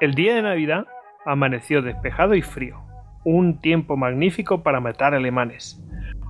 El 0.00 0.14
día 0.14 0.34
de 0.34 0.40
Navidad 0.40 0.86
amaneció 1.26 1.82
despejado 1.82 2.34
y 2.34 2.40
frío, 2.40 2.80
un 3.22 3.60
tiempo 3.60 3.98
magnífico 3.98 4.62
para 4.62 4.80
matar 4.80 5.12
alemanes, 5.12 5.78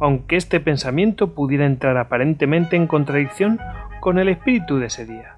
aunque 0.00 0.35
este 0.35 0.59
pensamiento 0.59 1.37
pudiera 1.37 1.66
entrar 1.66 1.96
aparentemente 1.96 2.75
en 2.75 2.88
contradicción 2.88 3.61
con 4.01 4.19
el 4.19 4.29
espíritu 4.29 4.79
de 4.79 4.87
ese 4.87 5.06
día. 5.06 5.37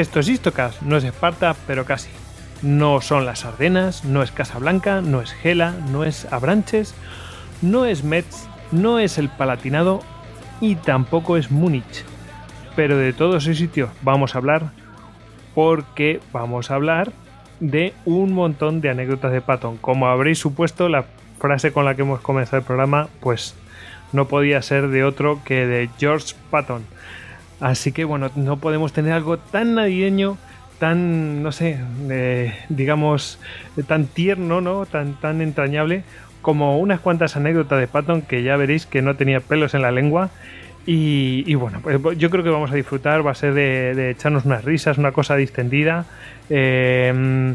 Esto 0.00 0.20
es 0.20 0.30
Istocas, 0.30 0.80
no 0.80 0.96
es 0.96 1.04
Esparta, 1.04 1.54
pero 1.66 1.84
casi. 1.84 2.08
No 2.62 3.02
son 3.02 3.26
las 3.26 3.44
Ardenas, 3.44 4.02
no 4.02 4.22
es 4.22 4.30
Casablanca, 4.30 5.02
no 5.02 5.20
es 5.20 5.30
Gela, 5.34 5.74
no 5.92 6.04
es 6.04 6.24
Abranches, 6.32 6.94
no 7.60 7.84
es 7.84 8.02
Metz, 8.02 8.48
no 8.72 8.98
es 8.98 9.18
el 9.18 9.28
Palatinado 9.28 10.00
y 10.58 10.76
tampoco 10.76 11.36
es 11.36 11.50
Múnich. 11.50 12.06
Pero 12.74 12.96
de 12.96 13.12
todos 13.12 13.42
esos 13.42 13.58
sitios 13.58 13.90
vamos 14.00 14.34
a 14.34 14.38
hablar 14.38 14.70
porque 15.54 16.20
vamos 16.32 16.70
a 16.70 16.76
hablar 16.76 17.12
de 17.60 17.92
un 18.06 18.32
montón 18.32 18.80
de 18.80 18.88
anécdotas 18.88 19.32
de 19.32 19.42
Patton. 19.42 19.76
Como 19.76 20.06
habréis 20.06 20.38
supuesto, 20.38 20.88
la 20.88 21.04
frase 21.38 21.74
con 21.74 21.84
la 21.84 21.94
que 21.94 22.02
hemos 22.02 22.22
comenzado 22.22 22.56
el 22.56 22.64
programa, 22.64 23.08
pues 23.20 23.54
no 24.14 24.28
podía 24.28 24.62
ser 24.62 24.88
de 24.88 25.04
otro 25.04 25.40
que 25.44 25.66
de 25.66 25.90
George 25.98 26.34
Patton 26.50 26.86
Así 27.60 27.92
que 27.92 28.04
bueno, 28.04 28.30
no 28.36 28.56
podemos 28.56 28.92
tener 28.92 29.12
algo 29.12 29.38
tan 29.38 29.74
navideño, 29.74 30.38
tan, 30.78 31.42
no 31.42 31.52
sé, 31.52 31.78
eh, 32.08 32.54
digamos, 32.68 33.38
tan 33.86 34.06
tierno, 34.06 34.60
¿no? 34.60 34.86
Tan, 34.86 35.14
tan 35.14 35.42
entrañable 35.42 36.04
como 36.42 36.78
unas 36.78 37.00
cuantas 37.00 37.36
anécdotas 37.36 37.78
de 37.78 37.86
Patton 37.86 38.22
que 38.22 38.42
ya 38.42 38.56
veréis 38.56 38.86
que 38.86 39.02
no 39.02 39.14
tenía 39.16 39.40
pelos 39.40 39.74
en 39.74 39.82
la 39.82 39.90
lengua. 39.90 40.30
Y, 40.86 41.54
bueno, 41.54 41.80
pues 41.82 42.18
yo 42.18 42.30
creo 42.30 42.42
que 42.42 42.50
vamos 42.50 42.72
a 42.72 42.74
disfrutar, 42.74 43.24
va 43.24 43.30
a 43.30 43.34
ser 43.34 43.54
de, 43.54 44.10
echarnos 44.10 44.44
unas 44.44 44.64
risas, 44.64 44.98
una 44.98 45.12
cosa 45.12 45.36
distendida. 45.36 46.04
Eh, 46.48 47.54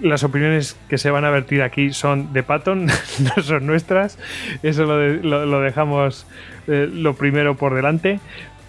las 0.00 0.24
opiniones 0.24 0.76
que 0.88 0.96
se 0.96 1.10
van 1.10 1.24
a 1.24 1.30
vertir 1.30 1.62
aquí 1.62 1.92
son 1.92 2.32
de 2.32 2.42
Patton, 2.42 2.86
no 3.36 3.42
son 3.42 3.66
nuestras. 3.66 4.18
Eso 4.62 4.84
lo, 4.84 5.60
dejamos 5.60 6.26
eh, 6.66 6.88
lo 6.90 7.14
primero 7.14 7.56
por 7.56 7.74
delante. 7.74 8.20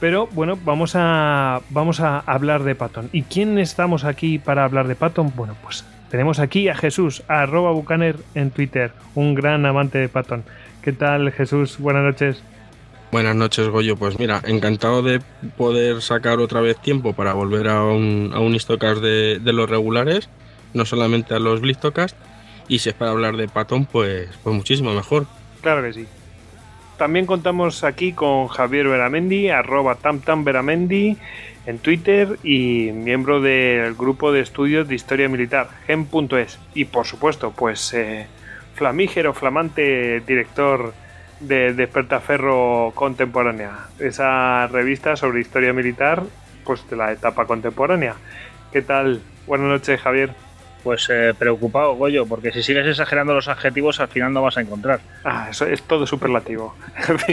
Pero 0.04 0.28
bueno, 0.34 0.60
vamos 0.66 0.96
a, 0.98 1.62
vamos 1.70 2.02
a 2.02 2.20
hablar 2.20 2.64
de 2.64 2.76
Patton. 2.76 3.08
¿Y 3.14 3.22
quién 3.22 3.58
estamos 3.58 4.04
aquí 4.04 4.38
para 4.38 4.66
hablar 4.66 4.90
de 4.90 4.96
Patton? 4.96 5.32
Bueno, 5.34 5.56
pues 5.64 5.86
tenemos 6.12 6.40
aquí 6.40 6.68
a 6.68 6.76
Jesús, 6.76 7.24
a 7.30 7.44
arroba 7.44 7.72
bucaner 7.72 8.18
en 8.36 8.52
Twitter, 8.52 8.92
un 9.16 9.34
gran 9.34 9.66
amante 9.66 10.00
de 10.00 10.10
Patton. 10.10 10.44
¿Qué 10.82 10.92
tal 10.92 11.32
Jesús? 11.32 11.78
Buenas 11.80 12.04
noches. 12.04 12.44
Buenas 13.14 13.34
noches, 13.34 13.70
Goyo. 13.70 13.96
Pues 13.96 14.20
mira, 14.20 14.42
encantado 14.46 15.04
de 15.04 15.22
poder 15.56 16.02
sacar 16.02 16.40
otra 16.40 16.60
vez 16.60 16.78
tiempo 16.82 17.14
para 17.14 17.32
volver 17.32 17.70
a 17.70 17.86
un, 17.86 18.32
a 18.34 18.42
un 18.42 18.52
de, 18.52 19.40
de, 19.40 19.54
los 19.54 19.70
regulares, 19.70 20.28
no 20.74 20.84
solamente 20.84 21.34
a 21.34 21.40
los 21.40 21.62
Blistocast. 21.62 22.18
Y 22.68 22.80
si 22.80 22.90
es 22.90 22.96
para 22.96 23.12
hablar 23.12 23.38
de 23.38 23.48
Patton, 23.48 23.86
pues, 23.86 24.28
pues 24.44 24.54
muchísimo 24.54 24.94
mejor. 24.94 25.28
Claro 25.62 25.82
que 25.82 25.94
sí. 25.94 26.08
También 26.98 27.26
contamos 27.26 27.84
aquí 27.84 28.14
con 28.14 28.48
Javier 28.48 28.88
Veramendi, 28.88 29.50
arroba 29.50 29.96
tamtamveramendi 29.96 31.18
en 31.66 31.80
Twitter 31.80 32.38
y 32.44 32.92
miembro 32.94 33.42
del 33.42 33.96
grupo 33.96 34.32
de 34.32 34.42
estudios 34.42 34.88
de 34.88 34.96
historia 34.96 35.28
militar, 35.28 35.70
gen.es. 35.88 36.60
Y 36.76 36.86
por 36.86 37.06
supuesto, 37.06 37.52
pues 37.52 37.94
eh, 37.94 38.28
flamígero, 38.76 39.34
flamante 39.34 40.22
director 40.22 40.94
de 41.40 41.74
Despertaferro 41.74 42.92
Contemporánea, 42.96 43.88
esa 44.00 44.68
revista 44.68 45.16
sobre 45.16 45.42
historia 45.42 45.74
militar, 45.74 46.24
pues 46.64 46.88
de 46.90 46.96
la 46.96 47.12
etapa 47.12 47.46
contemporánea. 47.46 48.16
¿Qué 48.72 48.82
tal? 48.82 49.22
Buenas 49.46 49.68
noches, 49.68 50.00
Javier. 50.00 50.34
Pues 50.84 51.08
eh, 51.10 51.34
preocupado, 51.38 51.96
Goyo, 51.96 52.26
porque 52.26 52.52
si 52.52 52.62
sigues 52.62 52.86
exagerando 52.86 53.34
los 53.34 53.48
adjetivos 53.48 54.02
al 54.02 54.10
final 54.10 54.34
no 54.34 54.42
vas 54.42 54.58
a 54.58 54.62
encontrar. 54.62 55.00
Ah, 55.24 55.48
eso 55.50 55.66
es 55.66 55.82
todo 55.84 56.06
superlativo. 56.06 56.76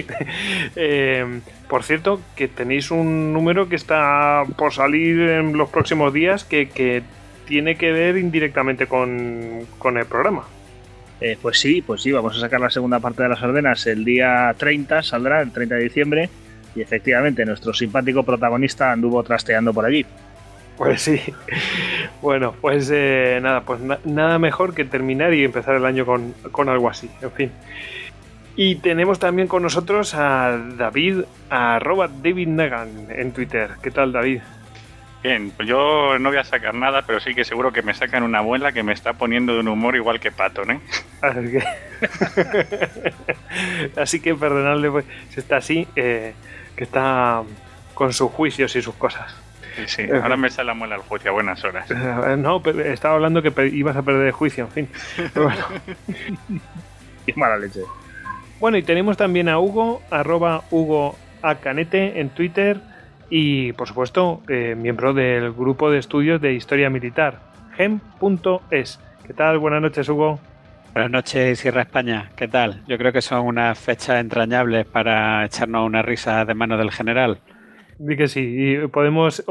Eh, 0.77 1.41
por 1.69 1.83
cierto, 1.83 2.21
que 2.37 2.49
tenéis 2.49 2.91
un 2.91 3.33
número 3.33 3.69
que 3.69 3.77
está 3.77 4.45
por 4.57 4.73
salir 4.73 5.21
en 5.21 5.57
los 5.57 5.69
próximos 5.69 6.13
días 6.13 6.45
que, 6.45 7.03
tiene 7.47 7.75
que 7.75 7.91
ver 7.91 8.17
indirectamente 8.17 8.87
con, 8.87 9.67
el 9.97 10.07
programa. 10.07 10.45
Eh, 11.21 11.37
pues 11.41 11.59
sí, 11.59 11.83
pues 11.83 12.03
sí, 12.03 12.13
vamos 12.13 12.37
a 12.37 12.41
sacar 12.41 12.61
la 12.61 12.71
segunda 12.71 13.01
parte 13.01 13.25
de 13.25 13.29
las 13.29 13.43
ordenas 13.43 13.87
el 13.89 14.05
día 14.05 14.55
30, 14.57 15.03
saldrá 15.03 15.43
el 15.43 15.51
30 15.51 15.75
de 15.75 15.83
diciembre, 15.83 16.31
y 16.77 16.81
efectivamente 16.81 17.45
nuestro 17.45 17.75
simpático 17.75 18.23
protagonista 18.23 18.93
anduvo 18.93 19.23
trasteando 19.25 19.75
por 19.75 19.85
allí. 19.85 20.07
Pues 20.81 21.03
sí. 21.03 21.21
Bueno, 22.23 22.55
pues 22.59 22.91
eh, 22.91 23.39
nada, 23.43 23.61
pues 23.61 23.81
nada 24.07 24.39
mejor 24.39 24.75
que 24.75 24.87
terminar 24.87 25.35
y 25.35 25.45
empezar 25.45 25.75
el 25.75 25.85
año 25.85 26.07
con, 26.07 26.35
algo 26.71 26.89
así. 26.89 27.11
En 27.21 27.31
fin. 27.33 27.53
Y 28.57 28.77
tenemos 28.77 29.19
también 29.19 29.47
con 29.47 29.63
nosotros 29.63 30.15
a 30.15 30.59
David, 30.79 31.25
a 31.51 31.77
arroba 31.77 32.09
David 32.09 32.49
Negan 32.49 33.09
en 33.11 33.33
Twitter. 33.33 33.73
¿Qué 33.83 33.91
tal, 33.91 34.11
David? 34.11 34.41
Bien, 35.23 35.53
pues 35.55 35.69
yo 35.69 36.19
no 36.19 36.31
voy 36.31 36.39
a 36.39 36.45
sacar 36.45 36.73
nada, 36.73 37.03
pero 37.03 37.21
sí 37.21 37.35
que 37.35 37.45
seguro 37.45 37.75
que 37.75 37.83
me 37.83 37.93
sacan 37.93 38.23
una 38.23 38.39
abuela 38.39 38.73
que 38.73 38.83
me 38.83 38.95
está 38.95 39.13
poniendo 39.13 39.53
de 39.53 39.61
un 39.61 39.69
humor 39.69 39.97
igual 39.97 40.19
que 40.19 40.33
Patton, 40.33 40.71
¿eh? 40.71 40.81
Así 41.21 41.51
que, 41.51 41.63
así 44.01 44.21
que 44.21 44.35
perdonadle, 44.35 44.91
pues, 44.91 45.05
si 45.29 45.41
está 45.41 45.59
así, 45.59 45.87
eh, 45.95 46.33
que 46.75 46.85
está 46.85 47.43
con 47.93 48.15
sus 48.15 48.31
juicios 48.31 48.75
y 48.77 48.81
sus 48.81 48.95
cosas. 48.95 49.50
Sí, 49.87 50.03
ahora 50.11 50.37
me 50.37 50.51
sale 50.51 50.69
la 50.69 50.75
muela 50.75 50.97
al 50.97 51.03
juicio 51.03 51.31
a 51.31 51.35
buenas 51.35 51.63
horas. 51.65 51.91
Eh, 51.91 52.37
no, 52.39 52.63
estaba 52.85 53.15
hablando 53.15 53.43
que 53.43 53.67
ibas 53.69 53.97
a 53.97 54.03
perder 54.03 54.27
el 54.27 54.33
juicio, 54.33 54.65
en 54.65 54.71
fin. 54.71 54.89
bueno. 55.35 55.65
y 57.27 57.33
mala 57.35 57.57
leche. 57.59 57.81
Bueno, 58.61 58.77
y 58.77 58.83
tenemos 58.83 59.17
también 59.17 59.49
a 59.49 59.59
Hugo, 59.59 60.03
arroba 60.11 60.65
Hugo 60.71 61.17
Acanete 61.43 62.21
en 62.21 62.31
Twitter 62.31 62.81
y, 63.31 63.73
por 63.73 63.89
supuesto, 63.89 64.43
eh, 64.49 64.75
miembro 64.77 65.15
del 65.15 65.53
grupo 65.53 65.91
de 65.91 65.99
estudios 65.99 66.41
de 66.41 66.53
historia 66.53 66.91
militar, 66.91 67.41
gem.es. 67.77 69.01
¿Qué 69.27 69.33
tal? 69.33 69.59
Buenas 69.59 69.81
noches, 69.81 70.09
Hugo. 70.09 70.41
Buenas 70.93 71.11
noches, 71.11 71.61
Sierra 71.61 71.83
España. 71.83 72.31
¿Qué 72.35 72.49
tal? 72.49 72.83
Yo 72.89 72.99
creo 72.99 73.13
que 73.13 73.23
son 73.23 73.47
unas 73.47 73.79
fechas 73.79 74.21
entrañables 74.21 74.87
para 74.87 75.45
echarnos 75.45 75.87
una 75.87 76.03
risa 76.03 76.45
de 76.45 76.55
mano 76.55 76.77
del 76.77 76.91
general. 76.91 77.39
Di 78.03 78.17
que 78.17 78.29
sí, 78.29 78.41
y 78.41 78.87
podemos 78.87 79.45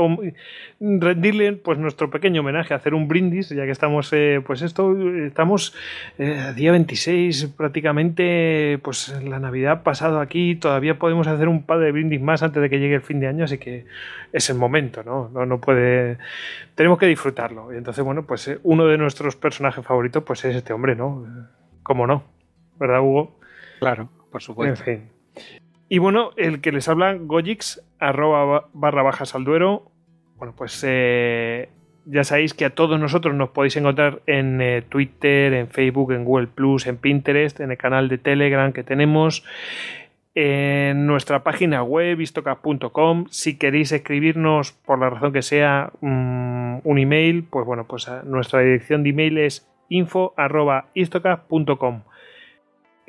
rendirle 0.80 1.54
pues 1.54 1.78
nuestro 1.78 2.10
pequeño 2.10 2.42
homenaje, 2.42 2.74
hacer 2.74 2.96
un 2.96 3.08
brindis, 3.08 3.50
ya 3.50 3.64
que 3.66 3.70
estamos, 3.70 4.12
eh, 4.12 4.42
pues 4.44 4.64
esto, 4.64 4.98
estamos 5.24 5.76
eh, 6.18 6.54
día 6.56 6.72
26 6.72 7.54
prácticamente, 7.56 8.80
pues 8.82 9.14
la 9.24 9.38
Navidad 9.38 9.84
pasado 9.84 10.20
aquí, 10.20 10.56
todavía 10.56 10.98
podemos 10.98 11.28
hacer 11.28 11.48
un 11.48 11.62
par 11.62 11.78
de 11.78 11.92
brindis 11.92 12.22
más 12.22 12.42
antes 12.42 12.60
de 12.60 12.72
que 12.72 12.80
llegue 12.80 12.96
el 12.96 13.04
fin 13.04 13.20
de 13.20 13.28
año, 13.28 13.44
así 13.44 13.60
que 13.60 13.86
es 14.34 14.50
el 14.50 14.58
momento, 14.58 15.04
¿no? 15.04 15.30
No, 15.30 15.46
no 15.46 15.62
puede, 15.62 16.18
tenemos 16.74 16.98
que 16.98 17.06
disfrutarlo. 17.06 17.72
Y 17.72 17.78
entonces, 17.78 18.04
bueno, 18.04 18.26
pues 18.26 18.48
eh, 18.48 18.58
uno 18.64 18.88
de 18.88 18.98
nuestros 18.98 19.36
personajes 19.36 19.86
favoritos, 19.86 20.24
pues 20.24 20.44
es 20.46 20.56
este 20.56 20.74
hombre, 20.74 20.96
¿no? 20.96 21.24
¿Cómo 21.84 22.08
no? 22.08 22.24
¿Verdad, 22.80 23.02
Hugo? 23.02 23.40
Claro, 23.80 24.10
por 24.32 24.42
supuesto. 24.42 24.90
En 24.90 25.00
fin. 25.00 25.10
Y 25.90 25.98
bueno, 25.98 26.32
el 26.38 26.62
que 26.62 26.72
les 26.72 26.88
habla, 26.88 27.16
Gojix, 27.16 27.84
arroba 28.00 28.70
barra 28.74 29.02
bajas 29.02 29.34
al 29.34 29.44
duero. 29.44 29.92
Bueno, 30.38 30.54
pues 30.56 30.84
eh, 30.88 31.70
ya 32.06 32.24
sabéis 32.24 32.54
que 32.54 32.66
a 32.66 32.70
todos 32.70 33.00
nosotros 33.00 33.34
nos 33.34 33.50
podéis 33.50 33.76
encontrar 33.76 34.22
en 34.28 34.62
eh, 34.62 34.84
Twitter, 34.88 35.52
en 35.54 35.68
Facebook, 35.68 36.12
en 36.12 36.26
Google 36.26 36.46
Plus, 36.48 36.86
en 36.86 36.98
Pinterest, 36.98 37.60
en 37.60 37.72
el 37.72 37.78
canal 37.78 38.08
de 38.08 38.20
Telegram 38.20 38.72
que 38.72 38.84
tenemos. 38.84 39.44
en 40.36 41.08
nuestra 41.08 41.44
página 41.44 41.82
web 41.82 42.22
istocas.com. 42.22 43.26
Si 43.32 43.58
queréis 43.58 43.92
escribirnos 43.92 44.72
por 44.72 45.00
la 45.00 45.10
razón 45.10 45.34
que 45.34 45.42
sea 45.42 45.92
mm, 46.02 46.82
un 46.84 47.00
email, 47.00 47.46
pues 47.50 47.66
bueno, 47.66 47.88
pues 47.88 48.08
nuestra 48.26 48.62
dirección 48.62 49.02
de 49.04 49.10
email 49.10 49.40
es 49.40 49.68
info.istocas.com. 49.90 52.04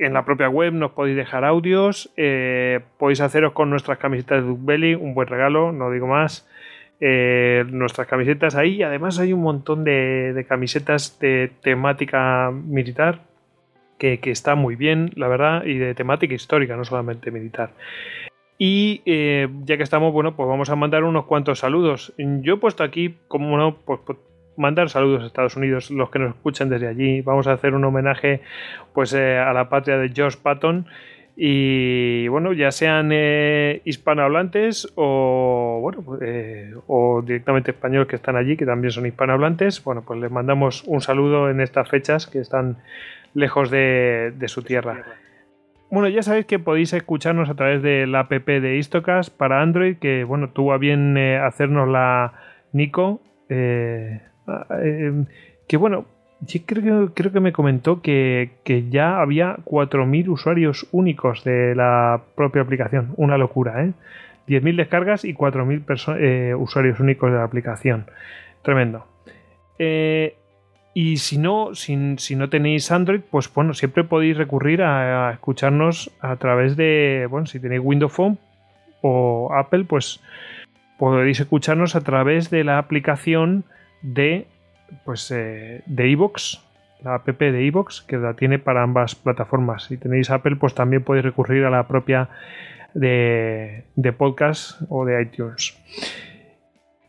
En 0.00 0.14
la 0.14 0.24
propia 0.24 0.48
web 0.48 0.72
nos 0.72 0.92
podéis 0.92 1.16
dejar 1.16 1.44
audios, 1.44 2.10
eh, 2.16 2.80
podéis 2.98 3.20
haceros 3.20 3.52
con 3.52 3.70
nuestras 3.70 3.98
camisetas 3.98 4.42
de 4.42 4.48
Duke 4.48 4.62
Belly, 4.64 4.94
un 4.94 5.14
buen 5.14 5.28
regalo, 5.28 5.72
no 5.72 5.90
digo 5.90 6.06
más. 6.06 6.48
Eh, 7.00 7.64
nuestras 7.68 8.06
camisetas 8.06 8.56
ahí, 8.56 8.82
además 8.82 9.18
hay 9.18 9.32
un 9.32 9.42
montón 9.42 9.84
de 9.84 10.44
camisetas 10.48 11.18
de 11.20 11.52
temática 11.62 12.50
militar, 12.50 13.20
que, 14.00 14.30
está 14.30 14.54
muy 14.54 14.74
bien, 14.76 15.10
la 15.14 15.28
verdad, 15.28 15.64
y 15.64 15.76
de 15.76 15.94
temática 15.94 16.34
histórica, 16.34 16.76
no 16.76 16.84
solamente 16.84 17.30
militar. 17.30 17.70
Y 18.58 19.02
eh, 19.04 19.48
ya 19.64 19.76
que 19.76 19.82
estamos, 19.82 20.12
bueno, 20.12 20.34
pues 20.34 20.48
vamos 20.48 20.70
a 20.70 20.76
mandar 20.76 21.04
unos 21.04 21.26
cuantos 21.26 21.60
saludos. 21.60 22.12
Yo 22.16 22.54
he 22.54 22.56
puesto 22.56 22.82
aquí, 22.82 23.16
como 23.28 23.56
no, 23.56 23.76
pues, 23.76 24.00
pues, 24.04 24.18
mandar 24.60 24.90
saludos 24.90 25.22
a 25.22 25.26
Estados 25.26 25.56
Unidos, 25.56 25.90
los 25.90 26.10
que 26.10 26.18
nos 26.18 26.36
escuchan 26.36 26.68
desde 26.68 26.86
allí. 26.86 27.22
Vamos 27.22 27.46
a 27.46 27.52
hacer 27.52 27.74
un 27.74 27.84
homenaje 27.84 28.42
pues 28.92 29.12
eh, 29.14 29.38
a 29.38 29.52
la 29.52 29.68
patria 29.68 29.98
de 29.98 30.10
George 30.10 30.38
Patton. 30.42 30.86
Y 31.36 32.28
bueno, 32.28 32.52
ya 32.52 32.70
sean 32.70 33.10
eh, 33.12 33.80
hispanohablantes 33.84 34.92
o 34.94 35.78
bueno, 35.80 36.04
o 36.86 37.22
directamente 37.22 37.70
españoles 37.70 38.08
que 38.08 38.16
están 38.16 38.36
allí, 38.36 38.56
que 38.56 38.66
también 38.66 38.90
son 38.90 39.06
hispanohablantes, 39.06 39.82
bueno, 39.82 40.02
pues 40.06 40.20
les 40.20 40.30
mandamos 40.30 40.84
un 40.86 41.00
saludo 41.00 41.48
en 41.48 41.60
estas 41.60 41.88
fechas 41.88 42.26
que 42.26 42.40
están 42.40 42.76
lejos 43.34 43.70
de, 43.70 44.34
su 44.46 44.62
tierra. 44.62 45.04
Bueno, 45.90 46.08
ya 46.08 46.22
sabéis 46.22 46.46
que 46.46 46.58
podéis 46.58 46.92
escucharnos 46.92 47.50
a 47.50 47.54
través 47.54 47.82
de 47.82 48.06
la 48.06 48.20
app 48.20 48.30
de 48.30 48.76
Istocast 48.76 49.36
para 49.36 49.60
Android, 49.60 49.96
que 49.96 50.24
bueno, 50.24 50.50
tuvo 50.50 50.72
a 50.72 50.78
bien 50.78 51.16
eh, 51.16 51.38
hacernos 51.38 51.88
la 51.88 52.32
Nico. 52.72 53.20
Eh, 53.48 54.20
eh, 54.82 55.24
que 55.66 55.76
bueno, 55.76 56.06
sí 56.46 56.60
creo, 56.60 57.12
creo 57.14 57.32
que 57.32 57.40
me 57.40 57.52
comentó 57.52 58.02
que, 58.02 58.50
ya 58.90 59.20
había 59.20 59.56
4.000 59.64 60.28
usuarios 60.28 60.86
únicos 60.92 61.44
de 61.44 61.74
la 61.74 62.22
propia 62.34 62.62
aplicación. 62.62 63.12
Una 63.16 63.38
locura, 63.38 63.84
¿eh? 63.84 63.92
10.000 64.48 64.76
descargas 64.76 65.24
y 65.24 65.34
4.000 65.34 66.58
usuarios 66.58 66.98
únicos 66.98 67.30
de 67.30 67.36
la 67.38 67.44
aplicación. 67.44 68.06
Tremendo. 68.62 69.06
Eh, 69.78 70.34
y 70.92 71.18
si 71.18 71.38
no, 71.38 71.74
si, 71.74 71.96
no 71.96 72.48
tenéis 72.48 72.90
Android, 72.90 73.20
pues 73.30 73.52
bueno, 73.52 73.74
siempre 73.74 74.02
podéis 74.02 74.36
recurrir 74.36 74.82
a, 74.82 75.32
escucharnos 75.32 76.10
a 76.20 76.36
través 76.36 76.76
de, 76.76 77.26
bueno, 77.30 77.46
si 77.46 77.60
tenéis 77.60 77.80
Windows 77.82 78.12
Phone 78.12 78.38
o 79.02 79.50
Apple, 79.54 79.84
pues 79.84 80.20
podéis 80.98 81.40
escucharnos 81.40 81.94
a 81.94 82.00
través 82.00 82.50
de 82.50 82.64
la 82.64 82.78
aplicación 82.78 83.64
de, 84.02 84.46
pues, 85.04 85.30
eh, 85.30 85.82
de 85.86 86.18
la 87.02 87.14
app 87.14 87.26
de 87.26 87.64
iVoox, 87.64 88.02
que 88.02 88.18
la 88.18 88.34
tiene 88.34 88.58
para 88.58 88.82
ambas 88.82 89.14
plataformas. 89.14 89.84
Si 89.84 89.96
tenéis 89.96 90.30
Apple, 90.30 90.56
pues 90.56 90.74
también 90.74 91.02
podéis 91.02 91.24
recurrir 91.24 91.64
a 91.64 91.70
la 91.70 91.88
propia 91.88 92.28
de, 92.94 93.84
de 93.96 94.12
podcast 94.12 94.82
o 94.88 95.04
de 95.04 95.22
iTunes. 95.22 95.76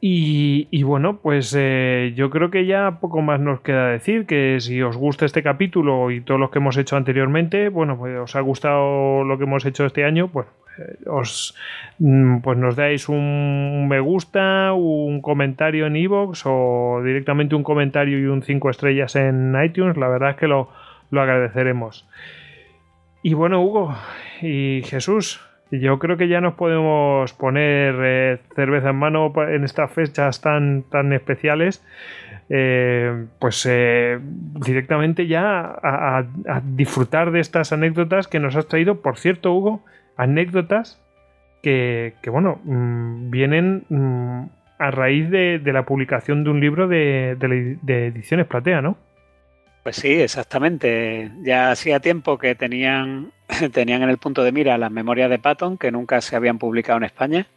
Y, 0.04 0.82
bueno, 0.82 1.20
pues 1.22 1.56
eh, 1.56 2.14
yo 2.16 2.32
creo 2.32 2.50
que 2.50 2.66
ya 2.66 2.98
poco 3.00 3.22
más 3.22 3.40
nos 3.40 3.62
queda 3.62 3.90
decir, 3.90 4.26
que 4.26 4.58
si 4.60 4.82
os 4.82 4.98
gusta 4.98 5.26
este 5.26 5.44
capítulo 5.44 6.10
y 6.10 6.22
todos 6.22 6.40
los 6.40 6.50
que 6.50 6.58
hemos 6.58 6.76
hecho 6.78 6.96
anteriormente, 6.98 7.70
bueno, 7.70 7.96
pues 8.00 8.18
os 8.18 8.36
ha 8.36 8.42
gustado 8.42 9.24
lo 9.24 9.38
que 9.38 9.44
hemos 9.44 9.64
hecho 9.64 9.86
este 9.86 10.04
año, 10.04 10.28
pues 10.28 10.48
os 11.06 11.56
mm, 12.00 12.40
pues 12.40 12.58
nos 12.58 12.76
dais 12.76 13.10
un 13.10 13.88
me 13.88 14.00
gusta, 14.00 14.74
un 14.74 15.22
comentario 15.22 15.88
en 15.88 15.96
iVoox 15.96 16.44
o 16.46 17.02
directamente 17.04 17.56
un 17.56 17.64
comentario 17.64 18.20
y 18.20 18.26
un 18.26 18.42
5 18.42 18.70
estrellas 18.70 19.16
en 19.16 19.56
iTunes, 19.64 19.98
la 19.98 20.08
verdad 20.08 20.32
es 20.32 20.36
que 20.38 20.48
lo, 20.48 20.70
lo 21.12 21.22
agradeceremos. 21.22 22.08
Y 23.24 23.34
bueno, 23.36 23.62
Hugo 23.62 23.96
y 24.42 24.82
Jesús, 24.86 25.42
yo 25.72 26.00
creo 26.00 26.18
que 26.18 26.28
ya 26.28 26.42
nos 26.42 26.56
podemos 26.56 27.34
poner 27.34 27.96
eh, 28.02 28.40
cerveza 28.56 28.90
en 28.90 28.96
mano 28.96 29.32
en 29.48 29.64
estas 29.64 29.92
fechas 29.92 30.42
tan, 30.42 30.84
tan 30.84 31.14
especiales. 31.14 31.86
Eh, 32.50 33.28
pues 33.40 33.66
eh, 33.70 34.20
directamente 34.22 35.26
ya 35.28 35.62
a, 35.62 36.26
disfrutar 36.62 37.32
de 37.32 37.40
estas 37.40 37.72
anécdotas 37.72 38.28
que 38.28 38.40
nos 38.40 38.58
has 38.58 38.68
traído. 38.68 39.02
Por 39.02 39.18
cierto, 39.18 39.54
Hugo, 39.54 39.86
anécdotas 40.22 41.00
que, 41.62 42.14
bueno, 42.28 42.60
mm, 42.64 43.30
vienen 43.30 43.86
mm, 43.90 44.46
a 44.80 44.92
raíz 44.92 45.30
de, 45.30 45.62
la 45.66 45.86
publicación 45.86 46.44
de 46.44 46.50
un 46.50 46.60
libro 46.60 46.88
de, 46.88 47.36
de 47.82 48.08
Ediciones 48.08 48.48
Platea, 48.48 48.82
¿no? 48.82 48.98
Pues 49.84 49.96
sí, 49.96 50.22
exactamente. 50.22 51.32
Ya 51.44 51.72
hacía 51.72 52.00
tiempo 52.00 52.38
que 52.38 52.54
tenían, 52.56 53.32
tenían 53.74 54.04
en 54.04 54.10
el 54.10 54.18
punto 54.18 54.44
de 54.44 54.52
mira 54.52 54.78
las 54.78 54.92
memorias 54.92 55.30
de 55.30 55.40
Patton, 55.40 55.78
que 55.78 55.92
nunca 55.92 56.22
se 56.22 56.36
habían 56.36 56.60
publicado 56.60 56.98
en 56.98 57.06
España. 57.06 57.48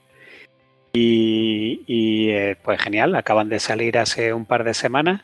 Y, 0.97 2.31
eh, 2.31 2.57
pues 2.63 2.81
genial, 2.81 3.15
acaban 3.17 3.49
de 3.49 3.59
salir 3.59 3.99
hace 3.99 4.33
un 4.33 4.47
par 4.47 4.65
de 4.65 4.75
semanas. 4.75 5.23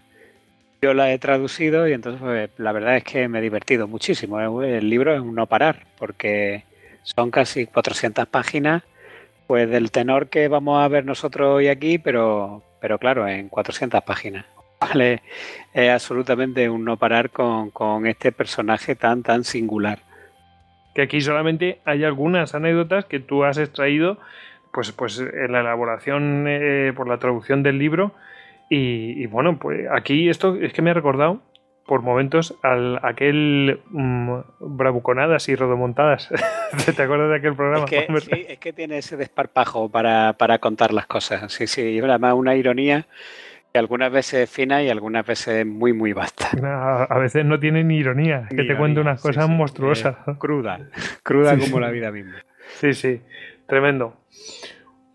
Yo 0.83 0.95
la 0.95 1.13
he 1.13 1.19
traducido 1.19 1.87
y 1.87 1.93
entonces 1.93 2.21
pues, 2.21 2.51
la 2.59 2.73
verdad 2.73 2.97
es 2.97 3.05
que 3.05 3.29
me 3.29 3.39
he 3.39 3.43
divertido 3.43 3.87
muchísimo. 3.87 4.63
El 4.63 4.91
libro 4.91 5.15
es 5.15 5.21
un 5.21 5.35
no 5.35 5.47
parar, 5.47 5.87
porque 5.99 6.65
son 7.03 7.31
casi 7.31 7.67
400 7.67 8.27
páginas, 8.27 8.83
pues 9.47 9.69
del 9.69 9.91
tenor 9.91 10.29
que 10.29 10.49
vamos 10.49 10.83
a 10.83 10.89
ver 10.89 11.05
nosotros 11.05 11.49
hoy 11.49 11.69
aquí, 11.69 11.99
pero, 11.99 12.63
pero 12.81 12.99
claro, 12.99 13.27
en 13.27 13.49
400 13.49 14.03
páginas. 14.03 14.47
Vale, 14.81 15.23
es 15.75 15.91
absolutamente 15.91 16.71
un 16.71 16.85
no 16.85 16.97
parar 16.97 17.31
con, 17.31 18.07
este 18.07 18.33
personaje 18.33 18.97
tan, 18.97 19.23
tan 19.23 19.45
singular. 19.45 19.99
Que 20.95 21.03
aquí 21.03 21.21
solamente 21.21 21.81
hay 21.85 22.05
algunas 22.05 22.55
anécdotas 22.55 23.05
que 23.05 23.21
tú 23.21 23.45
has 23.45 23.59
extraído 23.59 24.19
pues, 24.73 24.93
pues 24.93 25.19
en 25.19 25.53
la 25.53 25.61
elaboración 25.61 26.47
eh, 26.49 26.93
por 26.97 27.09
la 27.09 27.19
traducción 27.19 27.63
del 27.63 27.79
libro. 27.79 28.13
Y, 28.73 29.27
bueno, 29.27 29.59
pues 29.59 29.89
aquí 29.91 30.29
esto 30.29 30.55
es 30.55 30.73
que 30.73 30.81
me 30.81 30.91
ha 30.91 30.95
recordado 30.95 31.43
por 31.91 32.03
momentos 32.03 32.57
al 32.63 33.01
aquel 33.03 33.81
mm, 33.91 34.31
bravuconadas 34.61 35.49
y 35.49 35.57
rodomontadas. 35.57 36.29
¿Te 36.97 37.03
acuerdas 37.03 37.31
de 37.31 37.37
aquel 37.39 37.57
programa? 37.57 37.85
Es 37.85 37.91
que, 37.91 38.21
sí, 38.21 38.47
es 38.49 38.59
que 38.61 38.73
tiene 38.73 38.99
ese 38.99 39.17
desparpajo 39.17 39.89
para, 39.89 40.35
para 40.35 40.61
contar 40.61 40.93
las 40.93 41.07
cosas. 41.07 41.53
Sí, 41.53 41.67
sí, 41.67 41.83
y 41.83 41.99
además 41.99 42.35
una 42.35 42.55
ironía 42.55 43.09
y 43.75 43.79
algunas 43.79 44.13
veces 44.13 44.49
fina 44.49 44.85
y 44.85 44.89
algunas 44.89 45.27
veces 45.27 45.67
muy, 45.67 45.93
muy 45.93 46.13
vasta. 46.13 46.51
A, 47.11 47.19
veces 47.19 47.45
no 47.45 47.59
tiene 47.59 47.83
ni 47.83 47.97
ironía, 47.97 48.47
que 48.49 48.63
te 48.63 48.77
cuenta 48.77 49.01
unas 49.01 49.21
cosas 49.21 49.49
monstruosas. 49.49 50.15
Eh, 50.29 50.35
cruda, 50.39 50.79
cruda 51.25 51.59
como 51.59 51.81
la 51.81 51.91
vida 51.91 52.13
misma. 52.13 52.37
Sí, 52.69 52.95
sí, 52.95 53.21
tremendo. 53.67 54.15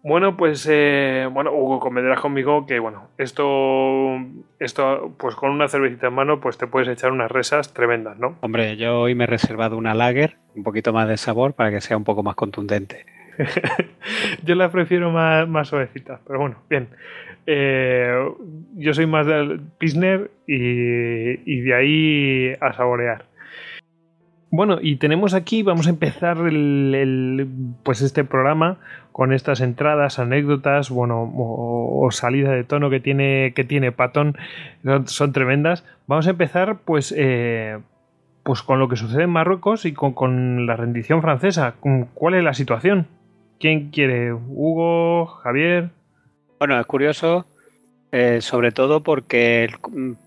Bueno, 0.07 0.37
pues 0.37 0.69
eh, 0.71 1.27
bueno, 1.31 1.51
Hugo, 1.51 1.79
convendrás 1.79 2.19
conmigo 2.19 2.67
que 2.67 2.77
bueno, 2.77 3.09
esto, 3.17 4.19
esto, 4.59 5.15
pues 5.17 5.33
con 5.33 5.49
una 5.49 5.67
cervecita 5.67 6.09
en 6.09 6.13
mano, 6.13 6.39
pues 6.39 6.59
te 6.59 6.67
puedes 6.67 6.87
echar 6.87 7.11
unas 7.11 7.31
resas 7.31 7.73
tremendas, 7.73 8.19
¿no? 8.19 8.37
Hombre, 8.41 8.77
yo 8.77 8.99
hoy 8.99 9.15
me 9.15 9.23
he 9.23 9.27
reservado 9.27 9.77
una 9.77 9.95
lager, 9.95 10.37
un 10.53 10.61
poquito 10.61 10.93
más 10.93 11.07
de 11.07 11.17
sabor 11.17 11.53
para 11.53 11.71
que 11.71 11.81
sea 11.81 11.97
un 11.97 12.03
poco 12.03 12.21
más 12.21 12.35
contundente. 12.35 13.07
yo 14.43 14.53
la 14.53 14.69
prefiero 14.71 15.09
más, 15.09 15.47
más 15.47 15.69
suavecita, 15.69 16.19
pero 16.27 16.37
bueno, 16.37 16.57
bien. 16.69 16.87
Eh, 17.47 18.15
yo 18.75 18.93
soy 18.93 19.07
más 19.07 19.25
del 19.25 19.59
Pilsner 19.79 20.29
y, 20.45 21.61
de 21.61 21.73
ahí 21.73 22.53
a 22.61 22.73
saborear. 22.73 23.25
Bueno, 24.55 24.77
y 24.81 24.95
tenemos 24.95 25.33
aquí, 25.33 25.63
vamos 25.63 25.85
a 25.87 25.89
empezar 25.89 26.37
el, 26.37 27.45
pues 27.83 28.01
este 28.01 28.23
programa 28.23 28.77
con 29.11 29.33
estas 29.33 29.59
entradas, 29.59 30.17
anécdotas, 30.17 30.89
bueno, 30.89 31.29
o, 31.35 32.07
salida 32.11 32.51
de 32.51 32.63
tono 32.63 32.89
que 32.89 33.01
tiene, 33.01 33.51
que 33.53 33.65
tiene 33.65 33.91
Patón, 33.91 34.37
son, 35.07 35.33
tremendas. 35.33 35.83
Vamos 36.07 36.27
a 36.27 36.29
empezar, 36.29 36.77
pues, 36.85 37.13
eh, 37.17 37.79
pues 38.43 38.61
con 38.61 38.79
lo 38.79 38.87
que 38.87 38.95
sucede 38.95 39.23
en 39.23 39.29
Marruecos 39.29 39.83
y 39.83 39.91
con, 39.91 40.13
con 40.13 40.65
la 40.65 40.77
rendición 40.77 41.21
francesa. 41.21 41.75
¿Cuál 42.13 42.35
es 42.35 42.43
la 42.45 42.53
situación? 42.53 43.07
¿Quién 43.59 43.89
quiere? 43.89 44.31
¿Hugo? 44.31 45.25
¿Javier? 45.43 45.89
Bueno, 46.59 46.79
es 46.79 46.85
curioso, 46.85 47.45
eh, 48.17 48.39
sobre 48.39 48.71
todo 48.71 49.03
porque 49.03 49.67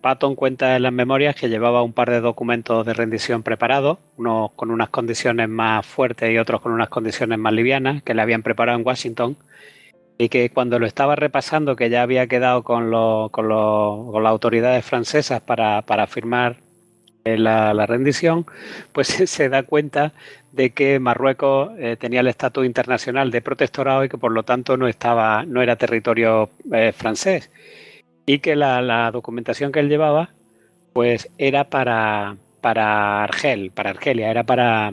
Patton 0.02 0.35
cuenta 0.35 0.76
en 0.76 0.83
las 0.83 0.92
memorias 0.92 1.35
que 1.35 1.49
llevaba 1.49 1.83
un 1.83 1.95
par 1.95 2.11
de 2.11 2.21
documentos 2.21 2.85
de 2.85 2.92
rendición 2.92 3.42
preparados, 3.42 3.97
unos 4.18 4.52
con 4.57 4.71
unas 4.71 4.90
condiciones 4.90 5.49
más 5.49 5.87
fuertes 5.87 6.30
y 6.30 6.37
otros 6.37 6.61
con 6.61 6.73
unas 6.73 6.90
condiciones 6.90 7.38
más 7.38 7.54
livianas, 7.54 8.02
que 8.02 8.12
le 8.12 8.21
habían 8.21 8.42
preparado 8.42 8.78
en 8.78 8.87
Washington, 8.87 9.38
y 10.18 10.28
que 10.28 10.50
cuando 10.50 10.78
lo 10.78 10.87
estaba 10.87 11.16
repasando, 11.16 11.76
que 11.76 11.88
ya 11.88 12.02
había 12.02 12.26
quedado 12.26 12.62
con, 12.62 12.90
con, 13.30 13.49
las 13.49 14.30
autoridades 14.30 14.85
francesas 14.85 15.40
para, 15.40 16.07
firmar 16.09 16.57
eh, 17.25 17.38
la, 17.38 17.87
rendición, 17.87 18.45
pues 18.92 19.09
se 19.30 19.49
da 19.49 19.62
cuenta 19.62 20.12
de 20.52 20.71
que 20.71 20.99
Marruecos 20.99 21.71
eh, 21.78 21.97
tenía 21.99 22.21
el 22.21 22.26
estatus 22.26 22.67
internacional 22.67 23.31
de 23.31 23.43
protectorado 23.43 24.05
y 24.05 24.09
que 24.09 24.19
por 24.19 24.33
lo 24.33 24.43
tanto 24.43 24.76
no 24.76 24.88
estaba, 24.88 25.45
no 25.45 25.62
era 25.62 25.76
territorio 25.76 26.50
eh, 26.73 26.93
francés. 26.93 27.50
Y 28.26 28.40
que 28.40 28.57
la, 28.57 29.11
documentación 29.11 29.73
que 29.73 29.81
él 29.81 29.88
llevaba, 29.88 30.31
pues 30.93 31.31
era 31.38 31.64
para, 31.64 32.37
para 32.61 33.25
Argel, 33.25 33.71
para 33.71 33.90
Argelia, 33.90 34.31
era 34.31 34.45
para, 34.45 34.93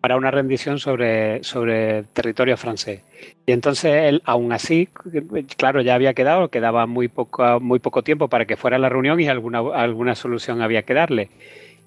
para 0.00 0.16
una 0.16 0.30
rendición 0.30 0.78
sobre, 0.78 1.42
sobre 1.42 2.04
territorio 2.12 2.56
francés. 2.56 3.02
Y 3.46 3.52
entonces 3.52 3.92
él, 4.04 4.22
aún 4.24 4.52
así, 4.52 4.88
claro, 5.56 5.80
ya 5.80 5.94
había 5.94 6.14
quedado, 6.14 6.48
quedaba 6.48 6.86
muy 6.86 7.08
poco, 7.08 7.60
muy 7.60 7.80
poco 7.80 8.02
tiempo 8.02 8.28
para 8.28 8.44
que 8.44 8.56
fuera 8.56 8.78
la 8.78 8.88
reunión 8.88 9.18
y 9.20 9.28
alguna, 9.28 9.60
alguna 9.74 10.14
solución 10.14 10.62
había 10.62 10.82
que 10.82 10.94
darle. 10.94 11.30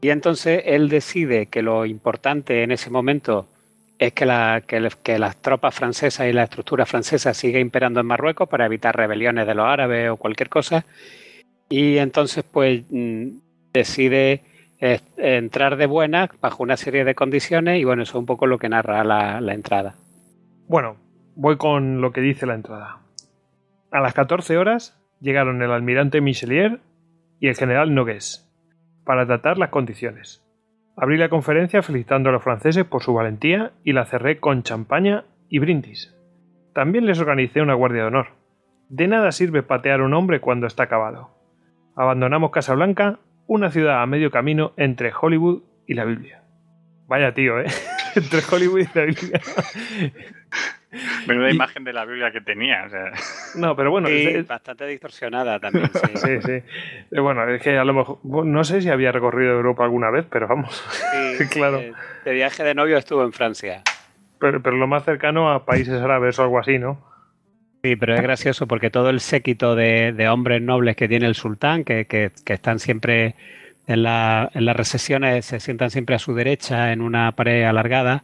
Y 0.05 0.11
entonces 0.11 0.61
él 0.67 0.87
decide 0.87 1.47
que 1.47 1.63
lo 1.63 1.83
importante 1.83 2.61
en 2.61 2.71
ese 2.71 2.91
momento 2.91 3.47
es 3.97 4.13
que, 4.13 4.27
la, 4.27 4.61
que, 4.61 5.17
las 5.17 5.37
tropas 5.37 5.73
francesas 5.73 6.27
y 6.27 6.31
la 6.31 6.43
estructura 6.43 6.85
francesa 6.85 7.33
siga 7.33 7.59
imperando 7.59 8.01
en 8.01 8.05
Marruecos 8.05 8.47
para 8.47 8.67
evitar 8.67 8.95
rebeliones 8.95 9.47
de 9.47 9.55
los 9.55 9.65
árabes 9.65 10.11
o 10.11 10.17
cualquier 10.17 10.47
cosa. 10.47 10.85
Y 11.69 11.97
entonces 11.97 12.43
pues 12.43 12.83
mm, 12.87 13.29
decide 13.73 14.43
eh, 14.79 14.99
entrar 15.17 15.75
de 15.75 15.87
buena 15.87 16.29
bajo 16.39 16.61
una 16.61 16.77
serie 16.77 17.03
de 17.03 17.15
condiciones 17.15 17.81
y 17.81 17.83
bueno, 17.83 18.03
eso 18.03 18.11
es 18.11 18.19
un 18.19 18.27
poco 18.27 18.45
lo 18.45 18.59
que 18.59 18.69
narra 18.69 19.03
la, 19.03 19.41
la 19.41 19.53
entrada. 19.55 19.95
Bueno, 20.67 20.97
voy 21.35 21.57
con 21.57 21.99
lo 21.99 22.11
que 22.11 22.21
dice 22.21 22.45
la 22.45 22.53
entrada. 22.53 22.99
A 23.89 24.01
las 24.01 24.13
14 24.13 24.55
horas 24.55 25.01
llegaron 25.19 25.63
el 25.63 25.71
almirante 25.71 26.21
Michelier 26.21 26.79
y 27.39 27.47
el 27.47 27.55
general 27.55 27.95
Nogues 27.95 28.44
para 29.05 29.25
tratar 29.25 29.57
las 29.57 29.69
condiciones. 29.69 30.43
Abrí 30.97 31.17
la 31.17 31.29
conferencia 31.29 31.81
felicitando 31.81 32.29
a 32.29 32.31
los 32.31 32.43
franceses 32.43 32.85
por 32.85 33.03
su 33.03 33.13
valentía 33.13 33.71
y 33.83 33.93
la 33.93 34.05
cerré 34.05 34.39
con 34.39 34.63
champaña 34.63 35.25
y 35.49 35.59
brindis. 35.59 36.15
También 36.73 37.05
les 37.05 37.19
organicé 37.19 37.61
una 37.61 37.73
guardia 37.73 38.01
de 38.01 38.07
honor. 38.07 38.27
De 38.89 39.07
nada 39.07 39.31
sirve 39.31 39.63
patear 39.63 39.99
a 39.99 40.03
un 40.03 40.13
hombre 40.13 40.39
cuando 40.39 40.67
está 40.67 40.83
acabado. 40.83 41.31
Abandonamos 41.95 42.51
Casablanca, 42.51 43.19
una 43.47 43.71
ciudad 43.71 44.01
a 44.01 44.05
medio 44.05 44.31
camino 44.31 44.73
entre 44.77 45.13
Hollywood 45.13 45.63
y 45.87 45.93
la 45.93 46.05
Biblia. 46.05 46.43
Vaya 47.07 47.33
tío, 47.33 47.59
¿eh? 47.59 47.67
entre 48.15 48.39
Hollywood 48.49 48.79
y 48.79 48.97
la 48.97 49.05
Biblia. 49.05 49.41
Menuda 51.27 51.51
imagen 51.51 51.83
de 51.83 51.93
la 51.93 52.05
Biblia 52.05 52.31
que 52.31 52.41
tenía. 52.41 52.87
No, 53.55 53.75
pero 53.75 53.91
bueno. 53.91 54.07
es, 54.07 54.47
bastante 54.47 54.85
distorsionada 54.87 55.59
también. 55.59 55.89
Sí. 55.93 56.11
sí, 56.15 56.41
sí. 56.41 57.19
Bueno, 57.19 57.47
es 57.49 57.61
que 57.61 57.77
a 57.77 57.83
lo 57.83 57.93
mejor. 57.93 58.19
No 58.23 58.63
sé 58.63 58.81
si 58.81 58.89
había 58.89 59.11
recorrido 59.11 59.53
Europa 59.53 59.83
alguna 59.83 60.09
vez, 60.09 60.25
pero 60.29 60.47
vamos. 60.47 60.83
Sí, 61.37 61.47
claro. 61.49 61.79
Eh, 61.79 61.91
de 62.23 62.33
viaje 62.33 62.63
de 62.63 62.73
novio 62.73 62.97
estuvo 62.97 63.21
en 63.23 63.33
Francia. 63.33 63.81
Pero, 64.39 64.61
pero 64.61 64.77
lo 64.77 64.87
más 64.87 65.03
cercano 65.03 65.51
a 65.51 65.65
países 65.65 66.01
árabes 66.01 66.39
o 66.39 66.43
algo 66.43 66.59
así, 66.59 66.79
¿no? 66.79 66.97
Sí, 67.83 67.97
pero 67.97 68.15
es 68.15 68.21
gracioso 68.21 68.67
porque 68.67 68.89
todo 68.89 69.09
el 69.09 69.19
séquito 69.19 69.75
de, 69.75 70.27
hombres 70.29 70.61
nobles 70.61 70.95
que 70.95 71.09
tiene 71.09 71.25
el 71.25 71.35
sultán, 71.35 71.83
que, 71.83 72.05
que, 72.05 72.31
que 72.45 72.53
están 72.53 72.79
siempre 72.79 73.35
en, 73.85 74.03
la, 74.03 74.49
en 74.53 74.65
las 74.65 74.77
recesiones, 74.77 75.45
se 75.45 75.59
sientan 75.59 75.91
siempre 75.91 76.15
a 76.15 76.19
su 76.19 76.33
derecha 76.33 76.93
en 76.93 77.01
una 77.01 77.33
pared 77.33 77.63
alargada 77.63 78.23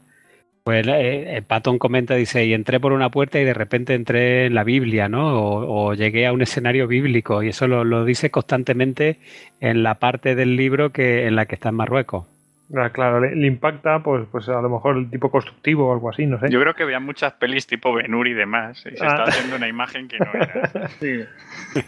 pues 0.63 0.85
eh, 0.87 1.37
eh, 1.37 1.41
Patton 1.41 1.79
comenta, 1.79 2.15
dice, 2.15 2.45
y 2.45 2.53
entré 2.53 2.79
por 2.79 2.93
una 2.93 3.09
puerta 3.09 3.39
y 3.39 3.43
de 3.43 3.53
repente 3.53 3.95
entré 3.95 4.45
en 4.45 4.53
la 4.53 4.63
Biblia, 4.63 5.09
¿no? 5.09 5.63
O, 5.63 5.93
llegué 5.93 6.27
a 6.27 6.33
un 6.33 6.41
escenario 6.41 6.87
bíblico 6.87 7.41
y 7.41 7.49
eso 7.49 7.67
lo, 7.67 8.05
dice 8.05 8.29
constantemente 8.29 9.19
en 9.59 9.81
la 9.81 9.95
parte 9.95 10.35
del 10.35 10.55
libro 10.55 10.91
que 10.91 11.25
en 11.25 11.35
la 11.35 11.45
que 11.45 11.55
está 11.55 11.69
en 11.69 11.75
Marruecos. 11.75 12.27
Ah, 12.73 12.89
claro, 12.91 13.19
le, 13.19 13.47
impacta, 13.47 14.01
pues, 14.01 14.25
pues 14.31 14.47
a 14.47 14.61
lo 14.61 14.69
mejor 14.69 14.97
el 14.97 15.09
tipo 15.09 15.29
constructivo 15.29 15.89
o 15.89 15.93
algo 15.93 16.09
así, 16.09 16.25
no 16.25 16.39
sé. 16.39 16.49
Yo 16.49 16.61
creo 16.61 16.73
que 16.73 16.85
veía 16.85 17.01
muchas 17.01 17.33
pelis 17.33 17.67
tipo 17.67 17.93
Benur 17.93 18.27
y 18.27 18.33
demás, 18.33 18.79
y 18.79 18.95
se 18.95 19.05
está 19.05 19.23
ah. 19.23 19.25
haciendo 19.27 19.57
una 19.57 19.67
imagen 19.67 20.07
que 20.07 20.19
no 20.19 20.31
era. 20.33 20.89
Sí. 20.99 21.25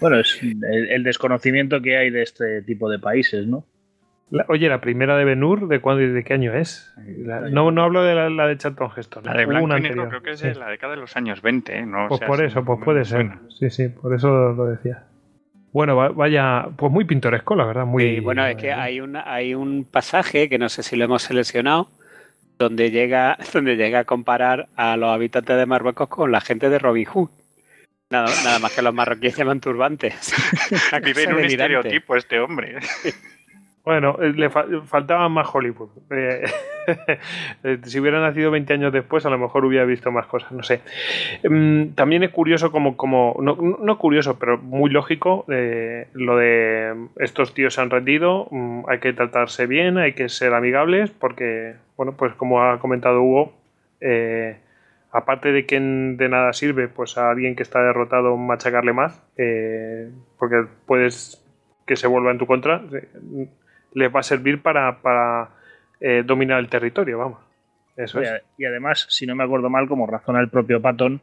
Bueno, 0.01 0.19
es 0.19 0.41
el 0.41 1.03
desconocimiento 1.03 1.81
que 1.81 1.97
hay 1.97 2.09
de 2.09 2.23
este 2.23 2.63
tipo 2.63 2.89
de 2.89 2.99
países, 2.99 3.47
¿no? 3.47 3.65
Oye, 4.47 4.69
la 4.69 4.81
primera 4.81 5.17
de 5.17 5.25
Benur, 5.25 5.67
¿de 5.67 5.79
cuándo 5.79 6.01
y 6.03 6.07
de 6.07 6.23
qué 6.23 6.33
año 6.33 6.53
es? 6.53 6.93
no, 6.97 7.71
no 7.71 7.83
hablo 7.83 8.03
de 8.03 8.15
la, 8.29 8.47
de 8.47 8.57
Charlton 8.57 8.89
Heston. 8.95 9.23
La 9.25 9.33
de 9.33 9.45
Blanco 9.45 9.77
y 9.77 9.81
Negro 9.81 10.09
creo 10.09 10.21
que 10.21 10.31
es 10.31 10.41
de 10.41 10.55
la 10.55 10.69
década 10.69 10.95
de 10.95 11.01
los 11.01 11.15
años 11.15 11.41
20, 11.41 11.77
¿eh? 11.77 11.85
pues 12.09 12.21
por 12.21 12.43
eso, 12.43 12.63
pues 12.63 12.79
puede 12.83 13.05
ser. 13.05 13.31
Sí, 13.49 13.69
sí, 13.69 13.89
por 13.89 14.13
eso 14.13 14.53
lo 14.53 14.65
decía. 14.65 15.03
Bueno, 15.73 16.13
vaya, 16.13 16.67
pues 16.77 16.91
muy 16.91 17.03
pintoresco, 17.03 17.55
la 17.55 17.65
verdad. 17.65 17.85
Muy, 17.85 18.19
bueno, 18.19 18.45
es 18.45 18.55
que 18.57 18.71
hay, 18.71 19.01
una, 19.01 19.23
hay 19.25 19.55
un 19.55 19.85
pasaje 19.85 20.47
que 20.47 20.59
no 20.59 20.69
sé 20.69 20.83
si 20.83 20.95
lo 20.95 21.05
hemos 21.05 21.23
seleccionado, 21.23 21.89
donde 22.59 22.91
llega, 22.91 23.37
donde 23.53 23.75
llega 23.75 23.99
a 23.99 24.03
comparar 24.05 24.67
a 24.75 24.95
los 24.97 25.09
habitantes 25.09 25.57
de 25.57 25.65
Marruecos 25.65 26.09
con 26.09 26.31
la 26.31 26.41
gente 26.41 26.69
de 26.69 26.77
Robin 26.77 27.05
Hood. 27.05 27.29
Nada, 28.11 28.27
nada 28.43 28.59
más 28.59 28.71
que 28.73 28.83
los 28.83 28.93
marroquíes 28.93 29.35
llaman 29.37 29.59
turbantes. 29.59 30.33
Aquí 30.91 31.13
ven 31.13 31.33
un 31.33 31.43
estereotipo 31.43 32.15
este 32.15 32.39
hombre. 32.39 32.77
Bueno, 33.85 34.17
eh, 34.21 34.31
le 34.31 34.49
faltaba 34.49 35.27
más 35.27 35.53
Hollywood. 35.53 35.89
Eh, 36.09 36.45
eh, 37.63 37.79
si 37.83 37.99
hubiera 37.99 38.21
nacido 38.21 38.49
20 38.49 38.73
años 38.73 38.93
después, 38.93 39.25
a 39.25 39.29
lo 39.29 39.37
mejor 39.37 39.65
hubiera 39.65 39.83
visto 39.83 40.09
más 40.09 40.25
cosas, 40.27 40.53
no 40.53 40.63
sé. 40.63 40.81
Mm, 41.43 41.89
también 41.93 42.23
es 42.23 42.29
curioso, 42.29 42.71
como, 42.71 42.95
como 42.95 43.35
no, 43.41 43.97
curioso, 43.97 44.39
pero 44.39 44.57
muy 44.57 44.89
lógico, 44.89 45.43
lo 45.47 46.37
de 46.37 47.07
estos 47.17 47.53
tíos 47.53 47.73
se 47.73 47.81
han 47.81 47.89
rendido, 47.89 48.47
mm, 48.51 48.83
hay 48.87 48.99
que 48.99 49.11
tratarse 49.11 49.67
bien, 49.67 49.97
hay 49.97 50.13
que 50.13 50.29
ser 50.29 50.53
amigables, 50.53 51.11
porque, 51.11 51.75
bueno, 51.97 52.13
pues 52.15 52.33
como 52.35 52.63
ha 52.63 52.79
comentado 52.79 53.21
Hugo, 53.21 53.53
aparte 55.11 55.51
de 55.51 55.65
que 55.65 55.79
de 55.79 56.29
nada 56.29 56.53
sirve, 56.53 56.87
pues 56.87 57.17
a 57.17 57.29
alguien 57.29 57.57
que 57.57 57.63
está 57.63 57.81
derrotado 57.83 58.37
machacarle 58.37 58.93
más, 58.93 59.21
porque 60.39 60.65
puedes 60.85 61.39
que 61.85 61.97
se 61.97 62.07
vuelva 62.07 62.31
en 62.31 62.37
tu 62.37 62.47
contra 62.47 62.81
les 63.93 64.13
va 64.13 64.19
a 64.19 64.23
servir 64.23 64.61
para, 64.61 65.01
para 65.01 65.49
eh, 65.99 66.23
dominar 66.25 66.59
el 66.59 66.69
territorio, 66.69 67.17
vamos. 67.17 67.39
Eso 67.95 68.21
y, 68.21 68.25
es. 68.25 68.41
y 68.57 68.65
además, 68.65 69.05
si 69.09 69.25
no 69.25 69.35
me 69.35 69.43
acuerdo 69.43 69.69
mal, 69.69 69.87
como 69.87 70.07
razona 70.07 70.39
el 70.39 70.49
propio 70.49 70.81
Patton, 70.81 71.21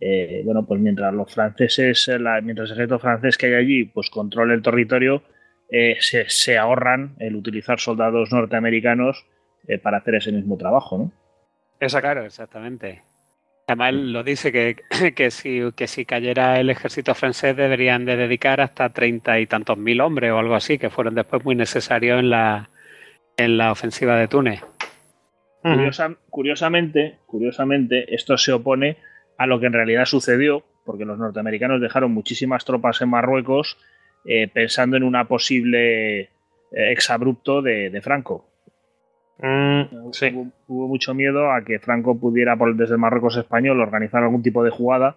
eh, 0.00 0.42
bueno, 0.44 0.64
pues 0.64 0.80
mientras 0.80 1.12
los 1.14 1.32
franceses, 1.32 2.10
mientras 2.42 2.70
el 2.70 2.76
ejército 2.76 2.98
francés 2.98 3.36
que 3.36 3.46
hay 3.46 3.54
allí, 3.54 3.84
pues 3.84 4.10
controle 4.10 4.54
el 4.54 4.62
territorio, 4.62 5.22
eh, 5.70 5.96
se, 6.00 6.58
ahorran 6.58 7.16
el 7.18 7.36
utilizar 7.36 7.80
soldados 7.80 8.32
norteamericanos 8.32 9.26
para 9.82 9.96
hacer 9.96 10.16
ese 10.16 10.30
mismo 10.30 10.58
trabajo, 10.58 10.98
¿no? 10.98 11.12
Esa, 11.80 12.02
claro, 12.02 12.24
exactamente. 12.24 13.02
Además, 13.66 13.88
él 13.90 14.12
lo 14.12 14.22
dice 14.22 14.52
que, 14.52 14.76
que, 15.14 15.30
si, 15.30 15.60
que 15.74 15.86
si 15.86 16.04
cayera 16.04 16.60
el 16.60 16.70
ejército 16.70 17.14
francés 17.14 17.56
deberían 17.56 18.04
de 18.04 18.16
dedicar 18.16 18.60
hasta 18.60 18.90
treinta 18.90 19.40
y 19.40 19.46
tantos 19.46 19.78
mil 19.78 20.00
hombres 20.00 20.32
o 20.32 20.38
algo 20.38 20.54
así, 20.54 20.78
que 20.78 20.90
fueron 20.90 21.14
después 21.14 21.44
muy 21.44 21.54
necesarios 21.54 22.20
en 22.20 22.30
la, 22.30 22.68
en 23.36 23.56
la 23.56 23.72
ofensiva 23.72 24.16
de 24.16 24.28
Túnez. 24.28 24.60
curiosamente, 26.28 27.18
curiosamente, 27.26 28.14
esto 28.14 28.36
se 28.36 28.52
opone 28.52 28.98
a 29.38 29.46
lo 29.46 29.58
que 29.58 29.66
en 29.66 29.72
realidad 29.72 30.04
sucedió, 30.04 30.62
porque 30.84 31.06
los 31.06 31.18
norteamericanos 31.18 31.80
dejaron 31.80 32.12
muchísimas 32.12 32.66
tropas 32.66 33.00
en 33.00 33.08
Marruecos 33.08 33.78
eh, 34.26 34.48
pensando 34.48 34.98
en 34.98 35.02
una 35.02 35.26
posible 35.26 36.20
eh, 36.20 36.28
exabrupto 36.70 37.62
de 37.62 38.00
Franco. 38.02 38.53
Mm, 39.38 39.82
hubo, 40.68 40.88
mucho 40.88 41.14
miedo 41.14 41.50
a 41.50 41.62
que 41.62 41.78
Franco 41.78 42.18
pudiera, 42.18 42.56
por, 42.56 42.74
desde 42.76 42.94
el 42.94 43.00
Marruecos 43.00 43.36
español, 43.36 43.80
organizar 43.80 44.22
algún 44.22 44.42
tipo 44.42 44.62
de 44.62 44.70
jugada. 44.70 45.16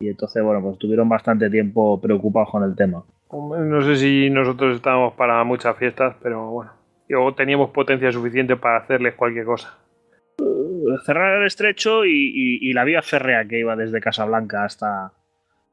Y 0.00 0.08
entonces, 0.08 0.42
bueno, 0.42 0.60
pues 0.62 0.78
tuvieron 0.78 1.08
bastante 1.08 1.48
tiempo 1.50 2.00
preocupados 2.00 2.50
con 2.50 2.64
el 2.64 2.74
tema. 2.74 3.04
No 3.30 3.82
sé 3.82 3.96
si 3.96 4.30
nosotros 4.30 4.76
estábamos 4.76 5.14
para 5.14 5.42
muchas 5.44 5.76
fiestas, 5.76 6.16
pero 6.22 6.50
bueno. 6.50 6.72
Luego 7.08 7.34
teníamos 7.34 7.70
potencia 7.70 8.10
suficiente 8.10 8.56
para 8.56 8.78
hacerles 8.78 9.14
cualquier 9.14 9.44
cosa. 9.44 9.78
Uh, 10.38 10.96
cerrar 11.04 11.40
el 11.40 11.46
estrecho 11.46 12.04
y, 12.04 12.72
la 12.72 12.84
vía 12.84 13.02
férrea 13.02 13.44
que 13.46 13.60
iba 13.60 13.76
desde 13.76 14.00
Casablanca 14.00 14.64
hasta, 14.64 15.12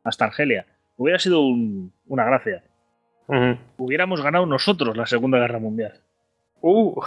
hasta 0.04 0.26
Argelia. 0.26 0.66
Hubiera 0.98 1.18
sido 1.18 1.42
una 1.42 2.26
gracia. 2.26 2.64
Hubiéramos 3.78 4.22
ganado 4.22 4.46
nosotros 4.46 4.98
la 4.98 5.06
Segunda 5.06 5.38
Guerra 5.38 5.60
Mundial. 5.60 6.02
Uh. 6.62 7.02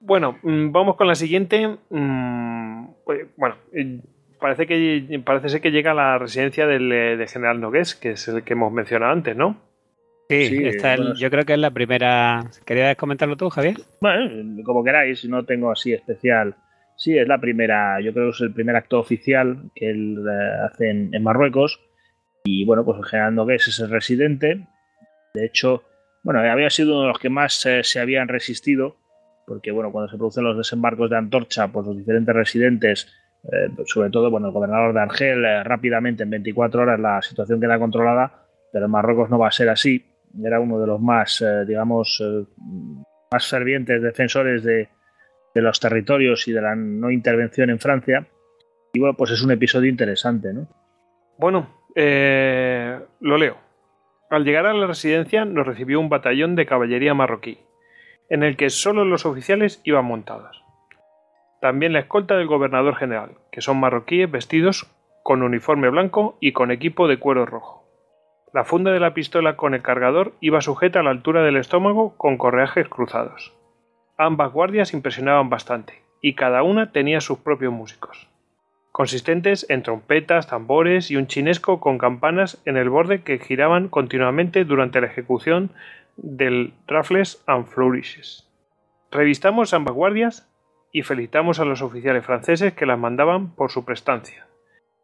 bueno, 0.00 0.38
mm, 0.42 0.72
vamos 0.72 0.96
con 0.96 1.06
la 1.06 1.14
siguiente. 1.14 1.78
Mm, 1.90 2.86
pues, 3.04 3.26
bueno, 3.36 3.56
parece 4.40 4.66
que 4.66 5.20
parece 5.24 5.48
ser 5.48 5.60
que 5.60 5.70
llega 5.70 5.92
a 5.92 5.94
la 5.94 6.18
residencia 6.18 6.66
del, 6.66 6.92
eh, 6.92 7.26
general 7.28 7.60
Nogués, 7.60 7.94
que 7.94 8.10
es 8.10 8.28
el 8.28 8.42
que 8.42 8.52
hemos 8.52 8.72
mencionado 8.72 9.12
antes, 9.12 9.36
¿no? 9.36 9.60
Sí, 10.28 10.62
yo 11.16 11.30
creo 11.30 11.44
que 11.44 11.52
es 11.52 11.58
la 11.58 11.70
primera. 11.70 12.44
¿Querías 12.64 12.96
comentarlo 12.96 13.36
tú, 13.36 13.50
Javier? 13.50 13.76
Bueno, 14.00 14.62
como 14.64 14.82
queráis, 14.82 15.24
no 15.26 15.44
tengo 15.44 15.70
así 15.70 15.92
especial. 15.92 16.56
Sí, 16.96 17.18
es 17.18 17.26
la 17.26 17.38
primera, 17.38 18.00
yo 18.00 18.12
creo 18.12 18.26
que 18.26 18.36
es 18.36 18.40
el 18.40 18.54
primer 18.54 18.76
acto 18.76 18.98
oficial 18.98 19.70
que 19.74 19.90
él 19.90 20.18
eh, 20.18 20.66
hace 20.66 20.90
en, 20.90 21.22
Marruecos. 21.22 21.80
Y 22.44 22.64
bueno, 22.64 22.84
pues 22.84 22.98
el 22.98 23.04
general 23.04 23.34
Nogués 23.34 23.68
es 23.68 23.78
el 23.80 23.90
residente. 23.90 24.66
De 25.34 25.44
hecho, 25.44 25.82
bueno, 26.22 26.40
había 26.40 26.70
sido 26.70 26.92
uno 26.92 27.02
de 27.02 27.08
los 27.08 27.18
que 27.18 27.30
más 27.30 27.54
se 27.54 28.00
habían 28.00 28.28
resistido 28.28 28.96
porque 29.46 29.70
bueno, 29.70 29.90
cuando 29.90 30.10
se 30.10 30.16
producen 30.16 30.44
los 30.44 30.56
desembarcos 30.56 31.10
de 31.10 31.16
Antorcha, 31.16 31.68
pues 31.68 31.86
los 31.86 31.96
diferentes 31.96 32.34
residentes, 32.34 33.08
eh, 33.44 33.68
sobre 33.86 34.10
todo 34.10 34.30
bueno, 34.30 34.48
el 34.48 34.52
gobernador 34.52 34.94
de 34.94 35.00
Argel, 35.00 35.44
eh, 35.44 35.64
rápidamente 35.64 36.22
en 36.22 36.30
24 36.30 36.82
horas 36.82 37.00
la 37.00 37.20
situación 37.22 37.60
queda 37.60 37.78
controlada, 37.78 38.46
pero 38.72 38.86
en 38.86 38.90
Marruecos 38.90 39.30
no 39.30 39.38
va 39.38 39.48
a 39.48 39.52
ser 39.52 39.68
así. 39.68 40.04
Era 40.42 40.60
uno 40.60 40.78
de 40.78 40.86
los 40.86 41.00
más, 41.00 41.42
eh, 41.42 41.64
digamos, 41.66 42.22
más 43.30 43.46
fervientes 43.46 44.00
defensores 44.00 44.62
de, 44.62 44.88
de 45.54 45.60
los 45.60 45.78
territorios 45.78 46.48
y 46.48 46.52
de 46.52 46.62
la 46.62 46.74
no 46.74 47.10
intervención 47.10 47.68
en 47.68 47.78
Francia. 47.78 48.26
Y 48.94 49.00
bueno, 49.00 49.14
pues 49.14 49.32
es 49.32 49.42
un 49.42 49.50
episodio 49.50 49.90
interesante, 49.90 50.52
¿no? 50.52 50.68
Bueno, 51.38 51.84
eh, 51.94 52.98
lo 53.20 53.36
leo. 53.36 53.71
Al 54.32 54.46
llegar 54.46 54.64
a 54.64 54.72
la 54.72 54.86
residencia 54.86 55.44
nos 55.44 55.66
recibió 55.66 56.00
un 56.00 56.08
batallón 56.08 56.56
de 56.56 56.64
caballería 56.64 57.12
marroquí, 57.12 57.58
en 58.30 58.42
el 58.42 58.56
que 58.56 58.70
solo 58.70 59.04
los 59.04 59.26
oficiales 59.26 59.82
iban 59.84 60.06
montados. 60.06 60.64
También 61.60 61.92
la 61.92 61.98
escolta 61.98 62.38
del 62.38 62.46
gobernador 62.46 62.96
general, 62.96 63.32
que 63.50 63.60
son 63.60 63.78
marroquíes 63.78 64.30
vestidos 64.30 64.90
con 65.22 65.42
uniforme 65.42 65.90
blanco 65.90 66.38
y 66.40 66.52
con 66.52 66.70
equipo 66.70 67.08
de 67.08 67.18
cuero 67.18 67.44
rojo. 67.44 67.84
La 68.54 68.64
funda 68.64 68.90
de 68.90 69.00
la 69.00 69.12
pistola 69.12 69.54
con 69.54 69.74
el 69.74 69.82
cargador 69.82 70.32
iba 70.40 70.62
sujeta 70.62 71.00
a 71.00 71.02
la 71.02 71.10
altura 71.10 71.42
del 71.42 71.58
estómago 71.58 72.16
con 72.16 72.38
correajes 72.38 72.88
cruzados. 72.88 73.52
Ambas 74.16 74.50
guardias 74.50 74.94
impresionaban 74.94 75.50
bastante, 75.50 76.04
y 76.22 76.36
cada 76.36 76.62
una 76.62 76.90
tenía 76.90 77.20
sus 77.20 77.36
propios 77.40 77.74
músicos, 77.74 78.30
consistentes 78.92 79.66
en 79.70 79.82
trompetas, 79.82 80.46
tambores 80.46 81.10
y 81.10 81.16
un 81.16 81.26
chinesco 81.26 81.80
con 81.80 81.98
campanas 81.98 82.62
en 82.66 82.76
el 82.76 82.90
borde 82.90 83.22
que 83.22 83.38
giraban 83.38 83.88
continuamente 83.88 84.64
durante 84.64 85.00
la 85.00 85.06
ejecución 85.06 85.70
del 86.16 86.74
Raffles 86.86 87.42
and 87.46 87.66
Flourishes. 87.66 88.48
Revistamos 89.10 89.72
ambas 89.72 89.94
guardias 89.94 90.48
y 90.92 91.02
felicitamos 91.02 91.58
a 91.58 91.64
los 91.64 91.80
oficiales 91.80 92.24
franceses 92.24 92.74
que 92.74 92.86
las 92.86 92.98
mandaban 92.98 93.54
por 93.54 93.70
su 93.70 93.84
prestancia, 93.86 94.46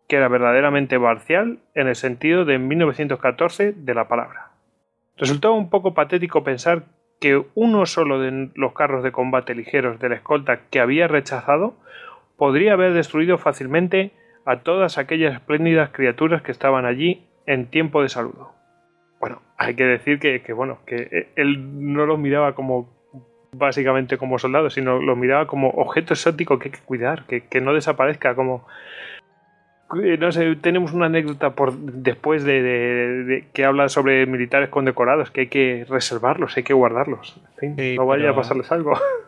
que 0.07 0.17
era 0.17 0.29
verdaderamente 0.29 1.01
parcial 1.01 1.59
en 1.75 1.89
el 1.89 1.97
sentido 1.97 2.45
de 2.45 2.59
1914 2.59 3.73
de 3.73 3.95
la 3.95 4.07
palabra. 4.07 4.51
Resultaba 5.17 5.55
un 5.55 5.71
poco 5.71 5.95
patético 5.95 6.45
pensar 6.45 6.85
que 7.21 7.43
uno 7.55 7.87
solo 7.87 8.21
de 8.21 8.51
los 8.55 8.75
carros 8.75 9.03
de 9.03 9.13
combate 9.13 9.55
ligeros 9.55 9.99
de 9.99 10.11
la 10.11 10.17
escolta 10.17 10.61
que 10.71 10.79
había 10.79 11.09
rechazado 11.09 11.75
podría 12.39 12.73
haber 12.73 12.95
destruido 12.95 13.37
fácilmente 13.37 14.13
a 14.47 14.61
todas 14.61 14.97
aquellas 14.97 15.35
espléndidas 15.35 15.91
criaturas 15.91 16.41
que 16.41 16.53
estaban 16.53 16.87
allí 16.87 17.27
en 17.45 17.67
tiempo 17.67 18.01
de 18.03 18.09
saludo. 18.09 18.55
Bueno, 19.21 19.43
hay 19.59 19.75
que 19.75 19.85
decir 19.85 20.19
que, 20.21 20.41
bueno, 20.55 20.79
que 20.87 21.29
él 21.37 21.93
no 21.93 22.07
los 22.07 22.19
miraba 22.19 22.55
como 22.55 22.97
básicamente 23.53 24.17
como 24.17 24.39
soldados, 24.39 24.75
sino 24.75 25.01
los 25.01 25.19
miraba 25.19 25.47
como 25.47 25.69
objeto 25.71 26.15
exótico 26.15 26.59
que 26.59 26.69
hay 26.69 26.73
que 26.73 26.85
cuidar, 26.85 27.27
que, 27.27 27.47
que 27.47 27.61
no 27.61 27.75
desaparezca, 27.75 28.35
como 28.35 28.67
eh, 29.97 30.19
no 30.19 30.31
sé, 30.33 30.55
tenemos 30.57 30.93
una 30.93 31.07
anécdota 31.07 31.55
por 31.55 31.73
después 31.73 32.45
de, 32.45 33.47
que 33.55 33.65
habla 33.65 33.89
sobre 33.89 34.27
militares 34.27 34.69
condecorados, 34.69 35.31
que 35.31 35.43
hay 35.43 35.47
que 35.47 35.87
reservarlos, 35.89 36.57
hay 36.57 36.63
que 36.63 36.75
guardarlos. 36.75 37.41
En 37.63 37.77
fin, 37.77 37.97
no 37.97 38.07
vaya 38.07 38.31
a 38.31 38.35
pasarles 38.35 38.71
algo. 38.71 38.93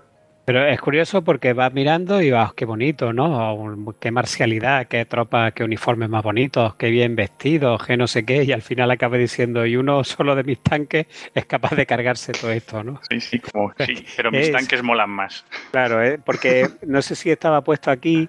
Pero 0.50 0.66
es 0.66 0.80
curioso 0.80 1.23
porque 1.23 1.52
vas 1.52 1.73
mirando 1.73 2.21
y 2.21 2.33
vas, 2.33 2.54
qué 2.54 2.64
bonito, 2.64 3.12
¿no? 3.12 3.87
Qué 4.00 4.11
marcialidad, 4.11 4.88
qué 4.88 5.04
tropas, 5.04 5.52
qué 5.52 5.62
uniformes 5.62 6.09
más 6.09 6.25
bonitos, 6.25 6.75
qué 6.75 6.90
bien 6.90 7.14
vestidos, 7.14 7.87
qué 7.87 7.97
no 7.97 8.09
sé 8.09 8.25
qué, 8.25 8.42
y 8.42 8.50
al 8.50 8.61
final 8.61 8.90
acaba 8.90 9.16
diciendo, 9.16 9.64
y 9.64 9.76
uno 9.76 10.02
solo 10.02 10.35
de 10.35 10.42
mis 10.42 10.61
tanques 10.61 11.07
es 11.37 11.47
capaz 11.47 11.76
de 11.76 11.87
cargarse 11.87 12.33
todo 12.33 12.50
esto, 12.50 12.83
¿no? 12.83 13.00
Sí, 13.09 13.21
sí, 13.21 13.38
como, 13.38 13.73
sí 13.78 14.04
pero 14.16 14.33
mis 14.33 14.50
tanques 14.50 14.83
molan 14.83 15.11
más. 15.11 15.47
Claro, 15.71 16.02
¿eh? 16.02 16.19
porque 16.19 16.66
no 16.85 17.00
sé 17.00 17.14
si 17.14 17.30
estaba 17.30 17.62
puesto 17.62 17.92
aquí, 17.92 18.28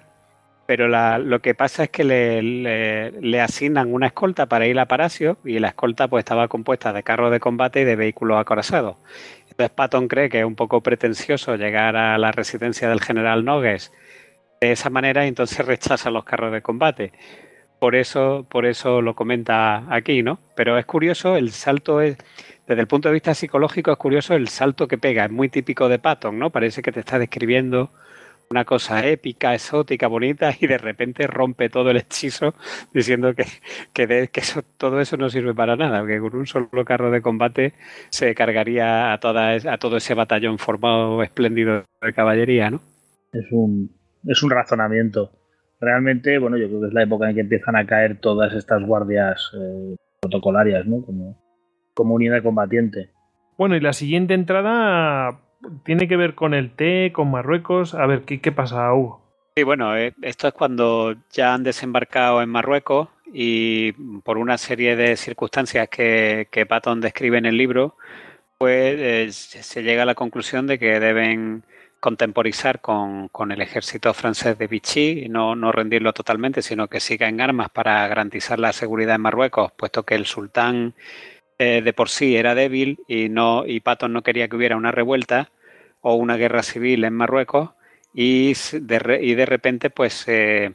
pero 0.66 0.88
lo 1.18 1.42
que 1.42 1.54
pasa 1.54 1.84
es 1.84 1.90
que 1.90 2.04
le, 2.04 3.40
asignan 3.40 3.92
una 3.92 4.06
escolta 4.06 4.46
para 4.46 4.66
ir 4.66 4.78
a 4.78 4.86
Palacio 4.86 5.36
y 5.44 5.58
la 5.58 5.68
escolta 5.68 6.08
pues 6.08 6.22
estaba 6.22 6.48
compuesta 6.48 6.92
de 6.92 7.02
carros 7.02 7.30
de 7.32 7.40
combate 7.40 7.80
y 7.80 7.84
de 7.84 7.96
vehículos 7.96 8.40
acorazados. 8.40 8.96
Entonces 9.62 9.76
Patton 9.76 10.08
cree 10.08 10.28
que 10.28 10.40
es 10.40 10.44
un 10.44 10.56
poco 10.56 10.80
pretencioso 10.80 11.54
llegar 11.54 11.94
a 11.94 12.18
la 12.18 12.32
residencia 12.32 12.88
del 12.88 13.00
general 13.00 13.44
Nogues 13.44 13.92
de 14.60 14.72
esa 14.72 14.90
manera 14.90 15.24
y 15.24 15.28
entonces 15.28 15.64
rechaza 15.64 16.10
los 16.10 16.24
carros 16.24 16.50
de 16.52 16.62
combate. 16.62 17.12
Por 17.78 17.94
eso, 17.94 18.44
por 18.50 18.66
eso 18.66 19.00
lo 19.00 19.14
comenta 19.14 19.84
aquí, 19.88 20.24
¿no? 20.24 20.40
Pero 20.56 20.78
es 20.78 20.84
curioso, 20.84 21.36
el 21.36 21.52
salto 21.52 22.00
es, 22.00 22.16
desde 22.66 22.80
el 22.80 22.88
punto 22.88 23.08
de 23.08 23.12
vista 23.12 23.34
psicológico 23.34 23.92
es 23.92 23.98
curioso 23.98 24.34
el 24.34 24.48
salto 24.48 24.88
que 24.88 24.98
pega, 24.98 25.26
es 25.26 25.30
muy 25.30 25.48
típico 25.48 25.88
de 25.88 26.00
Patton, 26.00 26.40
¿no? 26.40 26.50
Parece 26.50 26.82
que 26.82 26.90
te 26.90 26.98
está 26.98 27.20
describiendo 27.20 27.92
una 28.52 28.64
cosa 28.64 29.06
épica, 29.06 29.54
exótica, 29.54 30.06
bonita, 30.06 30.52
y 30.60 30.66
de 30.66 30.78
repente 30.78 31.26
rompe 31.26 31.68
todo 31.68 31.90
el 31.90 31.96
hechizo 31.96 32.54
diciendo 32.92 33.34
que, 33.34 33.46
que, 33.92 34.30
eso, 34.34 34.62
todo 34.76 35.00
eso 35.00 35.16
no 35.16 35.30
sirve 35.30 35.54
para 35.54 35.74
nada, 35.74 36.06
que 36.06 36.20
con 36.20 36.36
un 36.36 36.46
solo 36.46 36.84
carro 36.84 37.10
de 37.10 37.22
combate 37.22 37.72
se 38.10 38.34
cargaría 38.34 39.12
a, 39.12 39.18
toda, 39.18 39.54
a 39.54 39.78
todo 39.78 39.96
ese 39.96 40.14
batallón 40.14 40.58
formado 40.58 41.22
espléndido 41.22 41.84
de 42.00 42.12
caballería, 42.12 42.70
¿no? 42.70 42.80
Es 43.32 43.46
un, 43.50 43.90
es 44.26 44.42
un 44.42 44.50
razonamiento. 44.50 45.32
Realmente, 45.80 46.38
bueno, 46.38 46.58
yo 46.58 46.68
creo 46.68 46.82
que 46.82 46.86
es 46.88 46.92
la 46.94 47.02
época 47.02 47.28
en 47.28 47.34
que 47.34 47.40
empiezan 47.40 47.74
a 47.74 47.86
caer 47.86 48.20
todas 48.20 48.52
estas 48.54 48.84
guardias 48.84 49.50
eh, 49.58 49.96
protocolarias, 50.20 50.86
¿no? 50.86 51.02
Como, 51.04 51.42
como 51.94 52.14
unidad 52.14 52.42
combatiente. 52.42 53.10
Bueno, 53.56 53.76
y 53.76 53.80
la 53.80 53.92
siguiente 53.92 54.34
entrada 54.34 55.40
tiene 55.84 56.08
que 56.08 56.16
ver 56.16 56.34
con 56.34 56.54
el 56.54 56.70
té, 56.74 57.12
con 57.12 57.30
Marruecos. 57.30 57.94
A 57.94 58.06
ver, 58.06 58.22
¿qué, 58.22 58.52
pasa, 58.52 58.92
Hugo? 58.92 59.20
Sí, 59.56 59.62
bueno, 59.62 59.96
eh, 59.96 60.14
esto 60.22 60.48
es 60.48 60.54
cuando 60.54 61.14
ya 61.30 61.54
han 61.54 61.62
desembarcado 61.62 62.42
en 62.42 62.48
Marruecos 62.48 63.08
y 63.32 63.92
por 64.22 64.38
una 64.38 64.58
serie 64.58 64.96
de 64.96 65.16
circunstancias 65.16 65.88
que, 65.88 66.48
que 66.50 66.66
Patton 66.66 67.00
describe 67.00 67.38
en 67.38 67.46
el 67.46 67.56
libro, 67.56 67.96
pues 68.58 68.96
eh, 68.98 69.32
se 69.32 69.82
llega 69.82 70.04
a 70.04 70.06
la 70.06 70.14
conclusión 70.14 70.66
de 70.66 70.78
que 70.78 71.00
deben 71.00 71.64
contemporizar 72.02 72.80
con, 72.80 73.28
con 73.28 73.52
el 73.52 73.60
ejército 73.60 74.12
francés 74.12 74.58
de 74.58 74.66
Vichy 74.66 75.22
y 75.24 75.28
no, 75.28 75.54
no, 75.54 75.70
rendirlo 75.70 76.12
totalmente, 76.12 76.60
sino 76.60 76.88
que 76.88 76.98
siga 76.98 77.28
en 77.28 77.40
armas 77.40 77.70
para 77.70 78.08
garantizar 78.08 78.58
la 78.58 78.72
seguridad 78.72 79.14
en 79.14 79.20
Marruecos, 79.20 79.70
puesto 79.76 80.02
que 80.02 80.16
el 80.16 80.26
sultán 80.26 80.94
eh, 81.60 81.80
de 81.80 81.92
por 81.92 82.08
sí 82.08 82.34
era 82.34 82.56
débil 82.56 82.98
y, 83.06 83.28
no, 83.28 83.64
y 83.64 83.78
Patton 83.78 84.12
no 84.12 84.22
quería 84.24 84.48
que 84.48 84.56
hubiera 84.56 84.76
una 84.76 84.90
revuelta 84.90 85.51
o 86.02 86.14
una 86.14 86.36
guerra 86.36 86.62
civil 86.62 87.04
en 87.04 87.14
Marruecos 87.14 87.70
y 88.12 88.52
de, 88.72 89.20
y 89.22 89.34
de 89.34 89.46
repente 89.46 89.90
pues 89.90 90.12
se 90.12 90.74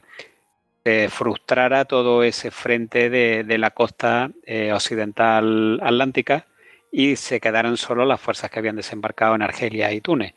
frustrara 1.10 1.84
todo 1.84 2.22
ese 2.22 2.50
frente 2.50 3.10
de, 3.10 3.58
la 3.58 3.70
costa 3.72 4.30
eh, 4.44 4.72
occidental 4.72 5.78
atlántica 5.82 6.46
y 6.90 7.16
se 7.16 7.40
quedaran 7.40 7.76
solo 7.76 8.06
las 8.06 8.20
fuerzas 8.20 8.50
que 8.50 8.58
habían 8.58 8.76
desembarcado 8.76 9.34
en 9.34 9.42
Argelia 9.42 9.92
y 9.92 10.00
Túnez. 10.00 10.34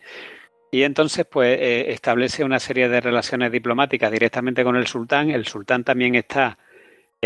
Y 0.70 0.84
entonces, 0.84 1.26
pues, 1.26 1.58
eh, 1.58 1.92
establece 1.92 2.44
una 2.44 2.60
serie 2.60 2.90
de 2.90 3.00
relaciones 3.00 3.52
diplomáticas 3.52 4.12
directamente 4.12 4.64
con 4.64 4.76
el 4.76 4.88
sultán. 4.88 5.30
El 5.30 5.46
sultán 5.46 5.84
también 5.86 6.16
está 6.16 6.58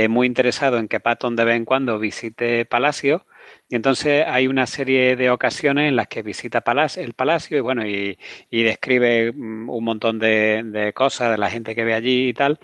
muy 0.09 0.27
interesado 0.27 0.77
en 0.77 0.89
que 0.89 0.99
Patton 0.99 1.37
de 1.37 1.45
vez 1.45 1.55
en 1.55 1.65
cuando 1.65 1.97
visite 1.97 2.65
Palacio. 2.65 3.25
Y 3.67 3.75
entonces 3.75 4.25
hay 4.27 4.47
una 4.47 4.67
serie 4.67 5.15
de 5.15 5.31
ocasiones 5.31 5.89
en 5.89 5.95
las 5.95 6.07
que 6.07 6.21
visita 6.21 6.63
el 6.97 7.13
palacio 7.13 7.57
y 7.57 7.61
bueno, 7.61 7.85
y, 7.87 8.17
describe 8.51 9.31
mm, 9.31 9.69
un 9.69 9.83
montón 9.83 10.19
de, 10.19 10.91
cosas 10.95 11.31
de 11.31 11.37
la 11.37 11.49
gente 11.49 11.73
que 11.75 11.83
ve 11.83 11.93
allí 11.93 12.29
y 12.29 12.33
tal. 12.33 12.59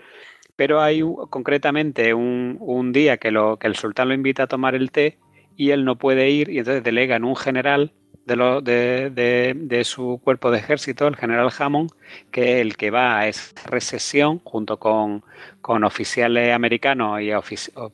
Pero 0.56 0.82
hay 0.82 1.02
concretamente 1.30 2.14
un, 2.14 2.92
día 2.94 3.18
que, 3.18 3.32
lo, 3.32 3.58
que 3.58 3.68
el 3.68 3.76
sultán 3.76 4.10
lo 4.10 4.14
invita 4.14 4.44
a 4.44 4.48
tomar 4.48 4.76
el 4.76 4.92
té 4.92 5.18
y 5.58 5.72
él 5.72 5.86
no 5.86 5.98
puede 5.98 6.30
ir 6.30 6.50
y 6.50 6.60
entonces 6.60 6.84
delega 6.84 7.16
en 7.16 7.24
un 7.24 7.36
general 7.36 7.94
de, 8.26 9.12
de, 9.56 9.84
su 9.84 10.22
cuerpo 10.24 10.52
de 10.52 10.60
ejército, 10.60 11.08
el 11.08 11.16
general 11.16 11.50
Hammond, 11.58 11.92
que 12.32 12.56
es 12.56 12.62
el 12.62 12.78
que 12.78 12.92
va 12.92 13.20
a 13.20 13.28
esa 13.28 13.54
recesión 13.68 14.40
junto 14.44 14.78
con, 14.78 15.24
con 15.62 15.84
oficiales 15.84 16.54
americanos 16.54 17.22
y 17.22 17.32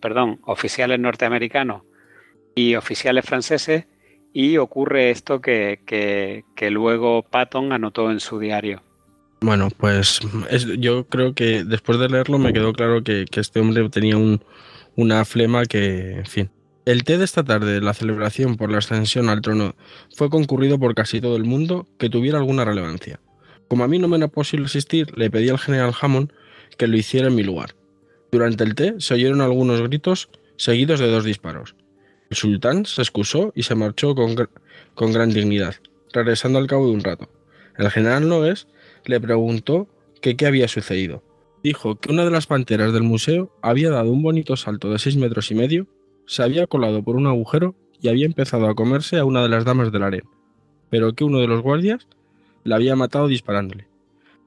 perdón, 0.02 0.40
oficiales 0.46 1.00
norteamericanos 1.00 1.84
y 2.58 2.76
oficiales 2.76 3.24
franceses 3.24 3.86
y 4.34 4.58
ocurre 4.58 5.12
esto 5.12 5.40
que, 5.42 5.80
que, 5.86 6.72
luego 6.72 7.22
Patton 7.22 7.72
anotó 7.72 8.10
en 8.10 8.20
su 8.20 8.40
diario. 8.40 8.82
Bueno, 9.42 9.70
pues 9.78 10.20
yo 10.80 11.06
creo 11.08 11.36
que 11.36 11.64
después 11.64 12.00
de 12.00 12.10
leerlo 12.10 12.40
me 12.40 12.54
quedó 12.54 12.74
claro 12.74 13.04
que, 13.04 13.26
que 13.30 13.40
este 13.42 13.60
hombre 13.60 13.88
tenía 13.90 14.18
un, 14.18 14.44
una 14.96 15.24
flema 15.24 15.66
que, 15.66 16.18
en 16.18 16.26
fin, 16.26 16.50
el 16.86 17.04
té 17.04 17.20
de 17.20 17.26
esta 17.26 17.44
tarde, 17.44 17.80
la 17.80 17.94
celebración 17.94 18.58
por 18.58 18.72
la 18.72 18.80
ascensión 18.80 19.30
al 19.30 19.42
trono, 19.42 19.76
fue 20.16 20.32
concurrido 20.32 20.80
por 20.80 20.96
casi 20.96 21.22
todo 21.22 21.36
el 21.36 21.46
mundo 21.46 21.88
que 22.00 22.10
tuviera 22.10 22.40
alguna 22.40 22.66
relevancia. 22.66 23.20
Como 23.68 23.84
a 23.84 23.88
mí 23.88 24.00
no 24.00 24.08
me 24.08 24.18
era 24.18 24.30
posible 24.30 24.66
asistir, 24.66 25.16
le 25.16 25.30
pedí 25.30 25.50
al 25.50 25.60
general 25.60 25.94
Hammond 26.00 26.32
que 26.76 26.88
lo 26.88 26.98
hiciera 26.98 27.28
en 27.28 27.36
mi 27.36 27.44
lugar. 27.44 27.76
Durante 28.32 28.64
el 28.64 28.74
té 28.74 28.96
se 28.98 29.14
oyeron 29.14 29.42
algunos 29.42 29.80
gritos 29.82 30.30
seguidos 30.56 31.00
de 31.00 31.08
dos 31.08 31.24
disparos. 31.24 31.76
El 32.30 32.38
sultán 32.38 32.86
se 32.86 33.02
excusó 33.02 33.52
y 33.56 33.64
se 33.64 33.76
marchó 33.76 34.14
con, 34.16 34.36
con 34.96 35.14
gran 35.14 35.32
dignidad, 35.32 35.76
regresando 36.14 36.60
al 36.60 36.68
cabo 36.68 36.88
de 36.88 36.94
un 36.94 37.04
rato. 37.04 37.30
El 37.78 37.90
general 37.92 38.28
Noes 38.28 38.68
le 39.06 39.22
preguntó 39.22 39.88
que 40.22 40.36
qué 40.36 40.46
había 40.46 40.68
sucedido. 40.68 41.24
Dijo 41.64 41.96
que 41.96 42.12
una 42.12 42.26
de 42.26 42.32
las 42.32 42.48
panteras 42.48 42.94
del 42.94 43.04
museo 43.04 43.56
había 43.62 43.90
dado 43.90 44.12
un 44.12 44.22
bonito 44.22 44.56
salto 44.58 44.92
de 44.92 45.00
seis 45.00 45.16
metros 45.16 45.52
y 45.52 45.56
medio, 45.56 45.88
se 46.26 46.44
había 46.44 46.68
colado 46.68 47.04
por 47.04 47.16
un 47.16 47.28
agujero 47.28 47.76
y 48.02 48.10
había 48.10 48.26
empezado 48.26 48.68
a 48.68 48.76
comerse 48.76 49.18
a 49.18 49.26
una 49.26 49.42
de 49.42 49.50
las 49.50 49.66
damas 49.66 49.92
del 49.92 50.04
harén, 50.04 50.24
pero 50.90 51.14
que 51.14 51.24
uno 51.24 51.40
de 51.40 51.48
los 51.48 51.62
guardias 51.62 52.08
la 52.64 52.76
había 52.76 52.96
matado 52.96 53.28
disparándole. 53.28 53.88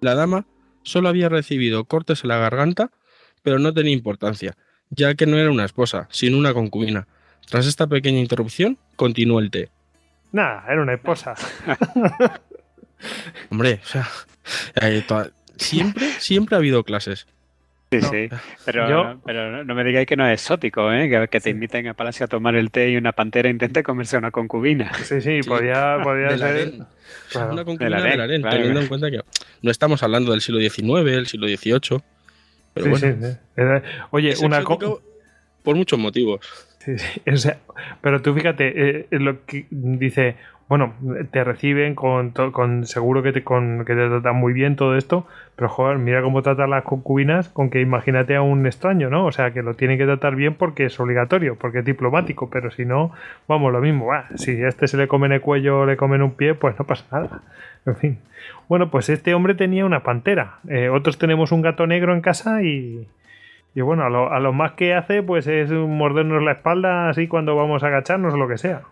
La 0.00 0.14
dama 0.14 0.46
solo 0.82 1.08
había 1.08 1.28
recibido 1.28 1.84
cortes 1.84 2.22
en 2.22 2.28
la 2.28 2.38
garganta, 2.38 2.90
pero 3.42 3.58
no 3.58 3.72
tenía 3.72 3.92
importancia, 3.92 4.56
ya 4.90 5.14
que 5.14 5.26
no 5.26 5.38
era 5.38 5.50
una 5.50 5.64
esposa, 5.64 6.08
sino 6.10 6.38
una 6.38 6.52
concubina. 6.54 7.08
Tras 7.48 7.66
esta 7.66 7.86
pequeña 7.86 8.18
interrupción, 8.18 8.78
continuó 8.96 9.40
el 9.40 9.50
té. 9.50 9.68
Nada, 10.32 10.64
era 10.68 10.82
una 10.82 10.94
esposa. 10.94 11.34
Hombre, 13.50 13.80
o 13.82 13.86
sea, 13.86 14.06
eh, 14.80 15.02
toda- 15.06 15.30
siempre, 15.56 16.06
siempre 16.18 16.54
ha 16.56 16.58
habido 16.58 16.84
clases. 16.84 17.26
Sí, 17.90 17.98
No. 17.98 18.08
sí. 18.10 18.28
Pero, 18.64 18.88
Yo- 18.88 19.20
pero 19.26 19.64
no 19.64 19.74
me 19.74 19.82
digáis 19.82 20.06
que 20.06 20.14
no 20.16 20.24
es 20.28 20.40
exótico, 20.40 20.92
¿eh? 20.92 21.08
Que, 21.08 21.26
que 21.28 21.40
te 21.40 21.50
inviten 21.50 21.88
a 21.88 21.94
Palacio 21.94 22.24
a 22.26 22.28
tomar 22.28 22.54
el 22.54 22.70
té 22.70 22.90
y 22.90 22.96
una 22.96 23.10
pantera 23.10 23.48
intente 23.48 23.82
comerse 23.82 24.14
a 24.14 24.20
una 24.20 24.30
concubina. 24.30 24.92
Sí, 25.02 25.20
sí, 25.20 25.42
Sí, 25.42 25.48
podía, 25.48 25.98
podía 26.02 26.38
ser. 26.38 26.74
Claro. 27.32 27.52
Una 27.52 27.64
concubina 27.64 27.96
claro. 28.00 28.28
teniendo 28.50 28.80
en 28.80 28.86
cuenta 28.86 29.10
que 29.10 29.20
no 29.62 29.70
estamos 29.72 30.04
hablando 30.04 30.30
del 30.30 30.40
siglo 30.40 30.60
XIX, 30.60 31.10
el 31.12 31.26
siglo 31.26 31.48
XVIII. 31.48 32.00
Pero 32.74 32.84
Sí, 32.84 32.90
bueno, 32.90 33.16
sí, 33.26 33.26
sí. 33.32 33.62
Oye, 34.10 34.28
es 34.30 34.40
una 34.40 34.62
co- 34.62 34.74
exótico 34.74 35.02
por 35.62 35.76
muchos 35.76 35.98
motivos. 35.98 36.40
Sí, 36.78 36.98
sí, 36.98 37.20
o 37.30 37.36
sea, 37.36 37.58
pero 38.00 38.22
tú 38.22 38.34
fíjate, 38.34 39.00
eh, 39.00 39.06
lo 39.10 39.44
que 39.44 39.66
dice, 39.70 40.36
bueno, 40.70 40.94
te 41.32 41.42
reciben 41.42 41.94
con, 41.94 42.32
seguro 42.86 43.22
que 43.22 43.32
te, 43.32 43.42
con, 43.42 43.84
que 43.84 43.94
te 43.94 44.08
tratan 44.08 44.36
muy 44.36 44.52
bien 44.52 44.76
todo 44.76 44.96
esto, 44.96 45.26
pero 45.56 45.68
joder, 45.68 45.98
mira 45.98 46.22
cómo 46.22 46.42
tratan 46.42 46.70
las 46.70 46.84
concubinas 46.84 47.48
con 47.48 47.70
que 47.70 47.80
imagínate 47.80 48.36
a 48.36 48.42
un 48.42 48.64
extraño, 48.66 49.10
¿no? 49.10 49.26
O 49.26 49.32
sea, 49.32 49.52
que 49.52 49.62
lo 49.62 49.74
tienen 49.74 49.98
que 49.98 50.04
tratar 50.04 50.36
bien 50.36 50.54
porque 50.54 50.86
es 50.86 51.00
obligatorio, 51.00 51.56
porque 51.56 51.80
es 51.80 51.84
diplomático, 51.84 52.48
pero 52.50 52.70
si 52.70 52.84
no, 52.84 53.10
vamos, 53.48 53.72
lo 53.72 53.80
mismo, 53.80 54.12
ah, 54.12 54.28
si 54.36 54.62
a 54.62 54.68
este 54.68 54.86
se 54.86 54.96
le 54.96 55.08
comen 55.08 55.32
el 55.32 55.40
cuello 55.40 55.80
o 55.80 55.86
le 55.86 55.96
comen 55.96 56.22
un 56.22 56.32
pie, 56.32 56.54
pues 56.54 56.78
no 56.78 56.86
pasa 56.86 57.04
nada. 57.10 57.42
En 57.84 57.96
fin. 57.96 58.18
Bueno, 58.68 58.90
pues 58.92 59.08
este 59.08 59.34
hombre 59.34 59.54
tenía 59.54 59.84
una 59.84 60.04
pantera, 60.04 60.60
eh, 60.68 60.88
otros 60.88 61.18
tenemos 61.18 61.50
un 61.50 61.62
gato 61.62 61.86
negro 61.88 62.14
en 62.14 62.20
casa 62.20 62.62
y, 62.62 63.08
y 63.74 63.80
bueno, 63.82 64.04
a 64.04 64.10
lo, 64.10 64.32
a 64.32 64.40
lo 64.40 64.52
más 64.52 64.72
que 64.72 64.94
hace, 64.94 65.22
pues 65.22 65.46
es 65.46 65.70
mordernos 65.70 66.42
la 66.42 66.52
espalda 66.52 67.08
así 67.08 67.28
cuando 67.28 67.54
vamos 67.56 67.82
a 67.82 67.86
agacharnos 67.88 68.34
o 68.34 68.36
lo 68.36 68.48
que 68.48 68.58
sea. 68.58 68.82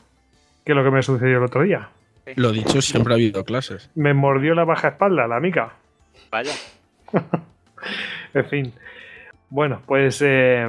Que 0.64 0.72
es 0.72 0.76
lo 0.76 0.84
que 0.84 0.90
me 0.90 1.02
sucedió 1.02 1.38
el 1.38 1.44
otro 1.44 1.62
día. 1.62 1.88
Lo 2.36 2.52
dicho, 2.52 2.82
siempre 2.82 3.14
ha 3.14 3.16
habido 3.16 3.44
clases. 3.44 3.90
Me 3.94 4.12
mordió 4.14 4.54
la 4.54 4.64
baja 4.64 4.88
espalda, 4.88 5.26
la 5.26 5.36
amiga. 5.36 5.72
Vaya. 6.30 6.52
En 8.34 8.44
fin. 8.46 8.72
Bueno, 9.50 9.80
pues. 9.86 10.20
eh, 10.24 10.68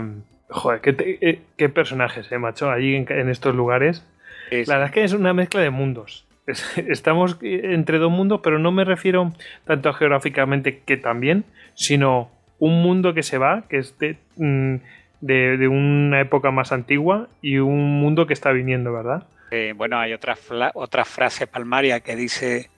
joder, 0.50 0.82
qué, 0.82 0.94
te- 0.94 1.30
eh, 1.30 1.42
qué 1.58 1.70
personajes, 1.70 2.32
eh, 2.32 2.38
macho, 2.38 2.70
allí 2.72 2.96
en, 2.96 3.06
en 3.12 3.30
estos 3.30 3.56
lugares. 3.56 4.06
La 4.52 4.76
verdad 4.76 4.86
es 4.86 4.92
que 4.92 5.04
es 5.04 5.14
una 5.14 5.34
mezcla 5.34 5.62
de 5.62 5.70
mundos. 5.70 6.26
Es- 6.48 6.78
Estamos 6.78 7.38
entre 7.42 7.98
dos 7.98 8.12
mundos, 8.12 8.40
pero 8.44 8.58
no 8.60 8.72
me 8.72 8.86
refiero 8.86 9.34
tanto 9.66 9.92
geográficamente 9.94 10.80
que 10.86 10.98
también, 10.98 11.44
sino 11.74 12.32
un 12.60 12.82
mundo 12.84 13.14
que 13.14 13.24
se 13.24 13.38
va, 13.38 13.64
que 13.70 13.78
es 13.78 13.98
de, 14.00 14.18
mm, 14.38 14.76
de- 15.22 15.58
de 15.58 15.68
una 15.68 16.22
época 16.22 16.52
más 16.52 16.72
antigua, 16.72 17.28
y 17.42 17.58
un 17.58 18.00
mundo 18.00 18.28
que 18.28 18.34
está 18.34 18.52
viniendo, 18.52 18.94
¿verdad? 18.94 19.24
Eh, 19.52 19.74
bueno, 19.76 19.98
hay 19.98 20.14
otra, 20.14 20.38
otra 20.76 21.06
frase 21.06 21.48
palmaria 21.48 22.02
que 22.02 22.16
dice 22.16 22.70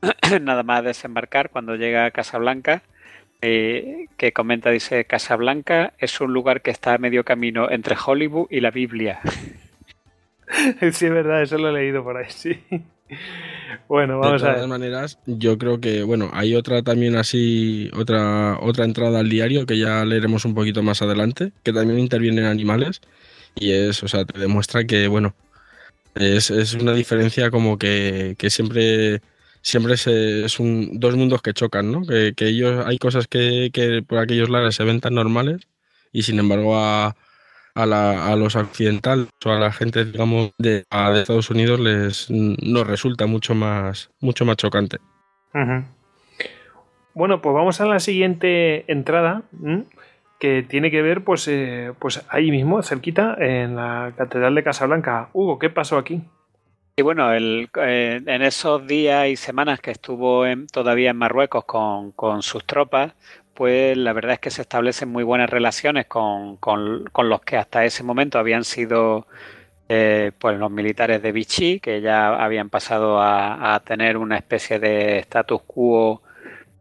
nada 0.42 0.62
más 0.62 0.84
desembarcar 0.84 1.50
cuando 1.50 1.76
llega 1.76 2.06
a 2.06 2.10
Casablanca, 2.10 2.82
eh, 3.42 4.06
que 4.16 4.32
comenta, 4.32 4.70
dice, 4.70 5.04
Casablanca 5.04 5.92
es 5.98 6.20
un 6.20 6.32
lugar 6.32 6.62
que 6.62 6.70
está 6.70 6.94
a 6.94 6.98
medio 6.98 7.24
camino 7.24 7.70
entre 7.70 7.96
Hollywood 8.02 8.46
y 8.50 8.60
la 8.60 8.70
Biblia. 8.70 9.20
sí, 10.80 11.06
es 11.06 11.12
verdad, 11.12 11.42
eso 11.42 11.58
lo 11.58 11.68
he 11.68 11.72
leído 11.72 12.02
por 12.02 12.16
ahí, 12.16 12.26
sí. 12.28 12.58
Bueno, 13.88 14.18
De 14.20 14.32
vamos 14.32 14.42
a 14.44 14.50
todas 14.50 14.66
ver. 14.66 14.68
maneras, 14.68 15.18
yo 15.26 15.58
creo 15.58 15.80
que, 15.80 16.02
bueno, 16.02 16.30
hay 16.32 16.54
otra 16.54 16.82
también 16.82 17.14
así, 17.16 17.90
otra, 17.94 18.58
otra 18.60 18.86
entrada 18.86 19.20
al 19.20 19.28
diario 19.28 19.66
que 19.66 19.76
ya 19.78 20.02
leeremos 20.06 20.46
un 20.46 20.54
poquito 20.54 20.82
más 20.82 21.02
adelante, 21.02 21.52
que 21.62 21.74
también 21.74 21.98
intervienen 21.98 22.46
animales 22.46 23.00
y 23.54 23.72
es, 23.72 24.02
o 24.02 24.08
sea, 24.08 24.24
te 24.24 24.38
demuestra 24.38 24.84
que, 24.86 25.08
bueno, 25.08 25.36
es, 26.14 26.50
es 26.50 26.74
una 26.74 26.94
diferencia 26.94 27.50
como 27.50 27.78
que, 27.78 28.36
que 28.38 28.50
siempre, 28.50 29.22
siempre 29.62 29.96
se- 29.98 30.44
es 30.46 30.60
un, 30.60 31.00
dos 31.00 31.16
mundos 31.16 31.42
que 31.42 31.54
chocan, 31.54 31.92
¿no? 31.92 32.02
Que, 32.06 32.34
que 32.36 32.48
ellos, 32.48 32.86
hay 32.86 32.98
cosas 32.98 33.28
que, 33.28 33.70
que 33.72 34.02
por 34.02 34.18
aquellos 34.18 34.50
lares 34.50 34.76
se 34.76 34.84
ven 34.84 35.00
tan 35.00 35.14
normales 35.14 35.62
y 36.12 36.22
sin 36.22 36.38
embargo 36.40 36.76
a, 36.78 37.16
a, 37.74 37.86
la- 37.86 38.26
a 38.32 38.36
los 38.36 38.56
occidentales 38.56 39.28
o 39.44 39.50
a 39.50 39.58
la 39.58 39.72
gente, 39.72 40.04
digamos, 40.04 40.52
de, 40.58 40.84
a- 40.90 41.10
de 41.10 41.20
Estados 41.22 41.50
Unidos 41.50 41.80
les 41.80 42.30
nos 42.30 42.86
resulta 42.86 43.26
mucho 43.26 43.54
más, 43.54 44.10
mucho 44.20 44.44
más 44.44 44.56
chocante. 44.56 44.98
Bueno, 47.14 47.40
pues 47.40 47.54
vamos 47.54 47.80
a 47.80 47.86
la 47.86 48.00
siguiente 48.00 48.90
entrada, 48.90 49.42
¿m? 49.62 49.84
que 50.40 50.62
tiene 50.62 50.90
que 50.90 51.00
ver, 51.00 51.22
pues, 51.22 51.46
eh, 51.48 51.92
pues 51.98 52.24
ahí 52.28 52.50
mismo, 52.50 52.82
cerquita, 52.82 53.36
en 53.38 53.76
la 53.76 54.12
Catedral 54.16 54.54
de 54.54 54.64
Casablanca. 54.64 55.28
Hugo, 55.32 55.58
¿qué 55.58 55.70
pasó 55.70 55.96
aquí? 55.96 56.22
Y 56.96 57.02
bueno, 57.02 57.32
el, 57.32 57.68
eh, 57.80 58.20
en 58.24 58.42
esos 58.42 58.86
días 58.86 59.28
y 59.28 59.36
semanas 59.36 59.80
que 59.80 59.92
estuvo 59.92 60.44
en- 60.46 60.66
todavía 60.66 61.10
en 61.10 61.16
Marruecos 61.16 61.64
con, 61.64 62.12
con 62.12 62.42
sus 62.42 62.64
tropas, 62.64 63.14
pues 63.54 63.96
la 63.96 64.12
verdad 64.12 64.34
es 64.34 64.38
que 64.40 64.50
se 64.50 64.62
establecen 64.62 65.08
muy 65.10 65.24
buenas 65.24 65.50
relaciones 65.50 66.06
con, 66.06 66.56
con- 66.58 67.04
con 67.12 67.28
los 67.28 67.40
que 67.42 67.56
hasta 67.56 67.84
ese 67.84 68.02
momento 68.02 68.38
habían 68.38 68.64
sido 68.64 69.26
eh, 69.88 70.32
pues 70.38 70.58
los 70.58 70.70
militares 70.70 71.22
de 71.22 71.32
Vichy, 71.32 71.80
que 71.80 72.00
ya 72.00 72.28
habían 72.44 72.70
pasado 72.70 73.20
a, 73.20 73.74
a 73.74 73.80
tener 73.80 74.16
una 74.18 74.36
especie 74.38 74.78
de 74.80 75.18
status 75.20 75.62
quo 75.66 76.22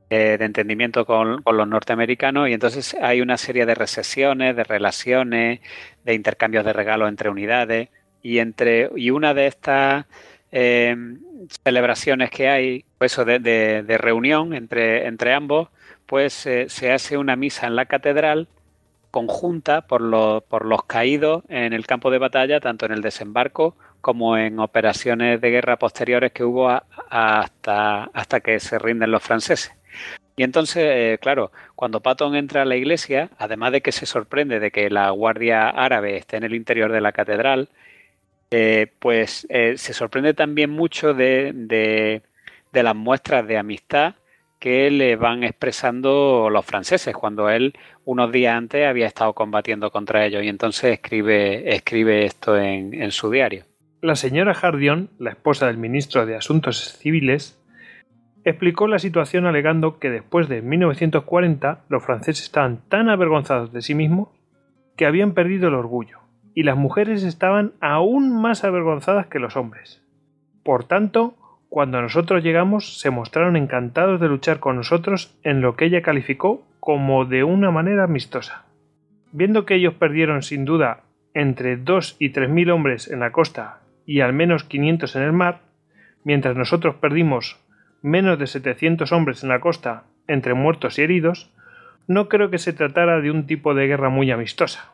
eh, 0.10 0.38
de 0.40 0.46
entendimiento 0.46 1.06
con, 1.06 1.42
con 1.44 1.58
los 1.58 1.68
norteamericanos. 1.68 2.50
Y 2.50 2.54
entonces 2.54 2.96
hay 3.02 3.22
una 3.22 3.38
serie 3.38 3.66
de 3.66 3.76
recesiones, 3.76 4.56
de 4.56 4.64
relaciones, 4.64 5.62
de 6.06 6.14
intercambios 6.14 6.66
de 6.66 6.74
regalos 6.74 7.10
entre 7.10 7.30
unidades. 7.30 7.90
Y 8.22 8.40
entre 8.40 8.90
y 8.96 9.12
una 9.12 9.34
de 9.34 9.48
estas 9.48 10.06
eh, 10.52 10.96
celebraciones 11.64 12.30
que 12.32 12.50
hay, 12.50 12.86
pues 12.98 13.14
eso 13.14 13.26
de, 13.26 13.40
de- 13.40 13.84
de 13.84 13.98
reunión 13.98 14.54
entre, 14.54 15.08
entre 15.08 15.34
ambos, 15.34 15.70
se 16.67 16.91
hace 16.91 17.17
una 17.17 17.36
misa 17.36 17.67
en 17.67 17.76
la 17.76 17.86
catedral 17.86 18.47
conjunta 19.12 19.82
por 19.82 20.02
los, 20.02 20.43
por 20.43 20.65
los 20.65 20.86
caídos 20.86 21.43
en 21.47 21.71
el 21.73 21.86
campo 21.86 22.10
de 22.10 22.17
batalla, 22.17 22.60
tanto 22.60 22.88
en 22.88 22.93
el 22.93 23.02
desembarco 23.02 23.76
como 24.02 24.38
en 24.38 24.60
operaciones 24.60 25.39
de 25.39 25.52
guerra 25.52 25.78
posteriores 25.78 26.32
que 26.32 26.43
hubo 26.43 26.67
hasta, 27.10 28.06
hasta 28.06 28.39
que 28.41 28.60
se 28.60 28.80
rinden 28.80 29.12
los 29.12 29.21
franceses. 29.21 29.71
Y 30.36 30.43
entonces, 30.43 30.84
eh, 30.84 31.19
claro, 31.21 31.52
cuando 31.76 32.02
Patton 32.02 32.36
entra 32.36 32.63
a 32.63 32.65
la 32.65 32.76
iglesia, 32.76 33.30
además 33.38 33.71
de 33.71 33.82
que 33.82 33.91
se 33.91 34.08
sorprende 34.08 34.60
de 34.60 34.71
que 34.71 34.89
la 34.89 35.12
guardia 35.12 35.69
árabe 35.69 36.17
esté 36.17 36.38
en 36.38 36.43
el 36.43 36.56
interior 36.56 36.91
de 36.91 37.02
la 37.02 37.12
catedral, 37.12 37.69
eh, 38.52 38.88
pues 38.99 39.45
eh, 39.49 39.76
se 39.78 39.93
sorprende 39.93 40.34
también 40.34 40.71
mucho 40.71 41.13
de- 41.13 42.21
de 42.71 42.84
las 42.84 42.95
muestras 42.95 43.47
de 43.47 43.58
amistad 43.58 44.15
que 44.63 44.89
le 44.89 45.17
van 45.17 45.43
expresando 45.43 46.49
los 46.49 46.65
franceses 46.65 47.13
cuando 47.13 47.49
él 47.49 47.73
unos 48.06 48.32
días 48.32 48.56
antes 48.56 48.88
había 48.88 49.08
estado 49.08 49.34
combatiendo 49.34 49.91
contra 49.91 50.26
ellos 50.26 50.41
y 50.41 50.47
entonces 50.47 50.93
escribe, 50.93 51.76
escribe 51.76 52.23
esto 52.23 52.58
en, 52.58 52.93
en 52.93 53.12
su 53.12 53.30
diario. 53.30 53.65
La 54.02 54.15
señora 54.15 54.54
Hardion, 54.54 55.10
la 55.19 55.32
esposa 55.32 55.67
del 55.67 55.76
ministro 55.76 56.26
de 56.26 56.38
Asuntos 56.38 56.97
Civiles, 56.97 57.62
explicó 58.45 58.88
la 58.88 58.99
situación 58.99 59.47
alegando 59.47 59.99
que 59.99 60.10
después 60.10 60.47
de 60.47 60.62
1940 60.62 61.84
los 61.89 62.02
franceses 62.02 62.45
estaban 62.45 62.88
tan 62.88 63.10
avergonzados 63.10 63.73
de 63.73 63.82
sí 63.82 63.95
mismos 63.95 64.30
que 64.95 65.06
habían 65.06 65.34
perdido 65.34 65.67
el 65.67 65.73
orgullo, 65.73 66.19
y 66.56 66.63
las 66.63 66.78
mujeres 66.78 67.23
estaban 67.23 67.73
aún 67.82 68.41
más 68.41 68.63
avergonzadas 68.63 69.28
que 69.28 69.39
los 69.39 69.58
hombres. 69.58 70.02
Por 70.63 70.86
tanto, 70.86 71.36
cuando 71.74 72.00
nosotros 72.04 72.44
llegamos 72.44 73.00
se 73.00 73.10
mostraron 73.10 73.56
encantados 73.56 74.22
de 74.22 74.28
luchar 74.28 74.60
con 74.60 74.76
nosotros 74.76 75.36
en 75.42 75.62
lo 75.62 75.76
que 75.76 75.86
ella 75.86 76.04
calificó 76.04 76.64
como 76.80 77.26
de 77.26 77.44
una 77.44 77.72
manera 77.72 78.04
amistosa. 78.04 78.66
Viendo 79.32 79.66
que 79.66 79.74
ellos 79.74 79.96
perdieron 79.96 80.44
sin 80.44 80.66
duda 80.66 81.00
entre 81.34 81.78
2 81.78 82.18
y 82.20 82.30
3 82.30 82.48
mil 82.48 82.70
hombres 82.70 83.10
en 83.10 83.22
la 83.22 83.32
costa 83.32 83.80
y 84.06 84.20
al 84.20 84.34
menos 84.34 84.64
500 84.66 85.16
en 85.16 85.24
el 85.24 85.34
mar, 85.34 85.62
mientras 86.24 86.56
nosotros 86.56 86.94
perdimos 87.02 87.60
menos 88.04 88.38
de 88.38 88.46
700 88.46 89.12
hombres 89.12 89.42
en 89.42 89.50
la 89.50 89.60
costa 89.60 90.04
entre 90.28 90.54
muertos 90.54 91.00
y 91.00 91.02
heridos, 91.02 91.50
no 92.06 92.30
creo 92.30 92.52
que 92.52 92.60
se 92.60 92.74
tratara 92.74 93.20
de 93.20 93.32
un 93.32 93.48
tipo 93.48 93.74
de 93.74 93.88
guerra 93.88 94.10
muy 94.10 94.30
amistosa. 94.30 94.92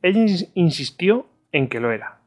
Ella 0.00 0.20
ins- 0.20 0.50
insistió 0.54 1.26
en 1.52 1.68
que 1.68 1.78
lo 1.78 1.92
era, 1.92 2.20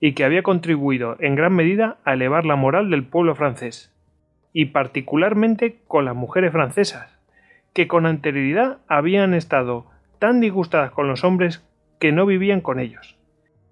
y 0.00 0.12
que 0.12 0.24
había 0.24 0.42
contribuido 0.42 1.16
en 1.20 1.34
gran 1.34 1.54
medida 1.54 1.98
a 2.04 2.14
elevar 2.14 2.44
la 2.44 2.56
moral 2.56 2.90
del 2.90 3.04
pueblo 3.04 3.34
francés, 3.34 3.94
y 4.52 4.66
particularmente 4.66 5.80
con 5.86 6.04
las 6.04 6.14
mujeres 6.14 6.52
francesas, 6.52 7.18
que 7.72 7.88
con 7.88 8.06
anterioridad 8.06 8.78
habían 8.88 9.34
estado 9.34 9.86
tan 10.18 10.40
disgustadas 10.40 10.90
con 10.92 11.08
los 11.08 11.24
hombres 11.24 11.62
que 11.98 12.12
no 12.12 12.26
vivían 12.26 12.60
con 12.60 12.80
ellos. 12.80 13.16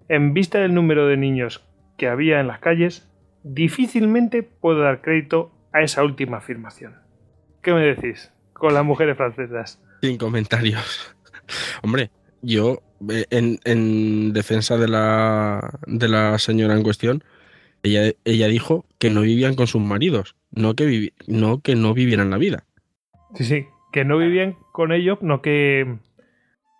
En 0.09 0.33
vista 0.33 0.59
del 0.59 0.73
número 0.73 1.07
de 1.07 1.17
niños 1.17 1.67
que 1.97 2.07
había 2.07 2.39
en 2.39 2.47
las 2.47 2.59
calles, 2.59 3.09
difícilmente 3.43 4.43
puedo 4.43 4.81
dar 4.81 5.01
crédito 5.01 5.51
a 5.73 5.81
esa 5.81 6.03
última 6.03 6.37
afirmación. 6.37 6.95
¿Qué 7.61 7.73
me 7.73 7.81
decís 7.81 8.31
con 8.53 8.73
las 8.73 8.85
mujeres 8.85 9.17
francesas? 9.17 9.81
Sin 10.01 10.17
comentarios. 10.17 11.15
Hombre, 11.83 12.11
yo, 12.45 12.81
eh, 13.09 13.25
en, 13.29 14.33
defensa 14.33 14.77
de 14.77 14.87
la, 14.87 15.77
de 15.87 16.07
la 16.07 16.37
señora 16.39 16.75
en 16.75 16.83
cuestión, 16.83 17.23
ella, 17.83 18.11
ella 18.23 18.47
dijo 18.47 18.85
que 18.99 19.09
no 19.09 19.21
vivían 19.21 19.55
con 19.55 19.67
sus 19.67 19.81
maridos, 19.81 20.35
no 20.51 20.75
que, 20.75 21.13
no 21.27 21.61
que 21.61 21.75
no 21.75 21.93
vivieran 21.93 22.29
la 22.29 22.37
vida. 22.37 22.63
Sí, 23.35 23.43
sí, 23.43 23.65
que 23.91 24.05
no 24.05 24.17
vivían 24.17 24.57
con 24.71 24.91
ellos, 24.91 25.19
no 25.21 25.41
que 25.41 25.97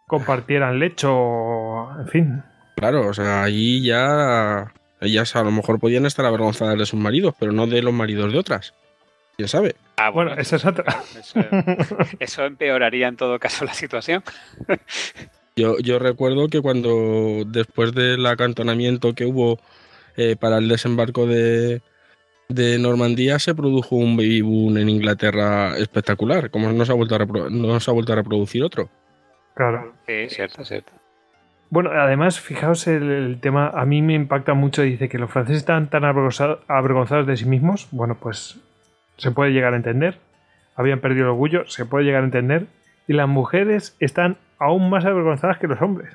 compartieran 0.08 0.80
lecho, 0.80 1.99
en 1.99 2.08
fin. 2.08 2.43
Claro, 2.75 3.08
o 3.08 3.13
sea, 3.13 3.43
ahí 3.43 3.82
ya 3.82 4.73
ellas 5.01 5.36
a 5.36 5.43
lo 5.43 5.51
mejor 5.51 5.80
podían 5.80 6.06
estar 6.06 6.25
avergonzadas 6.25 6.78
de 6.78 6.86
sus 6.86 6.99
maridos, 6.99 7.36
pero 7.39 7.51
no 7.51 7.67
de 7.67 7.82
los 7.82 7.93
maridos 7.93 8.32
de 8.32 8.39
otras. 8.39 8.73
¿Quién 9.38 9.47
sabe? 9.47 9.75
Ah, 9.97 10.10
bueno, 10.10 10.34
esa 10.34 10.56
es 10.56 10.65
otra. 10.65 11.04
Eso, 12.19 12.45
empeoraría 12.45 13.08
en 13.08 13.17
todo 13.17 13.39
caso 13.39 13.65
la 13.65 13.73
situación. 13.73 14.23
Yo, 15.58 15.78
yo 15.80 16.00
recuerdo 16.00 16.50
que 16.50 16.62
cuando 16.62 17.44
después 17.48 17.94
del 17.94 18.26
acantonamiento 18.26 19.15
que 19.15 19.26
hubo 19.26 19.58
eh, 20.18 20.36
para 20.36 20.58
el 20.58 20.68
desembarco 20.68 21.28
de, 21.28 21.82
de 22.50 22.78
Normandía 22.78 23.39
se 23.39 23.56
produjo 23.56 23.96
un 23.96 24.18
baby 24.18 24.41
boom 24.41 24.78
en 24.78 24.89
Inglaterra 24.89 25.78
espectacular, 25.78 26.50
como 26.50 26.72
no 26.72 26.84
se 26.86 26.91
ha 26.91 26.96
vuelto 26.96 27.15
a, 27.15 27.26
no 27.50 27.80
se 27.80 27.89
ha 27.89 27.94
vuelto 27.94 28.12
a 28.12 28.18
reproducir 28.18 28.63
otro. 28.63 28.89
Claro. 29.54 29.94
Sí, 30.06 30.28
cierto, 30.28 30.65
cierto. 30.65 30.91
Bueno, 31.70 31.89
además, 31.91 32.39
fijaos 32.39 32.88
el, 32.88 33.39
tema, 33.41 33.70
a 33.70 33.86
mí 33.86 34.02
me 34.02 34.13
impacta 34.13 34.54
mucho, 34.54 34.84
dice 34.84 35.10
que 35.10 35.18
los 35.18 35.32
franceses 35.32 35.60
están 35.60 35.89
tan 35.89 36.04
avergonzados 36.04 37.26
de 37.26 37.38
sí 37.38 37.46
mismos, 37.46 37.88
bueno, 37.91 38.18
pues 38.20 38.60
se 39.18 39.32
puede 39.32 39.52
llegar 39.52 39.74
a 39.74 39.78
entender, 39.78 40.20
habían 40.76 41.00
perdido 41.00 41.24
el 41.24 41.30
orgullo, 41.32 41.65
se 41.68 41.86
puede 41.86 42.06
llegar 42.06 42.22
a 42.22 42.26
entender, 42.26 42.68
y 43.08 43.13
las 43.13 43.28
mujeres 43.28 43.96
están 44.00 44.38
aún 44.60 44.89
más 44.89 45.06
avergonzadas 45.06 45.58
que 45.58 45.68
los 45.68 45.82
hombres. 45.82 46.13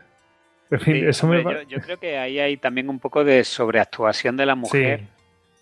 En 0.71 0.81
fin, 0.81 1.09
eso 1.09 1.27
me... 1.27 1.43
yo, 1.43 1.63
yo, 1.63 1.81
creo 1.81 1.99
que 1.99 2.17
ahí 2.17 2.39
hay 2.39 2.57
también 2.57 2.89
un 2.89 3.01
poco 3.01 3.25
de 3.25 3.43
sobreactuación 3.45 4.37
de 4.37 4.47
la 4.47 4.55
mujer 4.55 5.03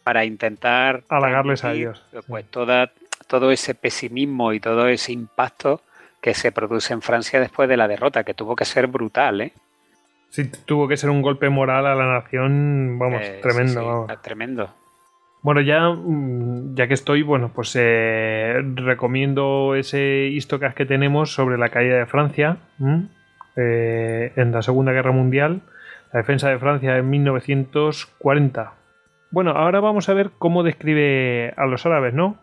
para 0.05 0.25
intentar... 0.25 1.03
Halagarles 1.09 1.65
a 1.65 1.73
ellos. 1.73 2.05
Pues 2.27 2.45
toda, 2.51 2.93
todo 3.27 3.51
ese 3.51 3.75
pesimismo 3.75 4.53
y 4.53 4.61
todo 4.61 4.87
ese 4.89 5.13
impacto 5.13 5.83
que 6.21 6.35
se 6.35 6.53
produce 6.53 6.93
en 6.93 7.03
Francia 7.03 7.41
después 7.41 7.69
de 7.69 7.77
la 7.77 7.89
derrota, 7.89 8.25
que 8.25 8.35
tuvo 8.35 8.57
que 8.57 8.65
ser 8.65 8.87
brutal, 8.87 9.41
¿eh? 9.41 9.53
Sí, 10.31 10.51
tuvo 10.67 10.89
que 10.89 10.97
ser 10.97 11.11
un 11.11 11.23
golpe 11.23 11.49
moral 11.49 11.87
a 11.87 11.95
la 11.95 12.07
nación, 12.07 12.99
vamos, 12.99 13.23
eh, 13.23 13.39
tremendo. 13.41 14.07
Tremendo. 14.23 14.75
Bueno, 15.43 15.61
ya, 15.61 15.89
mm, 15.89 16.75
ya 16.75 16.89
que 16.89 16.95
estoy, 16.95 17.23
bueno, 17.23 17.53
pues 17.55 17.77
eh, 17.79 18.61
recomiendo 18.75 19.75
ese 19.75 20.27
histocast 20.27 20.77
que 20.77 20.87
tenemos 20.87 21.33
sobre 21.33 21.59
la 21.59 21.69
caída 21.69 21.97
de 21.97 22.07
Francia 22.07 22.59
eh, 23.57 24.33
en 24.37 24.53
la 24.53 24.63
Segunda 24.63 24.93
Guerra 24.93 25.13
Mundial, 25.13 25.63
la 26.13 26.21
defensa 26.21 26.49
de 26.49 26.59
Francia 26.59 26.97
en 26.97 27.09
1940. 27.09 28.73
Bueno, 29.31 29.51
ahora 29.53 29.81
vamos 29.81 30.09
a 30.09 30.15
ver 30.15 30.31
cómo 30.39 30.63
describe 30.63 31.53
a 31.57 31.67
los 31.67 31.85
árabes, 31.87 32.15
¿no, 32.15 32.39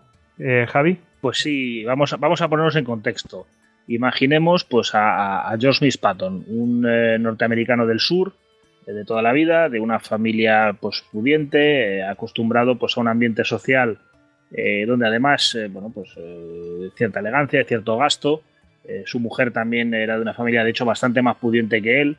Javi? 0.67 0.99
Pues 1.21 1.39
sí, 1.39 1.83
vamos 1.83 2.15
vamos 2.19 2.41
a 2.41 2.47
ponernos 2.47 2.75
en 2.75 2.85
contexto. 2.85 3.47
Imaginemos 3.87 4.63
pues 4.63 4.91
a, 4.93 5.53
George 5.59 5.85
Miss 5.85 5.97
Patton, 5.97 6.43
un 6.47 6.85
eh, 6.87 7.17
norteamericano 7.19 7.85
del 7.85 7.99
sur 7.99 8.33
eh, 8.33 8.44
de 8.93 9.05
toda 9.05 9.21
la 9.21 9.33
vida, 9.33 9.69
de 9.69 9.79
una 9.79 9.99
familia 9.99 10.75
pues 10.79 11.03
pudiente, 11.11 11.97
eh, 11.97 12.03
acostumbrado 12.03 12.77
pues 12.77 12.97
a 12.97 13.01
un 13.01 13.07
ambiente 13.07 13.43
social 13.43 13.99
donde 14.87 15.05
además 15.05 15.57
bueno 15.71 15.91
pues 15.93 16.15
cierta 16.95 17.19
elegancia, 17.19 17.65
cierto 17.65 17.97
gasto. 17.97 18.41
su 19.05 19.19
mujer 19.19 19.51
también 19.51 19.93
era 19.93 20.15
de 20.15 20.21
una 20.21 20.33
familia 20.33 20.63
de 20.63 20.69
hecho 20.69 20.85
bastante 20.85 21.21
más 21.21 21.35
pudiente 21.35 21.81
que 21.81 21.99
él. 21.99 22.17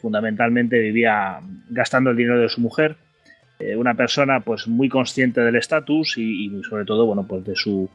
fundamentalmente 0.00 0.78
vivía 0.78 1.40
gastando 1.68 2.10
el 2.10 2.16
dinero 2.16 2.40
de 2.40 2.48
su 2.48 2.62
mujer. 2.62 2.96
una 3.76 3.92
persona 3.92 4.40
pues 4.40 4.66
muy 4.66 4.88
consciente 4.88 5.42
del 5.42 5.56
estatus 5.56 6.16
y, 6.16 6.46
y 6.46 6.62
sobre 6.62 6.86
todo 6.86 7.04
bueno 7.04 7.26
pues 7.26 7.44
de 7.44 7.54
su 7.54 7.90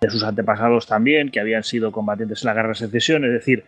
de 0.00 0.10
sus 0.10 0.24
antepasados 0.24 0.86
también, 0.86 1.30
que 1.30 1.40
habían 1.40 1.62
sido 1.62 1.92
combatientes 1.92 2.42
en 2.42 2.46
la 2.46 2.54
guerra 2.54 2.70
de 2.70 2.74
secesión, 2.76 3.24
es 3.24 3.32
decir, 3.32 3.64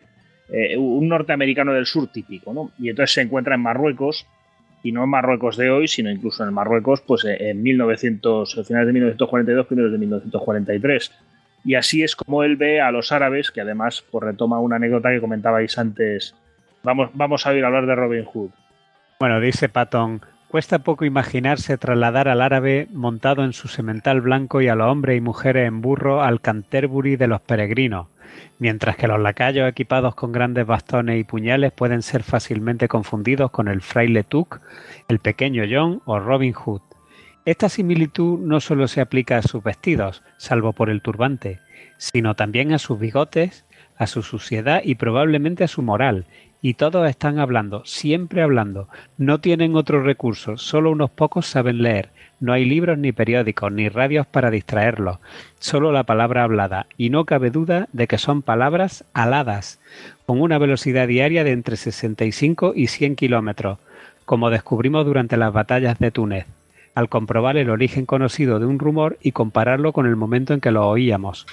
eh, 0.52 0.76
un 0.76 1.08
norteamericano 1.08 1.72
del 1.72 1.86
sur 1.86 2.08
típico, 2.12 2.52
¿no? 2.52 2.70
Y 2.78 2.90
entonces 2.90 3.14
se 3.14 3.22
encuentra 3.22 3.54
en 3.54 3.62
Marruecos, 3.62 4.26
y 4.82 4.92
no 4.92 5.04
en 5.04 5.10
Marruecos 5.10 5.56
de 5.56 5.70
hoy, 5.70 5.88
sino 5.88 6.10
incluso 6.10 6.44
en 6.44 6.52
Marruecos, 6.52 7.00
pues 7.02 7.24
eh, 7.24 7.50
en 7.50 7.62
1900, 7.62 8.66
finales 8.66 8.86
de 8.86 8.92
1942, 8.92 9.66
primeros 9.66 9.92
de 9.92 9.98
1943. 9.98 11.12
Y 11.64 11.74
así 11.76 12.02
es 12.02 12.16
como 12.16 12.42
él 12.42 12.56
ve 12.56 12.80
a 12.80 12.90
los 12.90 13.12
árabes, 13.12 13.50
que 13.50 13.60
además 13.60 14.04
pues, 14.10 14.24
retoma 14.24 14.58
una 14.58 14.76
anécdota 14.76 15.10
que 15.10 15.20
comentabais 15.20 15.78
antes. 15.78 16.34
Vamos, 16.82 17.10
vamos 17.14 17.46
a 17.46 17.50
oír 17.50 17.64
hablar 17.64 17.86
de 17.86 17.94
Robin 17.94 18.24
Hood. 18.24 18.50
Bueno, 19.20 19.40
dice 19.40 19.68
Patton, 19.68 20.20
Cuesta 20.52 20.80
poco 20.80 21.06
imaginarse 21.06 21.78
trasladar 21.78 22.28
al 22.28 22.42
árabe 22.42 22.86
montado 22.92 23.42
en 23.42 23.54
su 23.54 23.68
semental 23.68 24.20
blanco 24.20 24.60
y 24.60 24.68
a 24.68 24.74
los 24.74 24.86
hombres 24.86 25.16
y 25.16 25.22
mujeres 25.22 25.66
en 25.66 25.80
burro 25.80 26.22
al 26.22 26.42
Canterbury 26.42 27.16
de 27.16 27.26
los 27.26 27.40
peregrinos, 27.40 28.08
mientras 28.58 28.96
que 28.96 29.08
los 29.08 29.18
lacayos 29.18 29.66
equipados 29.66 30.14
con 30.14 30.30
grandes 30.30 30.66
bastones 30.66 31.18
y 31.18 31.24
puñales 31.24 31.72
pueden 31.72 32.02
ser 32.02 32.22
fácilmente 32.22 32.86
confundidos 32.86 33.50
con 33.50 33.66
el 33.66 33.80
fraile 33.80 34.24
Tuck, 34.24 34.60
el 35.08 35.20
pequeño 35.20 35.64
John 35.66 36.02
o 36.04 36.20
Robin 36.20 36.52
Hood. 36.52 36.82
Esta 37.46 37.70
similitud 37.70 38.38
no 38.38 38.60
solo 38.60 38.88
se 38.88 39.00
aplica 39.00 39.38
a 39.38 39.42
sus 39.42 39.64
vestidos, 39.64 40.22
salvo 40.36 40.74
por 40.74 40.90
el 40.90 41.00
turbante, 41.00 41.60
sino 41.96 42.34
también 42.34 42.74
a 42.74 42.78
sus 42.78 43.00
bigotes, 43.00 43.64
a 43.96 44.06
su 44.06 44.22
suciedad 44.22 44.82
y 44.84 44.96
probablemente 44.96 45.64
a 45.64 45.68
su 45.68 45.80
moral, 45.80 46.26
y 46.64 46.74
todos 46.74 47.10
están 47.10 47.40
hablando, 47.40 47.82
siempre 47.84 48.40
hablando. 48.40 48.88
No 49.18 49.40
tienen 49.40 49.74
otro 49.74 50.00
recurso, 50.00 50.56
solo 50.56 50.92
unos 50.92 51.10
pocos 51.10 51.46
saben 51.46 51.82
leer. 51.82 52.10
No 52.38 52.52
hay 52.52 52.64
libros 52.64 52.96
ni 52.98 53.10
periódicos 53.10 53.72
ni 53.72 53.88
radios 53.88 54.28
para 54.28 54.50
distraerlos, 54.50 55.18
solo 55.58 55.90
la 55.90 56.04
palabra 56.04 56.44
hablada, 56.44 56.86
y 56.96 57.10
no 57.10 57.24
cabe 57.24 57.50
duda 57.50 57.88
de 57.92 58.06
que 58.06 58.16
son 58.16 58.42
palabras 58.42 59.04
aladas, 59.12 59.80
con 60.24 60.40
una 60.40 60.58
velocidad 60.58 61.08
diaria 61.08 61.42
de 61.42 61.50
entre 61.50 61.76
65 61.76 62.74
y 62.76 62.86
100 62.86 63.16
kilómetros, 63.16 63.78
como 64.24 64.48
descubrimos 64.48 65.04
durante 65.04 65.36
las 65.36 65.52
batallas 65.52 65.98
de 65.98 66.12
Túnez, 66.12 66.46
al 66.94 67.08
comprobar 67.08 67.56
el 67.56 67.70
origen 67.70 68.06
conocido 68.06 68.60
de 68.60 68.66
un 68.66 68.78
rumor 68.78 69.18
y 69.20 69.32
compararlo 69.32 69.92
con 69.92 70.06
el 70.06 70.14
momento 70.14 70.54
en 70.54 70.60
que 70.60 70.70
lo 70.70 70.88
oíamos. 70.88 71.44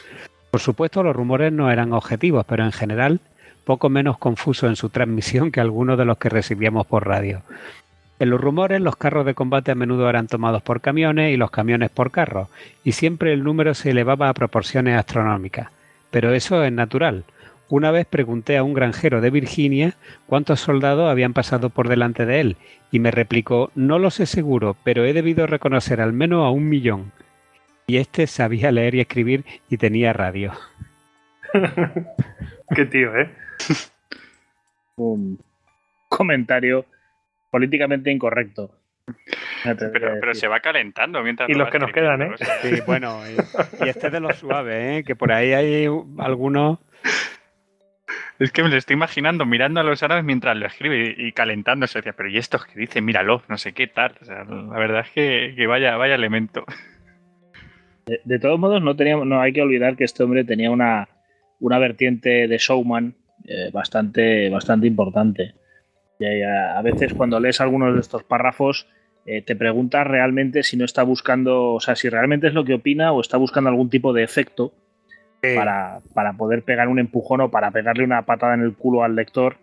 Por 0.52 0.60
supuesto, 0.60 1.02
los 1.02 1.16
rumores 1.16 1.52
no 1.52 1.72
eran 1.72 1.94
objetivos, 1.94 2.46
pero 2.48 2.64
en 2.64 2.72
general 2.72 3.22
poco 3.70 3.88
menos 3.88 4.18
confuso 4.18 4.66
en 4.66 4.76
su 4.76 4.90
transmisión 4.90 5.52
que 5.52 5.60
algunos 5.60 5.96
de 5.96 6.04
los 6.04 6.18
que 6.18 6.28
recibíamos 6.28 6.88
por 6.88 7.06
radio. 7.06 7.44
En 8.18 8.32
los 8.32 8.42
rumores, 8.42 8.82
los 8.82 8.96
carros 8.96 9.28
de 9.28 9.36
combate 9.36 9.70
a 9.70 9.76
menudo 9.76 10.10
eran 10.10 10.26
tomados 10.26 10.64
por 10.64 10.82
camiones 10.82 11.32
y 11.32 11.38
los 11.38 11.52
camiones 11.52 11.92
por 11.92 12.10
carros, 12.10 12.48
y 12.84 12.94
siempre 12.94 13.32
el 13.32 13.44
número 13.44 13.76
se 13.76 13.92
elevaba 13.92 14.28
a 14.28 14.34
proporciones 14.34 14.98
astronómicas. 14.98 15.68
Pero 16.10 16.34
eso 16.34 16.64
es 16.64 16.72
natural. 16.72 17.26
Una 17.70 17.92
vez 17.92 18.08
pregunté 18.08 18.58
a 18.58 18.64
un 18.64 18.74
granjero 18.74 19.22
de 19.22 19.30
Virginia 19.30 19.94
cuántos 20.26 20.62
soldados 20.62 21.08
habían 21.08 21.34
pasado 21.34 21.70
por 21.70 21.90
delante 21.90 22.26
de 22.26 22.42
él, 22.42 22.58
y 22.92 22.98
me 22.98 23.12
replicó 23.12 23.70
No 23.76 24.00
lo 24.00 24.10
sé 24.10 24.26
seguro, 24.26 24.78
pero 24.84 25.06
he 25.06 25.14
debido 25.14 25.46
reconocer 25.46 26.02
al 26.02 26.12
menos 26.12 26.44
a 26.44 26.50
un 26.50 26.70
millón. 26.70 27.12
Y 27.86 27.98
este 27.98 28.26
sabía 28.26 28.72
leer 28.72 28.96
y 28.96 29.02
escribir 29.02 29.46
y 29.70 29.78
tenía 29.78 30.12
radio. 30.12 30.54
Qué 32.76 32.86
tío, 32.88 33.16
¿eh? 33.16 33.30
Un 34.98 35.40
comentario 36.08 36.86
políticamente 37.52 38.12
incorrecto. 38.12 38.72
Pero, 39.64 40.34
se 40.34 40.48
va 40.48 40.60
calentando 40.60 41.22
mientras. 41.24 41.50
Y 41.50 41.54
los 41.54 41.70
que 41.70 41.80
nos 41.80 41.92
quedan, 41.92 42.22
¿eh? 42.22 42.32
Sí, 42.62 42.82
bueno, 42.86 43.20
y, 43.28 43.90
este 43.90 44.10
de 44.10 44.20
los 44.20 44.38
suaves, 44.38 45.00
¿eh? 45.00 45.04
Que 45.06 45.16
por 45.16 45.32
ahí 45.32 45.54
hay 45.54 45.88
algunos. 46.20 46.80
Es 48.38 48.52
que 48.54 48.64
me 48.64 48.70
lo 48.70 48.78
estoy 48.78 48.94
imaginando 48.94 49.46
mirando 49.46 49.82
a 49.82 49.84
los 49.84 50.02
árabes 50.02 50.24
mientras 50.24 50.56
lo 50.56 50.66
escribe 50.66 51.16
y, 51.18 51.32
calentándose. 51.34 52.00
Decía, 52.00 52.14
pero 52.14 52.30
¿y 52.30 52.38
estos 52.38 52.66
que 52.66 52.80
dicen? 52.80 53.04
Míralo, 53.04 53.44
no 53.50 53.58
sé 53.58 53.74
qué 53.74 53.88
tal. 53.88 54.14
la 54.28 54.80
verdad 54.80 55.06
es 55.06 55.12
que, 55.56 55.68
vaya, 55.68 55.98
vaya 55.98 56.16
elemento. 56.16 56.64
De, 58.06 58.40
todos 58.40 58.58
modos, 58.58 58.82
no, 58.82 58.96
teníamos, 58.96 59.28
no 59.28 59.42
hay 59.42 59.52
que 59.52 59.62
olvidar 59.62 59.98
que 59.98 60.06
este 60.06 60.24
hombre 60.24 60.44
tenía 60.46 60.72
una, 60.72 61.10
una 61.60 61.80
vertiente 61.80 62.48
de 62.48 62.58
showman 62.58 63.14
eh, 63.52 63.72
bastante, 63.74 64.48
bastante 64.48 64.86
importante. 64.86 65.56
Y 66.20 66.44
a, 66.44 66.80
veces 66.84 67.16
cuando 67.16 67.40
lees 67.40 67.60
algunos 67.62 67.96
de 67.96 68.00
estos 68.00 68.24
párrafos 68.24 68.86
eh, 69.26 69.42
te 69.42 69.56
preguntas 69.56 70.06
realmente 70.06 70.62
si 70.62 70.78
no 70.78 70.86
está 70.86 71.02
buscando, 71.02 71.74
o 71.74 71.80
sea, 71.80 71.96
si 71.96 72.10
realmente 72.10 72.48
es 72.48 72.54
lo 72.54 72.64
que 72.64 72.76
opina 72.76 73.12
o 73.12 73.22
está 73.22 73.38
buscando 73.38 73.72
algún 73.72 73.90
tipo 73.90 74.14
de 74.14 74.24
efecto 74.24 74.72
para, 75.42 76.02
para, 76.14 76.34
poder 76.34 76.62
pegar 76.62 76.90
un 76.90 77.00
empujón 77.00 77.42
o 77.42 77.50
para 77.50 77.72
pegarle 77.72 78.04
una 78.04 78.22
patada 78.22 78.54
en 78.54 78.62
el 78.62 78.76
culo 78.76 79.04
al 79.04 79.16
lector 79.16 79.58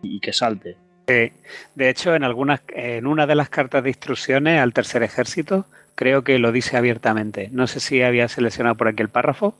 y 0.00 0.20
que 0.20 0.32
salte. 0.32 0.76
de 1.06 1.90
hecho, 1.90 2.14
en 2.14 2.24
algunas, 2.24 2.62
en 2.68 3.06
una 3.06 3.26
de 3.26 3.34
las 3.34 3.50
cartas 3.50 3.82
de 3.82 3.90
instrucciones 3.90 4.62
al 4.62 4.72
tercer 4.72 5.02
ejército, 5.02 5.66
creo 5.94 6.24
que 6.24 6.38
lo 6.38 6.52
dice 6.52 6.78
abiertamente. 6.78 7.50
No 7.52 7.66
sé 7.66 7.80
si 7.80 8.00
había 8.00 8.28
seleccionado 8.28 8.76
por 8.76 8.88
aquí 8.88 9.02
el 9.02 9.10
párrafo, 9.10 9.54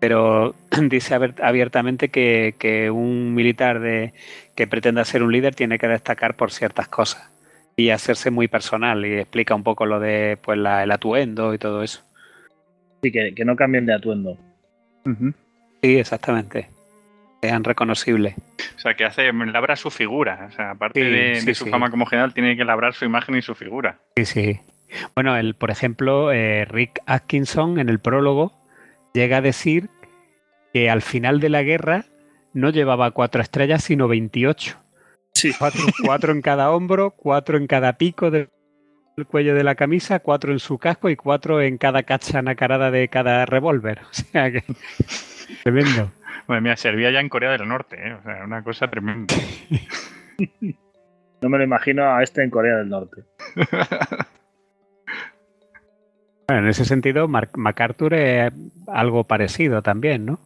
pero 0.00 0.54
dice 0.82 1.14
abiertamente 1.14 2.08
que, 2.08 2.54
que, 2.58 2.90
un 2.90 3.34
militar 3.34 3.80
de, 3.80 4.12
que 4.54 4.66
pretenda 4.66 5.04
ser 5.04 5.22
un 5.22 5.32
líder 5.32 5.54
tiene 5.54 5.78
que 5.78 5.88
destacar 5.88 6.36
por 6.36 6.50
ciertas 6.50 6.88
cosas 6.88 7.30
y 7.76 7.90
hacerse 7.90 8.30
muy 8.30 8.48
personal 8.48 9.04
y 9.04 9.18
explica 9.18 9.54
un 9.54 9.62
poco 9.62 9.86
lo 9.86 10.00
de 10.00 10.38
pues 10.42 10.58
la, 10.58 10.82
el 10.82 10.90
atuendo 10.90 11.54
y 11.54 11.58
todo 11.58 11.82
eso. 11.82 12.02
Sí, 13.02 13.12
que, 13.12 13.34
que 13.34 13.44
no 13.44 13.54
cambien 13.54 13.86
de 13.86 13.94
atuendo. 13.94 14.38
Sí, 15.82 15.98
exactamente. 15.98 16.68
Sean 17.42 17.62
reconocibles. 17.62 18.34
O 18.76 18.78
sea, 18.78 18.94
que 18.94 19.04
hace, 19.04 19.32
labra 19.32 19.76
su 19.76 19.90
figura. 19.90 20.48
O 20.50 20.52
sea, 20.52 20.70
aparte 20.72 21.04
de, 21.04 21.54
su 21.54 21.66
fama 21.66 21.90
como 21.90 22.06
general, 22.06 22.34
tiene 22.34 22.56
que 22.56 22.64
labrar 22.64 22.94
su 22.94 23.04
imagen 23.04 23.36
y 23.36 23.42
su 23.42 23.54
figura. 23.54 23.98
Sí, 24.16 24.24
sí. 24.24 24.60
Bueno, 25.14 25.36
el, 25.36 25.54
por 25.54 25.70
ejemplo, 25.70 26.32
eh, 26.32 26.64
Rick 26.64 27.00
Atkinson 27.06 27.78
en 27.78 27.88
el 27.88 27.98
prólogo 27.98 28.65
llega 29.16 29.38
a 29.38 29.40
decir 29.40 29.88
que 30.72 30.90
al 30.90 31.00
final 31.00 31.40
de 31.40 31.48
la 31.48 31.62
guerra 31.62 32.04
no 32.52 32.68
llevaba 32.70 33.10
cuatro 33.10 33.40
estrellas, 33.40 33.82
sino 33.82 34.08
28. 34.08 34.78
Sí. 35.32 35.52
Cuatro, 36.04 36.32
en 36.32 36.42
cada 36.42 36.70
hombro, 36.70 37.10
cuatro 37.10 37.56
en 37.56 37.66
cada 37.66 37.94
pico 37.98 38.30
del 38.30 38.48
cuello 39.26 39.54
de 39.54 39.64
la 39.64 39.74
camisa, 39.74 40.20
cuatro 40.20 40.52
en 40.52 40.58
su 40.58 40.78
casco 40.78 41.08
y 41.08 41.16
cuatro 41.16 41.62
en 41.62 41.78
cada 41.78 42.02
cacha 42.02 42.42
nacarada 42.42 42.90
de 42.90 43.08
cada 43.08 43.46
revólver. 43.46 44.00
O 44.10 44.12
sea 44.12 44.52
que. 44.52 44.64
Tremendo. 45.62 46.12
Bueno, 46.46 46.62
mira, 46.62 46.76
servía 46.76 47.10
ya 47.10 47.20
en 47.20 47.28
Corea 47.28 47.50
del 47.50 47.66
Norte, 47.66 47.96
¿eh? 47.96 48.12
o 48.12 48.22
sea, 48.22 48.44
una 48.44 48.62
cosa 48.62 48.88
tremenda. 48.88 49.34
No 51.42 51.50
me 51.50 51.58
lo 51.58 51.64
imagino 51.64 52.02
a 52.02 52.22
este 52.22 52.42
en 52.42 52.48
Corea 52.48 52.76
del 52.76 52.88
Norte. 52.88 53.22
Bueno, 56.48 56.62
en 56.62 56.68
ese 56.68 56.84
sentido, 56.84 57.28
MacArthur 57.28 58.14
es 58.14 58.52
algo 58.86 59.24
parecido 59.24 59.82
también, 59.82 60.26
¿no? 60.26 60.38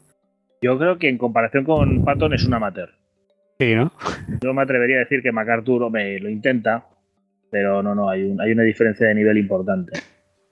Yo 0.63 0.79
creo 0.79 0.99
que 0.99 1.09
en 1.09 1.19
comparación 1.19 1.65
con 1.65 2.05
Patton 2.05 2.35
es 2.35 2.45
un 2.45 2.55
amateur. 2.55 2.91
Sí, 3.59 3.75
¿no? 3.75 3.93
Yo 4.43 4.55
me 4.55 4.63
atrevería 4.63 4.97
a 4.97 5.01
decir 5.01 5.23
que 5.23 5.33
MacArthur 5.33 5.91
me 5.91 6.19
lo 6.19 6.31
intenta, 6.31 6.87
pero 7.51 7.83
no, 7.83 7.95
no, 7.95 8.09
hay, 8.09 8.23
un, 8.23 8.41
hay 8.41 8.53
una 8.53 8.63
diferencia 8.63 9.07
de 9.07 9.15
nivel 9.15 9.37
importante. 9.39 9.93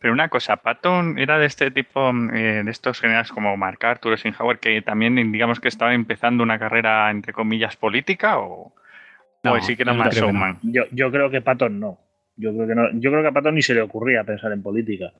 Pero 0.00 0.12
una 0.12 0.28
cosa, 0.28 0.56
Patton 0.56 1.18
era 1.18 1.38
de 1.38 1.46
este 1.46 1.70
tipo, 1.70 2.10
eh, 2.32 2.62
de 2.64 2.70
estos 2.70 3.00
generales 3.00 3.32
como 3.32 3.56
MacArthur 3.56 4.12
o 4.12 4.14
Eisenhower, 4.14 4.58
que 4.58 4.80
también 4.82 5.32
digamos 5.32 5.60
que 5.60 5.68
estaba 5.68 5.94
empezando 5.94 6.42
una 6.42 6.58
carrera, 6.58 7.10
entre 7.10 7.32
comillas, 7.32 7.76
política, 7.76 8.38
o, 8.38 8.72
no, 9.42 9.60
sí 9.60 9.76
que 9.76 9.82
era 9.82 9.94
más 9.94 10.14
showman. 10.14 10.58
Yo, 10.62 10.84
yo 10.92 11.10
creo 11.10 11.30
que 11.30 11.40
Patton 11.40 11.80
no. 11.80 11.98
Yo 12.36 12.54
creo 12.54 12.68
que 12.68 12.74
no. 12.74 12.92
Yo 12.92 13.10
creo 13.10 13.22
que 13.22 13.28
a 13.28 13.32
Patton 13.32 13.54
ni 13.54 13.62
se 13.62 13.74
le 13.74 13.82
ocurría 13.82 14.22
pensar 14.24 14.52
en 14.52 14.62
política. 14.62 15.12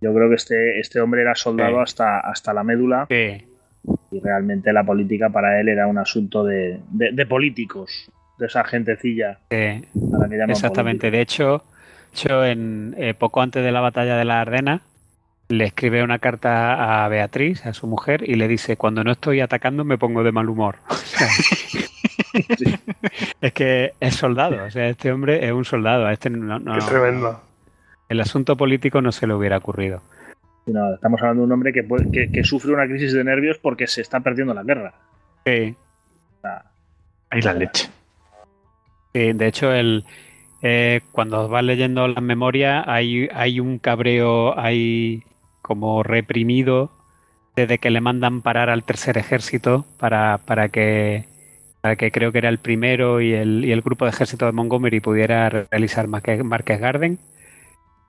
Yo 0.00 0.14
creo 0.14 0.28
que 0.28 0.36
este, 0.36 0.80
este 0.80 1.00
hombre 1.00 1.22
era 1.22 1.34
soldado 1.34 1.80
hasta, 1.80 2.20
hasta 2.20 2.54
la 2.54 2.64
médula. 2.64 3.06
Y 3.10 4.20
realmente 4.20 4.72
la 4.72 4.84
política 4.84 5.30
para 5.30 5.60
él 5.60 5.68
era 5.68 5.86
un 5.86 5.98
asunto 5.98 6.44
de, 6.44 6.80
políticos, 7.28 8.10
de 8.38 8.46
esa 8.46 8.64
gentecilla. 8.64 9.38
Exactamente. 10.48 11.10
De 11.10 11.20
hecho, 11.20 11.64
yo 12.14 12.44
en, 12.44 12.94
eh, 12.98 13.14
poco 13.14 13.42
antes 13.42 13.62
de 13.62 13.72
la 13.72 13.80
batalla 13.80 14.16
de 14.16 14.24
la 14.24 14.40
Ardena 14.40 14.82
le 15.48 15.64
escribe 15.64 16.02
una 16.02 16.18
carta 16.18 17.04
a 17.04 17.08
Beatriz, 17.08 17.66
a 17.66 17.74
su 17.74 17.86
mujer, 17.86 18.28
y 18.28 18.36
le 18.36 18.46
dice, 18.48 18.76
cuando 18.76 19.02
no 19.02 19.10
estoy 19.10 19.40
atacando 19.40 19.84
me 19.84 19.98
pongo 19.98 20.22
de 20.22 20.32
mal 20.32 20.48
humor. 20.48 20.76
Es 23.40 23.52
que 23.52 23.94
es 23.98 24.14
soldado, 24.14 24.64
o 24.64 24.70
sea, 24.70 24.88
este 24.88 25.10
hombre 25.10 25.44
es 25.44 25.50
un 25.50 25.64
soldado. 25.64 26.06
A 26.06 26.12
este 26.12 26.30
no, 26.30 26.60
Qué 26.60 26.86
tremendo 26.86 27.40
el 28.10 28.20
asunto 28.20 28.56
político 28.56 29.00
no 29.00 29.12
se 29.12 29.26
le 29.26 29.34
hubiera 29.34 29.56
ocurrido. 29.56 30.02
No, 30.66 30.94
estamos 30.94 31.20
hablando 31.20 31.42
de 31.42 31.46
un 31.46 31.52
hombre 31.52 31.72
que, 31.72 32.44
sufre 32.44 32.72
una 32.72 32.86
crisis 32.86 33.12
de 33.12 33.24
nervios 33.24 33.58
porque 33.58 33.86
se 33.86 34.02
está 34.02 34.20
perdiendo 34.20 34.52
la 34.52 34.64
guerra. 34.64 34.92
Sí. 35.46 35.74
Ahí 37.30 37.40
la 37.42 37.54
leche. 37.54 37.88
Sí, 39.14 39.32
de 39.32 39.46
hecho, 39.46 39.72
el, 39.72 40.04
eh, 40.60 41.00
cuando 41.12 41.48
vas 41.48 41.64
leyendo 41.64 42.06
las 42.08 42.22
memorias 42.22 42.84
hay, 42.86 43.28
hay 43.32 43.60
un 43.60 43.78
cabreo 43.78 44.58
hay 44.58 45.22
como 45.62 46.02
reprimido 46.02 46.90
desde 47.54 47.78
que 47.78 47.90
le 47.90 48.00
mandan 48.00 48.42
parar 48.42 48.70
al 48.70 48.82
tercer 48.82 49.18
ejército 49.18 49.84
para, 49.98 50.38
para 50.38 50.68
que 50.68 51.26
para 51.80 51.96
que 51.96 52.10
creo 52.10 52.30
que 52.30 52.38
era 52.38 52.48
el 52.48 52.58
primero 52.58 53.20
y 53.20 53.32
el, 53.32 53.64
y 53.64 53.72
el 53.72 53.80
grupo 53.80 54.04
de 54.04 54.10
ejército 54.10 54.46
de 54.46 54.52
Montgomery 54.52 55.00
pudiera 55.00 55.48
realizar 55.48 56.08
Marquez 56.08 56.80
Garden 56.80 57.18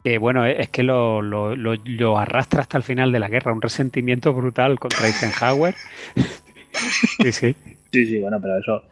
que 0.04 0.18
bueno, 0.18 0.46
es 0.46 0.70
que 0.70 0.84
lo, 0.84 1.22
lo, 1.22 1.56
lo, 1.56 2.18
arrastra 2.18 2.62
hasta 2.62 2.78
el 2.78 2.84
final 2.84 3.12
de 3.12 3.20
la 3.20 3.28
guerra, 3.28 3.54
un 3.54 3.62
resentimiento 3.62 4.34
brutal 4.34 4.80
contra 4.80 5.08
Eisenhower. 5.08 5.76
sí, 7.22 7.32
sí. 7.32 7.56
Sí, 7.92 8.06
sí, 8.06 8.20
bueno, 8.20 8.40
pero 8.42 8.58
eso. 8.58 8.84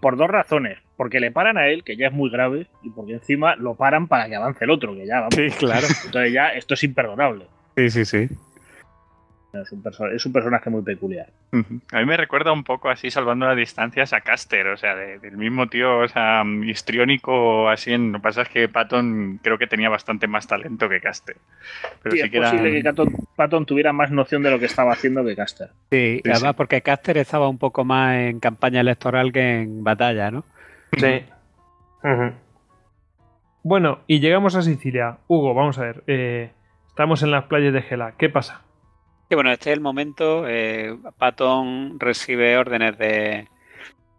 Por 0.00 0.16
dos 0.16 0.28
razones. 0.28 0.78
Porque 0.96 1.20
le 1.20 1.30
paran 1.30 1.58
a 1.58 1.68
él, 1.68 1.84
que 1.84 1.96
ya 1.96 2.06
es 2.06 2.12
muy 2.12 2.30
grave, 2.30 2.66
y 2.82 2.88
porque 2.88 3.12
encima 3.12 3.54
lo 3.56 3.74
paran 3.74 4.08
para 4.08 4.28
que 4.28 4.36
avance 4.36 4.64
el 4.64 4.70
otro, 4.70 4.94
que 4.94 5.06
ya 5.06 5.20
vamos. 5.20 5.34
Sí, 5.34 5.48
claro. 5.58 5.86
Entonces 6.06 6.32
ya 6.32 6.48
esto 6.48 6.74
es 6.74 6.84
imperdonable. 6.84 7.44
Sí, 7.76 7.90
sí, 7.90 8.04
sí. 8.06 8.28
Es 9.52 9.72
un, 9.72 9.82
es 10.12 10.26
un, 10.26 10.32
personaje 10.32 10.68
muy 10.68 10.82
peculiar. 10.82 11.28
A 11.52 11.98
mí 11.98 12.04
me 12.04 12.16
recuerda 12.16 12.52
un 12.52 12.64
poco 12.64 12.90
así, 12.90 13.10
salvando 13.10 13.46
las 13.46 13.56
distancias, 13.56 14.12
a 14.12 14.20
Caster, 14.20 14.66
o 14.66 14.76
sea, 14.76 14.94
del 14.94 15.36
mismo 15.36 15.68
tío, 15.68 16.00
o 16.00 16.08
sea, 16.08 16.44
histriónico, 16.64 17.68
así. 17.68 17.92
En, 17.92 18.12
lo 18.12 18.18
que 18.18 18.22
pasa 18.22 18.42
es 18.42 18.48
que 18.48 18.68
Patton 18.68 19.40
creo 19.42 19.56
que 19.56 19.66
tenía 19.66 19.88
bastante 19.88 20.26
más 20.26 20.46
talento 20.46 20.88
que 20.88 21.00
Caster. 21.00 21.36
Pero 22.02 22.16
sí, 22.16 22.22
es 22.22 22.30
posible 22.30 22.82
que 22.82 22.92
Patton 23.36 23.64
tuviera 23.64 23.92
más 23.92 24.10
noción 24.10 24.42
de 24.42 24.50
lo 24.50 24.58
que 24.58 24.66
estaba 24.66 24.92
haciendo 24.92 25.24
que 25.24 25.34
Caster. 25.34 25.70
Sí, 25.90 26.20
además 26.24 26.54
porque 26.54 26.82
Caster 26.82 27.16
estaba 27.16 27.48
un 27.48 27.58
poco 27.58 27.84
más 27.84 28.16
en 28.16 28.40
campaña 28.40 28.80
electoral 28.80 29.32
que 29.32 29.62
en 29.62 29.82
batalla, 29.82 30.30
¿no? 30.30 30.44
Sí. 30.98 31.24
Bueno, 33.62 34.00
y 34.06 34.20
llegamos 34.20 34.54
a 34.54 34.62
Sicilia. 34.62 35.18
Hugo, 35.28 35.54
vamos 35.54 35.78
a 35.78 35.82
ver. 35.82 36.04
Eh, 36.06 36.50
estamos 36.88 37.22
en 37.22 37.30
las 37.30 37.44
playas 37.44 37.72
de 37.72 37.82
Gela. 37.82 38.12
¿Qué 38.16 38.28
pasa? 38.28 38.65
Bueno, 39.34 39.50
este 39.50 39.70
es 39.70 39.74
el 39.74 39.80
momento. 39.80 40.46
Eh, 40.46 40.96
Patton 41.18 41.98
recibe 41.98 42.56
órdenes 42.56 42.96
de, 42.96 43.48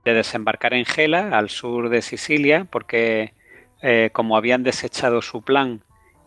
desembarcar 0.04 0.74
en 0.74 0.86
Gela, 0.86 1.30
al 1.38 1.50
sur 1.50 1.90
de 1.90 2.02
Sicilia, 2.02 2.68
porque 2.70 3.34
eh, 3.82 4.10
como 4.14 4.38
habían 4.38 4.64
desechado 4.64 5.22
su 5.22 5.42
plan 5.44 5.82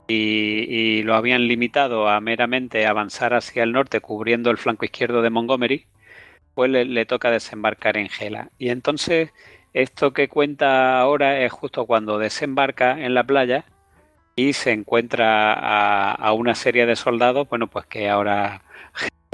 y, 0.08 1.02
lo 1.02 1.14
habían 1.14 1.46
limitado 1.48 2.08
a 2.08 2.20
meramente 2.20 2.86
avanzar 2.86 3.34
hacia 3.34 3.62
el 3.62 3.72
norte, 3.72 4.00
cubriendo 4.00 4.50
el 4.50 4.58
flanco 4.58 4.84
izquierdo 4.84 5.22
de 5.22 5.30
Montgomery, 5.30 5.86
pues 6.54 6.70
le, 6.70 7.06
toca 7.06 7.30
desembarcar 7.30 7.96
en 7.96 8.08
Gela. 8.08 8.50
Y 8.58 8.70
entonces, 8.70 9.30
esto 9.74 10.12
que 10.12 10.28
cuenta 10.28 11.00
ahora 11.00 11.40
es 11.40 11.52
justo 11.52 11.86
cuando 11.86 12.18
desembarca 12.18 12.98
en 13.00 13.14
la 13.14 13.24
playa 13.24 13.64
y 14.36 14.54
se 14.54 14.72
encuentra 14.72 15.52
a, 15.54 16.12
a 16.12 16.32
una 16.32 16.54
serie 16.54 16.86
de 16.86 16.96
soldados, 16.96 17.48
bueno, 17.48 17.68
pues 17.68 17.86
que 17.86 18.08
ahora 18.08 18.62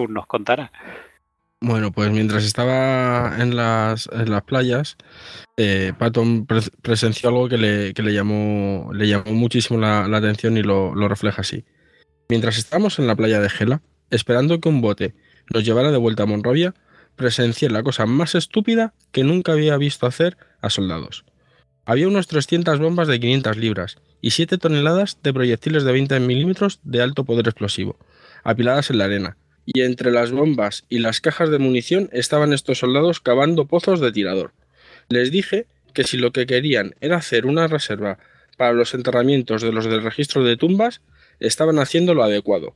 nos 0.09 0.27
contará. 0.27 0.73
Bueno, 1.61 1.91
pues 1.91 2.11
mientras 2.11 2.45
estaba 2.45 3.35
en 3.41 3.57
las, 3.57 4.09
en 4.13 4.31
las 4.31 4.43
playas, 4.43 4.97
eh, 5.57 5.95
Patton 5.99 6.47
presenció 6.83 7.31
algo 7.31 7.49
que 7.49 7.57
le, 7.57 7.95
que 7.95 8.03
le, 8.03 8.13
llamó, 8.13 8.91
le 8.93 9.09
llamó 9.09 9.33
muchísimo 9.33 9.81
la, 9.81 10.05
atención 10.05 10.59
y 10.59 10.63
lo, 10.63 10.95
lo, 10.95 11.09
refleja 11.09 11.41
así. 11.41 11.65
Mientras 12.29 12.59
estábamos 12.59 12.99
en 12.99 13.07
la 13.07 13.17
playa 13.17 13.41
de 13.41 13.49
Gela, 13.49 13.81
esperando 14.11 14.61
que 14.61 14.69
un 14.69 14.83
bote 14.83 15.15
nos 15.53 15.65
llevara 15.65 15.91
de 15.91 15.97
vuelta 15.97 16.25
a 16.25 16.27
Monrovia, 16.27 16.75
presencié 17.17 17.71
la 17.71 17.83
cosa 17.83 18.05
más 18.05 18.35
estúpida 18.35 18.93
que 19.11 19.25
nunca 19.25 19.53
había 19.53 19.79
visto 19.79 20.07
hacer 20.07 20.37
a 20.61 20.69
soldados. 20.69 21.25
Había 21.87 22.09
unas 22.09 22.27
300 22.27 22.79
bombas 22.81 23.09
de 23.09 23.19
500 23.19 23.57
libras 23.57 23.97
y 24.21 24.33
7 24.33 24.59
toneladas 24.59 25.19
de 25.23 25.33
proyectiles 25.33 25.85
de 25.85 25.93
20 25.93 26.21
milímetros 26.21 26.81
de 26.83 27.01
alto 27.01 27.25
poder 27.25 27.49
explosivo, 27.49 27.97
apiladas 28.45 28.91
en 28.91 28.99
la 28.99 29.05
arena, 29.05 29.37
y 29.67 29.83
entre 29.83 30.13
las 30.13 30.31
bombas 30.31 30.85
y 30.89 31.01
las 31.01 31.21
cajas 31.21 31.51
de 31.51 31.59
munición 31.59 32.09
estaban 32.13 32.53
estos 32.53 32.79
soldados 32.79 33.21
cavando 33.21 33.67
pozos 33.67 34.01
de 34.01 34.13
tirador. 34.13 34.53
Les 35.09 35.31
dije 35.31 35.67
que 35.93 36.05
si 36.05 36.17
lo 36.17 36.31
que 36.33 36.47
querían 36.47 36.95
era 37.01 37.17
hacer 37.17 37.47
una 37.47 37.67
reserva 37.67 38.19
para 38.57 38.73
los 38.73 38.95
enterramientos 38.95 39.61
de 39.63 39.73
los 39.73 39.85
del 39.85 40.03
registro 40.03 40.45
de 40.45 40.57
tumbas, 40.57 41.03
estaban 41.41 41.79
haciendo 41.79 42.15
lo 42.15 42.23
adecuado, 42.23 42.75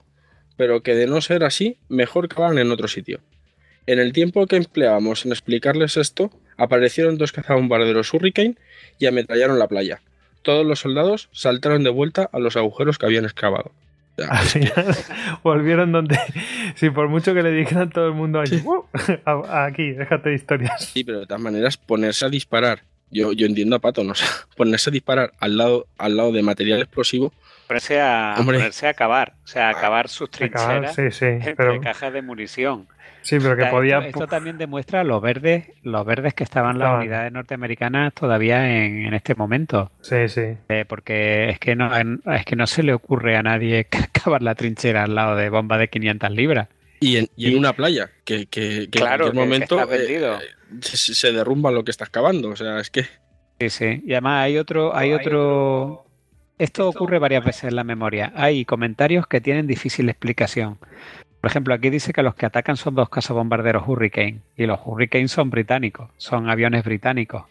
pero 0.57 0.83
que 0.83 0.95
de 0.95 1.07
no 1.07 1.21
ser 1.21 1.45
así, 1.45 1.79
mejor 1.89 2.29
cavaban 2.29 2.59
en 2.59 2.71
otro 2.71 2.89
sitio. 2.89 3.21
En 3.87 3.99
el 3.99 4.13
tiempo 4.13 4.47
que 4.47 4.57
empleábamos 4.57 5.25
en 5.25 5.33
explicarles 5.33 5.97
esto, 5.97 6.31
aparecieron 6.57 7.17
dos 7.17 7.33
cazabombarderos 7.33 8.13
Hurricane 8.13 8.57
y 8.99 9.07
ametrallaron 9.07 9.59
la 9.59 9.69
playa. 9.69 10.03
todos 10.43 10.65
los 10.65 10.81
soldados 10.81 11.29
saltaron 11.33 11.85
de 11.85 11.91
vuelta 11.91 12.29
a 12.33 12.39
los 12.39 12.57
agujeros 12.57 12.97
que 12.99 13.07
habían 13.07 13.25
excavado. 13.27 13.73
Al 14.31 14.47
final 14.47 14.97
volvieron 15.43 15.93
donde, 15.93 16.19
sí, 16.75 16.91
por 16.91 17.09
mucho 17.09 17.35
que 17.35 17.43
le 17.43 17.51
dijeran 17.51 17.91
todo 17.91 18.09
el 18.09 18.15
mundo 18.15 18.41
allí, 18.41 18.63
"Uh, 18.65 18.85
aquí, 19.49 19.93
déjate 19.93 20.31
de 20.31 20.35
historias. 20.35 20.85
Sí, 20.85 21.05
pero 21.05 21.21
de 21.21 21.27
todas 21.27 21.43
maneras, 21.43 21.77
ponerse 21.77 22.25
a 22.27 22.29
disparar. 22.29 22.83
Yo, 23.11 23.33
yo 23.33 23.47
entiendo 23.47 23.75
a 23.77 23.79
Pato, 23.81 24.05
¿no? 24.05 24.13
O 24.13 24.15
sea, 24.15 24.29
ponerse 24.57 24.91
a 24.91 24.93
disparar 24.93 25.33
al 25.41 25.57
lado, 25.57 25.87
al 25.99 26.17
lado 26.17 26.33
de 26.33 26.43
material 26.43 26.81
explosivo. 26.81 27.33
Ponerse 27.67 28.01
a, 28.01 28.35
ponerse 28.45 28.87
a 28.87 28.91
acabar, 28.91 29.35
o 29.45 29.47
sea, 29.47 29.69
a 29.69 29.71
acabar 29.71 30.09
sus 30.09 30.29
Acabar, 30.29 30.91
trincheras 30.91 30.95
sí, 30.97 31.11
sí, 31.11 31.25
entre 31.25 31.55
pero, 31.55 31.81
cajas 31.81 32.13
de 32.13 32.23
munición. 32.23 32.89
Sí, 33.23 33.39
pero 33.41 33.57
que 33.57 33.63
O 33.63 33.65
sea, 33.65 33.71
podía. 33.71 33.99
Esto, 33.99 34.09
esto 34.09 34.27
también 34.27 34.59
demuestra 34.59 35.05
los 35.05 35.21
verdes, 35.21 35.69
los 35.83 36.05
verdes 36.05 36.35
que 36.35 36.45
estaban 36.45 36.79
las 36.79 36.99
unidades 36.99 37.33
norteamericanas 37.33 38.15
todavía 38.15 38.85
en, 38.85 39.07
en 39.07 39.15
este 39.15 39.35
momento. 39.35 39.91
Sí, 40.01 40.29
sí. 40.29 40.57
Eh, 40.69 40.85
porque 40.89 41.51
es 41.51 41.59
que 41.59 41.77
no 41.77 41.91
es 41.97 42.45
que 42.45 42.57
no 42.57 42.67
se 42.67 42.83
le 42.83 42.93
ocurre 42.93 43.37
a 43.37 43.43
nadie 43.43 43.87
cavar 44.13 44.43
la 44.43 44.55
trinchera 44.55 45.05
al 45.05 45.15
lado 45.15 45.37
de 45.37 45.49
bombas 45.51 45.79
de 45.79 45.89
500 45.89 46.31
libras. 46.31 46.69
Y 47.01 47.17
en, 47.17 47.29
y 47.35 47.51
en 47.51 47.59
una 47.59 47.73
playa, 47.73 48.11
que, 48.25 48.47
que, 48.47 48.89
que 48.91 48.99
Claro, 48.99 49.29
en 49.29 49.33
cualquier 49.33 49.69
que 49.69 49.79
momento 49.79 49.95
eh, 49.95 50.41
se, 50.83 51.15
se 51.15 51.33
derrumba 51.33 51.71
lo 51.71 51.83
que 51.83 51.91
estás 51.91 52.11
cavando. 52.11 52.51
O 52.51 52.57
sea, 52.57 52.79
es 52.79 52.91
que. 52.91 53.05
Sí, 53.59 53.71
sí. 53.71 54.03
Y 54.07 54.13
además 54.13 54.45
hay 54.45 54.59
otro, 54.59 54.95
hay 54.95 55.13
otro. 55.15 56.05
Esto 56.59 56.89
ocurre 56.91 57.19
varias 57.19 57.43
veces 57.43 57.65
en 57.65 57.77
la 57.77 57.85
memoria. 57.85 58.33
Hay 58.37 58.67
comentarios 58.67 59.27
que 59.27 59.41
tienen 59.41 59.67
difícil 59.67 60.11
explicación. 60.11 60.79
Por 61.41 61.51
ejemplo, 61.51 61.73
aquí 61.75 61.89
dice 61.91 62.13
que 62.13 62.23
los 62.23 62.35
que 62.35 62.47
atacan 62.47 62.77
son 62.77 62.95
dos 62.95 63.09
cazabombarderos 63.09 63.85
Hurricane. 63.87 64.41
Y 64.57 64.67
los 64.67 64.79
Hurricane 64.85 65.29
son 65.29 65.49
británicos, 65.51 66.11
son 66.19 66.51
aviones 66.51 66.85
británicos. 66.85 67.45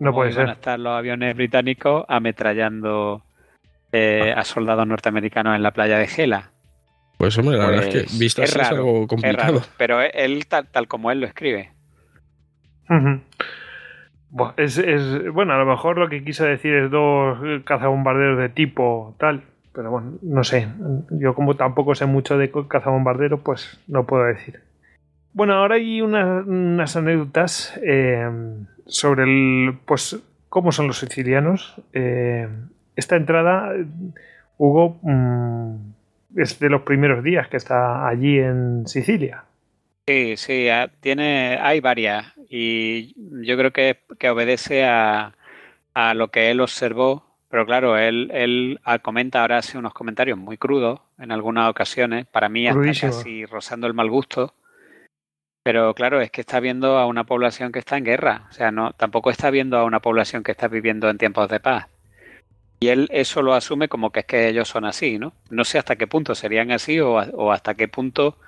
No 0.00 0.10
¿Cómo 0.10 0.22
puede 0.22 0.32
iban 0.32 0.44
a 0.44 0.46
ser. 0.48 0.54
estar 0.58 0.80
los 0.80 0.92
aviones 0.98 1.36
británicos 1.36 2.04
ametrallando 2.08 3.22
eh, 3.92 4.34
a 4.36 4.42
soldados 4.44 4.86
norteamericanos 4.86 5.54
en 5.54 5.62
la 5.62 5.70
playa 5.70 5.98
de 5.98 6.08
Gela. 6.08 6.50
Pues 7.18 7.38
hombre, 7.38 7.56
la 7.56 7.66
verdad 7.66 7.84
es 7.84 7.92
Pues, 7.94 8.12
que 8.12 8.18
visto 8.18 8.42
es 8.42 8.50
así 8.50 8.60
es 8.60 8.68
algo 8.70 9.02
Es 9.02 9.08
complicado. 9.08 9.52
raro, 9.60 9.66
pero 9.76 10.00
él 10.00 10.46
tal, 10.48 10.66
tal 10.72 10.88
como 10.88 11.12
él 11.12 11.20
lo 11.20 11.26
escribe. 11.28 11.70
Es, 14.56 14.78
es- 14.78 15.30
bueno, 15.32 15.52
a 15.54 15.58
lo 15.58 15.66
mejor 15.66 15.98
lo 15.98 16.08
que 16.08 16.24
quiso 16.24 16.44
decir 16.44 16.74
es 16.74 16.90
dos 16.90 17.38
cazabombarderos 17.64 18.38
de 18.38 18.48
tipo 18.48 19.14
tal, 19.18 19.44
pero 19.72 19.90
bueno, 19.90 20.18
no 20.22 20.44
sé. 20.44 20.68
Yo 21.10 21.34
como 21.34 21.56
tampoco 21.56 21.94
sé 21.94 22.06
mucho 22.06 22.38
de 22.38 22.50
cazabombarderos, 22.68 23.40
pues 23.40 23.80
no 23.88 24.06
puedo 24.06 24.24
decir. 24.24 24.60
Bueno, 25.32 25.54
ahora 25.54 25.76
hay 25.76 26.02
una- 26.02 26.40
unas 26.46 26.96
anécdotas 26.96 27.78
eh, 27.82 28.28
sobre 28.86 29.24
el, 29.24 29.78
pues, 29.86 30.20
cómo 30.48 30.72
son 30.72 30.86
los 30.88 30.98
sicilianos. 30.98 31.80
Eh, 31.94 32.48
esta 32.96 33.16
entrada, 33.16 33.72
Hugo, 34.58 34.98
mm, 35.02 35.76
es 36.36 36.58
de 36.58 36.68
los 36.68 36.82
primeros 36.82 37.24
días 37.24 37.48
que 37.48 37.56
está 37.56 38.06
allí 38.06 38.38
en 38.38 38.86
Sicilia. 38.86 39.44
Sí, 40.06 40.36
sí, 40.36 40.66
tiene, 41.00 41.58
hay 41.60 41.80
varias 41.80 42.26
y 42.50 43.14
yo 43.46 43.56
creo 43.56 43.72
que, 43.72 44.00
que 44.18 44.30
obedece 44.30 44.84
a, 44.84 45.32
a 45.94 46.14
lo 46.14 46.28
que 46.28 46.50
él 46.50 46.60
observó, 46.60 47.31
pero 47.52 47.66
claro, 47.66 47.98
él, 47.98 48.30
él 48.32 48.80
ah, 48.82 48.98
comenta 49.00 49.42
ahora 49.42 49.58
hace 49.58 49.76
unos 49.76 49.92
comentarios 49.92 50.38
muy 50.38 50.56
crudos 50.56 51.00
en 51.18 51.30
algunas 51.32 51.68
ocasiones, 51.68 52.24
para 52.26 52.48
mí 52.48 52.66
hasta 52.66 52.80
casi 53.12 53.44
rozando 53.44 53.86
el 53.86 53.92
mal 53.92 54.08
gusto, 54.08 54.54
pero 55.62 55.94
claro, 55.94 56.22
es 56.22 56.30
que 56.30 56.40
está 56.40 56.60
viendo 56.60 56.96
a 56.96 57.04
una 57.04 57.24
población 57.24 57.70
que 57.70 57.78
está 57.80 57.98
en 57.98 58.04
guerra, 58.04 58.46
o 58.48 58.52
sea, 58.54 58.72
no, 58.72 58.92
tampoco 58.94 59.28
está 59.28 59.50
viendo 59.50 59.76
a 59.76 59.84
una 59.84 60.00
población 60.00 60.42
que 60.42 60.52
está 60.52 60.66
viviendo 60.68 61.10
en 61.10 61.18
tiempos 61.18 61.46
de 61.50 61.60
paz. 61.60 61.88
Y 62.80 62.88
él 62.88 63.06
eso 63.12 63.42
lo 63.42 63.52
asume 63.54 63.88
como 63.88 64.10
que 64.10 64.20
es 64.20 64.26
que 64.26 64.48
ellos 64.48 64.68
son 64.68 64.86
así, 64.86 65.18
¿no? 65.18 65.34
No 65.50 65.64
sé 65.64 65.76
hasta 65.78 65.96
qué 65.96 66.06
punto 66.06 66.34
serían 66.34 66.70
así 66.72 66.98
o, 67.00 67.18
a- 67.20 67.28
o 67.34 67.52
hasta 67.52 67.74
qué 67.74 67.86
punto 67.86 68.38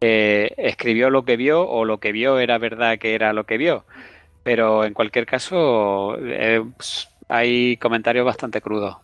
eh, 0.00 0.52
escribió 0.58 1.10
lo 1.10 1.24
que 1.24 1.36
vio 1.36 1.62
o 1.66 1.84
lo 1.84 1.98
que 1.98 2.12
vio 2.12 2.40
era 2.40 2.58
verdad 2.58 2.98
que 2.98 3.14
era 3.14 3.32
lo 3.32 3.44
que 3.44 3.56
vio. 3.56 3.84
Pero 4.42 4.84
en 4.84 4.94
cualquier 4.94 5.26
caso, 5.26 6.16
eh, 6.20 6.62
pues, 6.76 7.08
hay 7.28 7.76
comentarios 7.76 8.24
bastante 8.24 8.60
crudos. 8.60 8.96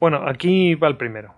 Bueno, 0.00 0.28
aquí 0.28 0.74
va 0.74 0.88
el 0.88 0.96
primero. 0.96 1.34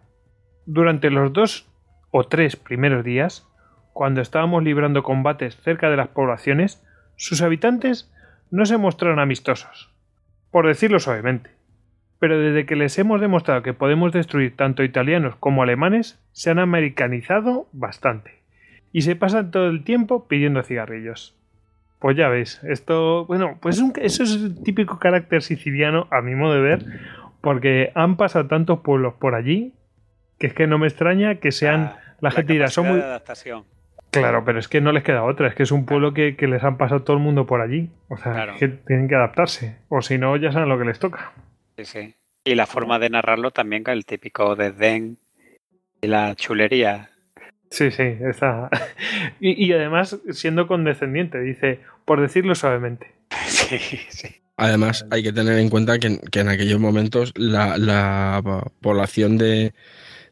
Durante 0.64 1.10
los 1.10 1.32
dos 1.32 1.68
o 2.10 2.24
tres 2.24 2.56
primeros 2.56 3.04
días, 3.04 3.46
cuando 3.92 4.20
estábamos 4.20 4.62
librando 4.64 5.02
combates 5.02 5.56
cerca 5.56 5.90
de 5.90 5.96
las 5.96 6.08
poblaciones, 6.08 6.82
sus 7.16 7.42
habitantes 7.42 8.12
no 8.50 8.64
se 8.66 8.78
mostraron 8.78 9.18
amistosos, 9.18 9.94
por 10.50 10.66
decirlo 10.66 10.98
suavemente. 10.98 11.50
Pero 12.18 12.38
desde 12.38 12.64
que 12.64 12.76
les 12.76 12.98
hemos 12.98 13.20
demostrado 13.20 13.62
que 13.62 13.74
podemos 13.74 14.12
destruir 14.12 14.56
tanto 14.56 14.82
italianos 14.82 15.36
como 15.36 15.62
alemanes, 15.62 16.18
se 16.32 16.50
han 16.50 16.58
americanizado 16.58 17.68
bastante. 17.72 18.42
Y 18.92 19.02
se 19.02 19.16
pasan 19.16 19.50
todo 19.50 19.68
el 19.68 19.84
tiempo 19.84 20.26
pidiendo 20.26 20.62
cigarrillos. 20.62 21.36
Pues 21.99 22.16
ya 22.16 22.28
ves, 22.28 22.62
esto, 22.64 23.24
bueno, 23.26 23.59
pues 23.61 23.76
es 23.76 23.82
un- 23.82 23.92
eso 24.01 24.22
es 24.22 24.34
el 24.34 24.62
típico 24.62 24.99
carácter 24.99 25.42
siciliano, 25.42 26.07
a 26.11 26.20
mi 26.20 26.34
modo 26.34 26.55
de 26.55 26.61
ver, 26.61 26.84
porque 27.40 27.90
han 27.94 28.16
pasado 28.16 28.47
tantos 28.49 28.80
pueblos 28.80 29.14
por 29.14 29.34
allí 29.34 29.72
que 30.38 30.49
es 30.49 30.53
que 30.55 30.66
no 30.66 30.78
me 30.78 30.86
extraña 30.86 31.36
que 31.36 31.53
sean. 31.53 31.94
La, 32.20 32.30
gente 32.30 32.53
dirá, 32.53 32.68
son 32.68 32.88
muy. 32.88 33.01
adaptación. 33.01 33.64
Claro, 34.11 34.44
pero 34.44 34.59
es 34.59 34.68
que 34.68 34.80
no 34.80 34.92
les 34.92 35.03
queda 35.03 35.22
otra, 35.24 35.49
es 35.49 35.55
que 35.55 35.62
es 35.62 35.72
un 35.72 35.84
pueblo 35.86 36.12
que, 36.14 36.36
que 36.36 36.47
les 36.47 36.62
han 36.64 36.76
pasado 36.78 37.03
todo 37.03 37.16
el 37.16 37.22
mundo 37.22 37.47
por 37.47 37.61
allí. 37.61 37.90
O 38.09 38.16
sea, 38.16 38.32
Claro. 38.32 38.53
es 38.53 38.59
que 38.59 38.68
tienen 38.68 39.09
que 39.09 39.14
adaptarse. 39.14 39.76
O 39.88 40.01
si 40.03 40.16
no, 40.18 40.36
ya 40.36 40.53
saben 40.53 40.68
lo 40.70 40.78
que 40.78 40.84
les 40.86 40.99
toca. 40.99 41.32
Sí, 41.76 41.84
sí. 41.84 42.14
Y 42.44 42.55
la 42.55 42.66
forma 42.66 42.99
de 42.99 43.11
narrarlo 43.11 43.51
también 43.51 43.82
con 43.84 43.92
el 43.94 44.07
típico 44.07 44.55
desdén 44.57 45.18
y 46.01 46.07
la 46.07 46.34
chulería. 46.34 47.11
Sí, 47.70 47.90
sí, 47.90 48.02
está. 48.20 48.70
Y, 49.40 49.64
y 49.66 49.72
además, 49.72 50.18
siendo 50.32 50.66
condescendiente, 50.66 51.40
dice, 51.40 51.80
por 52.04 52.20
decirlo 52.20 52.54
suavemente. 52.54 53.14
Sí, 53.46 53.78
sí. 54.08 54.28
Además, 54.58 55.04
hay 55.10 55.22
que 55.22 55.32
tener 55.34 55.58
en 55.58 55.68
cuenta 55.68 55.98
que, 55.98 56.06
en- 56.06 56.18
que 56.20 56.40
en 56.40 56.48
aquellos 56.48 56.80
momentos 56.80 57.32
la, 57.36 57.76
la 57.76 58.42
población 58.80 59.36
de, 59.36 59.74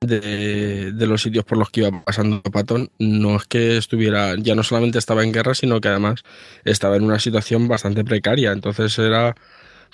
de, 0.00 0.92
de 0.92 1.06
los 1.06 1.22
sitios 1.22 1.44
por 1.44 1.58
los 1.58 1.70
que 1.70 1.80
iba 1.82 2.04
pasando 2.04 2.42
Patton 2.42 2.90
no 2.98 3.36
es 3.36 3.44
que 3.46 3.76
estuviera, 3.78 4.36
ya 4.38 4.54
no 4.54 4.62
solamente 4.64 4.98
estaba 4.98 5.24
en 5.24 5.32
guerra, 5.32 5.54
sino 5.54 5.80
que 5.80 5.88
además 5.88 6.22
estaba 6.64 6.96
en 6.96 7.04
una 7.04 7.18
situación 7.20 7.68
bastante 7.68 8.04
precaria. 8.04 8.52
Entonces 8.52 8.98
era, 8.98 9.34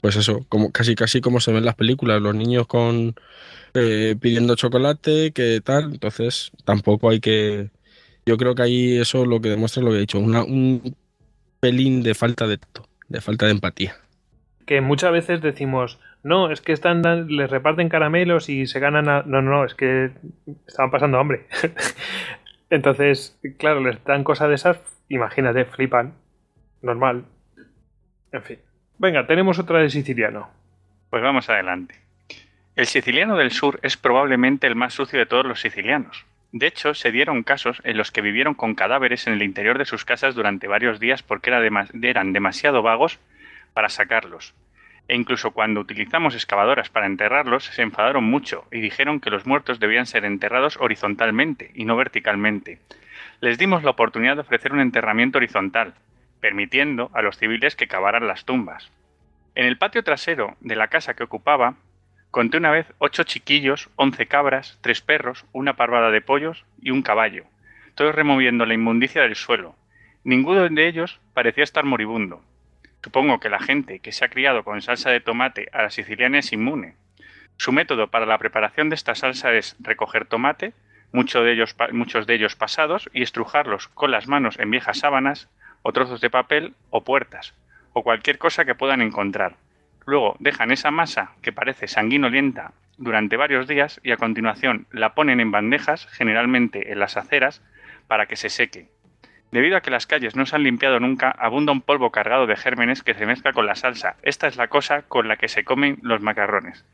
pues 0.03 0.17
eso, 0.17 0.47
como 0.49 0.73
casi 0.73 0.95
casi 0.97 1.21
como 1.21 1.41
se 1.41 1.53
ven 1.53 1.59
en 1.61 1.67
las 1.67 1.77
películas, 1.77 2.23
los 2.23 2.35
niños 2.35 2.67
con 2.69 3.15
eh, 3.75 4.17
pidiendo 4.21 4.57
chocolate, 4.57 5.33
que 5.33 5.61
tal. 5.63 5.93
Entonces 5.93 6.51
tampoco 6.65 7.11
hay 7.11 7.21
que, 7.21 7.71
yo 8.27 8.37
creo 8.37 8.55
que 8.55 8.63
ahí 8.63 8.99
eso 8.99 9.25
lo 9.25 9.41
que 9.41 9.49
demuestra 9.51 9.81
es 9.81 9.85
lo 9.85 9.91
que 9.91 9.99
he 9.99 10.01
dicho, 10.01 10.19
una, 10.19 10.43
un 10.43 10.97
pelín 11.61 12.03
de 12.03 12.15
falta 12.15 12.47
de 12.47 12.59
tacto, 12.59 12.89
de 13.09 13.21
falta 13.21 13.47
de 13.47 13.53
empatía. 13.53 13.97
Que 14.67 14.81
muchas 14.81 15.13
veces 15.13 15.41
decimos, 15.41 15.99
no, 16.23 16.51
es 16.51 16.61
que 16.61 16.73
están 16.73 17.03
les 17.29 17.51
reparten 17.51 17.89
caramelos 17.89 18.49
y 18.49 18.67
se 18.67 18.81
ganan. 18.81 19.09
a-". 19.09 19.23
No, 19.23 19.43
no, 19.43 19.51
no, 19.51 19.65
es 19.65 19.75
que 19.75 20.11
estaban 20.67 20.91
pasando 20.91 21.19
hambre. 21.19 21.47
Entonces, 22.71 23.39
claro, 23.59 23.81
les 23.81 24.03
dan 24.05 24.23
cosas 24.23 24.49
de 24.49 24.55
esas, 24.55 24.79
imagínate, 25.09 25.65
flipan. 25.65 26.15
Normal. 26.83 27.25
En 28.33 28.43
fin. 28.43 28.59
Venga, 28.99 29.27
tenemos 29.27 29.59
otra 29.59 29.81
de 29.81 29.91
siciliano. 29.91 30.51
Pues 31.11 31.23
vamos 31.23 31.49
adelante. 31.51 31.97
El 32.81 32.87
siciliano 32.87 33.37
del 33.37 33.51
sur 33.51 33.79
es 33.83 33.99
probablemente 33.99 34.67
el 34.67 34.75
más 34.75 34.95
sucio 34.95 35.19
de 35.19 35.27
todos 35.27 35.45
los 35.45 35.61
sicilianos. 35.61 36.25
De 36.51 36.67
hecho, 36.67 36.95
se 36.95 37.13
dieron 37.13 37.43
casos 37.43 37.83
en 37.85 37.99
los 37.99 38.11
que 38.11 38.23
vivieron 38.23 38.55
con 38.55 38.75
cadáveres 38.75 39.27
en 39.27 39.35
el 39.35 39.43
interior 39.43 39.77
de 39.77 39.85
sus 39.85 40.07
casas 40.07 40.35
durante 40.35 40.67
varios 40.67 40.99
días 40.99 41.23
porque 41.23 41.51
eran 41.51 42.33
demasiado 42.33 42.81
vagos 42.81 43.19
para 43.75 43.91
sacarlos. 43.91 44.55
E 45.09 45.15
incluso 45.15 45.51
cuando 45.51 45.79
utilizamos 45.79 46.35
excavadoras 46.35 46.89
para 46.89 47.05
enterrarlos, 47.05 47.67
se 47.67 47.83
enfadaron 47.83 48.25
mucho 48.25 48.65
y 48.73 48.81
dijeron 48.81 49.21
que 49.21 49.29
los 49.29 49.45
muertos 49.45 49.79
debían 49.79 50.07
ser 50.07 50.25
enterrados 50.25 50.79
horizontalmente 50.81 51.73
y 51.75 51.85
no 51.85 51.97
verticalmente. 51.97 52.79
Les 53.43 53.59
dimos 53.59 53.85
la 53.85 53.91
oportunidad 53.91 54.37
de 54.37 54.41
ofrecer 54.41 54.73
un 54.73 54.81
enterramiento 54.81 55.37
horizontal, 55.37 55.93
permitiendo 56.41 57.11
a 57.13 57.21
los 57.21 57.37
civiles 57.37 57.77
que 57.77 57.89
cavaran 57.89 58.27
las 58.27 58.47
tumbas. 58.47 58.91
En 59.55 59.67
el 59.67 59.77
patio 59.77 60.03
trasero 60.03 60.57
de 60.61 60.77
la 60.77 60.89
casa 60.89 61.13
que 61.13 61.25
ocupaba, 61.25 61.75
conté 62.31 62.59
una 62.59 62.71
vez 62.71 62.87
ocho 62.99 63.25
chiquillos, 63.25 63.89
once 63.97 64.27
cabras, 64.27 64.79
tres 64.81 65.01
perros, 65.01 65.45
una 65.53 65.75
parvada 65.75 66.11
de 66.11 66.21
pollos 66.21 66.65
y 66.81 66.91
un 66.91 67.03
caballo, 67.03 67.45
todos 67.95 68.15
removiendo 68.15 68.67
la 68.67 68.75
inmundicia 68.75 69.23
del 69.23 69.37
suelo. 69.37 69.75
Ninguno 70.23 70.69
de 70.69 70.87
ellos 70.87 71.19
parecía 71.35 71.65
estar 71.65 71.85
moribundo. 71.85 72.43
Supongo 73.03 73.41
que 73.41 73.49
la 73.49 73.61
gente 73.61 74.01
que 74.01 74.13
se 74.13 74.25
ha 74.25 74.29
criado 74.29 74.63
con 74.63 74.83
salsa 74.83 75.11
de 75.11 75.21
tomate 75.21 75.69
a 75.73 75.83
la 75.83 75.91
siciliana 75.91 76.39
es 76.39 76.53
inmune. 76.53 76.95
Su 77.57 77.73
método 77.73 78.09
para 78.09 78.27
la 78.27 78.39
preparación 78.39 78.91
de 78.91 78.95
esta 78.95 79.15
salsa 79.15 79.53
es 79.55 79.77
recoger 79.81 80.27
tomate, 80.27 80.73
mucho 81.13 81.43
de 81.43 81.53
ellos 81.53 81.75
muchos 81.93 82.27
de 82.27 82.35
ellos 82.35 82.57
pasados, 82.57 83.11
y 83.13 83.23
estrujarlos 83.23 83.89
con 83.89 84.11
las 84.11 84.29
manos 84.29 84.59
en 84.59 84.71
viejas 84.71 84.99
sábanas, 84.99 85.49
o 85.83 85.93
trozos 85.93 86.21
de 86.21 86.31
papel, 86.31 86.75
o 86.91 87.03
puertas, 87.03 87.55
o 87.93 88.03
cualquier 88.03 88.39
cosa 88.39 88.65
que 88.65 88.75
puedan 88.75 89.03
encontrar. 89.03 89.57
Luego 90.11 90.35
dejan 90.41 90.73
esa 90.73 90.91
masa 90.91 91.35
que 91.41 91.53
parece 91.53 91.87
sanguinolienta 91.87 92.73
durante 92.99 93.37
varios 93.37 93.69
días 93.69 94.01
y 94.03 94.11
a 94.11 94.17
continuación 94.17 94.89
la 94.91 95.15
ponen 95.15 95.39
en 95.39 95.53
bandejas, 95.53 96.09
generalmente 96.11 96.91
en 96.91 96.99
las 96.99 97.17
aceras, 97.17 97.63
para 98.09 98.27
que 98.27 98.35
se 98.35 98.49
seque. 98.49 98.89
Debido 99.53 99.77
a 99.77 99.83
que 99.83 99.93
las 99.93 100.09
calles 100.09 100.35
no 100.35 100.47
se 100.47 100.57
han 100.57 100.65
limpiado 100.65 100.99
nunca, 100.99 101.31
abunda 101.31 101.71
un 101.71 101.81
polvo 101.81 102.11
cargado 102.11 102.49
de 102.49 102.57
gérmenes 102.57 103.05
que 103.05 103.15
se 103.15 103.25
mezcla 103.25 103.53
con 103.53 103.67
la 103.67 103.77
salsa. 103.77 104.17
Esta 104.23 104.49
es 104.49 104.57
la 104.57 104.67
cosa 104.67 105.03
con 105.03 105.29
la 105.29 105.37
que 105.37 105.47
se 105.47 105.63
comen 105.63 106.01
los 106.03 106.21
macarrones. 106.21 106.85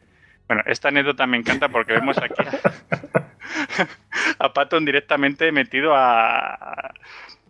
Bueno, 0.46 0.62
esta 0.66 0.88
anécdota 0.88 1.26
me 1.26 1.38
encanta 1.38 1.70
porque 1.70 1.94
vemos 1.94 2.18
aquí 2.18 2.34
a, 4.38 4.52
Patton 4.52 4.84
directamente 4.84 5.50
metido 5.52 5.94
a, 5.96 6.92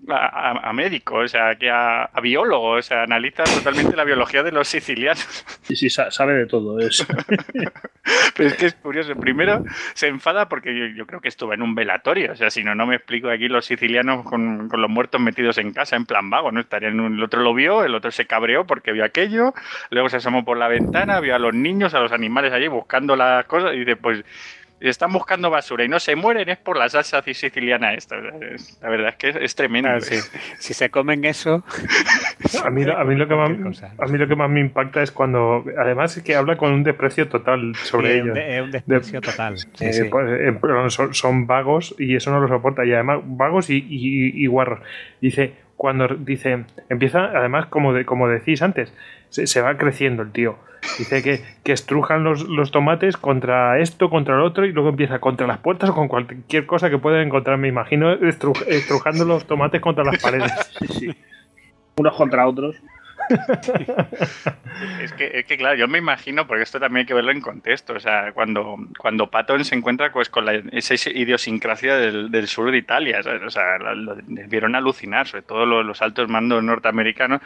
a, 0.09 0.73
médico, 0.73 1.17
o 1.17 1.29
sea, 1.29 1.57
que 1.57 1.71
a, 1.71 2.09
biólogo, 2.23 2.73
o 2.73 2.83
sea, 2.83 3.03
analiza 3.03 3.45
totalmente 3.45 3.97
la 3.97 4.05
biología 4.05 4.43
de 4.43 4.53
los 4.53 4.69
sicilianos. 4.69 5.45
Sí, 5.63 5.75
sí, 5.75 5.91
sabe 5.91 6.35
de 6.35 6.47
todo 6.47 6.79
eso. 6.79 7.05
Pero 8.37 8.49
es 8.49 8.55
que 8.55 8.67
es 8.67 8.75
curioso. 8.75 9.17
Primero 9.17 9.65
se 9.95 10.07
enfada 10.07 10.49
porque 10.49 10.95
yo, 10.95 11.07
creo 11.07 11.21
que 11.21 11.29
estuvo 11.29 11.53
en 11.53 11.63
un 11.63 11.75
velatorio, 11.75 12.33
o 12.33 12.37
sea, 12.37 12.51
si 12.51 12.63
no, 12.63 12.75
no 12.75 12.87
me 12.87 12.97
explico 12.97 13.29
aquí 13.29 13.49
los 13.49 13.67
sicilianos 13.67 14.25
con, 14.25 14.69
los 14.69 14.91
muertos 14.91 15.21
metidos 15.21 15.59
en 15.59 15.73
casa, 15.73 15.97
en 15.97 16.07
plan 16.07 16.31
vago, 16.31 16.53
¿no? 16.53 16.61
Estaría 16.61 16.89
en 16.89 17.01
el 17.01 17.23
otro 17.23 17.43
lo 17.43 17.55
vio, 17.55 17.85
el 17.85 17.95
otro 17.95 18.11
se 18.11 18.27
cabreó 18.27 18.67
porque 18.67 18.93
vio 18.93 19.05
aquello, 19.05 19.55
luego 19.91 20.09
se 20.09 20.19
asomó 20.19 20.45
por 20.45 20.57
la 20.57 20.69
ventana, 20.69 21.21
vio 21.21 21.35
a 21.35 21.39
los 21.39 21.55
niños, 21.55 21.95
a 21.95 22.01
los 22.01 22.13
animales 22.13 22.53
allí 22.53 22.69
buscando 22.69 23.17
las 23.17 23.45
cosas 23.47 23.75
y 23.75 23.81
dice, 23.81 23.97
pues 24.79 24.91
están 24.91 25.13
buscando 25.13 25.51
basura 25.51 25.85
y 25.85 25.89
no 25.89 25.99
se 25.99 26.17
mueren 26.17 26.49
es 26.49 26.59
por 26.59 26.77
la 26.77 26.89
salsa 26.89 27.23
siciliana 27.23 27.95
esta. 27.95 28.17
La 28.17 28.89
verdad 28.89 29.09
es 29.11 29.17
que 29.17 29.45
es, 29.45 29.55
tremendo. 29.55 29.89
Ah, 29.91 30.01
si 30.01 30.75
se 30.75 30.91
comen 30.91 31.25
eso... 31.25 31.65
a, 32.65 32.71
mí, 32.71 32.85
a, 32.85 33.05
mí 33.05 33.15
lo 33.17 33.29
que 33.29 33.35
más, 33.35 33.83
a 33.83 34.07
mí 34.07 34.19
lo 34.19 34.29
que 34.29 34.37
más 34.37 34.51
me 34.51 34.61
impacta 34.61 35.03
es 35.03 35.11
cuando... 35.11 35.65
Además 35.79 36.17
es 36.17 36.23
que 36.23 36.35
habla 36.35 36.57
con 36.57 36.73
un 36.73 36.85
desprecio 36.85 37.29
total 37.29 37.75
sobre 37.77 38.19
ellos. 38.19 38.37
Es 38.37 38.63
un 38.63 38.71
desprecio 38.71 39.21
total. 39.21 39.57
Eh, 39.81 40.09
pues, 40.11 40.99
eh, 40.99 41.09
son, 41.13 41.47
vagos 41.47 41.95
y 41.99 42.17
eso 42.17 42.31
no 42.31 42.41
lo 42.41 42.49
soporta. 42.49 42.85
Y 42.85 42.93
además 42.93 43.21
vagos 43.25 43.71
y, 43.71 43.85
y 43.89 44.47
guarros. 44.47 44.81
Dice, 45.21 45.55
cuando 45.77 46.09
dice, 46.09 46.65
empieza, 46.89 47.25
además, 47.25 47.67
como, 47.67 47.93
de, 47.93 48.05
como 48.05 48.29
decís 48.29 48.63
antes, 48.63 48.93
se, 49.29 49.61
va 49.61 49.77
creciendo 49.77 50.23
el 50.23 50.33
tío. 50.33 50.59
Dice 50.99 51.23
que, 51.23 51.43
que 51.63 51.73
estrujan 51.73 52.25
los, 52.25 52.43
los, 52.45 52.71
tomates 52.71 53.17
contra 53.17 53.79
esto, 53.79 54.11
contra 54.11 54.35
el 54.37 54.43
otro, 54.43 54.65
y 54.65 54.73
luego 54.73 54.89
empieza 54.89 55.19
contra 55.19 55.47
las 55.47 55.59
puertas 55.59 55.91
o 55.91 55.95
con 55.95 56.09
cualquier 56.09 56.67
cosa 56.67 56.91
que 56.91 56.99
pueda 56.99 57.23
encontrar. 57.23 57.59
Me 57.59 57.69
imagino 57.69 58.13
estrujando 58.13 59.25
los 59.25 59.47
tomates 59.47 59.81
contra 59.81 60.05
las 60.05 60.23
paredes. 60.23 60.53
Sí, 60.79 60.87
sí. 60.89 61.15
Unos 61.97 62.15
contra 62.15 62.47
otros. 62.47 62.77
es, 65.03 65.13
que, 65.13 65.31
es 65.35 65.45
que, 65.47 65.57
claro, 65.57 65.77
yo 65.77 65.89
me 65.89 65.99
imagino, 65.99 66.47
porque 66.47 66.63
esto 66.63 66.79
también 66.79 67.01
hay 67.01 67.07
que 67.07 67.15
verlo 67.15 67.31
en 67.31 67.41
contexto, 67.41 67.95
o 67.95 68.01
sea, 68.01 68.33
cuando, 68.33 68.77
cuando 68.99 69.31
Patton 69.31 69.65
se 69.65 69.75
encuentra 69.75 70.13
pues, 70.13 70.29
con 70.29 70.45
la, 70.45 70.55
esa 70.73 70.95
idiosincrasia 71.11 71.97
del, 71.97 72.47
sur 72.47 72.71
de 72.71 72.79
Italia, 72.79 73.21
o 73.45 73.51
sea, 73.51 73.79
lo, 73.79 74.17
vieron 74.27 74.75
alucinar, 74.75 75.27
sobre 75.27 75.43
todo 75.43 75.67
los, 75.67 76.03
altos 76.03 76.29
mandos 76.29 76.63
norteamericanos, 76.63 77.41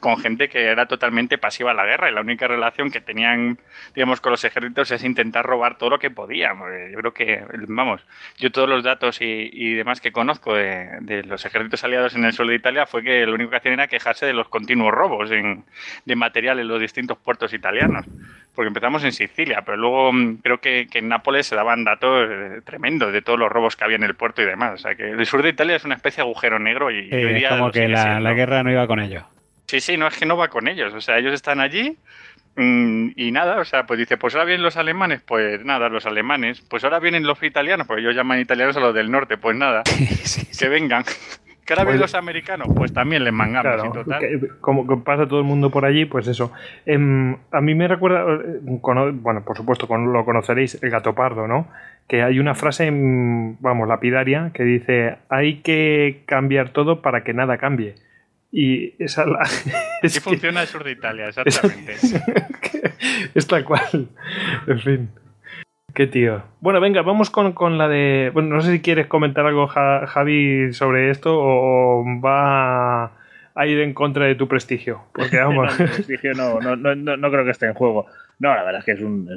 con 0.00 0.18
gente 0.18 0.48
que 0.48 0.66
era 0.66 0.86
totalmente 0.86 1.38
pasiva 1.38 1.72
a 1.72 1.74
la 1.74 1.84
guerra 1.84 2.10
y 2.10 2.14
la 2.14 2.20
única 2.20 2.46
relación 2.46 2.90
que 2.90 3.00
tenían, 3.00 3.58
digamos, 3.94 4.20
con 4.20 4.30
los 4.30 4.44
ejércitos 4.44 4.90
es 4.90 5.04
intentar 5.04 5.44
robar 5.44 5.78
todo 5.78 5.90
lo 5.90 5.98
que 5.98 6.10
podían. 6.10 6.58
Yo 6.92 6.98
creo 6.98 7.14
que, 7.14 7.42
vamos, 7.68 8.02
yo 8.38 8.52
todos 8.52 8.68
los 8.68 8.84
datos 8.84 9.20
y, 9.20 9.74
demás 9.74 10.00
que 10.00 10.12
conozco 10.12 10.54
de 10.54 11.24
los 11.26 11.44
ejércitos 11.44 11.82
aliados 11.82 12.14
en 12.14 12.24
el 12.24 12.32
sur 12.32 12.46
de 12.46 12.54
Italia 12.54 12.86
fue 12.86 13.02
que 13.02 13.26
lo 13.26 13.34
único 13.34 13.50
que 13.50 13.56
hacían 13.56 13.74
era 13.74 13.88
quejarse 13.88 14.26
de 14.26 14.32
los 14.32 14.48
continuos 14.48 14.92
robos 14.92 15.23
de 15.30 16.16
material 16.16 16.58
en 16.58 16.68
los 16.68 16.80
distintos 16.80 17.18
puertos 17.18 17.52
italianos. 17.52 18.06
Porque 18.54 18.68
empezamos 18.68 19.02
en 19.02 19.12
Sicilia, 19.12 19.62
pero 19.64 19.76
luego 19.76 20.12
mm, 20.12 20.36
creo 20.36 20.60
que, 20.60 20.86
en 20.92 21.08
Nápoles 21.08 21.46
se 21.46 21.56
daban 21.56 21.84
datos 21.84 22.28
eh, 22.30 22.60
tremendos 22.64 23.12
de 23.12 23.20
todos 23.20 23.38
los 23.38 23.50
robos 23.50 23.74
que 23.74 23.84
había 23.84 23.96
en 23.96 24.04
el 24.04 24.14
puerto 24.14 24.42
y 24.42 24.44
demás. 24.44 24.74
O 24.74 24.78
sea 24.78 24.94
que 24.94 25.10
el 25.10 25.26
sur 25.26 25.42
de 25.42 25.50
Italia 25.50 25.76
es 25.76 25.84
una 25.84 25.96
especie 25.96 26.22
de 26.22 26.28
agujero 26.28 26.58
negro 26.58 26.90
y 26.90 27.12
hoy 27.12 27.34
día 27.34 27.50
como 27.50 27.72
que 27.72 27.88
la, 27.88 28.32
guerra 28.32 28.62
no 28.62 28.70
iba 28.70 28.86
con 28.86 29.00
ellos. 29.00 29.24
Sí, 29.66 29.80
sí, 29.80 29.96
no 29.96 30.06
es 30.06 30.16
que 30.16 30.26
no 30.26 30.36
va 30.36 30.48
con 30.48 30.68
ellos. 30.68 30.94
O 30.94 31.00
sea, 31.00 31.18
ellos 31.18 31.34
están 31.34 31.58
allí 31.58 31.96
mm, 32.54 33.10
y 33.16 33.32
nada, 33.32 33.58
o 33.58 33.64
sea, 33.64 33.86
pues 33.86 33.98
dice, 33.98 34.16
pues 34.16 34.34
ahora 34.34 34.44
vienen 34.44 34.62
los 34.62 34.76
alemanes, 34.76 35.20
pues 35.26 35.64
nada, 35.64 35.88
los 35.88 36.06
alemanes, 36.06 36.60
pues 36.60 36.84
ahora 36.84 37.00
vienen 37.00 37.26
los 37.26 37.42
italianos, 37.42 37.86
pues 37.86 38.00
ellos 38.00 38.14
llaman 38.14 38.38
italianos 38.40 38.76
a 38.76 38.80
los 38.80 38.94
del 38.94 39.10
norte, 39.10 39.36
pues 39.36 39.56
nada, 39.56 39.82
que 40.58 40.68
vengan. 40.68 41.04
¿Que 41.64 41.72
ahora 41.72 41.84
pues, 41.84 41.98
los 41.98 42.14
americanos? 42.14 42.68
Pues 42.74 42.92
también 42.92 43.24
les 43.24 43.32
mangamos. 43.32 44.04
como 44.60 45.02
pasa 45.02 45.26
todo 45.26 45.38
el 45.38 45.46
mundo 45.46 45.70
por 45.70 45.84
allí, 45.84 46.04
pues 46.04 46.26
eso. 46.28 46.52
Em, 46.84 47.36
a 47.50 47.60
mí 47.60 47.74
me 47.74 47.88
recuerda, 47.88 48.22
eh, 48.34 48.60
bueno, 48.60 49.44
por 49.44 49.56
supuesto, 49.56 49.86
lo 49.96 50.24
conoceréis, 50.24 50.82
el 50.82 50.90
gato 50.90 51.14
pardo, 51.14 51.48
¿no? 51.48 51.68
Que 52.06 52.22
hay 52.22 52.38
una 52.38 52.54
frase, 52.54 52.90
vamos, 52.92 53.88
lapidaria, 53.88 54.50
que 54.52 54.62
dice, 54.62 55.16
hay 55.30 55.62
que 55.62 56.24
cambiar 56.26 56.70
todo 56.70 57.00
para 57.00 57.24
que 57.24 57.32
nada 57.32 57.56
cambie. 57.56 57.94
Y 58.52 59.02
esa 59.02 59.24
la, 59.24 59.40
es 60.02 60.20
funciona 60.20 60.60
el 60.62 60.68
sur 60.68 60.84
de 60.84 60.92
Italia, 60.92 61.28
exactamente. 61.28 61.94
es 63.34 63.46
tal 63.46 63.64
cual. 63.64 64.08
En 64.66 64.80
fin. 64.80 65.10
Qué 65.94 66.08
tío. 66.08 66.42
Bueno, 66.60 66.80
venga, 66.80 67.02
vamos 67.02 67.30
con, 67.30 67.78
la 67.78 67.88
de. 67.88 68.32
Bueno, 68.34 68.56
no 68.56 68.62
sé 68.62 68.72
si 68.72 68.80
quieres 68.80 69.06
comentar 69.06 69.46
algo, 69.46 69.68
Javi, 69.68 70.72
sobre 70.72 71.10
esto 71.10 71.38
o 71.38 72.04
va 72.20 73.12
a 73.54 73.66
ir 73.66 73.78
en 73.78 73.94
contra 73.94 74.26
de 74.26 74.34
tu 74.34 74.48
prestigio. 74.48 75.02
Porque 75.14 75.38
vamos. 75.40 75.78
no, 75.78 75.86
prestigio 75.86 76.34
no, 76.34 76.58
no, 76.60 76.74
no, 76.74 77.16
no, 77.16 77.30
creo 77.30 77.44
que 77.44 77.52
esté 77.52 77.66
en 77.66 77.74
juego. 77.74 78.06
No, 78.40 78.52
la 78.52 78.64
verdad 78.64 78.80
es 78.80 78.84
que 78.84 78.92
es 78.92 79.00
un 79.00 79.28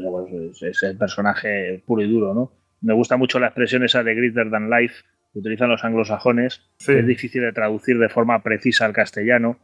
es, 0.60 0.84
el 0.84 0.97
personaje 0.97 1.84
puro 1.86 2.01
y 2.01 2.12
duro, 2.12 2.34
¿no? 2.34 2.51
Me 2.82 2.95
gusta 2.95 3.18
mucho 3.18 3.39
la 3.39 3.47
expresión 3.47 3.84
esa 3.84 4.03
de 4.03 4.16
Greater 4.16 4.49
Than 4.49 4.72
Life 4.72 5.03
que 5.34 5.39
utilizan 5.39 5.70
los 5.70 5.86
anglosajones. 5.86 6.64
Es 6.80 7.05
difícil 7.05 7.43
de 7.43 7.53
traducir 7.53 7.99
de 7.99 8.10
forma 8.10 8.41
precisa 8.41 8.86
al 8.86 8.93
castellano, 8.93 9.60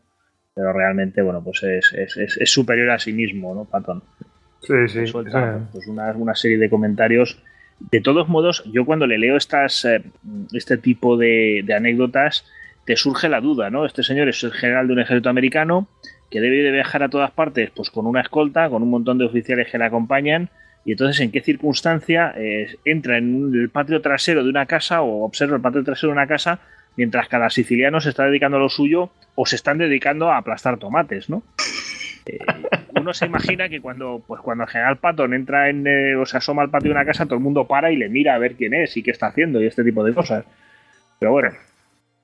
pero 0.53 0.71
realmente, 0.73 1.23
bueno, 1.23 1.43
pues 1.43 1.63
es, 1.63 1.91
es, 1.93 2.37
es 2.37 2.51
superior 2.51 2.91
a 2.91 2.99
sí 2.99 3.13
mismo, 3.13 3.55
¿no, 3.55 3.65
Patton? 3.65 4.03
Sí, 4.63 4.87
sí. 4.87 5.11
pues 5.11 5.87
una, 5.87 6.35
serie 6.35 6.57
de 6.57 6.69
comentarios. 6.69 7.39
De 7.91 8.01
todos 8.01 8.29
modos, 8.29 8.63
yo 8.71 8.85
cuando 8.85 9.07
le 9.07 9.17
leo 9.17 9.35
estas, 9.35 9.83
eh, 9.85 10.03
este 10.53 10.77
tipo 10.77 11.17
de, 11.17 11.65
anécdotas, 11.75 12.45
te 12.85 12.95
surge 12.95 13.29
la 13.29 13.41
duda, 13.41 13.69
¿no? 13.69 13.85
Este 13.85 14.03
señor 14.03 14.29
es 14.29 14.43
el 14.43 14.51
general 14.53 14.87
de 14.87 14.93
un 14.93 14.99
ejército 14.99 15.29
americano 15.29 15.87
que 16.29 16.41
debe 16.41 16.63
de 16.63 16.71
viajar 16.71 17.03
a 17.03 17.09
todas 17.09 17.31
partes 17.31 17.71
pues 17.75 17.89
con 17.89 18.07
una 18.07 18.21
escolta, 18.21 18.69
con 18.69 18.83
un 18.83 18.89
montón 18.89 19.17
de 19.17 19.25
oficiales 19.25 19.69
que 19.69 19.77
le 19.77 19.85
acompañan, 19.85 20.49
y 20.85 20.91
entonces 20.93 21.21
en 21.21 21.31
qué 21.31 21.41
circunstancia 21.41 22.33
eh, 22.35 22.75
entra 22.83 23.17
en 23.17 23.53
el 23.53 23.69
patio 23.69 24.01
trasero 24.01 24.43
de 24.43 24.49
una 24.49 24.65
casa 24.65 25.01
o 25.01 25.23
observa 25.23 25.55
el 25.55 25.61
patio 25.61 25.83
trasero 25.83 26.09
de 26.09 26.17
una 26.17 26.27
casa 26.27 26.59
mientras 26.97 27.27
cada 27.27 27.49
siciliano 27.49 28.01
se 28.01 28.09
está 28.09 28.25
dedicando 28.25 28.57
a 28.57 28.61
lo 28.61 28.69
suyo 28.69 29.11
o 29.35 29.45
se 29.45 29.55
están 29.55 29.77
dedicando 29.77 30.29
a 30.29 30.37
aplastar 30.37 30.77
tomates, 30.77 31.29
¿no? 31.29 31.43
Eh, 32.25 32.39
uno 33.03 33.13
se 33.13 33.25
imagina 33.25 33.69
que 33.69 33.81
cuando, 33.81 34.23
pues 34.25 34.41
cuando 34.41 34.63
el 34.63 34.69
general 34.69 34.97
Patton 34.97 35.33
entra 35.33 35.69
en, 35.69 35.85
eh, 35.85 36.15
o 36.15 36.25
se 36.25 36.37
asoma 36.37 36.63
al 36.63 36.69
patio 36.69 36.89
de 36.89 36.95
una 36.95 37.05
casa, 37.05 37.25
todo 37.25 37.35
el 37.35 37.43
mundo 37.43 37.67
para 37.67 37.91
y 37.91 37.97
le 37.97 38.09
mira 38.09 38.33
a 38.33 38.39
ver 38.39 38.55
quién 38.55 38.73
es 38.73 38.97
y 38.97 39.03
qué 39.03 39.11
está 39.11 39.27
haciendo 39.27 39.61
y 39.61 39.67
este 39.67 39.83
tipo 39.83 40.03
de 40.03 40.13
cosas. 40.13 40.45
Pero 41.19 41.31
bueno, 41.31 41.51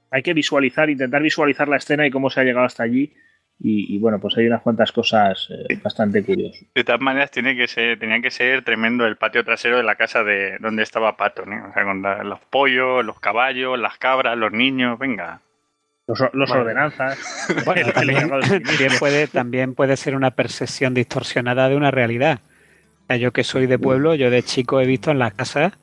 hay 0.10 0.24
que 0.24 0.34
visualizar, 0.34 0.90
intentar 0.90 1.22
visualizar 1.22 1.68
la 1.68 1.78
escena 1.78 2.08
y 2.08 2.12
cómo 2.12 2.30
se 2.30 2.40
ha 2.40 2.44
llegado 2.44 2.66
hasta 2.66 2.84
allí. 2.84 3.14
Y, 3.62 3.98
bueno, 3.98 4.22
pues 4.22 4.38
hay 4.38 4.48
unas 4.48 4.62
cuantas 4.62 4.94
cosas 4.94 5.50
eh, 5.52 5.78
bastante 5.84 6.24
curiosas. 6.24 6.66
De 6.74 6.84
todas 6.86 7.02
maneras, 7.02 7.30
tiene 7.30 7.58
que 7.58 7.68
ser, 7.68 8.00
tenía 8.00 8.22
que 8.22 8.32
ser 8.32 8.64
tremendo 8.64 9.06
el 9.06 9.18
patio 9.18 9.44
trasero 9.44 9.76
de 9.76 9.84
la 9.84 9.96
casa 9.96 10.24
de 10.24 10.58
donde 10.62 10.82
estaba 10.82 11.18
Patton, 11.18 11.52
o 11.52 11.74
sea, 11.74 11.84
con 11.84 12.02
los 12.02 12.40
pollos, 12.50 13.04
los 13.04 13.20
caballos, 13.20 13.78
las 13.78 13.98
cabras, 13.98 14.38
los 14.38 14.54
niños, 14.54 14.98
venga 14.98 15.42
los, 16.34 16.52
ordenanzas. 16.52 17.18
también, 17.94 18.30
puede, 19.00 19.28
también 19.28 19.76
puede 19.76 19.98
ser 19.98 20.16
una 20.16 20.32
percepción 20.32 20.94
distorsionada 20.94 21.70
de 21.70 21.76
una 21.76 21.92
realidad. 21.92 22.40
Yo 23.20 23.32
que 23.32 23.44
soy 23.44 23.66
de 23.66 23.80
pueblo, 23.80 24.14
yo 24.14 24.30
de 24.30 24.44
chico 24.44 24.80
he 24.82 24.86
visto 24.86 25.10
en 25.10 25.18
las 25.18 25.34
casas, 25.34 25.74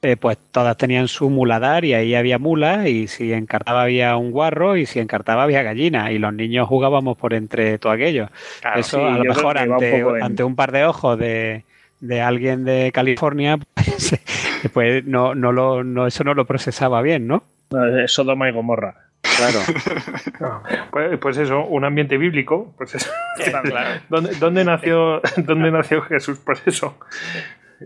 eh, 0.00 0.16
pues 0.16 0.38
todas 0.50 0.74
tenían 0.78 1.08
su 1.08 1.28
muladar 1.28 1.84
y 1.84 1.92
ahí 1.92 2.14
había 2.14 2.38
mulas 2.38 2.86
y 2.86 3.08
si 3.08 3.34
encartaba 3.34 3.82
había 3.82 4.16
un 4.16 4.30
guarro 4.30 4.78
y 4.78 4.86
si 4.86 5.00
encartaba 5.00 5.42
había 5.42 5.62
gallina 5.62 6.10
y 6.10 6.18
los 6.18 6.32
niños 6.32 6.66
jugábamos 6.66 7.18
por 7.18 7.34
entre 7.34 7.76
todo 7.78 7.92
aquello. 7.92 8.28
Eso 8.74 9.06
a 9.06 9.18
lo 9.18 9.24
mejor 9.24 9.58
ante, 9.58 10.42
un 10.42 10.56
par 10.56 10.72
de 10.72 10.86
ojos 10.86 11.18
de, 11.18 11.64
de 12.00 12.20
alguien 12.22 12.64
de 12.64 12.90
California, 12.92 13.58
pues, 13.74 14.18
pues 14.72 15.04
no, 15.04 15.34
no 15.34 15.52
lo, 15.52 15.84
no, 15.84 16.06
eso 16.06 16.24
no 16.24 16.32
lo 16.32 16.46
procesaba 16.46 17.02
bien, 17.02 17.26
¿no? 17.26 17.44
no 17.70 18.00
es 18.00 18.12
Sodoma 18.12 18.48
y 18.48 18.52
Gomorra. 18.52 19.09
Claro. 19.22 19.60
Pues, 20.90 21.18
pues, 21.18 21.36
eso, 21.38 21.64
un 21.64 21.84
ambiente 21.84 22.16
bíblico. 22.16 22.74
Pues 22.76 22.94
eso. 22.94 23.10
¿Dónde, 24.08 24.64
nació, 24.64 25.20
¿Dónde 25.36 25.70
nació 25.70 26.02
Jesús? 26.02 26.40
Pues 26.44 26.62
eso. 26.66 26.98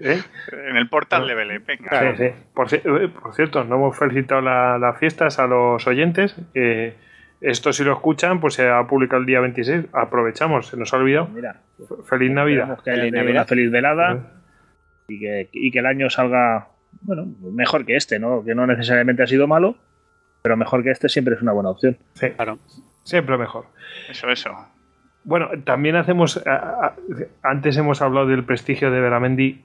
¿Eh? 0.01 0.20
En 0.68 0.76
el 0.76 0.89
portal 0.89 1.26
de 1.26 1.35
Belén. 1.35 1.64
Venga. 1.66 2.14
Sí, 2.16 2.24
sí. 2.24 2.30
Por, 2.55 2.72
eh, 2.72 3.11
cierto, 3.35 3.64
no 3.64 3.76
hemos 3.76 3.99
felicitado 3.99 4.41
las 4.41 4.99
fiestas 4.99 5.39
a 5.39 5.47
los 5.47 5.87
oyentes. 5.87 6.37
Esto 7.41 7.72
si 7.72 7.85
lo 7.85 7.93
escuchan, 7.93 8.41
pues 8.41 8.55
se 8.55 8.68
ha 8.68 8.87
publicado 8.87 9.20
el 9.20 9.26
día 9.26 9.41
26. 9.41 9.87
Aprovechamos, 9.93 10.68
se 10.68 10.76
nos 10.76 10.93
ha 10.95 10.97
olvidado. 10.97 11.28
Mira, 11.28 11.61
Feliz 12.05 12.30
Navidad. 12.30 12.78
Feliz 12.82 13.12
Navidad. 13.12 13.47
feliz 13.47 13.70
velada 13.70 14.32
y 15.09 15.20
que, 15.20 15.49
y 15.53 15.70
que 15.70 15.78
el 15.80 15.87
año 15.87 16.09
salga 16.09 16.68
bueno, 17.03 17.26
mejor 17.53 17.85
que 17.85 17.97
este, 17.97 18.18
¿no? 18.18 18.45
Que 18.45 18.55
no 18.55 18.66
necesariamente 18.66 19.22
ha 19.22 19.26
sido 19.26 19.47
malo, 19.47 19.76
pero 20.45 20.59
mejor 20.59 20.82
que 20.84 20.90
este 20.90 21.09
siempre 21.09 21.34
es 21.34 21.40
una 21.40 21.53
buena 21.53 21.70
opción. 21.70 21.97
Sí, 22.12 22.28
Claro. 22.32 22.59
siempre 23.03 23.38
mejor. 23.38 23.64
Eso, 24.11 24.28
eso. 24.28 24.51
Bueno, 25.24 25.49
también 25.64 25.97
hacemos. 25.97 26.38
Antes 27.42 27.78
hemos 27.78 28.03
hablado 28.03 28.26
del 28.26 28.45
prestigio 28.45 28.90
de 28.90 29.01
Veramendi. 29.01 29.62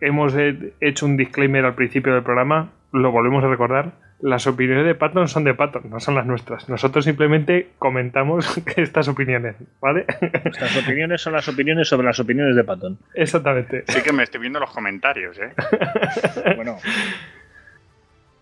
Hemos 0.00 0.34
hecho 0.80 1.04
un 1.04 1.18
disclaimer 1.18 1.66
al 1.66 1.74
principio 1.74 2.14
del 2.14 2.22
programa. 2.22 2.70
Lo 2.92 3.12
volvemos 3.12 3.44
a 3.44 3.48
recordar. 3.48 3.92
Las 4.22 4.46
opiniones 4.46 4.86
de 4.86 4.94
Patton 4.94 5.28
son 5.28 5.44
de 5.44 5.52
Patton, 5.52 5.90
no 5.90 6.00
son 6.00 6.14
las 6.14 6.24
nuestras. 6.24 6.66
Nosotros 6.70 7.04
simplemente 7.04 7.72
comentamos 7.78 8.56
estas 8.78 9.08
opiniones, 9.08 9.56
¿vale? 9.82 10.06
Nuestras 10.44 10.78
opiniones 10.78 11.20
son 11.20 11.34
las 11.34 11.46
opiniones 11.46 11.86
sobre 11.88 12.06
las 12.06 12.18
opiniones 12.18 12.56
de 12.56 12.64
Patton. 12.64 12.98
Exactamente. 13.12 13.84
Sí 13.88 14.00
que 14.02 14.14
me 14.14 14.22
estoy 14.22 14.40
viendo 14.40 14.58
los 14.60 14.70
comentarios, 14.70 15.38
¿eh? 15.38 15.52
Bueno, 16.56 16.78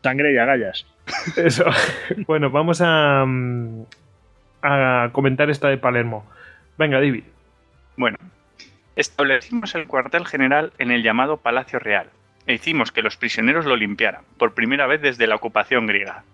sangre 0.04 0.32
y 0.32 0.38
agallas. 0.38 0.86
Eso. 1.36 1.64
Bueno, 2.26 2.50
vamos 2.50 2.80
a, 2.80 3.24
mm, 3.26 3.84
a 4.62 5.08
comentar 5.12 5.50
esta 5.50 5.68
de 5.68 5.78
Palermo. 5.78 6.24
Venga, 6.78 6.98
David. 6.98 7.24
Bueno, 7.96 8.18
establecimos 8.96 9.74
el 9.74 9.86
cuartel 9.86 10.26
general 10.26 10.72
en 10.78 10.90
el 10.90 11.02
llamado 11.02 11.36
Palacio 11.36 11.78
Real 11.78 12.08
e 12.46 12.54
hicimos 12.54 12.92
que 12.92 13.02
los 13.02 13.16
prisioneros 13.16 13.64
lo 13.64 13.76
limpiaran, 13.76 14.22
por 14.38 14.54
primera 14.54 14.86
vez 14.86 15.00
desde 15.00 15.26
la 15.26 15.36
ocupación 15.36 15.86
griega. 15.86 16.24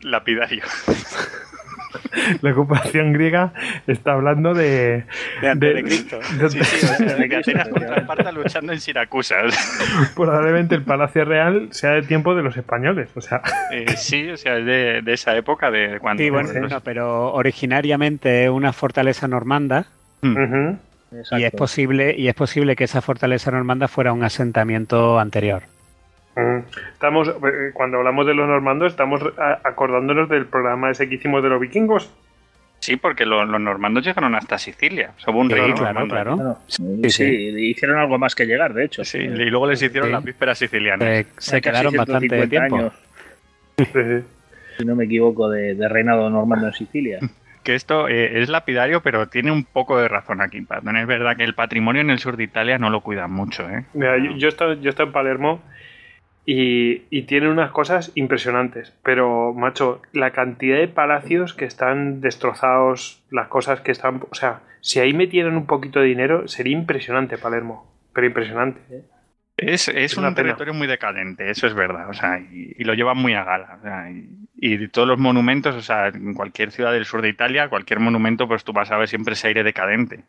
Lapidario. 0.00 0.64
La 2.42 2.52
ocupación 2.52 3.12
griega 3.12 3.52
está 3.86 4.12
hablando 4.12 4.54
de. 4.54 5.04
De 5.40 5.54
de, 5.54 5.74
de- 5.74 5.82
Cristo. 5.82 6.18
de- 6.38 6.50
Sí, 6.50 6.64
sí, 6.64 6.86
o 6.86 6.88
sea, 6.88 7.14
de 7.16 7.28
que 7.28 7.36
Atenas 7.44 7.68
contra 7.68 7.96
Esparta 7.96 8.32
luchando 8.32 8.72
en 8.72 8.80
Siracusa. 8.80 9.36
o 9.44 9.50
sea, 9.50 10.10
probablemente 10.14 10.74
el 10.74 10.82
Palacio 10.82 11.24
Real 11.24 11.68
sea 11.70 11.90
de 11.92 12.02
tiempo 12.02 12.34
de 12.34 12.42
los 12.42 12.56
españoles. 12.56 13.08
O 13.14 13.20
sea, 13.20 13.42
eh, 13.72 13.86
sí, 13.96 14.28
o 14.30 14.36
sea, 14.36 14.58
es 14.58 14.66
de, 14.66 15.02
de 15.02 15.12
esa 15.12 15.36
época 15.36 15.70
de 15.70 15.98
cuando... 16.00 16.22
Sí, 16.22 16.30
bueno, 16.30 16.52
los- 16.52 16.70
no, 16.70 16.80
pero 16.80 17.32
originariamente 17.32 18.44
es 18.44 18.50
una 18.50 18.72
fortaleza 18.72 19.28
normanda. 19.28 19.86
Exacto. 20.22 21.38
y 21.38 21.44
es 21.44 21.52
posible 21.52 22.14
y 22.16 22.28
es 22.28 22.34
posible 22.34 22.74
que 22.76 22.84
esa 22.84 23.00
fortaleza 23.02 23.50
normanda 23.50 23.88
fuera 23.88 24.12
un 24.12 24.24
asentamiento 24.24 25.18
anterior. 25.20 25.62
Mm. 26.36 26.58
Estamos, 26.92 27.28
eh, 27.28 27.70
cuando 27.72 27.98
hablamos 27.98 28.26
de 28.26 28.34
los 28.34 28.48
normandos, 28.48 28.92
estamos 28.92 29.22
acordándonos 29.64 30.28
del 30.28 30.46
programa 30.46 30.90
ese 30.90 31.08
que 31.08 31.14
hicimos 31.16 31.42
de 31.42 31.48
los 31.48 31.60
vikingos. 31.60 32.12
Sí, 32.80 32.96
porque 32.96 33.24
lo- 33.24 33.44
los 33.46 33.60
normandos 33.60 34.04
llegaron 34.04 34.34
hasta 34.34 34.58
Sicilia. 34.58 35.12
Hubo 35.26 35.38
un 35.40 35.48
Sí, 35.48 35.54
rey 35.54 35.72
claro, 35.72 36.00
normando. 36.00 36.14
claro. 36.36 36.58
Sí, 36.66 36.82
Sí, 37.04 37.10
sí. 37.10 37.24
hicieron 37.70 37.98
algo 37.98 38.18
más 38.18 38.34
que 38.34 38.44
llegar, 38.46 38.74
de 38.74 38.84
hecho. 38.84 39.04
Sí, 39.04 39.18
y 39.18 39.28
luego 39.50 39.66
les 39.70 39.80
hicieron 39.80 40.08
Sí. 40.08 40.12
las 40.12 40.24
vísperas 40.24 40.58
sicilianas. 40.58 41.08
Eh, 41.08 41.26
se 41.38 41.62
quedaron 41.62 41.94
bastante 41.94 42.28
150 42.28 42.50
tiempo. 42.50 42.76
años, 42.76 42.92
si 44.78 44.84
no 44.84 44.94
me 44.96 45.04
equivoco, 45.04 45.48
de, 45.48 45.74
de 45.74 45.88
reinado 45.88 46.28
normando 46.30 46.66
en 46.66 46.72
Sicilia. 46.74 47.18
que 47.64 47.74
esto 47.74 48.08
eh, 48.08 48.42
es 48.42 48.48
lapidario, 48.50 49.00
pero 49.02 49.28
tiene 49.28 49.50
un 49.50 49.64
poco 49.64 49.98
de 49.98 50.08
razón 50.08 50.42
aquí, 50.42 50.60
Patton. 50.60 50.96
Es 50.98 51.06
verdad 51.06 51.36
que 51.36 51.44
el 51.44 51.54
patrimonio 51.54 52.02
en 52.02 52.10
el 52.10 52.18
sur 52.18 52.36
de 52.36 52.44
Italia 52.44 52.76
no 52.78 52.90
lo 52.90 53.00
cuidan 53.00 53.30
mucho, 53.32 53.68
¿eh? 53.70 53.84
Mira, 53.94 54.18
yo, 54.18 54.32
yo 54.36 54.48
he 54.48 54.50
estado, 54.50 54.74
yo 54.74 54.86
he 54.86 54.90
estado 54.90 55.06
en 55.06 55.12
Palermo 55.14 55.62
y, 56.46 57.02
y 57.10 57.22
tiene 57.22 57.48
unas 57.48 57.70
cosas 57.70 58.12
impresionantes. 58.14 58.94
Pero, 59.02 59.52
macho, 59.54 60.02
la 60.12 60.30
cantidad 60.32 60.76
de 60.78 60.88
palacios 60.88 61.54
que 61.54 61.64
están 61.64 62.20
destrozados, 62.20 63.22
las 63.30 63.48
cosas 63.48 63.80
que 63.80 63.92
están. 63.92 64.22
O 64.30 64.34
sea, 64.34 64.60
si 64.80 65.00
ahí 65.00 65.12
metieran 65.12 65.56
un 65.56 65.66
poquito 65.66 66.00
de 66.00 66.06
dinero, 66.06 66.46
sería 66.48 66.76
impresionante 66.76 67.38
Palermo. 67.38 67.90
Pero 68.12 68.26
impresionante. 68.26 68.80
¿eh? 68.90 69.02
Es, 69.56 69.88
es 69.88 70.16
un 70.16 70.24
pena. 70.24 70.34
territorio 70.34 70.74
muy 70.74 70.86
decadente, 70.88 71.48
eso 71.48 71.66
es 71.68 71.74
verdad, 71.74 72.08
o 72.10 72.12
sea, 72.12 72.40
y, 72.40 72.74
y 72.76 72.82
lo 72.84 72.92
llevan 72.94 73.16
muy 73.18 73.34
a 73.34 73.44
gala. 73.44 73.78
o 73.78 73.82
sea, 73.82 74.10
y, 74.10 74.28
y 74.56 74.88
todos 74.88 75.06
los 75.06 75.18
monumentos, 75.18 75.76
o 75.76 75.80
sea, 75.80 76.08
en 76.08 76.34
cualquier 76.34 76.72
ciudad 76.72 76.92
del 76.92 77.04
sur 77.04 77.22
de 77.22 77.28
Italia, 77.28 77.68
cualquier 77.68 78.00
monumento, 78.00 78.48
pues 78.48 78.64
tú 78.64 78.72
vas 78.72 78.90
a 78.90 78.96
ver 78.98 79.06
siempre 79.08 79.34
ese 79.34 79.46
aire 79.48 79.62
decadente. 79.62 80.24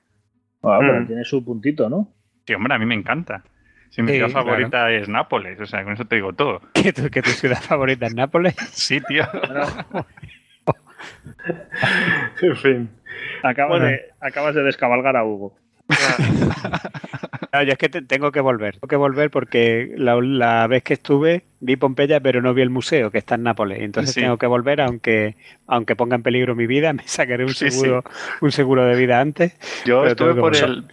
Bueno, 0.61 0.79
pero 0.79 1.01
Mm. 1.01 1.07
tiene 1.07 1.23
su 1.23 1.43
puntito, 1.43 1.89
¿no? 1.89 2.07
Sí, 2.45 2.53
hombre, 2.53 2.75
a 2.75 2.77
mí 2.79 2.85
me 2.85 2.93
encanta. 2.95 3.43
Sí, 3.95 4.01
mi 4.01 4.09
Sí, 4.09 4.15
ciudad 4.15 4.29
claro. 4.31 4.45
favorita 4.47 4.91
es 4.91 5.07
Nápoles, 5.07 5.57
o 5.61 5.65
sea, 5.65 5.83
con 5.85 5.93
eso 5.93 6.03
te 6.05 6.15
digo 6.15 6.33
todo. 6.33 6.61
¿Que 6.73 6.91
tu, 6.91 7.09
que 7.09 7.21
tu 7.21 7.29
ciudad 7.29 7.61
favorita 7.61 8.07
es 8.07 8.13
Nápoles? 8.15 8.53
Sí, 8.73 8.99
tío. 9.07 9.23
En 12.41 12.55
fin. 12.57 12.89
Acabas, 13.43 13.79
Bueno. 13.79 13.85
de, 13.85 14.01
acabas 14.19 14.55
de 14.55 14.63
descabalgar 14.63 15.15
a 15.15 15.23
Hugo. 15.23 15.55
No, 17.53 17.61
yo 17.63 17.71
es 17.73 17.77
que 17.77 17.89
te- 17.89 18.01
tengo 18.01 18.31
que 18.31 18.41
volver. 18.41 18.73
Tengo 18.73 18.87
que 18.87 18.95
volver 18.95 19.29
porque 19.29 19.93
la, 19.97 20.15
la 20.19 20.67
vez 20.67 20.83
que 20.83 20.93
estuve 20.95 21.43
vi 21.59 21.75
Pompeya, 21.77 22.19
pero 22.19 22.41
no 22.41 22.53
vi 22.53 22.63
el 22.63 22.69
museo 22.69 23.11
que 23.11 23.19
está 23.19 23.35
en 23.35 23.43
Nápoles. 23.43 23.79
Entonces 23.81 24.13
Sí. 24.15 24.21
tengo 24.21 24.37
que 24.37 24.47
volver, 24.47 24.81
aunque 24.81 25.35
aunque 25.67 25.95
ponga 25.95 26.15
en 26.15 26.23
peligro 26.23 26.55
mi 26.55 26.67
vida, 26.67 26.91
me 26.91 27.07
sacaré 27.07 27.43
un 27.43 27.53
Sí, 27.53 27.69
seguro, 27.71 28.03
un 28.41 28.51
seguro 28.51 28.83
de 28.85 28.95
vida 28.95 29.21
antes. 29.21 29.55
Yo 29.85 30.05
estuve 30.05 30.33
por 30.35 30.55
el, 30.55 30.85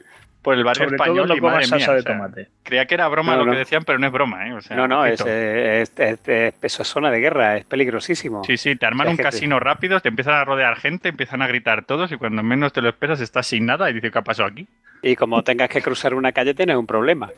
por 0.43 0.55
el 0.55 0.65
barrio 0.65 0.85
Sobre 0.85 0.97
todo 0.97 1.05
español 1.07 1.29
no 1.29 1.37
y 1.37 1.41
madre 1.41 1.65
salsa 1.67 1.77
mía, 1.77 1.95
de 1.95 2.01
o 2.01 2.03
sea, 2.03 2.13
tomate. 2.13 2.49
creía 2.65 2.87
que 2.87 2.95
era 2.95 3.09
broma 3.09 3.33
No, 3.33 3.39
lo 3.39 3.47
no. 3.47 3.53
que 3.53 3.59
decían, 3.59 3.85
pero 3.85 3.99
no 3.99 4.07
es 4.07 4.13
broma, 4.13 4.49
¿eh? 4.49 4.53
O 4.55 4.61
sea, 4.61 4.77
no, 4.77 4.89
no, 4.89 5.07
es, 5.07 5.21
es, 5.21 5.93
es- 5.99 6.29
es- 6.29 6.55
eso 6.63 6.83
es 6.83 6.89
zona 6.89 7.11
de 7.11 7.21
guerra, 7.21 7.57
es 7.57 7.65
peligrosísimo. 7.65 8.43
Sí, 8.45 8.57
sí, 8.57 8.75
te 8.77 8.85
arman 8.87 9.07
Es 9.09 9.19
un 9.19 9.23
casino 9.23 9.61
rápido, 9.61 10.01
te 10.01 10.09
empiezan 10.09 10.35
a 10.35 10.45
rodear 10.45 10.77
gente, 10.77 11.09
empiezan 11.09 11.43
a 11.43 11.47
gritar 11.47 11.85
todos 11.85 12.11
y 12.13 12.17
cuando 12.17 12.43
menos 12.43 12.73
te 12.73 12.83
lo 12.83 12.89
esperas 12.89 13.21
estás 13.21 13.47
sin 13.47 13.67
nada 13.67 13.89
y 13.89 13.95
dices, 13.95 14.11
¿qué 14.13 14.19
ha 14.19 14.23
pasado 14.23 14.49
aquí? 14.49 14.67
Y 15.05 15.17
como 15.17 15.43
tengas 15.43 15.69
que 15.69 15.83
cruzar 15.83 16.15
una 16.15 16.31
calle, 16.33 16.55
tienes 16.55 16.77
un 16.77 16.87
problema. 16.87 17.29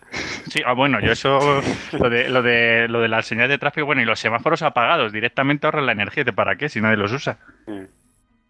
Sí, 0.50 0.60
ah, 0.66 0.74
bueno, 0.74 1.00
yo 1.00 1.12
eso, 1.12 1.62
lo 1.98 2.10
de, 2.10 2.28
lo 2.28 2.42
de, 2.42 2.88
lo 2.88 3.00
de 3.00 3.08
las 3.08 3.24
señales 3.26 3.48
de 3.50 3.58
tráfico, 3.58 3.86
bueno, 3.86 4.02
y 4.02 4.04
los 4.04 4.18
semáforos 4.20 4.60
apagados, 4.62 5.12
directamente 5.12 5.66
ahorran 5.66 5.86
la 5.86 5.92
energía, 5.92 6.24
¿de 6.24 6.32
para 6.34 6.56
qué? 6.56 6.68
Si 6.68 6.80
nadie 6.80 6.96
los 6.98 7.12
usa. 7.12 7.38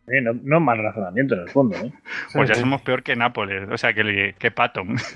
Eh, 0.06 0.20
no, 0.20 0.32
no 0.42 0.56
es 0.58 0.62
mal 0.62 0.78
razonamiento 0.82 1.34
en 1.34 1.40
el 1.42 1.48
fondo. 1.50 1.76
¿eh? 1.78 1.92
Pues 2.34 2.48
ya 2.48 2.54
somos 2.56 2.82
peor 2.82 3.02
que 3.02 3.16
Nápoles, 3.16 3.68
o 3.70 3.78
sea, 3.78 3.92
que, 3.94 4.34
que 4.38 4.50
Patton. 4.50 4.96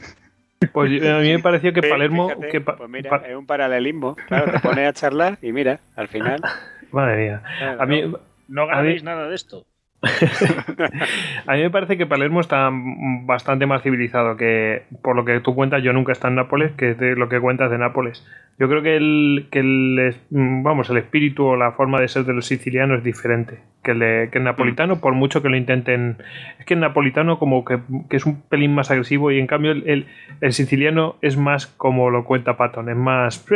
Pues 0.73 0.91
a 1.03 1.19
mí 1.21 1.33
me 1.33 1.39
pareció 1.39 1.73
que 1.73 1.83
Palermo. 1.85 2.29
fíjate, 2.31 2.49
que 2.49 2.61
Pa- 2.61 2.77
pues 2.77 2.91
mira, 2.91 3.11
Pa- 3.11 3.29
es 3.29 3.37
un 3.37 3.47
paralelismo. 3.47 4.17
Claro, 4.27 4.51
te 4.51 4.59
pones 4.59 4.89
a 4.89 4.93
charlar 4.93 5.39
y 5.41 5.53
mira, 5.53 5.79
al 5.95 6.09
final. 6.09 6.41
Madre 6.91 7.17
mía. 7.17 7.43
A 7.79 7.87
mí, 7.87 8.13
No 8.49 8.67
ganéis 8.67 9.05
nada 9.05 9.29
de 9.29 9.37
esto. 9.37 9.67
A 11.47 11.55
mí 11.55 11.63
me 11.63 11.71
parece 11.71 11.97
que 11.97 12.07
Palermo 12.07 12.41
está 12.41 12.71
bastante 12.73 13.67
más 13.67 13.83
civilizado 13.83 14.37
que, 14.37 14.83
por 15.03 15.17
lo 15.17 15.25
que 15.25 15.41
tú 15.41 15.55
cuentas, 15.55 15.83
yo 15.83 15.93
nunca 15.93 16.13
estado 16.13 16.31
en 16.31 16.37
Nápoles, 16.37 16.73
que 16.73 16.95
lo 17.17 17.29
que 17.29 17.41
cuentas 17.41 17.71
de 17.71 17.79
Nápoles. 17.79 18.27
Yo 18.59 18.69
creo 18.69 18.83
que 18.83 18.97
el, 18.97 19.47
que 19.53 19.61
el, 19.61 20.17
vamos, 20.31 20.91
el 20.91 20.97
espíritu 20.99 21.45
o 21.47 21.57
la 21.57 21.73
forma 21.73 22.01
de 22.01 22.09
ser 22.09 22.25
de 22.25 22.33
los 22.35 22.47
sicilianos 22.47 22.99
es 22.99 23.05
diferente 23.05 23.61
que 23.85 23.93
el, 23.93 24.31
que 24.31 24.39
el 24.39 24.45
napolitano, 24.45 25.01
por 25.01 25.15
mucho 25.15 25.43
que 25.43 25.49
lo 25.49 25.57
intenten. 25.57 26.17
Es 26.59 26.67
que 26.67 26.75
el 26.75 26.81
napolitano 26.81 27.39
como 27.39 27.65
que, 27.65 27.79
que 28.11 28.17
es 28.17 28.27
un 28.27 28.43
pelín 28.43 28.75
más 28.75 28.91
agresivo 28.91 29.31
y 29.31 29.39
en 29.39 29.47
cambio 29.47 29.71
el, 29.73 29.89
el- 29.89 30.07
el 30.41 30.53
siciliano 30.53 31.17
es 31.23 31.37
más 31.37 31.67
como 31.69 32.11
lo 32.11 32.25
cuenta 32.25 32.57
Patton, 32.57 32.89
es 32.89 32.97
más, 32.97 33.47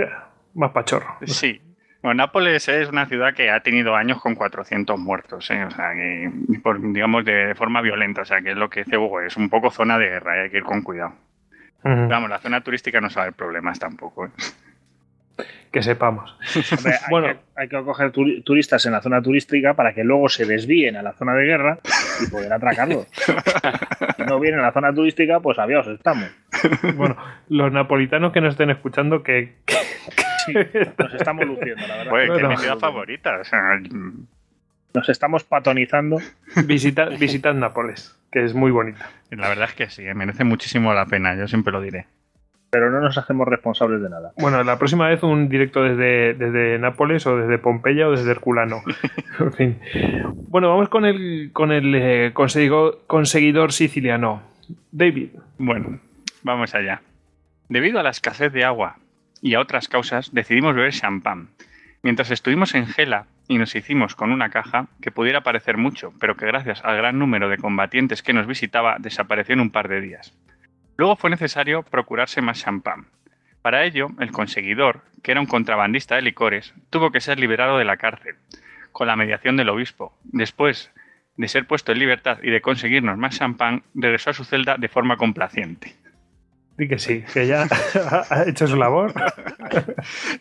más 0.54 0.70
pachorro. 0.70 1.16
Sí. 1.26 1.60
Bueno, 2.02 2.14
Nápoles 2.24 2.68
es 2.68 2.88
una 2.88 3.06
ciudad 3.06 3.32
que 3.34 3.50
ha 3.50 3.60
tenido 3.60 3.94
años 3.94 4.20
con 4.20 4.34
400 4.34 4.98
muertos, 4.98 5.48
¿eh? 5.52 5.64
o 5.64 5.70
sea, 5.70 5.92
que, 5.94 6.30
por- 6.62 6.80
digamos, 6.92 7.24
de 7.24 7.54
forma 7.54 7.80
violenta, 7.80 8.22
o 8.22 8.24
sea, 8.24 8.40
que 8.40 8.50
es 8.50 8.56
lo 8.56 8.68
que 8.68 8.82
dice 8.82 8.98
Hugo, 8.98 9.20
es 9.20 9.36
un 9.36 9.48
poco 9.48 9.70
zona 9.70 9.98
de 9.98 10.08
guerra, 10.08 10.36
¿eh? 10.38 10.40
hay 10.42 10.50
que 10.50 10.56
ir 10.58 10.64
con 10.64 10.82
cuidado. 10.82 11.14
Vamos, 11.84 12.28
la 12.30 12.38
zona 12.38 12.60
turística 12.60 13.00
no 13.00 13.10
sabe 13.10 13.32
problemas 13.32 13.78
tampoco. 13.78 14.26
¿eh? 14.26 14.30
Que 15.72 15.82
sepamos. 15.82 16.36
Hombre, 16.76 16.92
hay, 16.92 16.98
Bueno. 17.10 17.26
que, 17.28 17.36
hay 17.56 17.68
que 17.68 17.82
coger 17.82 18.12
turi- 18.12 18.44
turistas 18.44 18.84
en 18.86 18.92
la 18.92 19.00
zona 19.00 19.20
turística 19.22 19.74
para 19.74 19.92
que 19.94 20.04
luego 20.04 20.28
se 20.28 20.44
desvíen 20.44 20.96
a 20.96 21.02
la 21.02 21.12
zona 21.14 21.34
de 21.34 21.44
guerra 21.44 21.78
y 22.24 22.30
poder 22.30 22.52
atracarlos. 22.52 23.06
si 24.16 24.22
no 24.24 24.38
vienen 24.38 24.60
a 24.60 24.64
la 24.64 24.72
zona 24.72 24.92
turística, 24.94 25.40
pues 25.40 25.58
adiós, 25.58 25.86
estamos. 25.88 26.28
Bueno, 26.94 27.16
los 27.48 27.72
napolitanos 27.72 28.32
que 28.32 28.40
nos 28.40 28.54
estén 28.54 28.70
escuchando, 28.70 29.22
que, 29.22 29.54
que- 29.66 29.74
Sí, 30.46 30.52
nos 30.98 31.14
estamos 31.14 31.46
luciendo, 31.46 31.86
la 31.86 31.96
verdad. 31.98 32.10
Pues, 32.10 32.26
que 32.28 32.32
es 32.36 32.38
mi 32.40 32.46
Bueno. 32.46 32.60
ciudad 32.60 32.78
favorita, 32.78 33.38
o 33.40 33.44
sea, 33.44 33.80
Nos 34.94 35.08
estamos 35.08 35.44
patonizando. 35.44 36.18
visita, 36.66 37.06
visitad 37.06 37.54
Nápoles, 37.54 38.16
que 38.30 38.44
es 38.44 38.54
muy 38.54 38.70
bonita. 38.70 39.10
la 39.30 39.48
verdad 39.48 39.68
es 39.70 39.74
que 39.74 39.88
sí, 39.88 40.02
¿eh? 40.06 40.14
merece 40.14 40.44
muchísimo 40.44 40.92
la 40.94 41.06
pena, 41.06 41.34
yo 41.36 41.46
siempre 41.48 41.72
lo 41.72 41.80
diré. 41.80 42.06
pero 42.70 42.90
no 42.90 43.00
nos 43.00 43.18
hacemos 43.18 43.46
responsables 43.46 44.00
de 44.00 44.08
nada. 44.08 44.32
Bueno, 44.38 44.62
la 44.64 44.78
próxima 44.78 45.06
vez 45.08 45.22
un 45.22 45.50
directo 45.50 45.82
desde, 45.82 46.32
desde 46.32 46.78
Nápoles 46.78 47.26
o 47.26 47.36
desde 47.36 47.58
Pompeya 47.58 48.08
o 48.08 48.12
desde 48.12 48.30
Herculano. 48.30 48.82
en 49.40 49.52
fin. 49.52 49.78
Bueno, 50.48 50.70
vamos 50.70 50.88
con 50.88 51.04
el, 51.04 51.50
con 51.52 51.70
el 51.70 51.94
eh, 51.94 52.30
consegui- 52.34 52.96
conseguidor 53.06 53.72
siciliano. 53.72 54.40
David. 54.90 55.32
Bueno, 55.58 55.98
vamos 56.42 56.74
allá. 56.74 57.02
Debido 57.68 58.00
a 58.00 58.02
la 58.02 58.08
escasez 58.10 58.50
de 58.54 58.64
agua 58.64 58.96
y 59.42 59.54
a 59.54 59.60
otras 59.60 59.88
causas, 59.88 60.32
decidimos 60.32 60.74
beber 60.74 60.92
champán. 60.92 61.50
Mientras 62.02 62.30
estuvimos 62.30 62.74
en 62.74 62.86
Gela, 62.86 63.26
y 63.48 63.58
nos 63.58 63.74
hicimos 63.74 64.14
con 64.14 64.32
una 64.32 64.48
caja 64.48 64.86
que 65.00 65.10
pudiera 65.10 65.42
parecer 65.42 65.76
mucho, 65.76 66.14
pero 66.18 66.36
que 66.36 66.46
gracias 66.46 66.82
al 66.84 66.96
gran 66.96 67.18
número 67.18 67.48
de 67.48 67.58
combatientes 67.58 68.22
que 68.22 68.32
nos 68.32 68.46
visitaba 68.46 68.96
desapareció 68.98 69.52
en 69.52 69.60
un 69.60 69.70
par 69.70 69.88
de 69.88 70.00
días. 70.00 70.32
Luego 70.96 71.16
fue 71.16 71.30
necesario 71.30 71.82
procurarse 71.82 72.40
más 72.40 72.60
champán. 72.60 73.06
Para 73.60 73.84
ello, 73.84 74.08
el 74.20 74.32
conseguidor, 74.32 75.02
que 75.22 75.32
era 75.32 75.40
un 75.40 75.46
contrabandista 75.46 76.16
de 76.16 76.22
licores, 76.22 76.74
tuvo 76.90 77.10
que 77.10 77.20
ser 77.20 77.38
liberado 77.38 77.78
de 77.78 77.84
la 77.84 77.96
cárcel, 77.96 78.36
con 78.90 79.06
la 79.06 79.16
mediación 79.16 79.56
del 79.56 79.68
obispo. 79.68 80.16
Después 80.24 80.90
de 81.36 81.48
ser 81.48 81.66
puesto 81.66 81.92
en 81.92 81.98
libertad 81.98 82.38
y 82.42 82.50
de 82.50 82.60
conseguirnos 82.60 83.18
más 83.18 83.38
champán, 83.38 83.82
regresó 83.94 84.30
a 84.30 84.34
su 84.34 84.44
celda 84.44 84.76
de 84.76 84.88
forma 84.88 85.16
complaciente. 85.16 85.94
Que 86.88 86.98
sí, 86.98 87.24
que 87.32 87.46
ya 87.46 87.66
ha 88.30 88.44
hecho 88.46 88.66
su 88.66 88.76
labor. 88.76 89.12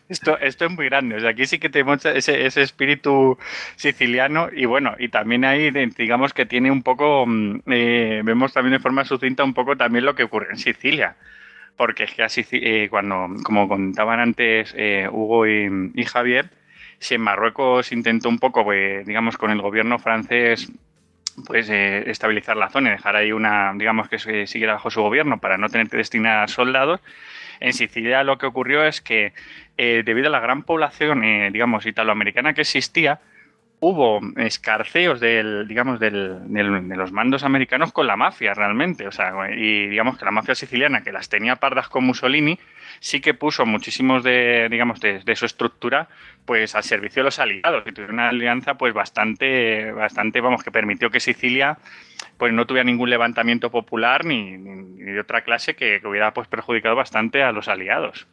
Esto, 0.09 0.37
esto 0.39 0.65
es 0.65 0.71
muy 0.71 0.85
grande. 0.85 1.27
Aquí 1.27 1.45
sí 1.45 1.59
que 1.59 1.69
ese, 2.15 2.45
ese 2.45 2.61
espíritu 2.61 3.37
siciliano 3.75 4.49
y 4.51 4.65
bueno, 4.65 4.95
y 4.97 5.09
también 5.09 5.45
ahí 5.45 5.71
digamos 5.71 6.33
que 6.33 6.45
tiene 6.45 6.71
un 6.71 6.83
poco, 6.83 7.25
mm, 7.27 7.61
eh, 7.67 8.21
vemos 8.23 8.53
también 8.53 8.73
de 8.73 8.79
forma 8.79 9.05
sucinta 9.05 9.43
un 9.43 9.53
poco 9.53 9.77
también 9.77 10.05
lo 10.05 10.15
que 10.15 10.23
ocurre 10.23 10.47
en 10.51 10.57
Sicilia. 10.57 11.15
Porque 11.77 12.03
es 12.03 12.13
que 12.13 12.23
así, 12.23 12.45
eh, 12.51 12.87
cuando, 12.89 13.27
como 13.43 13.67
contaban 13.67 14.19
antes 14.19 14.73
eh, 14.77 15.07
Hugo 15.11 15.47
y, 15.47 15.91
y, 15.95 16.03
Javier, 16.03 16.49
si 16.99 17.15
en 17.15 17.21
Marruecos 17.21 17.91
intentó 17.91 18.29
un 18.29 18.39
poco, 18.39 18.63
pues, 18.63 19.05
digamos, 19.05 19.37
con 19.37 19.51
el 19.51 19.61
gobierno 19.61 19.97
francés 19.97 20.71
pues 21.45 21.69
eh, 21.69 22.09
estabilizar 22.09 22.57
la 22.57 22.69
zona 22.69 22.89
y 22.89 22.91
dejar 22.93 23.15
ahí 23.15 23.32
una, 23.32 23.73
digamos 23.75 24.09
que 24.09 24.47
siguiera 24.47 24.73
bajo 24.73 24.91
su 24.91 25.01
gobierno 25.01 25.39
para 25.39 25.57
no 25.57 25.69
tener 25.69 25.89
que 25.89 25.97
destinar 25.97 26.49
soldados. 26.49 26.99
En 27.59 27.73
Sicilia 27.73 28.23
lo 28.23 28.38
que 28.38 28.47
ocurrió 28.47 28.84
es 28.84 29.01
que 29.01 29.34
eh, 29.77 30.03
debido 30.05 30.27
a 30.27 30.32
la 30.32 30.39
gran 30.39 30.63
población, 30.63 31.23
eh, 31.23 31.49
digamos, 31.51 31.86
italoamericana 31.86 32.53
que 32.53 32.61
existía, 32.61 33.19
hubo 33.82 34.21
escarceos 34.38 35.19
del, 35.19 35.67
digamos, 35.67 35.99
del, 35.99 36.39
de 36.47 36.95
los 36.95 37.11
mandos 37.11 37.43
americanos 37.43 37.91
con 37.91 38.05
la 38.07 38.15
mafia 38.15 38.53
realmente. 38.53 39.07
O 39.07 39.11
sea, 39.11 39.34
y 39.51 39.88
digamos 39.88 40.17
que 40.17 40.25
la 40.25 40.32
mafia 40.32 40.55
siciliana, 40.55 41.01
que 41.01 41.11
las 41.11 41.29
tenía 41.29 41.55
pardas 41.55 41.89
con 41.89 42.05
Mussolini, 42.05 42.59
sí 42.99 43.19
que 43.21 43.34
puso 43.34 43.65
muchísimos 43.65 44.23
de, 44.23 44.67
digamos, 44.69 44.99
de, 45.01 45.36
su 45.36 45.45
estructura 45.45 46.07
pues 46.45 46.75
al 46.75 46.84
servicio 46.84 47.21
de 47.21 47.25
los 47.25 47.39
aliados 47.39 47.84
y 47.88 47.91
tuvieron 47.91 48.15
una 48.15 48.29
alianza 48.29 48.75
pues 48.75 48.93
bastante, 48.93 49.91
bastante, 49.91 50.41
vamos, 50.41 50.63
que 50.63 50.71
permitió 50.71 51.09
que 51.09 51.19
Sicilia 51.19 51.79
pues 52.38 52.53
no 52.53 52.67
tuviera 52.67 52.84
ningún 52.84 53.09
levantamiento 53.09 53.71
popular 53.71 54.25
ni, 54.25 54.57
de 54.57 55.19
otra 55.19 55.41
clase 55.41 55.75
que, 55.75 55.99
hubiera 56.05 56.34
pues 56.34 56.47
perjudicado 56.47 56.95
bastante 56.95 57.41
a 57.41 57.51
los 57.51 57.67
aliados. 57.67 58.27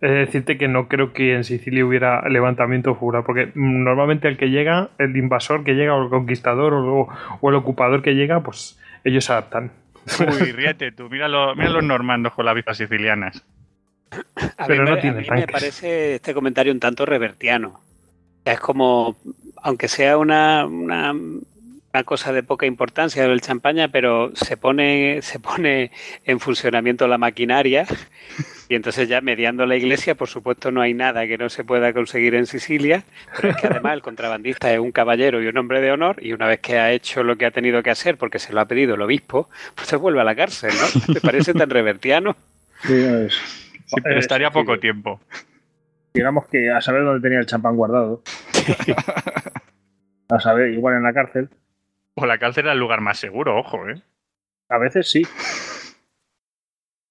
Es 0.00 0.10
decirte 0.10 0.56
que 0.56 0.66
no 0.66 0.88
creo 0.88 1.12
que 1.12 1.34
en 1.34 1.44
Sicilia 1.44 1.84
hubiera 1.84 2.26
levantamiento 2.26 2.94
popular, 2.94 3.22
porque 3.24 3.52
normalmente 3.54 4.28
el 4.28 4.38
que 4.38 4.48
llega, 4.48 4.88
el 4.98 5.14
invasor 5.14 5.62
que 5.62 5.74
llega, 5.74 5.94
o 5.94 6.04
el 6.04 6.08
conquistador, 6.08 6.72
o, 6.72 7.48
el 7.48 7.54
ocupador 7.54 8.00
que 8.00 8.14
llega, 8.14 8.40
pues 8.40 8.78
ellos 9.04 9.26
se 9.26 9.32
adaptan. 9.32 9.72
Uy, 10.20 10.52
ríete 10.52 10.92
tú, 10.92 11.10
mira, 11.10 11.28
mira 11.54 11.68
los 11.68 11.84
normandos 11.84 12.32
con 12.32 12.46
las 12.46 12.54
vistas 12.54 12.78
sicilianas. 12.78 13.44
A 14.56 14.66
Pero 14.66 14.84
mí, 14.84 14.90
no 14.90 14.98
tiene 14.98 15.18
a 15.28 15.34
mí 15.34 15.40
me 15.40 15.46
parece 15.46 16.14
este 16.14 16.32
comentario 16.32 16.72
un 16.72 16.80
tanto 16.80 17.04
revertiano. 17.04 17.80
Es 18.42 18.58
como, 18.58 19.16
aunque 19.62 19.86
sea 19.86 20.16
una, 20.16 20.64
una, 20.64 21.14
cosa 22.06 22.32
de 22.32 22.42
poca 22.42 22.64
importancia 22.64 23.22
el 23.24 23.42
champaña, 23.42 23.88
pero 23.88 24.34
se 24.34 24.56
pone, 24.56 25.20
se 25.20 25.38
pone 25.38 25.90
en 26.24 26.40
funcionamiento 26.40 27.06
la 27.06 27.18
maquinaria 27.18 27.86
y 28.70 28.76
entonces 28.76 29.08
ya 29.08 29.20
mediando 29.20 29.66
la 29.66 29.74
iglesia, 29.74 30.14
por 30.14 30.28
supuesto 30.28 30.70
no 30.70 30.80
hay 30.80 30.94
nada 30.94 31.26
que 31.26 31.36
no 31.36 31.48
se 31.48 31.64
pueda 31.64 31.92
conseguir 31.92 32.36
en 32.36 32.46
Sicilia, 32.46 33.02
pero 33.34 33.50
es 33.50 33.56
que 33.56 33.66
además 33.66 33.94
el 33.94 34.00
contrabandista 34.00 34.72
es 34.72 34.78
un 34.78 34.92
caballero 34.92 35.42
y 35.42 35.48
un 35.48 35.58
hombre 35.58 35.80
de 35.80 35.90
honor 35.90 36.24
y 36.24 36.32
una 36.34 36.46
vez 36.46 36.60
que 36.60 36.78
ha 36.78 36.92
hecho 36.92 37.24
lo 37.24 37.36
que 37.36 37.46
ha 37.46 37.50
tenido 37.50 37.82
que 37.82 37.90
hacer 37.90 38.16
porque 38.16 38.38
se 38.38 38.52
lo 38.52 38.60
ha 38.60 38.66
pedido 38.66 38.94
el 38.94 39.02
obispo, 39.02 39.50
pues 39.74 39.88
se 39.88 39.96
vuelve 39.96 40.20
a 40.20 40.24
la 40.24 40.36
cárcel, 40.36 40.70
¿no? 40.70 41.14
¿Te 41.14 41.20
parece 41.20 41.52
tan 41.52 41.68
revertiano? 41.68 42.36
Sí, 42.82 42.94
es. 42.94 43.34
Sí, 43.86 43.96
pero 44.04 44.20
estaría 44.20 44.52
poco 44.52 44.78
tiempo. 44.78 45.20
Digamos 46.14 46.46
que 46.46 46.70
a 46.70 46.80
saber 46.80 47.02
dónde 47.02 47.20
tenía 47.20 47.40
el 47.40 47.46
champán 47.46 47.74
guardado. 47.74 48.22
a 50.28 50.38
saber, 50.38 50.70
igual 50.74 50.94
en 50.94 51.02
la 51.02 51.12
cárcel. 51.12 51.48
O 52.14 52.24
la 52.24 52.38
cárcel 52.38 52.66
era 52.66 52.74
el 52.74 52.78
lugar 52.78 53.00
más 53.00 53.18
seguro, 53.18 53.58
ojo, 53.58 53.88
¿eh? 53.88 54.00
A 54.68 54.78
veces 54.78 55.10
sí. 55.10 55.26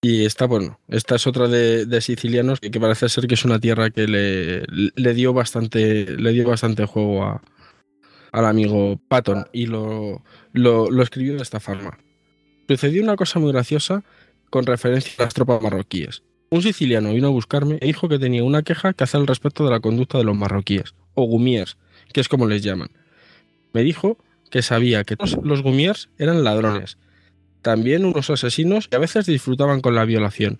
Y 0.01 0.25
esta, 0.25 0.45
bueno, 0.45 0.79
esta 0.87 1.15
es 1.15 1.27
otra 1.27 1.47
de, 1.47 2.01
sicilianos 2.01 2.61
que, 2.61 2.71
parece 2.79 3.09
ser 3.09 3.27
que 3.27 3.33
es 3.33 3.43
una 3.43 3.59
tierra 3.59 3.89
que 3.89 4.07
le, 4.07 4.63
le 4.95 5.13
dio 5.13 5.33
bastante 5.33 6.05
le 6.17 6.31
dio 6.31 6.47
bastante 6.47 6.85
juego 6.85 7.23
a, 7.23 7.41
al 8.31 8.45
amigo 8.45 8.99
Patton 9.07 9.45
y 9.51 9.65
lo, 9.65 10.23
lo, 10.53 11.01
escribió 11.01 11.35
de 11.35 11.41
esta 11.41 11.59
forma. 11.59 11.97
Sucedió 12.67 13.03
una 13.03 13.15
cosa 13.15 13.39
muy 13.39 13.51
graciosa 13.51 14.03
con 14.49 14.65
referencia 14.65 15.13
a 15.19 15.23
las 15.23 15.33
tropas 15.33 15.61
marroquíes. 15.61 16.23
Un 16.51 16.61
siciliano 16.61 17.13
vino 17.13 17.27
a 17.27 17.31
buscarme 17.31 17.77
e 17.81 17.87
dijo 17.87 18.09
que 18.09 18.19
tenía 18.19 18.43
una 18.43 18.63
queja 18.63 18.93
que 18.93 19.03
hacer 19.03 19.19
al 19.19 19.27
respecto 19.27 19.65
de 19.65 19.71
la 19.71 19.79
conducta 19.79 20.17
de 20.17 20.23
los 20.23 20.35
marroquíes, 20.35 20.95
o 21.13 21.23
gumiers, 21.23 21.77
que 22.11 22.21
es 22.21 22.27
como 22.27 22.47
les 22.47 22.63
llaman. 22.63 22.89
Me 23.73 23.83
dijo 23.83 24.17
que 24.49 24.61
sabía 24.61 25.03
que 25.03 25.15
los 25.43 25.61
gumiers 25.61 26.09
eran 26.17 26.43
ladrones, 26.43 26.97
también 27.61 28.05
unos 28.05 28.29
asesinos 28.29 28.87
que 28.87 28.95
a 28.95 28.99
veces 28.99 29.25
disfrutaban 29.25 29.81
con 29.81 29.95
la 29.95 30.05
violación. 30.05 30.57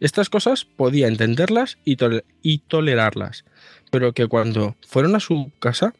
Estas 0.00 0.30
cosas 0.30 0.64
podía 0.64 1.08
entenderlas 1.08 1.78
y, 1.84 1.96
y 2.42 2.58
tolerarlas, 2.58 3.44
pero 3.90 4.12
que 4.12 4.26
cuando 4.26 4.76
fueron 4.86 5.14
a 5.14 5.20
su 5.20 5.52
casa 5.58 5.94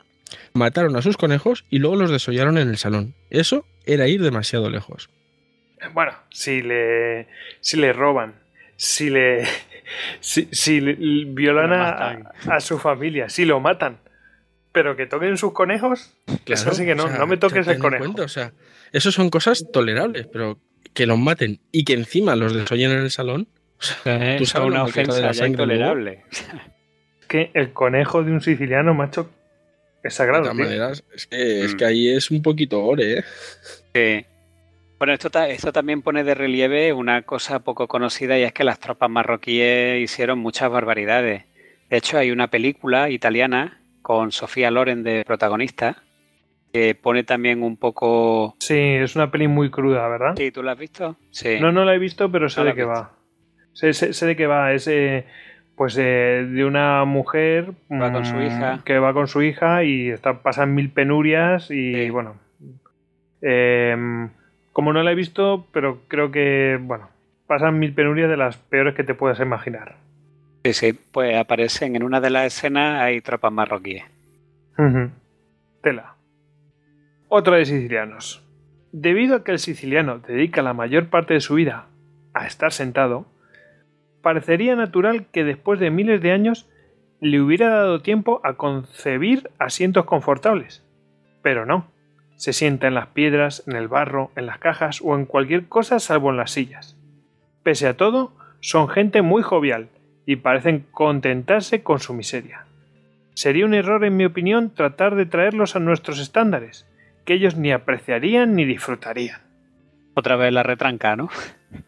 mataron 0.54 0.96
a 0.96 1.02
sus 1.02 1.16
conejos 1.16 1.64
y 1.70 1.78
luego 1.78 1.96
los 1.96 2.10
desollaron 2.10 2.56
en 2.56 2.68
el 2.68 2.78
salón. 2.78 3.14
Eso 3.30 3.66
era 3.84 4.08
ir 4.08 4.22
demasiado 4.22 4.70
lejos. 4.70 5.10
Bueno, 5.92 6.12
si 6.30 6.62
le, 6.62 7.26
si 7.60 7.76
le 7.76 7.92
roban 7.92 8.34
si 8.80 9.10
le 9.10 9.46
si, 10.20 10.80
violan 11.26 11.72
a, 11.72 12.60
su 12.60 12.78
familia, 12.78 13.28
si 13.28 13.44
lo 13.44 13.60
matan, 13.60 13.98
pero 14.72 14.96
que 14.96 15.06
toquen 15.06 15.36
sus 15.36 15.52
conejos, 15.52 16.14
eso 16.46 16.72
sí 16.72 16.86
que 16.86 16.94
no, 16.94 17.08
no 17.10 17.26
me 17.26 17.36
toques 17.36 17.68
el 17.68 17.78
conejo. 17.78 18.14
o 18.22 18.28
sea, 18.28 18.52
eso 18.92 19.12
son 19.12 19.30
cosas 19.30 19.66
tolerables, 19.72 20.26
pero 20.26 20.58
que 20.94 21.06
los 21.06 21.18
maten 21.18 21.60
y 21.72 21.84
que 21.84 21.94
encima 21.94 22.36
los 22.36 22.54
desollen 22.54 22.92
en 22.92 22.98
el 22.98 23.10
salón, 23.10 23.48
tú 24.38 24.46
sabes 24.46 24.68
una 24.68 24.84
ofensa 24.84 25.30
ya 25.32 25.46
intolerable. 25.46 26.24
que 27.28 27.50
el 27.54 27.72
conejo 27.72 28.24
de 28.24 28.32
un 28.32 28.40
siciliano, 28.40 28.92
macho, 28.92 29.30
es 30.02 30.14
sagrado. 30.14 30.44
De 30.44 30.50
todas 30.50 30.66
maneras, 30.66 31.04
es 31.14 31.26
que, 31.26 31.64
es 31.64 31.74
que 31.74 31.84
ahí 31.84 32.08
es 32.08 32.30
un 32.30 32.42
poquito 32.42 32.82
ore, 32.82 33.18
¿eh? 33.18 33.24
Sí. 33.94 34.26
Bueno, 34.98 35.14
esto, 35.14 35.30
esto 35.44 35.72
también 35.72 36.02
pone 36.02 36.24
de 36.24 36.34
relieve 36.34 36.92
una 36.92 37.22
cosa 37.22 37.60
poco 37.60 37.88
conocida 37.88 38.38
y 38.38 38.42
es 38.42 38.52
que 38.52 38.64
las 38.64 38.80
tropas 38.80 39.08
marroquíes 39.08 40.02
hicieron 40.02 40.38
muchas 40.40 40.70
barbaridades. 40.70 41.44
De 41.88 41.96
hecho, 41.96 42.18
hay 42.18 42.30
una 42.30 42.48
película 42.48 43.08
italiana 43.08 43.80
con 44.02 44.32
Sofía 44.32 44.70
Loren 44.70 45.02
de 45.02 45.24
protagonista 45.24 46.02
que 46.72 46.94
pone 46.94 47.24
también 47.24 47.62
un 47.62 47.76
poco... 47.76 48.56
Sí, 48.60 48.78
es 48.78 49.16
una 49.16 49.30
peli 49.30 49.48
muy 49.48 49.70
cruda, 49.70 50.06
¿verdad? 50.08 50.34
Sí, 50.36 50.50
¿tú 50.50 50.62
la 50.62 50.72
has 50.72 50.78
visto? 50.78 51.16
Sí. 51.30 51.58
No, 51.60 51.72
no 51.72 51.84
la 51.84 51.94
he 51.94 51.98
visto, 51.98 52.30
pero 52.30 52.48
sé 52.48 52.62
de 52.64 52.74
qué 52.74 52.84
va. 52.84 53.12
Sé, 53.72 54.26
de 54.26 54.36
qué 54.36 54.46
va. 54.46 54.72
Es 54.72 54.86
eh, 54.88 55.26
pues 55.76 55.96
eh, 55.98 56.46
de 56.48 56.64
una 56.64 57.04
mujer 57.04 57.72
va 57.90 58.12
con 58.12 58.24
su 58.24 58.36
mm, 58.36 58.42
hija. 58.42 58.80
que 58.84 58.98
va 58.98 59.12
con 59.12 59.28
su 59.28 59.42
hija 59.42 59.84
y 59.84 60.10
está, 60.10 60.42
pasan 60.42 60.74
mil 60.74 60.90
penurias 60.90 61.70
y 61.70 62.10
bueno... 62.10 62.36
Eh, 63.42 63.96
como 64.72 64.92
no 64.92 65.02
la 65.02 65.12
he 65.12 65.14
visto, 65.14 65.66
pero 65.72 66.02
creo 66.08 66.30
que, 66.30 66.78
bueno, 66.80 67.08
pasan 67.46 67.78
mil 67.78 67.92
penurias 67.92 68.30
de 68.30 68.36
las 68.36 68.56
peores 68.56 68.94
que 68.94 69.04
te 69.04 69.14
puedas 69.14 69.40
imaginar. 69.40 69.96
Sí, 70.64 70.72
sí, 70.72 70.92
pues 70.92 71.36
aparecen 71.36 71.96
en 71.96 72.02
una 72.02 72.20
de 72.20 72.30
las 72.30 72.46
escenas, 72.46 73.00
hay 73.00 73.20
tropas 73.20 73.52
marroquíes. 73.52 74.04
Tela. 75.82 76.14
Otra 77.32 77.58
de 77.58 77.64
sicilianos. 77.64 78.42
Debido 78.90 79.36
a 79.36 79.44
que 79.44 79.52
el 79.52 79.60
siciliano 79.60 80.18
dedica 80.18 80.62
la 80.62 80.74
mayor 80.74 81.10
parte 81.10 81.34
de 81.34 81.40
su 81.40 81.54
vida 81.54 81.86
a 82.34 82.44
estar 82.44 82.72
sentado, 82.72 83.24
parecería 84.20 84.74
natural 84.74 85.26
que 85.30 85.44
después 85.44 85.78
de 85.78 85.92
miles 85.92 86.20
de 86.22 86.32
años 86.32 86.68
le 87.20 87.40
hubiera 87.40 87.68
dado 87.68 88.02
tiempo 88.02 88.40
a 88.42 88.54
concebir 88.54 89.48
asientos 89.60 90.06
confortables. 90.06 90.84
Pero 91.40 91.66
no 91.66 91.86
se 92.34 92.52
sienta 92.52 92.88
en 92.88 92.94
las 92.94 93.06
piedras, 93.06 93.62
en 93.68 93.76
el 93.76 93.86
barro, 93.86 94.32
en 94.34 94.46
las 94.46 94.58
cajas 94.58 95.00
o 95.00 95.14
en 95.14 95.24
cualquier 95.24 95.68
cosa 95.68 96.00
salvo 96.00 96.30
en 96.30 96.36
las 96.36 96.50
sillas. 96.50 96.96
Pese 97.62 97.86
a 97.86 97.96
todo, 97.96 98.32
son 98.58 98.88
gente 98.88 99.22
muy 99.22 99.44
jovial 99.44 99.88
y 100.26 100.34
parecen 100.34 100.84
contentarse 100.90 101.84
con 101.84 102.00
su 102.00 102.12
miseria. 102.12 102.66
Sería 103.34 103.66
un 103.66 103.74
error, 103.74 104.04
en 104.04 104.16
mi 104.16 104.24
opinión, 104.24 104.74
tratar 104.74 105.14
de 105.14 105.26
traerlos 105.26 105.76
a 105.76 105.78
nuestros 105.78 106.18
estándares, 106.18 106.89
que 107.30 107.34
ellos 107.34 107.54
ni 107.54 107.70
apreciarían 107.70 108.56
ni 108.56 108.64
disfrutarían. 108.64 109.40
Otra 110.14 110.34
vez 110.34 110.52
la 110.52 110.64
retranca, 110.64 111.14
¿no? 111.14 111.28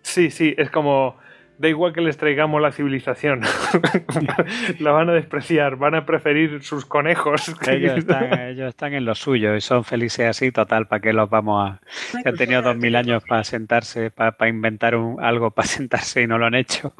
Sí, 0.02 0.30
sí, 0.30 0.54
es 0.56 0.70
como 0.70 1.16
Da 1.58 1.68
igual 1.68 1.92
que 1.92 2.00
les 2.00 2.16
traigamos 2.16 2.62
la 2.62 2.70
civilización. 2.70 3.40
la 4.78 4.92
van 4.92 5.10
a 5.10 5.14
despreciar, 5.14 5.74
van 5.76 5.96
a 5.96 6.06
preferir 6.06 6.62
sus 6.62 6.86
conejos. 6.86 7.52
Ellos 7.66 7.98
están, 7.98 8.40
ellos 8.40 8.68
están 8.68 8.94
en 8.94 9.04
lo 9.04 9.16
suyo 9.16 9.56
y 9.56 9.60
son 9.60 9.82
felices 9.82 10.28
así, 10.28 10.52
total, 10.52 10.86
¿para 10.86 11.00
qué 11.00 11.12
los 11.12 11.28
vamos 11.28 11.68
a...? 11.68 11.80
Han 12.24 12.36
tenido 12.36 12.62
dos 12.62 12.76
mil 12.76 12.94
años 12.94 13.24
para 13.28 13.42
sentarse, 13.42 14.12
para, 14.12 14.48
inventar 14.48 14.94
un, 14.94 15.22
algo 15.22 15.50
para 15.50 15.66
sentarse 15.66 16.22
y 16.22 16.28
no 16.28 16.38
lo 16.38 16.46
han 16.46 16.54
hecho. 16.54 16.94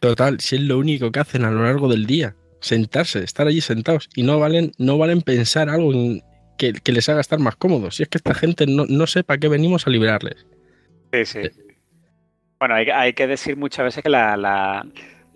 Total, 0.00 0.38
si 0.40 0.56
es 0.56 0.62
lo 0.62 0.78
único 0.78 1.10
que 1.10 1.20
hacen 1.20 1.44
a 1.46 1.50
lo 1.50 1.64
largo 1.64 1.88
del 1.88 2.04
día, 2.04 2.34
sentarse, 2.60 3.24
estar 3.24 3.46
allí 3.46 3.62
sentados 3.62 4.10
y 4.14 4.24
no 4.24 4.38
valen, 4.38 4.72
no 4.76 4.98
valen 4.98 5.22
pensar 5.22 5.70
algo 5.70 5.92
que, 6.58 6.92
les 6.92 7.08
haga 7.08 7.20
estar 7.20 7.38
más 7.38 7.56
cómodos. 7.56 7.96
Si 7.96 8.02
es 8.02 8.08
que 8.08 8.18
esta 8.18 8.34
gente 8.34 8.66
no, 8.66 8.84
no 8.86 9.06
sé 9.06 9.24
para 9.24 9.38
qué 9.38 9.48
venimos 9.48 9.86
a 9.86 9.90
liberarles. 9.90 10.46
Sí, 11.12 11.24
sí. 11.24 11.40
Bueno, 12.58 12.74
hay, 12.74 13.12
que 13.12 13.26
decir 13.26 13.56
muchas 13.56 13.84
veces 13.84 14.02
que 14.02 14.10
las 14.10 14.84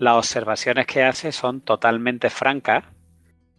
observaciones 0.00 0.86
que 0.86 1.04
hace 1.04 1.30
son 1.32 1.60
totalmente 1.60 2.30
francas 2.30 2.84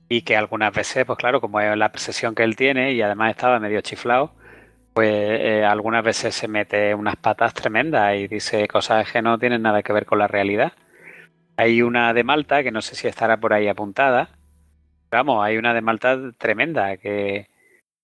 y 0.10 0.24
que 0.24 0.36
algunas 0.36 0.74
veces, 0.74 1.06
pues 1.06 1.18
claro, 1.18 1.40
como 1.40 1.62
es 1.62 1.76
la 1.78 1.92
percepción 1.92 2.36
que 2.36 2.44
él 2.44 2.56
tiene 2.58 2.92
y 2.92 3.02
además 3.02 3.32
estaba 3.32 3.60
medio 3.60 3.82
chiflado, 3.82 4.36
pues 4.94 5.10
eh, 5.12 5.66
algunas 5.66 6.04
veces 6.04 6.36
se 6.36 6.48
mete 6.48 6.94
unas 6.94 7.16
patas 7.16 7.54
tremendas 7.54 8.16
y 8.18 8.28
dice 8.28 8.68
cosas 8.68 9.12
que 9.12 9.22
no 9.22 9.40
tienen 9.40 9.62
nada 9.62 9.82
que 9.82 9.94
ver 9.94 10.06
con 10.06 10.20
la 10.20 10.28
realidad. 10.28 10.74
Hay 11.58 11.82
una 11.82 12.14
de 12.14 12.24
Malta, 12.24 12.64
que 12.64 12.72
no 12.72 12.82
sé 12.82 12.96
si 12.96 13.08
estará 13.08 13.38
por 13.38 13.54
ahí 13.54 13.68
apuntada, 13.68 14.30
vamos, 15.12 15.44
hay 15.44 15.58
una 15.58 15.74
de 15.74 15.82
Malta 15.82 16.20
tremenda 16.38 16.98
que, 16.98 17.48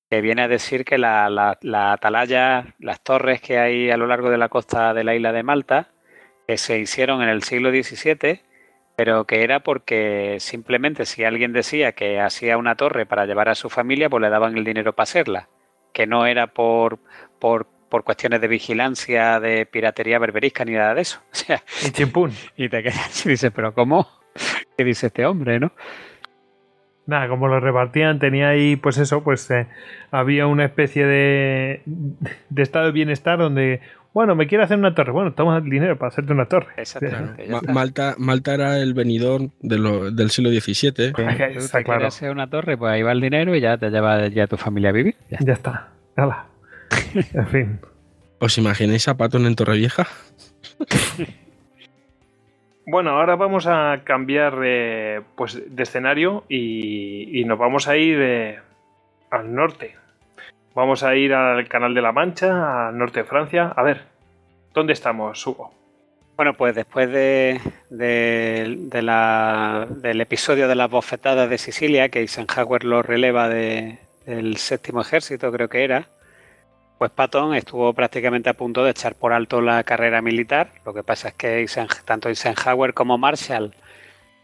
que 0.09 0.21
viene 0.21 0.41
a 0.41 0.47
decir 0.47 0.85
que 0.85 0.97
la, 0.97 1.29
la, 1.61 1.93
atalaya, 1.93 2.73
las 2.79 3.01
torres 3.01 3.41
que 3.41 3.59
hay 3.59 3.91
a 3.91 3.97
lo 3.97 4.07
largo 4.07 4.29
de 4.29 4.37
la 4.37 4.49
costa 4.49 4.93
de 4.93 5.03
la 5.03 5.15
isla 5.15 5.31
de 5.31 5.43
Malta, 5.43 5.89
que 6.47 6.57
se 6.57 6.79
hicieron 6.79 7.21
en 7.21 7.29
el 7.29 7.43
siglo 7.43 7.69
XVII, 7.69 8.41
pero 8.95 9.25
que 9.25 9.43
era 9.43 9.59
porque 9.59 10.37
simplemente 10.39 11.05
si 11.05 11.23
alguien 11.23 11.53
decía 11.53 11.91
que 11.91 12.19
hacía 12.19 12.57
una 12.57 12.75
torre 12.75 13.05
para 13.05 13.25
llevar 13.25 13.49
a 13.49 13.55
su 13.55 13.69
familia, 13.69 14.09
pues 14.09 14.21
le 14.21 14.29
daban 14.29 14.57
el 14.57 14.63
dinero 14.63 14.93
para 14.93 15.03
hacerla, 15.03 15.49
que 15.93 16.07
no 16.07 16.25
era 16.25 16.47
por, 16.47 16.97
por, 17.37 17.67
por 17.87 18.03
cuestiones 18.03 18.41
de 18.41 18.47
vigilancia, 18.47 19.39
de 19.39 19.67
piratería 19.67 20.17
berberisca 20.17 20.65
ni 20.65 20.73
nada 20.73 20.95
de 20.95 21.01
eso. 21.01 21.21
O 21.31 21.35
sea, 21.35 21.63
y 21.85 21.91
chimpún. 21.91 22.33
Y 22.57 22.67
te 22.67 22.81
quedas 22.81 23.25
y 23.25 23.29
dices, 23.29 23.51
pero 23.55 23.75
¿cómo? 23.75 24.09
¿Qué 24.75 24.83
dice 24.83 25.07
este 25.07 25.25
hombre, 25.25 25.59
no? 25.59 25.71
Nada, 27.09 27.27
como 27.27 27.47
lo 27.47 27.59
repartían, 27.59 28.19
tenía 28.19 28.49
ahí, 28.49 28.75
pues 28.75 28.97
eso, 28.97 29.23
pues 29.23 29.49
eh, 29.51 29.67
había 30.11 30.47
una 30.47 30.65
especie 30.65 31.05
de, 31.05 31.81
de 31.85 32.61
estado 32.61 32.85
de 32.85 32.91
bienestar 32.91 33.39
donde, 33.39 33.81
bueno, 34.13 34.35
me 34.35 34.47
quiero 34.47 34.63
hacer 34.63 34.77
una 34.77 34.95
torre, 34.95 35.11
bueno, 35.11 35.33
toma 35.33 35.57
el 35.57 35.69
dinero 35.69 35.97
para 35.97 36.09
hacerte 36.09 36.31
una 36.31 36.45
torre. 36.45 36.67
Exactamente. 36.77 37.47
Malta, 37.73 38.15
Malta 38.17 38.53
era 38.53 38.77
el 38.79 38.93
venidor 38.93 39.49
del 39.59 40.29
siglo 40.29 40.51
XVII. 40.51 41.13
está 41.57 41.83
claro. 41.83 42.07
hacer 42.07 42.31
una 42.31 42.49
torre, 42.49 42.77
pues 42.77 42.91
ahí 42.91 43.01
va 43.01 43.11
el 43.11 43.21
dinero 43.21 43.55
y 43.55 43.61
ya 43.61 43.77
te 43.77 43.89
lleva 43.89 44.27
ya 44.27 44.47
tu 44.47 44.57
familia 44.57 44.89
a 44.89 44.93
vivir. 44.93 45.15
Ya, 45.29 45.53
está. 45.53 45.89
Hala. 46.15 46.45
en 47.33 47.47
fin. 47.47 47.79
¿Os 48.39 48.57
imagináis 48.57 49.07
a 49.07 49.17
Patton 49.17 49.45
en 49.45 49.55
Torrevieja? 49.55 50.07
Bueno, 52.91 53.11
ahora 53.11 53.35
vamos 53.35 53.67
a 53.67 54.01
cambiar 54.03 54.55
pues, 55.35 55.75
de 55.75 55.83
escenario 55.83 56.43
y, 56.49 57.43
nos 57.45 57.59
vamos 57.59 57.87
a 57.87 57.95
ir 57.95 58.17
eh, 58.19 58.59
al 59.29 59.53
norte. 59.53 59.95
Vamos 60.73 61.03
a 61.03 61.15
ir 61.15 61.35
al 61.35 61.67
Canal 61.67 61.93
de 61.93 62.01
la 62.01 62.11
Mancha, 62.11 62.87
al 62.87 62.97
norte 62.97 63.19
de 63.19 63.25
Francia. 63.25 63.71
A 63.75 63.83
ver, 63.83 64.05
¿dónde 64.73 64.93
estamos, 64.93 65.45
Hugo? 65.45 65.71
Bueno, 66.35 66.55
pues 66.55 66.73
después 66.73 67.11
de, 67.11 67.61
del 67.91 70.21
episodio 70.21 70.67
de 70.67 70.75
las 70.75 70.89
bofetadas 70.89 71.47
de 71.47 71.59
Sicilia, 71.59 72.09
que 72.09 72.21
Eisenhower 72.21 72.85
lo 72.85 73.03
releva 73.03 73.49
del 73.49 74.57
séptimo 74.57 75.01
ejército, 75.01 75.51
creo 75.51 75.69
que 75.69 75.83
era, 75.83 76.07
pues 76.99 77.11
Patton 77.11 77.55
estuvo 77.55 77.93
prácticamente 77.93 78.49
a 78.49 78.53
punto 78.53 78.83
de 78.83 78.91
echar 78.91 79.15
por 79.15 79.31
alto 79.31 79.61
la 79.61 79.81
carrera 79.85 80.21
militar. 80.21 80.69
Lo 80.85 80.93
que 80.93 81.01
pasa 81.01 81.29
es 81.29 81.33
que 81.33 81.65
tanto 82.03 82.27
Eisenhower 82.27 82.93
como 82.93 83.17
Marshall 83.17 83.73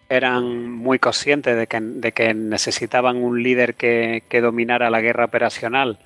eran 0.08 0.72
muy 0.72 0.98
conscientes 0.98 1.58
de 1.58 2.12
que, 2.14 2.34
necesitaban 2.34 3.18
un 3.18 3.44
líder 3.44 3.76
que, 3.76 4.24
dominara 4.42 4.90
la 4.90 5.02
guerra 5.02 5.26
operacional, 5.26 6.00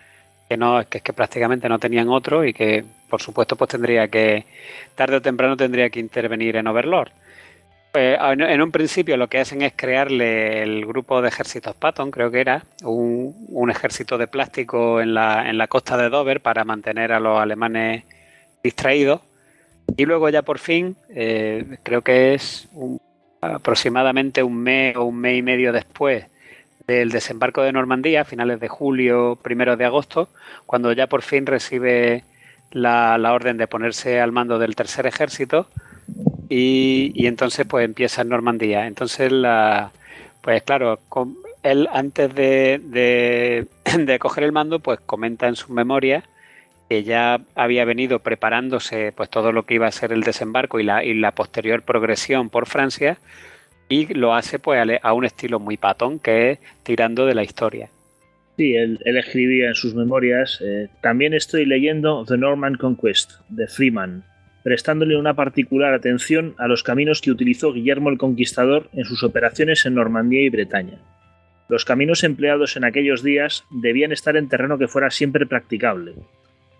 que 0.50 0.58
no 0.58 0.84
que, 0.89 1.02
que 1.02 1.14
prácticamente 1.14 1.70
no 1.70 1.78
tenían 1.78 2.10
otro 2.10 2.43
y 2.43 2.52
que 2.54 2.84
por 3.10 3.22
supuesto 3.22 3.56
pues 3.56 3.70
tendría 3.70 4.08
que 4.08 4.45
tarde 4.95 5.18
o 5.18 5.22
temprano 5.22 5.56
tendría 5.56 5.91
que 5.91 6.00
intervenir 6.00 6.56
en 6.56 6.66
Overlord. 6.66 7.12
Pues, 7.91 8.19
en 8.21 8.61
un 8.61 8.71
principio 8.71 9.17
lo 9.17 9.27
que 9.27 9.39
hacen 9.39 9.63
es 9.63 9.73
crearle 9.75 10.61
el 10.61 10.85
grupo 10.85 11.23
de 11.23 11.29
ejércitos 11.29 11.75
Patton, 11.75 12.11
creo 12.11 12.29
que 12.29 12.39
era, 12.39 12.63
un, 12.83 13.69
ejército 13.71 14.17
de 14.17 14.27
plástico 14.27 15.01
en 15.01 15.15
la, 15.15 15.49
en 15.49 15.57
la 15.57 15.67
costa 15.67 15.97
de 15.97 16.09
Dover 16.09 16.41
para 16.41 16.63
mantener 16.63 17.11
a 17.11 17.19
los 17.19 17.39
alemanes 17.39 18.03
distraídos. 18.63 19.21
Y 19.97 20.05
luego 20.05 20.29
ya 20.29 20.43
por 20.43 20.59
fin, 20.59 20.95
eh, 21.09 21.77
creo 21.81 22.03
que 22.03 22.35
es 22.35 22.69
aproximadamente 23.41 24.43
un 24.43 24.57
mes 24.57 24.95
o 24.95 25.05
un 25.05 25.17
mes 25.17 25.39
y 25.39 25.41
medio 25.41 25.73
después 25.73 26.25
del 26.85 27.09
desembarco 27.09 27.63
de 27.63 27.71
Normandía, 27.71 28.23
finales 28.23 28.59
de 28.59 28.67
julio, 28.67 29.37
primeros 29.41 29.77
de 29.79 29.85
agosto, 29.85 30.29
cuando 30.67 30.91
ya 30.93 31.07
por 31.07 31.23
fin 31.23 31.45
recibe 31.45 32.23
la, 32.71 33.17
la 33.17 33.33
orden 33.33 33.57
de 33.57 33.67
ponerse 33.67 34.19
al 34.21 34.31
mando 34.31 34.59
del 34.59 34.75
tercer 34.75 35.07
ejército, 35.07 35.67
y, 36.50 37.28
entonces 37.28 37.66
pues 37.68 37.86
empieza 37.86 38.24
en 38.24 38.30
Normandía. 38.30 38.88
Entonces, 38.88 39.32
la, 39.32 39.91
pues 40.41 40.64
claro, 40.64 41.00
él 41.64 41.88
antes 41.93 42.34
de, 42.34 43.68
de, 43.97 44.20
coger 44.20 44.43
el 44.43 44.52
mando, 44.52 44.80
pues 44.80 45.00
comenta 45.00 45.47
en 45.47 45.56
su 45.56 45.72
memoria 45.72 46.24
que 46.89 47.04
ya 47.04 47.39
había 47.54 47.86
venido 47.86 48.18
preparándose 48.18 49.12
pues 49.16 49.30
todo 49.30 49.52
lo 49.52 49.64
que 49.64 49.76
iba 49.76 49.86
a 49.86 49.91
ser 49.91 50.12
el 50.12 50.24
desembarco 50.24 50.80
y 50.80 50.84
la, 50.84 51.04
la 51.04 51.32
posterior 51.34 51.84
progresión 51.84 52.50
por 52.50 52.66
Francia 52.66 53.20
y 53.89 54.12
lo 54.14 54.34
hace 54.34 54.58
pues 54.58 55.00
a, 55.02 55.14
un 55.14 55.26
estilo 55.26 55.60
muy 55.60 55.78
patón 55.78 56.20
que 56.20 56.52
es 56.52 56.60
tirando 56.84 57.28
de 57.28 57.36
la 57.36 57.43
historia. 57.43 57.89
Sí, 58.58 58.76
él, 58.76 59.00
escribía 59.06 59.70
en 59.70 59.76
sus 59.76 59.95
memorias, 59.95 60.60
eh, 60.62 60.89
también 61.02 61.34
estoy 61.34 61.66
leyendo 61.66 62.26
The 62.26 62.38
Norman 62.38 62.76
Conquest 62.76 63.34
de 63.50 63.68
Freeman, 63.68 64.24
prestándole 64.70 65.17
una 65.17 65.34
particular 65.34 65.95
atención 65.95 66.53
a 66.59 66.67
los 66.67 66.84
caminos 66.84 67.22
que 67.22 67.32
utilizó 67.32 67.74
Guillermo 67.74 68.11
el 68.11 68.20
Conquistador 68.20 68.88
en 68.93 69.03
sus 69.03 69.24
operaciones 69.24 69.84
en 69.88 69.95
Normandía 69.95 70.43
y 70.43 70.49
Bretaña. 70.49 70.99
Los 71.70 71.86
caminos 71.86 72.24
empleados 72.24 72.78
en 72.78 72.84
aquellos 72.84 73.24
días 73.24 73.63
debían 73.72 74.11
estar 74.11 74.38
en 74.38 74.47
terreno 74.47 74.78
que 74.78 74.88
fuera 74.88 75.09
siempre 75.09 75.47
practicable. 75.47 76.13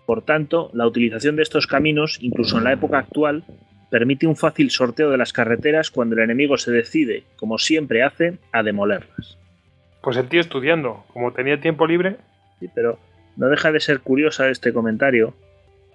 Por 0.06 0.22
tanto, 0.22 0.70
la 0.72 0.86
utilización 0.86 1.34
de 1.34 1.42
estos 1.42 1.66
caminos, 1.66 2.18
incluso 2.20 2.58
en 2.58 2.62
la 2.62 2.74
época 2.74 2.98
actual, 2.98 3.42
permite 3.90 4.28
un 4.28 4.36
fácil 4.36 4.70
sorteo 4.70 5.10
de 5.10 5.18
las 5.18 5.32
carreteras 5.32 5.90
cuando 5.90 6.14
el 6.14 6.22
enemigo 6.22 6.58
se 6.58 6.70
decide, 6.70 7.24
como 7.34 7.58
siempre 7.58 8.04
hace, 8.04 8.38
a 8.52 8.62
demolerlas. 8.62 9.36
Pues 10.00 10.16
el 10.16 10.28
tío 10.28 10.40
estudiando, 10.40 11.06
como 11.12 11.32
tenía 11.32 11.60
tiempo 11.60 11.88
libre. 11.88 12.18
Sí, 12.60 12.68
pero 12.72 13.00
no 13.36 13.48
deja 13.48 13.72
de 13.72 13.80
ser 13.80 13.98
curiosa 13.98 14.48
este 14.48 14.72
comentario, 14.72 15.34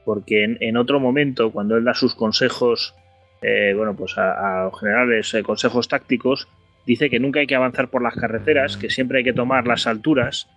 porque 0.06 0.44
en, 0.44 0.78
otro 0.78 1.00
momento, 1.00 1.52
cuando 1.52 1.76
él 1.76 1.84
da 1.84 1.96
sus 1.96 2.16
consejos, 2.16 2.96
eh, 3.42 3.74
bueno, 3.76 3.96
pues 3.96 4.18
a, 4.18 4.70
generales 4.80 5.34
eh, 5.34 5.44
consejos 5.44 5.88
tácticos, 5.88 6.48
dice 6.86 7.10
que 7.10 7.20
nunca 7.20 7.40
hay 7.40 7.48
que 7.48 7.56
avanzar 7.56 7.90
por 7.90 8.04
las 8.04 8.16
carreteras, 8.16 8.78
que 8.78 8.90
siempre 8.90 9.18
hay 9.18 9.24
que 9.24 9.34
tomar 9.34 9.66
las 9.68 9.88
alturas, 9.88 10.48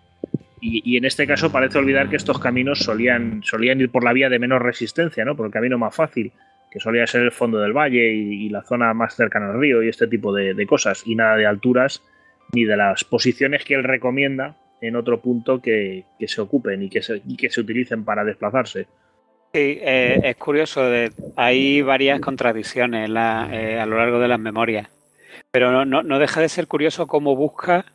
y, 0.61 0.97
en 0.97 1.05
este 1.05 1.27
caso 1.27 1.53
parece 1.53 1.79
olvidar 1.79 2.09
que 2.09 2.17
estos 2.17 2.39
caminos 2.41 2.81
solían, 2.81 3.43
solían 3.45 3.81
ir 3.81 3.91
por 3.91 4.05
la 4.05 4.13
vía 4.13 4.29
de 4.29 4.39
menor 4.39 4.65
resistencia, 4.65 5.25
¿no? 5.25 5.37
por 5.37 5.47
el 5.47 5.53
camino 5.53 5.79
más 5.79 5.95
fácil, 5.95 6.33
que 6.71 6.81
solía 6.81 7.07
ser 7.07 7.23
el 7.23 7.33
fondo 7.33 7.59
del 7.59 7.73
valle 7.73 8.13
y, 8.13 8.49
la 8.49 8.63
zona 8.63 8.93
más 8.93 9.15
cercana 9.15 9.51
al 9.51 9.61
río 9.61 9.83
y 9.83 9.89
este 9.89 10.07
tipo 10.07 10.35
de, 10.35 10.67
cosas, 10.67 11.05
y 11.07 11.15
nada 11.15 11.37
de 11.37 11.47
alturas 11.47 12.03
ni 12.53 12.65
de 12.65 12.77
las 12.77 13.05
posiciones 13.05 13.65
que 13.65 13.75
él 13.75 13.85
recomienda 13.85 14.57
en 14.81 14.97
otro 14.97 15.21
punto 15.21 15.61
que, 15.61 16.05
se 16.27 16.41
ocupen 16.41 16.83
y 16.83 16.89
que 16.89 17.03
y 17.27 17.37
que 17.37 17.51
se 17.51 17.61
utilicen 17.61 18.05
para 18.05 18.25
desplazarse. 18.25 18.87
Sí, 19.53 19.79
eh, 19.81 20.21
es 20.25 20.37
curioso, 20.37 20.83
hay 21.37 21.81
varias 21.81 22.21
contradicciones 22.21 23.09
eh, 23.09 23.79
a 23.81 23.87
lo 23.87 23.97
largo 23.97 24.19
de 24.19 24.29
las 24.29 24.39
memorias, 24.39 24.89
pero 25.51 25.85
no, 25.87 26.03
no, 26.03 26.19
deja 26.19 26.43
de 26.43 26.51
ser 26.51 26.67
curioso 26.67 27.07
cómo 27.07 27.35
busca, 27.35 27.87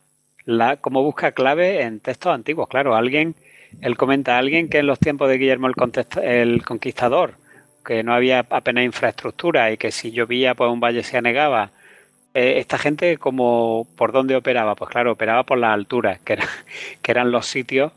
la, 0.45 0.77
cómo 0.77 1.03
busca 1.03 1.31
clave 1.33 1.83
en 1.83 1.99
textos 1.99 2.33
antiguos. 2.33 2.67
Claro, 2.69 2.95
alguien, 2.95 3.35
él 3.81 3.97
comenta 3.97 4.39
alguien 4.39 4.67
que 4.67 4.79
en 4.79 4.87
los 4.87 4.99
tiempos 4.99 5.29
de 5.29 5.37
Guillermo 5.37 5.67
el, 6.23 6.63
Conquistador, 6.65 7.35
que 7.85 8.03
no 8.03 8.15
había 8.15 8.39
apenas 8.49 8.83
infraestructura 8.85 9.71
y 9.71 9.77
que 9.77 9.91
si 9.91 10.11
llovía 10.11 10.55
pues 10.55 10.71
un 10.71 10.79
valle 10.79 11.03
se 11.03 11.17
anegaba, 11.17 11.69
eh, 12.33 12.55
esta 12.57 12.79
gente 12.79 13.17
como 13.19 13.87
por 13.95 14.11
dónde 14.11 14.35
operaba, 14.35 14.75
pues 14.75 14.89
claro, 14.89 15.11
operaba 15.11 15.43
por 15.43 15.59
las 15.59 15.73
alturas, 15.73 16.19
que, 16.21 16.39
que 17.03 17.11
eran 17.11 17.31
los 17.31 17.45
sitios 17.45 17.91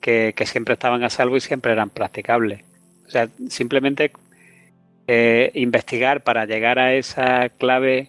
que, 0.00 0.32
que 0.34 0.46
siempre 0.46 0.74
estaban 0.74 1.04
a 1.04 1.10
salvo 1.10 1.36
y 1.36 1.40
siempre 1.40 1.72
eran 1.72 1.90
practicables. 1.90 2.71
O 3.12 3.14
sea, 3.14 3.28
simplemente 3.50 4.10
eh, 5.06 5.50
investigar 5.52 6.22
para 6.22 6.46
llegar 6.46 6.78
a 6.78 6.94
esa 6.94 7.50
clave 7.50 8.08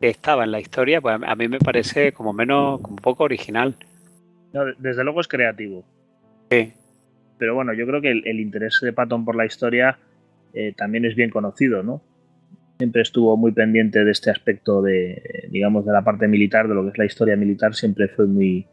que 0.00 0.08
estaba 0.10 0.44
en 0.44 0.52
la 0.52 0.60
historia, 0.60 1.00
pues 1.00 1.18
a 1.20 1.34
mí 1.34 1.48
me 1.48 1.58
parece 1.58 2.12
como 2.12 2.32
menos, 2.32 2.80
como 2.80 2.94
un 2.94 3.02
poco 3.02 3.24
original. 3.24 3.74
desde 4.78 5.02
luego 5.02 5.20
es 5.20 5.26
creativo. 5.26 5.84
Sí. 6.52 6.72
Pero 7.36 7.56
bueno, 7.56 7.72
yo 7.72 7.84
creo 7.84 8.00
que 8.00 8.12
el, 8.12 8.38
interés 8.38 8.78
de 8.80 8.92
Patton 8.92 9.24
por 9.24 9.34
la 9.34 9.44
historia 9.44 9.98
eh, 10.54 10.72
también 10.76 11.04
es 11.04 11.16
bien 11.16 11.30
conocido, 11.30 11.82
¿no? 11.82 12.00
Siempre 12.78 13.02
estuvo 13.02 13.36
muy 13.36 13.50
pendiente 13.50 14.04
de 14.04 14.12
este 14.12 14.30
aspecto 14.30 14.82
de, 14.82 15.48
digamos, 15.50 15.84
de 15.84 15.92
la 15.92 16.02
parte 16.02 16.28
militar, 16.28 16.68
de 16.68 16.76
lo 16.76 16.84
que 16.84 16.90
es 16.90 16.98
la 16.98 17.06
historia 17.06 17.34
militar, 17.34 17.74
siempre 17.74 18.06
fue 18.06 18.26
muy, 18.26 18.68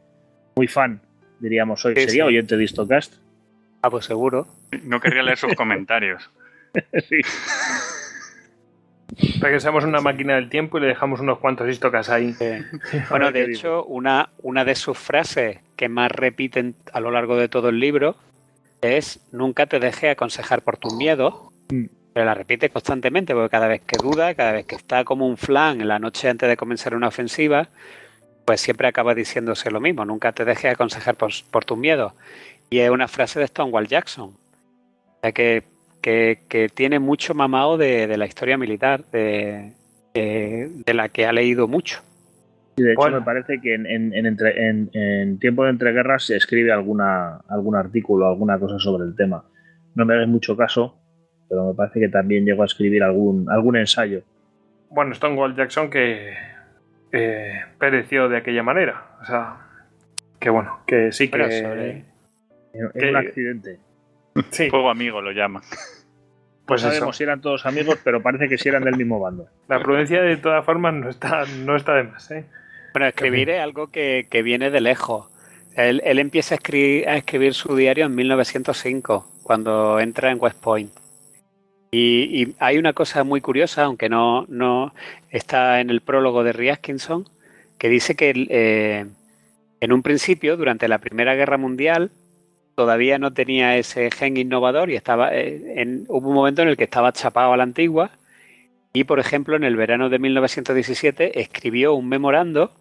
muy 0.57 0.68
fan, 0.68 1.01
diríamos 1.39 1.84
hoy. 1.86 1.95
¿Sería 1.95 2.28
oyente 2.28 2.55
de 2.55 2.63
Histocast? 2.63 3.24
Ah, 3.86 3.90
pues 3.92 4.06
seguro. 4.06 4.48
No 4.82 5.00
querría 5.00 5.22
leer 5.22 5.38
sus 5.38 5.54
comentarios. 5.56 6.28
sí. 7.08 7.22
Para 9.40 9.54
que 9.54 9.60
seamos 9.60 9.84
una 9.84 10.02
máquina 10.02 10.34
del 10.34 10.50
tiempo 10.50 10.80
y 10.80 10.82
le 10.82 10.88
dejamos 10.88 11.20
unos 11.20 11.38
cuantos 11.38 11.70
histocas 11.70 12.10
ahí. 12.10 12.36
Bueno, 13.12 13.32
de 13.32 13.44
hecho, 13.44 13.86
una, 13.86 14.30
una 14.42 14.66
de 14.66 14.74
sus 14.74 14.98
frases 14.98 15.60
que 15.76 15.88
más 15.88 16.12
repiten 16.12 16.74
a 16.94 17.00
lo 17.00 17.12
largo 17.12 17.38
de 17.38 17.48
todo 17.48 17.70
el 17.70 17.80
libro 17.80 18.16
es 18.82 19.20
nunca 19.32 19.68
te 19.68 19.80
deje 19.80 20.10
aconsejar 20.10 20.64
por 20.64 20.78
tus 20.78 20.96
miedos. 20.96 21.36
Mm. 21.70 21.86
Pero 22.12 22.26
la 22.26 22.34
repite 22.34 22.70
constantemente, 22.70 23.36
porque 23.36 23.50
cada 23.50 23.68
vez 23.68 23.82
que 23.86 23.98
duda, 23.98 24.34
cada 24.34 24.54
vez 24.54 24.66
que 24.66 24.76
está 24.76 25.04
como 25.04 25.28
un 25.28 25.38
flan 25.38 25.80
en 25.80 25.90
la 25.90 26.00
noche 26.00 26.28
antes 26.28 26.50
de 26.50 26.58
comenzar 26.58 26.96
una 26.96 27.10
ofensiva, 27.10 27.70
pues 28.46 28.62
siempre 28.62 28.88
acaba 28.88 29.14
diciéndose 29.14 29.70
lo 29.70 29.80
mismo, 29.80 30.06
nunca 30.06 30.32
te 30.32 30.46
dejes 30.46 30.74
aconsejar 30.74 31.16
por, 31.16 31.32
por 31.52 31.66
tus 31.66 31.78
miedos. 31.78 32.14
Y 32.70 32.80
es 32.80 32.89
una 32.89 33.07
frase 33.07 33.39
de 33.39 33.47
Stonewall 33.47 33.88
Jackson. 33.88 34.30
O 34.30 35.20
sea 35.22 35.32
que 35.32 35.63
que, 36.47 36.70
tiene 36.74 36.99
mucho 36.99 37.34
mamado 37.34 37.78
de, 37.78 38.16
la 38.18 38.26
historia 38.26 38.57
militar, 38.57 39.03
de, 39.11 39.74
la 40.86 41.09
que 41.09 41.26
ha 41.26 41.34
leído 41.34 41.68
mucho. 41.68 42.01
Y 42.78 42.84
de 42.84 42.93
hecho, 42.93 43.09
me 43.09 43.22
parece 43.22 43.59
que 43.61 43.74
en, 43.74 45.39
tiempo 45.39 45.63
de 45.63 45.70
entreguerras 45.72 46.26
se 46.26 46.36
escribe 46.36 46.72
alguna, 46.72 47.39
algún 47.47 47.76
artículo, 47.76 48.28
alguna 48.28 48.59
cosa 48.59 48.78
sobre 48.80 49.05
el 49.05 49.16
tema. 49.16 49.45
No 49.95 50.05
me 50.05 50.13
hagas 50.13 50.28
mucho 50.28 50.55
caso, 50.57 50.97
pero 51.49 51.70
me 51.70 51.74
parece 51.74 51.99
que 51.99 52.09
también 52.09 52.45
llegó 52.45 52.63
a 52.63 52.66
escribir 52.66 53.01
algún, 53.01 53.49
algún 53.49 53.78
ensayo. 53.78 54.22
Bueno, 54.89 55.16
Stonewall 55.16 55.55
Jackson 55.55 55.89
que 55.89 56.34
eh, 57.11 57.61
pereció 57.80 58.30
de 58.30 58.38
aquella 58.38 58.61
manera. 58.61 59.18
O 59.22 59.26
sea, 59.26 59.57
que 60.39 60.49
bueno, 60.49 60.80
que 60.86 61.11
sí 61.11 61.30
que. 61.30 62.03
En 62.93 63.09
un 63.09 63.15
accidente. 63.15 63.80
Fuego 64.69 64.89
amigo 64.89 65.21
lo 65.21 65.32
llaman. 65.32 65.63
Pues 66.65 66.84
no 66.84 66.89
sabemos 66.89 67.17
si 67.17 67.23
eran 67.23 67.41
todos 67.41 67.65
amigos, 67.65 67.99
pero 68.03 68.21
parece 68.21 68.49
que 68.49 68.57
sí 68.57 68.69
eran 68.69 68.84
del 68.84 68.97
mismo 68.97 69.19
bando. 69.19 69.47
La 69.67 69.80
prudencia 69.80 70.21
de 70.21 70.38
todas 70.38 70.65
formas 70.65 70.95
no 70.95 71.09
está, 71.09 71.45
no 71.63 71.76
está 71.76 71.93
de 71.93 72.03
más. 72.03 72.32
¿eh? 72.32 72.45
Bueno, 72.93 73.07
escribir 73.07 73.49
es 73.51 73.61
algo 73.61 73.88
que, 73.88 74.28
viene 74.43 74.71
de 74.71 74.82
lejos. 74.82 75.28
Él, 75.76 76.01
empieza 76.17 76.55
a 76.55 76.57
escribir, 76.57 77.07
a 77.07 77.17
escribir, 77.17 77.53
su 77.53 77.76
diario 77.76 78.05
en 78.05 78.15
1905, 78.15 79.41
cuando 79.43 79.99
entra 79.99 80.32
en 80.32 80.38
West 80.41 80.59
Point. 80.59 80.91
Y, 81.91 82.55
hay 82.59 82.78
una 82.78 82.93
cosa 82.93 83.23
muy 83.23 83.41
curiosa, 83.41 83.84
aunque 83.84 84.09
no, 84.09 84.45
no 84.47 84.93
está 85.30 85.82
en 85.82 85.89
el 85.89 86.01
prólogo 86.01 86.43
de 86.43 86.53
Riaskinson, 86.53 87.30
que 87.78 87.89
dice 87.89 88.15
que 88.15 88.47
eh, 88.49 89.05
en 89.82 89.93
un 89.93 90.01
principio, 90.01 90.57
durante 90.57 90.88
la 90.88 90.97
Primera 90.97 91.36
Guerra 91.36 91.57
Mundial, 91.57 92.11
todavía 92.76 93.17
no 93.17 93.34
tenía 93.34 93.78
ese 93.78 94.11
gen 94.11 94.38
innovador 94.38 94.91
y 94.91 94.95
estaba 94.95 95.34
eh, 95.34 95.82
en, 95.82 96.05
hubo 96.07 96.30
un 96.30 96.36
momento 96.36 96.61
en 96.61 96.67
el 96.67 96.78
que 96.78 96.84
estaba 96.84 97.13
chapado 97.13 97.53
a 97.53 97.57
la 97.57 97.63
antigua 97.63 98.11
y, 98.93 99.05
por 99.05 99.19
ejemplo, 99.19 99.55
en 99.55 99.63
el 99.63 99.76
verano 99.76 100.09
de 100.09 100.19
1917 100.19 101.41
escribió 101.41 101.93
un 101.95 102.07
memorando 102.07 102.71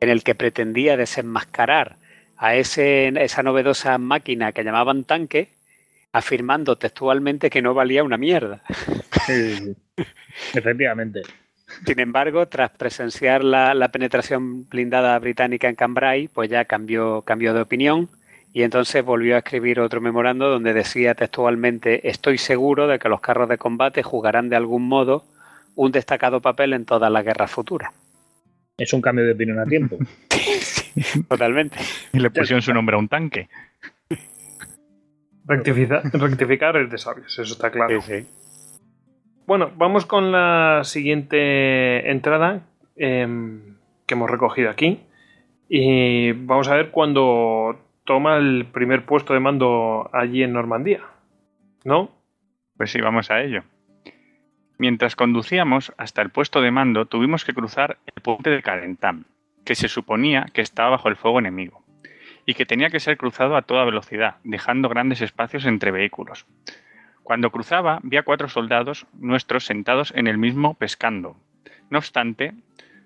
en 0.00 0.08
el 0.08 0.22
que 0.22 0.34
pretendía 0.34 0.96
desenmascarar 0.96 1.96
a 2.36 2.54
ese, 2.54 3.08
esa 3.08 3.42
novedosa 3.42 3.98
máquina 3.98 4.52
que 4.52 4.62
llamaban 4.62 5.02
tanque, 5.02 5.48
afirmando 6.12 6.78
textualmente 6.78 7.50
que 7.50 7.62
no 7.62 7.74
valía 7.74 8.04
una 8.04 8.16
mierda. 8.16 8.62
Sí, 9.26 9.74
efectivamente. 10.54 11.22
Sin 11.84 11.98
embargo, 11.98 12.46
tras 12.46 12.70
presenciar 12.70 13.42
la, 13.42 13.74
la, 13.74 13.88
penetración 13.88 14.68
blindada 14.68 15.18
británica 15.18 15.68
en 15.68 15.74
Cambrai, 15.74 16.28
pues 16.28 16.48
ya 16.48 16.64
cambió, 16.64 17.22
cambió 17.22 17.52
de 17.52 17.60
opinión 17.60 18.08
y 18.58 18.64
entonces 18.64 19.04
volvió 19.04 19.36
a 19.36 19.38
escribir 19.38 19.78
otro 19.78 20.00
memorando 20.00 20.50
donde 20.50 20.74
decía 20.74 21.14
textualmente, 21.14 22.08
estoy 22.08 22.38
seguro 22.38 22.88
de 22.88 22.98
que 22.98 23.08
los 23.08 23.20
carros 23.20 23.48
de 23.48 23.56
combate 23.56 24.02
jugarán 24.02 24.48
de 24.48 24.56
algún 24.56 24.88
modo 24.88 25.22
un 25.76 25.92
destacado 25.92 26.40
papel 26.40 26.72
en 26.72 26.84
todas 26.84 27.08
las 27.12 27.24
guerras 27.24 27.52
futuras. 27.52 27.92
Es 28.76 28.92
un 28.92 29.00
cambio 29.00 29.24
de 29.26 29.34
opinión 29.34 29.60
a 29.60 29.64
tiempo. 29.64 29.96
totalmente. 31.28 31.78
Y 32.12 32.18
le 32.18 32.30
pusieron 32.30 32.60
su 32.60 32.74
nombre 32.74 32.96
a 32.96 32.98
un 32.98 33.06
tanque. 33.06 33.48
rectificar 35.44 36.78
es 36.78 36.90
de 36.90 36.98
sabios, 36.98 37.38
eso 37.38 37.52
está 37.52 37.70
claro. 37.70 38.00
Bueno, 39.46 39.70
vamos 39.76 40.04
con 40.04 40.32
la 40.32 40.80
siguiente 40.82 42.10
entrada 42.10 42.62
em, 42.96 43.76
que 44.04 44.14
hemos 44.14 44.28
recogido 44.28 44.68
aquí. 44.68 44.98
Y 45.68 46.32
vamos 46.32 46.66
a 46.66 46.74
ver 46.74 46.90
cuando 46.90 47.84
toma 48.08 48.38
el 48.38 48.64
primer 48.64 49.04
puesto 49.04 49.34
de 49.34 49.40
mando 49.40 50.08
allí 50.14 50.42
en 50.42 50.54
Normandía. 50.54 51.02
¿No? 51.84 52.10
Pues 52.78 52.90
sí, 52.90 53.02
vamos 53.02 53.30
a 53.30 53.42
ello. 53.42 53.64
Mientras 54.78 55.14
conducíamos 55.14 55.92
hasta 55.98 56.22
el 56.22 56.30
puesto 56.30 56.62
de 56.62 56.70
mando, 56.70 57.04
tuvimos 57.04 57.44
que 57.44 57.52
cruzar 57.52 57.98
el 58.06 58.22
puente 58.22 58.48
de 58.48 58.62
Carentam, 58.62 59.24
que 59.66 59.74
se 59.74 59.88
suponía 59.88 60.46
que 60.54 60.62
estaba 60.62 60.88
bajo 60.88 61.10
el 61.10 61.16
fuego 61.16 61.38
enemigo, 61.38 61.84
y 62.46 62.54
que 62.54 62.64
tenía 62.64 62.88
que 62.88 62.98
ser 62.98 63.18
cruzado 63.18 63.56
a 63.56 63.62
toda 63.62 63.84
velocidad, 63.84 64.36
dejando 64.42 64.88
grandes 64.88 65.20
espacios 65.20 65.66
entre 65.66 65.90
vehículos. 65.90 66.46
Cuando 67.22 67.50
cruzaba, 67.50 68.00
vi 68.02 68.16
a 68.16 68.22
cuatro 68.22 68.48
soldados 68.48 69.06
nuestros 69.12 69.66
sentados 69.66 70.14
en 70.16 70.28
el 70.28 70.38
mismo 70.38 70.72
pescando. 70.78 71.36
No 71.90 71.98
obstante, 71.98 72.54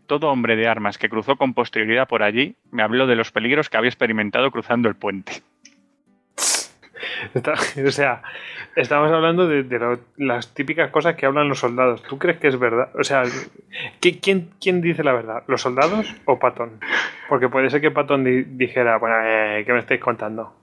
todo 0.06 0.30
hombre 0.30 0.56
de 0.56 0.68
armas 0.68 0.98
que 0.98 1.08
cruzó 1.08 1.36
con 1.36 1.54
posterioridad 1.54 2.08
por 2.08 2.22
allí 2.22 2.56
me 2.70 2.82
habló 2.82 3.06
de 3.06 3.16
los 3.16 3.32
peligros 3.32 3.68
que 3.68 3.76
había 3.76 3.88
experimentado 3.88 4.50
cruzando 4.50 4.88
el 4.88 4.96
puente. 4.96 5.42
o 7.86 7.90
sea, 7.90 8.22
estamos 8.76 9.10
hablando 9.12 9.46
de, 9.46 9.98
las 10.16 10.54
típicas 10.54 10.90
cosas 10.90 11.16
que 11.16 11.26
hablan 11.26 11.48
los 11.48 11.60
soldados. 11.60 12.02
¿Tú 12.02 12.18
crees 12.18 12.38
que 12.38 12.48
es 12.48 12.58
verdad? 12.58 12.90
O 12.98 13.04
sea, 13.04 13.22
¿quién, 14.00 14.50
quién 14.60 14.80
dice 14.80 15.04
la 15.04 15.12
verdad? 15.12 15.44
¿Los 15.46 15.62
soldados 15.62 16.14
o 16.24 16.38
Patón? 16.38 16.80
Porque 17.28 17.48
puede 17.48 17.70
ser 17.70 17.80
que 17.80 17.90
Patón 17.90 18.24
dijera, 18.56 18.98
bueno, 18.98 19.16
eh, 19.24 19.62
¿qué 19.64 19.72
me 19.72 19.78
estáis 19.78 20.00
contando? 20.00 20.54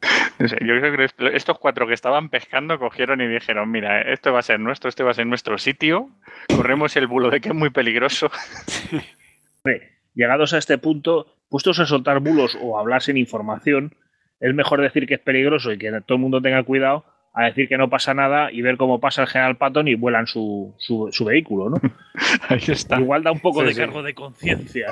yo 0.38 0.80
creo 0.80 0.96
que 0.96 1.36
estos 1.36 1.58
cuatro 1.58 1.86
que 1.86 1.94
estaban 1.94 2.28
pescando 2.28 2.78
cogieron 2.78 3.20
y 3.20 3.26
dijeron, 3.26 3.70
mira, 3.70 4.02
esto 4.02 4.32
va 4.32 4.40
a 4.40 4.42
ser 4.42 4.60
nuestro, 4.60 4.88
este 4.88 5.02
va 5.02 5.10
a 5.10 5.14
ser 5.14 5.26
nuestro 5.26 5.58
sitio, 5.58 6.10
corremos 6.54 6.96
el 6.96 7.06
bulo 7.06 7.30
de 7.30 7.40
que 7.40 7.48
es 7.48 7.54
muy 7.54 7.70
peligroso. 7.70 8.30
Llegados 10.14 10.52
a 10.52 10.58
este 10.58 10.78
punto, 10.78 11.36
puestos 11.48 11.78
a 11.78 11.86
soltar 11.86 12.20
bulos 12.20 12.58
o 12.60 12.76
a 12.76 12.80
hablar 12.80 13.02
sin 13.02 13.16
información, 13.16 13.94
es 14.40 14.54
mejor 14.54 14.80
decir 14.80 15.06
que 15.06 15.14
es 15.14 15.20
peligroso 15.20 15.72
y 15.72 15.78
que 15.78 15.90
todo 16.06 16.16
el 16.16 16.20
mundo 16.20 16.40
tenga 16.40 16.62
cuidado 16.62 17.04
a 17.34 17.44
decir 17.44 17.68
que 17.68 17.78
no 17.78 17.88
pasa 17.88 18.14
nada 18.14 18.50
y 18.50 18.62
ver 18.62 18.76
cómo 18.76 19.00
pasa 19.00 19.22
el 19.22 19.28
general 19.28 19.56
Patton 19.56 19.86
y 19.86 19.94
vuelan 19.94 20.26
su, 20.26 20.74
su, 20.78 21.24
vehículo, 21.24 21.70
¿no? 21.70 21.80
Ahí 22.48 22.62
está. 22.66 22.98
Igual 22.98 23.22
da 23.22 23.30
un 23.30 23.40
poco 23.40 23.62
de 23.62 23.74
cargo 23.74 24.02
de 24.02 24.14
conciencia. 24.14 24.88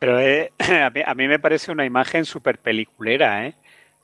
Pero 0.00 0.18
eh, 0.18 0.50
a, 0.58 0.90
mí, 0.90 1.02
a, 1.04 1.14
mí, 1.14 1.28
me 1.28 1.38
parece 1.38 1.70
una 1.70 1.84
imagen 1.84 2.24
súper 2.24 2.58
peliculera, 2.58 3.46
¿eh? 3.46 3.54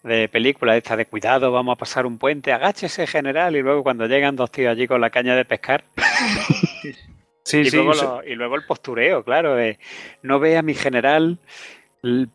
De 0.07 0.29
película 0.29 0.77
esta 0.77 0.97
de 0.97 1.07
cuidado, 1.07 1.51
vamos 1.51 1.75
a 1.75 1.79
pasar 1.79 2.07
un 2.07 2.19
puente, 2.19 2.53
agáchese 2.53 3.07
general 3.07 3.57
y 3.57 3.63
luego 3.63 3.83
cuando 3.83 4.07
llegan 4.07 4.37
dos 4.37 4.51
tíos 4.51 4.71
allí 4.71 4.87
con 4.87 5.01
la 5.01 5.11
caña 5.11 5.35
de 5.35 5.45
pescar. 5.45 5.85
sí, 7.43 7.59
y, 7.65 7.71
luego 7.71 8.23
y 8.25 8.35
luego 8.37 8.55
el 8.55 8.65
postureo, 8.65 9.25
claro, 9.25 9.57
de 9.57 9.79
no 10.23 10.39
ve 10.39 10.57
a 10.57 10.63
mi 10.63 10.75
general 10.75 11.39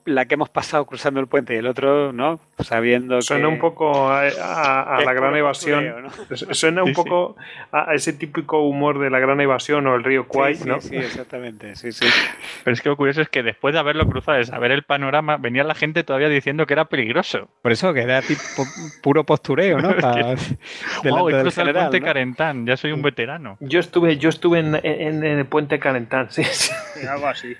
la 0.05 0.26
que 0.26 0.34
hemos 0.34 0.49
pasado 0.49 0.86
cruzando 0.86 1.19
el 1.19 1.28
puente 1.28 1.53
y 1.53 1.57
el 1.57 1.67
otro, 1.67 2.11
¿no? 2.11 2.39
Sabiendo 2.59 3.22
Suena 3.22 3.47
un 3.47 3.59
poco 3.59 4.09
a, 4.09 4.24
la 4.26 5.13
gran 5.13 5.36
evasión. 5.36 6.09
Suena 6.51 6.84
un 6.84 6.93
poco 6.93 7.36
a 7.72 7.93
ese 7.93 8.13
típico 8.13 8.61
humor 8.61 8.99
de 8.99 9.09
la 9.09 9.19
gran 9.19 9.39
evasión 9.39 9.88
o 9.88 9.95
el 9.95 10.03
río 10.03 10.28
Kwai, 10.28 10.57
¿no? 10.65 10.82
Sí, 10.82 10.95
exactamente, 10.95 11.76
sí, 11.76 11.91
sí. 11.91 12.05
Pero 12.63 12.74
es 12.74 12.82
que 12.82 12.89
lo 12.89 12.97
curioso 12.97 13.22
es 13.22 13.30
que 13.30 13.43
después 13.43 13.74
de 13.74 13.80
haberlo 13.80 14.05
cruzado, 14.07 14.38
de 14.38 14.45
saber 14.45 14.72
el 14.72 14.84
panorama, 14.84 15.38
venía 15.38 15.63
la 15.63 15.76
gente 15.76 16.03
todavía 16.03 16.30
diciendo 16.30 16.65
que 16.65 16.74
era 16.74 16.86
peligroso. 16.86 17.47
Por 17.61 17.72
eso 17.72 17.93
que 17.93 18.01
era 18.01 18.22
tipo 18.22 18.63
puro 19.01 19.24
postureo, 19.26 19.80
¿no? 19.80 19.95
Para, 20.01 20.36
wow, 21.03 21.30
el 21.30 21.51
puente 21.51 22.01
Carentán, 22.01 22.65
ya 22.65 22.78
soy 22.78 22.91
un 22.91 23.01
veterano. 23.01 23.57
Yo 23.61 23.80
estuve, 23.80 24.17
yo 24.17 24.30
estuve 24.30 24.59
en, 24.59 24.76
en 24.84 25.24
el 25.24 25.45
puente 25.45 25.80
Carentán, 25.80 26.30
sí, 26.30 26.43
sí. 26.43 26.72
Algo 27.07 27.28
así. 27.28 27.55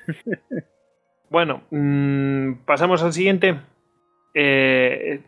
Bueno, 1.32 1.64
mm, 1.72 2.66
pasamos 2.66 3.02
al 3.02 3.14
siguiente. 3.14 3.60
Eh, 4.36 5.22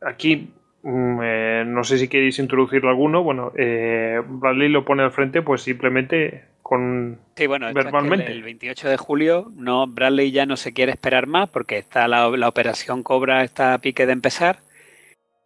aquí 0.00 0.50
Mm, 0.82 1.20
eh, 1.22 1.64
no 1.66 1.84
sé 1.84 1.98
si 1.98 2.08
queréis 2.08 2.38
introducirlo 2.38 2.88
alguno. 2.88 3.22
Bueno, 3.22 3.52
eh, 3.56 4.20
Bradley 4.26 4.68
lo 4.68 4.84
pone 4.84 5.02
al 5.02 5.12
frente, 5.12 5.42
pues 5.42 5.62
simplemente 5.62 6.44
con 6.62 7.18
Sí, 7.36 7.46
bueno, 7.46 7.68
esto 7.68 7.78
es 7.80 7.84
que 7.86 7.92
verbalmente. 7.92 8.26
el, 8.26 8.38
el 8.38 8.42
28 8.42 8.88
de 8.88 8.96
julio 8.96 9.50
no, 9.56 9.86
Bradley 9.86 10.30
ya 10.30 10.46
no 10.46 10.56
se 10.56 10.72
quiere 10.72 10.92
esperar 10.92 11.26
más 11.26 11.48
porque 11.48 11.78
está 11.78 12.08
la, 12.08 12.28
la 12.30 12.48
operación 12.48 13.02
Cobra 13.02 13.42
está 13.42 13.74
a 13.74 13.78
pique 13.78 14.06
de 14.06 14.12
empezar. 14.12 14.60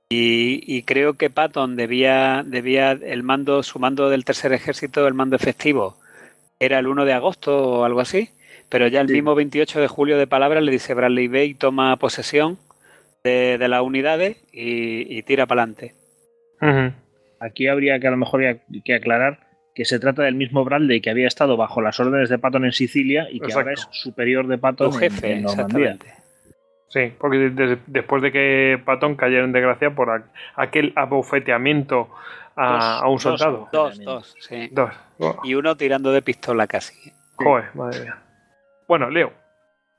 Y, 0.09 0.63
y 0.67 0.83
creo 0.83 1.15
que 1.15 1.31
Patton 1.31 1.77
debía, 1.77 2.43
debía 2.47 2.93
el 2.93 3.23
mando, 3.23 3.63
su 3.63 3.79
mando 3.79 4.11
del 4.11 4.25
tercer 4.25 4.53
ejército, 4.53 5.09
el 5.09 5.15
mando 5.15 5.35
efectivo, 5.35 5.97
era 6.61 6.79
el 6.79 6.87
1 6.87 7.05
de 7.05 7.15
agosto 7.15 7.57
o 7.81 7.85
algo 7.85 8.01
así. 8.01 8.29
Pero 8.75 8.89
ya 8.89 9.03
el 9.03 9.07
Sí. 9.07 9.15
mismo 9.15 9.37
28 9.37 9.81
de 9.81 9.87
julio 9.87 10.19
de 10.19 10.27
palabra 10.27 10.61
le 10.61 10.73
dice 10.73 10.95
Bradley 10.95 11.29
ve 11.29 11.45
y 11.45 11.55
toma 11.55 11.97
posesión 11.97 12.59
de, 13.23 13.57
de 13.57 13.69
las 13.69 13.83
unidades 13.83 14.37
y, 14.53 15.17
y 15.17 15.23
tira 15.23 15.47
para 15.47 15.63
adelante. 15.63 15.95
Aquí 17.39 17.69
habría 17.69 18.01
que 18.01 18.09
a 18.09 18.11
lo 18.11 18.17
mejor 18.17 18.41
que- 18.85 18.95
aclarar 18.95 19.39
que 19.77 19.85
se 19.85 20.01
trata 20.01 20.23
del 20.25 20.35
mismo 20.35 20.65
Bradley 20.65 21.01
que 21.01 21.11
había 21.11 21.29
estado 21.29 21.57
bajo 21.57 21.81
las 21.83 22.01
órdenes 22.01 22.29
de 22.31 22.39
Patton 22.39 22.65
en 22.65 22.73
Sicilia 22.73 23.29
y 23.31 23.39
que 23.39 23.53
ahora 23.53 23.75
es 23.75 23.87
superior 23.93 24.49
de 24.49 24.59
Patton 24.59 24.93
en- 24.95 24.99
jefe, 24.99 25.33
en, 25.35 25.43
Normandía. 25.45 25.91
exactamente. 25.93 26.25
Sí, 26.89 27.13
porque 27.17 27.39
de- 27.39 27.51
de- 27.51 27.79
después 27.87 28.23
de 28.23 28.33
que 28.33 28.83
Patton 28.85 29.15
cayera 29.15 29.45
en 29.45 29.53
desgracia 29.53 29.95
por 29.95 30.11
a- 30.11 30.25
aquel 30.57 30.93
abofeteamiento 30.97 32.09
a, 32.57 32.73
Dos- 32.73 32.85
a 32.85 33.07
un 33.07 33.13
dos 33.15 33.23
soldado. 33.23 33.69
Dos, 33.73 34.01
dos, 34.05 34.35
sí. 34.41 34.69
Dos. 34.73 34.91
Oh. 35.21 35.37
Y 35.45 35.55
uno 35.55 35.77
tirando 35.77 36.11
de 36.11 36.23
pistola 36.23 36.67
casi. 36.67 37.13
Joder, 37.37 37.67
madre 37.75 38.01
mía. 38.01 38.19
Bueno, 38.87 39.11
Leo. 39.11 39.33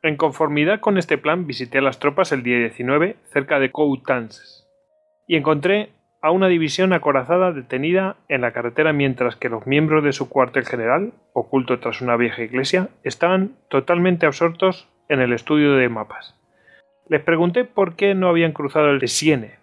En 0.04 0.18
conformidad 0.18 0.80
con 0.80 0.98
este 0.98 1.18
plan, 1.18 1.48
visité 1.48 1.80
a 1.80 1.82
las 1.82 2.00
tropas 2.00 2.32
el 2.32 2.44
día 2.44 2.60
19 2.60 3.16
cerca 3.32 3.60
de 3.60 3.72
Coutances 3.72 4.68
y 5.28 5.36
encontré 5.36 5.90
a 6.22 6.32
una 6.32 6.48
división 6.48 6.94
acorazada 6.94 7.52
detenida 7.52 8.16
en 8.28 8.42
la 8.42 8.52
carretera 8.52 8.94
mientras 8.94 9.36
que 9.36 9.50
los 9.50 9.66
miembros 9.66 10.04
de 10.04 10.12
su 10.12 10.30
cuartel 10.30 10.66
general, 10.66 11.14
oculto 11.34 11.80
tras 11.80 12.02
una 12.02 12.18
vieja 12.18 12.44
iglesia, 12.44 12.90
estaban 13.04 13.56
totalmente 13.70 14.26
absortos 14.26 14.88
en 15.10 15.22
el 15.22 15.34
estudio 15.34 15.74
de 15.74 15.90
mapas. 15.90 16.36
Les 17.10 17.22
pregunté 17.22 17.66
por 17.66 17.96
qué 17.96 18.16
no 18.16 18.28
habían 18.28 18.54
cruzado 18.54 18.90
el 18.90 19.08
Siene. 19.08 19.56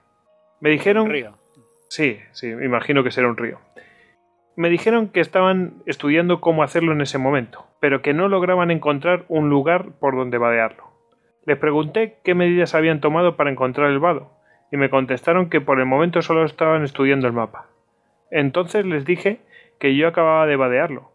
Me 0.61 0.71
dijeron 0.71 1.11
Río. 1.11 1.37
Sí, 1.89 2.19
sí, 2.33 2.47
me 2.47 2.65
imagino 2.65 3.05
que 3.05 3.11
será 3.11 3.29
un 3.29 3.37
río. 3.37 3.59
Me 4.55 4.69
dijeron 4.69 5.09
que 5.09 5.21
estaban 5.21 5.83
estudiando 5.87 6.41
cómo 6.43 6.63
hacerlo 6.63 6.93
en 6.93 7.01
ese 7.01 7.17
momento, 7.17 7.65
pero 7.81 8.03
que 8.03 8.13
no 8.13 8.29
lograban 8.29 8.71
encontrar 8.71 9.25
un 9.29 9.49
lugar 9.49 9.93
por 9.99 10.15
donde 10.15 10.37
vadearlo. 10.37 10.85
Les 11.47 11.57
pregunté 11.57 12.19
qué 12.23 12.35
medidas 12.35 12.75
habían 12.75 13.01
tomado 13.01 13.37
para 13.37 13.51
encontrar 13.51 13.91
el 13.91 13.99
vado, 13.99 14.31
y 14.71 14.77
me 14.77 14.91
contestaron 14.91 15.49
que 15.49 15.63
por 15.63 15.81
el 15.81 15.87
momento 15.87 16.21
solo 16.21 16.45
estaban 16.45 16.85
estudiando 16.85 17.27
el 17.27 17.33
mapa. 17.33 17.69
Entonces 18.31 18.85
les 18.85 19.07
dije 19.07 19.41
que 19.81 19.97
yo 19.97 20.07
acababa 20.07 20.47
de 20.47 20.57
vadearlo, 20.57 21.13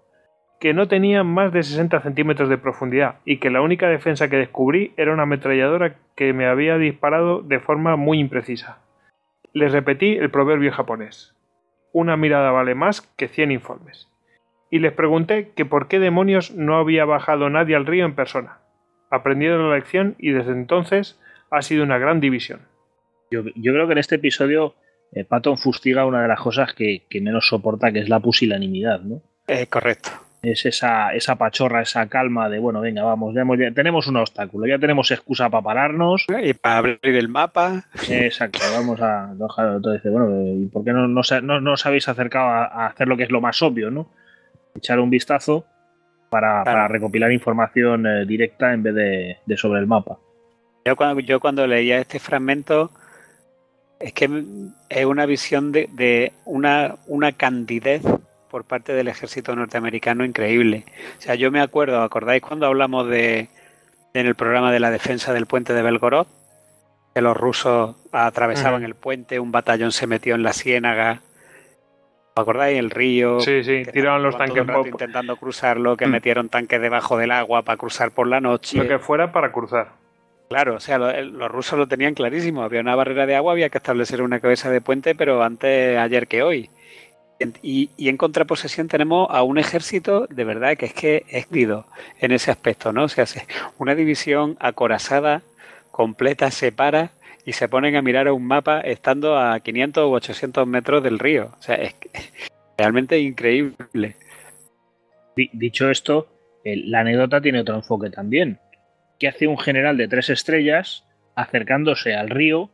que 0.59 0.73
no 0.73 0.87
tenía 0.87 1.23
más 1.23 1.53
de 1.53 1.61
60 1.61 2.01
centímetros 2.01 2.49
de 2.49 2.57
profundidad 2.57 3.19
y 3.23 3.37
que 3.37 3.51
la 3.51 3.61
única 3.61 3.87
defensa 3.87 4.29
que 4.29 4.37
descubrí 4.37 4.93
era 4.97 5.13
una 5.13 5.23
ametralladora 5.23 5.95
que 6.15 6.33
me 6.33 6.47
había 6.47 6.77
disparado 6.79 7.43
de 7.43 7.59
forma 7.59 7.95
muy 7.95 8.19
imprecisa. 8.19 8.79
Les 9.53 9.71
repetí 9.71 10.15
el 10.15 10.31
proverbio 10.31 10.71
japonés. 10.71 11.36
Una 11.97 12.15
mirada 12.15 12.51
vale 12.51 12.75
más 12.75 13.01
que 13.01 13.27
100 13.27 13.51
informes. 13.51 14.07
Y 14.69 14.77
les 14.77 14.93
pregunté 14.93 15.49
que 15.55 15.65
por 15.65 15.87
qué 15.87 15.97
demonios 15.97 16.51
no 16.51 16.77
había 16.77 17.05
bajado 17.05 17.49
nadie 17.49 17.75
al 17.75 17.87
río 17.87 18.05
en 18.05 18.13
persona. 18.13 18.59
Aprendieron 19.09 19.67
la 19.67 19.77
lección 19.77 20.13
y 20.19 20.29
desde 20.29 20.51
entonces 20.51 21.19
ha 21.49 21.63
sido 21.63 21.83
una 21.83 21.97
gran 21.97 22.19
división. 22.19 22.59
Yo, 23.31 23.41
yo 23.55 23.73
creo 23.73 23.87
que 23.87 23.93
en 23.93 23.97
este 23.97 24.17
episodio 24.17 24.75
eh, 25.11 25.23
Patton 25.23 25.57
fustiga 25.57 26.05
una 26.05 26.21
de 26.21 26.27
las 26.27 26.39
cosas 26.39 26.71
que, 26.75 27.07
que 27.09 27.19
menos 27.19 27.47
soporta, 27.47 27.91
que 27.91 28.01
es 28.01 28.09
la 28.09 28.19
pusilanimidad, 28.19 29.01
¿no? 29.01 29.23
Eh, 29.47 29.65
correcto. 29.65 30.11
Es 30.51 30.65
esa, 30.65 31.13
esa 31.13 31.35
pachorra, 31.35 31.81
esa 31.81 32.07
calma 32.07 32.47
de, 32.47 32.59
bueno, 32.59 32.79
venga, 32.79 33.03
vamos, 33.03 33.33
ya 33.35 33.41
hemos- 33.41 33.57
ya 33.59 33.71
tenemos 33.71 34.07
un 34.07 34.17
obstáculo, 34.17 34.65
ya 34.67 34.79
tenemos 34.79 35.11
excusa 35.11 35.49
para 35.49 35.63
pararnos. 35.63 36.25
Y 36.41 36.53
para 36.53 36.77
abrir 36.77 36.99
el 37.03 37.27
mapa, 37.27 37.83
Exacto, 38.09 38.59
vamos 38.73 39.01
a. 39.01 39.31
Entonces 39.31 40.01
dice, 40.03 40.09
bueno, 40.09 40.29
¿y 40.53 40.67
por 40.67 40.83
qué 40.85 40.93
no, 40.93 41.07
no, 41.07 41.21
no- 41.41 41.59
no 41.61 41.73
os 41.73 41.85
habéis 41.85 42.07
acercado 42.07 42.47
a, 42.47 42.65
a 42.65 42.87
hacer 42.87 43.07
lo 43.07 43.17
que 43.17 43.23
es 43.23 43.31
lo 43.31 43.41
más 43.41 43.61
obvio, 43.61 43.91
¿no? 43.91 44.09
Echar 44.75 44.99
un 44.99 45.09
vistazo 45.09 45.65
para, 46.29 46.61
Claro. 46.63 46.77
para 46.77 46.87
recopilar 46.87 47.31
información 47.31 48.05
eh, 48.05 48.25
directa 48.25 48.73
en 48.73 48.83
vez 48.83 48.93
de, 48.95 49.37
de 49.45 49.57
sobre 49.57 49.79
el 49.81 49.87
mapa. 49.87 50.17
yo 50.85 50.95
cuando, 50.95 51.19
yo 51.21 51.39
cuando 51.39 51.65
leía 51.67 51.99
este 51.99 52.19
fragmento, 52.19 52.91
es 53.99 54.13
que 54.13 54.29
es 54.89 55.05
una 55.05 55.25
visión 55.25 55.71
de, 55.71 55.89
de 55.91 56.31
una, 56.45 56.95
una 57.07 57.31
candidez 57.31 58.01
por 58.47 58.63
parte 58.65 58.93
del 58.93 59.07
ejército 59.07 59.55
norteamericano 59.55 60.23
increíble. 60.25 60.85
O 61.17 61.21
sea, 61.21 61.35
yo 61.35 61.51
me 61.51 61.61
acuerdo, 61.61 62.01
¿acordáis 62.01 62.41
cuando 62.41 62.65
hablamos 62.65 63.07
de 63.07 63.49
en 64.13 64.25
el 64.25 64.35
programa 64.35 64.71
de 64.71 64.79
la 64.79 64.89
defensa 64.91 65.33
del 65.33 65.45
puente 65.45 65.73
de 65.73 65.81
Belgorod? 65.81 66.27
Que 67.13 67.21
los 67.21 67.35
rusos 67.35 67.95
atravesaban 68.11 68.83
el 68.83 68.95
puente, 68.95 69.39
un 69.39 69.51
batallón 69.51 69.91
se 69.91 70.07
metió 70.07 70.35
en 70.35 70.43
la 70.43 70.53
ciénaga. 70.53 71.21
¿Os 72.35 72.41
acordáis? 72.41 72.77
El 72.77 72.91
río. 72.91 73.39
Sí, 73.39 73.63
sí, 73.63 73.83
que 73.83 73.91
tiraban 73.91 74.21
los 74.21 74.33
todo 74.35 74.39
tanques 74.45 74.61
el 74.61 74.67
rato 74.67 74.79
pop, 74.81 74.87
intentando 74.91 75.35
cruzarlo, 75.37 75.97
que 75.97 76.05
Mm. 76.07 76.11
metieron 76.11 76.49
tanques 76.49 76.79
debajo 76.79 77.17
del 77.17 77.31
agua 77.31 77.63
para 77.63 77.77
cruzar 77.77 78.11
por 78.11 78.27
la 78.27 78.39
noche. 78.39 78.77
lo 78.77 78.87
que 78.87 78.99
fuera 78.99 79.31
para 79.31 79.51
cruzar. 79.51 79.93
Claro, 80.49 80.75
o 80.75 80.79
sea, 80.79 80.97
lo- 80.97 81.11
los 81.23 81.51
rusos 81.51 81.77
lo 81.77 81.87
tenían 81.87 82.13
clarísimo. 82.13 82.61
Había 82.63 82.79
una 82.81 82.95
barrera 82.95 83.25
de 83.25 83.35
agua, 83.35 83.51
había 83.51 83.69
que 83.69 83.79
establecer 83.79 84.21
una 84.21 84.39
cabeza 84.39 84.69
de 84.69 84.79
puente, 84.79 85.13
pero 85.15 85.43
antes 85.43 85.97
ayer 85.97 86.27
que 86.27 86.41
hoy. 86.43 86.69
Y, 87.61 87.89
en 87.97 88.17
contraposición 88.17 88.87
tenemos 88.87 89.27
a 89.29 89.43
un 89.43 89.57
ejército 89.59 90.25
de 90.27 90.43
verdad 90.43 90.75
que 90.75 90.87
es 90.87 90.93
que 90.93 91.23
es 91.29 91.47
grido 91.49 91.85
en 92.19 92.31
ese 92.31 92.49
aspecto, 92.51 92.91
¿no? 92.91 93.03
O 93.03 93.09
sea, 93.09 93.25
se- 93.27 93.45
una 93.77 93.93
división 93.93 94.57
acorazada, 94.59 95.43
completa, 95.91 96.49
se 96.51 96.71
para 96.71 97.11
y 97.45 97.53
se 97.53 97.69
ponen 97.69 97.95
a 97.95 98.01
mirar 98.01 98.27
a 98.27 98.33
un 98.33 98.45
mapa 98.45 98.81
estando 98.81 99.37
a 99.37 99.59
500 99.59 100.05
u 100.05 100.13
800 100.13 100.67
metros 100.67 101.03
del 101.03 101.19
río. 101.19 101.51
O 101.59 101.61
sea, 101.61 101.75
es 101.75 101.95
realmente 102.77 103.19
increíble. 103.19 104.15
Di- 105.35 105.49
dicho 105.53 105.89
esto, 105.91 106.27
la 106.63 107.01
anécdota 107.01 107.39
tiene 107.39 107.61
otro 107.61 107.75
enfoque 107.75 108.09
también. 108.09 108.59
¿Qué 109.19 109.27
hace 109.27 109.47
un 109.47 109.57
general 109.57 109.97
de 109.97 110.07
tres 110.07 110.29
estrellas 110.29 111.03
acercándose 111.35 112.15
al 112.15 112.29
río 112.29 112.69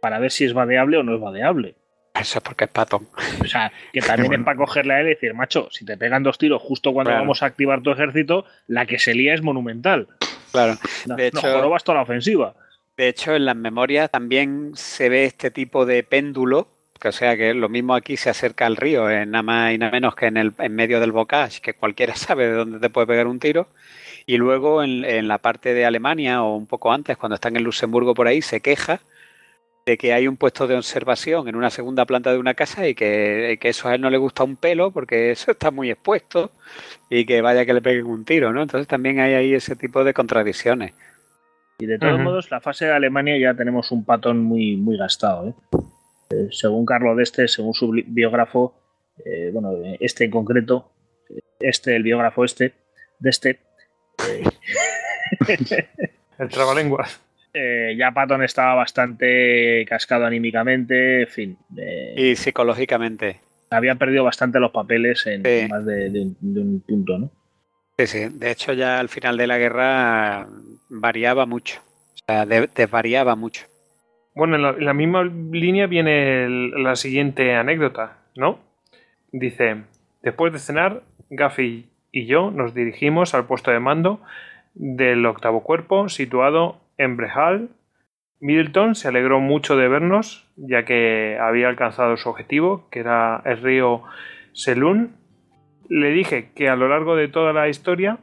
para 0.00 0.18
ver 0.18 0.30
si 0.30 0.44
es 0.44 0.52
vadeable 0.52 0.98
o 0.98 1.02
no 1.02 1.14
es 1.14 1.20
vadeable? 1.20 1.74
Eso 2.18 2.38
es 2.38 2.44
porque 2.44 2.64
es 2.64 2.70
patón. 2.70 3.08
O 3.40 3.44
sea, 3.46 3.72
que 3.92 4.00
también 4.00 4.28
Bueno. 4.28 4.42
es 4.42 4.44
para 4.44 4.56
cogerle 4.56 4.94
a 4.94 5.00
él 5.00 5.06
y 5.06 5.10
decir, 5.10 5.34
macho, 5.34 5.68
si 5.72 5.84
te 5.84 5.96
pegan 5.96 6.22
dos 6.22 6.38
tiros 6.38 6.62
justo 6.62 6.92
cuando 6.92 7.10
Claro. 7.10 7.22
vamos 7.24 7.42
a 7.42 7.46
activar 7.46 7.82
tu 7.82 7.90
ejército, 7.90 8.44
la 8.68 8.86
que 8.86 8.98
se 8.98 9.14
lía 9.14 9.34
es 9.34 9.42
monumental. 9.42 10.06
Claro. 10.52 10.76
No, 11.06 11.16
De 11.16 11.30
no 11.32 11.40
hecho- 11.40 11.52
jorobas 11.52 11.82
toda 11.82 11.96
la 11.96 12.02
ofensiva. 12.02 12.54
De 12.96 13.08
hecho, 13.08 13.34
en 13.34 13.44
las 13.44 13.56
memorias 13.56 14.08
también 14.10 14.70
se 14.74 15.08
ve 15.08 15.24
este 15.24 15.50
tipo 15.50 15.84
de 15.84 16.04
péndulo, 16.04 16.68
que 17.00 17.08
o 17.08 17.12
sea 17.12 17.36
que 17.36 17.52
lo 17.52 17.68
mismo 17.68 17.96
aquí 17.96 18.16
se 18.16 18.30
acerca 18.30 18.66
al 18.66 18.76
río, 18.76 19.10
eh, 19.10 19.26
nada 19.26 19.42
más 19.42 19.72
y 19.74 19.78
nada 19.78 19.90
menos 19.90 20.14
que 20.14 20.26
en, 20.26 20.36
el, 20.36 20.52
en 20.58 20.74
medio 20.76 21.00
del 21.00 21.10
bocage, 21.10 21.60
que 21.60 21.74
cualquiera 21.74 22.14
sabe 22.16 22.46
de 22.46 22.52
dónde 22.52 22.78
te 22.78 22.90
puede 22.90 23.08
pegar 23.08 23.26
un 23.26 23.40
tiro. 23.40 23.66
Y 24.26 24.36
luego 24.36 24.84
en, 24.84 25.04
en 25.04 25.26
la 25.26 25.38
parte 25.38 25.74
de 25.74 25.84
Alemania, 25.84 26.44
o 26.44 26.54
un 26.56 26.66
poco 26.68 26.92
antes, 26.92 27.16
cuando 27.16 27.34
están 27.34 27.56
en 27.56 27.64
Luxemburgo 27.64 28.14
por 28.14 28.28
ahí, 28.28 28.40
se 28.40 28.60
queja 28.60 29.00
de 29.86 29.98
que 29.98 30.14
hay 30.14 30.26
un 30.26 30.36
puesto 30.38 30.66
de 30.66 30.76
observación 30.76 31.46
en 31.48 31.56
una 31.56 31.68
segunda 31.70 32.06
planta 32.06 32.32
de 32.32 32.38
una 32.38 32.54
casa 32.54 32.88
y 32.88 32.94
que, 32.94 33.58
que 33.60 33.68
eso 33.68 33.88
a 33.88 33.94
él 33.94 34.00
no 34.00 34.08
le 34.08 34.16
gusta 34.16 34.42
un 34.44 34.56
pelo 34.56 34.90
porque 34.90 35.30
eso 35.30 35.50
está 35.50 35.70
muy 35.70 35.90
expuesto 35.90 36.52
y 37.10 37.26
que 37.26 37.42
vaya 37.42 37.66
que 37.66 37.74
le 37.74 37.82
peguen 37.82 38.06
un 38.06 38.24
tiro, 38.24 38.52
¿no? 38.52 38.62
Entonces 38.62 38.88
también 38.88 39.20
hay 39.20 39.34
ahí 39.34 39.54
ese 39.54 39.76
tipo 39.76 40.02
de 40.02 40.14
contradicciones. 40.14 40.94
Y 41.78 41.86
de 41.86 41.98
todos 41.98 42.20
modos, 42.20 42.50
la 42.50 42.60
fase 42.60 42.86
de 42.86 42.92
Alemania 42.92 43.36
ya 43.38 43.54
tenemos 43.54 43.90
un 43.90 44.04
patón 44.04 44.42
muy, 44.42 44.76
muy 44.76 44.96
gastado. 44.96 45.48
¿eh? 45.48 45.54
Eh, 46.30 46.48
según 46.50 46.86
Carlos 46.86 47.16
Deste, 47.16 47.48
según 47.48 47.74
su 47.74 47.90
bi- 47.90 48.04
biógrafo, 48.06 48.80
eh, 49.24 49.50
bueno, 49.52 49.72
eh, 49.84 49.98
este 50.00 50.24
en 50.24 50.30
concreto, 50.30 50.92
eh, 51.28 51.40
este, 51.60 51.96
el 51.96 52.04
biógrafo 52.04 52.44
este, 52.44 52.72
de 53.18 53.30
este, 53.30 53.60
El 56.38 56.48
trabalenguas. 56.48 57.20
Eh, 57.54 57.94
ya 57.96 58.10
Patton 58.12 58.42
estaba 58.42 58.74
bastante 58.74 59.84
cascado 59.88 60.26
anímicamente, 60.26 61.22
en 61.22 61.28
fin, 61.28 61.58
eh, 61.78 62.14
Y 62.16 62.36
psicológicamente. 62.36 63.40
había 63.70 63.94
perdido 63.94 64.24
bastante 64.24 64.60
los 64.60 64.70
papeles 64.72 65.26
en 65.26 65.42
Sí. 65.44 65.66
más 65.68 65.84
de, 65.86 66.10
de 66.10 66.20
un, 66.22 66.36
de 66.40 66.60
un 66.60 66.80
punto, 66.80 67.18
¿no? 67.18 67.30
Sí, 67.98 68.06
sí. 68.06 68.28
De 68.32 68.50
hecho, 68.50 68.72
ya 68.72 68.98
al 68.98 69.08
final 69.08 69.36
de 69.36 69.46
la 69.46 69.56
guerra 69.58 70.48
variaba 70.90 71.46
mucho. 71.46 71.80
O 72.14 72.18
sea, 72.26 72.44
de- 72.46 72.68
desvariaba 72.74 73.36
mucho. 73.36 73.66
Bueno, 74.34 74.56
en 74.56 74.62
la, 74.62 74.70
en 74.70 74.84
la 74.84 74.94
misma 74.94 75.22
línea 75.24 75.86
viene 75.86 76.44
el- 76.44 76.82
la 76.82 76.96
siguiente 76.96 77.54
anécdota, 77.54 78.18
¿no? 78.34 78.58
Dice, 79.30 79.82
después 80.22 80.52
de 80.52 80.58
cenar, 80.58 81.02
Gaffy 81.30 81.88
y 82.12 82.26
yo 82.26 82.50
nos 82.50 82.74
dirigimos 82.74 83.34
al 83.34 83.46
puesto 83.46 83.70
de 83.70 83.80
mando 83.80 84.20
del 84.74 85.24
octavo 85.26 85.62
cuerpo 85.62 86.08
situado 86.08 86.80
en 86.98 87.16
Brejal, 87.16 87.70
Middleton 88.40 88.94
se 88.94 89.08
alegró 89.08 89.40
mucho 89.40 89.76
de 89.76 89.88
vernos, 89.88 90.46
ya 90.56 90.84
que 90.84 91.38
había 91.40 91.68
alcanzado 91.68 92.16
su 92.16 92.28
objetivo, 92.28 92.88
que 92.90 93.00
era 93.00 93.42
el 93.44 93.62
río 93.62 94.02
Selun. 94.52 95.16
Le 95.88 96.10
dije 96.10 96.50
que 96.54 96.68
a 96.68 96.76
lo 96.76 96.88
largo 96.88 97.16
de 97.16 97.28
toda 97.28 97.52
la 97.52 97.68
historia 97.68 98.18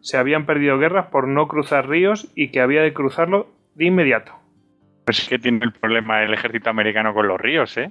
se 0.00 0.16
habían 0.16 0.46
perdido 0.46 0.78
guerras 0.78 1.06
por 1.06 1.28
no 1.28 1.46
cruzar 1.46 1.88
ríos 1.88 2.32
y 2.34 2.48
que 2.48 2.60
había 2.60 2.82
de 2.82 2.92
cruzarlo 2.92 3.48
de 3.74 3.86
inmediato. 3.86 4.32
Pues 5.04 5.20
es 5.20 5.28
que 5.28 5.38
tiene 5.38 5.60
el 5.62 5.72
problema 5.72 6.22
el 6.22 6.34
ejército 6.34 6.70
americano 6.70 7.14
con 7.14 7.28
los 7.28 7.40
ríos, 7.40 7.76
¿eh? 7.76 7.90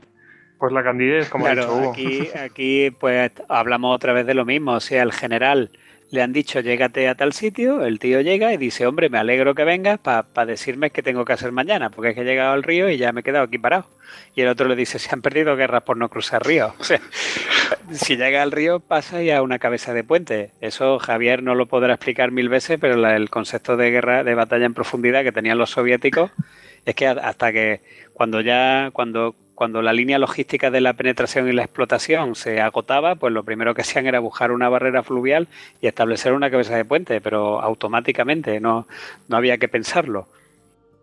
Pues 0.58 0.74
la 0.74 0.84
candidez, 0.84 1.30
como 1.30 1.46
ha 1.46 1.56
dicho 1.56 1.74
Hugo. 1.74 1.92
Aquí, 1.92 2.28
aquí 2.38 2.92
pues 2.92 3.32
hablamos 3.48 3.96
otra 3.96 4.12
vez 4.12 4.26
de 4.26 4.34
lo 4.34 4.44
mismo. 4.44 4.74
O 4.74 4.80
sea, 4.82 5.04
el 5.04 5.14
general 5.14 5.72
le 6.12 6.22
han 6.22 6.34
dicho 6.34 6.60
llégate 6.60 7.08
a 7.08 7.16
tal 7.16 7.34
sitio, 7.34 7.86
el 7.86 8.00
tío 8.00 8.22
llega 8.22 8.54
y 8.54 8.58
dice, 8.58 8.88
hombre, 8.88 9.10
me 9.10 9.20
alegro 9.20 9.54
que 9.54 9.64
vengas 9.64 10.00
para 10.00 10.46
decirme 10.46 10.90
qué 10.90 11.04
tengo 11.04 11.26
que 11.26 11.34
hacer 11.34 11.52
mañana, 11.52 11.90
porque 11.90 12.10
es 12.10 12.16
que 12.16 12.22
he 12.22 12.26
llegado 12.26 12.54
al 12.54 12.64
río 12.64 12.90
y 12.90 12.98
ya 12.98 13.12
me 13.12 13.22
he 13.22 13.24
quedado 13.24 13.46
aquí 13.46 13.58
parado. 13.58 13.86
Y 14.36 14.42
el 14.42 14.48
otro 14.48 14.68
le 14.68 14.76
dice, 14.76 14.98
se 14.98 15.10
han 15.14 15.22
perdido 15.22 15.56
guerras 15.56 15.84
por 15.84 15.98
no 15.98 16.10
cruzar 16.10 16.46
ríos. 16.46 16.74
O 16.80 16.84
sea, 16.84 17.02
si 17.92 18.18
llega 18.18 18.42
al 18.42 18.52
río 18.52 18.80
pasa 18.80 19.22
ya 19.22 19.42
una 19.42 19.60
cabeza 19.60 19.94
de 19.94 20.04
puente. 20.04 20.52
Eso 20.62 20.98
Javier 21.00 21.44
no 21.44 21.56
lo 21.56 21.68
podrá 21.68 21.94
explicar 21.94 22.32
mil 22.32 22.50
veces, 22.50 22.80
pero 22.80 23.08
el 23.08 23.30
concepto 23.30 23.78
de 23.78 23.92
guerra, 23.92 24.24
de 24.24 24.34
batalla 24.34 24.66
en 24.66 24.74
profundidad 24.74 25.24
que 25.24 25.32
tenían 25.32 25.58
los 25.58 25.72
soviéticos, 25.72 26.32
es 26.86 26.96
que 26.96 27.08
hasta 27.08 27.52
que 27.52 27.82
cuando 28.14 28.42
ya, 28.42 28.90
cuando 28.94 29.36
cuando 29.60 29.82
la 29.82 29.92
línea 29.92 30.18
logística 30.20 30.72
de 30.72 30.80
la 30.80 30.94
penetración 30.94 31.50
y 31.50 31.52
la 31.52 31.64
explotación 31.64 32.36
se 32.36 32.62
agotaba, 32.62 33.16
pues 33.16 33.34
lo 33.34 33.44
primero 33.44 33.76
que 33.76 33.82
hacían 33.82 34.08
era 34.08 34.22
buscar 34.22 34.54
una 34.54 34.70
barrera 34.70 35.04
fluvial 35.04 35.50
y 35.82 35.88
establecer 35.88 36.32
una 36.32 36.50
cabeza 36.50 36.78
de 36.78 36.86
puente, 36.86 37.20
pero 37.20 37.60
automáticamente, 37.60 38.62
no, 38.62 38.88
no 39.28 39.36
había 39.36 39.58
que 39.58 39.68
pensarlo. 39.68 40.30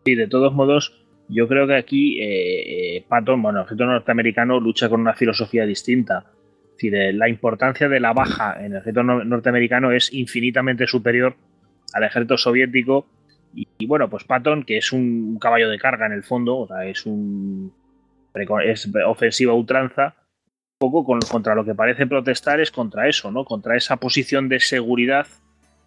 Sí, 0.06 0.14
de 0.14 0.26
todos 0.26 0.54
modos, 0.54 1.04
yo 1.28 1.46
creo 1.48 1.66
que 1.66 1.74
aquí 1.74 2.18
eh, 2.18 2.96
eh, 2.96 3.04
Patton, 3.06 3.42
bueno, 3.42 3.58
el 3.58 3.64
ejército 3.66 3.84
norteamericano 3.84 4.58
lucha 4.58 4.88
con 4.88 5.02
una 5.02 5.12
filosofía 5.12 5.66
distinta. 5.66 6.24
Es 6.64 6.72
decir, 6.76 6.94
eh, 6.94 7.12
la 7.12 7.28
importancia 7.28 7.90
de 7.90 8.00
la 8.00 8.14
baja 8.14 8.56
en 8.58 8.72
el 8.72 8.78
ejército 8.78 9.02
norteamericano 9.02 9.92
es 9.92 10.10
infinitamente 10.14 10.86
superior 10.86 11.36
al 11.92 12.04
ejército 12.04 12.38
soviético. 12.38 13.06
Y, 13.54 13.84
bueno, 13.84 14.08
pues 14.08 14.24
Patton, 14.24 14.64
que 14.64 14.78
es 14.78 14.92
un 14.92 15.38
caballo 15.38 15.68
de 15.68 15.78
carga 15.78 16.06
en 16.06 16.12
el 16.12 16.22
fondo, 16.22 16.56
o 16.56 16.66
sea, 16.66 16.86
es 16.86 17.04
un 17.04 17.70
es 18.64 18.88
ofensiva 19.06 19.52
ultranza, 19.52 20.14
un 20.80 20.90
poco 20.90 21.04
con, 21.04 21.20
contra 21.20 21.54
lo 21.54 21.64
que 21.64 21.74
parece 21.74 22.06
protestar 22.06 22.60
es 22.60 22.70
contra 22.70 23.08
eso, 23.08 23.30
¿no? 23.30 23.44
Contra 23.44 23.76
esa 23.76 23.96
posición 23.96 24.48
de 24.48 24.60
seguridad 24.60 25.26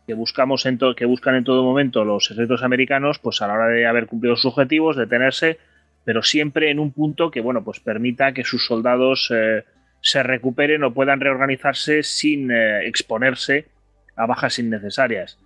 que 0.07 0.15
buscamos 0.15 0.65
en 0.65 0.79
que 0.95 1.05
buscan 1.05 1.35
en 1.35 1.43
todo 1.43 1.63
momento 1.63 2.03
los 2.03 2.31
ejércitos 2.31 2.63
americanos, 2.63 3.19
pues 3.19 3.43
a 3.43 3.47
la 3.47 3.53
hora 3.53 3.67
de 3.67 3.85
haber 3.85 4.07
cumplido 4.07 4.35
sus 4.35 4.47
objetivos, 4.47 4.95
detenerse, 4.95 5.59
pero 6.03 6.23
siempre 6.23 6.71
en 6.71 6.79
un 6.79 6.91
punto 6.91 7.29
que, 7.29 7.41
bueno, 7.41 7.63
pues 7.63 7.79
permita 7.79 8.33
que 8.33 8.43
sus 8.43 8.65
soldados 8.65 9.31
eh, 9.31 9.65
se 10.01 10.23
recuperen 10.23 10.83
o 10.83 10.93
puedan 10.95 11.19
reorganizarse 11.19 12.01
sin 12.01 12.49
eh, 12.49 12.87
exponerse 12.87 13.67
a 14.15 14.25
bajas 14.25 14.57
innecesarias. 14.57 15.37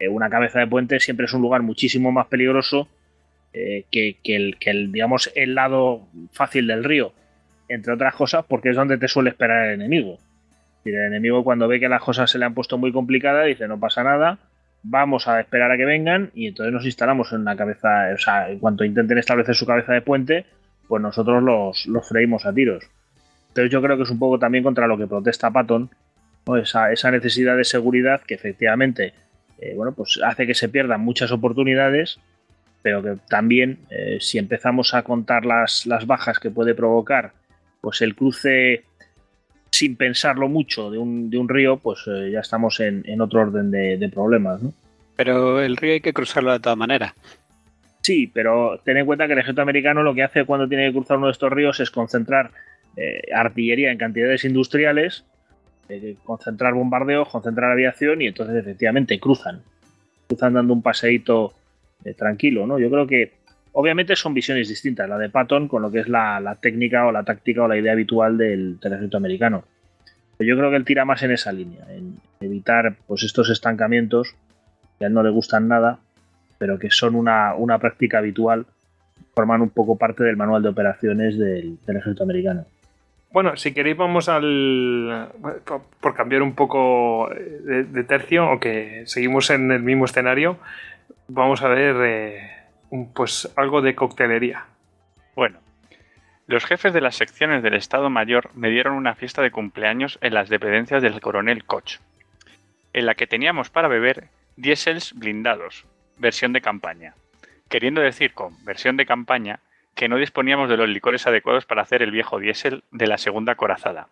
Eh, 0.00 0.08
una 0.08 0.28
cabeza 0.28 0.58
de 0.58 0.66
puente 0.66 0.98
siempre 0.98 1.26
es 1.26 1.32
un 1.32 1.42
lugar 1.42 1.62
muchísimo 1.62 2.10
más 2.10 2.26
peligroso 2.26 2.88
eh, 3.60 3.86
que, 3.90 4.16
el, 4.22 4.92
digamos, 4.92 5.32
el 5.34 5.56
lado 5.56 6.06
fácil 6.32 6.68
del 6.68 6.84
río, 6.84 7.12
entre 7.68 7.92
otras 7.92 8.14
cosas, 8.14 8.44
porque 8.46 8.70
es 8.70 8.76
donde 8.76 8.98
te 8.98 9.08
suele 9.08 9.30
esperar 9.30 9.66
el 9.66 9.74
enemigo. 9.74 10.18
Y 10.84 10.90
el 10.90 11.06
enemigo 11.06 11.42
cuando 11.42 11.66
ve 11.66 11.80
que 11.80 11.88
las 11.88 12.00
cosas 12.00 12.30
se 12.30 12.38
le 12.38 12.44
han 12.44 12.54
puesto 12.54 12.78
muy 12.78 12.92
complicadas, 12.92 13.46
dice, 13.46 13.66
no 13.66 13.80
pasa 13.80 14.04
nada, 14.04 14.38
vamos 14.84 15.26
a 15.26 15.40
esperar 15.40 15.72
a 15.72 15.76
que 15.76 15.84
vengan 15.84 16.30
y 16.34 16.46
entonces 16.46 16.72
nos 16.72 16.84
instalamos 16.84 17.32
en 17.32 17.40
una 17.40 17.56
cabeza, 17.56 18.10
o 18.14 18.18
sea, 18.18 18.48
en 18.48 18.60
cuanto 18.60 18.84
intenten 18.84 19.18
establecer 19.18 19.56
su 19.56 19.66
cabeza 19.66 19.92
de 19.92 20.02
puente, 20.02 20.46
pues 20.86 21.02
nosotros 21.02 21.42
los, 21.42 21.84
los 21.86 22.08
freímos 22.08 22.46
a 22.46 22.52
tiros. 22.52 22.88
Entonces 23.48 23.72
yo 23.72 23.82
creo 23.82 23.96
que 23.96 24.04
es 24.04 24.10
un 24.10 24.20
poco 24.20 24.38
también 24.38 24.62
contra 24.62 24.86
lo 24.86 24.96
que 24.96 25.08
protesta 25.08 25.50
Patton, 25.50 25.90
esa, 26.62 26.92
esa, 26.92 27.10
necesidad 27.10 27.56
de 27.56 27.64
seguridad 27.64 28.20
que 28.20 28.34
efectivamente 28.34 29.14
eh, 29.58 29.74
bueno, 29.74 29.92
pues 29.92 30.20
hace 30.24 30.46
que 30.46 30.54
se 30.54 30.68
pierdan 30.68 31.00
muchas 31.00 31.32
oportunidades 31.32 32.20
pero 32.82 33.02
que 33.02 33.16
también 33.28 33.80
eh, 33.90 34.18
si 34.20 34.38
empezamos 34.38 34.94
a 34.94 35.02
contar 35.02 35.44
las, 35.44 35.86
las, 35.86 36.06
bajas 36.06 36.38
que 36.38 36.50
puede 36.50 36.74
provocar, 36.74 37.32
pues 37.80 38.00
el 38.02 38.14
cruce 38.14 38.84
sin 39.70 39.96
pensarlo 39.96 40.48
mucho 40.48 40.90
de 40.90 40.98
un, 40.98 41.30
de 41.30 41.38
un 41.38 41.48
río, 41.48 41.78
pues 41.78 42.00
eh, 42.06 42.30
ya 42.32 42.40
estamos 42.40 42.80
en, 42.80 43.02
en, 43.06 43.20
otro 43.20 43.42
orden 43.42 43.70
de, 43.70 43.98
de 43.98 44.08
problemas. 44.08 44.62
¿no? 44.62 44.72
Pero 45.16 45.60
el 45.60 45.76
río 45.76 45.92
hay 45.92 46.00
que 46.00 46.12
cruzarlo 46.12 46.52
de 46.52 46.60
todas 46.60 46.78
maneras. 46.78 47.12
Sí, 48.00 48.30
pero 48.32 48.80
ten 48.84 48.96
en 48.96 49.06
cuenta 49.06 49.26
que 49.26 49.34
el 49.34 49.40
ejército 49.40 49.62
americano 49.62 50.02
lo 50.02 50.14
que 50.14 50.22
hace 50.22 50.44
cuando 50.44 50.68
tiene 50.68 50.86
que 50.86 50.94
cruzar 50.94 51.18
uno 51.18 51.26
de 51.26 51.32
estos 51.32 51.52
ríos 51.52 51.78
es 51.80 51.90
concentrar 51.90 52.52
eh, 52.96 53.20
artillería 53.34 53.92
en 53.92 53.98
cantidades 53.98 54.44
industriales, 54.44 55.24
eh, 55.88 56.16
concentrar 56.24 56.74
bombardeos, 56.74 57.28
concentrar 57.28 57.70
aviación 57.70 58.22
y 58.22 58.28
entonces 58.28 58.56
efectivamente 58.56 59.20
cruzan. 59.20 59.62
Cruzan 60.26 60.54
dando 60.54 60.72
un 60.72 60.82
paseíto 60.82 61.52
eh, 62.04 62.14
tranquilo, 62.14 62.66
¿no? 62.66 62.78
Yo 62.78 62.90
creo 62.90 63.06
que 63.06 63.32
obviamente 63.72 64.16
son 64.16 64.34
visiones 64.34 64.68
distintas, 64.68 65.08
la 65.08 65.18
de 65.18 65.30
Patton 65.30 65.68
con 65.68 65.82
lo 65.82 65.90
que 65.90 66.00
es 66.00 66.08
la, 66.08 66.40
la 66.40 66.56
técnica 66.56 67.06
o 67.06 67.12
la 67.12 67.24
táctica 67.24 67.62
o 67.62 67.68
la 67.68 67.76
idea 67.76 67.92
habitual 67.92 68.38
del, 68.38 68.78
ejército 68.82 69.16
americano. 69.16 69.64
Pero 70.36 70.48
yo 70.48 70.56
creo 70.56 70.70
que 70.70 70.76
él 70.76 70.84
tira 70.84 71.04
más 71.04 71.22
en 71.22 71.32
esa 71.32 71.52
línea, 71.52 71.84
en 71.90 72.16
evitar 72.40 72.96
pues 73.06 73.24
estos 73.24 73.50
estancamientos 73.50 74.34
que 74.98 75.04
a 75.04 75.08
él 75.08 75.14
no 75.14 75.22
le 75.22 75.30
gustan 75.30 75.68
nada, 75.68 75.98
pero 76.58 76.78
que 76.78 76.90
son 76.90 77.14
una, 77.14 77.54
una 77.54 77.78
práctica 77.78 78.18
habitual, 78.18 78.66
forman 79.34 79.62
un 79.62 79.70
poco 79.70 79.96
parte 79.96 80.24
del 80.24 80.36
manual 80.36 80.62
de 80.62 80.68
operaciones 80.68 81.38
del, 81.38 81.78
del 81.86 82.16
americano. 82.20 82.64
Bueno, 83.30 83.56
si 83.56 83.72
queréis 83.72 83.96
vamos 83.96 84.28
al... 84.28 85.28
por 86.00 86.14
cambiar 86.14 86.42
un 86.42 86.54
poco 86.54 87.30
de, 87.30 87.84
de 87.84 88.04
tercio, 88.04 88.44
aunque 88.44 89.02
seguimos 89.06 89.50
en 89.50 89.70
el 89.70 89.82
mismo 89.82 90.06
escenario, 90.06 90.58
vamos 91.28 91.62
a 91.62 91.68
ver 91.68 91.96
eh, 92.00 92.50
pues 93.14 93.52
algo 93.56 93.82
de 93.82 93.94
coctelería. 93.94 94.66
Bueno, 95.36 95.60
los 96.46 96.64
jefes 96.64 96.92
de 96.92 97.00
las 97.00 97.16
secciones 97.16 97.62
del 97.62 97.74
Estado 97.74 98.10
Mayor 98.10 98.50
me 98.54 98.70
dieron 98.70 98.94
una 98.94 99.14
fiesta 99.14 99.42
de 99.42 99.50
cumpleaños 99.50 100.18
en 100.22 100.34
las 100.34 100.48
dependencias 100.48 101.02
del 101.02 101.20
coronel 101.20 101.64
Koch, 101.64 102.00
en 102.94 103.06
la 103.06 103.14
que 103.14 103.26
teníamos 103.26 103.70
para 103.70 103.88
beber 103.88 104.28
diésels 104.56 105.12
blindados, 105.14 105.86
versión 106.16 106.52
de 106.52 106.62
campaña. 106.62 107.14
Queriendo 107.68 108.00
decir 108.00 108.32
con 108.32 108.64
versión 108.64 108.96
de 108.96 109.06
campaña 109.06 109.60
que 109.94 110.08
no 110.08 110.16
disponíamos 110.16 110.70
de 110.70 110.78
los 110.78 110.88
licores 110.88 111.26
adecuados 111.26 111.66
para 111.66 111.82
hacer 111.82 112.02
el 112.02 112.10
viejo 112.10 112.38
diésel 112.38 112.84
de 112.90 113.06
la 113.06 113.18
segunda 113.18 113.56
corazada. 113.56 114.08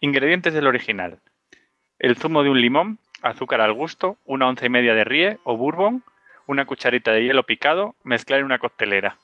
Ingredientes 0.00 0.52
del 0.52 0.66
original. 0.66 1.20
El 1.98 2.16
zumo 2.16 2.42
de 2.42 2.50
un 2.50 2.60
limón, 2.60 2.98
azúcar 3.22 3.60
al 3.60 3.72
gusto, 3.72 4.18
una 4.24 4.48
once 4.48 4.66
y 4.66 4.70
media 4.70 4.94
de 4.94 5.04
rie 5.04 5.38
o 5.44 5.56
bourbon, 5.56 6.02
una 6.50 6.66
cucharita 6.66 7.12
de 7.12 7.24
hielo 7.24 7.44
picado, 7.44 7.94
mezclar 8.02 8.40
en 8.40 8.46
una 8.46 8.58
coctelera. 8.58 9.16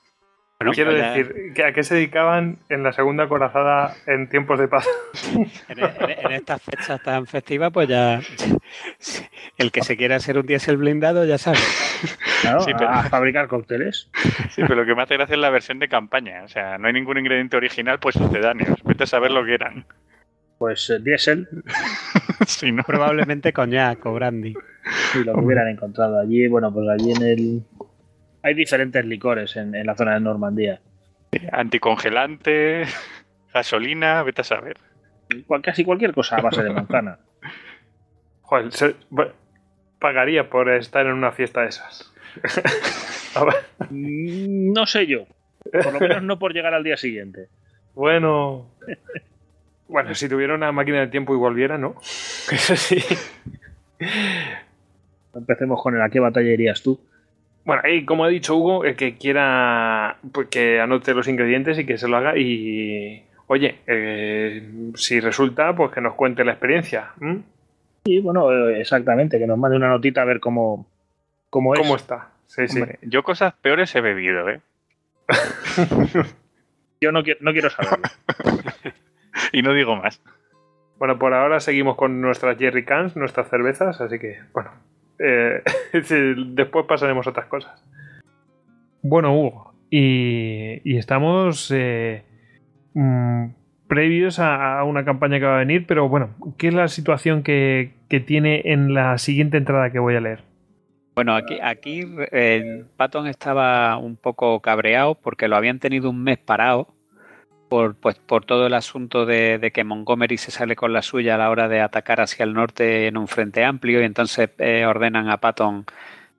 Bueno, 0.59 0.73
Quiero 0.73 0.95
decir, 0.95 1.53
¿a 1.63 1.73
qué 1.73 1.83
se 1.83 1.97
dedicaban 1.97 2.59
en 2.71 2.83
la 2.83 2.93
segunda 2.93 3.29
corazada 3.29 3.95
en 4.07 4.31
tiempos 4.31 4.59
de 4.59 4.69
paz? 4.69 4.89
en, 5.69 5.79
en, 5.79 6.11
en, 6.11 6.33
estas 6.33 6.63
fechas 6.63 7.03
tan 7.03 7.27
festivas, 7.27 7.71
pues 7.73 7.89
ya. 7.89 8.21
El 9.59 9.71
que 9.71 9.83
se 9.83 9.99
quiera 9.99 10.17
hacer 10.17 10.39
un 10.39 10.47
diésel 10.47 10.79
blindado, 10.79 11.27
ya 11.27 11.37
sabe. 11.37 11.59
Claro, 12.41 12.61
sí, 12.61 12.73
pero, 12.73 12.89
a 12.89 13.03
fabricar 13.05 13.49
cócteles. 13.49 14.11
Sí, 14.51 14.63
pero 14.63 14.77
lo 14.77 14.87
que 14.87 14.95
me 14.95 15.03
hace 15.03 15.17
gracia 15.17 15.35
es 15.35 15.41
la 15.41 15.51
versión 15.51 15.79
de 15.79 15.89
campaña. 15.89 16.43
O 16.45 16.49
sea, 16.49 16.79
no 16.79 16.87
hay 16.87 16.95
ningún 16.95 17.19
ingrediente 17.19 17.59
original, 17.59 17.99
pues 17.99 18.15
sucedáneos. 18.15 18.79
Vete 18.85 19.05
a 19.05 19.07
saber 19.07 19.31
lo 19.31 19.45
que 19.45 19.53
eran. 19.53 19.85
Pues 20.59 20.91
eh, 20.91 20.99
diésel. 21.01 21.49
sí, 22.47 22.73
¿no? 22.73 22.83
Probablemente 22.83 23.53
coñac 23.53 24.05
o 24.07 24.15
brandy. 24.15 24.55
Sí, 25.13 25.25
lo 25.25 25.35
que 25.35 25.41
hubieran 25.41 25.69
encontrado 25.69 26.21
allí. 26.21 26.47
Bueno, 26.49 26.73
pues 26.73 26.89
allí 26.89 27.13
en 27.13 27.23
el. 27.23 27.63
Hay 28.43 28.55
diferentes 28.55 29.05
licores 29.05 29.57
en, 29.57 29.75
en 29.75 29.87
la 29.87 29.97
zona 29.97 30.15
de 30.15 30.21
Normandía. 30.21 30.81
Anticongelante, 31.53 32.85
gasolina, 33.53 34.23
vete 34.23 34.43
a 34.43 34.45
saber. 34.45 34.77
Cual, 35.47 35.63
casi 35.63 35.85
cualquier 35.85 36.15
cosa 36.15 36.37
a 36.37 36.43
base 36.43 36.63
de 36.63 36.71
manzana. 36.71 37.19
Joder, 38.43 38.73
se, 38.73 38.95
bueno, 39.11 39.33
pagaría 39.99 40.49
por 40.49 40.71
estar 40.71 41.07
en 41.07 41.13
una 41.13 41.33
fiesta 41.33 41.63
de 41.63 41.69
esas. 41.69 42.13
no 43.91 44.87
sé 44.87 45.07
yo. 45.07 45.27
Por 45.73 45.93
lo 45.93 46.01
menos 46.01 46.23
no 46.23 46.39
por 46.39 46.53
llegar 46.53 46.75
al 46.75 46.85
día 46.85 46.97
siguiente. 46.97 47.49
Bueno. 47.95 48.71
Bueno, 49.89 50.15
si 50.15 50.29
tuviera 50.29 50.55
una 50.55 50.73
máquina 50.73 51.01
de 51.01 51.07
tiempo 51.09 51.35
y 51.35 51.39
volviera, 51.39 51.79
¿no? 51.79 51.97
Eso 52.01 52.77
sí. 52.77 53.03
Empecemos 55.35 55.83
con 55.83 55.95
el 55.95 56.03
a 56.03 56.09
qué 56.09 56.21
batalla 56.21 56.51
irías 56.51 56.83
tú. 56.83 56.99
Bueno, 57.65 57.83
y 57.89 58.05
como 58.05 58.25
ha 58.25 58.29
dicho 58.29 58.57
Hugo, 58.57 58.85
el 58.85 58.95
que 58.95 59.17
quiera 59.17 60.19
pues 60.33 60.49
que 60.49 60.81
anote 60.81 61.15
los 61.15 61.27
ingredientes 61.27 61.79
y 61.79 61.85
que 61.85 61.99
se 61.99 62.07
lo 62.07 62.17
haga 62.17 62.39
y 62.39 63.25
oye, 63.49 63.81
eh, 63.87 64.69
si 64.95 65.21
resulta, 65.21 65.75
pues 65.75 65.93
que 65.93 66.01
nos 66.01 66.15
cuente 66.15 66.45
la 66.45 66.53
experiencia. 66.53 67.11
¿Mm? 67.17 67.39
Sí, 68.05 68.21
bueno, 68.21 68.69
exactamente, 68.69 69.39
que 69.39 69.47
nos 69.47 69.59
mande 69.59 69.77
una 69.77 69.89
notita 69.89 70.23
a 70.23 70.25
ver 70.25 70.39
cómo, 70.39 70.87
cómo 71.51 71.75
es. 71.75 71.81
¿Cómo 71.81 71.97
está? 71.97 72.29
Sí, 72.47 72.69
sí. 72.69 72.81
Hombre, 72.81 72.99
yo 73.03 73.25
cosas 73.25 73.55
peores 73.55 73.95
he 73.97 74.01
bebido, 74.01 74.49
¿eh? 74.49 74.61
Yo 77.01 77.13
no 77.13 77.23
quiero, 77.23 77.41
no 77.43 77.53
quiero 77.53 77.69
saberlo. 77.69 78.09
y 79.53 79.63
no 79.63 79.73
digo 79.73 79.97
más. 79.97 80.23
Bueno, 80.99 81.19
por 81.19 81.35
ahora 81.35 81.61
seguimos 81.61 81.97
con 81.97 82.21
nuestras 82.21 82.59
Jerry 82.59 82.85
Cans, 82.85 83.17
nuestras 83.17 83.49
cervezas, 83.49 84.01
así 84.01 84.19
que, 84.19 84.39
bueno, 84.55 84.71
eh, 85.19 85.63
después 86.55 86.87
pasaremos 86.87 87.27
a 87.27 87.31
otras 87.31 87.47
cosas. 87.47 87.85
Bueno, 89.03 89.39
Hugo, 89.39 89.75
y, 89.91 90.81
y 90.85 90.97
estamos 90.97 91.71
eh, 91.75 92.25
mm, 92.95 93.49
previos 93.89 94.39
a, 94.39 94.79
a 94.79 94.85
una 94.85 95.05
campaña 95.05 95.39
que 95.39 95.45
va 95.45 95.57
a 95.57 95.59
venir, 95.59 95.87
pero 95.87 96.09
bueno, 96.09 96.31
¿qué 96.57 96.69
es 96.69 96.75
la 96.75 96.89
situación 96.89 97.43
que, 97.43 97.93
que 98.09 98.21
tiene 98.21 98.63
en 98.65 98.95
la 98.95 99.19
siguiente 99.19 99.59
entrada 99.59 99.91
que 99.91 99.99
voy 99.99 100.17
a 100.17 100.21
leer? 100.21 100.45
Bueno, 101.15 101.35
aquí, 101.35 101.59
aquí 101.63 102.05
eh, 102.31 102.85
Patton 102.97 103.27
estaba 103.27 103.97
un 103.97 104.17
poco 104.17 104.61
cabreado 104.61 105.15
porque 105.15 105.49
lo 105.49 105.57
habían 105.57 105.79
tenido 105.79 106.11
un 106.11 106.23
mes 106.23 106.37
parado 106.37 106.89
por, 107.77 107.95
pues, 107.95 108.17
por 108.17 108.47
todo 108.47 108.67
el 108.67 108.73
asunto 108.73 109.27
de, 109.27 109.71
que 109.75 109.85
Montgomery 109.85 110.39
se 110.39 110.51
sale 110.51 110.77
con 110.77 110.95
la 110.95 111.03
suya 111.03 111.35
a 111.35 111.39
la 111.39 111.51
hora 111.51 111.69
de 111.69 111.83
atacar 111.83 112.23
hacia 112.23 112.45
el 112.45 112.55
norte 112.55 113.07
en 113.07 113.19
un 113.19 113.29
frente 113.29 113.65
amplio 113.65 114.01
y 114.01 114.05
entonces 114.05 114.49
eh, 114.57 114.87
ordenan 114.87 115.29
a 115.29 115.37
Patton 115.37 115.85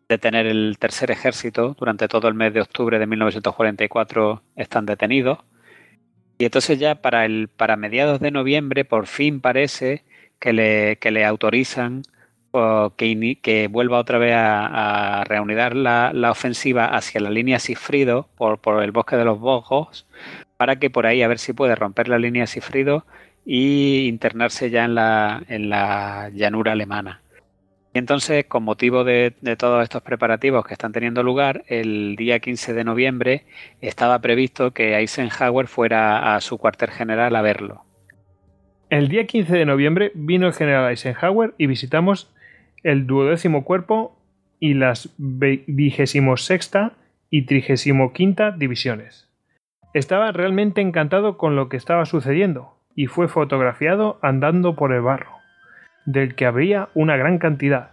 detener 0.09 0.47
el 0.47 0.77
tercer 0.79 1.11
ejército. 1.11 1.75
Durante 1.77 2.07
todo 2.07 2.27
el 2.27 2.33
mes 2.33 2.55
de 2.55 2.61
octubre 2.61 2.97
de 2.97 3.05
1944 3.05 4.41
están 4.55 4.87
detenidos. 4.87 5.37
Y 6.39 6.45
entonces 6.45 6.79
ya 6.79 6.95
para, 7.03 7.23
el, 7.25 7.49
para 7.49 7.75
mediados 7.75 8.19
de 8.19 8.31
noviembre 8.31 8.83
por 8.83 9.05
fin 9.05 9.39
parece 9.39 10.05
que 10.39 10.53
le, 10.53 10.97
que 10.97 11.11
le 11.11 11.23
autorizan 11.23 12.01
que, 12.97 13.37
que, 13.43 13.67
vuelva 13.67 13.99
otra 13.99 14.17
vez 14.17 14.33
a, 14.33 15.19
a 15.19 15.23
reunir 15.23 15.75
la, 15.75 16.11
la, 16.13 16.31
ofensiva 16.31 16.85
hacia 16.85 17.21
la 17.21 17.29
línea 17.29 17.59
Sifrido 17.59 18.27
por, 18.35 18.59
por, 18.59 18.81
el 18.81 18.91
bosque 18.91 19.17
de 19.17 19.25
los 19.25 19.39
Bojos 19.39 20.07
para 20.57 20.77
que 20.77 20.89
por 20.89 21.05
ahí 21.05 21.21
a 21.21 21.27
ver 21.27 21.39
si 21.39 21.53
puede 21.53 21.75
romper 21.75 22.09
la 22.09 22.19
línea 22.19 22.47
Sifrido 22.47 23.05
y 23.45 24.07
internarse 24.07 24.69
ya 24.69 24.85
en 24.85 24.95
la, 24.95 25.43
en 25.47 25.69
la 25.69 26.29
llanura 26.33 26.73
alemana. 26.73 27.21
Y 27.93 27.99
entonces, 27.99 28.45
con 28.45 28.63
motivo 28.63 29.03
de, 29.03 29.33
de, 29.41 29.55
todos 29.55 29.81
estos 29.81 30.01
preparativos 30.01 30.65
que 30.65 30.73
están 30.73 30.91
teniendo 30.91 31.23
lugar, 31.23 31.63
el 31.67 32.15
día 32.17 32.39
15 32.39 32.73
de 32.73 32.83
noviembre 32.83 33.45
estaba 33.81 34.19
previsto 34.19 34.71
que 34.71 34.97
Eisenhower 34.97 35.67
fuera 35.67 36.35
a 36.35 36.41
su 36.41 36.57
cuartel 36.57 36.91
general 36.91 37.35
a 37.35 37.41
verlo. 37.41 37.83
El 38.89 39.07
día 39.07 39.25
15 39.25 39.53
de 39.53 39.65
noviembre 39.65 40.11
vino 40.13 40.47
el 40.47 40.53
general 40.53 40.89
Eisenhower 40.89 41.53
y 41.57 41.67
visitamos 41.67 42.33
el 42.83 43.07
duodécimo 43.07 43.63
cuerpo 43.63 44.17
y 44.59 44.73
las 44.73 45.09
vigésimo 45.17 46.37
sexta 46.37 46.93
y 47.29 47.43
trigésimo 47.43 48.13
quinta 48.13 48.51
divisiones. 48.51 49.26
Estaba 49.93 50.31
realmente 50.31 50.81
encantado 50.81 51.37
con 51.37 51.55
lo 51.55 51.69
que 51.69 51.77
estaba 51.77 52.05
sucediendo 52.05 52.77
y 52.93 53.07
fue 53.07 53.27
fotografiado 53.27 54.19
andando 54.21 54.75
por 54.75 54.91
el 54.91 55.01
barro, 55.01 55.31
del 56.05 56.35
que 56.35 56.45
habría 56.45 56.89
una 56.93 57.15
gran 57.15 57.37
cantidad. 57.37 57.91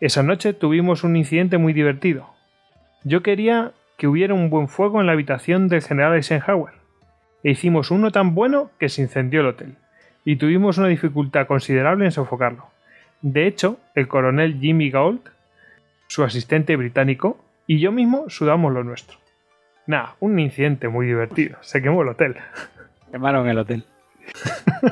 Esa 0.00 0.22
noche 0.22 0.52
tuvimos 0.52 1.04
un 1.04 1.16
incidente 1.16 1.58
muy 1.58 1.72
divertido. 1.72 2.28
Yo 3.04 3.22
quería 3.22 3.72
que 3.96 4.08
hubiera 4.08 4.34
un 4.34 4.50
buen 4.50 4.68
fuego 4.68 5.00
en 5.00 5.06
la 5.06 5.12
habitación 5.12 5.68
del 5.68 5.82
general 5.82 6.14
Eisenhower, 6.14 6.74
e 7.44 7.50
hicimos 7.50 7.90
uno 7.90 8.10
tan 8.10 8.34
bueno 8.34 8.70
que 8.78 8.88
se 8.88 9.02
incendió 9.02 9.40
el 9.40 9.46
hotel, 9.46 9.76
y 10.24 10.36
tuvimos 10.36 10.76
una 10.78 10.88
dificultad 10.88 11.46
considerable 11.46 12.04
en 12.04 12.12
sofocarlo. 12.12 12.66
De 13.22 13.46
hecho, 13.46 13.78
el 13.94 14.08
coronel 14.08 14.58
Jimmy 14.60 14.90
Gault, 14.90 15.28
su 16.08 16.24
asistente 16.24 16.76
británico, 16.76 17.38
y 17.66 17.78
yo 17.78 17.92
mismo 17.92 18.28
sudamos 18.28 18.72
lo 18.72 18.84
nuestro. 18.84 19.18
Nada, 19.86 20.16
un 20.20 20.38
incidente 20.38 20.88
muy 20.88 21.06
divertido. 21.06 21.58
Se 21.60 21.80
quemó 21.80 22.02
el 22.02 22.08
hotel. 22.08 22.36
Quemaron 23.10 23.48
el 23.48 23.58
hotel. 23.58 23.84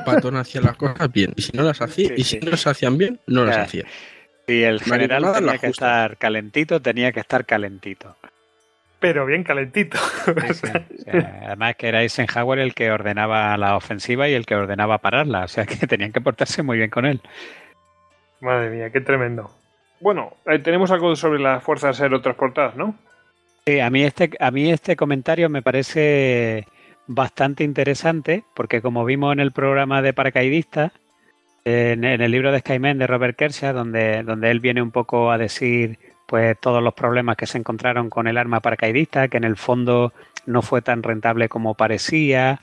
Patón 0.05 0.37
hacía 0.37 0.61
las 0.61 0.77
cosas 0.77 1.11
bien. 1.11 1.33
Y 1.35 1.41
si 1.41 1.57
no 1.57 1.63
las 1.63 1.81
hacía, 1.81 2.09
sí, 2.09 2.13
y 2.17 2.23
si 2.23 2.39
sí. 2.39 2.45
no 2.45 2.51
las 2.51 2.65
hacían 2.65 2.97
bien, 2.97 3.19
no 3.27 3.43
las 3.43 3.57
hacía. 3.57 3.85
Y 4.47 4.63
el 4.63 4.81
general 4.81 5.23
tenía 5.33 5.57
que 5.57 5.67
justa. 5.67 6.05
estar 6.05 6.17
calentito, 6.17 6.81
tenía 6.81 7.11
que 7.11 7.19
estar 7.19 7.45
calentito. 7.45 8.15
Pero 8.99 9.25
bien 9.25 9.43
calentito. 9.43 9.97
Sí, 9.97 10.53
sí. 10.53 10.67
O 11.07 11.11
sea, 11.11 11.41
además 11.45 11.75
que 11.75 11.87
era 11.87 12.01
Eisenhower 12.01 12.59
el 12.59 12.73
que 12.73 12.89
ordenaba 12.89 13.55
la 13.57 13.75
ofensiva 13.75 14.27
y 14.27 14.33
el 14.33 14.45
que 14.45 14.55
ordenaba 14.55 14.97
pararla. 14.99 15.43
O 15.43 15.47
sea 15.47 15.65
que 15.65 15.75
tenían 15.87 16.11
que 16.11 16.21
portarse 16.21 16.63
muy 16.63 16.77
bien 16.77 16.89
con 16.89 17.05
él. 17.05 17.21
Madre 18.41 18.69
mía, 18.69 18.89
qué 18.89 19.01
tremendo. 19.01 19.51
Bueno, 19.99 20.37
eh, 20.45 20.59
tenemos 20.59 20.91
algo 20.91 21.15
sobre 21.15 21.39
las 21.39 21.63
fuerzas 21.63 21.99
aerotransportadas, 22.01 22.75
¿no? 22.75 22.95
Sí, 23.67 23.79
a 23.79 23.89
mí 23.89 24.03
este, 24.03 24.29
a 24.39 24.51
mí 24.51 24.69
este 24.69 24.95
comentario 24.95 25.49
me 25.49 25.63
parece 25.63 26.67
bastante 27.07 27.63
interesante 27.63 28.43
porque 28.53 28.79
como 28.79 29.03
vimos 29.05 29.33
en 29.33 29.39
el 29.39 29.51
programa 29.53 30.03
de 30.03 30.13
paracaidistas, 30.13 30.91
en, 31.63 32.03
el 32.03 32.29
libro 32.29 32.51
de 32.51 32.59
Skyman 32.59 32.99
de 32.99 33.07
Robert 33.07 33.35
Kershaw, 33.35 33.73
donde, 33.73 34.21
donde 34.21 34.51
él 34.51 34.59
viene 34.59 34.83
un 34.83 34.91
poco 34.91 35.31
a 35.31 35.39
decir 35.39 35.97
pues 36.27 36.55
todos 36.59 36.83
los 36.83 36.93
problemas 36.93 37.37
que 37.37 37.47
se 37.47 37.57
encontraron 37.57 38.11
con 38.11 38.27
el 38.27 38.37
arma 38.37 38.59
paracaidista, 38.59 39.29
que 39.29 39.37
en 39.37 39.43
el 39.45 39.57
fondo 39.57 40.13
no 40.45 40.61
fue 40.61 40.83
tan 40.83 41.01
rentable 41.01 41.49
como 41.49 41.73
parecía, 41.73 42.61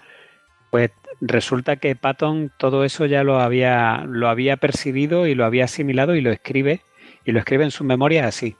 pues 0.70 0.92
resulta 1.20 1.76
que 1.76 1.96
Patton 1.96 2.52
todo 2.58 2.84
eso 2.84 3.06
ya 3.06 3.24
lo 3.24 3.40
había, 3.40 4.04
lo 4.06 4.28
había 4.28 4.56
percibido 4.56 5.26
y 5.26 5.34
lo 5.34 5.46
había 5.46 5.64
asimilado 5.64 6.14
y 6.14 6.20
lo 6.20 6.30
escribe, 6.30 6.82
y 7.24 7.32
lo 7.32 7.40
escribe 7.40 7.64
en 7.64 7.72
su 7.72 7.82
memoria 7.82 8.28
así. 8.28 8.56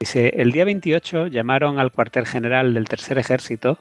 Dice, 0.00 0.34
el 0.36 0.52
día 0.52 0.64
28 0.64 1.26
llamaron 1.26 1.78
al 1.78 1.90
cuartel 1.90 2.26
general 2.26 2.74
del 2.74 2.88
Tercer 2.88 3.18
Ejército 3.18 3.78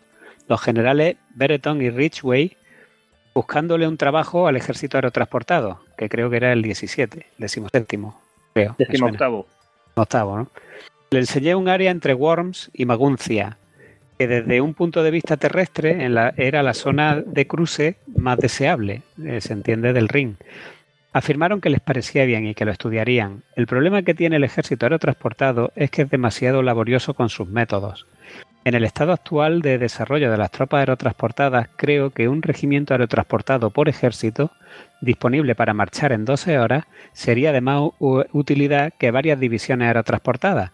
los 0.47 0.61
generales 0.61 1.17
Bereton 1.35 1.81
y 1.81 1.89
Ridgway 1.89 2.57
buscándole 3.33 3.87
un 3.87 3.97
trabajo 3.97 4.47
al 4.47 4.55
ejército 4.55 4.97
aerotransportado, 4.97 5.79
que 5.95 6.09
creo 6.09 6.29
que 6.29 6.37
era 6.37 6.53
el 6.53 6.63
17, 6.63 7.17
el 7.17 7.37
17, 7.37 7.85
creo. 8.53 8.75
18. 8.79 9.45
Octavo, 9.93 10.37
¿no? 10.37 10.47
Le 11.11 11.19
enseñé 11.19 11.53
un 11.53 11.69
área 11.69 11.91
entre 11.91 12.13
Worms 12.13 12.71
y 12.73 12.85
Maguncia, 12.85 13.57
que 14.17 14.27
desde 14.27 14.59
un 14.59 14.73
punto 14.73 15.03
de 15.03 15.11
vista 15.11 15.37
terrestre 15.37 16.03
en 16.03 16.15
la, 16.15 16.33
era 16.35 16.63
la 16.63 16.73
zona 16.73 17.21
de 17.23 17.45
cruce 17.45 17.97
más 18.15 18.39
deseable, 18.39 19.03
eh, 19.23 19.39
se 19.39 19.53
entiende, 19.53 19.93
del 19.93 20.09
Ring. 20.09 20.35
Afirmaron 21.17 21.61
que 21.61 21.71
les 21.71 21.79
parecía 21.79 22.25
bien 22.25 22.45
y 22.45 22.53
que 22.53 22.63
lo 22.63 22.71
estudiarían. 22.71 23.41
El 23.55 23.65
problema 23.65 24.03
que 24.03 24.13
tiene 24.13 24.35
el 24.35 24.43
ejército 24.43 24.85
aerotransportado 24.85 25.71
es 25.75 25.89
que 25.89 26.03
es 26.03 26.11
demasiado 26.11 26.61
laborioso 26.61 27.15
con 27.15 27.29
sus 27.29 27.47
métodos. 27.47 28.05
En 28.65 28.75
el 28.75 28.83
estado 28.83 29.13
actual 29.13 29.63
de 29.63 29.79
desarrollo 29.79 30.29
de 30.29 30.37
las 30.37 30.51
tropas 30.51 30.81
aerotransportadas, 30.81 31.69
creo 31.75 32.11
que 32.11 32.27
un 32.27 32.43
regimiento 32.43 32.93
aerotransportado 32.93 33.71
por 33.71 33.89
ejército, 33.89 34.51
disponible 35.01 35.55
para 35.55 35.73
marchar 35.73 36.11
en 36.11 36.23
12 36.23 36.59
horas, 36.59 36.83
sería 37.13 37.51
de 37.51 37.61
más 37.61 37.81
utilidad 37.99 38.93
que 38.99 39.09
varias 39.09 39.39
divisiones 39.39 39.87
aerotransportadas, 39.87 40.69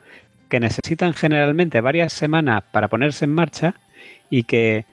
que 0.50 0.60
necesitan 0.60 1.14
generalmente 1.14 1.80
varias 1.80 2.12
semanas 2.12 2.64
para 2.74 2.90
ponerse 2.90 3.24
en 3.24 3.34
marcha 3.34 3.76
y 4.30 4.44
que 4.44 4.86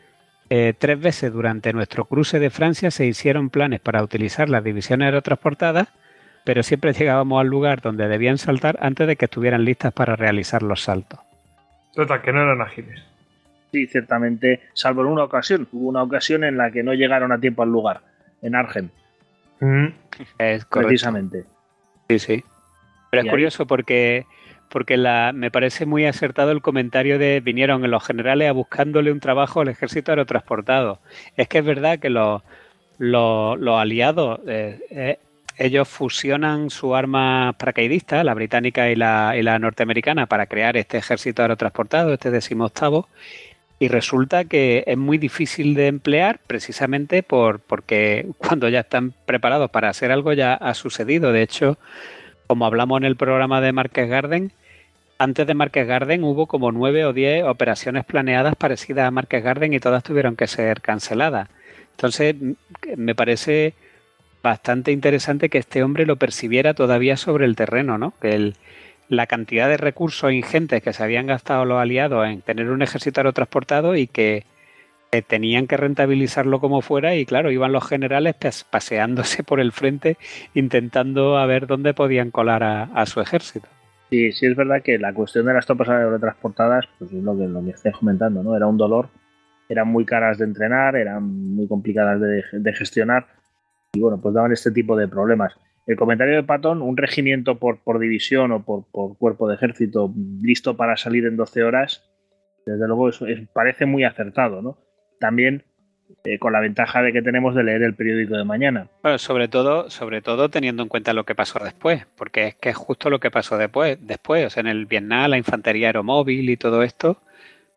eh, 0.52 0.74
tres 0.76 1.00
veces 1.00 1.32
durante 1.32 1.72
nuestro 1.72 2.06
cruce 2.06 2.40
de 2.40 2.50
Francia 2.50 2.90
se 2.90 3.06
hicieron 3.06 3.50
planes 3.50 3.78
para 3.78 4.02
utilizar 4.02 4.48
las 4.48 4.64
divisiones 4.64 5.06
aerotransportadas, 5.06 5.88
pero 6.44 6.64
siempre 6.64 6.92
llegábamos 6.92 7.40
al 7.40 7.46
lugar 7.46 7.80
donde 7.80 8.08
debían 8.08 8.36
saltar 8.36 8.76
antes 8.82 9.06
de 9.06 9.14
que 9.14 9.26
estuvieran 9.26 9.64
listas 9.64 9.92
para 9.92 10.16
realizar 10.16 10.64
los 10.64 10.82
saltos. 10.82 11.20
Total, 11.94 12.20
que 12.20 12.32
no 12.32 12.42
eran 12.42 12.60
ágiles. 12.62 13.00
Sí, 13.70 13.86
ciertamente, 13.86 14.60
salvo 14.72 15.02
en 15.02 15.08
una 15.08 15.22
ocasión. 15.22 15.68
Hubo 15.70 15.88
una 15.88 16.02
ocasión 16.02 16.42
en 16.42 16.56
la 16.56 16.72
que 16.72 16.82
no 16.82 16.94
llegaron 16.94 17.30
a 17.30 17.38
tiempo 17.38 17.62
al 17.62 17.70
lugar, 17.70 18.00
en 18.42 18.56
Argen. 18.56 18.90
Mm. 19.60 19.86
Es 20.38 20.64
correcto. 20.64 20.88
Precisamente. 20.88 21.44
Sí, 22.08 22.18
sí. 22.18 22.44
Pero 23.10 23.22
es 23.22 23.30
curioso 23.30 23.66
porque 23.66 24.26
porque 24.70 24.96
la, 24.96 25.32
me 25.34 25.50
parece 25.50 25.84
muy 25.84 26.06
acertado 26.06 26.52
el 26.52 26.62
comentario 26.62 27.18
de 27.18 27.40
vinieron 27.40 27.88
los 27.90 28.04
generales 28.04 28.48
a 28.48 28.52
buscándole 28.52 29.12
un 29.12 29.20
trabajo 29.20 29.60
al 29.60 29.68
ejército 29.68 30.12
aerotransportado. 30.12 31.00
Es 31.36 31.48
que 31.48 31.58
es 31.58 31.64
verdad 31.64 31.98
que 31.98 32.08
los, 32.08 32.42
aliados, 33.68 34.40
eh, 34.46 34.78
eh, 34.90 35.18
ellos 35.58 35.88
fusionan 35.88 36.70
su 36.70 36.94
arma 36.94 37.54
paracaidista, 37.58 38.24
la 38.24 38.32
británica 38.32 38.90
y 38.90 38.96
la, 38.96 39.34
y 39.36 39.42
la, 39.42 39.58
norteamericana, 39.58 40.26
para 40.26 40.46
crear 40.46 40.76
este 40.76 40.98
ejército 40.98 41.42
aerotransportado, 41.42 42.14
este 42.14 42.30
decimoctavo, 42.30 43.08
y 43.80 43.88
resulta 43.88 44.44
que 44.44 44.84
es 44.86 44.96
muy 44.96 45.18
difícil 45.18 45.74
de 45.74 45.88
emplear 45.88 46.38
precisamente 46.46 47.22
por, 47.22 47.60
porque 47.60 48.26
cuando 48.38 48.68
ya 48.68 48.80
están 48.80 49.14
preparados 49.26 49.70
para 49.70 49.88
hacer 49.88 50.12
algo 50.12 50.32
ya 50.32 50.54
ha 50.54 50.74
sucedido. 50.74 51.32
De 51.32 51.42
hecho, 51.42 51.78
como 52.46 52.66
hablamos 52.66 52.98
en 52.98 53.04
el 53.04 53.16
programa 53.16 53.60
de 53.60 53.72
Marquez 53.72 54.08
Garden, 54.08 54.52
antes 55.20 55.46
de 55.46 55.52
Marquez 55.52 55.86
Garden 55.86 56.24
hubo 56.24 56.46
como 56.46 56.72
nueve 56.72 57.04
o 57.04 57.12
diez 57.12 57.44
operaciones 57.44 58.06
planeadas 58.06 58.56
parecidas 58.56 59.06
a 59.06 59.10
Marquez 59.10 59.44
Garden 59.44 59.74
y 59.74 59.78
todas 59.78 60.02
tuvieron 60.02 60.34
que 60.34 60.46
ser 60.46 60.80
canceladas. 60.80 61.50
Entonces, 61.90 62.34
me 62.96 63.14
parece 63.14 63.74
bastante 64.42 64.92
interesante 64.92 65.50
que 65.50 65.58
este 65.58 65.82
hombre 65.82 66.06
lo 66.06 66.16
percibiera 66.16 66.72
todavía 66.72 67.18
sobre 67.18 67.44
el 67.44 67.54
terreno, 67.54 67.98
¿no? 67.98 68.14
Que 68.18 68.54
la 69.10 69.26
cantidad 69.26 69.68
de 69.68 69.76
recursos 69.76 70.32
ingentes 70.32 70.82
que 70.82 70.94
se 70.94 71.02
habían 71.02 71.26
gastado 71.26 71.66
los 71.66 71.78
aliados 71.78 72.26
en 72.26 72.40
tener 72.40 72.70
un 72.70 72.80
ejército 72.80 73.20
aerotransportado 73.20 73.96
y 73.96 74.06
que 74.06 74.46
tenían 75.26 75.66
que 75.66 75.76
rentabilizarlo 75.76 76.60
como 76.60 76.80
fuera 76.80 77.14
y 77.14 77.26
claro, 77.26 77.50
iban 77.50 77.72
los 77.72 77.86
generales 77.86 78.36
paseándose 78.70 79.42
por 79.42 79.60
el 79.60 79.72
frente 79.72 80.16
intentando 80.54 81.36
a 81.36 81.44
ver 81.44 81.66
dónde 81.66 81.92
podían 81.92 82.30
colar 82.30 82.62
a, 82.62 83.04
su 83.04 83.20
ejército. 83.20 83.68
Sí, 84.10 84.32
sí 84.32 84.46
es 84.46 84.56
verdad 84.56 84.82
que 84.82 84.98
la 84.98 85.14
cuestión 85.14 85.46
de 85.46 85.54
las 85.54 85.66
tropas 85.66 85.88
aerotransportadas, 85.88 86.86
pues 86.98 87.12
es 87.12 87.22
lo 87.22 87.36
que, 87.36 87.46
lo 87.46 87.64
que 87.64 87.70
estoy 87.70 87.92
comentando, 87.92 88.42
¿no? 88.42 88.56
Era 88.56 88.66
un 88.66 88.76
dolor, 88.76 89.08
eran 89.68 89.88
muy 89.88 90.04
caras 90.04 90.38
de 90.38 90.44
entrenar, 90.44 90.96
eran 90.96 91.22
muy 91.22 91.68
complicadas 91.68 92.20
de, 92.20 92.74
gestionar 92.74 93.26
y 93.92 94.00
bueno, 94.00 94.20
pues 94.20 94.34
daban 94.34 94.52
este 94.52 94.72
tipo 94.72 94.96
de 94.96 95.06
problemas. 95.06 95.54
El 95.86 95.96
comentario 95.96 96.34
de 96.34 96.42
Patton, 96.42 96.82
un 96.82 96.96
regimiento 96.96 97.58
por, 97.58 97.78
por 97.78 97.98
división 97.98 98.52
o 98.52 98.64
por, 98.64 98.84
por, 98.90 99.16
cuerpo 99.16 99.48
de 99.48 99.54
ejército 99.54 100.12
listo 100.42 100.76
para 100.76 100.96
salir 100.96 101.26
en 101.26 101.36
12 101.36 101.62
horas, 101.62 102.04
desde 102.66 102.86
luego 102.86 103.08
es, 103.08 103.20
parece 103.52 103.86
muy 103.86 104.04
acertado, 104.04 104.60
¿no? 104.60 104.78
también 105.20 105.62
eh, 106.24 106.38
con 106.38 106.52
la 106.52 106.60
ventaja 106.60 107.02
de 107.02 107.12
que 107.12 107.22
tenemos 107.22 107.54
de 107.54 107.64
leer 107.64 107.82
el 107.82 107.94
periódico 107.94 108.36
de 108.36 108.44
mañana. 108.44 108.88
Bueno, 109.02 109.18
sobre 109.18 109.48
todo, 109.48 109.90
sobre 109.90 110.22
todo 110.22 110.48
teniendo 110.48 110.82
en 110.82 110.88
cuenta 110.88 111.12
lo 111.12 111.24
que 111.24 111.34
pasó 111.34 111.58
después, 111.62 112.06
porque 112.16 112.48
es 112.48 112.54
que 112.56 112.70
es 112.70 112.76
justo 112.76 113.10
lo 113.10 113.20
que 113.20 113.30
pasó 113.30 113.56
después, 113.56 113.98
después, 114.00 114.46
o 114.46 114.50
sea, 114.50 114.60
en 114.60 114.68
el 114.68 114.86
Vietnam, 114.86 115.30
la 115.30 115.38
infantería 115.38 115.88
aeromóvil 115.88 116.50
y 116.50 116.56
todo 116.56 116.82
esto, 116.82 117.22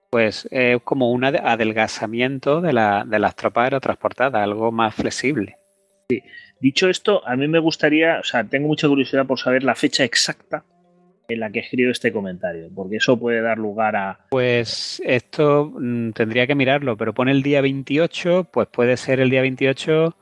pues 0.10 0.47
es 0.51 0.81
como 0.84 1.11
un 1.11 1.23
adelgazamiento 1.26 2.61
de, 2.61 2.73
la, 2.73 3.03
de 3.05 3.19
las 3.19 3.35
tropas 3.35 3.65
aerotransportadas, 3.65 4.43
algo 4.43 4.72
más 4.72 4.93
flexible. 4.93 5.57
Sí. 6.10 6.22
Dicho 6.60 6.88
esto, 6.89 7.27
a 7.27 7.35
mí 7.35 7.47
me 7.47 7.60
gustaría, 7.60 8.19
o 8.19 8.23
sea, 8.23 8.43
tengo 8.43 8.68
mucha 8.68 8.88
curiosidad 8.88 9.26
por 9.26 9.39
saber 9.39 9.64
la 9.64 9.76
fecha 9.76 10.03
exacta 10.03 10.64
en 11.34 11.39
la 11.39 11.51
que 11.51 11.60
escribo 11.60 11.91
este 11.91 12.11
comentario, 12.11 12.69
porque 12.73 12.97
eso 12.97 13.19
puede 13.19 13.41
dar 13.41 13.57
lugar 13.57 13.95
a... 13.95 14.19
Pues 14.30 15.01
esto 15.05 15.72
mm, 15.73 16.11
tendría 16.11 16.47
que 16.47 16.55
mirarlo, 16.55 16.97
pero 16.97 17.14
pone 17.14 17.31
el 17.31 17.43
día 17.43 17.61
28, 17.61 18.49
pues 18.51 18.68
puede 18.68 18.97
ser 18.97 19.19
el 19.19 19.30
día 19.30 19.41
28 19.41 20.15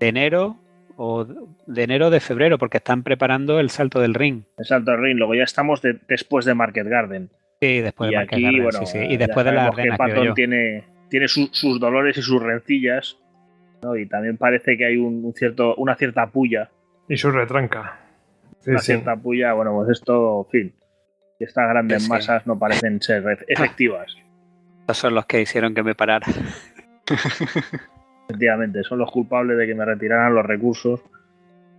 de 0.00 0.08
enero 0.08 0.56
o 0.96 1.24
de 1.24 1.82
enero 1.82 2.10
de 2.10 2.20
febrero, 2.20 2.58
porque 2.58 2.78
están 2.78 3.02
preparando 3.02 3.58
el 3.58 3.70
salto 3.70 4.00
del 4.00 4.14
ring. 4.14 4.42
El 4.58 4.64
salto 4.64 4.92
del 4.92 5.02
ring, 5.02 5.16
luego 5.16 5.34
ya 5.34 5.44
estamos 5.44 5.80
después 5.82 6.44
de 6.44 6.54
Market 6.54 6.86
Garden. 6.86 7.30
Sí, 7.60 7.80
después 7.80 8.10
de 8.10 8.16
Market 8.16 8.40
Garden, 8.40 8.72
sí, 8.72 8.86
sí. 8.86 8.98
Y 8.98 9.16
después 9.16 9.44
de 9.44 9.52
la 9.52 9.66
arena, 9.66 9.96
que 9.96 10.32
tiene, 10.34 10.84
tiene 11.08 11.28
sus 11.28 11.80
dolores 11.80 12.16
y 12.16 12.22
sus 12.22 12.40
rencillas, 12.40 13.18
¿no? 13.82 13.96
y 13.96 14.06
también 14.06 14.36
parece 14.36 14.76
que 14.76 14.84
hay 14.84 14.96
un 14.96 15.32
cierto, 15.34 15.74
una 15.76 15.96
cierta 15.96 16.26
puya. 16.28 16.70
Y 17.08 17.16
su 17.16 17.30
retranca 17.30 18.03
una 18.66 18.78
cierta 18.80 19.16
puya, 19.16 19.52
bueno, 19.52 19.74
pues 19.74 19.90
esto, 19.90 20.46
en 20.46 20.50
fin, 20.50 20.74
estas 21.38 21.68
grandes 21.68 22.08
masas 22.08 22.46
no 22.46 22.58
parecen 22.58 23.00
ser 23.02 23.44
efectivas. 23.48 24.16
Estos 24.80 24.98
son 24.98 25.14
los 25.14 25.26
que 25.26 25.40
hicieron 25.40 25.74
que 25.74 25.82
me 25.82 25.94
parara. 25.94 26.26
Efectivamente, 28.28 28.82
son 28.84 28.98
los 28.98 29.10
culpables 29.10 29.56
de 29.58 29.66
que 29.66 29.74
me 29.74 29.84
retiraran 29.84 30.34
los 30.34 30.44
recursos. 30.44 31.00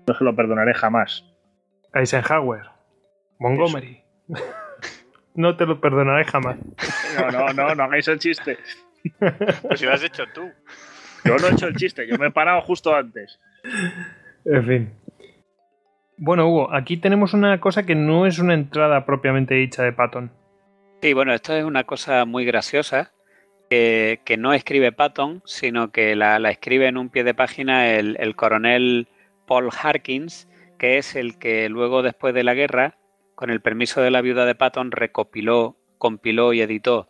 No 0.07 0.14
se 0.14 0.24
lo 0.24 0.36
perdonaré 0.36 0.74
jamás. 0.74 1.26
Eisenhower, 1.94 2.64
Montgomery. 3.40 4.03
no 5.36 5.56
te 5.56 5.66
lo 5.66 5.80
perdonaré 5.80 6.26
jamás. 6.26 6.57
No, 7.18 7.32
no, 7.32 7.53
no, 7.53 7.76
no 7.76 7.84
hagáis 7.84 8.07
el 8.07 8.20
chiste. 8.20 8.57
Pues 9.62 9.80
si 9.80 9.86
lo 9.86 9.94
has 9.94 10.03
hecho 10.03 10.24
tú. 10.34 10.52
Yo 11.24 11.38
no 11.38 11.48
he 11.48 11.52
hecho 11.52 11.68
el 11.68 11.76
chiste, 11.76 12.07
yo 12.07 12.18
me 12.18 12.28
he 12.28 12.32
parado 12.32 12.62
justo 12.62 12.95
antes. 12.95 13.40
En 14.45 14.66
fin. 14.66 14.94
Bueno, 16.18 16.48
Hugo, 16.48 16.74
aquí 16.74 16.98
tenemos 16.98 17.34
una 17.34 17.60
cosa 17.60 17.86
que 17.86 17.96
no 17.96 18.26
es 18.26 18.40
una 18.40 18.54
entrada 18.54 19.06
propiamente 19.06 19.56
dicha 19.56 19.84
de 19.84 19.92
Patton. 19.92 20.32
Sí, 21.02 21.14
bueno, 21.14 21.34
esto 21.34 21.54
es 21.54 21.66
una 21.66 21.84
cosa 21.84 22.26
muy 22.26 22.46
graciosa, 22.46 23.12
que, 23.70 24.36
no 24.38 24.54
escribe 24.54 24.92
Patton, 24.92 25.42
sino 25.46 25.92
que 25.92 26.16
la, 26.16 26.38
escribe 26.50 26.88
en 26.88 26.98
un 26.98 27.10
pie 27.10 27.24
de 27.24 27.34
página 27.34 27.90
el, 27.90 28.36
coronel 28.36 29.08
Paul 29.46 29.70
Harkins, 29.72 30.48
que 30.78 30.98
es 30.98 31.16
el 31.16 31.38
que 31.38 31.70
luego, 31.70 32.02
después 32.02 32.34
de 32.34 32.44
la 32.44 32.54
guerra, 32.54 32.98
con 33.36 33.50
el 33.50 33.62
permiso 33.62 34.02
de 34.02 34.12
la 34.12 34.22
viuda 34.22 34.46
de 34.46 34.56
Patton, 34.56 34.92
recopiló, 34.92 35.76
compiló 35.98 36.54
y 36.54 36.62
editó 36.62 37.08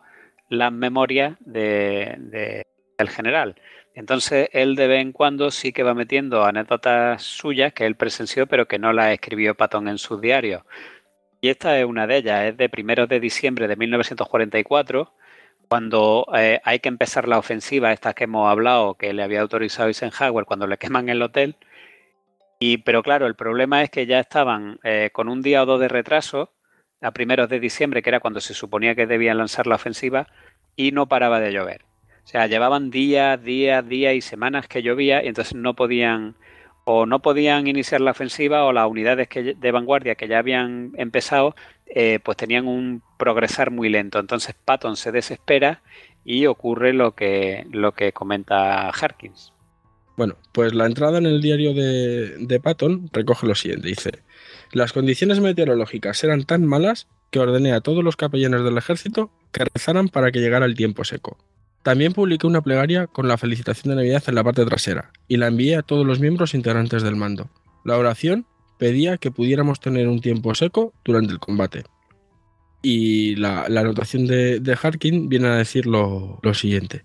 las 0.50 0.72
memorias 0.72 1.38
de, 1.42 2.66
del 2.98 3.10
general. 3.10 3.56
Entonces 3.96 4.50
él 4.52 4.76
de 4.76 4.88
vez 4.88 5.02
en 5.02 5.14
cuando 5.14 5.52
sí 5.52 5.72
que 5.72 5.84
va 5.84 5.94
metiendo 5.94 6.44
anécdotas 6.44 7.24
suyas 7.24 7.74
que 7.74 7.86
él 7.86 7.96
presenció 7.96 8.46
pero 8.46 8.68
que 8.68 8.78
no 8.78 8.94
las 8.94 9.14
escribió 9.14 9.56
Patton 9.56 9.88
en 9.88 9.98
sus 9.98 10.22
diarios. 10.22 10.64
Y 11.42 11.50
esta 11.50 11.80
es 11.80 11.86
una 11.86 12.06
de 12.08 12.18
ellas, 12.18 12.46
es 12.46 12.58
de 12.58 12.70
primeros 12.70 13.08
de 13.08 13.20
diciembre 13.20 13.68
de 13.68 13.76
1944, 13.76 15.14
cuando 15.70 16.28
eh, 16.36 16.60
hay 16.64 16.80
que 16.80 16.90
empezar 16.90 17.28
la 17.28 17.38
ofensiva, 17.38 17.94
esta 17.94 18.14
que 18.14 18.26
hemos 18.26 18.50
hablado, 18.50 18.96
que 18.96 19.14
le 19.14 19.24
había 19.24 19.42
autorizado 19.42 19.88
Eisenhower 19.88 20.46
cuando 20.46 20.68
le 20.68 20.78
queman 20.80 21.10
el 21.10 21.22
hotel. 21.22 21.56
Y, 22.60 22.78
pero 22.80 23.04
claro, 23.04 23.28
el 23.28 23.36
problema 23.36 23.84
es 23.84 23.90
que 23.90 24.06
ya 24.08 24.20
estaban 24.20 24.80
eh, 24.84 25.10
con 25.14 25.30
un 25.30 25.42
día 25.42 25.64
o 25.64 25.66
dos 25.66 25.80
de 25.80 25.88
retraso, 25.88 26.52
a 27.02 27.12
primeros 27.12 27.50
de 27.50 27.60
diciembre, 27.60 28.02
que 28.02 28.10
era 28.10 28.20
cuando 28.20 28.42
se 28.42 28.54
suponía 28.54 28.96
que 28.96 29.06
debían 29.06 29.38
lanzar 29.38 29.68
la 29.68 29.76
ofensiva, 29.76 30.28
y 30.76 30.92
no 30.92 31.08
paraba 31.08 31.40
de 31.40 31.52
llover. 31.52 31.86
O 32.26 32.28
sea, 32.28 32.48
llevaban 32.48 32.90
días, 32.90 33.42
días, 33.44 33.88
días 33.88 34.16
y 34.16 34.22
semanas 34.22 34.68
que 34.68 34.82
llovía 34.82 35.24
y 35.24 35.28
entonces 35.28 35.54
no 35.54 35.76
podían 35.76 36.36
o 36.84 37.06
no 37.06 37.22
podían 37.22 37.68
iniciar 37.68 38.02
la 38.02 38.12
ofensiva 38.12 38.64
o 38.66 38.74
las 38.74 38.90
unidades 38.90 39.28
que, 39.28 39.54
de 39.54 39.72
vanguardia 39.72 40.16
que 40.16 40.28
ya 40.28 40.40
habían 40.40 40.92
empezado 40.98 41.56
eh, 41.86 42.20
pues 42.24 42.36
tenían 42.36 42.68
un 42.68 43.04
progresar 43.18 43.70
muy 43.70 43.90
lento. 43.90 44.18
Entonces 44.20 44.56
Patton 44.66 44.98
se 44.98 45.12
desespera 45.12 45.84
y 46.24 46.48
ocurre 46.48 46.94
lo 46.94 47.14
que, 47.14 47.68
lo 47.72 47.92
que 47.92 48.12
comenta 48.12 48.90
Harkins. 48.90 49.54
Bueno, 50.18 50.36
pues 50.52 50.74
la 50.74 50.88
entrada 50.88 51.20
en 51.20 51.28
el 51.28 51.42
diario 51.42 51.76
de, 51.76 52.38
de 52.40 52.60
Patton 52.60 53.08
recoge 53.14 53.46
lo 53.46 53.54
siguiente. 53.54 53.88
Dice, 53.88 54.24
las 54.72 54.94
condiciones 54.94 55.42
meteorológicas 55.42 56.24
eran 56.24 56.46
tan 56.46 56.66
malas 56.66 57.08
que 57.30 57.40
ordené 57.40 57.72
a 57.74 57.82
todos 57.82 58.04
los 58.04 58.16
capellanes 58.16 58.64
del 58.64 58.80
ejército 58.80 59.30
que 59.52 59.66
rezaran 59.66 60.10
para 60.10 60.32
que 60.32 60.40
llegara 60.40 60.66
el 60.66 60.74
tiempo 60.74 61.04
seco. 61.04 61.38
También 61.86 62.14
publiqué 62.14 62.48
una 62.48 62.64
plegaria 62.64 63.06
con 63.06 63.28
la 63.28 63.38
felicitación 63.38 63.92
de 63.92 63.98
Navidad 63.98 64.24
en 64.26 64.34
la 64.34 64.44
parte 64.44 64.66
trasera 64.66 65.12
y 65.28 65.38
la 65.38 65.46
envié 65.46 65.76
a 65.76 65.84
todos 65.84 66.04
los 66.04 66.20
miembros 66.20 66.56
integrantes 66.56 67.04
del 67.04 67.16
mando. 67.16 67.48
La 67.84 67.96
oración 67.96 68.48
pedía 68.80 69.18
que 69.18 69.30
pudiéramos 69.30 69.80
tener 69.80 70.08
un 70.08 70.20
tiempo 70.20 70.56
seco 70.56 70.96
durante 71.06 71.32
el 71.32 71.38
combate. 71.38 71.84
Y 72.82 73.36
la, 73.36 73.66
anotación 73.66 74.26
de, 74.26 74.78
Harkin 74.82 75.30
viene 75.30 75.50
a 75.50 75.58
decir 75.58 75.86
lo, 75.86 76.42
siguiente. 76.56 77.04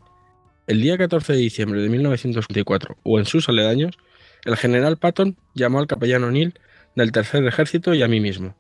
El 0.67 0.81
día 0.81 0.97
14 0.97 1.35
de 1.35 1.41
diciembre 1.41 1.83
de 1.83 1.91
1924, 1.91 2.97
o 3.03 3.19
en 3.19 3.27
sus 3.27 3.51
aledaños, 3.51 3.99
el 4.47 4.57
general 4.57 4.97
Patton 4.97 5.37
llamó 5.55 5.81
al 5.81 5.89
capellán 5.89 6.25
O'Neill 6.25 6.59
del 6.97 7.13
Tercer 7.13 7.45
Ejército 7.45 7.93
y 7.93 8.03
a 8.03 8.09
mí 8.09 8.19
mismo, 8.21 8.57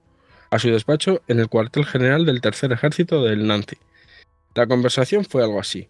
a 0.51 0.59
su 0.59 0.69
despacho 0.69 1.23
en 1.29 1.41
el 1.41 1.49
cuartel 1.49 1.87
general 1.87 2.27
del 2.27 2.43
Tercer 2.43 2.73
Ejército 2.73 3.25
del 3.25 3.47
Nancy. 3.47 3.79
La 4.55 4.67
conversación 4.67 5.25
fue 5.25 5.43
algo 5.43 5.59
así. 5.59 5.89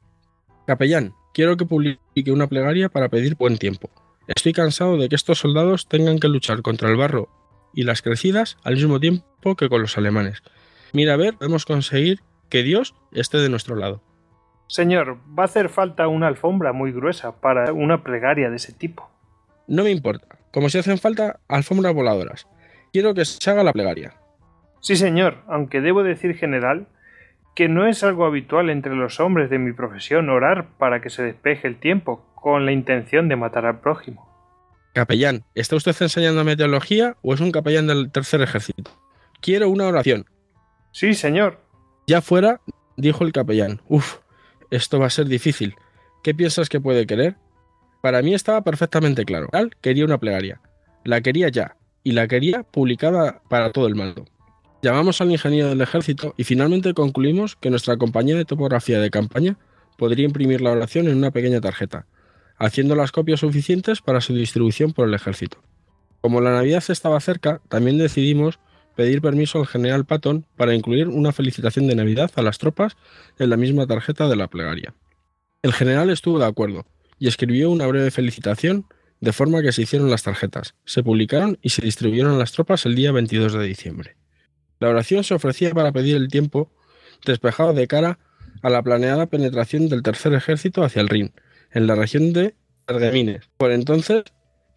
Capellán, 0.71 1.15
quiero 1.35 1.57
que 1.57 1.67
publique 1.67 2.31
una 2.31 2.47
plegaria 2.47 2.89
para 2.89 3.09
pedir 3.09 3.35
buen 3.35 3.59
tiempo. 3.59 3.91
Estoy 4.29 4.53
cansado 4.53 4.97
de 4.99 5.09
que 5.09 5.17
estos 5.17 5.41
soldados 5.41 5.89
tengan 5.89 6.21
que 6.21 6.29
luchar 6.29 6.63
contra 6.63 6.89
el 6.89 6.97
barro 6.97 7.29
y 7.75 7.83
las 7.83 8.03
crecidas 8.03 8.57
al 8.63 8.75
mismo 8.75 9.01
tiempo 9.01 9.57
que 9.57 9.69
con 9.69 9.83
los 9.83 9.99
alemanes. 9.99 10.45
Mira 10.93 11.15
a 11.15 11.17
ver, 11.17 11.35
podemos 11.35 11.67
conseguir 11.67 12.21
que 12.49 12.63
Dios 12.63 12.95
esté 13.11 13.39
de 13.39 13.49
nuestro 13.49 13.75
lado. 13.75 14.01
Señor, 14.69 15.19
va 15.37 15.43
a 15.43 15.47
hacer 15.47 15.71
falta 15.71 16.07
una 16.07 16.29
alfombra 16.29 16.73
muy 16.73 16.93
gruesa 16.93 17.41
para 17.41 17.73
una 17.73 18.05
plegaria 18.05 18.49
de 18.49 18.55
ese 18.55 18.73
tipo. 18.73 19.11
No 19.67 19.83
me 19.83 19.91
importa, 19.91 20.39
como 20.53 20.69
si 20.69 20.79
hacen 20.79 20.99
falta 20.99 21.41
alfombras 21.49 21.95
voladoras. 21.95 22.47
Quiero 22.93 23.13
que 23.13 23.25
se 23.25 23.51
haga 23.51 23.65
la 23.65 23.73
plegaria. 23.73 24.15
Sí, 24.79 24.95
señor, 24.95 25.39
aunque 25.49 25.81
debo 25.81 26.05
decir, 26.05 26.37
general, 26.37 26.87
que 27.61 27.69
no 27.69 27.87
es 27.87 28.03
algo 28.05 28.25
habitual 28.25 28.71
entre 28.71 28.95
los 28.95 29.21
hombres 29.21 29.51
de 29.51 29.59
mi 29.59 29.75
profesión 29.75 30.31
orar 30.31 30.69
para 30.79 31.03
que 31.03 31.11
se 31.11 31.23
despeje 31.23 31.69
el 31.69 31.79
tiempo 31.79 32.25
con 32.35 32.65
la 32.65 32.73
intención 32.73 33.29
de 33.29 33.37
matar 33.37 33.67
al 33.67 33.81
prójimo. 33.81 34.27
Capellán, 34.95 35.45
¿está 35.55 35.77
usted 35.77 35.95
enseñando 36.01 36.43
meteorología 36.43 37.19
o 37.21 37.35
es 37.35 37.41
un 37.41 37.53
capellán 37.53 37.87
del 37.87 38.11
tercer 38.11 38.41
ejército? 38.41 38.91
Quiero 39.43 39.69
una 39.69 39.87
oración. 39.89 40.25
Sí, 40.93 41.13
señor. 41.13 41.61
Ya 42.07 42.23
fuera, 42.23 42.63
dijo 42.97 43.25
el 43.25 43.33
capellán. 43.33 43.83
Uf, 43.89 44.21
esto 44.71 44.99
va 44.99 45.09
a 45.09 45.11
ser 45.11 45.27
difícil. 45.27 45.75
¿Qué 46.25 46.35
piensas 46.35 46.71
que 46.71 46.81
puede 46.81 47.07
querer? 47.07 47.37
Para 48.01 48.23
mí 48.23 48.33
estaba 48.33 48.63
perfectamente 48.63 49.27
claro. 49.27 49.51
Quería 49.83 50.07
una 50.07 50.17
plegaria. 50.17 50.63
La 51.05 51.21
quería 51.21 51.51
ya, 51.51 51.77
y 52.05 52.13
la 52.13 52.27
quería 52.27 52.63
publicada 52.63 53.43
para 53.51 53.71
todo 53.71 53.87
el 53.87 53.97
mundo. 53.97 54.25
Llamamos 54.83 55.21
al 55.21 55.31
ingeniero 55.31 55.69
del 55.69 55.83
ejército 55.83 56.35
y 56.39 56.45
finalmente 56.45 56.95
concluimos 56.95 57.55
que 57.55 57.69
nuestra 57.69 57.99
compañía 57.99 58.37
de 58.37 58.47
topografía 58.47 58.99
de 58.99 59.11
campaña 59.11 59.59
podría 59.99 60.25
imprimir 60.25 60.63
la 60.63 60.71
oración 60.71 61.07
en 61.07 61.19
una 61.19 61.31
pequeña 61.31 61.61
tarjeta, 61.61 62.07
haciendo 62.57 62.95
las 62.95 63.13
copias 63.13 63.41
suficientes 63.41 64.01
para 64.01 64.23
su 64.23 64.35
distribución 64.35 64.93
por 64.95 65.07
el 65.07 65.13
ejército. 65.13 65.63
Como 66.23 66.41
la 66.41 66.53
Navidad 66.53 66.83
estaba 66.89 67.21
cerca, 67.21 67.61
también 67.69 67.99
decidimos 67.99 68.59
pedir 68.97 69.21
permiso 69.21 69.59
al 69.59 69.67
general 69.67 70.07
Patton 70.07 70.47
para 70.57 70.75
incluir 70.75 71.09
una 71.09 71.33
felicitación 71.33 71.87
de 71.87 71.95
Navidad 71.95 72.31
a 72.37 72.43
las 72.43 72.57
tropas 72.57 72.97
en 73.39 73.51
la 73.51 73.59
misma 73.59 73.87
tarjeta 73.87 74.29
de 74.29 74.37
la 74.37 74.49
plegaria. 74.49 74.95
El 75.63 75.75
general 75.75 76.09
estuvo 76.09 76.39
de 76.39 76.47
acuerdo 76.47 76.87
y 77.19 77.29
escribió 77.29 77.71
una 77.71 77.87
breve 77.87 78.11
felicitación 78.11 78.87
de 79.21 79.35
forma 79.35 79.61
que 79.61 79.73
se 79.73 79.83
hicieron 79.83 80.11
las 80.11 80.23
tarjetas, 80.23 80.75
se 80.87 81.03
publicaron 81.03 81.59
y 81.61 81.69
se 81.69 81.83
distribuyeron 81.83 82.33
a 82.33 82.39
las 82.39 82.53
tropas 82.53 82.87
el 82.87 82.95
día 82.95 83.13
22 83.13 83.53
de 83.53 83.65
diciembre. 83.65 84.20
La 84.81 84.89
oración 84.89 85.23
se 85.25 85.35
ofrecía 85.35 85.71
para 85.73 85.93
pedir 85.93 86.17
el 86.17 86.29
tiempo 86.29 86.73
despejado 87.25 87.75
de 87.75 87.87
cara 87.87 88.19
a 88.63 88.71
la 88.71 88.83
planeada 88.83 89.27
penetración 89.27 89.89
del 89.89 90.03
tercer 90.03 90.33
ejército 90.33 90.83
hacia 90.83 91.03
el 91.03 91.09
Rin, 91.09 91.33
en 91.71 91.87
la 91.87 91.95
región 91.95 92.33
de 92.33 92.55
Argemines, 92.87 93.51
por 93.59 93.73
entonces 93.73 94.25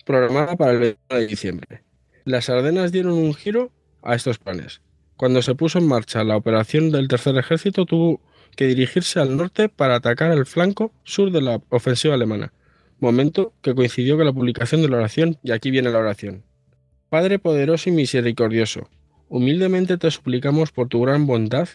programada 0.06 0.58
para 0.58 0.74
el 0.74 0.80
21 0.80 1.20
de 1.22 1.28
diciembre. 1.28 1.84
Las 2.26 2.50
Ardenas 2.50 2.92
dieron 2.92 3.14
un 3.14 3.34
giro 3.34 3.72
a 4.02 4.16
estos 4.16 4.38
planes. 4.38 4.82
Cuando 5.16 5.42
se 5.42 5.56
puso 5.56 5.80
en 5.80 5.88
marcha 5.88 6.24
la 6.24 6.36
operación 6.36 6.92
del 6.92 7.08
tercer 7.08 7.38
ejército 7.38 7.86
tuvo 7.86 8.22
que 8.58 8.68
dirigirse 8.68 9.22
al 9.22 9.38
norte 9.38 9.70
para 9.70 9.96
atacar 9.96 10.32
el 10.32 10.46
flanco 10.46 10.94
sur 11.04 11.32
de 11.32 11.42
la 11.42 11.62
ofensiva 11.70 12.14
alemana, 12.14 12.52
momento 13.00 13.54
que 13.62 13.74
coincidió 13.74 14.18
con 14.18 14.26
la 14.26 14.34
publicación 14.34 14.82
de 14.82 14.90
la 14.90 14.98
oración, 14.98 15.38
y 15.44 15.52
aquí 15.52 15.72
viene 15.72 15.92
la 15.92 16.00
oración. 16.00 16.44
Padre 17.10 17.40
poderoso 17.40 17.90
y 17.90 17.94
misericordioso, 17.94 18.90
humildemente 19.30 19.98
te 19.98 20.12
suplicamos 20.12 20.72
por 20.72 20.88
tu 20.88 21.02
gran 21.02 21.26
bondad 21.26 21.70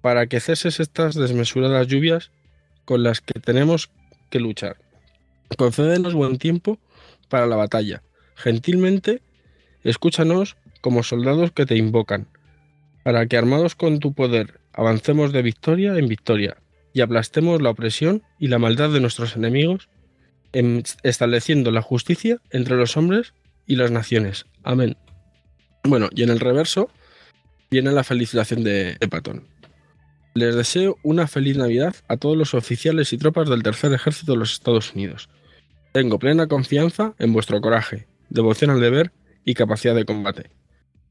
para 0.00 0.26
que 0.26 0.40
ceses 0.40 0.80
estas 0.80 1.14
desmesuradas 1.14 1.86
lluvias 1.88 2.30
con 2.84 3.02
las 3.02 3.20
que 3.20 3.40
tenemos 3.40 3.90
que 4.30 4.40
luchar. 4.40 4.76
Concédenos 5.56 6.14
buen 6.14 6.38
tiempo 6.38 6.78
para 7.28 7.46
la 7.46 7.56
batalla. 7.56 8.02
Gentilmente, 8.34 9.22
escúchanos 9.82 10.56
como 10.80 11.02
soldados 11.02 11.52
que 11.52 11.66
te 11.66 11.76
invocan, 11.76 12.28
para 13.02 13.26
que 13.26 13.36
armados 13.36 13.74
con 13.74 13.98
tu 13.98 14.12
poder 14.12 14.60
avancemos 14.72 15.32
de 15.32 15.42
victoria 15.42 15.96
en 15.96 16.06
victoria 16.06 16.58
y 16.92 17.00
aplastemos 17.00 17.60
la 17.60 17.70
opresión 17.70 18.22
y 18.38 18.48
la 18.48 18.58
maldad 18.58 18.90
de 18.90 19.00
nuestros 19.00 19.36
enemigos, 19.36 19.88
estableciendo 21.02 21.70
la 21.70 21.82
justicia 21.82 22.38
entre 22.50 22.76
los 22.76 22.96
hombres 22.96 23.34
y 23.66 23.76
las 23.76 23.90
naciones. 23.90 24.46
Amén. 24.62 24.96
Bueno, 25.86 26.08
y 26.14 26.24
en 26.24 26.30
el 26.30 26.40
reverso 26.40 26.90
viene 27.70 27.92
la 27.92 28.02
felicitación 28.02 28.64
de, 28.64 28.98
Patón. 29.08 29.44
Les 30.34 30.54
deseo 30.54 30.98
una 31.02 31.28
feliz 31.28 31.56
Navidad 31.56 31.94
a 32.08 32.16
todos 32.16 32.36
los 32.36 32.54
oficiales 32.54 33.12
y 33.12 33.18
tropas 33.18 33.48
del 33.48 33.62
Tercer 33.62 33.92
Ejército 33.92 34.32
de 34.32 34.38
los 34.38 34.52
Estados 34.52 34.92
Unidos. 34.94 35.28
Tengo 35.92 36.18
plena 36.18 36.48
confianza 36.48 37.14
en 37.18 37.32
vuestro 37.32 37.60
coraje, 37.60 38.06
devoción 38.28 38.70
al 38.70 38.80
deber 38.80 39.12
y 39.44 39.54
capacidad 39.54 39.94
de 39.94 40.04
combate. 40.04 40.50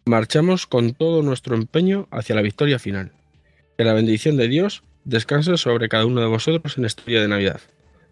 Marchamos 0.06 0.68
con 0.68 0.93
todo 0.93 1.23
nuestro 1.23 1.56
empeño 1.56 2.07
hacia 2.11 2.35
la 2.35 2.41
victoria 2.41 2.77
final. 2.77 3.11
Que 3.77 3.85
la 3.85 3.93
bendición 3.93 4.38
de 4.38 4.47
Dios 4.47 4.84
descanse 5.06 5.57
sobre 5.57 5.89
cada 5.89 6.06
uno 6.06 6.22
de 6.22 6.27
vosotros 6.27 6.77
en 6.77 6.85
este 6.85 7.03
día 7.07 7.22
de 7.22 7.30
Navidad. 7.30 7.61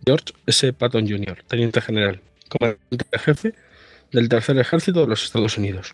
George 0.05 0.33
S. 0.47 0.73
Patton 0.73 1.07
Jr., 1.07 1.43
Teniente 1.47 1.81
General, 1.81 2.21
comandante 2.49 3.19
jefe 3.19 3.53
del 4.11 4.29
Tercer 4.29 4.57
Ejército 4.57 5.01
de 5.01 5.07
los 5.07 5.23
Estados 5.23 5.57
Unidos. 5.57 5.93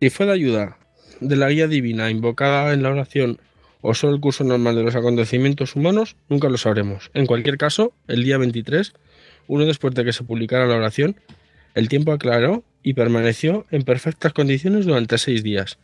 Si 0.00 0.10
fue 0.10 0.26
de 0.26 0.32
ayuda 0.32 0.78
de 1.20 1.36
la 1.36 1.48
guía 1.48 1.68
divina 1.68 2.10
invocada 2.10 2.72
en 2.72 2.82
la 2.82 2.90
oración 2.90 3.40
o 3.80 3.94
solo 3.94 4.14
el 4.14 4.20
curso 4.20 4.44
normal 4.44 4.76
de 4.76 4.82
los 4.82 4.96
acontecimientos 4.96 5.76
humanos, 5.76 6.16
nunca 6.28 6.48
lo 6.48 6.58
sabremos. 6.58 7.10
En 7.14 7.26
cualquier 7.26 7.56
caso, 7.56 7.94
el 8.08 8.24
día 8.24 8.38
23 8.38 8.92
uno 9.48 9.64
después 9.64 9.94
de 9.94 10.04
que 10.04 10.12
se 10.12 10.24
publicara 10.24 10.66
la 10.66 10.76
oración, 10.76 11.20
el 11.74 11.88
tiempo 11.88 12.12
aclaró 12.12 12.64
y 12.82 12.94
permaneció 12.94 13.66
en 13.70 13.82
perfectas 13.82 14.32
condiciones 14.32 14.86
durante 14.86 15.18
seis 15.18 15.42
días, 15.42 15.78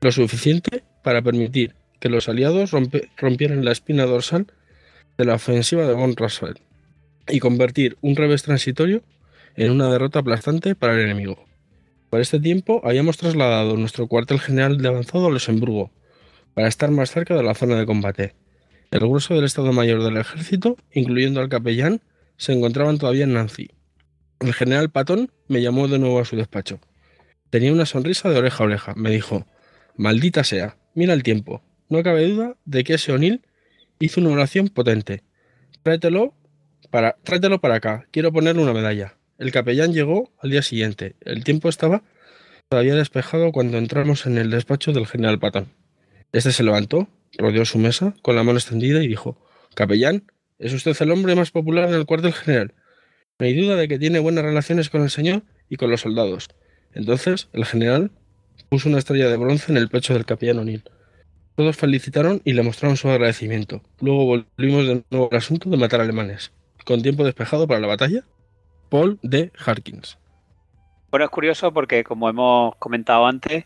lo 0.00 0.12
suficiente 0.12 0.82
para 1.02 1.22
permitir 1.22 1.74
que 2.00 2.08
los 2.08 2.28
aliados 2.28 2.72
rompieran 3.16 3.64
la 3.64 3.72
espina 3.72 4.06
dorsal 4.06 4.46
de 5.18 5.24
la 5.24 5.34
ofensiva 5.34 5.86
de 5.86 5.94
von 5.94 6.16
Russell 6.16 6.54
y 7.28 7.38
convertir 7.38 7.96
un 8.00 8.16
revés 8.16 8.42
transitorio 8.42 9.02
en 9.56 9.70
una 9.70 9.90
derrota 9.90 10.20
aplastante 10.20 10.74
para 10.74 10.94
el 10.94 11.00
enemigo. 11.00 11.51
Por 12.12 12.20
este 12.20 12.38
tiempo 12.38 12.82
habíamos 12.84 13.16
trasladado 13.16 13.74
nuestro 13.78 14.06
cuartel 14.06 14.38
general 14.38 14.76
de 14.76 14.86
avanzado 14.86 15.28
a 15.28 15.30
Luxemburgo 15.30 15.90
para 16.52 16.68
estar 16.68 16.90
más 16.90 17.10
cerca 17.10 17.34
de 17.34 17.42
la 17.42 17.54
zona 17.54 17.76
de 17.76 17.86
combate. 17.86 18.34
El 18.90 19.00
grueso 19.00 19.34
del 19.34 19.44
Estado 19.44 19.72
Mayor 19.72 20.02
del 20.02 20.18
Ejército, 20.18 20.76
incluyendo 20.92 21.40
al 21.40 21.48
capellán, 21.48 22.02
se 22.36 22.52
encontraban 22.52 22.98
todavía 22.98 23.24
en 23.24 23.32
Nancy. 23.32 23.70
El 24.40 24.52
general 24.52 24.90
Patton 24.90 25.32
me 25.48 25.62
llamó 25.62 25.88
de 25.88 25.98
nuevo 25.98 26.20
a 26.20 26.26
su 26.26 26.36
despacho. 26.36 26.80
Tenía 27.48 27.72
una 27.72 27.86
sonrisa 27.86 28.28
de 28.28 28.36
oreja 28.36 28.62
a 28.62 28.66
oreja. 28.66 28.92
Me 28.94 29.08
dijo, 29.08 29.46
maldita 29.96 30.44
sea, 30.44 30.76
mira 30.94 31.14
el 31.14 31.22
tiempo. 31.22 31.62
No 31.88 32.02
cabe 32.02 32.28
duda 32.28 32.58
de 32.66 32.84
que 32.84 32.92
ese 32.92 33.12
O'Neill 33.12 33.40
hizo 34.00 34.20
una 34.20 34.32
oración 34.32 34.68
potente. 34.68 35.22
Tráetelo 35.82 36.34
para, 36.90 37.16
tráetelo 37.22 37.62
para 37.62 37.76
acá. 37.76 38.06
Quiero 38.10 38.30
ponerle 38.32 38.60
una 38.60 38.74
medalla. 38.74 39.16
El 39.42 39.50
capellán 39.50 39.92
llegó 39.92 40.30
al 40.38 40.50
día 40.50 40.62
siguiente. 40.62 41.16
El 41.20 41.42
tiempo 41.42 41.68
estaba 41.68 42.04
todavía 42.68 42.94
despejado 42.94 43.50
cuando 43.50 43.76
entramos 43.76 44.24
en 44.26 44.38
el 44.38 44.50
despacho 44.50 44.92
del 44.92 45.08
general 45.08 45.40
Patton. 45.40 45.66
Este 46.30 46.52
se 46.52 46.62
levantó, 46.62 47.08
rodeó 47.38 47.64
su 47.64 47.78
mesa 47.78 48.14
con 48.22 48.36
la 48.36 48.44
mano 48.44 48.58
extendida 48.58 49.02
y 49.02 49.08
dijo, 49.08 49.44
Capellán, 49.74 50.30
es 50.60 50.72
usted 50.72 50.96
el 51.00 51.10
hombre 51.10 51.34
más 51.34 51.50
popular 51.50 51.88
en 51.88 51.96
el 51.96 52.06
cuartel 52.06 52.32
general. 52.32 52.74
No 53.40 53.46
hay 53.46 53.60
duda 53.60 53.74
de 53.74 53.88
que 53.88 53.98
tiene 53.98 54.20
buenas 54.20 54.44
relaciones 54.44 54.90
con 54.90 55.02
el 55.02 55.10
señor 55.10 55.42
y 55.68 55.74
con 55.74 55.90
los 55.90 56.02
soldados. 56.02 56.48
Entonces, 56.94 57.48
el 57.52 57.64
general 57.64 58.12
puso 58.68 58.88
una 58.88 58.98
estrella 58.98 59.28
de 59.28 59.38
bronce 59.38 59.72
en 59.72 59.76
el 59.76 59.88
pecho 59.88 60.14
del 60.14 60.24
capellán 60.24 60.60
O'Neill. 60.60 60.84
Todos 61.56 61.76
felicitaron 61.76 62.42
y 62.44 62.52
le 62.52 62.62
mostraron 62.62 62.96
su 62.96 63.08
agradecimiento. 63.08 63.82
Luego 64.00 64.24
volvimos 64.24 64.86
de 64.86 65.02
nuevo 65.10 65.30
al 65.32 65.38
asunto 65.38 65.68
de 65.68 65.78
matar 65.78 66.00
alemanes. 66.00 66.52
Con 66.84 67.02
tiempo 67.02 67.24
despejado 67.24 67.66
para 67.66 67.80
la 67.80 67.88
batalla, 67.88 68.24
Paul 68.92 69.18
D. 69.22 69.50
Harkins. 69.64 70.18
Bueno, 71.10 71.24
es 71.24 71.30
curioso 71.30 71.72
porque, 71.72 72.04
como 72.04 72.28
hemos 72.28 72.76
comentado 72.76 73.26
antes, 73.26 73.64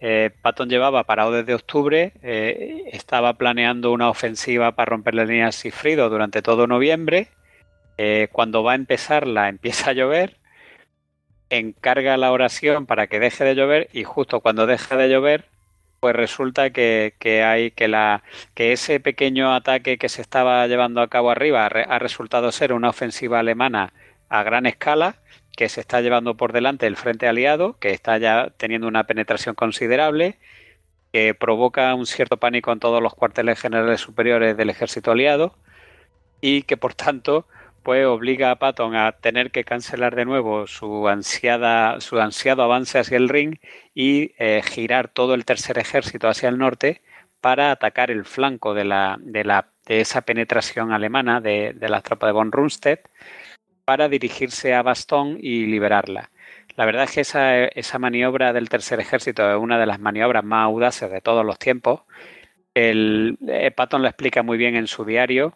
eh, 0.00 0.30
Patton 0.40 0.68
llevaba 0.68 1.02
parado 1.02 1.32
desde 1.32 1.52
octubre, 1.52 2.12
eh, 2.22 2.84
estaba 2.92 3.34
planeando 3.34 3.90
una 3.90 4.08
ofensiva 4.08 4.76
para 4.76 4.90
romper 4.90 5.16
la 5.16 5.24
línea 5.24 5.50
Sifrido 5.50 6.08
durante 6.08 6.42
todo 6.42 6.68
noviembre. 6.68 7.26
Eh, 7.96 8.28
cuando 8.30 8.62
va 8.62 8.72
a 8.72 8.76
empezarla 8.76 9.48
empieza 9.48 9.90
a 9.90 9.94
llover, 9.94 10.36
encarga 11.50 12.16
la 12.16 12.30
oración 12.30 12.86
para 12.86 13.08
que 13.08 13.18
deje 13.18 13.42
de 13.42 13.56
llover 13.56 13.88
y 13.92 14.04
justo 14.04 14.38
cuando 14.38 14.66
deja 14.68 14.96
de 14.96 15.08
llover, 15.08 15.46
pues 15.98 16.14
resulta 16.14 16.70
que, 16.70 17.14
hay 17.44 17.72
que 17.72 17.88
la 17.88 18.22
que 18.54 18.70
ese 18.70 19.00
pequeño 19.00 19.52
ataque 19.52 19.98
que 19.98 20.08
se 20.08 20.22
estaba 20.22 20.64
llevando 20.68 21.00
a 21.00 21.08
cabo 21.08 21.30
arriba 21.30 21.66
ha 21.66 21.98
resultado 21.98 22.52
ser 22.52 22.72
una 22.72 22.90
ofensiva 22.90 23.40
alemana 23.40 23.92
a 24.28 24.42
gran 24.42 24.66
escala 24.66 25.16
que 25.56 25.68
se 25.68 25.80
está 25.80 26.00
llevando 26.00 26.36
por 26.36 26.52
delante 26.52 26.86
el 26.86 26.96
frente 26.96 27.26
aliado, 27.26 27.78
que 27.80 27.90
está 27.90 28.16
ya 28.18 28.52
teniendo 28.56 28.86
una 28.86 29.04
penetración 29.04 29.56
considerable, 29.56 30.38
que 31.12 31.34
provoca 31.34 31.94
un 31.94 32.06
cierto 32.06 32.36
pánico 32.36 32.72
en 32.72 32.80
todos 32.80 33.02
los 33.02 33.14
cuarteles 33.14 33.60
generales 33.60 34.00
superiores 34.00 34.56
del 34.56 34.70
ejército 34.70 35.10
aliado 35.10 35.54
y 36.40 36.62
que 36.62 36.76
por 36.76 36.94
tanto 36.94 37.46
pues 37.82 38.06
obliga 38.06 38.50
a 38.50 38.56
Patton 38.56 38.94
a 38.94 39.12
tener 39.12 39.50
que 39.50 39.64
cancelar 39.64 40.14
de 40.14 40.24
nuevo 40.24 40.66
su 40.66 41.08
ansiada 41.08 42.00
su 42.00 42.20
ansiado 42.20 42.62
avance 42.62 42.98
hacia 42.98 43.16
el 43.16 43.28
ring 43.28 43.56
y 43.94 44.32
eh, 44.38 44.62
girar 44.64 45.08
todo 45.08 45.34
el 45.34 45.44
tercer 45.44 45.78
ejército 45.78 46.28
hacia 46.28 46.48
el 46.50 46.58
norte 46.58 47.02
para 47.40 47.70
atacar 47.70 48.10
el 48.10 48.24
flanco 48.24 48.74
de 48.74 48.84
la 48.84 49.16
de 49.20 49.44
la 49.44 49.68
de 49.86 50.00
esa 50.00 50.20
penetración 50.22 50.92
alemana 50.92 51.40
de, 51.40 51.72
de 51.74 51.88
las 51.88 52.02
tropas 52.02 52.28
de 52.28 52.32
von 52.32 52.52
Rundstedt 52.52 53.08
para 53.88 54.10
dirigirse 54.10 54.74
a 54.74 54.82
Bastón 54.82 55.38
y 55.40 55.64
liberarla. 55.64 56.30
La 56.76 56.84
verdad 56.84 57.04
es 57.04 57.12
que 57.12 57.22
esa, 57.22 57.64
esa, 57.64 57.98
maniobra 57.98 58.52
del 58.52 58.68
tercer 58.68 59.00
ejército 59.00 59.50
es 59.50 59.56
una 59.56 59.78
de 59.78 59.86
las 59.86 59.98
maniobras 59.98 60.44
más 60.44 60.66
audaces 60.66 61.10
de 61.10 61.22
todos 61.22 61.42
los 61.42 61.58
tiempos. 61.58 62.02
El, 62.74 63.38
eh, 63.48 63.70
Patton 63.70 64.02
lo 64.02 64.08
explica 64.08 64.42
muy 64.42 64.58
bien 64.58 64.76
en 64.76 64.88
su 64.88 65.06
diario. 65.06 65.54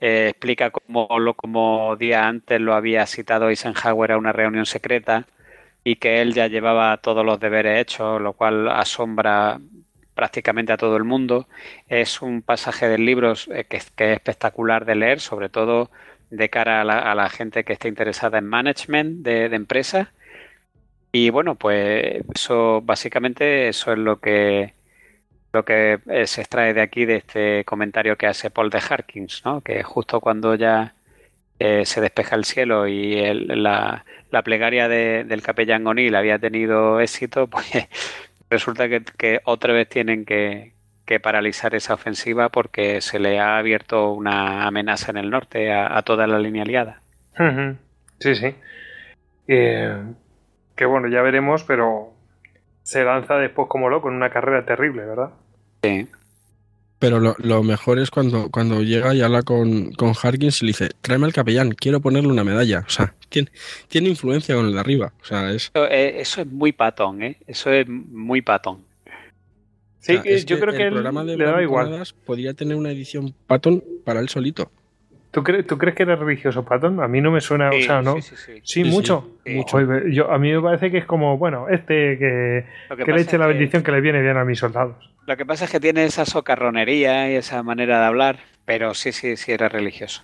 Eh, 0.00 0.28
explica 0.30 0.70
cómo, 0.70 1.06
lo, 1.18 1.34
como 1.34 1.94
día 1.96 2.26
antes 2.26 2.58
lo 2.58 2.72
había 2.74 3.04
citado 3.04 3.50
Eisenhower 3.50 4.12
a 4.12 4.16
una 4.16 4.32
reunión 4.32 4.64
secreta 4.64 5.26
y 5.84 5.96
que 5.96 6.22
él 6.22 6.32
ya 6.32 6.46
llevaba 6.46 6.96
todos 7.02 7.22
los 7.22 7.38
deberes 7.38 7.82
hechos, 7.82 8.18
lo 8.18 8.32
cual 8.32 8.66
asombra 8.68 9.60
prácticamente 10.14 10.72
a 10.72 10.78
todo 10.78 10.96
el 10.96 11.04
mundo. 11.04 11.48
Es 11.86 12.22
un 12.22 12.40
pasaje 12.40 12.88
del 12.88 13.04
libro 13.04 13.34
eh, 13.52 13.64
que, 13.64 13.78
que 13.94 14.12
es 14.12 14.16
espectacular 14.16 14.86
de 14.86 14.94
leer, 14.94 15.20
sobre 15.20 15.50
todo 15.50 15.90
de 16.30 16.48
cara 16.50 16.80
a 16.82 17.14
la, 17.14 17.28
gente 17.30 17.64
que 17.64 17.74
esté 17.74 17.88
interesada 17.88 18.38
en 18.38 18.46
management 18.46 19.22
de, 19.24 19.46
empresas. 19.46 20.08
Y 21.12 21.30
bueno, 21.30 21.54
pues 21.56 22.22
eso 22.34 22.80
básicamente 22.82 23.68
eso 23.68 23.92
es 23.92 23.98
lo 23.98 24.20
que 24.20 24.74
lo 25.52 25.64
que 25.64 26.00
eh, 26.08 26.26
se 26.26 26.40
extrae 26.42 26.74
de 26.74 26.82
aquí 26.82 27.04
de 27.04 27.16
este 27.16 27.64
comentario 27.64 28.16
que 28.16 28.26
hace 28.26 28.50
Paul 28.50 28.70
de 28.70 28.82
Harkins, 28.88 29.42
¿no? 29.44 29.60
Que 29.60 29.84
justo 29.84 30.20
cuando 30.20 30.56
ya 30.56 30.94
eh, 31.60 31.86
se 31.86 32.00
despeja 32.00 32.36
el 32.36 32.44
cielo 32.44 32.88
y 32.88 33.14
la, 33.34 34.04
plegaria 34.44 34.88
del 34.88 35.42
capellán 35.42 35.86
O'Neill 35.86 36.14
había 36.16 36.38
tenido 36.38 37.00
éxito, 37.00 37.46
pues 37.50 37.66
resulta 38.50 38.88
que, 38.88 39.40
otra 39.44 39.72
vez 39.72 39.88
tienen 39.88 40.24
que, 40.24 40.73
paralizar 41.22 41.74
esa 41.74 41.94
ofensiva 41.94 42.48
porque 42.48 43.00
se 43.00 43.18
le 43.18 43.38
ha 43.38 43.58
abierto 43.58 44.12
una 44.12 44.66
amenaza 44.66 45.10
en 45.10 45.18
el 45.18 45.30
norte 45.30 45.72
a, 45.72 46.00
toda 46.02 46.26
la 46.26 46.38
línea 46.38 46.62
aliada. 46.62 47.00
Sí, 48.18 48.34
sí. 48.34 48.54
Eh, 49.48 50.02
que 50.76 50.86
bueno, 50.86 51.08
ya 51.08 51.22
veremos, 51.22 51.64
pero 51.64 52.14
se 52.82 53.04
lanza 53.04 53.36
después 53.36 53.68
como 53.68 53.88
loco 53.88 54.08
en 54.08 54.14
una 54.14 54.30
carrera 54.30 54.64
terrible, 54.64 55.04
¿verdad? 55.04 55.30
Sí. 55.82 56.08
Pero 56.98 57.20
lo, 57.20 57.62
mejor 57.62 57.98
es 57.98 58.10
cuando, 58.10 58.50
cuando 58.50 58.82
llega 58.82 59.14
y 59.14 59.20
habla 59.20 59.42
con, 59.42 59.92
con 59.92 60.14
Harkins 60.22 60.62
y 60.62 60.66
le 60.66 60.70
dice, 60.70 60.88
tráeme 61.02 61.26
al 61.26 61.34
capellán, 61.34 61.72
quiero 61.72 62.00
ponerle 62.00 62.30
una 62.30 62.44
medalla. 62.44 62.84
O 62.86 62.88
sea, 62.88 63.14
tiene, 63.28 63.50
tiene 63.88 64.08
influencia 64.08 64.54
con 64.54 64.66
el 64.66 64.72
de 64.72 64.80
arriba. 64.80 65.12
O 65.20 65.24
sea, 65.24 65.50
es... 65.50 65.70
Eh, 65.74 66.16
eso, 66.18 66.40
es 66.40 66.46
muy 66.46 66.72
patón, 66.72 67.22
¿eh? 67.22 67.36
Eso 67.46 67.70
es 67.70 67.86
muy 67.88 68.40
patón. 68.40 68.84
Sí, 70.04 70.44
yo 70.44 70.60
creo 70.60 70.74
que 70.74 70.82
el 70.82 70.92
programa 70.92 71.24
de 71.24 71.36
le 71.36 71.44
da 71.44 71.62
igual. 71.62 72.02
Podría 72.26 72.52
tener 72.52 72.76
una 72.76 72.90
edición 72.90 73.34
patón 73.46 73.82
para 74.04 74.20
él 74.20 74.28
solito. 74.28 74.70
¿Tú, 75.30 75.42
crees, 75.42 75.66
¿Tú 75.66 75.78
crees 75.78 75.96
que 75.96 76.04
eres 76.04 76.18
religioso, 76.18 76.64
Patton? 76.64 77.00
A 77.00 77.08
mí 77.08 77.20
no 77.20 77.32
me 77.32 77.40
suena, 77.40 77.70
o 77.70 77.80
sea, 77.80 78.02
¿no? 78.02 78.20
Sí, 78.20 78.36
sí, 78.36 78.60
sí. 78.62 78.84
mucho. 78.84 79.40
Yo, 80.12 80.30
a 80.30 80.38
mí 80.38 80.52
me 80.52 80.60
parece 80.60 80.92
que 80.92 80.98
es 80.98 81.06
como, 81.06 81.38
bueno, 81.38 81.68
este 81.68 82.18
que, 82.18 82.66
que, 83.04 83.12
le 83.12 83.20
eche 83.20 83.36
la 83.36 83.48
bendición 83.48 83.82
que... 83.82 83.90
le 83.90 84.00
viene 84.00 84.22
bien 84.22 84.36
a 84.36 84.44
mis 84.44 84.60
soldados. 84.60 85.10
Lo 85.26 85.36
que 85.36 85.44
pasa 85.44 85.64
es 85.64 85.72
que 85.72 85.80
tiene 85.80 86.04
esa 86.04 86.24
socarronería 86.24 87.32
y 87.32 87.34
esa 87.34 87.64
manera 87.64 87.98
de 87.98 88.06
hablar, 88.06 88.38
pero 88.64 88.94
sí, 88.94 89.10
sí, 89.10 89.36
sí 89.36 89.50
eres 89.50 89.72
religioso. 89.72 90.22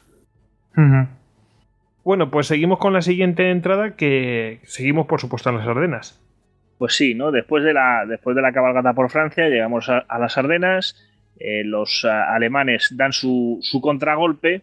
Bueno, 2.05 2.31
pues 2.31 2.47
seguimos 2.47 2.78
con 2.78 2.93
la 2.93 3.02
siguiente 3.02 3.51
entrada 3.51 3.97
que 3.97 4.61
seguimos, 4.62 5.07
por 5.07 5.20
supuesto, 5.20 5.51
en 5.51 5.57
las 5.57 5.66
Ardenas. 5.66 6.20
Pues 6.81 6.94
sí, 6.94 7.12
¿no? 7.12 7.31
Después 7.31 7.62
de 7.62 7.74
la, 7.74 8.07
después 8.09 8.35
de 8.35 8.40
la 8.40 8.55
cabalgata 8.55 8.94
por 8.94 9.11
Francia, 9.11 9.51
llegamos 9.51 9.90
a, 9.90 10.19
las 10.19 10.39
Ardenas. 10.39 10.97
Eh, 11.39 11.62
los 11.62 12.07
alemanes 12.07 12.94
dan 12.97 13.12
su, 13.12 13.59
su 13.61 13.82
contragolpe 13.82 14.62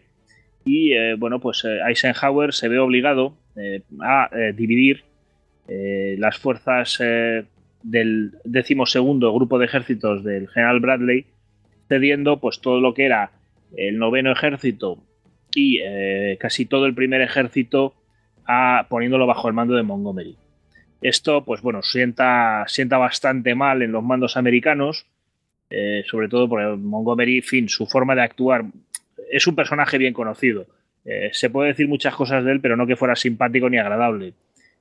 y 0.64 0.94
eh, 0.94 1.14
bueno, 1.14 1.38
pues 1.38 1.64
eh, 1.64 1.78
Eisenhower 1.86 2.52
se 2.52 2.66
ve 2.66 2.80
obligado 2.80 3.34
eh, 3.54 3.82
a 4.00 4.30
dividir 4.52 5.04
las 5.68 6.38
fuerzas 6.38 6.98
del 7.82 8.32
decimosegundo 8.42 9.32
grupo 9.32 9.60
de 9.60 9.66
ejércitos 9.66 10.24
del 10.24 10.48
general 10.48 10.80
Bradley, 10.80 11.26
cediendo 11.88 12.40
pues 12.40 12.60
todo 12.60 12.80
lo 12.80 12.94
que 12.94 13.04
era 13.04 13.30
el 13.76 13.98
noveno 13.98 14.32
ejército 14.32 14.98
y 15.54 15.78
casi 16.38 16.64
todo 16.64 16.86
el 16.86 16.94
primer 16.94 17.20
ejército 17.20 17.92
a, 18.46 18.86
poniéndolo 18.88 19.26
bajo 19.26 19.46
el 19.46 19.54
mando 19.54 19.76
de 19.76 19.82
Montgomery. 19.82 20.36
Esto, 21.00 21.44
pues 21.44 21.62
bueno, 21.62 21.82
sienta, 21.82 22.64
sienta 22.66 22.98
bastante 22.98 23.54
mal 23.54 23.82
en 23.82 23.92
los 23.92 24.02
mandos 24.02 24.36
americanos, 24.36 25.06
sobre 26.06 26.28
todo 26.28 26.48
porque 26.48 26.66
Montgomery, 26.66 27.42
fin, 27.42 27.68
su 27.68 27.86
forma 27.86 28.14
de 28.14 28.22
actuar 28.22 28.64
es 29.30 29.46
un 29.46 29.54
personaje 29.54 29.98
bien 29.98 30.12
conocido. 30.12 30.66
Eh, 31.04 31.30
se 31.32 31.50
puede 31.50 31.68
decir 31.68 31.88
muchas 31.88 32.14
cosas 32.14 32.44
de 32.44 32.52
él, 32.52 32.60
pero 32.60 32.76
no 32.76 32.86
que 32.86 32.96
fuera 32.96 33.16
simpático 33.16 33.70
ni 33.70 33.78
agradable. 33.78 34.34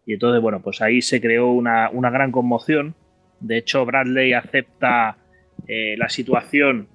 Y 0.05 0.13
entonces, 0.13 0.41
bueno, 0.41 0.61
pues 0.61 0.81
ahí 0.81 1.01
se 1.01 1.21
creó 1.21 1.51
una, 1.51 1.89
gran 2.09 2.31
conmoción. 2.31 2.95
De 3.39 3.57
hecho, 3.57 3.85
Bradley 3.85 4.33
acepta 4.33 5.17
eh, 5.67 5.95
la 5.97 6.09
situación, 6.09 6.87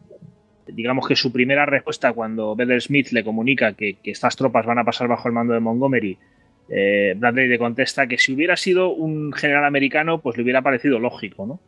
digamos 0.66 1.06
que 1.06 1.16
su 1.16 1.32
primera 1.32 1.66
respuesta 1.66 2.12
cuando 2.12 2.56
Bedell 2.56 2.80
Smith 2.80 3.10
le 3.10 3.24
comunica 3.24 3.74
que, 3.74 3.96
estas 4.04 4.36
tropas 4.36 4.66
van 4.66 4.78
a 4.78 4.84
pasar 4.84 5.08
bajo 5.08 5.28
el 5.28 5.34
mando 5.34 5.54
de 5.54 5.60
Montgomery, 5.60 6.18
eh, 6.68 7.14
Bradley 7.16 7.48
le 7.48 7.58
contesta 7.58 8.06
que 8.06 8.18
si 8.18 8.32
hubiera 8.32 8.56
sido 8.56 8.90
un 8.90 9.32
general 9.32 9.64
americano, 9.64 10.20
pues 10.20 10.36
le 10.36 10.42
hubiera 10.42 10.62
parecido 10.62 10.98
lógico, 10.98 11.46
¿no? 11.46 11.60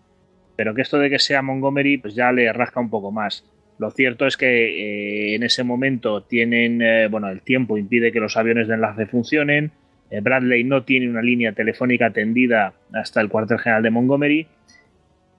Pero 0.57 0.75
que 0.75 0.83
esto 0.83 0.99
de 0.99 1.11
que 1.11 1.19
sea 1.19 1.43
Montgomery, 1.43 1.99
pues 1.99 2.15
ya 2.15 2.33
le 2.33 2.53
rasca 2.53 2.81
un 2.81 2.91
poco 2.91 3.11
más. 3.11 3.45
Lo 3.79 3.91
cierto 3.91 4.27
es 4.27 4.37
que 4.37 4.47
eh, 4.47 5.35
en 5.35 5.43
ese 5.43 5.65
momento 5.65 6.23
tienen, 6.23 6.81
eh, 6.81 7.09
bueno, 7.09 7.29
el 7.29 7.43
tiempo 7.43 7.77
impide 7.77 8.13
que 8.13 8.21
los 8.21 8.37
aviones 8.37 8.69
de 8.69 8.75
enlace 8.75 9.07
funcionen. 9.07 9.73
Eh, 10.11 10.21
Bradley 10.21 10.63
no 10.63 10.85
tiene 10.85 11.09
una 11.09 11.23
línea 11.23 11.53
telefónica 11.53 12.11
tendida 12.11 12.75
hasta 12.93 13.21
el 13.21 13.29
cuartel 13.29 13.59
general 13.59 13.83
de 13.83 13.91
Montgomery. 13.91 14.47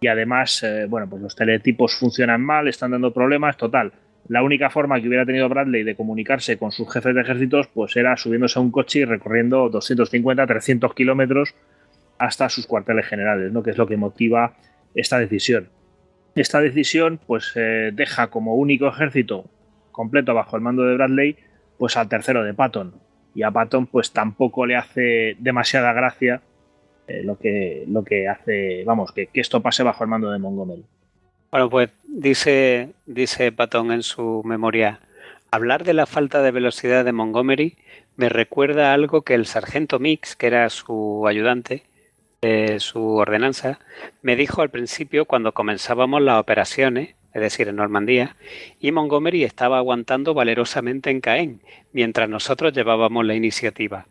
Y 0.01 0.07
además, 0.07 0.63
bueno, 0.89 1.09
pues 1.09 1.21
los 1.21 1.35
teletipos 1.35 1.97
funcionan 1.97 2.41
mal, 2.41 2.67
están 2.67 2.91
dando 2.91 3.13
problemas. 3.13 3.55
Total, 3.57 3.91
la 4.27 4.43
única 4.43 4.69
forma 4.69 4.99
que 4.99 5.07
hubiera 5.07 5.25
tenido 5.25 5.47
Bradley 5.49 5.83
de 5.83 5.95
comunicarse 5.95 6.57
con 6.57 6.71
sus 6.71 6.91
jefes 6.91 7.13
de 7.13 7.21
ejércitos, 7.21 7.67
pues 7.67 7.95
era 7.95 8.17
subiéndose 8.17 8.57
a 8.57 8.61
un 8.61 8.71
coche 8.71 8.99
y 8.99 9.05
recorriendo 9.05 9.69
250, 9.69 10.47
300 10.47 10.93
kilómetros 10.93 11.55
hasta 12.17 12.49
sus 12.49 12.65
cuarteles 12.65 13.05
generales, 13.05 13.51
¿no? 13.51 13.61
Que 13.61 13.71
es 13.71 13.77
lo 13.77 13.87
que 13.87 13.97
motiva 13.97 14.53
esta 14.95 15.19
decisión. 15.19 15.69
Esta 16.35 16.59
decisión 16.59 17.19
pues 17.25 17.53
eh, 17.55 17.91
deja 17.93 18.27
como 18.27 18.55
único 18.55 18.87
ejército 18.87 19.45
completo 19.91 20.33
bajo 20.33 20.55
el 20.55 20.61
mando 20.61 20.83
de 20.83 20.95
Bradley 20.95 21.37
pues 21.77 21.95
al 21.95 22.09
tercero 22.09 22.43
de 22.43 22.53
Patton 22.53 22.95
y 23.33 23.43
a 23.43 23.51
Patton 23.51 23.87
pues 23.87 24.11
tampoco 24.11 24.65
le 24.65 24.75
hace 24.75 25.35
demasiada 25.39 25.93
gracia 25.93 26.41
eh, 27.07 27.21
lo, 27.23 27.37
que, 27.37 27.85
lo 27.87 28.03
que 28.03 28.27
hace, 28.27 28.83
vamos, 28.83 29.11
que, 29.11 29.29
esto 29.33 29.61
pase 29.61 29.83
bajo 29.83 30.03
el 30.03 30.09
mando 30.09 30.31
de 30.31 30.39
Montgomery. 30.39 30.83
Bueno, 31.51 31.69
pues 31.69 31.89
dice, 32.07 32.89
dice 33.05 33.51
Patton 33.51 33.91
en 33.91 34.03
su 34.03 34.41
memoria, 34.43 34.99
hablar 35.51 35.83
de 35.83 35.93
la 35.93 36.05
falta 36.05 36.41
de 36.41 36.51
velocidad 36.51 37.05
de 37.05 37.13
Montgomery 37.13 37.77
me 38.17 38.29
recuerda 38.29 38.93
algo 38.93 39.23
que 39.23 39.33
el 39.33 39.45
sargento 39.45 39.99
Mix, 39.99 40.35
que 40.35 40.47
era 40.47 40.69
su 40.69 41.25
ayudante, 41.27 41.83
su 42.77 43.15
ordenanza, 43.15 43.79
me 44.21 44.35
dijo 44.35 44.61
al 44.61 44.69
principio 44.69 45.25
cuando 45.25 45.53
comenzábamos 45.53 46.21
las 46.21 46.39
operaciones, 46.39 47.15
es 47.33 47.41
decir, 47.41 47.67
en 47.67 47.75
Normandía, 47.75 48.35
y 48.79 48.91
Montgomery 48.91 49.43
estaba 49.43 49.77
aguantando 49.77 50.33
valerosamente 50.33 51.09
en 51.09 51.21
Caen, 51.21 51.61
mientras 51.91 52.29
nosotros 52.29 52.71
llevábamos 52.73 53.25
la 53.25 53.33
iniciativa. 53.33 54.07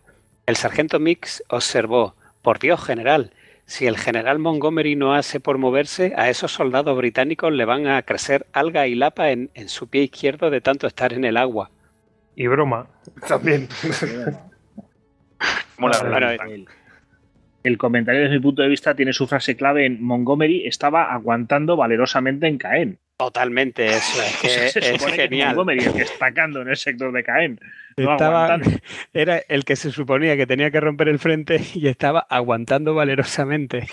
El 0.47 0.56
sargento 0.56 0.98
Mix 0.98 1.43
observó, 1.48 2.15
por 2.43 2.59
Dios, 2.59 2.85
general, 2.85 3.31
si 3.66 3.86
el 3.86 3.96
general 3.96 4.38
Montgomery 4.38 4.94
no 4.96 5.14
hace 5.14 5.40
por 5.40 5.58
moverse, 5.58 6.12
a 6.16 6.28
esos 6.28 6.52
soldados 6.52 6.96
británicos 6.96 7.52
le 7.52 7.64
van 7.64 7.86
a 7.86 8.02
crecer 8.02 8.46
alga 8.52 8.86
y 8.86 8.94
lapa 8.94 9.30
en, 9.30 9.50
su 9.66 9.88
pie 9.88 10.02
izquierdo 10.02 10.50
de 10.50 10.60
tanto 10.60 10.86
estar 10.86 11.12
en 11.12 11.24
el 11.24 11.36
agua. 11.36 11.70
Y 12.36 12.46
broma, 12.46 12.86
también 13.26 13.68
el 17.62 17.78
comentario 17.78 18.22
desde 18.22 18.34
mi 18.34 18.42
punto 18.42 18.62
de 18.62 18.68
vista 18.68 18.94
tiene 18.94 19.12
su 19.12 19.26
frase 19.26 19.56
clave 19.56 19.86
en 19.86 20.02
Montgomery 20.02 20.66
estaba 20.66 21.12
aguantando 21.12 21.76
valerosamente 21.76 22.46
en 22.46 22.58
Caen. 22.58 22.98
Totalmente, 23.16 23.86
eso 23.86 24.22
es, 24.42 24.76
es 24.76 25.06
genial. 25.06 25.54
Montgomery 25.54 25.84
destacando 25.96 26.62
en 26.62 26.68
el 26.68 26.76
sector 26.76 27.12
de 27.12 27.22
Caen. 27.22 27.60
era 29.12 29.38
el 29.48 29.64
que 29.64 29.76
se 29.76 29.90
suponía 29.92 30.36
que 30.36 30.46
tenía 30.46 30.70
que 30.70 30.80
romper 30.80 31.08
el 31.08 31.18
frente 31.18 31.60
y 31.74 31.86
estaba 31.88 32.26
aguantando 32.28 32.94
valerosamente. 32.94 33.86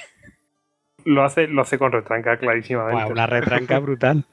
Lo 1.06 1.24
hace, 1.24 1.48
lo 1.48 1.62
hace 1.62 1.78
con 1.78 1.92
retranca, 1.92 2.38
clarísimamente. 2.38 3.12
una 3.12 3.28
retranca 3.28 3.80
brutal. 3.80 4.26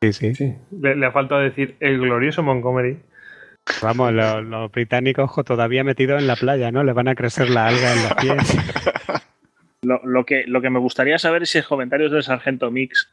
Sí, 0.00 0.12
sí. 0.12 0.34
sí. 0.34 0.54
Le, 0.70 0.94
le 0.94 1.06
ha 1.06 1.12
faltado 1.12 1.40
decir 1.40 1.76
el 1.80 1.98
glorioso 1.98 2.42
Montgomery. 2.42 2.98
Vamos, 3.82 4.12
los, 4.12 4.70
británicos 4.70 5.32
todavía 5.44 5.82
metidos 5.82 6.20
en 6.20 6.28
la 6.28 6.36
playa, 6.36 6.70
¿no? 6.70 6.84
Le 6.84 6.92
van 6.92 7.08
a 7.08 7.16
crecer 7.16 7.50
la 7.50 7.66
alga 7.66 7.92
en 7.92 8.02
los 8.02 8.14
pies. 8.14 8.58
Lo, 9.82 10.24
que, 10.24 10.44
lo 10.46 10.60
que 10.60 10.70
me 10.70 10.78
gustaría 10.78 11.18
saber 11.18 11.42
es 11.42 11.50
si 11.50 11.58
los 11.58 11.66
comentarios 11.66 12.12
del 12.12 12.22
sargento 12.22 12.70
Mix 12.70 13.12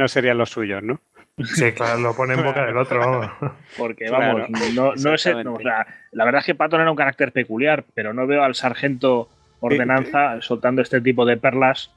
no 0.00 0.08
serían 0.08 0.38
los 0.38 0.50
suyos, 0.50 0.82
¿no? 0.82 1.00
Sí, 1.44 1.72
claro, 1.72 2.00
lo 2.00 2.14
pone 2.14 2.34
en 2.34 2.42
boca 2.42 2.66
del 2.66 2.76
otro, 2.76 2.98
vamos. 3.00 3.30
Porque, 3.78 4.10
vamos, 4.10 4.48
no, 4.74 4.94
no 4.94 5.14
es. 5.14 5.26
la 5.26 6.24
verdad 6.24 6.40
es 6.40 6.46
que 6.46 6.54
Patton 6.54 6.80
era 6.80 6.90
un 6.90 6.96
carácter 6.96 7.32
peculiar, 7.32 7.84
pero 7.94 8.12
no 8.12 8.26
veo 8.26 8.42
al 8.42 8.54
sargento 8.54 9.28
ordenanza 9.60 10.40
soltando 10.40 10.80
este 10.80 11.02
tipo 11.02 11.26
de 11.26 11.36
perlas 11.36 11.90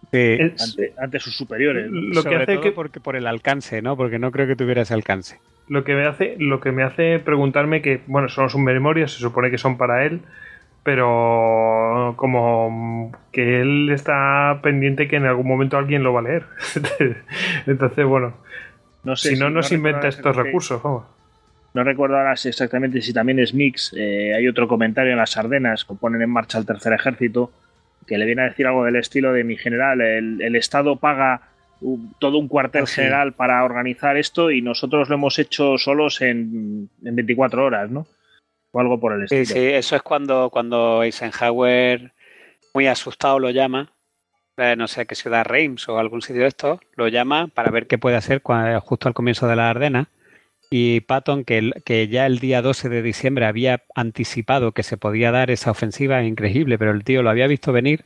ante, 0.98 1.20
sus 1.20 1.36
superiores. 1.36 1.88
Lo 1.90 2.24
que 2.24 2.36
hace 2.36 2.60
que 2.60 2.72
porque 2.72 3.00
por 3.00 3.16
el 3.16 3.26
alcance, 3.26 3.82
¿no? 3.82 3.96
Porque 3.96 4.20
no 4.20 4.32
creo 4.32 4.48
que 4.48 4.56
tuviera 4.56 4.82
ese 4.82 4.94
alcance. 4.94 5.40
Lo 5.70 5.86
que 5.86 5.94
me 5.94 6.06
hace, 6.06 6.36
lo 6.40 6.60
que 6.60 6.74
me 6.74 6.84
hace 6.84 7.20
preguntarme 7.20 7.82
que, 7.82 8.02
bueno, 8.08 8.28
son 8.28 8.50
sus 8.50 8.60
memorias, 8.60 9.14
se 9.14 9.20
supone 9.20 9.50
que 9.50 9.58
son 9.58 9.78
para 9.78 10.06
él, 10.06 10.20
pero 10.84 12.14
como 12.18 13.12
que 13.32 13.62
él 13.62 13.90
está 13.92 14.60
pendiente 14.62 15.08
que 15.08 15.16
en 15.16 15.26
algún 15.26 15.48
momento 15.48 15.78
alguien 15.78 16.04
lo 16.04 16.14
va 16.14 16.20
a 16.20 16.24
leer. 16.24 16.46
Entonces, 17.68 18.06
bueno, 18.06 18.34
no 19.04 19.16
sé 19.16 19.30
si, 19.30 19.40
no 19.40 19.50
nos 19.50 19.72
inventa 19.72 20.08
estos 20.08 20.36
recursos, 20.36 20.82
vamos. 20.82 21.04
No 21.74 21.84
recuerdo 21.84 22.18
ahora 22.18 22.34
exactamente 22.34 23.02
si 23.02 23.14
también 23.14 23.40
es 23.40 23.54
Mix. 23.54 23.94
Eh, 23.98 24.34
hay 24.36 24.48
otro 24.48 24.68
comentario 24.68 25.12
en 25.12 25.18
las 25.18 25.38
Ardenas 25.38 25.86
que 25.86 25.96
ponen 25.96 26.22
en 26.22 26.30
marcha 26.30 26.60
el 26.60 26.66
tercer 26.66 26.94
ejército 26.94 27.52
que 28.06 28.18
le 28.18 28.26
viene 28.26 28.44
a 28.44 28.46
decir 28.46 28.68
algo 28.68 28.86
del 28.86 28.96
estilo 28.96 29.34
de 29.34 29.44
mi 29.44 29.58
general. 29.58 30.02
El, 30.02 30.56
Estado 30.56 30.98
paga 30.98 31.42
todo 32.20 32.38
un 32.38 32.48
cuartel 32.48 32.84
ah, 32.84 32.88
general 32.88 33.34
para 33.34 33.64
organizar 33.64 34.18
esto 34.18 34.52
y 34.52 34.62
nosotros 34.62 35.10
lo 35.10 35.16
hemos 35.16 35.40
hecho 35.40 35.78
solos 35.78 36.22
en, 36.22 36.90
24 37.02 37.66
horas, 37.66 37.90
¿no? 37.90 38.06
O 38.74 38.80
algo 38.82 39.00
por 39.00 39.14
el 39.14 39.24
estilo. 39.24 39.45
Sí, 39.45 39.54
sí, 39.54 39.60
eso 39.60 39.95
es 39.95 40.02
cuando, 40.02 40.50
cuando 40.50 41.02
Eisenhower, 41.02 42.12
muy 42.74 42.88
asustado, 42.88 43.40
lo 43.40 43.50
llama 43.50 43.94
no 44.78 44.88
sé 44.88 45.06
qué 45.06 45.16
ciudad, 45.16 45.45
Reims 45.45 45.88
o 45.90 45.98
algún 45.98 46.22
sitio 46.22 46.44
de 46.44 46.48
estos, 46.48 46.80
lo 46.95 47.08
llama 47.08 47.48
para 47.48 47.72
ver 47.72 47.88
qué 47.88 47.98
puede 47.98 48.18
hacer 48.18 48.41
justo 48.82 49.08
al 49.08 49.14
comienzo 49.14 49.48
de 49.48 49.56
la 49.56 49.70
Ardena. 49.70 50.10
Y 50.70 51.02
Patton, 51.02 51.44
que, 51.44 51.72
que, 51.86 52.08
ya 52.08 52.26
el 52.26 52.40
día 52.40 52.62
12 52.62 52.90
de 52.90 53.02
diciembre 53.02 53.45
había 53.45 53.84
anticipado 53.95 54.72
que 54.72 54.84
se 54.84 54.98
podía 54.98 55.32
dar 55.32 55.52
esa 55.52 55.72
ofensiva, 55.72 56.24
increíble, 56.24 56.80
pero 56.80 56.91
el 56.91 57.04
tío 57.04 57.22
lo 57.22 57.30
había 57.30 57.48
visto 57.48 57.72
venir, 57.72 58.06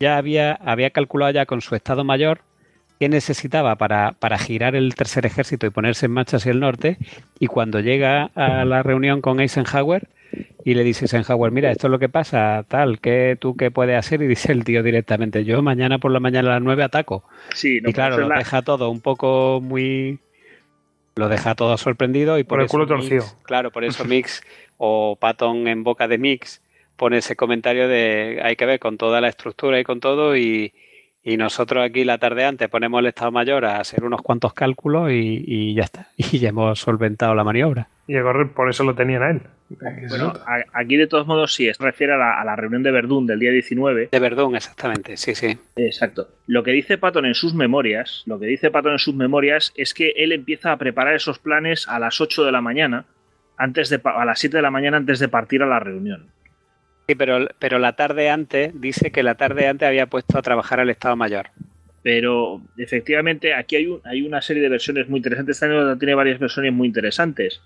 ya 0.00 0.16
había, 0.16 0.52
había 0.52 0.90
calculado 0.90 1.32
ya 1.32 1.44
con 1.44 1.60
su 1.60 1.74
estado 1.74 2.02
mayor 2.04 2.40
qué 2.98 3.08
necesitaba 3.08 3.76
para, 3.76 4.12
para, 4.12 4.38
girar 4.38 4.74
el 4.74 4.94
tercer 4.94 5.26
ejército 5.26 5.66
y 5.66 5.70
ponerse 5.70 6.06
en 6.06 6.12
marcha 6.12 6.38
hacia 6.38 6.52
el 6.52 6.60
norte. 6.60 6.98
Y 7.38 7.46
cuando 7.46 7.80
llega 7.80 8.30
a 8.34 8.64
la 8.64 8.82
reunión 8.82 9.20
con 9.20 9.40
Eisenhower 9.40 10.08
y 10.64 10.74
le 10.74 10.84
dice 10.84 11.04
Eisenhower, 11.04 11.52
mira, 11.52 11.70
esto 11.70 11.86
es 11.86 11.90
lo 11.90 11.98
que 11.98 12.08
pasa, 12.08 12.64
tal, 12.68 13.00
¿qué 13.00 13.36
tú 13.38 13.56
qué 13.56 13.70
puedes 13.70 13.98
hacer? 13.98 14.22
Y 14.22 14.26
dice 14.26 14.52
el 14.52 14.64
tío 14.64 14.82
directamente, 14.82 15.44
yo 15.44 15.62
mañana 15.62 15.98
por 15.98 16.10
la 16.10 16.20
mañana 16.20 16.50
a 16.50 16.54
las 16.54 16.62
9 16.62 16.82
ataco. 16.82 17.24
Sí, 17.54 17.80
y 17.84 17.92
claro, 17.92 18.18
lo 18.18 18.28
deja 18.28 18.62
todo 18.62 18.90
un 18.90 19.00
poco 19.00 19.60
muy... 19.62 20.18
Lo 21.14 21.30
deja 21.30 21.54
todo 21.54 21.78
sorprendido 21.78 22.38
y 22.38 22.44
por, 22.44 22.60
el 22.60 22.66
culo 22.66 22.86
torcido. 22.86 23.24
Claro, 23.44 23.70
por 23.70 23.84
eso 23.84 24.04
Mix 24.06 24.42
o 24.76 25.16
Patton 25.18 25.66
en 25.66 25.82
boca 25.82 26.08
de 26.08 26.18
Mix 26.18 26.60
pone 26.96 27.18
ese 27.18 27.36
comentario 27.36 27.88
de 27.88 28.40
hay 28.42 28.56
que 28.56 28.66
ver 28.66 28.78
con 28.78 28.98
toda 28.98 29.22
la 29.22 29.28
estructura 29.28 29.80
y 29.80 29.84
con 29.84 30.00
todo 30.00 30.36
y, 30.36 30.74
y 31.26 31.36
nosotros 31.36 31.84
aquí 31.84 32.04
la 32.04 32.18
tarde 32.18 32.44
antes 32.44 32.68
ponemos 32.68 33.00
el 33.00 33.06
Estado 33.06 33.32
Mayor 33.32 33.64
a 33.64 33.80
hacer 33.80 34.04
unos 34.04 34.22
cuantos 34.22 34.54
cálculos 34.54 35.10
y, 35.10 35.74
ya 35.74 35.82
está. 35.82 36.08
Y 36.16 36.38
ya 36.38 36.50
hemos 36.50 36.78
solventado 36.78 37.34
la 37.34 37.42
maniobra. 37.42 37.88
Y 38.06 38.14
por 38.54 38.70
eso 38.70 38.84
lo 38.84 38.94
tenían 38.94 39.22
a 39.24 39.30
él. 39.30 39.40
Bueno, 40.08 40.34
aquí 40.72 40.96
de 40.96 41.08
todos 41.08 41.26
modos 41.26 41.52
sí, 41.52 41.68
se 41.74 41.82
refiere 41.82 42.12
a 42.12 42.44
la, 42.44 42.54
reunión 42.54 42.84
de 42.84 42.92
Verdún 42.92 43.26
del 43.26 43.40
día 43.40 43.50
19. 43.50 44.10
De 44.12 44.18
Verdún, 44.20 44.54
exactamente, 44.54 45.16
sí, 45.16 45.34
sí. 45.34 45.58
Exacto. 45.74 46.28
Lo 46.46 46.62
que 46.62 46.70
dice 46.70 46.96
Patton 46.96 47.26
en 47.26 47.34
sus 47.34 47.54
memorias, 47.54 48.22
lo 48.26 48.38
que 48.38 48.46
dice 48.46 48.70
Patton 48.70 48.92
en 48.92 48.98
sus 49.00 49.16
memorias 49.16 49.72
es 49.74 49.94
que 49.94 50.12
él 50.16 50.30
empieza 50.30 50.70
a 50.70 50.76
preparar 50.76 51.14
esos 51.14 51.40
planes 51.40 51.88
a 51.88 51.98
las 51.98 52.20
8 52.20 52.44
de 52.44 52.52
la 52.52 52.60
mañana, 52.60 53.06
antes 53.56 53.90
de, 53.90 54.00
a 54.04 54.24
las 54.24 54.38
7 54.38 54.58
de 54.58 54.62
la 54.62 54.70
mañana 54.70 54.98
antes 54.98 55.18
de 55.18 55.26
partir 55.26 55.64
a 55.64 55.66
la 55.66 55.80
reunión. 55.80 56.28
Sí, 57.08 57.14
pero, 57.14 57.48
pero 57.58 57.78
la 57.78 57.94
tarde 57.94 58.30
antes, 58.30 58.80
dice 58.80 59.12
que 59.12 59.22
la 59.22 59.36
tarde 59.36 59.68
antes 59.68 59.86
había 59.86 60.06
puesto 60.06 60.38
a 60.38 60.42
trabajar 60.42 60.80
al 60.80 60.90
Estado 60.90 61.14
Mayor. 61.14 61.50
Pero 62.02 62.60
efectivamente 62.76 63.54
aquí 63.54 63.76
hay, 63.76 63.98
hay 64.04 64.22
una 64.22 64.42
serie 64.42 64.62
de 64.62 64.68
versiones 64.68 65.08
muy 65.08 65.18
interesantes. 65.18 65.62
Año 65.62 65.96
tiene 65.98 66.14
varias 66.14 66.38
versiones 66.40 66.72
muy 66.72 66.88
interesantes. 66.88 67.60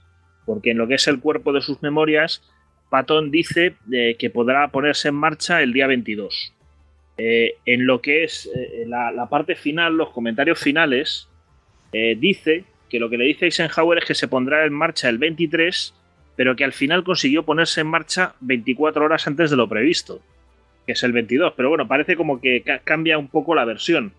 Porque 0.45 0.73
en 0.73 0.79
lo 0.79 0.89
que 0.89 0.95
es 0.95 1.09
el 1.09 1.21
cuerpo 1.21 1.53
de 1.53 1.61
sus 1.61 1.83
memorias, 1.83 2.43
Patton 2.91 3.31
dice 3.31 3.77
eh, 3.93 4.17
que 4.19 4.31
podrá 4.31 4.69
ponerse 4.69 5.09
en 5.09 5.15
marcha 5.15 5.62
el 5.62 5.73
día 5.73 5.87
22. 5.87 6.53
Eh, 7.17 7.57
en 7.65 7.87
lo 7.87 8.03
que 8.03 8.25
es 8.25 8.51
eh, 8.55 8.85
la, 8.87 9.27
parte 9.31 9.55
final, 9.55 9.97
los 9.97 10.11
comentarios 10.11 10.59
finales, 10.59 11.29
dice 11.93 12.65
que 12.89 13.01
lo 13.01 13.11
que 13.11 13.19
le 13.19 13.25
dice 13.25 13.47
Eisenhower 13.47 13.99
es 13.99 14.05
que 14.05 14.15
se 14.15 14.29
pondrá 14.29 14.65
en 14.65 14.73
marcha 14.73 15.09
el 15.09 15.19
23 15.19 15.93
pero 16.41 16.57
que 16.57 16.65
al 16.65 16.73
final 16.73 17.05
consiguió 17.05 17.43
ponerse 17.43 17.83
en 17.83 17.89
marcha 17.89 18.35
24 18.41 19.05
horas 19.05 19.27
antes 19.27 19.51
de 19.51 19.59
lo 19.59 19.69
previsto, 19.69 20.23
que 20.87 20.93
es 20.93 21.03
el 21.03 21.12
22. 21.12 21.53
Pero 21.55 21.69
bueno, 21.69 21.87
parece 21.87 22.17
como 22.17 22.41
que 22.41 22.65
cambia 22.83 23.19
un 23.19 23.29
poco 23.29 23.55
la 23.55 23.67
versión. 23.67 24.15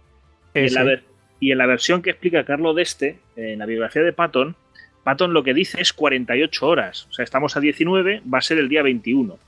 y 1.39 1.51
en 1.51 1.57
la 1.57 1.65
versión 1.65 2.03
que 2.03 2.11
explica 2.11 2.45
Carlo 2.45 2.75
Deste, 2.75 3.17
en 3.35 3.57
la 3.57 3.65
biografía 3.65 4.03
de 4.03 4.13
Patton, 4.13 4.55
Patton 5.03 5.33
lo 5.33 5.41
que 5.41 5.55
dice 5.55 5.81
es 5.81 5.93
48 5.93 6.67
horas. 6.67 7.07
O 7.09 7.13
sea, 7.13 7.23
estamos 7.23 7.57
a 7.57 7.59
19, 7.59 8.21
va 8.31 8.37
a 8.37 8.41
ser 8.41 8.59
el 8.59 8.69
día 8.69 8.83
21. 8.83 9.39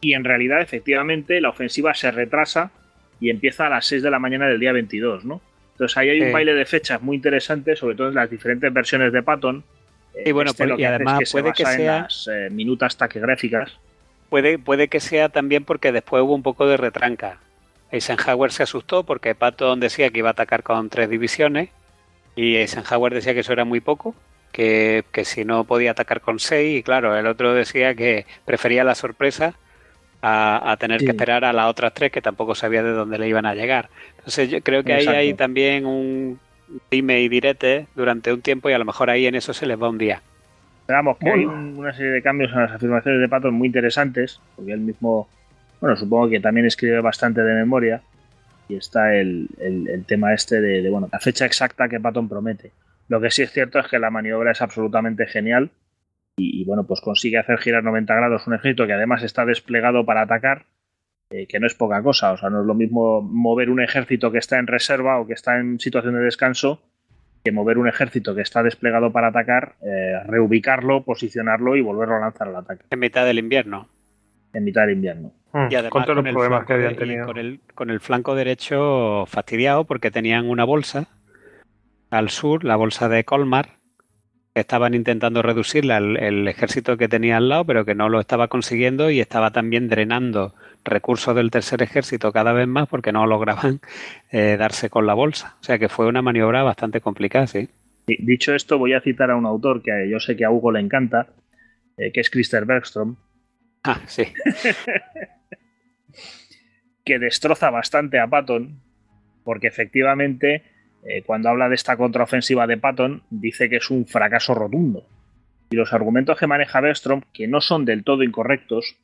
Y 0.00 0.14
en 0.14 0.24
realidad, 0.24 0.60
efectivamente, 0.60 1.40
la 1.40 1.50
ofensiva 1.50 1.94
se 1.94 2.10
retrasa 2.10 2.72
y 3.20 3.30
empieza 3.30 3.68
a 3.68 3.70
las 3.70 3.86
6 3.86 4.02
de 4.02 4.10
la 4.10 4.18
mañana 4.18 4.48
del 4.48 4.58
día 4.58 4.72
22, 4.72 5.24
¿no? 5.24 5.40
Entonces 5.74 5.96
ahí 5.96 6.08
hay 6.08 6.20
un 6.20 6.32
baile 6.32 6.54
de 6.54 6.64
fechas 6.64 7.00
muy 7.00 7.14
interesante, 7.14 7.76
sobre 7.76 7.94
todo 7.94 8.08
en 8.08 8.16
las 8.16 8.28
diferentes 8.28 8.72
versiones 8.72 9.12
de 9.12 9.22
Patton, 9.22 9.62
y 10.24 10.32
bueno, 10.32 10.50
este 10.50 10.66
y 10.76 10.84
además 10.84 11.30
puede 11.30 11.52
que 11.52 11.64
sea 11.64 12.02
las, 12.02 12.28
eh, 12.28 12.48
minutas 12.50 12.96
taquigráficas. 12.96 13.72
Puede, 14.28 14.58
puede 14.58 14.88
que 14.88 15.00
sea 15.00 15.28
también 15.28 15.64
porque 15.64 15.92
después 15.92 16.22
hubo 16.22 16.34
un 16.34 16.42
poco 16.42 16.66
de 16.66 16.76
retranca. 16.76 17.38
Eisenhower 17.90 18.52
se 18.52 18.62
asustó 18.62 19.04
porque 19.04 19.34
Patton 19.34 19.80
decía 19.80 20.10
que 20.10 20.18
iba 20.18 20.28
a 20.28 20.32
atacar 20.32 20.62
con 20.62 20.90
tres 20.90 21.08
divisiones 21.08 21.70
y 22.36 22.56
Eisenhower 22.56 23.14
decía 23.14 23.34
que 23.34 23.40
eso 23.40 23.52
era 23.52 23.64
muy 23.64 23.80
poco, 23.80 24.14
que, 24.52 25.04
si 25.24 25.44
no 25.44 25.64
podía 25.64 25.92
atacar 25.92 26.20
con 26.20 26.38
seis 26.38 26.80
y 26.80 26.82
claro, 26.82 27.16
el 27.16 27.26
otro 27.26 27.54
decía 27.54 27.94
que 27.94 28.26
prefería 28.44 28.84
la 28.84 28.94
sorpresa 28.94 29.54
a, 30.20 30.76
tener 30.78 31.00
que 31.00 31.10
esperar 31.10 31.44
a 31.44 31.52
las 31.52 31.66
otras 31.66 31.94
tres 31.94 32.10
que 32.10 32.20
tampoco 32.20 32.54
sabía 32.54 32.82
de 32.82 32.90
dónde 32.90 33.18
le 33.18 33.28
iban 33.28 33.46
a 33.46 33.54
llegar. 33.54 33.88
Entonces 34.18 34.50
yo 34.50 34.60
creo 34.62 34.82
que 34.82 34.92
ahí 34.92 35.06
hay 35.06 35.34
también 35.34 35.86
un, 35.86 36.40
dime 36.90 37.20
y 37.20 37.28
direte 37.28 37.86
durante 37.94 38.32
un 38.32 38.40
tiempo 38.40 38.70
y 38.70 38.72
a 38.72 38.78
lo 38.78 38.84
mejor 38.84 39.10
ahí 39.10 39.26
en 39.26 39.34
eso 39.34 39.52
se 39.52 39.66
les 39.66 39.80
va 39.80 39.88
un 39.88 39.98
día. 39.98 40.22
Esperamos 40.80 41.18
que 41.18 41.30
hay 41.30 41.44
una 41.44 41.92
serie 41.92 42.12
de 42.12 42.22
cambios 42.22 42.50
en 42.52 42.60
las 42.60 42.72
afirmaciones 42.72 43.20
de 43.20 43.28
Patton 43.28 43.54
muy 43.54 43.66
interesantes, 43.66 44.40
porque 44.56 44.72
él 44.72 44.80
mismo, 44.80 45.28
bueno, 45.80 45.96
supongo 45.96 46.30
que 46.30 46.40
también 46.40 46.66
escribe 46.66 47.00
bastante 47.00 47.42
de 47.42 47.54
memoria, 47.54 48.00
y 48.68 48.76
está 48.76 49.14
el, 49.14 49.48
tema 50.06 50.32
este 50.32 50.60
de, 50.60 50.88
bueno, 50.88 51.08
la 51.12 51.20
fecha 51.20 51.44
exacta 51.44 51.88
que 51.88 52.00
Patton 52.00 52.28
promete. 52.28 52.72
Lo 53.08 53.20
que 53.20 53.30
sí 53.30 53.42
es 53.42 53.52
cierto 53.52 53.78
es 53.78 53.88
que 53.88 53.98
la 53.98 54.10
maniobra 54.10 54.52
es 54.52 54.62
absolutamente 54.62 55.26
genial 55.26 55.70
y, 56.36 56.60
y, 56.60 56.64
bueno, 56.64 56.84
pues 56.84 57.00
consigue 57.00 57.38
hacer 57.38 57.58
girar 57.58 57.82
90 57.82 58.14
grados 58.14 58.46
un 58.46 58.54
ejército 58.54 58.86
que 58.86 58.92
además 58.92 59.22
está 59.22 59.44
desplegado 59.44 60.04
para 60.04 60.22
atacar 60.22 60.64
eh, 61.30 61.46
que 61.46 61.60
no 61.60 61.66
es 61.66 61.74
poca 61.74 62.02
cosa. 62.02 62.32
O 62.32 62.36
sea, 62.36 62.50
no 62.50 62.60
es 62.60 62.66
lo 62.66 62.74
mismo 62.74 63.20
mover 63.22 63.70
un 63.70 63.80
ejército 63.80 64.32
que 64.32 64.38
está 64.38 64.58
en 64.58 64.66
reserva 64.66 65.20
o 65.20 65.26
que 65.26 65.34
está 65.34 65.58
en 65.58 65.78
situación 65.78 66.14
de 66.14 66.20
descanso 66.20 66.82
que 67.44 67.52
mover 67.52 67.78
un 67.78 67.88
ejército 67.88 68.34
que 68.34 68.42
está 68.42 68.62
desplegado 68.62 69.12
para 69.12 69.28
atacar, 69.28 69.76
eh, 69.82 70.20
reubicarlo, 70.26 71.04
posicionarlo 71.04 71.76
y 71.76 71.82
volverlo 71.82 72.16
a 72.16 72.20
lanzar 72.20 72.48
al 72.48 72.56
ataque. 72.56 72.84
En 72.90 72.98
mitad 72.98 73.24
del 73.24 73.38
invierno. 73.38 73.88
En 74.52 74.64
mitad 74.64 74.82
del 74.82 74.92
invierno. 74.92 75.32
Hmm, 75.52 75.68
y 75.70 75.74
además, 75.74 75.92
con 75.92 76.04
todos 76.04 76.24
los 76.24 76.32
problemas 76.32 76.66
que 76.66 76.72
habían 76.72 76.96
tenido. 76.96 77.26
Con 77.26 77.38
el, 77.38 77.60
con 77.74 77.90
el 77.90 78.00
flanco 78.00 78.34
derecho 78.34 79.24
fastidiado 79.26 79.84
porque 79.84 80.10
tenían 80.10 80.48
una 80.48 80.64
bolsa 80.64 81.08
al 82.10 82.30
sur, 82.30 82.64
la 82.64 82.76
bolsa 82.76 83.08
de 83.08 83.24
Colmar, 83.24 83.77
estaban 84.60 84.94
intentando 84.94 85.42
reducirla 85.42 85.98
el, 85.98 86.48
ejército 86.48 86.96
que 86.96 87.08
tenía 87.08 87.36
al 87.36 87.48
lado, 87.48 87.64
pero 87.64 87.84
que 87.84 87.94
no 87.94 88.08
lo 88.08 88.20
estaba 88.20 88.48
consiguiendo 88.48 89.10
y 89.10 89.20
estaba 89.20 89.50
también 89.50 89.88
drenando 89.88 90.54
recursos 90.84 91.34
del 91.34 91.50
tercer 91.50 91.82
ejército 91.82 92.32
cada 92.32 92.52
vez 92.52 92.66
más 92.66 92.88
porque 92.88 93.12
no 93.12 93.26
lograban 93.26 93.80
eh, 94.30 94.56
darse 94.58 94.90
con 94.90 95.06
la 95.06 95.14
bolsa. 95.14 95.56
O 95.60 95.64
sea 95.64 95.78
que 95.78 95.88
fue 95.88 96.06
una 96.06 96.22
maniobra 96.22 96.62
bastante 96.62 97.00
complicada, 97.00 97.46
sí. 97.46 97.68
Dicho 98.06 98.54
esto, 98.54 98.78
voy 98.78 98.94
a 98.94 99.00
citar 99.00 99.30
a 99.30 99.36
un 99.36 99.44
autor 99.44 99.82
que 99.82 100.08
yo 100.10 100.18
sé 100.18 100.36
que 100.36 100.44
a 100.44 100.50
Hugo 100.50 100.72
le 100.72 100.80
encanta, 100.80 101.26
eh, 101.96 102.10
que 102.10 102.20
es 102.20 102.30
Christer 102.30 102.64
Bergstrom. 102.64 103.16
Ah, 103.84 104.00
sí. 104.06 104.24
que 107.04 107.18
destroza 107.18 107.70
bastante 107.70 108.18
a 108.18 108.26
Patton, 108.26 108.80
porque 109.44 109.66
efectivamente 109.66 110.62
eh, 111.04 111.22
cuando 111.22 111.48
habla 111.48 111.68
de 111.68 111.74
esta 111.74 111.96
contraofensiva 111.96 112.66
de 112.66 112.76
Patton, 112.76 113.22
dice 113.30 113.68
que 113.68 113.76
es 113.76 113.90
un 113.90 114.06
fracaso 114.06 114.54
rotundo. 114.54 115.04
Y 115.70 115.76
los 115.76 115.92
argumentos 115.92 116.38
que 116.38 116.46
maneja 116.46 116.80
Bergstrom, 116.80 117.22
que 117.32 117.46
no 117.46 117.60
son 117.60 117.84
del 117.84 118.04
todo 118.04 118.22
incorrectos, 118.22 118.96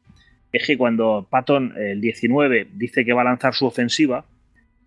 es 0.53 0.67
que 0.67 0.79
cuando 0.79 1.27
Patton, 1.29 1.75
el 1.77 2.01
19, 2.01 2.69
dice 2.73 3.05
que 3.05 3.13
va 3.13 3.23
a 3.23 3.25
lanzar 3.25 3.55
su 3.55 3.67
ofensiva, 3.67 4.25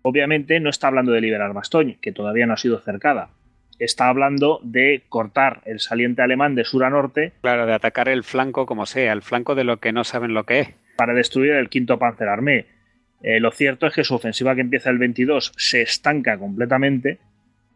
obviamente 0.02 0.60
no 0.60 0.70
está 0.70 0.88
hablando 0.88 1.12
de 1.12 1.20
liberar 1.20 1.52
Bastogne, 1.52 1.98
que 2.00 2.12
todavía 2.12 2.46
no 2.46 2.54
ha 2.54 2.58
sido 2.58 2.80
cercada. 2.80 3.30
Está 3.78 4.08
hablando 4.08 4.60
de 4.64 5.04
cortar 5.08 5.60
el 5.66 5.78
saliente 5.78 6.22
alemán 6.22 6.54
de 6.56 6.64
sur 6.64 6.84
a 6.84 6.90
norte. 6.90 7.32
Claro, 7.42 7.66
de 7.66 7.74
atacar 7.74 8.08
el 8.08 8.24
flanco 8.24 8.66
como 8.66 8.86
sea, 8.86 9.12
el 9.12 9.22
flanco 9.22 9.54
de 9.54 9.64
lo 9.64 9.76
que 9.76 9.92
no 9.92 10.02
saben 10.02 10.34
lo 10.34 10.44
que 10.44 10.60
es. 10.60 10.68
Para 10.96 11.14
destruir 11.14 11.52
el 11.52 11.68
quinto 11.68 11.98
Panzerarmee 11.98 12.66
eh, 13.22 13.40
lo 13.40 13.50
cierto 13.50 13.86
es 13.86 13.94
que 13.94 14.04
su 14.04 14.14
ofensiva 14.14 14.54
que 14.54 14.60
empieza 14.60 14.90
el 14.90 14.98
22 14.98 15.52
se 15.56 15.82
estanca 15.82 16.38
completamente. 16.38 17.18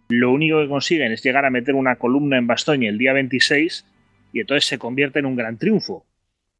Lo 0.09 0.31
único 0.31 0.61
que 0.61 0.69
consiguen 0.69 1.13
es 1.13 1.23
llegar 1.23 1.45
a 1.45 1.51
meter 1.51 1.75
una 1.75 1.97
columna 1.97 2.39
en 2.39 2.47
Bastogne 2.47 2.89
el 2.89 2.99
día 2.99 3.13
26 3.13 3.87
y 4.33 4.41
entonces 4.41 4.67
se 4.67 4.79
convierte 4.79 5.19
en 5.19 5.27
un 5.27 5.37
gran 5.37 5.59
triunfo. 5.59 6.07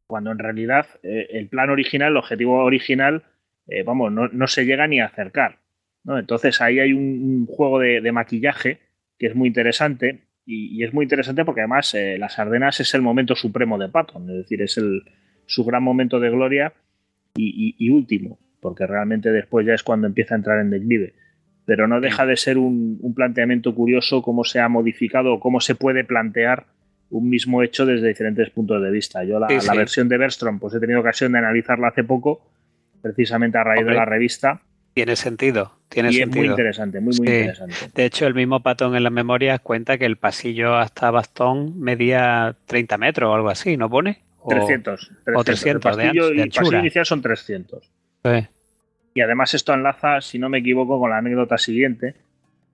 Cuando 0.07 0.31
en 0.31 0.39
realidad 0.39 0.87
eh, 1.01 1.27
el 1.31 1.47
plan 1.47 1.69
original, 1.69 2.11
el 2.11 2.17
objetivo 2.17 2.63
original, 2.63 3.23
eh, 3.67 3.83
vamos, 3.83 4.11
no, 4.11 4.47
se 4.47 4.65
llega 4.65 4.87
ni 4.87 4.99
a 4.99 5.05
acercar. 5.05 5.59
Entonces 6.05 6.59
ahí 6.59 6.79
hay 6.79 6.91
un, 6.91 7.45
juego 7.45 7.79
de, 7.79 8.11
maquillaje 8.11 8.79
que 9.17 9.27
es 9.27 9.35
muy 9.35 9.47
interesante 9.47 10.23
y, 10.45 10.83
es 10.83 10.93
muy 10.93 11.03
interesante 11.03 11.45
porque 11.45 11.61
además 11.61 11.95
las 12.17 12.37
Ardenas 12.39 12.81
es 12.81 12.93
el 12.93 13.01
momento 13.01 13.37
supremo 13.37 13.77
de 13.77 13.87
Patton, 13.87 14.29
es 14.29 14.35
decir, 14.35 14.61
es 14.61 14.77
el, 14.77 15.03
su 15.45 15.63
gran 15.63 15.81
momento 15.81 16.19
de 16.19 16.29
gloria 16.29 16.73
y 17.35 17.89
último 17.89 18.37
porque 18.63 18.87
realmente 18.87 19.29
después 19.31 19.67
ya 19.67 19.73
es 19.75 19.83
cuando 19.83 20.07
empieza 20.07 20.33
a 20.33 20.37
entrar 20.37 20.59
en 20.59 20.71
declive. 20.71 21.13
Pero 21.65 21.87
no 21.87 22.01
deja 22.01 22.25
de 22.25 22.35
ser 22.35 22.57
un, 22.57 23.13
planteamiento 23.15 23.75
curioso 23.75 24.21
cómo 24.21 24.43
se 24.43 24.59
ha 24.59 24.67
modificado 24.69 25.33
o 25.33 25.39
cómo 25.39 25.59
se 25.61 25.75
puede 25.75 26.03
plantear 26.03 26.65
un 27.09 27.29
mismo 27.29 27.61
hecho 27.61 27.85
desde 27.85 28.07
diferentes 28.07 28.49
puntos 28.49 28.81
de 28.81 28.89
vista. 28.89 29.23
Yo 29.23 29.39
la, 29.39 29.47
versión 29.75 30.09
de 30.09 30.17
Bergstrom 30.17 30.59
pues 30.59 30.73
he 30.73 30.79
tenido 30.79 30.99
ocasión 31.01 31.33
de 31.33 31.37
analizarla 31.39 31.89
hace 31.89 32.03
poco, 32.03 32.41
precisamente 33.01 33.57
a 33.57 33.63
raíz 33.63 33.85
de 33.85 33.93
la 33.93 34.05
revista, 34.05 34.61
Tiene 34.93 35.15
sentido, 35.15 35.73
tiene 35.89 36.09
y 36.09 36.13
sentido. 36.13 36.41
es 36.43 36.47
muy 36.47 36.51
interesante, 36.51 36.99
muy, 36.99 37.15
muy 37.17 37.27
Sí. 37.27 37.33
interesante. 37.33 37.75
De 37.93 38.05
hecho, 38.05 38.25
el 38.27 38.33
mismo 38.33 38.61
Patton 38.61 38.95
en 38.95 39.03
las 39.03 39.11
memorias 39.11 39.59
cuenta 39.59 39.97
que 39.97 40.05
el 40.05 40.17
pasillo 40.17 40.75
hasta 40.75 41.11
Bastón 41.11 41.79
medía 41.79 42.55
30 42.65 42.97
metros 42.97 43.29
o 43.29 43.33
algo 43.35 43.49
así, 43.49 43.77
¿no 43.77 43.89
pone? 43.89 44.19
O- 44.39 44.49
300. 44.49 45.11
300. 45.23 45.45
300 45.45 45.91
el 45.91 45.97
de 45.97 46.03
pasillo, 46.05 46.29
anch- 46.29 46.35
de 46.35 46.43
el 46.43 46.49
pasillo 46.49 46.79
inicial 46.79 47.05
son 47.05 47.21
300. 47.21 47.91
Sí. 48.23 48.47
Y 49.15 49.21
además 49.21 49.53
esto 49.53 49.73
enlaza, 49.73 50.21
si 50.21 50.39
no 50.39 50.49
me 50.49 50.59
equivoco, 50.59 50.99
con 50.99 51.09
la 51.09 51.17
anécdota 51.17 51.57
siguiente. 51.57 52.15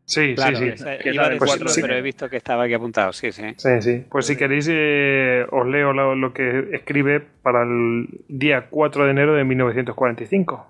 Sí, 0.06 0.34
Claro, 0.36 0.58
sí, 0.58 0.72
sí. 0.76 0.84
Que 1.04 1.10
es 1.10 1.16
iba 1.16 1.26
de 1.26 1.36
decirlo, 1.36 1.46
cuatro 1.46 1.68
pero 1.82 1.96
he 1.96 2.02
visto 2.02 2.30
que 2.30 2.38
estaba 2.38 2.64
aquí 2.64 2.74
apuntado, 2.74 3.14
sí, 3.14 3.32
sí. 3.32 3.44
Sí, 3.58 3.82
sí. 3.82 4.06
Pues 4.10 4.26
si 4.26 4.36
queréis, 4.36 4.68
eh, 4.72 5.46
os 5.52 5.68
leo 5.68 5.94
lo, 5.94 6.16
lo 6.16 6.34
que 6.34 6.70
escribe 6.72 7.20
para 7.20 7.64
el 7.64 8.08
día 8.28 8.68
4 8.70 9.06
de 9.06 9.12
enero 9.12 9.36
de 9.36 9.44
1945, 9.44 10.68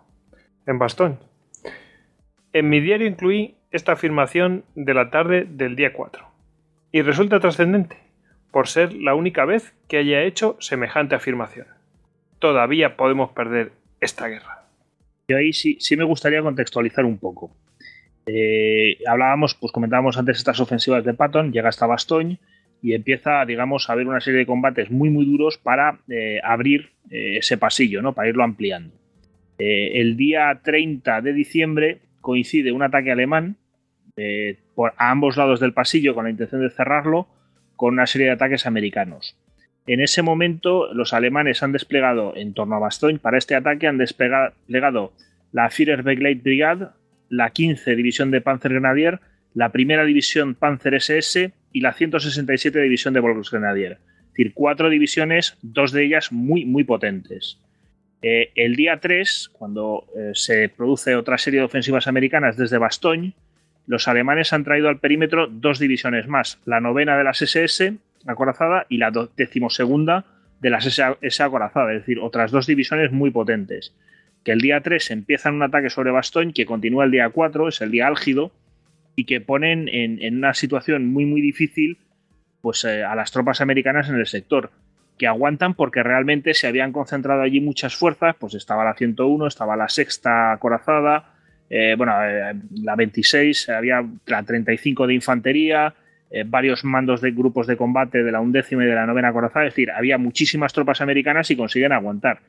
en 0.66 0.80
Bastón. 0.80 1.20
En 2.52 2.68
mi 2.68 2.82
diario 2.82 3.08
incluí 3.08 3.56
esta 3.72 3.94
afirmación 3.94 4.66
de 4.76 4.94
la 4.94 5.10
tarde 5.10 5.46
del 5.48 5.76
día 5.76 5.94
4. 5.94 6.28
Y 6.92 7.02
resulta 7.02 7.40
trascendente, 7.40 7.98
por 8.52 8.68
ser 8.68 8.94
la 8.94 9.14
única 9.14 9.46
vez 9.46 9.74
que 9.88 9.98
haya 9.98 10.24
hecho 10.24 10.58
semejante 10.60 11.16
afirmación. 11.16 11.68
Todavía 12.40 12.98
podemos 12.98 13.32
perder 13.32 13.72
esta 14.02 14.28
guerra. 14.28 14.59
Yo 15.30 15.38
ahí 15.38 15.54
sí, 15.54 15.78
sí 15.80 15.96
me 15.96 16.04
gustaría 16.04 16.42
contextualizar 16.42 17.06
un 17.06 17.20
poco. 17.20 17.56
Eh, 18.26 18.98
hablábamos, 19.08 19.54
pues 19.54 19.72
comentábamos 19.72 20.18
antes 20.18 20.38
estas 20.38 20.60
ofensivas 20.60 21.06
de 21.06 21.14
Patton, 21.14 21.54
llega 21.54 21.70
hasta 21.70 21.86
Bastogne 21.86 22.40
y 22.82 22.94
empieza, 22.94 23.46
digamos, 23.46 23.90
a 23.90 23.94
haber 23.94 24.08
una 24.08 24.22
serie 24.22 24.40
de 24.40 24.46
combates 24.48 24.90
muy, 24.90 25.12
muy 25.12 25.26
duros 25.26 25.60
para 25.60 26.00
eh, 26.10 26.40
abrir 26.44 26.94
eh, 27.12 27.38
ese 27.38 27.60
pasillo, 27.60 28.02
¿no? 28.02 28.14
Para 28.14 28.30
irlo 28.30 28.44
ampliando. 28.44 28.96
El 29.62 30.16
día 30.16 30.62
30 30.64 31.22
de 31.22 31.34
diciembre 31.34 32.00
coincide 32.22 32.72
un 32.72 32.82
ataque 32.82 33.12
alemán 33.12 33.58
por, 34.74 34.94
a 34.96 35.12
ambos 35.12 35.36
lados 35.36 35.60
del 35.60 35.74
pasillo 35.74 36.16
con 36.16 36.24
la 36.24 36.30
intención 36.30 36.62
de 36.62 36.70
cerrarlo 36.70 37.28
con 37.76 37.94
una 37.94 38.08
serie 38.08 38.28
de 38.28 38.34
ataques 38.34 38.66
americanos. 38.66 39.36
En 39.88 40.02
ese 40.02 40.22
momento, 40.22 40.94
los 40.94 41.14
alemanes 41.14 41.64
han 41.64 41.72
desplegado 41.72 42.36
en 42.36 42.54
torno 42.54 42.76
a 42.76 42.80
Bastogne 42.80 43.20
para 43.20 43.38
este 43.38 43.56
ataque, 43.56 43.88
han 43.88 43.98
desplega- 43.98 44.54
desplegado 44.68 45.14
la 45.52 45.70
Führerbegleiter 45.70 46.44
Brigade, 46.44 46.88
la 47.30 47.50
15 47.50 47.96
División 47.96 48.32
de 48.32 48.42
Panzergrenadier, 48.42 49.20
la 49.56 49.72
primera 49.72 50.06
División 50.06 50.54
Panzer 50.56 50.94
SS 50.96 51.52
y 51.74 51.82
la 51.82 51.94
167 51.94 52.80
División 52.82 53.14
de 53.14 53.20
Volksgrenadier. 53.20 53.94
Es 53.94 54.34
decir, 54.34 54.54
cuatro 54.54 54.90
divisiones, 54.90 55.58
dos 55.62 55.92
de 55.92 56.06
ellas 56.06 56.32
muy, 56.32 56.66
muy 56.66 56.84
potentes. 56.84 57.60
Eh, 58.22 58.52
el 58.56 58.76
día 58.76 59.00
3, 59.00 59.50
cuando 59.54 60.06
eh, 60.16 60.32
se 60.34 60.70
produce 60.70 61.16
otra 61.16 61.38
serie 61.38 61.62
de 61.62 61.66
ofensivas 61.66 62.08
americanas 62.08 62.58
desde 62.58 62.78
Bastogne, 62.78 63.34
los 63.88 64.08
alemanes 64.08 64.54
han 64.54 64.64
traído 64.64 64.88
al 64.90 65.00
perímetro 65.00 65.48
dos 65.48 65.80
divisiones 65.80 66.28
más, 66.28 66.60
la 66.66 66.80
novena 66.80 67.18
de 67.18 67.24
las 67.24 67.42
SS 67.42 67.96
acorazada 68.26 68.86
y 68.90 68.98
la 68.98 69.12
decimosegunda 69.36 70.26
de 70.60 70.70
las 70.70 70.86
SA 70.86 71.46
acorazada, 71.46 71.94
es 71.94 72.02
decir, 72.02 72.20
otras 72.20 72.52
dos 72.52 72.68
divisiones 72.68 73.12
muy 73.12 73.32
potentes. 73.32 73.94
Que 74.44 74.52
el 74.52 74.62
día 74.62 74.82
3 74.82 75.12
empiezan 75.12 75.56
un 75.56 75.64
ataque 75.64 75.90
sobre 75.90 76.12
Bastogne, 76.12 76.54
que 76.54 76.66
continúa 76.66 77.06
el 77.06 77.12
día 77.12 77.30
4, 77.30 77.68
es 77.68 77.82
el 77.82 77.91
día 77.91 78.08
álgido, 78.08 78.52
y 79.16 79.26
que 79.26 79.41
ponen 79.41 79.90
en, 79.90 80.22
en 80.22 80.38
una 80.38 80.54
situación 80.54 81.06
muy, 81.12 81.26
muy 81.26 81.41
difícil 81.41 81.98
pues, 82.62 82.84
eh, 82.86 83.04
a 83.04 83.16
las 83.16 83.32
tropas 83.32 83.62
americanas 83.62 84.10
en 84.10 84.16
el 84.16 84.28
sector, 84.28 84.72
que 85.18 85.28
aguantan 85.28 85.74
porque 85.74 86.04
realmente 86.04 86.54
se 86.54 86.68
habían 86.68 86.91
concentrado 86.91 87.41
allí 87.41 87.60
muchas 87.60 87.96
fuerzas, 87.96 88.36
pues 88.40 88.54
estaba 88.54 88.84
la 88.86 88.96
101, 88.96 89.48
estaba 89.48 89.76
la 89.76 89.90
sexta 89.90 90.54
acorazada, 90.54 91.34
eh, 91.70 91.96
bueno, 91.98 92.14
eh, 92.24 92.54
la 92.82 92.96
26, 92.96 93.70
había 93.70 94.04
la 94.26 94.44
35 94.44 95.08
de 95.08 95.14
infantería, 95.14 95.94
eh, 96.32 96.44
varios 96.46 96.84
mandos 96.84 97.22
de 97.22 97.32
grupos 97.32 97.68
de 97.68 97.78
combate 97.78 98.24
de 98.24 98.32
la 98.32 98.40
undécima 98.42 98.84
y 98.84 98.88
de 98.88 98.96
la 98.96 99.06
novena 99.06 99.30
acorazada, 99.30 99.66
es 99.68 99.74
decir, 99.74 99.92
había 99.92 100.18
muchísimas 100.18 100.74
tropas 100.74 101.02
americanas 101.02 101.50
y 101.52 101.56
consiguen 101.56 101.92
aguantar. 101.92 102.40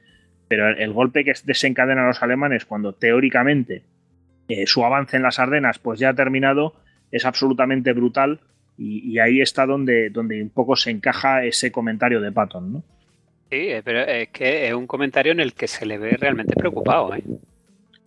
Pero 0.49 0.69
el, 0.69 0.79
el 0.81 0.93
golpe 0.93 1.25
que 1.25 1.33
desencadena 1.45 2.05
a 2.05 2.09
los 2.09 2.23
alemanes 2.23 2.65
cuando 2.67 2.93
teóricamente 2.93 3.83
eh, 4.49 4.67
su 4.67 4.85
avance 4.85 5.17
en 5.17 5.23
las 5.23 5.39
Ardenas 5.39 5.79
pues 5.79 6.01
ya 6.01 6.11
ha 6.11 6.15
terminado 6.15 6.75
es 7.13 7.25
absolutamente 7.25 7.93
brutal 7.93 8.41
y, 8.77 9.09
y 9.13 9.19
ahí 9.19 9.41
está 9.41 9.65
donde, 9.67 10.11
donde 10.11 10.43
un 10.43 10.51
poco 10.51 10.75
se 10.77 10.91
encaja 10.91 11.45
ese 11.45 11.71
comentario 11.71 12.21
de 12.21 12.33
Patton, 12.33 12.73
¿no? 12.73 12.79
Sí, 13.51 13.57
eh, 13.71 13.83
pero 13.85 14.01
es 14.01 14.29
que 14.29 14.69
es 14.69 14.75
un 14.75 14.87
comentario 14.87 15.33
en 15.33 15.41
el 15.41 15.55
que 15.55 15.67
se 15.69 15.85
le 15.87 15.99
ve 15.99 16.17
realmente 16.17 16.55
preocupado, 16.57 17.15
¿eh? 17.15 17.23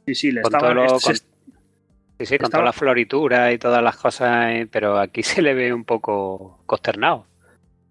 Sí, 0.06 0.16
sí, 0.16 0.32
le 0.32 0.42
estaba, 0.42 0.70
todo 0.70 0.74
lo- 0.74 1.00
se- 1.00 1.14
con- 1.20 1.33
Sí, 2.26 2.36
sí, 2.36 2.38
con 2.38 2.46
Estaba- 2.46 2.62
toda 2.62 2.66
la 2.66 2.74
floritura 2.74 3.52
y 3.52 3.58
todas 3.58 3.84
las 3.84 3.98
cosas, 3.98 4.52
eh, 4.52 4.68
pero 4.72 4.98
aquí 5.00 5.24
se 5.24 5.42
le 5.42 5.54
ve 5.54 5.74
un 5.74 5.84
poco 5.84 6.60
consternado. 6.66 7.26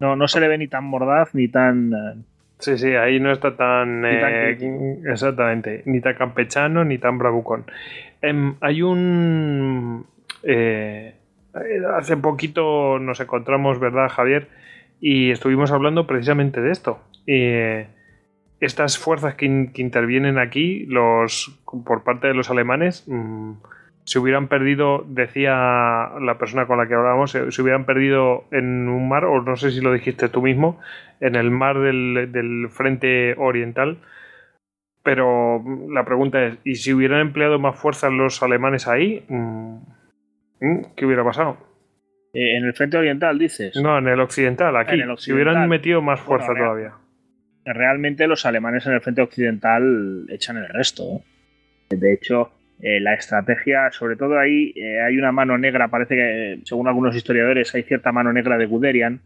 no, 0.01 0.17
no 0.17 0.27
se 0.29 0.41
le 0.41 0.49
ve 0.49 0.59
ni 0.59 0.69
tan 0.69 0.85
mordaz 0.85 1.35
ni 1.35 1.49
tan... 1.49 2.25
Sí, 2.59 2.79
sí, 2.79 2.95
ahí 2.95 3.19
no 3.19 3.33
está 3.33 3.57
tan. 3.57 4.03
Ni 4.03 4.21
tan 4.21 4.33
eh, 4.33 4.99
exactamente, 5.11 5.83
ni 5.85 6.01
tan 6.01 6.15
campechano 6.15 6.85
ni 6.85 6.97
tan 6.99 7.19
bravucón. 7.19 7.65
Em, 8.21 8.55
hay 8.61 8.83
un. 8.83 10.07
eh, 10.45 11.15
hace 11.97 12.17
poquito 12.17 13.01
nos 13.01 13.19
encontramos, 13.19 13.81
¿verdad, 13.81 14.09
Javier? 14.09 14.47
Y 15.01 15.33
estuvimos 15.33 15.73
hablando 15.73 16.07
precisamente 16.07 16.61
de 16.61 16.71
esto. 16.71 17.01
Eh, 17.27 17.89
estas 18.61 18.97
fuerzas 18.97 19.35
que, 19.35 19.47
in- 19.47 19.73
que 19.73 19.83
intervienen 19.83 20.39
aquí, 20.39 20.87
los 20.87 21.59
por 21.85 22.05
parte 22.05 22.29
de 22.29 22.35
los 22.35 22.49
alemanes, 22.49 23.03
mm, 23.09 23.55
se 24.05 24.19
hubieran 24.19 24.49
perdido, 24.49 25.05
decía 25.07 25.53
la 26.21 26.37
persona 26.39 26.67
con 26.67 26.79
la 26.79 26.87
que 26.89 26.95
hablábamos, 26.95 27.31
se, 27.31 27.51
se 27.53 27.63
hubieran 27.63 27.85
perdido 27.87 28.45
en 28.51 28.89
un 28.89 29.09
mar, 29.09 29.25
o 29.25 29.41
no 29.43 29.57
sé 29.57 29.71
si 29.71 29.81
lo 29.81 29.93
dijiste 29.93 30.29
tú 30.29 30.43
mismo, 30.43 30.81
en 31.21 31.37
el 31.37 31.51
mar 31.51 31.79
del, 31.79 32.31
del 32.33 32.69
frente 32.71 33.35
oriental. 33.39 33.99
Pero 35.05 35.63
la 35.91 36.05
pregunta 36.05 36.45
es, 36.45 36.59
¿y 36.65 36.77
si 36.77 36.93
hubieran 36.93 37.21
empleado 37.21 37.59
más 37.59 37.77
fuerzas 37.77 38.13
los 38.13 38.43
alemanes 38.43 38.87
ahí? 38.87 39.25
Mm, 39.29 39.77
mm, 40.61 40.83
¿Qué 40.97 41.07
hubiera 41.07 41.25
pasado? 41.25 41.57
eh, 42.35 42.57
en 42.57 42.65
el 42.65 42.73
frente 42.73 42.97
oriental, 42.97 43.39
dices. 43.39 43.77
No, 43.83 43.99
en 43.99 44.09
el 44.09 44.19
occidental, 44.21 44.75
aquí. 44.77 44.95
En 44.95 45.11
el 45.11 45.19
Si 45.19 45.33
hubieran 45.33 45.55
occidental. 45.57 45.69
metido 45.69 46.03
más 46.03 46.21
fuerza 46.21 46.55
todavía. 46.55 46.93
realmente 47.65 48.27
los 48.27 48.47
alemanes 48.47 48.87
en 48.87 48.95
el 48.95 49.01
frente 49.01 49.23
occidental 49.23 50.27
echan 50.31 50.57
el 50.57 50.69
resto. 50.69 51.03
¿eh? 51.91 51.97
De 51.97 52.13
hecho, 52.15 52.51
eh, 52.85 52.99
la 52.99 53.15
estrategia, 53.15 53.93
sobre 53.93 54.17
todo 54.17 54.37
ahí, 54.41 54.73
eh, 54.75 55.01
hay 55.01 55.17
una 55.17 55.31
mano 55.31 55.57
negra, 55.57 55.87
parece 55.87 56.17
que, 56.17 56.59
según 56.65 56.89
algunos 56.89 57.15
historiadores, 57.15 57.73
hay 57.77 57.85
cierta 57.85 58.11
mano 58.11 58.33
negra 58.33 58.59
de 58.59 58.67
Guderian. 58.67 59.21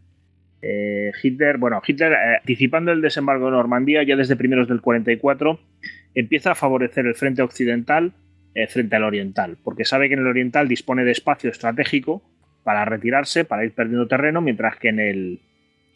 Eh, 0.61 1.11
Hitler, 1.23 1.57
bueno, 1.57 1.81
Hitler, 1.85 2.13
anticipando 2.39 2.91
el 2.91 3.01
desembarco 3.01 3.45
de 3.45 3.51
Normandía 3.51 4.03
ya 4.03 4.15
desde 4.15 4.35
primeros 4.35 4.67
del 4.67 4.81
44, 4.81 5.59
empieza 6.13 6.51
a 6.51 6.55
favorecer 6.55 7.07
el 7.07 7.15
frente 7.15 7.41
occidental 7.41 8.13
frente 8.69 8.95
al 8.95 9.03
oriental, 9.03 9.55
porque 9.63 9.85
sabe 9.85 10.07
que 10.07 10.15
en 10.15 10.21
el 10.21 10.25
oriental 10.25 10.67
dispone 10.67 11.03
de 11.03 11.11
espacio 11.11 11.51
estratégico 11.51 12.23
para 12.63 12.85
retirarse, 12.85 13.45
para 13.45 13.63
ir 13.63 13.71
perdiendo 13.71 14.07
terreno, 14.07 14.41
mientras 14.41 14.77
que 14.77 14.89
en 14.89 14.99
el, 14.99 15.39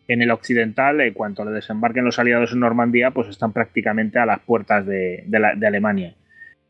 en 0.07 0.21
el 0.21 0.29
occidental, 0.29 1.01
en 1.01 1.11
cuanto 1.15 1.43
le 1.43 1.49
desembarquen 1.49 2.05
los 2.05 2.19
aliados 2.19 2.53
en 2.53 2.59
Normandía, 2.59 3.09
pues 3.09 3.29
están 3.29 3.51
prácticamente 3.51 4.19
a 4.19 4.27
las 4.27 4.41
puertas 4.41 4.85
de, 4.85 5.23
de 5.25 5.67
Alemania. 5.67 6.13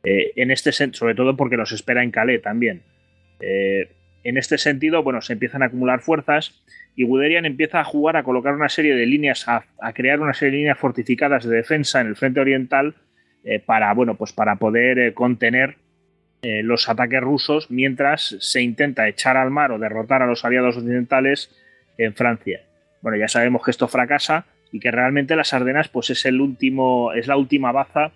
Eh, 0.04 0.34
en 0.36 0.50
este 0.52 0.72
sobre 0.72 1.16
todo 1.16 1.38
porque 1.38 1.58
los 1.58 1.72
espera 1.72 2.04
en 2.04 2.12
Calais 2.12 2.42
también. 2.42 2.82
Eh, 3.40 3.90
en 4.24 4.38
este 4.38 4.58
sentido, 4.58 5.04
bueno, 5.04 5.22
se 5.22 5.34
empiezan 5.34 5.64
a 5.64 5.68
acumular 5.68 6.02
fuerzas 6.02 6.64
y 6.96 7.04
Guderian 7.04 7.46
empieza 7.46 7.80
a 7.80 7.84
jugar 7.84 8.18
a 8.18 8.24
colocar 8.24 8.54
una 8.54 8.70
serie 8.70 8.96
de 8.96 9.06
líneas, 9.06 9.48
a, 9.48 9.66
a 9.80 9.94
crear 9.94 10.20
una 10.20 10.34
serie 10.34 10.52
de 10.52 10.58
líneas 10.58 10.78
fortificadas 10.78 11.46
de 11.46 11.56
defensa 11.56 12.02
en 12.02 12.08
el 12.08 12.16
frente 12.16 12.40
oriental 12.40 12.96
eh, 13.44 13.60
para, 13.60 13.92
bueno, 13.94 14.16
pues 14.16 14.34
para 14.34 14.56
poder 14.56 15.14
contener 15.14 15.78
los 16.44 16.90
ataques 16.90 17.22
rusos 17.22 17.70
mientras 17.70 18.36
se 18.40 18.64
intenta 18.64 19.08
echar 19.08 19.38
al 19.38 19.52
mar 19.52 19.72
o 19.72 19.78
derrotar 19.78 20.24
a 20.24 20.26
los 20.26 20.44
aliados 20.44 20.76
occidentales 20.76 21.52
en 22.00 22.16
Francia. 22.16 22.62
Bueno, 23.04 23.20
ya 23.20 23.28
sabemos 23.28 23.64
que 23.64 23.70
esto 23.70 23.88
fracasa 23.88 24.46
y 24.72 24.80
que 24.80 24.90
realmente 24.90 25.36
las 25.36 25.54
Ardenas 25.54 25.90
pues 25.90 26.10
es 26.10 26.26
el 26.26 26.42
último 26.42 27.14
es 27.14 27.28
la 27.28 27.38
última 27.38 27.72
baza 27.72 28.12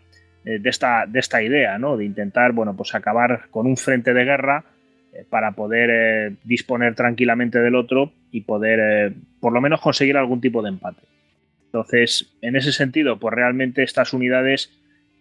de 0.46 0.70
esta 0.70 1.06
de 1.08 1.20
esta 1.20 1.42
idea, 1.42 1.78
¿no? 1.80 1.98
De 1.98 2.06
intentar, 2.06 2.52
bueno, 2.52 2.76
pues 2.76 2.94
acabar 2.94 3.48
con 3.50 3.66
un 3.66 3.78
frente 3.78 4.14
de 4.14 4.24
guerra 4.24 4.64
eh, 5.12 5.26
para 5.30 5.52
poder 5.52 5.90
eh, 5.92 6.36
disponer 6.44 6.94
tranquilamente 6.96 7.60
del 7.60 7.76
otro 7.76 8.14
y 8.32 8.42
poder 8.42 8.80
eh, 8.80 9.14
por 9.40 9.54
lo 9.54 9.62
menos 9.62 9.82
conseguir 9.82 10.18
algún 10.18 10.42
tipo 10.42 10.62
de 10.62 10.70
empate. 10.70 11.02
Entonces, 11.66 12.34
en 12.42 12.56
ese 12.56 12.72
sentido, 12.72 13.20
pues 13.20 13.34
realmente 13.34 13.84
estas 13.84 14.14
unidades 14.14 14.72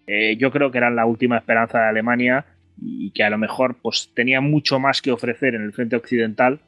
eh, 0.07 0.37
yo 0.37 0.51
creo 0.51 0.71
que 0.71 0.79
eran 0.79 0.97
la 0.97 1.07
última 1.07 1.39
esperanza 1.39 1.79
de 1.81 1.89
Alemania 1.89 2.45
y 2.81 3.11
que 3.13 3.25
a 3.25 3.31
lo 3.31 3.39
mejor 3.39 3.77
pues 3.81 4.11
tenían 4.15 4.45
mucho 4.45 4.79
más 4.79 5.01
que 5.01 5.13
ofrecer 5.13 5.55
en 5.55 5.63
el 5.63 5.73
frente 5.73 5.97
occidental 5.97 6.61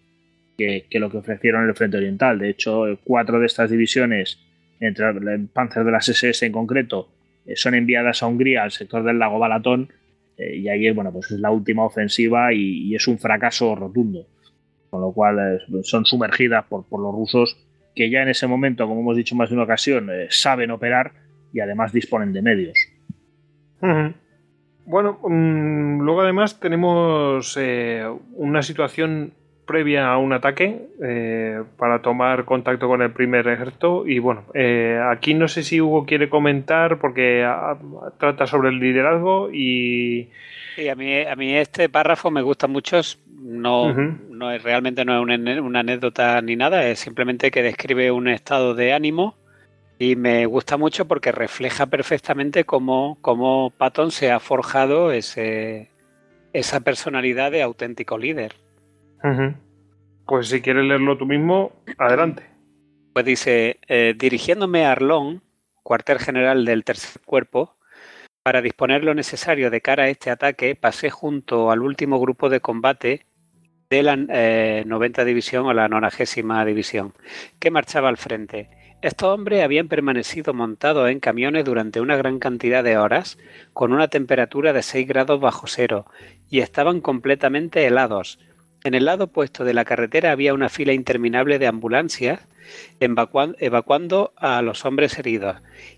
que, 0.57 0.87
que 0.89 0.99
lo 0.99 1.11
que 1.11 1.19
ofrecieron 1.19 1.65
en 1.65 1.69
el 1.69 1.74
frente 1.74 1.99
oriental. 1.99 2.39
De 2.39 2.49
hecho, 2.49 2.89
eh, 2.89 2.99
cuatro 3.05 3.39
de 3.39 3.47
estas 3.47 3.70
divisiones, 3.70 4.41
entre 4.81 5.09
el 5.09 5.49
Panzer 5.49 5.85
de 5.85 5.93
las 5.93 6.09
SS 6.09 6.47
en 6.47 6.53
concreto, 6.53 7.09
eh, 7.09 7.15
son 7.55 7.74
enviadas 7.74 8.23
a 8.23 8.27
Hungría, 8.27 8.62
al 8.62 8.73
sector 8.73 9.05
del 9.05 9.18
lago 9.18 9.39
Balatón, 9.39 9.90
eh, 10.36 10.56
y 10.56 10.68
ahí 10.68 10.90
bueno, 10.90 11.12
pues 11.12 11.31
es 11.31 11.40
la 11.40 11.51
última 11.51 11.85
ofensiva 11.85 12.52
y, 12.52 12.94
es 12.94 13.06
un 13.09 13.18
fracaso 13.18 13.74
rotundo. 13.74 14.27
Con 14.90 15.01
lo 15.01 15.12
cual 15.12 15.60
son 15.82 16.06
sumergidas 16.06 16.64
por, 16.64 16.85
los 16.90 17.14
rusos 17.14 17.59
que 17.94 18.09
ya 18.09 18.23
en 18.23 18.28
ese 18.28 18.47
momento, 18.47 18.86
como 18.86 19.01
hemos 19.01 19.16
dicho 19.16 19.35
más 19.35 19.51
de 19.51 19.56
una 19.56 19.64
ocasión, 19.64 20.09
saben 20.28 20.70
operar 20.70 21.12
y 21.52 21.60
además 21.60 21.93
disponen 21.93 22.32
de 22.32 22.43
medios. 22.43 22.78
Bueno, 24.85 25.18
mm, 25.23 26.01
luego 26.01 26.23
además 26.23 26.60
tenemos 26.60 27.59
una 28.35 28.62
situación 28.62 29.35
previa 29.66 30.09
a 30.09 30.16
un 30.18 30.32
ataque 30.32 30.86
eh, 31.02 31.62
para 31.76 32.01
tomar 32.01 32.44
contacto 32.44 32.88
con 32.88 33.02
el 33.02 33.10
primer 33.10 33.48
ejército. 33.48 34.06
Y 34.06 34.20
bueno, 34.20 34.44
eh, 34.55 34.98
aquí 35.10 35.34
no 35.34 35.48
sé 35.48 35.62
si 35.62 35.80
Hugo 35.80 36.06
quiere 36.06 36.30
comentar 36.30 36.98
porque 36.98 37.47
trata 38.18 38.47
sobre 38.47 38.70
el 38.70 38.78
liderazgo 38.78 39.51
y... 39.52 40.30
Sí, 40.76 40.88
a 40.88 40.94
mí, 40.94 41.20
a 41.20 41.34
mí 41.36 41.55
este 41.55 41.88
párrafo 41.88 42.30
me 42.30 42.43
gusta 42.43 42.66
mucho. 42.66 43.01
No, 43.38 43.93
no 43.93 44.51
es 44.51 44.62
realmente 44.62 45.05
no 45.05 45.14
es 45.14 45.60
una, 45.60 45.80
anécdota 45.80 46.40
ni 46.43 46.56
nada, 46.56 46.88
es 46.88 46.98
simplemente 46.98 47.51
que 47.51 47.62
describe 47.62 48.10
un 48.10 48.28
estado 48.28 48.74
de 48.74 48.93
ánimo 48.93 49.36
y 49.98 50.16
me 50.16 50.47
gusta 50.47 50.76
mucho 50.76 51.06
porque 51.06 51.32
refleja 51.32 51.86
perfectamente 51.86 52.64
cómo, 52.64 53.18
cómo 53.20 53.72
Patton 53.76 54.10
se 54.10 54.30
ha 54.30 54.40
forjado 54.40 55.12
ese, 55.12 55.90
esa 56.52 56.80
personalidad 56.80 57.52
de 57.52 57.62
auténtico 57.62 58.18
líder. 58.18 58.65
Pues 60.27 60.48
si 60.48 60.61
quieres 60.61 60.85
leerlo 60.85 61.16
tú 61.16 61.27
mismo, 61.27 61.73
adelante. 61.98 62.44
Pues 63.12 63.24
dice, 63.24 63.78
eh, 63.89 64.15
dirigiéndome 64.16 64.85
a 64.85 64.93
Arlón, 64.93 65.43
cuartel 65.82 66.19
general 66.19 66.65
del 66.65 66.85
tercer 66.85 67.23
cuerpo, 67.24 67.77
para 68.43 68.62
disponer 68.62 69.03
lo 69.03 69.15
necesario 69.15 69.70
de 69.70 69.81
cara 69.81 70.05
a 70.05 70.09
este 70.09 70.31
ataque, 70.31 70.77
pasé 70.77 71.11
junto 71.11 71.70
al 71.70 71.82
último 71.82 72.20
grupo 72.20 72.48
de 72.48 72.61
combate 72.61 73.27
de 73.90 74.03
la 74.03 74.16
90 74.16 74.32
eh, 74.32 75.24
División 75.24 75.66
o 75.66 75.73
la 75.73 75.89
90 75.89 76.65
División, 76.65 77.12
que 77.59 77.70
marchaba 77.70 78.09
al 78.09 78.16
frente. 78.16 78.70
Estos 79.03 79.28
hombres 79.28 79.62
habían 79.62 79.89
permanecido 79.89 80.55
montados 80.55 81.11
en 81.11 81.20
camiones 81.20 81.65
durante 81.65 82.01
una 82.01 82.16
gran 82.16 82.39
cantidad 82.39 82.82
de 82.82 82.98
horas, 82.98 83.39
con 83.73 83.93
una 83.93 84.09
temperatura 84.09 84.73
de 84.73 84.82
6 84.82 85.07
grados 85.07 85.40
bajo 85.40 85.66
cero, 85.66 86.07
y 86.48 86.61
estaban 86.61 87.01
completamente 87.01 87.86
helados, 87.86 88.39
en 88.87 88.95
el 88.95 89.05
lado 89.05 89.25
opuesto 89.25 89.65
de 89.65 89.75
la 89.75 89.85
carretera 89.85 90.31
había 90.31 90.55
una 90.55 90.69
fila 90.69 90.93
interminable 90.93 91.59
de 91.59 91.67
ambulancias 91.67 92.41
evacuando 93.01 94.33
a 94.37 94.63
los 94.63 94.85
hombres 94.85 95.19
heridos. 95.19 95.57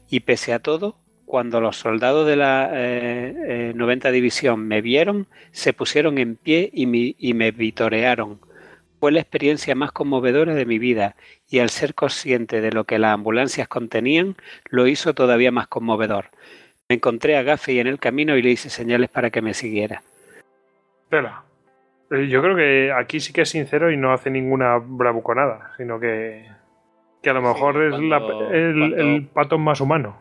Y 0.09 0.21
pese 0.21 0.53
a 0.53 0.59
todo, 0.59 0.97
cuando 1.27 1.61
los 1.61 1.77
soldados 1.77 2.27
de 2.27 2.37
la 2.37 2.69
90 3.75 4.09
eh, 4.09 4.11
eh, 4.11 4.13
División 4.13 4.67
me 4.67 4.81
vieron, 4.81 5.27
se 5.53 5.73
pusieron 5.73 6.19
en 6.19 6.37
pie 6.37 6.71
y 6.73 6.87
me, 6.87 7.51
vitorearon. 7.51 8.41
Fue 8.99 9.13
la 9.13 9.21
experiencia 9.21 9.75
más 9.75 9.93
conmovedora 9.93 10.55
de 10.55 10.65
mi 10.65 10.79
vida 10.79 11.15
y 11.49 11.59
al 11.61 11.71
ser 11.71 11.95
consciente 11.95 12.61
de 12.61 12.73
lo 12.73 12.85
que 12.85 12.99
las 12.99 13.15
ambulancias 13.15 13.69
contenían, 13.69 14.37
lo 14.71 14.87
hizo 14.87 15.15
todavía 15.15 15.53
más 15.53 15.69
conmovedor. 15.69 16.31
Me 16.89 16.97
encontré 16.97 17.37
a 17.37 17.43
Gaffey 17.43 17.79
en 17.79 17.87
el 17.87 17.99
camino 17.99 18.37
y 18.37 18.43
le 18.43 18.51
hice 18.51 18.71
señales 18.71 19.11
para 19.11 19.31
que 19.31 19.43
me 19.43 19.55
siguiera. 19.55 20.03
Eh, 21.11 21.48
yo 22.11 22.43
creo 22.43 22.57
que 22.57 22.93
aquí 22.93 23.21
sí 23.21 23.33
que 23.33 23.43
es 23.43 23.51
sincero 23.51 23.91
y 23.91 23.97
no 23.97 24.13
hace 24.13 24.31
ninguna 24.31 24.79
bravuconada, 24.79 25.73
sino 25.77 26.01
que, 26.01 26.47
que 27.23 27.31
a 27.31 27.35
lo 27.35 27.43
mejor 27.43 27.83
es 27.83 27.95
el, 27.95 29.29
pato 29.33 29.59
más 29.59 29.81
humano. 29.81 30.17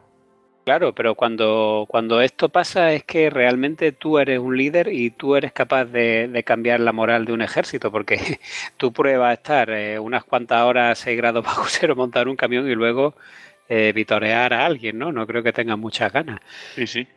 Claro, 0.65 0.93
pero 0.93 1.15
cuando, 1.15 1.85
cuando 1.87 2.19
esto 2.19 2.49
pasa 2.49 2.91
es 2.91 3.05
que 3.05 3.29
realmente 3.29 3.93
tú 3.93 4.19
eres 4.19 4.37
un 4.37 4.57
líder 4.57 4.89
y 4.91 5.11
tú 5.11 5.37
eres 5.37 5.53
capaz 5.53 5.85
de, 5.85 6.43
cambiar 6.45 6.81
la 6.81 6.91
moral 6.91 7.23
de 7.23 7.31
un 7.31 7.41
ejército, 7.41 7.89
porque 7.89 8.17
tú 8.77 8.91
pruebas 8.91 9.29
a 9.29 9.33
estar 9.33 9.69
eh, 9.69 9.97
unas 9.97 10.25
cuantas 10.25 10.63
horas 10.63 10.99
a 10.99 11.03
6 11.03 11.15
grados 11.15 11.45
bajo 11.45 11.63
cero, 11.67 11.95
montar 11.95 12.27
un 12.27 12.35
camión 12.35 12.69
y 12.69 12.75
luego 12.75 13.15
eh, 13.69 13.93
vitorear 13.95 14.53
a 14.53 14.65
alguien, 14.65 14.97
¿no? 14.97 15.13
No 15.13 15.25
creo 15.25 15.41
que 15.41 15.53
tengas 15.53 15.77
muchas 15.77 16.11
ganas. 16.11 16.41
Sí, 16.75 16.85
sí. 16.85 17.07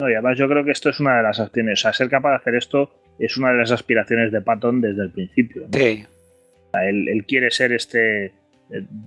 No, 0.00 0.10
y 0.10 0.14
además 0.14 0.36
yo 0.36 0.48
creo 0.48 0.64
que 0.64 0.72
esto 0.72 0.90
es 0.90 0.98
una 0.98 1.18
de 1.18 1.22
las 1.22 1.38
acciones. 1.38 1.78
O 1.78 1.82
sea, 1.82 1.92
ser 1.92 2.10
capaz 2.10 2.30
de 2.30 2.36
hacer 2.36 2.54
esto 2.56 2.90
es 3.18 3.36
una 3.36 3.52
de 3.52 3.58
las 3.58 3.70
aspiraciones 3.70 4.32
de 4.32 4.40
Patton 4.40 4.80
desde 4.80 5.02
el 5.02 5.10
principio. 5.10 5.66
Sí. 5.72 6.04
él, 6.72 7.24
quiere 7.26 7.50
ser 7.50 7.72
este 7.72 8.26
eh, 8.26 8.32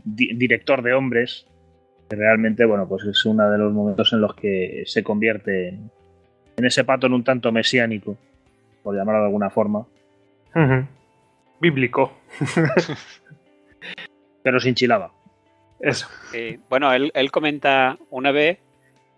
director 0.03 0.81
de 0.81 0.93
hombres. 0.93 1.45
Que 2.09 2.15
realmente, 2.15 2.63
bueno, 2.63 2.87
pues 2.87 3.03
es 3.03 3.25
uno 3.25 3.51
de 3.51 3.57
los 3.57 3.73
momentos 3.73 4.13
en 4.13 4.21
los 4.21 4.33
que 4.33 4.83
se 4.85 5.03
convierte 5.03 5.69
en, 5.69 6.65
ese 6.65 6.85
Patton 6.85 7.13
un 7.13 7.23
tanto 7.23 7.51
mesiánico, 7.51 8.17
por 8.81 8.95
llamarlo 8.95 9.19
de 9.19 9.25
alguna 9.25 9.49
forma. 9.49 9.85
Bíblico. 11.59 12.17
Pero 14.43 14.59
sin 14.59 14.73
chilaba. 14.73 15.11
Eso. 15.79 16.07
bueno, 16.69 16.91
él, 16.93 17.31
comenta 17.31 17.97
una 18.09 18.31
vez, 18.31 18.57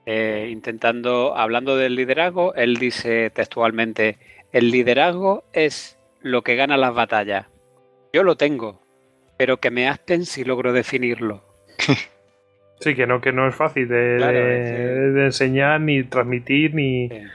eh, 0.06 0.50
intentando, 0.52 1.38
hablando 1.38 1.78
del 1.78 1.96
liderazgo, 1.96 2.54
él 2.56 2.78
dice 2.78 3.30
textualmente, 3.30 4.18
el 4.52 4.72
liderazgo 4.72 5.44
es 5.54 5.98
lo 6.22 6.42
que 6.42 6.56
gana 6.56 6.78
las 6.78 6.94
batallas. 6.94 7.48
Yo 8.14 8.24
lo 8.24 8.36
tengo, 8.36 8.82
pero 9.38 9.58
que 9.58 9.72
me 9.72 9.88
aspen 9.88 10.26
si 10.26 10.44
logro 10.44 10.74
definirlo. 10.74 11.44
Sí, 12.82 12.96
que 12.96 13.06
no, 13.06 13.20
que 13.20 13.34
no 13.34 13.46
es 13.46 13.56
fácil 13.56 13.90
de, 13.90 15.26
enseñar, 15.26 15.82
ni 15.82 16.04
transmitir, 16.06 16.74
ni... 16.74 17.08
Eh, 17.08 17.28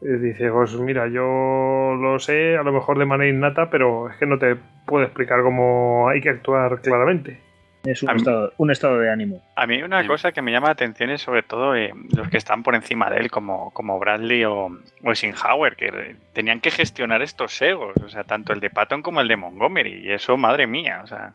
dice, 0.00 0.48
pues 0.52 0.74
mira, 0.74 1.08
yo 1.08 1.96
lo 2.00 2.20
sé 2.20 2.56
a 2.56 2.62
lo 2.62 2.72
mejor 2.72 2.96
de 2.98 3.04
manera 3.04 3.28
innata, 3.28 3.68
pero 3.68 4.08
es 4.08 4.16
que 4.16 4.26
no 4.26 4.38
te 4.38 4.56
puedo 4.86 5.04
explicar 5.04 5.42
cómo 5.42 6.08
hay 6.08 6.20
que 6.20 6.28
actuar 6.28 6.80
claramente. 6.82 7.40
Es 7.86 8.02
un, 8.02 8.16
estado, 8.16 8.52
un 8.56 8.70
estado 8.70 8.98
de 8.98 9.10
ánimo. 9.10 9.42
A 9.54 9.66
mí 9.66 9.82
una 9.82 10.06
cosa 10.06 10.32
que 10.32 10.42
me 10.42 10.52
llama 10.52 10.68
la 10.68 10.72
atención 10.72 11.10
es 11.10 11.22
sobre 11.22 11.42
todo 11.42 11.76
eh, 11.76 11.92
los 12.14 12.28
que 12.28 12.36
están 12.36 12.62
por 12.62 12.74
encima 12.74 13.10
de 13.10 13.18
él, 13.18 13.30
como, 13.30 13.70
como 13.72 13.98
Bradley 13.98 14.44
o, 14.44 14.66
o 15.02 15.10
Eisenhower, 15.10 15.76
que 15.76 16.16
tenían 16.32 16.60
que 16.60 16.70
gestionar 16.70 17.22
estos 17.22 17.60
egos, 17.62 17.96
o 18.04 18.08
sea, 18.08 18.24
tanto 18.24 18.52
el 18.52 18.60
de 18.60 18.70
Patton 18.70 19.02
como 19.02 19.20
el 19.20 19.28
de 19.28 19.36
Montgomery, 19.36 20.06
y 20.06 20.12
eso, 20.12 20.36
madre 20.36 20.66
mía, 20.66 21.00
o 21.04 21.06
sea, 21.06 21.32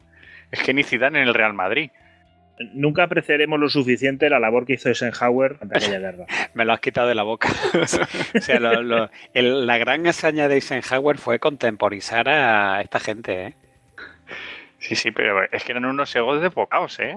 es 0.51 0.59
genicidad 0.59 1.09
en 1.09 1.27
el 1.27 1.33
Real 1.33 1.53
Madrid. 1.53 1.89
Nunca 2.73 3.03
apreciaremos 3.03 3.59
lo 3.59 3.69
suficiente 3.69 4.29
la 4.29 4.39
labor 4.39 4.65
que 4.65 4.73
hizo 4.73 4.89
Eisenhower 4.89 5.57
ante 5.61 5.77
aquella 5.77 5.99
guerra. 6.11 6.25
Me 6.53 6.65
lo 6.65 6.73
has 6.73 6.79
quitado 6.79 7.07
de 7.07 7.15
la 7.15 7.23
boca. 7.23 7.49
o 7.81 8.39
sea, 8.39 8.59
la 8.59 9.77
gran 9.77 10.05
hazaña 10.05 10.47
de 10.47 10.55
Eisenhower 10.55 11.17
fue 11.17 11.39
contemporizar 11.39 12.29
a 12.29 12.81
esta 12.81 12.99
gente, 12.99 13.47
¿eh? 13.47 13.55
Sí, 14.81 14.95
sí, 14.95 15.11
pero 15.11 15.43
es 15.43 15.63
que 15.63 15.73
eran 15.73 15.85
unos 15.85 16.13
egos 16.15 16.41
de 16.41 16.49
pocaos, 16.49 16.99
¿eh? 16.99 17.15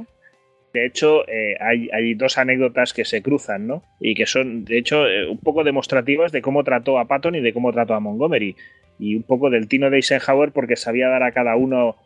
De 0.74 0.84
hecho, 0.84 1.26
eh, 1.28 1.56
hay, 1.60 2.14
dos 2.14 2.36
anécdotas 2.36 2.92
que 2.92 3.04
se 3.06 3.22
cruzan, 3.22 3.66
¿no? 3.66 3.82
Y 4.00 4.14
que 4.14 4.26
son, 4.26 4.64
de 4.64 4.76
hecho, 4.76 5.06
eh, 5.06 5.26
un 5.26 5.38
poco 5.38 5.64
demostrativas 5.64 6.30
de 6.30 6.42
cómo 6.42 6.62
trató 6.62 6.98
a 6.98 7.06
Patton 7.06 7.36
y 7.36 7.40
de 7.40 7.54
cómo 7.54 7.72
trató 7.72 7.94
a 7.94 8.00
Montgomery. 8.00 8.54
Y 8.98 9.16
un 9.16 9.22
poco 9.22 9.48
del 9.50 9.66
tino 9.66 9.88
de 9.88 9.96
Eisenhower 9.96 10.52
porque 10.52 10.76
sabía 10.76 11.08
dar 11.08 11.22
a 11.22 11.32
cada 11.32 11.56
uno, 11.56 11.96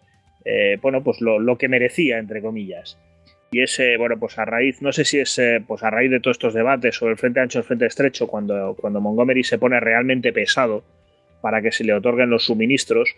eh, 0.45 0.79
bueno, 0.81 1.03
pues 1.03 1.21
lo, 1.21 1.59
que 1.59 1.69
merecía, 1.69 2.19
entre 2.19 2.41
comillas. 2.41 2.99
Y 3.51 3.63
ese, 3.63 3.97
bueno, 3.97 4.17
pues 4.19 4.39
a 4.39 4.45
raíz, 4.45 4.81
no 4.81 4.93
sé 4.93 5.05
si 5.05 5.19
es 5.19 5.41
pues 5.67 5.83
a 5.83 5.91
raíz 5.91 6.11
de 6.11 6.21
todos 6.21 6.37
estos 6.37 6.55
debates 6.55 6.95
sobre 6.95 7.13
el 7.13 7.19
frente 7.19 7.41
ancho, 7.41 7.59
el 7.59 7.65
frente 7.65 7.87
estrecho, 7.87 8.29
cuando, 8.29 8.77
cuando 8.79 9.01
Montgomery 9.01 9.43
se 9.43 9.59
pone 9.59 9.81
realmente 9.81 10.33
pesado 10.33 10.85
para 11.41 11.63
que 11.63 11.73
se 11.73 11.85
le 11.85 11.95
otorguen 11.95 12.31
los 12.31 12.45
suministros, 12.45 13.15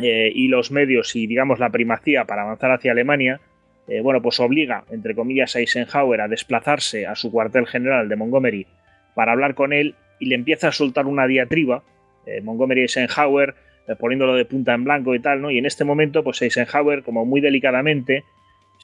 eh, 0.00 0.30
y 0.34 0.48
los 0.48 0.70
medios 0.70 1.14
y 1.16 1.26
digamos 1.26 1.58
la 1.58 1.70
primacía 1.70 2.24
para 2.24 2.42
avanzar 2.42 2.70
hacia 2.70 2.92
Alemania, 2.92 3.40
eh, 3.88 4.00
bueno, 4.00 4.22
pues 4.22 4.38
obliga, 4.40 4.84
entre 4.90 5.14
comillas, 5.14 5.56
a 5.56 5.60
Eisenhower 5.60 6.20
a 6.20 6.28
desplazarse 6.28 7.06
a 7.06 7.14
su 7.14 7.30
cuartel 7.30 7.66
general 7.66 8.08
de 8.08 8.16
Montgomery 8.16 8.66
para 9.14 9.32
hablar 9.32 9.54
con 9.54 9.72
él 9.72 9.94
y 10.20 10.26
le 10.26 10.34
empieza 10.34 10.68
a 10.68 10.72
soltar 10.72 11.06
una 11.06 11.26
diatriba, 11.26 11.82
eh, 12.26 12.40
Montgomery 12.40 12.82
Eisenhower, 12.82 13.54
poniéndolo 13.98 14.34
de 14.34 14.44
punta 14.44 14.74
en 14.74 14.84
blanco 14.84 15.14
y 15.14 15.18
tal, 15.18 15.40
¿no? 15.40 15.50
Y 15.50 15.56
en 15.56 15.64
este 15.64 15.82
momento, 15.82 16.22
pues 16.22 16.42
Eisenhower, 16.42 17.02
como 17.02 17.24
muy 17.24 17.40
delicadamente, 17.40 18.22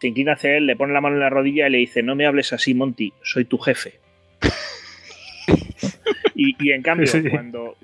se 0.00 0.08
inclina 0.08 0.32
hacia 0.32 0.56
él, 0.56 0.66
le 0.66 0.76
pone 0.76 0.94
la 0.94 1.02
mano 1.02 1.16
en 1.16 1.20
la 1.20 1.28
rodilla 1.28 1.68
y 1.68 1.70
le 1.70 1.78
dice, 1.78 2.02
no 2.02 2.14
me 2.14 2.24
hables 2.24 2.54
así, 2.54 2.72
Monty, 2.72 3.12
soy 3.22 3.44
tu 3.44 3.58
jefe. 3.58 4.00
y, 6.34 6.72
en 6.72 6.80
cambio, 6.82 7.06
cuando 7.30 7.76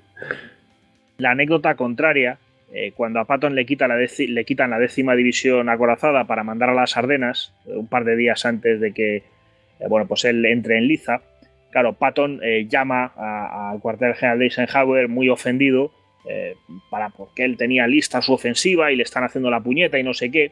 la 1.19 1.31
anécdota 1.31 1.75
contraria 1.75 2.39
eh, 2.73 2.93
cuando 2.95 3.19
a 3.19 3.25
Patton 3.25 3.53
le, 3.53 3.65
quita 3.65 3.87
la 3.87 3.97
quitan 4.45 4.69
la 4.69 4.79
décima 4.79 5.15
división 5.15 5.67
acorazada 5.67 6.25
para 6.25 6.43
mandar 6.43 6.69
a 6.69 6.73
las 6.73 6.95
Ardenas, 6.95 7.53
eh, 7.67 7.75
un 7.75 7.87
par 7.87 8.05
de 8.05 8.15
días 8.15 8.45
antes 8.45 8.79
de 8.79 8.93
que 8.93 9.15
eh, 9.17 9.23
bueno, 9.89 10.07
pues 10.07 10.23
él 10.23 10.45
entre 10.45 10.77
en 10.77 10.87
Liza, 10.87 11.21
claro, 11.71 11.93
Patton 11.93 12.39
llama 12.69 13.13
al 13.15 13.79
cuartel 13.79 14.13
general 14.15 14.39
de 14.39 14.45
Eisenhower 14.45 15.07
muy 15.07 15.29
ofendido 15.29 15.91
para 16.91 17.09
porque 17.09 17.45
él 17.45 17.57
tenía 17.57 17.87
lista 17.87 18.21
su 18.21 18.33
ofensiva 18.33 18.91
y 18.91 18.95
le 18.95 19.03
están 19.03 19.23
haciendo 19.23 19.49
la 19.49 19.61
puñeta 19.61 19.97
y 19.97 20.03
no 20.03 20.13
sé 20.13 20.29
qué. 20.29 20.51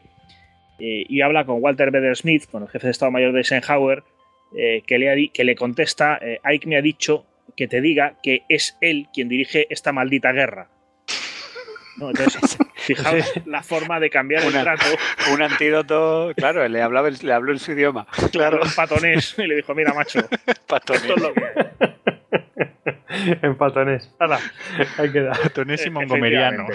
y 0.78 1.20
habla 1.20 1.44
con 1.44 1.62
Walter 1.62 1.90
Beder 1.90 2.16
Smith, 2.16 2.46
con 2.50 2.62
el 2.62 2.68
jefe 2.70 2.86
de 2.86 2.90
Estado 2.90 3.12
Mayor 3.12 3.32
de 3.32 3.40
Eisenhower, 3.40 4.02
que, 4.50 4.98
le 4.98 5.28
que 5.28 5.44
le 5.44 5.54
contesta, 5.54 6.18
Ike 6.42 6.66
me 6.66 6.76
ha 6.76 6.82
dicho 6.82 7.26
que 7.54 7.68
te 7.68 7.82
diga 7.82 8.14
que 8.22 8.42
es 8.48 8.78
él 8.80 9.06
quien 9.12 9.28
dirige 9.28 9.66
esta 9.68 9.92
maldita 9.92 10.32
guerra. 10.32 10.68
¿No? 11.96 12.10
Entonces, 12.10 12.58
fijaos 12.76 13.32
la 13.46 13.62
forma 13.62 14.00
de 14.00 14.10
cambiar 14.10 14.44
el 14.44 14.52
trato. 14.52 14.86
Un 15.32 15.42
antídoto, 15.42 16.32
claro, 16.36 16.66
le, 16.68 16.82
hablaba, 16.82 17.10
le 17.10 17.32
habló 17.32 17.52
en 17.52 17.58
su 17.58 17.72
idioma. 17.72 18.06
Claro. 18.32 18.60
En 18.64 18.70
patonés 18.74 19.34
y 19.38 19.46
le 19.46 19.56
dijo, 19.56 19.74
mira, 19.74 19.92
macho, 19.94 20.20
patonés. 20.66 21.02
esto 21.02 21.14
es 21.14 21.22
lo 21.22 21.34
que... 21.34 21.42
en 23.46 23.56
patonés. 23.56 24.14
Hala, 24.18 24.38
ahí 24.98 25.10
queda. 25.10 25.32
Patonés 25.32 25.84
y 25.86 25.90
mongomeriano. 25.90 26.66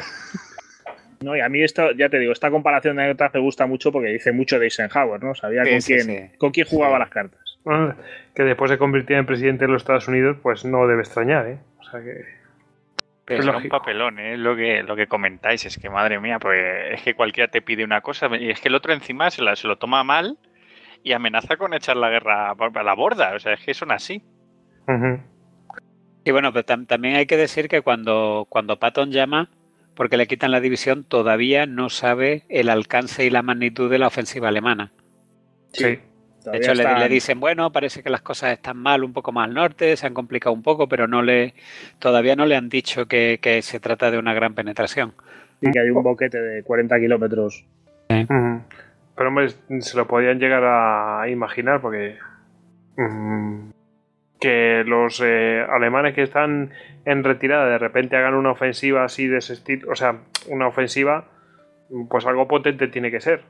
No, 1.21 1.35
y 1.35 1.39
a 1.39 1.49
mí 1.49 1.63
esto, 1.63 1.91
ya 1.93 2.09
te 2.09 2.19
digo, 2.19 2.31
esta 2.33 2.51
comparación 2.51 2.97
de 2.97 3.03
anécdotas 3.03 3.33
me 3.33 3.39
gusta 3.39 3.65
mucho 3.65 3.91
porque 3.91 4.09
dice 4.09 4.31
mucho 4.31 4.59
de 4.59 4.65
Eisenhower, 4.65 5.23
¿no? 5.23 5.33
Sabía 5.33 5.63
Sí, 5.63 5.71
con, 5.71 5.81
sí, 5.81 5.93
quién, 5.93 6.05
sí. 6.05 6.37
con 6.37 6.51
quién 6.51 6.67
jugaba 6.67 6.99
las 6.99 7.09
cartas. 7.09 7.57
Bueno, 7.63 7.95
que 8.35 8.43
después 8.43 8.69
se 8.69 8.77
convirtiera 8.77 9.19
en 9.21 9.25
presidente 9.25 9.65
de 9.65 9.71
los 9.71 9.81
Estados 9.81 10.07
Unidos, 10.07 10.37
pues 10.43 10.65
no 10.65 10.85
debe 10.87 11.01
extrañar, 11.01 11.47
¿eh? 11.47 11.57
O 11.79 11.83
sea 11.83 12.01
que. 12.01 12.44
Pero 13.25 13.39
Es 13.41 13.45
un 13.57 13.69
papelón, 13.69 14.19
¿eh? 14.19 14.37
Lo 14.37 14.55
que, 14.55 14.83
lo 14.83 14.95
que 14.95 15.07
comentáis, 15.07 15.65
es 15.65 15.77
que 15.77 15.89
madre 15.89 16.19
mía, 16.19 16.37
pues 16.39 16.59
es 16.93 17.01
que 17.01 17.15
cualquiera 17.15 17.49
te 17.49 17.61
pide 17.61 17.83
una 17.83 18.01
cosa 18.01 18.29
y 18.37 18.49
es 18.51 18.61
que 18.61 18.67
el 18.67 18.75
otro 18.75 18.93
encima 18.93 19.31
se, 19.31 19.41
la- 19.41 19.55
se 19.55 19.67
lo 19.67 19.77
toma 19.77 20.03
mal 20.03 20.37
y 21.03 21.11
amenaza 21.13 21.57
con 21.57 21.73
echar 21.73 21.97
la 21.97 22.09
guerra 22.09 22.51
a 22.51 22.83
la 22.83 22.93
borda. 22.93 23.33
O 23.35 23.39
sea, 23.39 23.53
es 23.53 23.61
que 23.65 23.73
son 23.73 23.91
así. 23.91 24.23
Y 26.23 26.31
bueno, 26.31 26.51
pero 26.53 26.65
tam- 26.65 26.87
también 26.87 27.15
hay 27.15 27.25
que 27.25 27.37
decir 27.37 27.67
que 27.67 27.81
cuando, 27.81 28.45
cuando 28.49 28.79
Patton 28.79 29.11
llama, 29.11 29.49
porque 29.95 30.17
le 30.17 30.27
quitan 30.27 30.51
la 30.51 30.59
división, 30.59 31.03
todavía 31.03 31.65
no 31.65 31.89
sabe 31.89 32.43
el 32.49 32.69
alcance 32.69 33.25
y 33.25 33.29
la 33.29 33.41
magnitud 33.43 33.89
de 33.89 33.99
la 33.99 34.07
ofensiva 34.07 34.49
alemana. 34.49 34.91
Sí. 35.73 35.99
De 36.51 36.57
hecho, 36.57 36.73
le, 36.73 36.83
están- 36.83 36.99
le 36.99 37.09
dicen, 37.09 37.39
bueno, 37.39 37.71
parece 37.71 38.01
que 38.03 38.09
las 38.09 38.21
cosas 38.21 38.53
están 38.53 38.77
mal 38.77 39.03
un 39.03 39.13
poco 39.13 39.31
más 39.31 39.47
al 39.47 39.53
norte, 39.53 39.95
se 39.97 40.05
han 40.07 40.13
complicado 40.13 40.53
un 40.53 40.63
poco, 40.63 40.87
pero 40.87 41.07
no 41.07 41.21
le, 41.21 41.53
todavía 41.99 42.35
no 42.35 42.45
le 42.45 42.55
han 42.55 42.69
dicho 42.69 43.07
que, 43.07 43.39
que 43.41 43.61
se 43.61 43.79
trata 43.79 44.11
de 44.11 44.17
una 44.17 44.33
gran 44.33 44.53
penetración. 44.53 45.13
sí 45.61 45.71
que 45.71 45.79
hay 45.79 45.89
un 45.89 46.03
boquete 46.03 46.39
de 46.41 46.63
40 46.63 46.99
kilómetros. 46.99 47.65
Pero 48.07 49.29
hombre, 49.29 49.49
se 49.79 49.97
lo 49.97 50.07
podían 50.07 50.39
llegar 50.39 50.63
a 50.65 51.27
imaginar 51.29 51.81
porque 51.81 52.17
que 54.39 54.83
los 54.85 55.21
eh, 55.25 55.65
alemanes 55.67 56.13
que 56.13 56.21
están 56.23 56.71
en 57.05 57.23
retirada 57.23 57.67
de 57.69 57.77
repente 57.77 58.15
hagan 58.15 58.33
una 58.35 58.51
ofensiva 58.51 59.03
así 59.03 59.27
de 59.27 59.37
ese 59.37 59.53
estilo, 59.53 59.91
o 59.91 59.95
sea, 59.95 60.17
una 60.47 60.67
ofensiva, 60.67 61.25
pues 62.09 62.25
algo 62.25 62.47
potente 62.47 62.87
tiene 62.87 63.11
que 63.11 63.21
ser. 63.21 63.41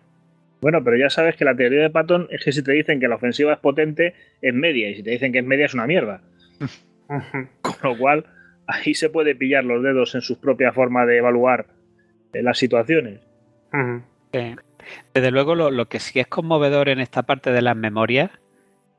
Bueno, 0.66 0.84
pero 0.84 0.98
ya 0.98 1.12
sabes 1.12 1.36
que 1.36 1.46
la 1.46 1.56
teoría 1.56 1.84
de 1.84 1.92
Patton 1.92 2.28
es 2.32 2.44
que 2.44 2.52
si 2.52 2.64
te 2.64 2.72
dicen 2.72 3.00
que 3.00 3.08
la 3.08 3.18
ofensiva 3.18 3.54
es 3.54 3.60
potente, 3.60 4.16
es 4.42 4.52
media, 4.52 4.90
y 4.90 4.96
si 4.96 5.04
te 5.04 5.12
dicen 5.12 5.32
que 5.32 5.38
es 5.38 5.46
media, 5.46 5.68
es 5.68 5.76
una 5.76 5.86
mierda. 5.86 6.24
Con 7.62 7.76
lo 7.84 7.96
cual, 7.96 8.26
ahí 8.66 8.96
se 8.96 9.12
puede 9.12 9.36
pillar 9.36 9.64
los 9.64 9.84
dedos 9.84 10.16
en 10.16 10.22
su 10.22 10.40
propia 10.40 10.74
forma 10.74 11.06
de 11.06 11.18
evaluar 11.18 11.68
eh, 12.34 12.42
las 12.42 12.58
situaciones. 12.58 13.20
Sí. 14.34 14.56
Desde 15.14 15.30
luego, 15.30 15.54
lo, 15.54 15.70
lo 15.70 15.88
que 15.88 16.00
sí 16.00 16.20
es 16.20 16.26
conmovedor 16.26 16.90
en 16.90 17.00
esta 17.00 17.22
parte 17.22 17.52
de 17.52 17.62
las 17.62 17.78
memorias, 17.78 18.32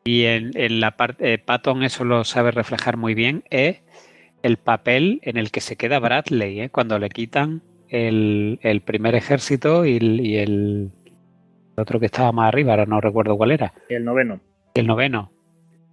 y 0.04 0.26
en, 0.26 0.52
en 0.54 0.78
la 0.78 0.96
parte, 0.96 1.32
eh, 1.32 1.38
Patton 1.38 1.82
eso 1.82 2.04
lo 2.04 2.22
sabe 2.22 2.52
reflejar 2.52 2.96
muy 2.96 3.14
bien, 3.14 3.42
es 3.50 3.82
el 4.44 4.56
papel 4.56 5.18
en 5.22 5.36
el 5.36 5.50
que 5.50 5.60
se 5.60 5.74
queda 5.74 5.98
Bradley, 5.98 6.60
¿eh? 6.60 6.70
cuando 6.70 6.96
le 7.00 7.08
quitan 7.08 7.60
el, 7.88 8.60
el 8.62 8.82
primer 8.82 9.16
ejército 9.16 9.84
y 9.84 9.96
el, 9.96 10.20
y 10.20 10.36
el 10.36 10.92
otro 11.76 12.00
que 12.00 12.06
estaba 12.06 12.32
más 12.32 12.48
arriba, 12.48 12.72
ahora 12.72 12.86
no 12.86 13.00
recuerdo 13.00 13.36
cuál 13.36 13.52
era, 13.52 13.72
El 13.88 14.04
noveno. 14.04 14.40
el 14.74 14.86
noveno. 14.86 15.30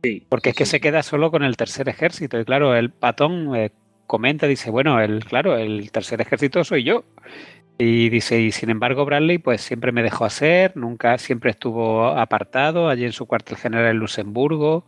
Sí. 0.04 0.26
Porque 0.30 0.50
es 0.50 0.56
que 0.56 0.66
sí. 0.66 0.72
se 0.72 0.82
queda 0.82 1.02
solo 1.04 1.32
con 1.32 1.44
el 1.44 1.56
tercer 1.56 1.88
ejército. 1.88 2.40
Y 2.40 2.46
claro, 2.46 2.76
el 2.76 2.90
patón 2.90 3.56
eh, 3.56 3.72
comenta, 4.06 4.48
dice, 4.48 4.70
bueno, 4.70 5.00
el, 5.00 5.24
claro, 5.24 5.58
el 5.58 5.92
tercer 5.92 6.20
ejército 6.22 6.64
soy 6.64 6.84
yo. 6.84 7.06
Y 7.78 8.10
dice, 8.10 8.40
y 8.40 8.52
sin 8.52 8.70
embargo, 8.70 9.06
Bradley, 9.06 9.40
pues 9.40 9.62
siempre 9.62 9.92
me 9.92 10.04
dejó 10.04 10.26
hacer, 10.26 10.78
nunca, 10.78 11.18
siempre 11.18 11.52
estuvo 11.52 12.06
apartado 12.06 12.88
allí 12.88 13.06
en 13.06 13.14
su 13.14 13.26
cuartel 13.26 13.58
general 13.58 13.92
en 13.92 13.98
Luxemburgo, 13.98 14.86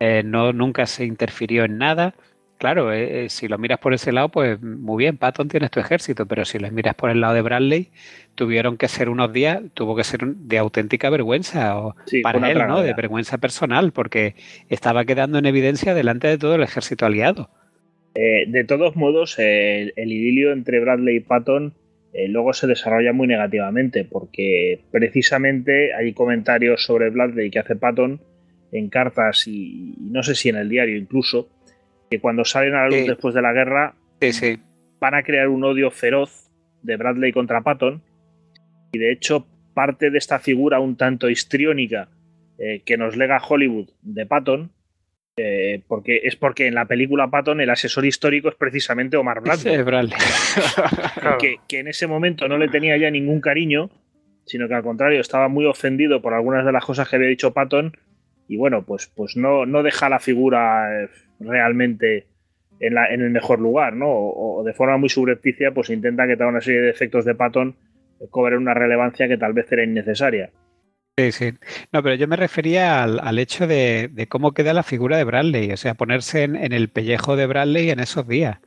eh, 0.00 0.22
no, 0.24 0.52
nunca 0.52 0.86
se 0.86 1.04
interfirió 1.04 1.64
en 1.64 1.78
nada. 1.78 2.14
Claro, 2.58 2.92
eh, 2.92 3.24
eh, 3.24 3.28
si 3.28 3.46
lo 3.48 3.56
miras 3.56 3.78
por 3.78 3.94
ese 3.94 4.10
lado, 4.12 4.28
pues 4.30 4.60
muy 4.60 5.04
bien, 5.04 5.16
Patton 5.16 5.48
tienes 5.48 5.70
tu 5.70 5.78
ejército, 5.78 6.26
pero 6.26 6.44
si 6.44 6.58
lo 6.58 6.70
miras 6.70 6.96
por 6.96 7.10
el 7.10 7.20
lado 7.20 7.34
de 7.34 7.42
Bradley, 7.42 7.88
tuvieron 8.34 8.76
que 8.76 8.88
ser 8.88 9.08
unos 9.08 9.32
días, 9.32 9.62
tuvo 9.74 9.94
que 9.96 10.04
ser 10.04 10.26
de 10.26 10.58
auténtica 10.58 11.08
vergüenza. 11.08 11.78
O, 11.78 11.94
Sí, 12.06 12.20
para 12.20 12.50
él, 12.50 12.58
¿no? 12.66 12.82
De 12.82 12.94
vergüenza 12.94 13.38
personal, 13.38 13.92
porque 13.92 14.34
estaba 14.68 15.04
quedando 15.04 15.38
en 15.38 15.46
evidencia 15.46 15.94
delante 15.94 16.26
de 16.28 16.38
todo 16.38 16.56
el 16.56 16.62
ejército 16.62 17.06
aliado. 17.06 17.48
Eh, 18.14 18.46
de 18.48 18.64
todos 18.64 18.96
modos, 18.96 19.38
eh, 19.38 19.82
el, 19.82 19.92
el 19.94 20.12
idilio 20.12 20.52
entre 20.52 20.80
Bradley 20.80 21.16
y 21.16 21.20
Patton 21.20 21.74
eh, 22.12 22.26
luego 22.28 22.52
se 22.52 22.66
desarrolla 22.66 23.12
muy 23.12 23.26
negativamente, 23.26 24.04
porque 24.04 24.80
precisamente 24.90 25.94
hay 25.94 26.12
comentarios 26.14 26.82
sobre 26.84 27.10
Bradley 27.10 27.50
que 27.50 27.58
hace 27.58 27.76
Patton 27.76 28.20
en 28.72 28.88
cartas 28.88 29.46
y, 29.46 29.94
y 29.98 30.10
no 30.10 30.22
sé 30.22 30.34
si 30.34 30.48
en 30.48 30.56
el 30.56 30.68
diario 30.68 30.96
incluso, 30.96 31.48
que 32.10 32.20
cuando 32.20 32.44
salen 32.44 32.74
a 32.74 32.82
la 32.82 32.88
luz 32.88 32.98
Sí. 33.00 33.08
después 33.08 33.34
de 33.34 33.42
la 33.42 33.52
guerra 33.52 33.94
Sí, 34.20 34.32
sí. 34.32 34.58
van 35.00 35.14
a 35.14 35.22
crear 35.22 35.48
un 35.48 35.64
odio 35.64 35.90
feroz 35.90 36.50
de 36.82 36.96
Bradley 36.96 37.32
contra 37.32 37.60
Patton 37.62 38.02
y 38.92 38.98
de 38.98 39.12
hecho 39.12 39.46
parte 39.74 40.10
de 40.10 40.18
esta 40.18 40.38
figura 40.38 40.80
un 40.80 40.96
tanto 40.96 41.28
histriónica 41.28 42.08
eh, 42.58 42.82
que 42.84 42.96
nos 42.96 43.16
lega 43.16 43.40
Hollywood 43.46 43.88
de 44.02 44.26
Patton 44.26 44.72
eh, 45.36 45.82
porque 45.86 46.22
es 46.24 46.34
porque 46.34 46.66
en 46.66 46.74
la 46.74 46.86
película 46.86 47.28
Patton 47.30 47.60
el 47.60 47.70
asesor 47.70 48.04
histórico 48.04 48.48
es 48.48 48.56
precisamente 48.56 49.16
Omar 49.16 49.40
Bradley 49.40 49.76
Sí, 49.76 49.82
Bradley. 49.82 50.18
Claro. 51.20 51.38
que, 51.38 51.56
que 51.68 51.78
en 51.80 51.88
ese 51.88 52.06
momento 52.06 52.48
no 52.48 52.58
le 52.58 52.68
tenía 52.68 52.96
ya 52.96 53.10
ningún 53.10 53.40
cariño 53.40 53.90
sino 54.46 54.66
que 54.66 54.74
al 54.74 54.82
contrario 54.82 55.20
estaba 55.20 55.48
muy 55.48 55.66
ofendido 55.66 56.22
por 56.22 56.32
algunas 56.34 56.64
de 56.64 56.72
las 56.72 56.84
cosas 56.84 57.08
que 57.08 57.16
había 57.16 57.28
dicho 57.28 57.52
Patton 57.52 57.96
y 58.48 58.56
bueno 58.56 58.82
pues, 58.84 59.12
pues 59.14 59.36
no, 59.36 59.66
no 59.66 59.82
deja 59.82 60.08
la 60.08 60.18
figura 60.18 61.04
eh, 61.04 61.08
realmente 61.40 62.26
en, 62.80 62.94
la- 62.94 63.12
en 63.12 63.20
el 63.22 63.30
mejor 63.30 63.60
lugar, 63.60 63.94
¿no? 63.94 64.08
O, 64.08 64.60
o 64.60 64.64
de 64.64 64.74
forma 64.74 64.96
muy 64.98 65.08
subrepticia, 65.08 65.72
pues 65.72 65.90
intenta 65.90 66.26
que 66.26 66.36
toda 66.36 66.50
una 66.50 66.60
serie 66.60 66.80
de 66.82 66.90
efectos 66.90 67.24
de 67.24 67.34
Patton 67.34 67.76
cobren 68.30 68.58
una 68.58 68.74
relevancia 68.74 69.28
que 69.28 69.38
tal 69.38 69.52
vez 69.52 69.70
era 69.72 69.84
innecesaria. 69.84 70.50
Sí, 71.18 71.32
sí. 71.32 71.50
No, 71.92 72.02
pero 72.02 72.14
yo 72.14 72.28
me 72.28 72.36
refería 72.36 73.02
al, 73.02 73.18
al 73.20 73.38
hecho 73.40 73.66
de, 73.66 74.08
de 74.12 74.26
cómo 74.28 74.52
queda 74.52 74.72
la 74.72 74.84
figura 74.84 75.16
de 75.16 75.24
Bradley, 75.24 75.72
o 75.72 75.76
sea, 75.76 75.94
ponerse 75.94 76.44
en, 76.44 76.54
en 76.54 76.72
el 76.72 76.88
pellejo 76.90 77.34
de 77.36 77.46
Bradley 77.46 77.90
en 77.90 77.98
esos 78.00 78.26
días. 78.28 78.58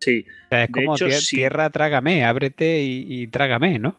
Sí, 0.00 0.26
O 0.28 0.48
sea, 0.50 0.64
es 0.64 0.70
como 0.70 0.94
hecho, 0.94 1.06
tie- 1.06 1.20
sí. 1.20 1.36
tierra, 1.36 1.70
trágame, 1.70 2.24
ábrete 2.24 2.80
y, 2.82 3.22
y 3.22 3.26
trágame, 3.28 3.78
¿no? 3.78 3.96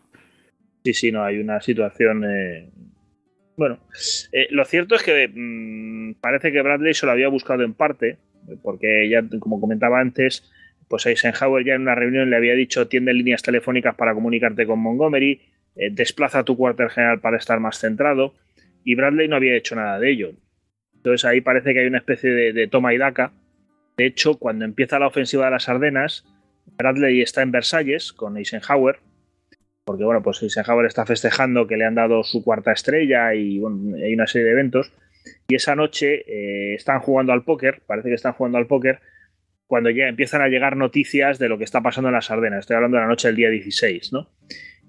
sí, 0.83 0.93
sí, 0.93 1.11
no, 1.11 1.23
hay 1.23 1.39
una 1.39 1.61
situación. 1.61 2.23
eh, 2.25 2.69
Bueno, 3.57 3.79
eh, 4.31 4.47
lo 4.51 4.63
cierto 4.65 4.93
es 4.93 5.01
que 5.01 5.27
mm, 5.33 6.21
parece 6.21 6.51
que 6.51 6.61
Bradley 6.61 6.93
se 6.93 7.07
lo 7.07 7.11
había 7.11 7.27
buscado 7.27 7.63
en 7.63 7.73
parte, 7.73 8.17
porque 8.61 9.09
ya, 9.09 9.23
como 9.39 9.59
comentaba 9.59 9.99
antes, 9.99 10.51
pues 10.87 11.07
Eisenhower 11.07 11.65
ya 11.65 11.73
en 11.73 11.81
una 11.81 11.95
reunión 11.95 12.29
le 12.29 12.37
había 12.37 12.53
dicho 12.53 12.87
tiende 12.87 13.13
líneas 13.13 13.41
telefónicas 13.41 13.95
para 13.95 14.13
comunicarte 14.13 14.67
con 14.67 14.79
Montgomery, 14.79 15.41
eh, 15.75 15.89
desplaza 15.91 16.43
tu 16.43 16.55
cuartel 16.55 16.91
general 16.91 17.19
para 17.19 17.37
estar 17.37 17.59
más 17.59 17.79
centrado, 17.79 18.35
y 18.83 18.93
Bradley 18.93 19.27
no 19.27 19.35
había 19.35 19.55
hecho 19.55 19.75
nada 19.75 19.99
de 19.99 20.11
ello. 20.11 20.31
Entonces 20.95 21.25
ahí 21.25 21.41
parece 21.41 21.73
que 21.73 21.79
hay 21.79 21.87
una 21.87 21.97
especie 21.97 22.29
de, 22.29 22.53
de 22.53 22.67
toma 22.67 22.93
y 22.93 22.99
daca. 22.99 23.33
De 23.97 24.05
hecho, 24.05 24.35
cuando 24.35 24.65
empieza 24.65 24.99
la 24.99 25.07
ofensiva 25.07 25.45
de 25.45 25.51
las 25.51 25.67
Ardenas, 25.67 26.25
Bradley 26.77 27.21
está 27.21 27.41
en 27.41 27.51
Versalles 27.51 28.13
con 28.13 28.37
Eisenhower, 28.37 28.99
porque 29.87 30.03
bueno, 30.03 30.21
pues 30.21 30.43
Eisenhower 30.43 30.85
está 30.85 31.05
festejando 31.05 31.65
que 31.65 31.77
le 31.77 31.85
han 31.85 31.95
dado 31.95 32.21
su 32.25 32.43
cuarta 32.43 32.73
estrella 32.73 33.33
y 33.33 33.61
hay 33.63 34.13
una 34.13 34.27
serie 34.27 34.47
de 34.47 34.51
eventos. 34.51 34.91
Y 35.47 35.55
esa 35.55 35.75
noche 35.75 36.25
eh, 36.27 36.75
están 36.75 36.99
jugando 36.99 37.31
al 37.31 37.45
póker, 37.45 37.83
parece 37.87 38.09
que 38.09 38.15
están 38.15 38.33
jugando 38.33 38.57
al 38.57 38.67
póker, 38.67 38.99
cuando 39.65 39.89
ya 39.89 40.09
empiezan 40.09 40.41
a 40.41 40.49
llegar 40.49 40.75
noticias 40.75 41.39
de 41.39 41.47
lo 41.47 41.57
que 41.57 41.63
está 41.63 41.79
pasando 41.79 42.09
en 42.09 42.15
las 42.15 42.29
Ardenas. 42.29 42.59
Estoy 42.59 42.75
hablando 42.75 42.97
de 42.97 43.03
la 43.03 43.07
noche 43.07 43.29
del 43.29 43.37
día 43.37 43.49
16, 43.49 44.11
¿no? 44.11 44.29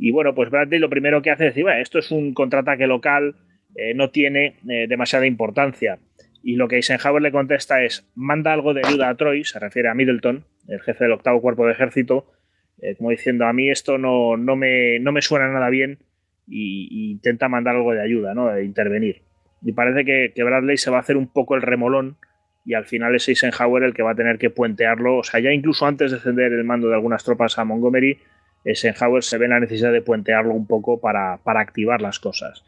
Y 0.01 0.11
bueno, 0.11 0.35
pues 0.35 0.51
Bradley 0.51 0.81
lo 0.81 0.91
primero 0.91 1.23
que 1.23 1.31
hace 1.31 1.47
es 1.47 1.51
decir, 1.53 1.63
bueno, 1.63 1.81
esto 1.81 2.01
es 2.01 2.11
un 2.11 2.35
contraataque 2.35 2.89
local, 2.89 3.37
eh, 3.77 3.95
no 3.95 4.11
tiene 4.11 4.57
eh, 4.69 4.87
demasiada 4.89 5.27
importancia. 5.27 6.01
Y 6.43 6.57
lo 6.57 6.67
que 6.67 6.75
Eisenhower 6.75 7.23
le 7.23 7.31
contesta 7.31 7.85
es, 7.85 8.11
manda 8.17 8.53
algo 8.53 8.75
de 8.75 8.85
ayuda 8.85 9.11
a 9.11 9.15
Troy, 9.17 9.45
se 9.45 9.61
refiere 9.61 9.91
a 9.91 9.95
Middleton, 9.95 10.45
el 10.67 10.81
jefe 10.81 11.05
del 11.05 11.13
octavo 11.13 11.41
cuerpo 11.41 11.67
de 11.67 11.73
ejército, 11.73 12.33
eh, 12.81 12.95
como 12.97 13.11
diciendo, 13.11 13.47
a 13.47 13.53
mí 13.53 13.71
esto 13.71 13.99
no, 13.99 14.37
no, 14.37 14.57
me, 14.57 14.99
no 15.01 15.13
me 15.13 15.23
suena 15.23 15.49
nada 15.49 15.69
bien 15.71 15.99
y, 16.47 16.89
y 16.91 17.11
intenta 17.13 17.49
mandar 17.49 17.77
algo 17.77 17.93
de 17.93 18.03
ayuda, 18.03 18.35
¿no? 18.35 18.49
de 18.49 18.65
intervenir. 18.65 19.23
Y 19.63 19.73
parece 19.73 20.05
que, 20.05 20.33
que 20.35 20.45
Bradley 20.45 20.77
se 20.77 20.91
va 20.91 20.99
a 20.99 21.01
hacer 21.01 21.17
un 21.17 21.29
poco 21.29 21.55
el 21.57 21.63
remolón 21.63 22.17
y 22.65 22.75
al 22.75 22.85
final 22.85 23.15
es 23.15 23.29
Eisenhower 23.29 23.83
el 23.83 23.95
que 23.95 24.03
va 24.03 24.13
a 24.13 24.15
tener 24.15 24.39
que 24.39 24.51
puentearlo. 24.51 25.19
O 25.19 25.25
sea, 25.25 25.41
ya 25.41 25.53
incluso 25.53 25.87
antes 25.87 26.13
de 26.13 26.19
ceder 26.19 26.53
el 26.53 26.65
mando 26.65 26.89
de 26.89 26.95
algunas 26.95 27.25
tropas 27.25 27.59
a 27.59 27.65
Montgomery, 27.65 28.19
Eisenhower 28.65 29.23
se 29.25 29.39
ve 29.39 29.47
en 29.47 29.53
la 29.53 29.61
necesidad 29.61 29.93
de 29.93 30.03
puentearlo 30.03 30.53
un 30.53 30.67
poco 30.67 31.01
para, 31.01 31.39
para 31.39 31.61
activar 31.61 32.01
las 32.01 32.19
cosas. 32.19 32.65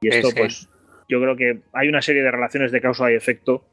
Y 0.00 0.08
esto, 0.08 0.28
pues, 0.36 0.68
yo 1.08 1.20
creo 1.20 1.36
que 1.36 1.60
hay 1.72 1.88
una 1.88 2.02
serie 2.02 2.22
de 2.22 2.30
relaciones 2.30 2.72
de 2.72 2.80
causa 2.80 3.10
y 3.10 3.14
efecto 3.14 3.64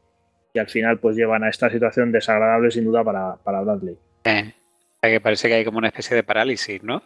y 0.53 0.59
al 0.59 0.67
final 0.67 0.99
pues 0.99 1.15
llevan 1.15 1.43
a 1.43 1.49
esta 1.49 1.69
situación 1.69 2.11
desagradable 2.11 2.71
sin 2.71 2.85
duda 2.85 3.03
para, 3.03 3.35
para 3.43 3.61
Bradley. 3.61 3.95
Eh, 4.25 4.53
que 5.01 5.21
parece 5.21 5.47
que 5.47 5.55
hay 5.55 5.65
como 5.65 5.77
una 5.77 5.87
especie 5.87 6.15
de 6.15 6.23
parálisis, 6.23 6.83
¿no? 6.83 7.03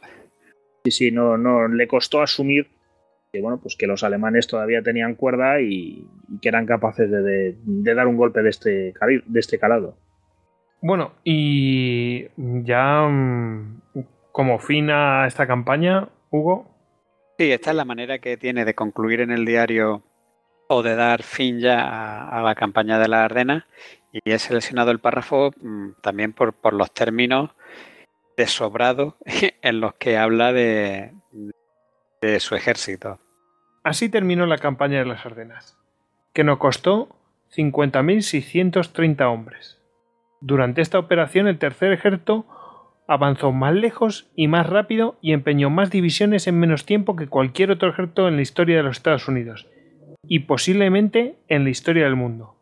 Sí, 0.83 0.91
sí, 0.91 1.11
no, 1.11 1.37
no, 1.37 1.67
le 1.67 1.87
costó 1.87 2.21
asumir 2.21 2.67
que 3.33 3.41
bueno, 3.41 3.59
pues 3.59 3.75
que 3.75 3.87
los 3.87 4.03
alemanes 4.03 4.45
todavía 4.45 4.83
tenían 4.83 5.15
cuerda 5.15 5.59
y, 5.59 6.07
que 6.39 6.49
eran 6.49 6.67
capaces 6.67 7.09
de, 7.09 7.55
dar 7.95 8.05
un 8.05 8.15
golpe 8.15 8.43
de 8.43 8.49
este, 8.51 8.93
de 9.25 9.39
este 9.39 9.57
calado. 9.57 9.97
Bueno, 10.83 11.13
y 11.23 12.27
ya 12.37 13.07
mm, 13.07 13.81
como 14.31 14.59
fin 14.59 14.91
a 14.91 15.25
esta 15.25 15.47
campaña, 15.47 16.09
Hugo. 16.29 16.69
Sí, 17.39 17.51
esta 17.51 17.71
es 17.71 17.75
la 17.75 17.85
manera 17.85 18.19
que 18.19 18.37
tiene 18.37 18.65
de 18.65 18.75
concluir 18.75 19.21
en 19.21 19.31
el 19.31 19.45
diario 19.45 20.03
o 20.67 20.83
de 20.83 20.95
dar 20.95 21.23
fin 21.23 21.59
ya 21.59 22.29
a, 22.29 22.39
la 22.43 22.53
campaña 22.53 22.99
de 22.99 23.07
la 23.07 23.25
Ardena 23.25 23.65
y 24.13 24.31
he 24.31 24.39
seleccionado 24.39 24.91
el 24.91 24.99
párrafo 24.99 25.51
mm, 25.59 25.93
también 26.01 26.33
por, 26.33 26.55
los 26.73 26.93
términos 26.93 27.49
desobrados 28.37 29.15
en 29.61 29.79
los 29.81 29.95
que 29.95 30.17
habla 30.17 30.53
de, 30.53 31.11
de 32.21 32.39
su 32.39 32.55
ejército. 32.55 33.19
Así 33.83 34.07
terminó 34.07 34.45
la 34.45 34.59
campaña 34.59 34.99
de 34.99 35.05
las 35.05 35.25
Ardenas, 35.25 35.77
que 36.31 36.43
nos 36.43 36.59
costó 36.59 37.09
50.630 37.53 39.21
hombres. 39.25 39.79
Durante 40.39 40.81
esta 40.81 40.99
operación 40.99 41.47
el 41.47 41.57
tercer 41.57 41.91
ejército 41.91 42.45
avanzó 43.07 43.51
más 43.51 43.73
lejos 43.73 44.31
y 44.35 44.47
más 44.47 44.67
rápido 44.67 45.17
y 45.21 45.33
empeñó 45.33 45.69
más 45.69 45.89
divisiones 45.89 46.47
en 46.47 46.59
menos 46.59 46.85
tiempo 46.85 47.15
que 47.15 47.27
cualquier 47.27 47.71
otro 47.71 47.89
ejército 47.89 48.27
en 48.27 48.35
la 48.35 48.41
historia 48.41 48.77
de 48.77 48.83
los 48.83 48.97
Estados 48.97 49.27
Unidos, 49.27 49.67
y 50.23 50.39
posiblemente 50.39 51.35
en 51.47 51.63
la 51.63 51.69
historia 51.69 52.05
del 52.05 52.15
mundo. 52.15 52.55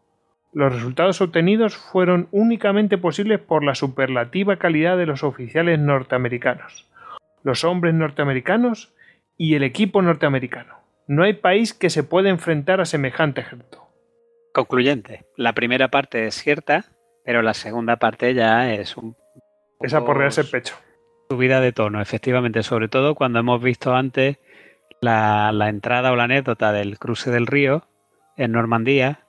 Los 0.53 0.73
resultados 0.73 1.22
obtenidos 1.22 1.78
fueron 1.78 2.28
únicamente 2.32 2.98
posibles 2.98 3.40
por 3.40 3.64
la 3.64 3.73
superlativa 3.73 4.57
calidad 4.57 4.98
de 4.98 5.06
los 5.06 5.23
oficiales 5.23 5.80
norteamericanos, 5.80 6.90
los 7.44 7.64
hombres 7.64 7.94
norteamericanos 7.94 8.94
y 9.38 9.56
el 9.56 9.64
equipo 9.64 10.02
norteamericano. 10.02 10.76
No 11.07 11.23
hay 11.23 11.34
país 11.34 11.73
que 11.73 11.90
se 11.90 12.03
pueda 12.03 12.30
enfrentar 12.30 12.82
a 12.82 12.86
semejante 12.86 13.41
ejército. 13.41 13.88
Concluyente. 14.53 15.23
La 15.38 15.53
primera 15.53 15.88
parte 15.88 16.28
es 16.28 16.36
cierta, 16.36 16.86
pero 17.23 17.41
la 17.41 17.53
segunda 17.53 17.95
parte 17.95 18.34
ya 18.34 18.73
es 18.73 18.98
un... 18.98 19.15
Es 19.80 19.94
aporrearse 19.94 20.41
el 20.41 20.49
pecho. 20.49 20.76
Subida 21.30 21.61
de 21.61 21.72
tono, 21.72 22.02
efectivamente, 22.02 22.61
sobre 22.61 22.90
todo 22.90 23.15
cuando 23.15 23.40
hemos 23.40 23.64
visto 23.64 23.95
antes 23.95 24.38
la, 24.99 25.53
la 25.53 25.69
entrada 25.69 26.11
o 26.11 26.18
la 26.18 26.26
anécdota 26.26 26.73
del 26.73 26.99
cruce 26.99 27.32
del 27.32 27.48
río 27.48 27.88
en 28.36 28.52
Normandía, 28.52 29.22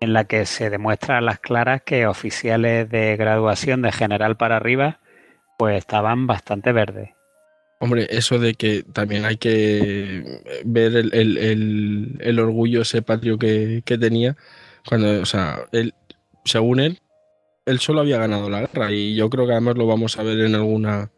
en 0.00 0.12
la 0.12 0.24
que 0.24 0.46
se 0.46 0.70
demuestra 0.70 1.18
a 1.18 1.20
las 1.20 1.38
claras 1.38 1.82
que 1.82 2.06
oficiales 2.06 2.88
de 2.90 3.16
graduación 3.16 3.82
de 3.82 3.92
general 3.92 4.36
para 4.36 4.56
arriba 4.56 5.00
pues 5.58 5.78
estaban 5.78 6.26
bastante 6.26 6.72
verdes. 6.72 7.10
Hombre, 7.78 8.06
eso 8.10 8.38
de 8.38 8.54
que 8.54 8.84
también 8.92 9.24
hay 9.26 9.36
que 9.36 10.40
ver 10.64 10.96
el, 10.96 12.38
orgullo 12.38 12.82
ese 12.82 13.02
patrio 13.02 13.38
que, 13.38 13.82
tenía, 13.84 14.36
cuando, 14.88 15.20
o 15.20 15.26
sea, 15.26 15.66
él, 15.72 15.92
según 16.44 16.80
él, 16.80 17.00
él 17.66 17.78
solo 17.80 18.00
había 18.00 18.18
ganado 18.18 18.48
la 18.48 18.60
guerra 18.60 18.92
y 18.92 19.14
yo 19.14 19.28
creo 19.28 19.46
que 19.46 19.52
además 19.52 19.76
lo 19.76 19.86
vamos 19.86 20.18
a 20.18 20.22
ver 20.22 20.40
en 20.40 20.54
alguna 20.54 21.10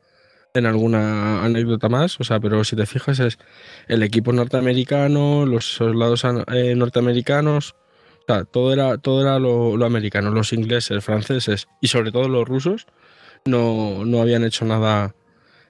en 0.55 0.67
alguna 0.67 1.45
anécdota 1.45 1.89
más, 1.89 2.19
o 2.19 2.25
sea, 2.25 2.41
pero 2.41 2.65
si 2.65 2.75
te 2.75 2.87
fijas 2.87 3.21
es 3.21 3.39
el 3.87 4.03
equipo 4.03 4.33
norteamericano, 4.33 5.47
los 5.47 5.75
soldados 5.75 6.25
eh, 6.25 6.75
norteamericanos, 6.75 7.77
todo 8.51 8.73
era, 8.73 8.99
todo 8.99 9.23
era 9.23 9.39
lo, 9.39 9.85
americano, 9.85 10.31
los 10.31 10.53
ingleses, 10.53 11.05
franceses 11.05 11.67
y 11.81 11.89
sobre 11.89 12.13
todo 12.13 12.29
los 12.29 12.47
rusos 12.47 12.87
no, 13.45 14.05
no 14.05 14.21
habían 14.21 14.45
hecho 14.45 14.65
nada 14.65 15.15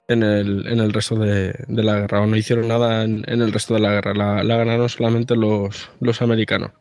en 0.07 0.23
el, 0.23 0.67
en 0.67 0.79
el 0.79 0.91
resto 0.91 1.15
de, 1.15 1.53
la 1.67 2.01
guerra, 2.01 2.21
o 2.21 2.25
no 2.25 2.35
hicieron 2.35 2.67
nada 2.67 3.03
en, 3.03 3.23
el 3.27 3.53
resto 3.53 3.75
de 3.75 3.79
la 3.79 3.91
guerra, 3.91 4.13
la, 4.13 4.57
ganaron 4.57 4.89
solamente 4.89 5.35
los, 5.35 5.89
los 5.99 6.21
americanos. 6.21 6.71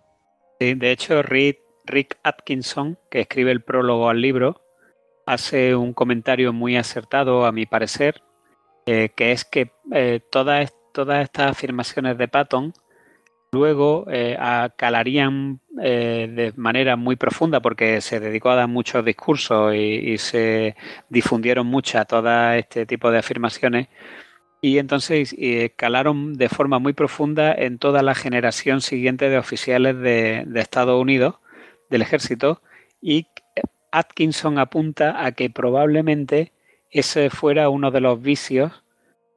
Sí, 0.58 0.74
de 0.74 0.90
hecho, 0.90 1.22
Rick, 1.22 1.60
Rick 1.84 2.18
Atkinson, 2.22 2.98
que 3.10 3.20
escribe 3.20 3.52
el 3.52 3.62
prólogo 3.62 4.08
al 4.08 4.20
libro, 4.20 4.62
hace 5.26 5.76
un 5.76 5.92
comentario 5.92 6.54
muy 6.54 6.76
acertado, 6.76 7.44
a 7.44 7.52
mi 7.52 7.66
parecer, 7.66 8.22
eh, 8.86 9.10
que 9.14 9.32
es 9.32 9.44
que 9.44 9.72
eh, 9.92 10.20
todas, 10.32 10.74
todas 10.94 11.22
estas 11.22 11.50
afirmaciones 11.50 12.16
de 12.16 12.28
Patton 12.28 12.72
luego 13.52 14.06
eh, 14.10 14.36
calarían 14.76 15.60
de 15.70 16.52
manera 16.56 16.96
muy 16.96 17.16
profunda 17.16 17.60
porque 17.60 18.00
se 18.00 18.18
dedicó 18.18 18.50
a 18.50 18.56
dar 18.56 18.68
muchos 18.68 19.04
discursos 19.04 19.74
y, 19.74 20.18
se 20.18 20.74
difundieron 21.08 21.66
muchas 21.66 22.06
todo 22.06 22.52
este 22.52 22.84
tipo 22.84 23.10
de 23.10 23.18
afirmaciones. 23.18 23.88
Y 24.60 24.78
entonces 24.78 25.36
calaron 25.76 26.34
de 26.34 26.48
forma 26.48 26.80
muy 26.80 26.92
profunda 26.92 27.54
en 27.54 27.78
toda 27.78 28.02
la 28.02 28.16
generación 28.16 28.80
siguiente 28.80 29.28
de 29.28 29.38
oficiales 29.38 29.96
de, 29.98 30.42
de 30.46 30.60
Estados 30.60 31.00
Unidos, 31.00 31.36
del 31.90 32.02
ejército, 32.02 32.60
y 33.00 33.28
Atkinson 33.92 34.58
apunta 34.58 35.24
a 35.24 35.32
que 35.32 35.50
probablemente 35.50 36.52
ese 36.90 37.30
fuera 37.30 37.68
uno 37.68 37.90
de 37.90 38.00
los 38.00 38.20
vicios 38.20 38.82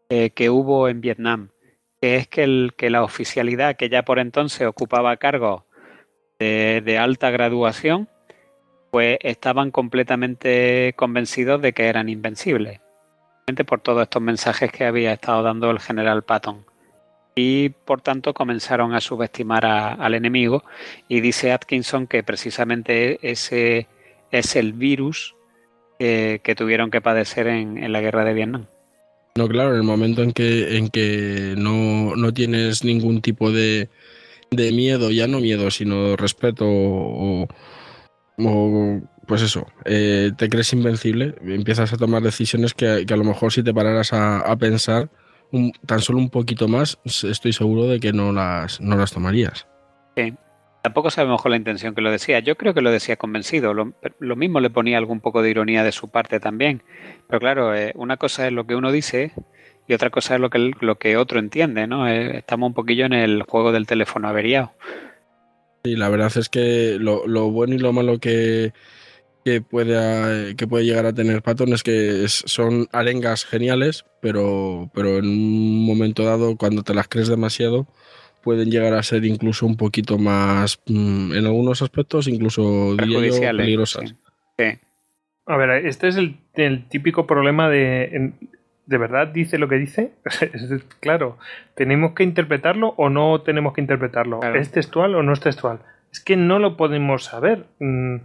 eh, 0.10 0.32
que 0.32 0.50
hubo 0.50 0.88
en 0.88 1.02
Vietnam, 1.02 1.50
que 2.02 2.16
es 2.16 2.28
que, 2.28 2.44
el, 2.44 2.74
que, 2.76 2.90
la 2.90 3.04
oficialidad 3.04 3.76
que 3.76 3.88
ya 3.88 4.04
por 4.04 4.18
entonces 4.18 4.68
ocupaba 4.68 5.16
cargos 5.18 5.64
de, 6.40 6.98
alta 7.00 7.30
graduación, 7.30 8.10
pues 8.90 9.20
estaban 9.22 9.70
completamente 9.70 10.94
convencidos 10.98 11.62
de 11.62 11.74
que 11.74 11.86
eran 11.88 12.10
invencibles, 12.10 12.82
por 13.68 13.82
todos 13.82 14.02
estos 14.02 14.22
mensajes 14.22 14.72
que 14.72 14.86
había 14.86 15.14
estado 15.14 15.44
dando 15.44 15.70
el 15.70 15.80
general 15.80 16.24
Patton. 16.24 16.66
Y 17.36 17.70
por 17.70 18.02
tanto 18.02 18.34
comenzaron 18.34 18.94
a 18.94 19.00
subestimar 19.00 19.66
al 19.66 20.16
enemigo 20.16 20.64
y 21.08 21.22
dice 21.22 21.54
Atkinson 21.54 22.08
que 22.08 22.24
precisamente 22.24 23.20
ese 23.22 23.88
es 24.32 24.56
el 24.56 24.74
virus 24.74 25.36
que 26.00 26.56
tuvieron 26.58 26.90
que 26.90 27.00
padecer 27.00 27.48
en, 27.48 27.92
la 27.92 28.02
guerra 28.02 28.26
de 28.26 28.34
Vietnam. 28.34 28.66
No, 29.36 29.48
claro, 29.48 29.72
en 29.72 29.78
el 29.78 29.84
momento 29.84 30.24
en 30.24 30.34
que, 30.34 30.78
en 30.78 30.90
que 30.90 31.56
no, 31.58 32.34
tienes 32.34 32.84
ningún 32.84 33.22
tipo 33.22 33.52
de, 33.52 33.90
miedo, 34.52 35.10
ya 35.10 35.28
no 35.28 35.40
miedo, 35.40 35.72
sino 35.72 36.18
respeto 36.18 36.66
o, 36.68 37.48
pues 39.28 39.42
eso, 39.42 39.68
eh, 39.86 40.32
te 40.38 40.50
crees 40.50 40.74
invencible, 40.74 41.36
empiezas 41.44 41.94
a 41.94 41.98
tomar 41.98 42.22
decisiones 42.22 42.74
que, 42.74 43.06
a 43.08 43.16
lo 43.16 43.24
mejor 43.24 43.54
si 43.54 43.64
te 43.64 43.74
pararas 43.74 44.12
a, 44.12 44.56
pensar 44.58 45.10
tan 45.86 46.02
solo 46.02 46.20
un 46.20 46.30
poquito 46.30 46.68
más, 46.68 47.00
estoy 47.06 47.54
seguro 47.54 47.88
de 47.88 48.00
que 48.00 48.12
no 48.12 48.34
las, 48.34 48.82
no 48.82 48.98
las 48.98 49.12
tomarías. 49.12 49.68
Sí. 50.18 50.34
Tampoco 50.82 51.12
sabemos 51.12 51.42
con 51.42 51.52
la 51.52 51.58
intención 51.58 51.94
que 51.94 52.02
lo 52.02 52.12
decía. 52.12 52.40
Yo 52.40 52.56
creo 52.56 52.74
que 52.74 52.82
lo 52.82 52.92
decía 52.92 53.16
convencido. 53.16 53.74
Lo, 53.74 54.36
mismo 54.36 54.60
le 54.60 54.72
ponía 54.72 54.98
algún 54.98 55.20
poco 55.20 55.44
de 55.44 55.52
ironía 55.52 55.84
de 55.84 55.92
su 55.92 56.10
parte 56.10 56.40
también. 56.40 56.82
Pero 57.28 57.40
claro, 57.40 57.76
eh, 57.76 57.92
una 57.96 58.18
cosa 58.18 58.48
es 58.48 58.54
lo 58.54 58.66
que 58.66 58.76
uno 58.76 58.92
dice 58.92 59.32
y 59.88 59.94
otra 59.94 60.10
cosa 60.10 60.36
es 60.36 60.42
lo 60.42 60.50
que, 60.50 60.72
lo 60.80 60.98
que 60.98 61.18
otro 61.18 61.40
entiende, 61.40 61.86
¿no? 61.86 62.08
Eh, 62.08 62.38
estamos 62.38 62.68
un 62.68 62.74
poquillo 62.74 63.06
en 63.06 63.14
el 63.14 63.44
juego 63.44 63.72
del 63.72 63.86
teléfono 63.86 64.28
averiado. 64.28 64.74
Y 65.84 65.96
la 65.96 66.10
verdad 66.10 66.32
es 66.36 66.50
que 66.50 66.98
lo, 67.00 67.26
bueno 67.52 67.76
y 67.76 67.80
lo 67.80 67.94
malo 67.94 68.20
que, 68.20 68.74
que, 69.46 69.62
puede, 69.62 70.56
que 70.56 70.68
puede 70.68 70.86
llegar 70.86 71.06
a 71.06 71.14
tener 71.14 71.42
Patton 71.42 71.74
es 71.74 71.84
que 71.84 72.26
son 72.28 72.88
arengas 72.92 73.46
geniales, 73.46 74.06
pero, 74.20 74.90
pero 74.94 75.18
en 75.18 75.26
un 75.26 75.86
momento 75.86 76.24
dado, 76.24 76.56
cuando 76.56 76.84
te 76.84 76.94
las 76.94 77.08
crees 77.08 77.28
demasiado, 77.28 77.88
pueden 78.42 78.70
llegar 78.70 78.94
a 78.94 79.04
ser 79.04 79.26
incluso 79.26 79.66
un 79.66 79.78
poquito 79.78 80.18
más, 80.18 80.82
mm, 80.88 81.34
en 81.34 81.46
algunos 81.46 81.82
aspectos, 81.82 82.28
incluso 82.28 82.96
peligrosas. 82.98 84.16
A 85.46 85.58
ver, 85.58 85.86
este 85.86 86.08
es 86.08 86.18
el, 86.18 86.88
típico 86.88 87.28
problema 87.28 87.70
de... 87.70 88.34
¿De 88.86 88.98
verdad 88.98 89.28
dice 89.28 89.58
lo 89.58 89.70
que 89.70 89.76
dice? 89.76 90.12
claro, 91.00 91.38
¿tenemos 91.76 92.14
que 92.14 92.24
interpretarlo 92.24 92.94
o 92.98 93.10
no 93.10 93.42
tenemos 93.42 93.74
que 93.74 93.82
interpretarlo? 93.82 94.42
¿Es 94.56 94.72
textual 94.72 95.16
o 95.16 95.24
no 95.24 95.32
es 95.32 95.40
textual? 95.40 95.80
Es 96.12 96.20
que 96.20 96.36
no 96.36 96.60
lo 96.60 96.76
podemos 96.76 97.24
saber. 97.24 97.68
Mm, 97.80 98.18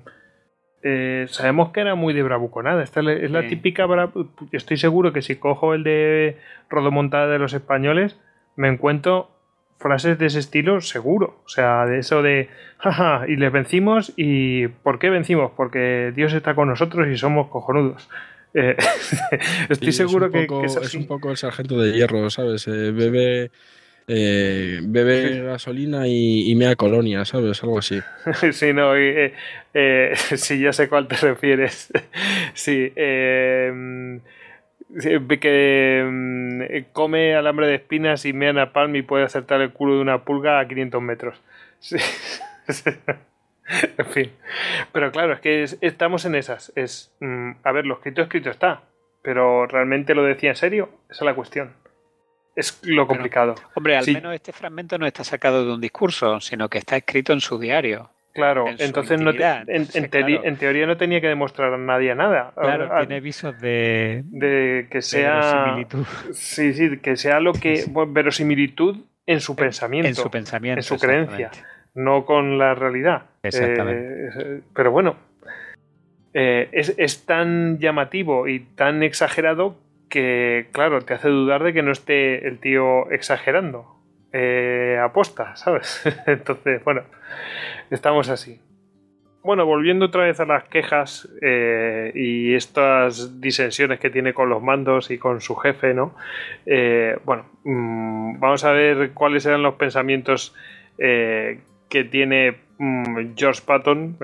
eh, 0.83 1.27
sabemos 1.29 1.71
que 1.71 1.81
era 1.81 1.95
muy 1.95 2.15
de 2.15 2.23
bravuconada. 2.23 2.83
Esta 2.83 3.01
es 3.01 3.31
la 3.31 3.47
típica. 3.47 3.87
Estoy 4.53 4.77
seguro 4.77 5.13
que 5.13 5.23
si 5.23 5.37
cojo 5.37 5.75
el 5.75 5.85
de 5.85 6.39
Rodomontada 6.69 7.29
de 7.29 7.39
los 7.39 7.55
españoles, 7.55 8.19
me 8.57 8.69
encuentro 8.69 9.36
frases 9.79 10.19
de 10.19 10.27
ese 10.27 10.39
estilo 10.39 10.81
seguro. 10.81 11.41
O 11.45 11.49
sea, 11.49 11.87
de 11.87 11.99
eso 11.99 12.23
de, 12.23 12.49
jaja, 12.79 13.25
y 13.29 13.37
les 13.37 13.53
vencimos 13.53 14.13
y 14.17 14.69
¿por 14.69 14.99
qué 14.99 15.11
vencimos? 15.11 15.53
Porque 15.57 16.13
Dios 16.15 16.33
está 16.33 16.55
con 16.55 16.69
nosotros 16.69 17.09
y 17.09 17.17
somos 17.17 17.49
cojonudos. 17.49 18.09
Eh, 18.55 18.77
estoy 19.69 19.93
seguro 19.93 20.31
que, 20.31 20.47
es, 20.65 20.95
un 20.95 21.07
poco 21.07 21.31
el 21.31 21.37
sargento 21.37 21.81
de 21.81 21.93
hierro, 21.93 22.31
¿sabes? 22.31 22.67
Eh, 22.69 22.91
bebe, 22.91 23.51
eh, 24.09 24.81
bebe 24.83 25.43
gasolina 25.43 26.07
y, 26.07 26.51
y, 26.51 26.55
mea 26.55 26.77
colonia, 26.77 27.25
¿sabes? 27.25 27.63
Algo 27.63 27.79
así. 27.79 28.01
sí, 28.53 28.73
no, 28.73 28.97
eh, 28.97 29.35
eh, 29.75 30.13
sí, 30.37 30.61
ya 30.61 30.73
sé 30.73 30.89
cuál 30.89 31.09
te 31.09 31.17
refieres. 31.17 31.93
sí, 32.55 32.93
eh, 32.97 34.21
que 35.01 36.05
mm, 36.09 36.93
come 36.93 37.35
alambre 37.35 37.67
de 37.67 37.75
espinas 37.77 38.25
y 38.25 38.33
mea 38.33 38.53
napalm 38.53 38.97
y 38.97 39.03
puede 39.03 39.25
acertar 39.25 39.61
el 39.61 39.73
culo 39.73 39.97
de 39.97 40.01
una 40.01 40.25
pulga 40.25 40.61
a 40.61 40.69
500 40.69 41.03
metros. 41.03 41.43
Sí. 41.79 41.97
en 43.99 44.07
fin. 44.07 44.33
Pero 44.93 45.13
claro, 45.13 45.35
es 45.35 45.41
que 45.41 45.65
estamos 45.81 46.25
en 46.25 46.35
esas. 46.35 46.73
Es, 46.77 47.15
mm, 47.21 47.53
a 47.63 47.73
ver, 47.73 47.87
lo 47.87 47.95
escrito 47.95 48.23
escrito 48.23 48.51
está. 48.51 48.83
Pero 49.23 49.67
¿realmente 49.67 50.15
lo 50.15 50.23
decía 50.23 50.51
en 50.51 50.57
serio? 50.57 50.91
Esa 51.11 51.25
es 51.25 51.27
la 51.27 51.35
cuestión. 51.35 51.75
Es 52.55 52.81
lo 52.83 53.07
complicado. 53.07 53.55
hombre, 53.75 53.97
al 53.97 54.07
menos 54.07 54.35
este 54.35 54.53
fragmento 54.53 54.97
no 54.97 55.07
está 55.07 55.25
sacado 55.25 55.67
de 55.67 55.75
un 55.75 55.81
discurso, 55.81 56.41
sino 56.41 56.71
que 56.71 56.79
está 56.79 56.97
escrito 56.97 57.35
en 57.35 57.41
su 57.41 57.59
diario. 57.59 58.11
Claro, 58.37 58.67
entonces 58.79 59.21
no 59.21 59.33
en, 59.33 60.59
teoría 60.59 60.87
no 60.87 60.97
tenía 60.97 61.21
que 61.21 61.29
demostrar 61.29 61.75
a 61.75 61.79
nadie 61.79 62.15
nada. 62.15 62.53
Claro, 62.55 62.91
tiene 62.99 63.21
visos 63.21 63.59
de, 63.61 64.23
de 64.27 64.87
que 64.91 65.03
sea 65.03 65.77
Sí, 66.33 66.73
sí, 66.73 66.99
que 66.99 67.17
sea 67.17 67.41
lo 67.41 67.53
que 67.53 67.85
verosimilitud 68.09 68.99
en 69.27 69.41
su 69.41 69.57
pensamiento, 69.57 70.09
en 70.09 70.15
su 70.15 70.31
pensamiento, 70.31 70.79
en 70.79 70.83
su 70.85 70.99
creencia, 70.99 71.51
no 71.95 72.25
con 72.25 72.59
la 72.59 72.75
realidad. 72.75 73.23
Exactamente. 73.43 74.29
Eh, 74.29 74.61
pero 74.75 74.93
bueno, 74.93 75.17
eh, 76.35 76.69
es, 76.73 76.95
es, 76.99 77.27
tan 77.27 77.79
llamativo 77.79 78.47
y 78.47 78.61
tan 78.61 79.03
exagerado 79.03 79.77
que, 80.09 80.69
claro, 80.73 81.01
te 81.03 81.15
hace 81.15 81.29
dudar 81.29 81.65
de 81.65 81.73
que 81.73 81.83
no 81.83 81.93
esté 81.93 82.47
el 82.47 82.59
tío 82.59 83.11
exagerando. 83.11 83.96
Eh, 84.39 84.99
aposta, 85.03 85.57
¿sabes? 85.57 86.03
Entonces, 86.27 86.85
bueno, 86.85 87.05
estamos 87.91 88.29
así. 88.29 88.61
Bueno, 89.43 89.65
volviendo 89.65 90.05
otra 90.07 90.25
vez 90.25 90.41
a 90.41 90.45
las 90.45 90.65
quejas 90.65 91.27
eh, 91.41 92.13
y 92.15 92.53
estas 92.53 93.41
disensiones 93.41 93.99
que 93.99 94.11
tiene 94.11 94.35
con 94.35 94.51
los 94.51 94.63
mandos 94.63 95.11
y 95.11 95.17
con 95.17 95.41
su 95.41 95.57
jefe, 95.57 95.95
¿no? 95.95 96.15
Eh, 96.67 97.17
bueno, 97.25 97.47
mm, 97.65 98.39
vamos 98.39 98.63
a 98.65 98.73
ver 98.73 99.13
cuáles 99.15 99.47
eran 99.47 99.63
los 99.63 99.77
pensamientos 99.77 100.55
que 100.99 102.05
tiene 102.11 102.57
mm, 102.77 103.35
George 103.37 103.63
Patton 103.65 104.19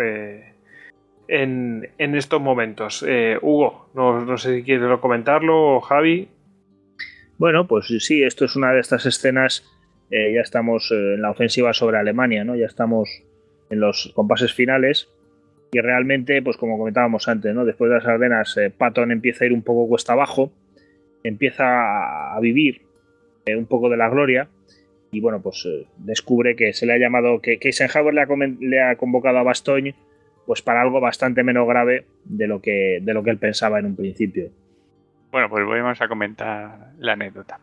en, 1.27 1.89
estos 1.99 2.41
momentos. 2.41 3.03
Hugo, 3.41 3.89
no, 3.95 4.21
no, 4.21 4.37
sé 4.37 4.57
si 4.57 4.63
quieres 4.63 4.99
comentarlo 4.99 5.77
o 5.77 5.81
Javi. 5.81 6.29
Bueno, 7.39 7.67
pues 7.67 7.87
sí, 7.87 8.23
esto 8.23 8.45
es 8.45 8.57
una 8.57 8.73
de 8.73 8.81
estas 8.81 9.07
escenas 9.07 9.65
eh, 10.13 10.35
ya 10.35 10.43
estamos 10.43 10.93
eh, 10.93 11.15
en 11.15 11.23
la 11.23 11.31
ofensiva 11.31 11.73
sobre 11.73 11.97
Alemania, 11.97 12.45
¿no? 12.45 12.55
Ya 12.55 12.67
estamos 12.67 13.23
en 13.71 13.81
los 13.81 14.13
compases 14.15 14.53
finales 14.53 15.09
y 15.73 15.81
realmente, 15.81 16.43
pues 16.43 16.59
como 16.59 16.77
comentábamos 16.77 17.29
antes, 17.29 17.55
¿no? 17.55 17.65
Después 17.65 17.89
de 17.89 17.97
las 17.97 18.07
Ardenas, 18.07 18.55
eh, 18.59 18.71
Patton 18.71 19.11
empieza 19.11 19.45
a 19.45 19.47
ir 19.47 19.55
un 19.55 19.63
poco 19.63 19.89
cuesta 19.89 20.13
abajo, 20.13 20.53
empieza 21.25 22.35
a 22.37 22.39
vivir 22.41 22.83
un 23.57 23.65
poco 23.65 23.89
de 23.89 23.97
la 23.97 24.11
gloria 24.11 24.49
y 25.11 25.21
bueno, 25.21 25.41
pues 25.41 25.67
descubre 25.97 26.57
que 26.57 26.75
se 26.75 26.85
le 26.85 26.93
ha 26.93 26.99
llamado, 26.99 27.41
que, 27.41 27.59
Eisenhower 27.61 28.13
le 28.15 28.83
ha, 28.83 28.97
convocado 28.97 29.39
a 29.39 29.43
Bastogne 29.43 29.95
pues 30.47 30.61
para 30.61 30.83
algo 30.83 31.01
bastante 31.01 31.43
menos 31.43 31.67
grave 31.67 32.05
de 32.25 32.47
lo 32.47 32.61
que, 32.61 32.99
de 33.01 33.15
lo 33.15 33.23
que 33.23 33.31
él 33.31 33.39
pensaba 33.39 33.79
en 33.79 33.87
un 33.87 33.97
principio. 33.97 34.51
Bueno, 35.31 35.49
pues 35.49 35.67
vamos 35.67 36.01
a 36.03 36.09
comentar 36.09 36.93
la 36.99 37.15
anécdota. 37.15 37.59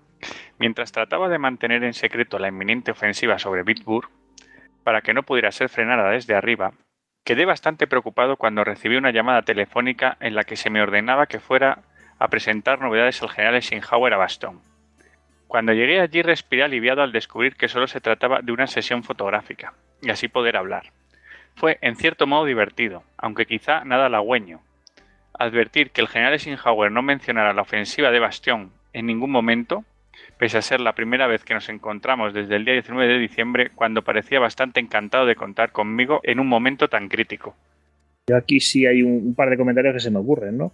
Mientras 0.57 0.91
trataba 0.91 1.29
de 1.29 1.37
mantener 1.37 1.83
en 1.83 1.93
secreto 1.93 2.39
la 2.39 2.49
inminente 2.49 2.91
ofensiva 2.91 3.39
sobre 3.39 3.63
Bitburg, 3.63 4.09
para 4.83 5.01
que 5.01 5.13
no 5.13 5.23
pudiera 5.23 5.51
ser 5.51 5.69
frenada 5.69 6.09
desde 6.09 6.35
arriba, 6.35 6.73
quedé 7.23 7.45
bastante 7.45 7.87
preocupado 7.87 8.37
cuando 8.37 8.63
recibí 8.63 8.95
una 8.95 9.11
llamada 9.11 9.43
telefónica 9.43 10.17
en 10.19 10.35
la 10.35 10.43
que 10.43 10.55
se 10.55 10.69
me 10.69 10.81
ordenaba 10.81 11.27
que 11.27 11.39
fuera 11.39 11.83
a 12.17 12.27
presentar 12.27 12.81
novedades 12.81 13.21
al 13.21 13.29
general 13.29 13.55
Eisenhower 13.55 14.13
a 14.13 14.17
Bastón. 14.17 14.61
Cuando 15.47 15.73
llegué 15.73 15.99
allí 15.99 16.21
respiré 16.21 16.63
aliviado 16.63 17.01
al 17.01 17.11
descubrir 17.11 17.55
que 17.55 17.67
solo 17.67 17.87
se 17.87 18.01
trataba 18.01 18.41
de 18.41 18.51
una 18.51 18.67
sesión 18.67 19.03
fotográfica, 19.03 19.73
y 20.01 20.11
así 20.11 20.27
poder 20.27 20.57
hablar. 20.57 20.91
Fue 21.55 21.79
en 21.81 21.95
cierto 21.95 22.27
modo 22.27 22.45
divertido, 22.45 23.03
aunque 23.17 23.45
quizá 23.45 23.83
nada 23.83 24.05
halagüeño. 24.05 24.61
Advertir 25.33 25.91
que 25.91 26.01
el 26.01 26.07
general 26.07 26.33
Eisenhower 26.33 26.91
no 26.91 27.01
mencionara 27.01 27.53
la 27.53 27.61
ofensiva 27.61 28.11
de 28.11 28.19
Bastión 28.19 28.71
en 28.93 29.05
ningún 29.05 29.31
momento 29.31 29.85
pese 30.37 30.57
a 30.57 30.61
ser 30.61 30.79
la 30.79 30.93
primera 30.93 31.27
vez 31.27 31.43
que 31.43 31.53
nos 31.53 31.69
encontramos 31.69 32.33
desde 32.33 32.55
el 32.55 32.65
día 32.65 32.73
19 32.73 33.13
de 33.13 33.19
diciembre, 33.19 33.71
cuando 33.75 34.03
parecía 34.03 34.39
bastante 34.39 34.79
encantado 34.79 35.25
de 35.25 35.35
contar 35.35 35.71
conmigo 35.71 36.21
en 36.23 36.39
un 36.39 36.47
momento 36.47 36.87
tan 36.87 37.09
crítico. 37.09 37.55
Yo 38.27 38.37
aquí 38.37 38.59
sí 38.59 38.85
hay 38.85 39.01
un, 39.01 39.33
par 39.35 39.49
de 39.49 39.57
comentarios 39.57 39.93
que 39.93 39.99
se 39.99 40.11
me 40.11 40.19
ocurren, 40.19 40.57
¿no? 40.57 40.71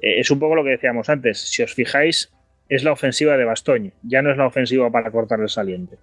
Eh, 0.00 0.20
es 0.20 0.30
un 0.30 0.38
poco 0.38 0.54
lo 0.54 0.64
que 0.64 0.70
decíamos 0.70 1.08
antes. 1.08 1.38
Si 1.38 1.62
os 1.62 1.74
fijáis, 1.74 2.32
es 2.68 2.84
la 2.84 2.92
ofensiva 2.92 3.36
de 3.36 3.44
Bastogne, 3.44 3.92
ya 4.02 4.22
no 4.22 4.30
es 4.30 4.36
la 4.36 4.46
ofensiva 4.46 4.90
para 4.90 5.10
cortar 5.10 5.40
el 5.40 5.48
saliente. 5.48 5.96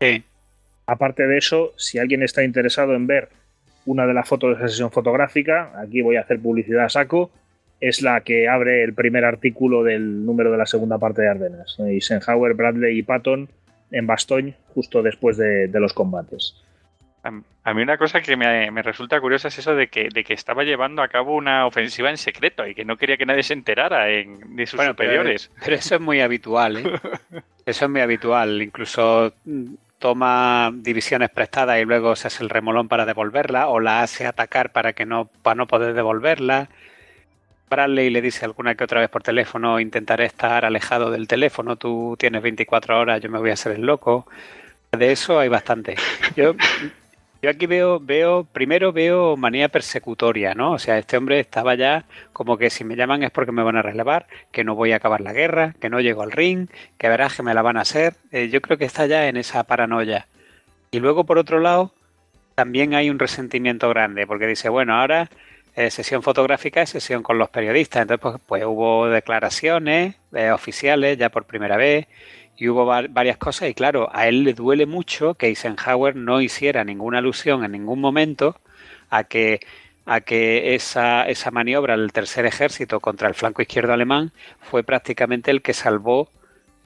Sí. 0.00 0.24
Aparte 0.86 1.26
de 1.26 1.38
eso, 1.38 1.72
si 1.76 1.98
alguien 1.98 2.22
está 2.22 2.42
interesado 2.42 2.94
en 2.94 3.06
ver 3.06 3.28
una 3.84 4.06
de 4.06 4.14
las 4.14 4.28
fotos 4.28 4.50
de 4.50 4.56
esa 4.56 4.68
sesión 4.68 4.90
fotográfica, 4.90 5.72
aquí 5.80 6.00
voy 6.00 6.16
a 6.16 6.22
hacer 6.22 6.40
publicidad 6.40 6.84
a 6.84 6.88
saco, 6.88 7.30
es 7.82 8.00
la 8.00 8.20
que 8.20 8.48
abre 8.48 8.84
el 8.84 8.94
primer 8.94 9.24
artículo 9.24 9.82
del 9.82 10.24
número 10.24 10.52
de 10.52 10.56
la 10.56 10.66
segunda 10.66 10.98
parte 10.98 11.22
de 11.22 11.28
Ardenas. 11.28 11.76
Eisenhower, 11.80 12.54
Bradley 12.54 12.96
y 12.96 13.02
Patton 13.02 13.48
en 13.90 14.06
Bastogne 14.06 14.54
justo 14.72 15.02
después 15.02 15.36
de, 15.36 15.68
los 15.74 15.92
combates. 15.92 16.62
A 17.24 17.74
mí 17.74 17.82
una 17.82 17.98
cosa 17.98 18.20
que 18.20 18.36
me, 18.36 18.82
resulta 18.82 19.20
curiosa 19.20 19.48
es 19.48 19.58
eso 19.58 19.74
de 19.74 19.88
que, 19.88 20.08
de 20.14 20.22
que, 20.22 20.32
estaba 20.32 20.62
llevando 20.62 21.02
a 21.02 21.08
cabo 21.08 21.34
una 21.34 21.66
ofensiva 21.66 22.08
en 22.08 22.18
secreto 22.18 22.64
y 22.68 22.76
que 22.76 22.84
no 22.84 22.96
quería 22.96 23.16
que 23.16 23.26
nadie 23.26 23.42
se 23.42 23.54
enterara 23.54 24.08
en, 24.10 24.54
de 24.54 24.66
sus 24.66 24.80
superiores. 24.80 25.50
Pero, 25.64 25.74
eso 25.74 25.96
es 25.96 26.00
muy 26.00 26.20
habitual, 26.20 26.76
¿eh? 26.76 26.84
eso 27.66 27.84
es 27.84 27.90
muy 27.90 28.00
habitual. 28.00 28.62
Incluso 28.62 29.34
mm, 29.44 29.74
toma 29.98 30.70
divisiones 30.72 31.30
prestadas 31.30 31.80
y 31.80 31.84
luego 31.84 32.14
se 32.14 32.28
hace 32.28 32.44
el 32.44 32.50
remolón 32.50 32.86
para 32.86 33.06
devolverla 33.06 33.66
o 33.66 33.80
la 33.80 34.02
hace 34.02 34.24
atacar 34.24 34.70
para 34.70 34.92
que 34.92 35.04
no 35.04 35.28
para 35.42 35.56
no 35.56 35.66
poder 35.66 35.94
devolverla 35.94 36.68
y 38.04 38.10
le 38.10 38.20
dice 38.20 38.44
alguna 38.44 38.74
que 38.74 38.84
otra 38.84 39.00
vez 39.00 39.08
por 39.08 39.22
teléfono, 39.22 39.80
intentaré 39.80 40.26
estar 40.26 40.66
alejado 40.66 41.10
del 41.10 41.26
teléfono, 41.26 41.76
tú 41.76 42.16
tienes 42.18 42.42
24 42.42 43.00
horas, 43.00 43.20
yo 43.22 43.30
me 43.30 43.38
voy 43.38 43.48
a 43.48 43.54
hacer 43.54 43.72
el 43.72 43.82
loco. 43.82 44.26
De 44.92 45.10
eso 45.10 45.38
hay 45.38 45.48
bastante. 45.48 45.96
Yo, 46.36 46.54
yo 47.40 47.50
aquí 47.50 47.64
veo, 47.64 47.98
veo, 47.98 48.44
primero 48.44 48.92
veo 48.92 49.38
manía 49.38 49.70
persecutoria, 49.70 50.54
¿no? 50.54 50.72
O 50.72 50.78
sea, 50.78 50.98
este 50.98 51.16
hombre 51.16 51.40
estaba 51.40 51.74
ya 51.74 52.04
como 52.34 52.58
que 52.58 52.68
si 52.68 52.84
me 52.84 52.94
llaman 52.94 53.22
es 53.22 53.30
porque 53.30 53.52
me 53.52 53.62
van 53.62 53.76
a 53.76 53.82
relevar, 53.82 54.26
que 54.50 54.64
no 54.64 54.74
voy 54.74 54.92
a 54.92 54.96
acabar 54.96 55.22
la 55.22 55.32
guerra, 55.32 55.74
que 55.80 55.88
no 55.88 56.00
llego 56.00 56.22
al 56.22 56.32
ring, 56.32 56.68
que 56.98 57.08
verás 57.08 57.36
que 57.36 57.42
me 57.42 57.54
la 57.54 57.62
van 57.62 57.78
a 57.78 57.82
hacer. 57.82 58.16
Eh, 58.32 58.50
yo 58.50 58.60
creo 58.60 58.76
que 58.76 58.84
está 58.84 59.06
ya 59.06 59.28
en 59.28 59.38
esa 59.38 59.64
paranoia. 59.64 60.26
Y 60.90 61.00
luego, 61.00 61.24
por 61.24 61.38
otro 61.38 61.58
lado, 61.58 61.94
también 62.54 62.92
hay 62.92 63.08
un 63.08 63.18
resentimiento 63.18 63.88
grande, 63.88 64.26
porque 64.26 64.46
dice, 64.46 64.68
bueno, 64.68 64.94
ahora 64.94 65.30
eh, 65.74 65.90
sesión 65.90 66.22
fotográfica 66.22 66.82
y 66.82 66.86
sesión 66.86 67.22
con 67.22 67.38
los 67.38 67.48
periodistas. 67.50 68.02
Entonces, 68.02 68.20
pues, 68.22 68.36
pues 68.46 68.64
hubo 68.64 69.08
declaraciones 69.08 70.16
eh, 70.32 70.50
oficiales 70.50 71.18
ya 71.18 71.30
por 71.30 71.44
primera 71.44 71.76
vez 71.76 72.06
y 72.56 72.68
hubo 72.68 72.84
varias 72.84 73.36
cosas. 73.38 73.70
Y 73.70 73.74
claro, 73.74 74.08
a 74.12 74.28
él 74.28 74.44
le 74.44 74.54
duele 74.54 74.86
mucho 74.86 75.34
que 75.34 75.46
Eisenhower 75.46 76.16
no 76.16 76.40
hiciera 76.40 76.84
ninguna 76.84 77.18
alusión 77.18 77.64
en 77.64 77.72
ningún 77.72 78.00
momento 78.00 78.56
a 79.10 79.24
que 79.24 79.60
a 80.04 80.20
que 80.20 80.74
esa, 80.74 81.28
esa 81.28 81.52
maniobra 81.52 81.96
del 81.96 82.12
tercer 82.12 82.44
ejército 82.44 82.98
contra 82.98 83.28
el 83.28 83.34
flanco 83.34 83.62
izquierdo 83.62 83.92
alemán 83.92 84.32
fue 84.60 84.82
prácticamente 84.82 85.52
el 85.52 85.62
que 85.62 85.74
salvó 85.74 86.28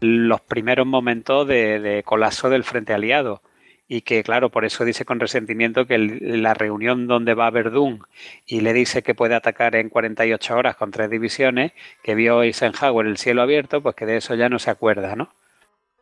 los 0.00 0.42
primeros 0.42 0.86
momentos 0.86 1.48
de, 1.48 1.80
de 1.80 2.02
colapso 2.02 2.50
del 2.50 2.62
frente 2.62 2.92
aliado 2.92 3.40
y 3.88 4.02
que 4.02 4.22
claro, 4.22 4.50
por 4.50 4.64
eso 4.64 4.84
dice 4.84 5.04
con 5.04 5.20
resentimiento 5.20 5.86
que 5.86 5.98
la 5.98 6.54
reunión 6.54 7.06
donde 7.06 7.34
va 7.34 7.50
Verdún 7.50 8.00
y 8.44 8.60
le 8.60 8.72
dice 8.72 9.02
que 9.02 9.14
puede 9.14 9.34
atacar 9.34 9.76
en 9.76 9.88
48 9.88 10.56
horas 10.56 10.76
con 10.76 10.90
tres 10.90 11.08
divisiones, 11.08 11.72
que 12.02 12.14
vio 12.14 12.42
Eisenhower 12.42 13.06
el 13.06 13.16
cielo 13.16 13.42
abierto, 13.42 13.80
pues 13.80 13.94
que 13.94 14.06
de 14.06 14.16
eso 14.16 14.34
ya 14.34 14.48
no 14.48 14.58
se 14.58 14.70
acuerda, 14.70 15.14
¿no? 15.14 15.28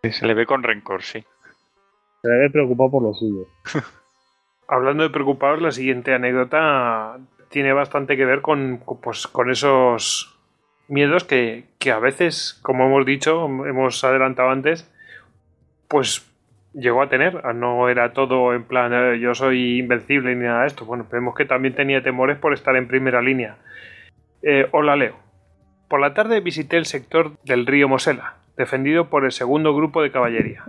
Se 0.03 0.27
le 0.27 0.35
ve 0.35 0.47
con 0.47 0.63
rencor, 0.63 1.03
sí. 1.03 1.25
Se 2.23 2.29
le 2.29 2.39
ve 2.39 2.51
preocupado 2.51 2.91
por 2.91 3.03
lo 3.03 3.15
suyo. 3.15 3.49
Hablando 4.69 5.03
de 5.03 5.11
preocupados, 5.11 5.61
la 5.61 5.73
siguiente 5.73 6.15
anécdota 6.15 7.19
tiene 7.51 7.73
bastante 7.75 8.17
que 8.17 8.25
ver 8.25 8.41
con, 8.41 8.83
pues, 9.03 9.27
con 9.27 9.51
esos 9.51 10.39
miedos 10.89 11.25
que, 11.25 11.67
que 11.79 11.91
a 11.91 11.99
veces, 11.99 12.59
como 12.63 12.87
hemos 12.87 13.05
dicho, 13.05 13.45
hemos 13.45 14.03
adelantado 14.05 14.51
antes, 14.51 14.91
pues 15.89 16.27
llegó 16.75 17.03
a 17.03 17.09
tener. 17.09 17.43
No 17.55 17.89
era 17.89 18.13
todo 18.13 18.55
en 18.55 18.65
plan 18.65 18.93
eh, 18.93 19.19
yo 19.19 19.35
soy 19.35 19.79
invencible 19.79 20.35
ni 20.35 20.45
nada 20.45 20.63
de 20.63 20.67
esto. 20.67 20.85
Bueno, 20.85 21.07
vemos 21.11 21.35
que 21.35 21.45
también 21.45 21.75
tenía 21.75 22.03
temores 22.03 22.39
por 22.39 22.53
estar 22.53 22.77
en 22.77 22.89
primera 22.89 23.23
línea. 23.23 23.57
Eh, 24.43 24.69
leo. 24.97 25.17
Por 25.89 26.01
la 26.01 26.15
tarde 26.15 26.41
visité 26.41 26.77
el 26.77 26.87
sector 26.87 27.39
del 27.45 27.67
río 27.67 27.89
Mosela, 27.89 28.35
defendido 28.57 29.09
por 29.09 29.25
el 29.25 29.33
segundo 29.33 29.75
grupo 29.75 30.03
de 30.03 30.11
caballería. 30.11 30.65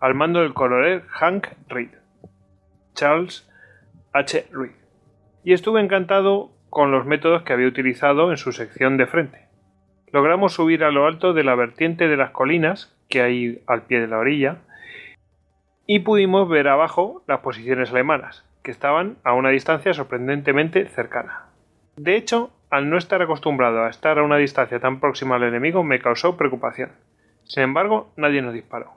al 0.00 0.14
mando 0.14 0.40
del 0.40 0.54
coronel 0.54 1.02
Hank 1.08 1.48
Reed, 1.68 1.90
Charles 2.94 3.46
H. 4.14 4.46
Reed, 4.50 4.72
y 5.44 5.52
estuve 5.52 5.82
encantado 5.82 6.50
con 6.70 6.90
los 6.90 7.04
métodos 7.04 7.42
que 7.42 7.52
había 7.52 7.68
utilizado 7.68 8.30
en 8.30 8.38
su 8.38 8.52
sección 8.52 8.96
de 8.96 9.06
frente. 9.06 9.46
Logramos 10.10 10.54
subir 10.54 10.84
a 10.84 10.90
lo 10.90 11.06
alto 11.06 11.34
de 11.34 11.44
la 11.44 11.54
vertiente 11.54 12.08
de 12.08 12.16
las 12.16 12.30
colinas 12.30 12.96
que 13.10 13.20
hay 13.20 13.62
al 13.66 13.82
pie 13.82 14.00
de 14.00 14.08
la 14.08 14.18
orilla 14.18 14.58
y 15.92 15.98
pudimos 15.98 16.48
ver 16.48 16.68
abajo 16.68 17.24
las 17.26 17.40
posiciones 17.40 17.90
alemanas, 17.90 18.44
que 18.62 18.70
estaban 18.70 19.16
a 19.24 19.34
una 19.34 19.50
distancia 19.50 19.92
sorprendentemente 19.92 20.86
cercana. 20.86 21.46
De 21.96 22.14
hecho, 22.14 22.52
al 22.70 22.88
no 22.88 22.96
estar 22.96 23.20
acostumbrado 23.22 23.82
a 23.82 23.90
estar 23.90 24.16
a 24.16 24.22
una 24.22 24.36
distancia 24.36 24.78
tan 24.78 25.00
próxima 25.00 25.34
al 25.34 25.42
enemigo, 25.42 25.82
me 25.82 25.98
causó 25.98 26.36
preocupación. 26.36 26.92
Sin 27.42 27.64
embargo, 27.64 28.12
nadie 28.14 28.40
nos 28.40 28.54
disparó. 28.54 28.92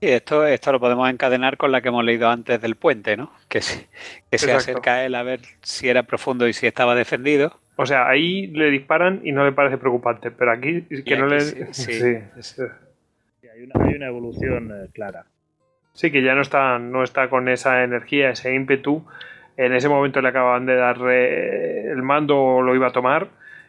Y 0.00 0.06
esto, 0.06 0.46
esto 0.46 0.72
lo 0.72 0.80
podemos 0.80 1.10
encadenar 1.10 1.58
con 1.58 1.70
la 1.70 1.82
que 1.82 1.88
hemos 1.88 2.02
leído 2.02 2.30
antes 2.30 2.58
del 2.58 2.76
puente, 2.76 3.18
¿no? 3.18 3.30
Que, 3.50 3.60
se, 3.60 3.86
que 4.30 4.38
se 4.38 4.50
acerca 4.50 4.94
a 4.94 5.04
él 5.04 5.16
a 5.16 5.22
ver 5.22 5.40
si 5.60 5.90
era 5.90 6.04
profundo 6.04 6.48
y 6.48 6.54
si 6.54 6.66
estaba 6.66 6.94
defendido. 6.94 7.60
O 7.76 7.84
sea, 7.84 8.08
ahí 8.08 8.46
le 8.46 8.70
disparan 8.70 9.20
y 9.24 9.32
no 9.32 9.44
le 9.44 9.52
parece 9.52 9.76
preocupante, 9.76 10.30
pero 10.30 10.52
aquí 10.52 10.86
que 11.04 11.16
no 11.18 11.26
le... 11.26 11.40
Sí, 11.74 11.92
Hay, 11.92 13.62
una, 13.62 13.84
hay, 13.84 13.94
una, 13.94 14.06
evolución 14.06 14.72
eh, 14.72 14.88
clara. 14.94 15.26
Sí, 15.94 16.10
que 16.10 16.22
ya 16.22 16.34
no 16.34 16.42
está, 16.42 16.78
no 16.78 17.02
está 17.04 17.30
con 17.30 17.48
esa 17.48 17.84
energía, 17.84 18.30
ese 18.30 18.52
ímpetu. 18.52 19.04
En 19.56 19.72
ese 19.72 19.88
momento 19.88 20.20
le 20.20 20.28
acaban 20.28 20.66
de 20.66 20.74
dar 20.74 20.98
eh, 21.08 21.88
el 21.90 22.02
mando, 22.02 22.60
lo 22.60 22.74
iba 22.74 22.88
a 22.88 22.92
tomar 22.92 23.28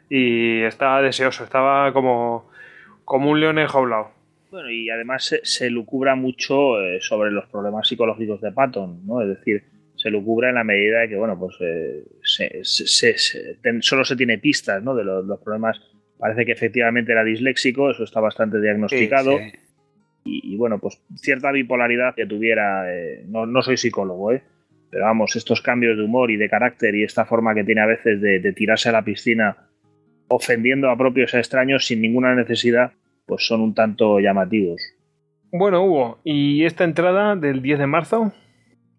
y 0.10 0.62
estaba 0.64 1.04
deseoso, 1.04 1.44
estaba 1.44 1.94
como, 1.94 2.50
como 3.06 3.30
un 3.30 3.40
león 3.40 3.60
enjaulado. 3.60 4.10
Bueno, 4.50 4.72
y 4.72 4.90
además 4.90 5.24
se, 5.24 5.42
se 5.44 5.70
lucubra 5.70 6.16
mucho 6.16 6.82
eh, 6.82 7.00
sobre 7.00 7.30
los 7.30 7.46
problemas 7.48 7.88
psicológicos 7.88 8.42
de 8.42 8.52
Patton, 8.52 9.06
¿no? 9.06 9.22
Es 9.22 9.28
decir, 9.28 9.64
se 9.96 10.10
lucubra 10.10 10.50
en 10.50 10.56
la 10.56 10.64
medida 10.64 11.02
de 11.02 11.10
que, 11.10 11.16
bueno, 11.18 11.38
pues 11.38 11.56
eh, 11.60 12.04
se, 12.24 12.64
se, 12.64 13.58
ten, 13.62 13.84
solo 13.84 14.04
se 14.04 14.16
tiene 14.16 14.40
pistas, 14.40 14.82
¿no? 14.82 14.96
De 14.96 15.04
los, 15.04 15.26
los, 15.26 15.40
problemas. 15.40 15.80
Parece 16.18 16.46
que 16.46 16.54
efectivamente 16.54 17.12
era 17.12 17.24
disléxico, 17.24 17.92
eso 17.92 18.04
está 18.04 18.20
bastante 18.20 18.60
diagnosticado. 18.60 19.38
Sí, 19.38 19.52
sí. 19.52 19.60
Y, 20.26 20.54
y, 20.54 20.58
bueno, 20.58 20.80
pues 20.80 21.02
cierta 21.16 21.52
bipolaridad 21.52 22.16
que 22.16 22.26
tuviera, 22.26 22.92
eh, 22.94 23.24
no, 23.28 23.46
no, 23.46 23.62
soy 23.62 23.78
psicólogo, 23.78 24.32
¿eh? 24.34 24.44
Pero 24.90 25.06
vamos, 25.06 25.36
estos 25.36 25.62
cambios 25.62 25.98
de 25.98 26.04
humor 26.04 26.32
y 26.32 26.38
de 26.38 26.50
carácter 26.50 26.96
y 26.96 27.04
esta 27.04 27.26
forma 27.26 27.54
que 27.54 27.64
tiene 27.64 27.82
a 27.82 27.86
veces 27.86 28.22
de, 28.22 28.40
de 28.40 28.54
tirarse 28.54 28.90
a 28.90 28.92
la 28.92 29.04
piscina 29.04 29.58
ofendiendo 30.28 30.90
a 30.90 30.98
propios 30.98 31.34
a 31.34 31.40
extraños 31.40 31.86
sin 31.86 32.02
ninguna 32.02 32.34
necesidad, 32.36 32.92
pues 33.26 33.46
son 33.46 33.62
un 33.62 33.74
tanto 33.74 34.20
llamativos. 34.20 34.82
Bueno, 35.52 35.86
Hugo, 35.86 36.20
¿y 36.24 36.66
esta 36.66 36.84
entrada 36.84 37.36
del 37.36 37.62
10 37.62 37.80
de 37.80 37.88
marzo? 37.88 38.34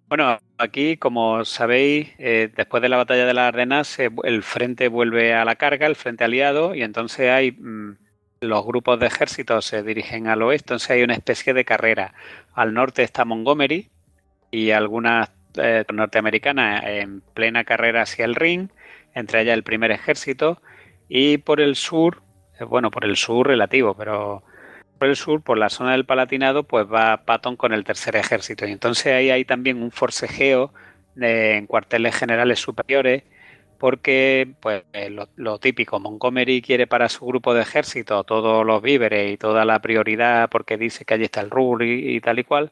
Bueno, 0.08 0.38
aquí, 0.58 0.96
como 0.96 1.44
sabéis, 1.44 2.08
eh, 2.18 2.48
después 2.56 2.80
de 2.80 2.88
la 2.88 2.96
batalla 2.96 3.26
de 3.26 3.34
las 3.34 3.48
Ardenas, 3.48 3.98
eh, 3.98 4.10
el 4.24 4.42
frente 4.42 4.88
vuelve 4.88 5.34
a 5.34 5.44
la 5.44 5.56
carga, 5.56 5.86
el 5.86 5.96
frente 5.96 6.24
aliado, 6.24 6.74
y 6.74 6.82
entonces 6.82 7.28
hay 7.28 7.52
mmm, 7.52 7.96
los 8.40 8.64
grupos 8.66 8.98
de 9.00 9.06
ejércitos 9.06 9.64
se 9.64 9.82
dirigen 9.82 10.28
al 10.28 10.42
oeste, 10.42 10.66
entonces 10.66 10.90
hay 10.90 11.02
una 11.02 11.14
especie 11.14 11.54
de 11.54 11.64
carrera. 11.64 12.14
Al 12.54 12.74
norte 12.74 13.02
está 13.02 13.24
Montgomery 13.24 13.90
y 14.50 14.70
algunas 14.70 15.30
eh, 15.56 15.84
norteamericanas 15.92 16.84
en 16.84 17.20
plena 17.20 17.64
carrera 17.64 18.02
hacia 18.02 18.24
el 18.24 18.34
Rin, 18.34 18.70
entre 19.14 19.42
ellas 19.42 19.54
el 19.54 19.62
primer 19.62 19.90
ejército, 19.90 20.60
y 21.08 21.38
por 21.38 21.60
el 21.60 21.76
sur 21.76 22.22
bueno, 22.64 22.90
por 22.90 23.04
el 23.04 23.16
sur 23.16 23.46
relativo, 23.46 23.94
pero 23.94 24.42
por 24.98 25.08
el 25.08 25.16
sur, 25.16 25.42
por 25.42 25.58
la 25.58 25.68
zona 25.68 25.92
del 25.92 26.06
Palatinado, 26.06 26.62
pues 26.62 26.86
va 26.86 27.24
Patton 27.24 27.56
con 27.56 27.72
el 27.72 27.84
tercer 27.84 28.16
ejército. 28.16 28.66
Y 28.66 28.72
entonces 28.72 29.12
ahí 29.12 29.30
hay 29.30 29.44
también 29.44 29.82
un 29.82 29.90
forcejeo 29.90 30.72
de, 31.14 31.56
en 31.56 31.66
cuarteles 31.66 32.16
generales 32.16 32.60
superiores, 32.60 33.24
porque 33.78 34.54
pues 34.60 34.84
lo, 35.10 35.28
lo, 35.36 35.58
típico, 35.58 35.98
Montgomery 36.00 36.62
quiere 36.62 36.86
para 36.86 37.08
su 37.08 37.26
grupo 37.26 37.54
de 37.54 37.62
ejército 37.62 38.24
todos 38.24 38.64
los 38.64 38.82
víveres 38.82 39.32
y 39.32 39.36
toda 39.36 39.64
la 39.64 39.80
prioridad 39.80 40.48
porque 40.50 40.76
dice 40.76 41.04
que 41.04 41.14
allí 41.14 41.24
está 41.24 41.40
el 41.40 41.50
RUR 41.50 41.82
y, 41.84 42.20
tal 42.20 42.38
y 42.38 42.44
cual. 42.44 42.70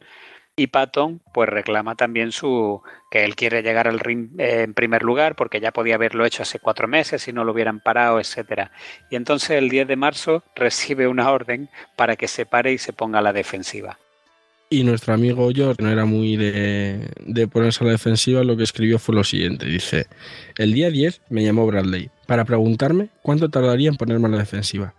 Y 0.56 0.68
Patton 0.68 1.20
pues 1.32 1.48
reclama 1.48 1.96
también 1.96 2.30
su 2.30 2.80
que 3.10 3.24
él 3.24 3.34
quiere 3.34 3.62
llegar 3.62 3.88
al 3.88 3.98
ring 3.98 4.38
eh, 4.38 4.62
en 4.62 4.74
primer 4.74 5.02
lugar 5.02 5.34
porque 5.34 5.60
ya 5.60 5.72
podía 5.72 5.96
haberlo 5.96 6.24
hecho 6.24 6.42
hace 6.42 6.60
cuatro 6.60 6.86
meses 6.86 7.22
si 7.22 7.32
no 7.32 7.44
lo 7.44 7.52
hubieran 7.52 7.80
parado, 7.80 8.20
etcétera. 8.20 8.70
Y 9.10 9.16
entonces 9.16 9.50
el 9.50 9.68
10 9.68 9.88
de 9.88 9.96
marzo 9.96 10.44
recibe 10.54 11.08
una 11.08 11.30
orden 11.32 11.68
para 11.96 12.16
que 12.16 12.28
se 12.28 12.46
pare 12.46 12.72
y 12.72 12.78
se 12.78 12.92
ponga 12.92 13.18
a 13.18 13.22
la 13.22 13.32
defensiva. 13.32 13.98
Y 14.74 14.82
nuestro 14.82 15.14
amigo 15.14 15.48
George 15.54 15.80
no 15.80 15.88
era 15.88 16.04
muy 16.04 16.36
de, 16.36 17.48
ponerse 17.48 17.84
a 17.84 17.86
la 17.86 17.92
defensiva, 17.92 18.42
lo 18.42 18.56
que 18.56 18.64
escribió 18.64 18.98
fue 18.98 19.14
lo 19.14 19.22
siguiente. 19.22 19.66
Dice, 19.66 20.08
el 20.58 20.72
día 20.72 20.90
10 20.90 21.20
me 21.28 21.44
llamó 21.44 21.64
Bradley 21.64 22.10
para 22.26 22.44
preguntarme 22.44 23.10
cuánto 23.22 23.48
tardaría 23.48 23.88
en 23.88 23.94
ponerme 23.94 24.26
a 24.26 24.30
la 24.30 24.38
defensiva. 24.38 24.94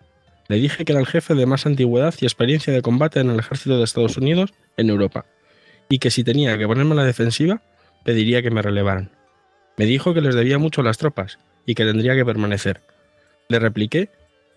Le 0.48 0.62
dije 0.62 0.86
que 0.86 0.94
era 0.94 1.02
el 1.02 1.08
jefe 1.08 1.36
de 1.36 1.46
más 1.46 1.66
antigüedad 1.66 2.16
y 2.22 2.26
experiencia 2.26 2.72
de 2.72 2.82
combate 2.82 3.20
en 3.20 3.30
el 3.30 3.40
ejército 3.40 3.78
de 3.78 3.84
Estados 3.84 4.16
Unidos 4.16 4.54
en 4.78 4.90
Europa 4.90 5.26
y 5.90 6.00
que 6.00 6.10
si 6.10 6.24
tenía 6.24 6.58
que 6.58 6.68
ponerme 6.68 6.94
a 6.94 6.96
la 6.96 7.04
defensiva, 7.04 7.62
pediría 8.06 8.42
que 8.42 8.52
me 8.52 8.62
relevaran. 8.62 9.12
Me 9.76 9.86
dijo 9.86 10.14
que 10.14 10.22
les 10.22 10.36
debía 10.36 10.58
mucho 10.58 10.80
a 10.80 10.86
las 10.86 10.98
tropas 10.98 11.38
y 11.66 11.76
que 11.76 11.84
tendría 11.84 12.16
que 12.16 12.24
permanecer. 12.24 12.80
Le 13.50 13.60
repliqué 13.60 14.08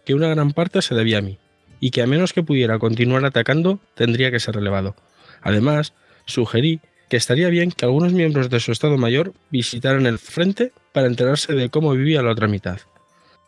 que 0.06 0.14
una 0.14 0.28
gran 0.28 0.52
parte 0.52 0.80
se 0.80 0.94
debía 0.94 1.18
a 1.18 1.22
mí, 1.22 1.38
y 1.80 1.90
que 1.90 2.02
a 2.02 2.06
menos 2.06 2.32
que 2.32 2.42
pudiera 2.42 2.78
continuar 2.78 3.24
atacando, 3.24 3.80
tendría 3.94 4.30
que 4.30 4.40
ser 4.40 4.54
relevado. 4.54 4.94
Además, 5.42 5.94
sugerí 6.24 6.80
que 7.08 7.16
estaría 7.16 7.48
bien 7.48 7.70
que 7.70 7.84
algunos 7.84 8.12
miembros 8.12 8.50
de 8.50 8.60
su 8.60 8.72
Estado 8.72 8.98
Mayor 8.98 9.32
visitaran 9.50 10.06
el 10.06 10.18
frente 10.18 10.72
para 10.92 11.06
enterarse 11.06 11.54
de 11.54 11.70
cómo 11.70 11.92
vivía 11.92 12.22
la 12.22 12.32
otra 12.32 12.48
mitad. 12.48 12.80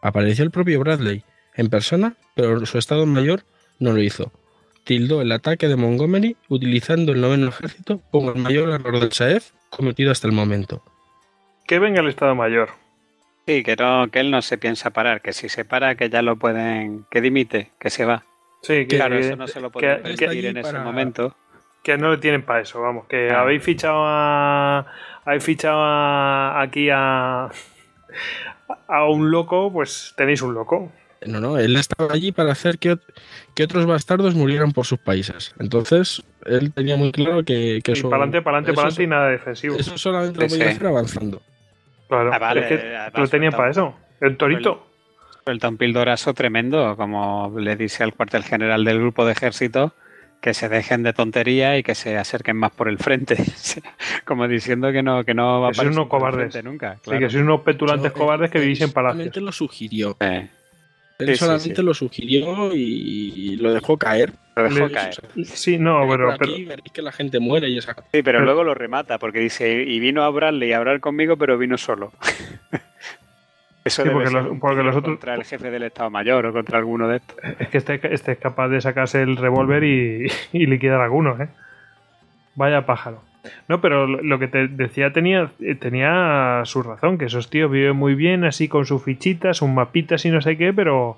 Apareció 0.03 0.45
el 0.45 0.51
propio 0.51 0.81
Bradley, 0.81 1.25
en 1.55 1.69
persona, 1.69 2.15
pero 2.35 2.65
su 2.65 2.79
Estado 2.79 3.05
Mayor 3.05 3.43
no 3.79 3.93
lo 3.93 4.01
hizo, 4.01 4.33
tildó 4.85 5.21
el 5.21 5.33
ataque 5.33 5.69
de 5.69 5.77
Montgomery 5.77 6.37
utilizando 6.49 7.13
el 7.13 7.21
noveno 7.21 7.49
ejército 7.49 8.01
como 8.11 8.33
el 8.33 8.41
mayor 8.41 8.71
error 8.71 8.99
del 8.99 9.13
SAEF 9.13 9.51
cometido 9.69 10.11
hasta 10.11 10.27
el 10.27 10.33
momento. 10.33 10.83
Que 11.67 11.79
venga 11.79 12.01
el 12.01 12.09
Estado 12.09 12.35
Mayor. 12.35 12.71
Sí, 13.47 13.63
que, 13.63 13.77
no, 13.77 14.11
que 14.11 14.21
él 14.21 14.31
no 14.31 14.43
se 14.43 14.59
piensa 14.59 14.91
parar, 14.91 15.23
que 15.23 15.33
si 15.33 15.49
se 15.49 15.65
para 15.65 15.95
que 15.95 16.11
ya 16.11 16.23
lo 16.23 16.37
pueden, 16.37 17.07
que 17.11 17.21
dimite, 17.21 17.71
que 17.79 17.91
se 17.91 18.05
va. 18.05 18.25
Sí, 18.63 18.87
que, 18.87 18.97
claro, 18.97 19.17
eso 19.17 19.37
no 19.37 19.49
se 19.49 19.61
lo 19.61 19.71
puede 19.71 19.97
permitir 19.97 20.47
en 20.47 20.57
ese 20.57 20.79
momento. 20.79 21.37
Que 21.83 21.97
no 21.97 22.11
le 22.11 22.19
tienen 22.19 22.43
para 22.43 22.61
eso, 22.61 22.81
vamos, 22.81 23.07
que 23.07 23.29
claro. 23.29 23.43
habéis 23.43 23.63
fichado 23.63 24.03
a, 24.05 24.87
habéis 25.25 25.45
fichado 25.45 25.81
a, 25.81 26.61
aquí 26.61 26.91
a, 26.91 27.49
a 28.87 29.05
un 29.09 29.31
loco, 29.31 29.73
pues 29.73 30.13
tenéis 30.17 30.43
un 30.43 30.55
loco. 30.55 30.93
No, 31.27 31.41
no, 31.41 31.59
él 31.59 31.77
estaba 31.77 32.15
allí 32.15 32.33
para 32.33 32.53
hacer 32.53 32.79
que, 32.79 32.99
que, 33.55 33.65
otros 33.65 33.87
bastardos 33.87 34.35
murieran 34.35 34.73
por 34.73 34.87
sus 34.87 34.99
países. 34.99 35.55
Entonces, 35.59 36.23
él 36.47 36.73
tenía 36.73 36.97
muy 36.97 37.13
claro 37.13 37.45
que, 37.45 37.81
que 37.85 37.93
eso. 37.93 38.09
Para 38.09 38.25
adelante, 38.25 38.43
para 38.43 38.59
adelante, 38.59 38.75
para 38.75 38.89
adelante 38.89 39.03
y 39.03 39.07
nada 39.07 39.29
defensivo. 39.29 39.77
Eso 39.77 39.99
solamente 39.99 40.41
lo 40.41 40.49
podía 40.49 40.71
hacer 40.71 40.87
avanzando. 40.87 41.43
Claro, 42.09 42.31
ah, 42.33 42.39
vale, 42.39 42.61
es 42.63 43.13
que 43.13 43.21
lo 43.21 43.29
tenían 43.29 43.53
para 43.53 43.71
eso. 43.71 43.95
El 44.21 44.37
torito. 44.37 44.87
El, 45.47 45.53
el 45.53 45.61
Tompildorazo 45.61 46.33
tremendo, 46.33 46.97
como 46.97 47.55
le 47.59 47.77
dice 47.77 48.03
al 48.03 48.15
cuartel 48.15 48.43
general 48.43 48.85
del 48.85 48.99
grupo 48.99 49.27
de 49.27 49.33
ejército, 49.33 49.95
que 50.41 50.55
se 50.55 50.69
dejen 50.69 51.03
de 51.03 51.13
tontería 51.13 51.77
y 51.77 51.83
que 51.83 51.95
se 51.95 52.17
acerquen 52.17 52.57
más 52.57 52.73
por 52.73 52.89
el 52.89 52.99
frente. 52.99 53.37
Como 54.25 54.49
diciendo 54.49 54.91
que 54.93 55.03
no, 55.03 55.25
que 55.25 55.35
no 55.35 55.61
va 55.61 55.69
a 55.69 55.83
unos 55.83 56.09
cobardes. 56.09 56.65
nunca. 56.65 56.99
Claro. 57.03 57.19
Sí, 57.19 57.25
que 57.25 57.31
sois 57.31 57.43
unos 57.43 57.61
petulantes 57.61 58.13
Yo, 58.13 58.19
cobardes 58.19 58.51
que 58.51 58.59
vivís 58.59 58.81
en 58.81 58.93
palacios. 58.93 59.37
lo 59.37 59.53
sugirió. 59.53 60.17
Eh. 60.21 60.49
Él 61.19 61.29
sí, 61.29 61.37
solamente 61.37 61.69
sí, 61.69 61.77
sí. 61.77 61.83
lo 61.83 61.93
sugirió 61.93 62.75
y 62.75 63.57
lo 63.57 63.75
dejó 63.75 63.99
caer. 63.99 64.33
Lo 64.57 64.65
dejó 64.65 64.87
Le, 64.87 64.93
caer. 64.93 65.15
Sí, 65.45 65.79
no, 65.79 66.07
pero, 66.09 66.33
aquí 66.33 66.41
pero... 66.41 66.69
veréis 66.69 66.93
que 66.93 67.03
la 67.03 67.13
gente 67.13 67.41
muere 67.41 67.69
y 67.69 67.77
esa 67.77 67.95
Sí, 67.95 68.01
pero, 68.11 68.23
pero, 68.23 68.45
luego 68.45 68.65
lo 68.65 68.75
remata 68.75 69.19
porque 69.19 69.39
dice, 69.39 69.85
y 69.87 70.01
vino 70.01 70.23
a 70.23 70.27
hablarle 70.27 70.69
y 70.69 70.73
a 70.73 70.79
hablar 70.79 71.01
conmigo, 71.01 71.37
pero 71.37 71.59
vino 71.59 71.77
solo. 71.77 72.13
Eso 73.91 74.05
sí, 74.05 74.11
porque, 74.11 74.31
los, 74.31 74.59
porque 74.59 74.83
los 74.83 74.97
otros 74.97 75.17
contra 75.17 75.35
el 75.35 75.45
jefe 75.45 75.71
del 75.71 75.83
Estado 75.83 76.11
Mayor 76.11 76.47
o 76.47 76.53
contra 76.53 76.79
alguno 76.79 77.09
de 77.09 77.17
estos. 77.17 77.37
Es 77.59 77.69
que 77.69 77.79
este, 77.79 78.15
este 78.15 78.33
es 78.33 78.39
capaz 78.39 78.69
de 78.69 78.81
sacarse 78.81 79.21
el 79.21 79.37
revólver 79.37 79.85
y, 79.85 80.27
y, 80.53 80.67
liquidar 80.67 81.01
a 81.01 81.05
algunos, 81.05 81.41
¿eh? 81.41 81.49
Vaya 82.55 82.87
pájaro. 82.87 83.23
No, 83.69 83.81
pero 83.81 84.07
lo 84.07 84.39
que 84.39 84.49
te 84.49 84.69
decía 84.69 85.13
tenía, 85.13 85.51
tenía 85.81 86.63
su 86.65 86.83
razón, 86.83 87.19
que 87.19 87.25
esos 87.25 87.49
tíos 87.49 87.71
viven 87.71 87.97
muy 87.97 88.15
bien 88.15 88.45
así 88.45 88.69
con 88.69 88.85
sus 88.85 89.03
fichitas, 89.03 89.57
sus 89.57 89.69
mapitas 89.69 90.25
y 90.27 90.31
no 90.31 90.41
sé 90.41 90.59
qué, 90.59 90.73
pero 90.73 91.17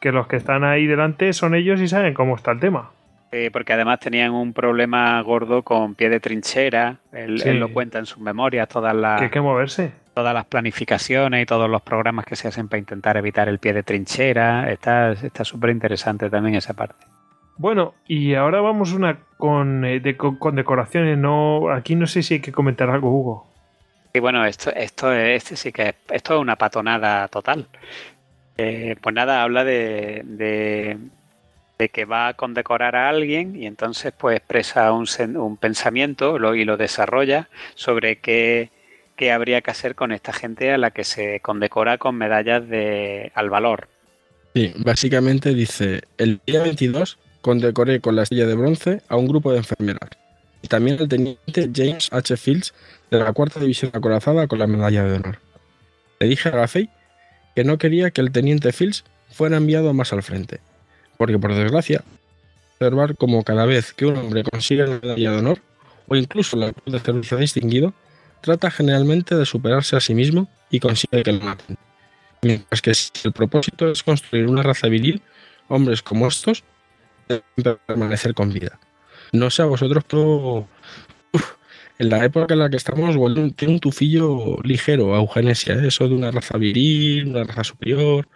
que 0.00 0.12
los 0.12 0.26
que 0.26 0.36
están 0.36 0.64
ahí 0.64 0.86
delante 0.86 1.32
son 1.32 1.54
ellos 1.54 1.80
y 1.80 1.88
saben 1.88 2.14
cómo 2.14 2.36
está 2.36 2.52
el 2.52 2.60
tema. 2.60 2.90
Eh, 3.32 3.50
porque 3.52 3.72
además 3.72 3.98
tenían 3.98 4.30
un 4.30 4.52
problema 4.52 5.20
gordo 5.22 5.62
con 5.62 5.96
pie 5.96 6.08
de 6.08 6.20
trinchera, 6.20 6.98
él, 7.12 7.40
sí. 7.40 7.48
él 7.48 7.58
lo 7.58 7.72
cuenta 7.72 7.98
en 7.98 8.06
sus 8.06 8.18
memorias, 8.18 8.68
todas 8.68 8.94
las... 8.94 9.18
Que 9.18 9.24
hay 9.24 9.30
que 9.30 9.40
moverse. 9.40 9.92
Todas 10.14 10.32
las 10.32 10.44
planificaciones 10.46 11.42
y 11.42 11.46
todos 11.46 11.68
los 11.68 11.82
programas 11.82 12.24
que 12.24 12.36
se 12.36 12.46
hacen 12.48 12.68
para 12.68 12.78
intentar 12.78 13.16
evitar 13.16 13.48
el 13.48 13.58
pie 13.58 13.72
de 13.72 13.82
trinchera, 13.82 14.70
está 14.70 15.44
súper 15.44 15.70
está 15.70 15.70
interesante 15.70 16.30
también 16.30 16.54
esa 16.54 16.74
parte. 16.74 17.04
Bueno, 17.56 17.94
y 18.06 18.34
ahora 18.34 18.60
vamos 18.60 18.92
una 18.92 19.18
con, 19.36 19.84
eh, 19.84 20.00
de- 20.00 20.16
con, 20.16 20.36
con 20.36 20.54
decoraciones. 20.56 21.18
No, 21.18 21.68
aquí 21.70 21.94
no 21.96 22.06
sé 22.06 22.22
si 22.22 22.34
hay 22.34 22.40
que 22.40 22.52
comentar 22.52 22.90
algo, 22.90 23.10
Hugo. 23.10 23.46
Y 24.12 24.20
bueno, 24.20 24.44
esto, 24.44 24.70
esto 24.74 25.12
es, 25.12 25.36
este 25.42 25.56
sí 25.56 25.72
que 25.72 25.88
es, 25.88 25.94
esto 26.10 26.34
es 26.34 26.40
una 26.40 26.56
patonada 26.56 27.26
total. 27.28 27.66
Eh, 28.56 28.94
pues 29.00 29.14
nada, 29.14 29.42
habla 29.42 29.64
de, 29.64 30.22
de, 30.24 30.96
de 31.78 31.88
que 31.88 32.04
va 32.04 32.28
a 32.28 32.34
condecorar 32.34 32.94
a 32.94 33.08
alguien 33.08 33.56
y 33.56 33.66
entonces 33.66 34.12
pues 34.16 34.36
expresa 34.36 34.92
un, 34.92 35.06
un 35.36 35.56
pensamiento 35.56 36.38
lo- 36.38 36.54
y 36.54 36.64
lo 36.64 36.76
desarrolla 36.76 37.48
sobre 37.74 38.20
qué, 38.20 38.70
qué 39.16 39.32
habría 39.32 39.60
que 39.60 39.70
hacer 39.70 39.94
con 39.94 40.12
esta 40.12 40.32
gente 40.32 40.72
a 40.72 40.78
la 40.78 40.90
que 40.90 41.04
se 41.04 41.40
condecora 41.40 41.98
con 41.98 42.16
medallas 42.16 42.68
de, 42.68 43.32
al 43.34 43.50
valor. 43.50 43.88
Sí, 44.54 44.72
básicamente 44.76 45.54
dice, 45.54 46.02
el 46.18 46.40
día 46.46 46.62
22 46.62 47.18
condecoré 47.40 48.00
con 48.00 48.16
la 48.16 48.22
estrella 48.22 48.46
de 48.46 48.54
bronce 48.54 49.02
a 49.08 49.16
un 49.16 49.26
grupo 49.26 49.52
de 49.52 49.58
enfermeras 49.58 50.10
y 50.62 50.68
también 50.68 50.98
al 50.98 51.08
teniente 51.08 51.70
James 51.74 52.08
H. 52.10 52.36
Fields 52.36 52.72
de 53.10 53.18
la 53.18 53.32
cuarta 53.32 53.60
división 53.60 53.90
acorazada 53.92 54.46
con 54.46 54.58
la 54.58 54.66
medalla 54.66 55.04
de 55.04 55.16
honor. 55.16 55.38
Le 56.20 56.28
dije 56.28 56.48
a 56.48 56.52
Gaffey 56.52 56.88
que 57.54 57.64
no 57.64 57.76
quería 57.76 58.10
que 58.10 58.20
el 58.20 58.32
teniente 58.32 58.72
Fields 58.72 59.04
fuera 59.30 59.58
enviado 59.58 59.92
más 59.92 60.12
al 60.12 60.22
frente, 60.22 60.60
porque 61.18 61.38
por 61.38 61.54
desgracia, 61.54 62.02
observar 62.74 63.16
como 63.16 63.44
cada 63.44 63.66
vez 63.66 63.92
que 63.92 64.06
un 64.06 64.16
hombre 64.16 64.42
consigue 64.42 64.86
la 64.86 65.00
medalla 65.02 65.30
de 65.32 65.36
honor 65.36 65.58
o 66.08 66.16
incluso 66.16 66.56
la 66.56 66.72
cruz 66.72 66.92
de 66.92 67.00
servicio 67.00 67.36
distinguido, 67.36 67.92
trata 68.44 68.70
generalmente 68.70 69.34
de 69.34 69.46
superarse 69.46 69.96
a 69.96 70.00
sí 70.00 70.14
mismo 70.14 70.48
y 70.70 70.78
consigue 70.78 71.22
que 71.22 71.32
lo 71.32 71.40
maten. 71.40 71.78
Mientras 72.42 72.82
que 72.82 72.92
si 72.92 73.10
el 73.24 73.32
propósito 73.32 73.90
es 73.90 74.02
construir 74.02 74.46
una 74.46 74.62
raza 74.62 74.88
viril, 74.88 75.22
hombres 75.68 76.02
como 76.02 76.28
estos 76.28 76.62
deben 77.26 77.78
permanecer 77.86 78.34
con 78.34 78.52
vida. 78.52 78.78
No 79.32 79.48
sé 79.48 79.62
a 79.62 79.64
vosotros, 79.64 80.04
pero 80.06 80.68
en 81.98 82.10
la 82.10 82.22
época 82.22 82.52
en 82.52 82.60
la 82.60 82.68
que 82.68 82.76
estamos 82.76 83.16
tiene 83.56 83.74
un 83.74 83.80
tufillo 83.80 84.58
ligero 84.62 85.14
a 85.14 85.18
eugenesia, 85.20 85.74
¿eh? 85.76 85.88
eso 85.88 86.06
de 86.06 86.14
una 86.14 86.30
raza 86.30 86.58
viril, 86.58 87.28
una 87.28 87.44
raza 87.44 87.64
superior. 87.64 88.28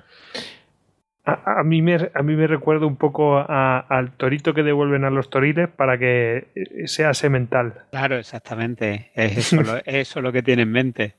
A, 1.28 1.60
a 1.60 1.62
mí, 1.64 1.82
me, 1.82 1.96
a 2.14 2.22
mí 2.22 2.34
me 2.36 2.46
recuerda 2.46 2.86
un 2.86 2.96
poco 2.96 3.36
a- 3.38 3.78
al 3.88 4.12
torito 4.12 4.54
que 4.54 4.62
devuelven 4.62 5.04
a 5.04 5.10
los 5.10 5.30
toriles 5.30 5.68
para 5.68 5.98
que 5.98 6.48
eh, 6.54 6.86
sea 6.88 7.12
semental. 7.14 7.74
Claro, 7.90 8.16
exactamente. 8.16 9.10
Es 9.14 9.36
eso, 9.52 9.62
lo, 9.62 9.76
es 9.78 9.84
eso 9.86 10.20
lo 10.22 10.32
que 10.32 10.42
tiene 10.42 10.62
en 10.62 10.72
mente. 10.72 11.14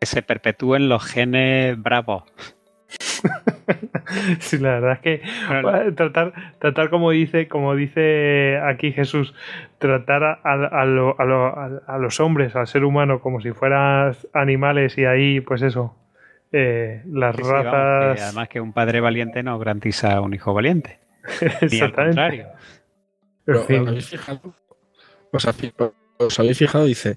Que 0.00 0.06
se 0.06 0.22
perpetúen 0.22 0.88
los 0.88 1.04
genes 1.04 1.80
bravos. 1.82 2.24
Sí, 4.40 4.58
la 4.58 4.72
verdad 4.80 4.92
es 4.92 4.98
que 5.00 5.22
Bueno, 5.62 5.94
tratar, 5.94 6.32
tratar 6.58 6.90
como 6.90 7.10
dice, 7.10 7.48
como 7.48 7.74
dice 7.74 8.58
aquí 8.62 8.92
Jesús, 8.92 9.34
tratar 9.78 10.22
a, 10.22 10.32
a- 10.44 10.84
lo- 10.84 11.18
a 11.18 11.24
lo- 11.24 11.46
a- 11.86 11.98
los 11.98 12.20
hombres, 12.20 12.54
al 12.54 12.66
ser 12.66 12.84
humano, 12.84 13.20
como 13.20 13.40
si 13.40 13.52
fueran 13.52 14.12
animales 14.34 14.98
y 14.98 15.06
ahí, 15.06 15.40
pues 15.40 15.62
eso, 15.62 15.96
eh, 16.56 17.02
las 17.06 17.34
Sí, 17.36 17.42
sí, 17.42 17.48
vamos, 17.50 17.64
razas. 17.72 18.16
que 18.16 18.22
además 18.22 18.48
que 18.48 18.60
un 18.60 18.72
padre 18.72 19.00
valiente 19.00 19.42
no 19.42 19.58
garantiza 19.58 20.20
un 20.20 20.34
hijo 20.34 20.54
valiente. 20.54 21.00
Al 21.40 21.48
Exactamente. 21.62 21.94
contrario. 21.94 22.46
En 23.46 23.54
Pero. 23.66 23.82
¿os 23.82 23.88
habéis 23.88 24.06
fijado? 24.08 24.54
¿Os 25.32 25.46
habéis- 25.46 25.74
os 26.18 26.38
habéis 26.38 26.58
fijado? 26.58 26.84
Dice, 26.84 27.16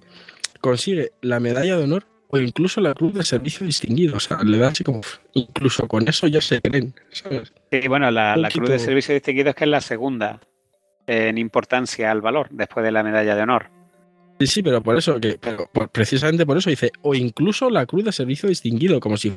consigue 0.62 1.12
la 1.22 1.40
medalla 1.40 1.78
de 1.78 1.84
honor 1.84 2.04
o 2.30 2.38
incluso 2.40 2.82
la 2.82 2.94
cruz 2.94 3.14
de 3.14 3.24
servicio 3.24 3.66
distinguido. 3.66 4.18
O 4.18 4.20
sea, 4.20 4.40
le 4.44 4.58
da 4.58 4.70
así 4.70 4.84
como, 4.84 5.02
incluso 5.34 5.88
con 5.88 6.08
eso 6.08 6.28
ya 6.28 6.42
se 6.42 6.60
creen, 6.62 6.94
¿sabes? 7.12 7.54
Sí, 7.72 7.88
bueno, 7.88 8.10
la, 8.12 8.36
Cruz 8.54 8.70
de 8.70 8.80
Servicio 8.80 9.14
Distinguido 9.14 9.50
es 9.52 9.56
que 9.56 9.64
es 9.66 9.70
la 9.70 9.82
segunda 9.82 10.40
en 11.06 11.38
importancia 11.38 12.12
al 12.12 12.20
valor, 12.22 12.48
después 12.50 12.84
de 12.84 12.92
la 12.92 13.04
medalla 13.04 13.36
de 13.36 13.42
honor. 13.44 13.70
Sí, 14.40 14.48
sí, 14.48 14.64
pero 14.64 14.82
por 14.84 14.98
eso, 14.98 15.20
que, 15.20 15.38
pero 15.42 15.68
por- 15.74 15.90
precisamente 15.90 16.46
por 16.46 16.58
eso 16.58 16.70
dice, 16.70 16.92
o 17.02 17.16
incluso 17.16 17.70
la 17.70 17.86
cruz 17.86 18.04
de 18.06 18.12
servicio 18.12 18.48
distinguido, 18.50 19.00
como 19.00 19.18
si 19.18 19.34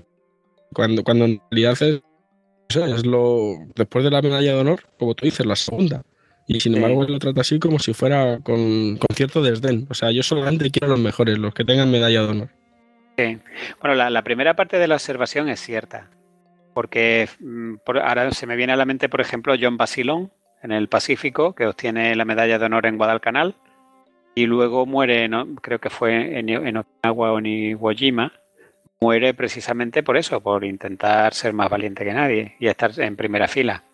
cuando, 0.72 1.02
cuando 1.02 1.24
en 1.24 1.40
realidad 1.50 1.72
es, 1.80 2.00
o 2.02 2.72
sea, 2.72 2.86
es 2.94 3.04
lo, 3.06 3.54
después 3.74 4.04
de 4.04 4.10
la 4.10 4.20
medalla 4.22 4.54
de 4.54 4.60
honor, 4.60 4.80
como 4.98 5.14
tú 5.14 5.24
dices, 5.24 5.44
la 5.46 5.56
segunda. 5.56 6.02
Y 6.46 6.58
sin 6.60 6.74
embargo 6.74 7.04
lo 7.04 7.18
trata 7.20 7.42
así 7.42 7.58
como 7.60 7.78
si 7.78 7.94
fuera 7.94 8.40
con, 8.42 8.96
con 8.96 9.14
cierto 9.14 9.40
desdén. 9.40 9.86
O 9.88 9.94
sea, 9.94 10.10
yo 10.10 10.22
solamente 10.24 10.70
quiero 10.70 10.88
los 10.88 10.98
mejores, 11.00 11.38
los 11.38 11.54
que 11.54 11.64
tengan 11.64 11.90
medalla 11.92 12.22
de 12.22 12.28
honor. 12.28 12.48
Sí. 13.16 13.38
Bueno, 13.80 13.94
la, 13.94 14.10
la 14.10 14.22
primera 14.24 14.54
parte 14.56 14.78
de 14.78 14.88
la 14.88 14.96
observación 14.96 15.48
es 15.48 15.60
cierta, 15.60 16.10
porque 16.74 17.28
mm, 17.38 17.76
por- 17.84 17.98
ahora 17.98 18.32
se 18.32 18.46
me 18.46 18.56
viene 18.56 18.72
a 18.72 18.76
la 18.76 18.84
mente, 18.84 19.08
por 19.08 19.20
ejemplo, 19.20 19.54
John 19.60 19.76
Basilón 19.76 20.32
en 20.62 20.72
el 20.72 20.88
Pacífico, 20.88 21.54
que 21.54 21.66
obtiene 21.66 22.14
la 22.16 22.24
medalla 22.24 22.58
de 22.58 22.66
honor 22.66 22.86
en 22.86 22.96
Guadalcanal, 22.96 23.54
y 24.34 24.46
luego 24.46 24.86
muere, 24.86 25.28
creo 25.60 25.78
que 25.78 25.90
fue 25.90 26.38
en, 26.38 26.48
en 26.48 26.76
Okinawa 26.76 27.32
o 27.32 27.38
en 27.38 27.46
Iwo 27.46 27.90
Jima, 27.92 28.32
muere 29.00 29.34
precisamente 29.34 30.02
por 30.02 30.16
eso, 30.16 30.40
por 30.40 30.64
intentar 30.64 31.34
ser 31.34 31.52
más 31.52 31.70
valiente 31.70 32.04
que 32.04 32.12
nadie 32.12 32.56
y 32.60 32.68
estar 32.68 32.98
en 33.00 33.16
primera 33.16 33.48
fila. 33.48 33.84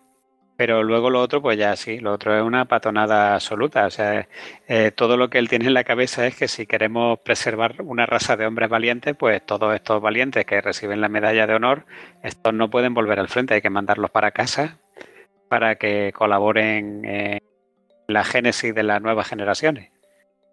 Pero 0.57 0.81
luego 0.81 1.11
lo 1.11 1.21
otro, 1.21 1.41
pues 1.41 1.57
ya 1.57 1.75
sí, 1.75 1.99
lo 1.99 2.13
otro 2.13 2.35
es 2.35 2.43
una 2.43 2.65
patonada 2.65 3.35
absoluta. 3.35 3.85
O 3.85 3.91
sea, 3.91 4.27
eh, 4.67 4.91
todo 4.91 5.15
lo 5.15 5.29
que 5.29 5.37
él 5.37 5.49
tiene 5.49 5.67
en 5.67 5.75
la 5.75 5.83
cabeza 5.83 6.25
es 6.25 6.35
que 6.35 6.47
si 6.47 6.65
queremos 6.65 7.19
preservar 7.19 7.75
una 7.83 8.07
raza 8.07 8.35
de 8.35 8.47
hombres 8.47 8.67
valientes, 8.67 9.15
pues 9.15 9.45
todos 9.45 9.75
estos 9.75 10.01
valientes 10.01 10.45
que 10.45 10.59
reciben 10.59 10.99
la 10.99 11.09
medalla 11.09 11.45
de 11.45 11.53
honor, 11.53 11.85
estos 12.23 12.55
no 12.55 12.71
pueden 12.71 12.95
volver 12.95 13.19
al 13.19 13.27
frente, 13.27 13.53
hay 13.53 13.61
que 13.61 13.69
mandarlos 13.69 14.09
para 14.09 14.31
casa 14.31 14.79
para 15.47 15.75
que 15.75 16.11
colaboren 16.13 17.05
en 17.05 17.39
la 18.07 18.23
génesis 18.23 18.73
de 18.73 18.83
las 18.83 19.01
nuevas 19.01 19.27
generaciones, 19.27 19.91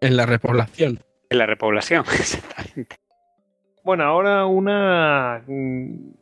En 0.05 0.19
la 0.19 0.27
repoblación. 0.27 1.01
en 1.31 1.39
la 1.39 1.47
repoblación, 1.47 2.05
exactamente. 2.13 2.97
Bueno, 3.83 4.05
ahora 4.05 4.45
una 4.45 5.43
mm, 5.47 6.13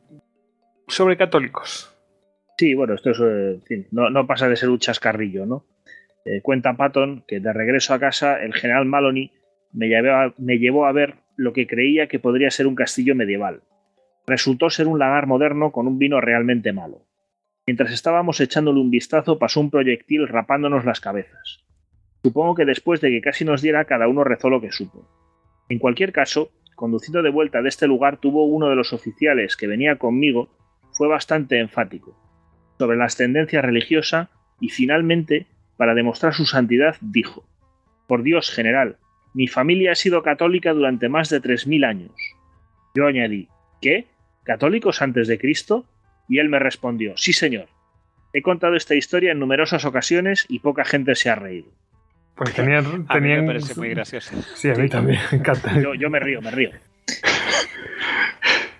sobre 0.86 1.16
católicos. 1.16 1.92
Sí, 2.56 2.74
bueno, 2.74 2.94
esto 2.94 3.10
es, 3.10 3.18
eh, 3.18 3.54
en 3.54 3.62
fin, 3.62 3.88
no, 3.90 4.08
no 4.08 4.24
pasa 4.26 4.48
de 4.48 4.54
ser 4.54 4.68
un 4.68 4.78
chascarrillo, 4.78 5.46
¿no? 5.46 5.66
Eh, 6.24 6.42
cuenta 6.42 6.74
Patton 6.74 7.24
que 7.26 7.40
de 7.40 7.52
regreso 7.52 7.92
a 7.92 7.98
casa 7.98 8.40
el 8.40 8.54
general 8.54 8.84
Maloney 8.84 9.32
me 9.72 9.88
llevó, 9.88 10.10
a, 10.10 10.34
me 10.38 10.58
llevó 10.58 10.86
a 10.86 10.92
ver 10.92 11.16
lo 11.36 11.52
que 11.52 11.66
creía 11.66 12.06
que 12.06 12.20
podría 12.20 12.52
ser 12.52 12.68
un 12.68 12.76
castillo 12.76 13.16
medieval. 13.16 13.62
Resultó 14.28 14.70
ser 14.70 14.86
un 14.86 15.00
lagar 15.00 15.26
moderno 15.26 15.72
con 15.72 15.88
un 15.88 15.98
vino 15.98 16.20
realmente 16.20 16.72
malo. 16.72 17.04
Mientras 17.66 17.92
estábamos 17.92 18.40
echándole 18.40 18.78
un 18.78 18.90
vistazo 18.90 19.40
pasó 19.40 19.58
un 19.58 19.70
proyectil 19.70 20.28
rapándonos 20.28 20.84
las 20.84 21.00
cabezas. 21.00 21.64
Supongo 22.22 22.54
que 22.54 22.64
después 22.64 23.00
de 23.00 23.10
que 23.10 23.20
casi 23.20 23.44
nos 23.44 23.62
diera 23.62 23.84
cada 23.84 24.08
uno 24.08 24.24
rezó 24.24 24.48
lo 24.48 24.60
que 24.60 24.72
supo. 24.72 25.06
En 25.68 25.78
cualquier 25.78 26.12
caso, 26.12 26.50
conducido 26.76 27.22
de 27.22 27.30
vuelta 27.30 27.62
de 27.62 27.68
este 27.68 27.86
lugar 27.86 28.18
tuvo 28.18 28.44
uno 28.44 28.68
de 28.68 28.76
los 28.76 28.92
oficiales 28.92 29.56
que 29.56 29.66
venía 29.66 29.96
conmigo, 29.96 30.50
fue 30.92 31.08
bastante 31.08 31.58
enfático 31.58 32.16
sobre 32.78 32.96
la 32.96 33.04
ascendencia 33.04 33.62
religiosa 33.62 34.30
y 34.60 34.68
finalmente, 34.68 35.46
para 35.76 35.94
demostrar 35.94 36.34
su 36.34 36.46
santidad, 36.46 36.96
dijo, 37.00 37.44
Por 38.06 38.22
Dios, 38.22 38.50
general, 38.50 38.98
mi 39.34 39.46
familia 39.46 39.92
ha 39.92 39.94
sido 39.94 40.22
católica 40.22 40.72
durante 40.72 41.08
más 41.08 41.30
de 41.30 41.40
3.000 41.40 41.86
años. 41.86 42.12
Yo 42.94 43.06
añadí, 43.06 43.48
¿qué? 43.80 44.06
¿Católicos 44.42 45.00
antes 45.00 45.28
de 45.28 45.38
Cristo? 45.38 45.86
Y 46.28 46.38
él 46.38 46.48
me 46.48 46.58
respondió, 46.58 47.16
sí, 47.16 47.32
señor. 47.32 47.68
He 48.32 48.42
contado 48.42 48.74
esta 48.74 48.94
historia 48.94 49.32
en 49.32 49.38
numerosas 49.38 49.84
ocasiones 49.84 50.46
y 50.48 50.58
poca 50.58 50.84
gente 50.84 51.14
se 51.14 51.30
ha 51.30 51.34
reído. 51.34 51.70
Pues 52.34 52.54
tenían. 52.54 52.84
A 52.86 52.88
mí 52.88 53.04
tenían 53.08 53.40
me 53.42 53.46
parece 53.48 53.74
muy 53.78 53.90
gracioso. 53.90 54.34
Sí, 54.54 54.70
a 54.70 54.74
mí 54.74 54.88
también 54.88 55.20
me 55.30 55.38
encanta. 55.38 55.78
Yo, 55.80 55.94
yo 55.94 56.08
me 56.10 56.18
río, 56.18 56.40
me 56.40 56.50
río. 56.50 56.70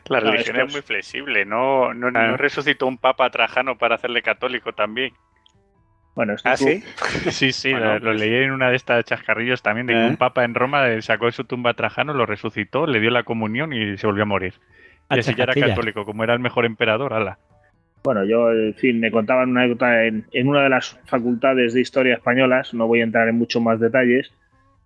La 0.09 0.21
No, 0.21 0.31
religión 0.33 0.57
es 0.57 0.67
es- 0.67 0.73
muy 0.73 0.83
flexible, 0.83 1.45
no, 1.45 1.95
no, 1.95 2.11
no 2.11 2.37
resucitó 2.37 2.87
un 2.87 2.99
papa 2.99 3.31
trajano 3.31 3.79
para 3.79 3.95
hacerle 3.95 4.21
católico 4.23 4.73
también. 4.73 5.13
Bueno, 6.15 6.35
¿Ah, 6.45 6.57
tú- 6.59 6.65
sí? 6.65 6.85
Sí, 7.31 7.53
sí, 7.53 7.71
Bueno, 7.73 7.87
lo, 7.87 7.99
lo 8.01 8.05
pues- 8.11 8.21
leí 8.21 8.35
en 8.45 8.51
una 8.51 8.69
de 8.71 8.77
estas 8.77 9.05
chascarrillos 9.05 9.63
también, 9.63 9.87
de 9.87 9.95
que 9.95 10.05
¿Eh? 10.05 10.09
un 10.09 10.17
papa 10.17 10.45
en 10.45 10.55
Roma 10.55 10.89
eh, 10.89 11.01
sacó 11.01 11.27
de 11.27 11.33
su 11.33 11.45
tumba 11.45 11.71
a 11.71 11.75
Trajano, 11.75 12.13
lo 12.13 12.27
resucitó, 12.27 12.87
le 12.87 13.01
dio 13.01 13.11
la 13.11 13.23
comunión 13.23 13.73
y 13.73 13.97
se 13.97 14.07
volvió 14.07 14.25
a 14.25 14.27
morir. 14.27 14.55
Y 15.11 15.19
así 15.19 15.35
ya 15.35 15.45
era 15.45 15.55
católico, 15.55 16.05
como 16.05 16.25
era 16.25 16.35
el 16.35 16.41
mejor 16.41 16.65
emperador, 16.67 17.13
ala. 17.15 17.39
Bueno, 18.05 18.25
yo, 18.25 18.51
en 18.53 18.75
fin, 18.75 18.99
me 18.99 19.11
contaban 19.13 19.51
una 19.51 19.63
anécdota 19.63 20.05
en, 20.05 20.27
en 20.33 20.49
una 20.49 20.63
de 20.65 20.69
las 20.69 20.99
facultades 21.07 21.73
de 21.75 21.81
historia 21.81 22.15
españolas, 22.15 22.75
no 22.75 22.87
voy 22.89 23.01
a 23.01 23.05
entrar 23.05 23.29
en 23.29 23.39
muchos 23.39 23.63
más 23.63 23.79
detalles, 23.79 24.33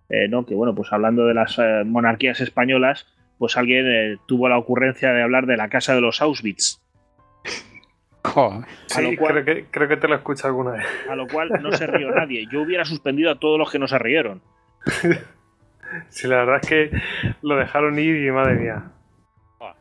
eh, 0.09 0.27
¿no? 0.29 0.45
que 0.45 0.53
bueno, 0.55 0.75
pues 0.75 0.93
hablando 0.93 1.25
de 1.25 1.33
las 1.33 1.57
eh, 1.57 1.83
monarquías 1.85 2.39
españolas, 2.41 3.07
pues 3.39 3.57
alguien 3.57 3.85
eh, 3.87 4.17
tuvo 4.27 4.49
la 4.49 4.57
ocurrencia 4.57 5.11
de 5.13 5.23
hablar 5.23 5.47
de 5.47 5.57
la 5.57 5.67
casa 5.69 5.95
de 5.95 6.01
los 6.01 6.21
Auschwitz, 6.21 6.79
Joder. 8.23 8.65
a 8.95 9.01
lo 9.01 9.09
Sí, 9.09 9.17
cual- 9.17 9.43
creo, 9.43 9.45
que, 9.45 9.65
creo 9.71 9.87
que 9.87 9.97
te 9.97 10.07
lo 10.07 10.13
he 10.13 10.17
escuchado 10.17 10.49
alguna 10.49 10.71
vez. 10.71 10.85
a 11.09 11.15
lo 11.15 11.27
cual 11.27 11.49
no 11.61 11.71
se 11.71 11.87
rió 11.87 12.11
nadie. 12.11 12.45
Yo 12.51 12.61
hubiera 12.61 12.85
suspendido 12.85 13.31
a 13.31 13.39
todos 13.39 13.57
los 13.57 13.71
que 13.71 13.79
no 13.79 13.87
se 13.87 13.97
rieron. 13.99 14.41
Sí, 16.09 16.27
la 16.27 16.39
verdad 16.43 16.59
es 16.61 16.67
que 16.67 16.91
lo 17.41 17.55
dejaron 17.55 17.97
ir 17.97 18.17
y 18.17 18.29
madre 18.29 18.55
mía. 18.55 18.91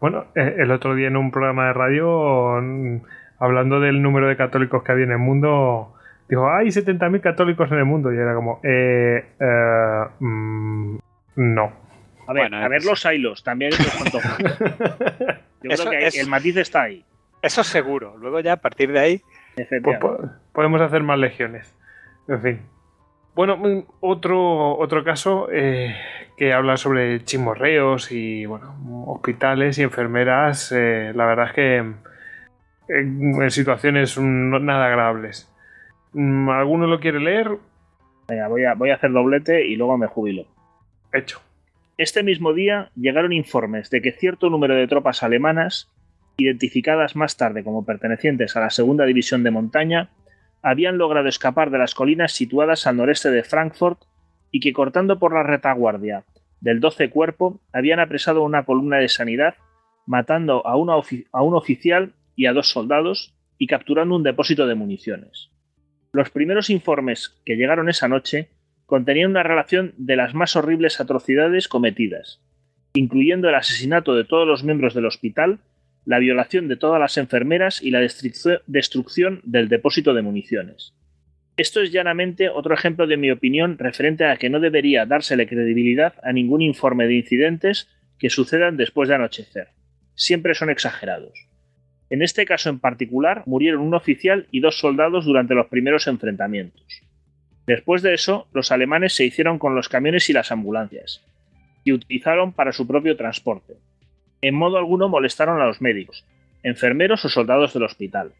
Bueno, 0.00 0.26
el 0.36 0.70
otro 0.70 0.94
día 0.94 1.08
en 1.08 1.16
un 1.16 1.32
programa 1.32 1.66
de 1.66 1.72
radio, 1.72 2.60
mm, 2.62 2.96
hablando 3.38 3.80
del 3.80 4.02
número 4.02 4.28
de 4.28 4.36
católicos 4.36 4.82
que 4.82 4.92
había 4.92 5.04
en 5.04 5.12
el 5.12 5.18
mundo, 5.18 5.94
dijo, 6.28 6.48
hay 6.50 6.68
70.000 6.68 7.20
católicos 7.20 7.70
en 7.70 7.78
el 7.78 7.84
mundo. 7.84 8.12
Y 8.12 8.16
era 8.16 8.34
como, 8.34 8.60
eh, 8.62 9.24
eh 9.38 10.04
mm, 10.20 10.98
no. 11.36 11.72
A 12.28 12.32
ver, 12.32 12.54
a 12.54 12.68
ver 12.68 12.84
los 12.84 13.04
hilos, 13.04 13.44
también 13.44 13.70
Yo 15.62 15.70
creo 15.70 15.90
que 15.90 16.20
el 16.20 16.28
matiz 16.28 16.56
está 16.56 16.82
ahí. 16.82 17.04
Eso 17.42 17.62
seguro. 17.62 18.16
Luego 18.18 18.40
ya 18.40 18.54
a 18.54 18.56
partir 18.56 18.90
de 18.92 18.98
ahí... 18.98 19.22
Pues 19.82 19.98
podemos 20.52 20.80
hacer 20.80 21.02
más 21.02 21.18
legiones. 21.18 21.74
En 22.28 22.42
fin. 22.42 22.60
Bueno, 23.34 23.56
mm, 23.58 23.84
otro, 24.00 24.76
otro 24.78 25.04
caso 25.04 25.48
eh, 25.52 25.94
que 26.36 26.52
habla 26.52 26.76
sobre 26.76 27.22
chismorreos 27.24 28.10
y 28.10 28.46
bueno, 28.46 28.74
hospitales 29.06 29.78
y 29.78 29.82
enfermeras, 29.82 30.72
eh, 30.72 31.12
la 31.14 31.26
verdad 31.26 31.48
es 31.48 31.52
que 31.52 31.92
en, 32.88 33.50
situaciones 33.50 34.18
nada 34.18 34.86
agradables. 34.86 35.52
Mm, 36.12 36.48
¿Alguno 36.48 36.86
lo 36.86 37.00
quiere 37.00 37.20
leer? 37.20 37.58
Venga, 38.28 38.48
voy 38.48 38.64
a, 38.64 38.74
voy 38.74 38.90
a 38.90 38.94
hacer 38.94 39.12
doblete 39.12 39.66
y 39.66 39.76
luego 39.76 39.96
me 39.98 40.06
jubilo. 40.06 40.46
Hecho. 41.12 41.40
Este 41.98 42.22
mismo 42.22 42.52
día 42.52 42.90
llegaron 42.94 43.32
informes 43.32 43.88
de 43.90 44.02
que 44.02 44.12
cierto 44.12 44.50
número 44.50 44.74
de 44.74 44.86
tropas 44.86 45.22
alemanas, 45.22 45.90
identificadas 46.36 47.16
más 47.16 47.36
tarde 47.36 47.64
como 47.64 47.86
pertenecientes 47.86 48.56
a 48.56 48.60
la 48.60 48.70
Segunda 48.70 49.06
División 49.06 49.42
de 49.42 49.50
Montaña, 49.50 50.10
habían 50.62 50.98
logrado 50.98 51.28
escapar 51.28 51.70
de 51.70 51.78
las 51.78 51.94
colinas 51.94 52.32
situadas 52.32 52.86
al 52.86 52.96
noreste 52.96 53.30
de 53.30 53.44
Frankfurt 53.44 54.00
y 54.50 54.60
que 54.60 54.72
cortando 54.72 55.18
por 55.18 55.32
la 55.32 55.42
retaguardia 55.42 56.24
del 56.60 56.80
12 56.80 57.10
Cuerpo 57.10 57.60
habían 57.72 58.00
apresado 58.00 58.42
una 58.42 58.64
columna 58.64 58.98
de 58.98 59.08
sanidad, 59.08 59.54
matando 60.06 60.66
a, 60.66 60.72
a 60.72 61.42
un 61.42 61.54
oficial 61.54 62.12
y 62.36 62.46
a 62.46 62.52
dos 62.52 62.68
soldados 62.68 63.34
y 63.58 63.66
capturando 63.66 64.14
un 64.14 64.22
depósito 64.22 64.66
de 64.66 64.74
municiones. 64.74 65.50
Los 66.12 66.30
primeros 66.30 66.70
informes 66.70 67.40
que 67.44 67.56
llegaron 67.56 67.88
esa 67.88 68.06
noche 68.06 68.50
contenían 68.84 69.30
una 69.30 69.42
relación 69.42 69.94
de 69.96 70.16
las 70.16 70.34
más 70.34 70.54
horribles 70.54 71.00
atrocidades 71.00 71.66
cometidas, 71.66 72.40
incluyendo 72.94 73.48
el 73.48 73.56
asesinato 73.56 74.14
de 74.14 74.24
todos 74.24 74.46
los 74.46 74.62
miembros 74.62 74.94
del 74.94 75.06
hospital 75.06 75.58
la 76.06 76.20
violación 76.20 76.68
de 76.68 76.76
todas 76.76 77.00
las 77.00 77.18
enfermeras 77.18 77.82
y 77.82 77.90
la 77.90 78.00
destrucción 78.00 79.40
del 79.44 79.68
depósito 79.68 80.14
de 80.14 80.22
municiones. 80.22 80.94
Esto 81.56 81.82
es 81.82 81.90
llanamente 81.90 82.48
otro 82.48 82.74
ejemplo 82.74 83.06
de 83.06 83.16
mi 83.16 83.30
opinión 83.30 83.76
referente 83.76 84.24
a 84.24 84.36
que 84.36 84.48
no 84.48 84.60
debería 84.60 85.04
dársele 85.04 85.48
credibilidad 85.48 86.14
a 86.22 86.32
ningún 86.32 86.62
informe 86.62 87.06
de 87.06 87.16
incidentes 87.16 87.88
que 88.18 88.30
sucedan 88.30 88.76
después 88.76 89.08
de 89.08 89.16
anochecer. 89.16 89.68
Siempre 90.14 90.54
son 90.54 90.70
exagerados. 90.70 91.45
En 92.10 92.22
este 92.22 92.46
caso 92.46 92.70
en 92.70 92.78
particular 92.78 93.42
murieron 93.46 93.80
un 93.80 93.94
oficial 93.94 94.46
y 94.50 94.60
dos 94.60 94.78
soldados 94.78 95.24
durante 95.24 95.54
los 95.54 95.66
primeros 95.66 96.06
enfrentamientos. 96.06 97.02
Después 97.66 98.02
de 98.02 98.14
eso, 98.14 98.46
los 98.52 98.70
alemanes 98.70 99.14
se 99.14 99.24
hicieron 99.24 99.58
con 99.58 99.74
los 99.74 99.88
camiones 99.88 100.30
y 100.30 100.32
las 100.32 100.52
ambulancias, 100.52 101.24
y 101.82 101.92
utilizaron 101.92 102.52
para 102.52 102.72
su 102.72 102.86
propio 102.86 103.16
transporte, 103.16 103.74
en 104.40 104.54
modo 104.54 104.78
alguno 104.78 105.08
molestaron 105.08 105.60
a 105.60 105.66
los 105.66 105.80
médicos, 105.80 106.24
enfermeros 106.62 107.24
o 107.24 107.28
soldados 107.28 107.74
del 107.74 107.82
hospital. 107.82 108.32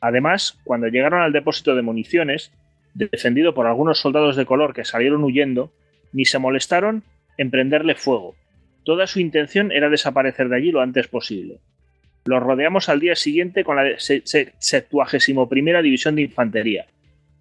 Además, 0.00 0.58
cuando 0.64 0.88
llegaron 0.88 1.22
al 1.22 1.32
depósito 1.32 1.74
de 1.74 1.82
municiones, 1.82 2.52
defendido 2.94 3.54
por 3.54 3.66
algunos 3.66 4.00
soldados 4.00 4.36
de 4.36 4.46
color 4.46 4.74
que 4.74 4.84
salieron 4.84 5.24
huyendo, 5.24 5.72
ni 6.12 6.24
se 6.24 6.38
molestaron 6.38 7.04
en 7.36 7.50
prenderle 7.50 7.94
fuego. 7.94 8.34
Toda 8.84 9.06
su 9.06 9.20
intención 9.20 9.72
era 9.72 9.88
desaparecer 9.88 10.48
de 10.48 10.56
allí 10.56 10.72
lo 10.72 10.80
antes 10.80 11.08
posible. 11.08 11.58
Los 12.28 12.42
rodeamos 12.42 12.90
al 12.90 13.00
día 13.00 13.16
siguiente 13.16 13.64
con 13.64 13.76
la 13.76 13.98
71 13.98 15.82
División 15.82 16.14
de 16.14 16.20
Infantería, 16.20 16.84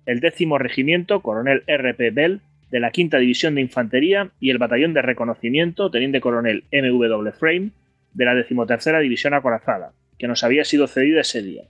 el 0.06 0.22
décimo 0.22 0.58
regimiento, 0.58 1.22
coronel 1.22 1.64
R.P. 1.68 2.12
Bell, 2.12 2.40
de 2.72 2.80
la 2.80 2.92
quinta 2.92 3.18
División 3.18 3.56
de 3.56 3.62
Infantería 3.62 4.32
y 4.40 4.50
el 4.50 4.60
batallón 4.60 4.94
de 4.94 5.02
reconocimiento, 5.02 5.92
teniente 5.92 6.22
coronel 6.22 6.64
M.W. 6.72 7.34
Frame, 7.34 7.72
de 8.14 8.24
la 8.24 8.34
decimotercera 8.34 9.00
División 9.00 9.34
Acorazada, 9.34 9.92
que 10.18 10.30
nos 10.30 10.46
había 10.46 10.64
sido 10.64 10.88
cedida 10.88 11.20
ese 11.20 11.42
día. 11.42 11.64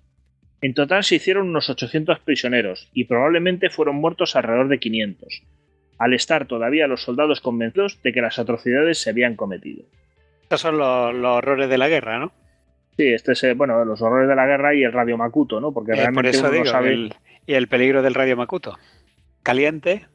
En 0.61 0.76
total 0.76 1.03
se 1.03 1.15
hicieron 1.15 1.49
unos 1.49 1.72
800 1.72 2.19
prisioneros 2.19 2.88
y 2.94 3.06
probablemente 3.06 3.72
fueron 3.72 3.95
muertos 3.95 4.35
alrededor 4.35 4.68
de 4.68 4.77
500, 4.77 5.41
al 5.98 6.14
estar 6.14 6.45
todavía 6.45 6.85
los 6.85 7.02
soldados 7.02 7.41
convencidos 7.41 7.99
de 8.03 8.14
que 8.14 8.22
las 8.22 8.38
atrocidades 8.38 8.99
se 8.99 9.10
habían 9.10 9.35
cometido. 9.35 9.86
Estos 10.44 10.62
son 10.62 10.78
los, 10.78 11.15
horrores 11.26 11.68
de 11.68 11.79
la 11.79 11.89
guerra, 11.89 12.20
¿no? 12.20 12.31
Sí, 12.97 13.13
este 13.13 13.34
es, 13.34 13.43
eh, 13.43 13.53
bueno, 13.53 13.85
los 13.85 14.01
horrores 14.01 14.27
de 14.27 14.35
la 14.35 14.47
guerra 14.47 14.73
y 14.73 14.84
el 14.84 14.91
radio 14.91 15.17
Macuto, 15.17 15.61
¿no? 15.61 15.71
Porque 15.71 15.91
eh, 15.91 15.95
realmente 15.97 16.39
por 16.39 16.55
eso 16.55 16.65
sabe... 16.65 17.09
y 17.45 17.53
el 17.53 17.67
peligro 17.67 18.01
del 18.01 18.15
radio 18.15 18.35
Macuto. 18.35 18.77
Caliente. 19.43 20.07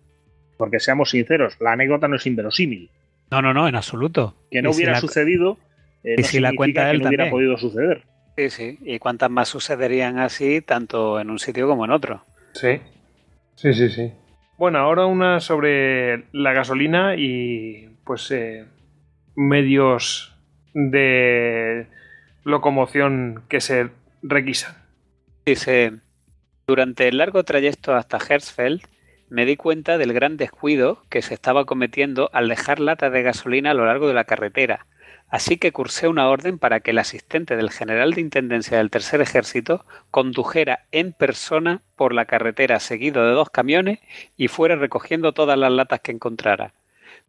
Porque 0.57 0.81
seamos 0.81 1.11
sinceros, 1.11 1.57
la 1.61 1.73
anécdota 1.73 2.09
no 2.09 2.17
es 2.17 2.27
inverosímil. 2.27 2.91
No, 3.31 3.41
no, 3.41 3.55
no, 3.55 3.69
en 3.69 3.77
absoluto. 3.77 4.35
Que 4.51 4.62
no 4.62 4.73
hubiera 4.73 4.97
sucedido 4.97 5.59
eh, 6.02 6.17
y 6.19 6.23
si 6.25 6.41
la 6.41 6.52
cuenta 6.55 6.91
él 6.91 7.01
no 7.01 7.09
hubiera 7.09 7.31
podido 7.31 7.57
suceder. 7.57 8.02
Sí, 8.36 8.51
sí. 8.51 8.78
¿Y 8.83 8.99
cuántas 8.99 9.31
más 9.31 9.49
sucederían 9.49 10.19
así, 10.19 10.61
tanto 10.61 11.20
en 11.20 11.31
un 11.31 11.39
sitio 11.39 11.69
como 11.69 11.85
en 11.85 11.93
otro? 11.93 12.25
Sí. 12.52 12.81
Sí, 13.55 13.75
sí, 13.75 13.91
sí. 13.91 14.12
Bueno, 14.59 14.78
ahora 14.78 15.07
una 15.07 15.41
sobre 15.41 16.25
la 16.33 16.52
gasolina 16.52 17.15
y 17.17 17.91
pues 18.05 18.31
eh, 18.33 18.65
medios 19.36 20.36
de 20.75 21.86
locomoción 22.45 23.43
que 23.49 23.61
se 23.61 23.91
requisan. 24.23 24.77
Dice, 25.47 25.95
durante 26.67 27.09
el 27.09 27.19
largo 27.19 27.45
trayecto 27.45 27.95
hasta 27.95 28.19
Herzfeld 28.19 28.83
me 29.29 29.47
di 29.47 29.57
cuenta 29.57 29.99
del 29.99 30.12
gran 30.12 30.37
descuido 30.37 31.03
que 31.09 31.23
se 31.23 31.35
estaba 31.35 31.65
cometiendo 31.65 32.31
al 32.33 32.49
dejar 32.49 32.81
latas 32.81 33.12
de 33.12 33.23
gasolina 33.23 33.71
a 33.71 33.75
lo 33.75 33.87
largo 33.87 34.09
de 34.09 34.15
la 34.15 34.25
carretera, 34.25 34.87
Así 35.33 35.57
que 35.57 35.73
cursé 35.73 36.09
una 36.09 36.29
orden 36.29 36.59
para 36.59 36.81
que 36.81 36.91
el 36.91 36.99
asistente 36.99 37.57
del 37.57 37.71
general 37.71 38.12
de 38.12 38.21
intendencia 38.21 38.77
del 38.77 38.91
Tercer 38.91 39.23
Ejército 39.23 39.87
condujera 40.11 40.85
en 40.93 41.15
persona 41.15 41.81
por 41.97 42.12
la 42.12 42.27
carretera 42.27 42.81
seguido 42.81 43.25
de 43.25 43.33
dos 43.33 43.49
camiones 43.49 44.01
y 44.37 44.49
fuera 44.49 44.77
recogiendo 44.77 45.33
todas 45.33 45.59
las 45.59 45.73
latas 45.73 46.01
que 46.01 46.12
encontrara. 46.12 46.75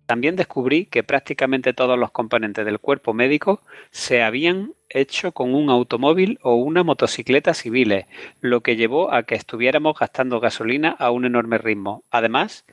También 0.05 0.35
descubrí 0.35 0.85
que 0.85 1.03
prácticamente 1.03 1.73
todos 1.73 1.97
los 1.97 2.11
componentes 2.11 2.65
del 2.65 2.79
cuerpo 2.79 3.13
médico 3.13 3.61
se 3.91 4.21
habían 4.21 4.73
hecho 4.89 5.31
con 5.31 5.55
un 5.55 5.69
automóvil 5.69 6.39
o 6.43 6.55
una 6.55 6.83
motocicleta 6.83 7.53
civiles, 7.53 8.05
lo 8.41 8.61
que 8.61 8.75
llevó 8.75 9.13
a 9.13 9.23
que 9.23 9.35
estuviéramos 9.35 9.97
gastando 9.97 10.39
gasolina 10.39 10.95
a 10.99 11.09
un 11.11 11.25
enorme 11.25 11.57
ritmo. 11.57 12.03
Además, 12.11 12.65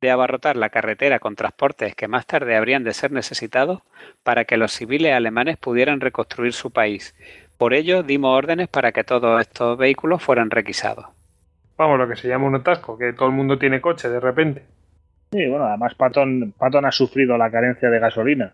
de 0.00 0.10
abarrotar 0.10 0.56
la 0.56 0.68
carretera 0.68 1.18
con 1.18 1.36
transportes 1.36 1.94
que 1.94 2.08
más 2.08 2.26
tarde 2.26 2.56
habrían 2.56 2.84
de 2.84 2.92
ser 2.92 3.12
necesitados 3.12 3.80
para 4.22 4.44
que 4.44 4.58
los 4.58 4.72
civiles 4.72 5.14
alemanes 5.14 5.56
pudieran 5.56 6.00
reconstruir 6.00 6.52
su 6.52 6.70
país. 6.72 7.14
Por 7.56 7.72
ello, 7.72 8.02
dimos 8.02 8.36
órdenes 8.36 8.68
para 8.68 8.92
que 8.92 9.04
todos 9.04 9.40
estos 9.40 9.78
vehículos 9.78 10.22
fueran 10.22 10.50
requisados. 10.50 11.06
Vamos, 11.78 11.98
lo 11.98 12.08
que 12.08 12.16
se 12.16 12.28
llama 12.28 12.46
un 12.46 12.56
atasco, 12.56 12.98
que 12.98 13.12
todo 13.12 13.28
el 13.28 13.34
mundo 13.34 13.58
tiene 13.58 13.80
coche 13.80 14.08
de 14.08 14.20
repente. 14.20 14.64
Sí, 15.34 15.46
bueno, 15.48 15.64
además 15.64 15.96
Patton, 15.96 16.54
Patton 16.56 16.84
ha 16.86 16.92
sufrido 16.92 17.36
la 17.36 17.50
carencia 17.50 17.90
de 17.90 17.98
gasolina, 17.98 18.52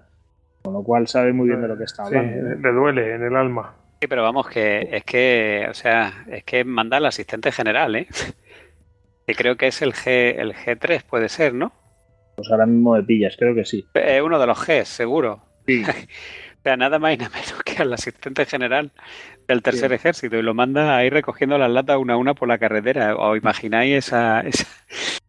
con 0.62 0.72
lo 0.72 0.82
cual 0.82 1.06
sabe 1.08 1.34
muy 1.34 1.48
bien 1.48 1.60
de 1.60 1.68
lo 1.68 1.76
que 1.76 1.84
está 1.84 2.04
hablando. 2.04 2.32
Sí, 2.32 2.62
le 2.62 2.72
duele 2.72 3.14
en 3.16 3.22
el 3.22 3.36
alma. 3.36 3.74
Sí, 4.00 4.06
pero 4.06 4.22
vamos, 4.22 4.48
que 4.48 4.88
es 4.90 5.04
que, 5.04 5.66
o 5.68 5.74
sea, 5.74 6.24
es 6.28 6.42
que 6.44 6.64
manda 6.64 6.96
al 6.96 7.04
asistente 7.04 7.52
general, 7.52 7.96
¿eh? 7.96 8.06
creo 9.36 9.56
que 9.56 9.66
es 9.66 9.82
el, 9.82 9.92
G, 9.92 10.34
el 10.38 10.54
G3, 10.54 11.02
puede 11.04 11.28
ser, 11.28 11.52
¿no? 11.52 11.70
Pues 12.36 12.50
ahora 12.50 12.64
mismo 12.64 12.94
me 12.94 13.02
pillas, 13.02 13.36
creo 13.38 13.54
que 13.54 13.66
sí. 13.66 13.86
Es 13.92 14.22
uno 14.22 14.38
de 14.38 14.46
los 14.46 14.58
G, 14.58 14.84
seguro. 14.84 15.42
Sí. 15.66 15.82
o 16.60 16.62
sea, 16.62 16.76
nada 16.76 16.98
más 16.98 17.14
y 17.14 17.16
nada 17.16 17.30
menos 17.30 17.62
que 17.64 17.80
al 17.80 17.92
asistente 17.92 18.44
general 18.44 18.90
del 19.48 19.62
tercer 19.62 19.94
ejército 19.94 20.36
y 20.36 20.42
lo 20.42 20.52
manda 20.52 20.94
a 20.94 21.04
ir 21.06 21.12
recogiendo 21.14 21.56
las 21.56 21.70
latas 21.70 21.96
una 21.96 22.14
a 22.14 22.16
una 22.18 22.34
por 22.34 22.48
la 22.48 22.58
carretera. 22.58 23.16
¿Os 23.16 23.38
imagináis 23.38 23.96
esa, 23.96 24.44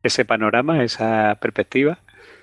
ese 0.04 0.26
panorama, 0.26 0.84
esa 0.84 1.38
perspectiva? 1.40 2.00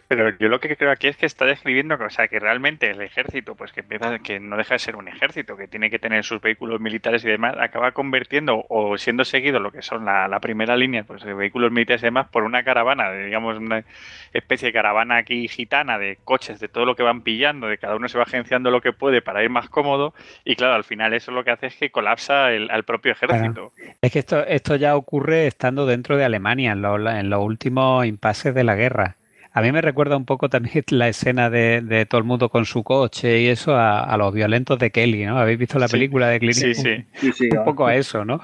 Pero 0.08 0.30
yo 0.38 0.48
lo 0.48 0.58
que 0.58 0.74
creo 0.74 0.90
aquí 0.90 1.06
es 1.06 1.18
que 1.18 1.26
está 1.26 1.44
describiendo 1.44 1.94
o 1.94 2.10
sea, 2.10 2.28
que 2.28 2.40
realmente 2.40 2.90
el 2.90 3.02
ejército, 3.02 3.54
pues 3.54 3.72
que 3.72 3.80
empieza, 3.80 4.18
que 4.20 4.40
no 4.40 4.56
deja 4.56 4.74
de 4.74 4.78
ser 4.78 4.96
un 4.96 5.06
ejército, 5.06 5.56
que 5.56 5.68
tiene 5.68 5.90
que 5.90 5.98
tener 5.98 6.24
sus 6.24 6.40
vehículos 6.40 6.80
militares 6.80 7.22
y 7.24 7.28
demás, 7.28 7.56
acaba 7.60 7.92
convirtiendo 7.92 8.64
o 8.70 8.96
siendo 8.96 9.24
seguido 9.26 9.60
lo 9.60 9.70
que 9.70 9.82
son 9.82 10.06
la, 10.06 10.38
primera 10.40 10.76
línea, 10.76 11.04
pues 11.04 11.24
de 11.24 11.34
vehículos 11.34 11.72
militares 11.72 12.02
y 12.02 12.06
demás, 12.06 12.28
por 12.28 12.44
una 12.44 12.62
caravana, 12.62 13.12
digamos, 13.12 13.58
una 13.58 13.84
especie 14.32 14.68
de 14.68 14.72
caravana 14.72 15.18
aquí 15.18 15.46
gitana 15.46 15.98
de 15.98 16.16
coches, 16.24 16.58
de 16.58 16.68
todo 16.68 16.86
lo 16.86 16.96
que 16.96 17.02
van 17.02 17.20
pillando, 17.20 17.66
de 17.66 17.76
cada 17.76 17.96
uno 17.96 18.08
se 18.08 18.16
va 18.16 18.24
agenciando 18.24 18.70
lo 18.70 18.80
que 18.80 18.92
puede 18.92 19.20
para 19.20 19.42
ir 19.42 19.50
más 19.50 19.68
cómodo, 19.68 20.14
y 20.44 20.56
claro, 20.56 20.74
al 20.74 20.84
final 20.84 21.12
eso 21.12 21.32
lo 21.32 21.44
que 21.44 21.50
hace 21.50 21.66
es 21.66 21.76
que 21.76 21.90
colapsa 21.90 22.52
el, 22.52 22.70
al 22.70 22.84
propio 22.84 23.12
ejército. 23.12 23.72
Es 24.00 24.12
que 24.12 24.20
esto, 24.20 24.46
esto 24.46 24.76
ya 24.76 24.96
ocurre 24.96 25.46
estando 25.46 25.84
dentro 25.84 26.16
de 26.16 26.24
Alemania, 26.24 26.72
en, 26.72 26.84
en 26.84 27.30
los 27.30 27.44
últimos 27.44 28.06
impases 28.06 28.54
de 28.54 28.64
la 28.64 28.74
guerra 28.74 29.16
a 29.52 29.62
mí 29.62 29.72
me 29.72 29.80
recuerda 29.80 30.16
un 30.16 30.24
poco 30.24 30.48
también 30.48 30.84
la 30.90 31.08
escena 31.08 31.50
de, 31.50 32.06
todo 32.08 32.18
el 32.18 32.24
mundo 32.24 32.48
con 32.48 32.64
su 32.64 32.82
coche 32.82 33.40
y 33.42 33.48
eso 33.48 33.76
a, 33.76 34.16
los 34.16 34.32
violentos 34.32 34.78
de 34.78 34.90
Kelly, 34.90 35.24
¿no? 35.24 35.38
¿Habéis 35.38 35.58
visto 35.58 35.78
la 35.78 35.88
película 35.88 36.28
de 36.28 36.40
Clint? 36.40 36.54
Sí, 36.54 36.74
sí. 36.74 37.48
Un, 37.50 37.64
poco 37.64 37.86
a 37.86 37.96
eso, 37.96 38.24
¿no? 38.24 38.40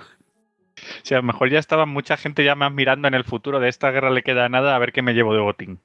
Sí, 1.02 1.14
a 1.14 1.18
lo 1.18 1.22
mejor 1.22 1.50
ya 1.50 1.58
estaba 1.58 1.86
mucha 1.86 2.16
gente 2.16 2.44
ya 2.44 2.54
más 2.54 2.72
mirando 2.72 3.08
en 3.08 3.14
el 3.14 3.24
futuro 3.24 3.60
de 3.60 3.68
esta 3.68 3.90
guerra 3.90 4.10
le 4.10 4.22
queda 4.22 4.48
nada 4.48 4.74
a 4.74 4.78
ver 4.78 4.92
qué 4.92 5.02
me 5.02 5.14
llevo 5.14 5.34
de 5.34 5.40
botín. 5.40 5.78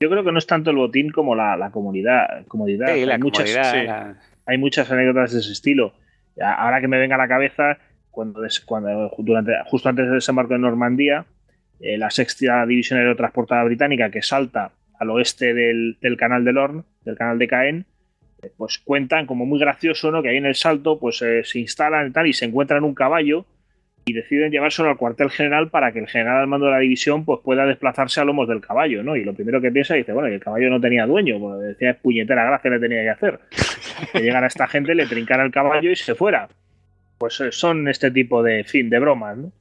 Yo 0.00 0.10
creo 0.10 0.24
que 0.24 0.32
no 0.32 0.38
es 0.38 0.46
tanto 0.46 0.70
el 0.70 0.76
botín 0.76 1.10
como 1.10 1.34
la, 1.34 1.56
la 1.56 1.70
comunidad. 1.70 2.46
comodidad. 2.46 2.94
Sí, 2.94 3.04
la 3.04 3.14
hay, 3.14 3.20
muchas, 3.20 3.50
comodidad, 3.50 3.72
sí, 3.72 3.86
la- 3.86 4.16
hay 4.46 4.58
muchas 4.58 4.90
anécdotas 4.90 5.32
de 5.32 5.40
ese 5.40 5.52
estilo. 5.52 5.94
Ahora 6.40 6.80
que 6.80 6.88
me 6.88 6.98
venga 6.98 7.16
a 7.16 7.18
la 7.18 7.28
cabeza, 7.28 7.78
cuando, 8.10 8.40
durante, 9.18 9.52
justo 9.66 9.88
antes 9.88 10.06
del 10.06 10.14
desembarco 10.16 10.54
en 10.54 10.62
Normandía, 10.62 11.26
eh, 11.80 11.98
la 11.98 12.10
sexta 12.10 12.64
división 12.66 12.98
aerotransportada 12.98 13.64
británica 13.64 14.10
que 14.10 14.22
salta 14.22 14.72
al 14.98 15.10
oeste 15.10 15.52
del, 15.52 16.16
canal 16.18 16.44
de 16.44 16.52
Lorne, 16.52 16.82
del 17.04 17.16
canal 17.16 17.38
de 17.38 17.48
Caen, 17.48 17.86
eh, 18.42 18.50
pues 18.56 18.78
cuentan 18.78 19.26
como 19.26 19.44
muy 19.44 19.58
gracioso, 19.58 20.10
¿no? 20.10 20.22
Que 20.22 20.30
ahí 20.30 20.36
en 20.38 20.46
el 20.46 20.54
salto, 20.54 20.98
pues 20.98 21.20
eh, 21.22 21.44
se 21.44 21.58
instalan 21.58 22.08
y 22.08 22.12
tal 22.12 22.26
y 22.26 22.32
se 22.32 22.46
encuentran 22.46 22.84
un 22.84 22.94
caballo 22.94 23.44
y 24.06 24.12
deciden 24.12 24.52
llevárselo 24.52 24.88
al 24.88 24.96
cuartel 24.96 25.30
general 25.30 25.68
para 25.68 25.92
que 25.92 25.98
el 25.98 26.06
general 26.06 26.38
al 26.38 26.46
mando 26.46 26.66
de 26.66 26.72
la 26.72 26.78
división 26.78 27.24
pues 27.24 27.40
pueda 27.42 27.66
desplazarse 27.66 28.20
a 28.20 28.24
lomos 28.24 28.48
del 28.48 28.60
caballo, 28.60 29.02
¿no? 29.02 29.16
Y 29.16 29.24
lo 29.24 29.34
primero 29.34 29.60
que 29.60 29.72
piensa 29.72 29.94
dice, 29.94 30.12
bueno, 30.12 30.28
que 30.28 30.36
el 30.36 30.40
caballo 30.40 30.70
no 30.70 30.80
tenía 30.80 31.06
dueño, 31.06 31.38
pues 31.40 31.60
decía 31.60 31.98
puñetera 32.00 32.44
gracia 32.44 32.70
le 32.70 32.78
tenía 32.78 33.02
que 33.02 33.10
hacer. 33.10 33.40
Que 34.12 34.20
llegara 34.20 34.46
esta 34.46 34.66
gente, 34.66 34.94
le 34.94 35.06
trincara 35.06 35.42
el 35.42 35.50
caballo 35.50 35.90
y 35.90 35.96
se 35.96 36.14
fuera. 36.14 36.48
Pues 37.16 37.42
son 37.50 37.88
este 37.88 38.10
tipo 38.10 38.42
de 38.42 38.62
fin 38.64 38.90
de 38.90 38.98
bromas, 38.98 39.38
¿no? 39.38 39.52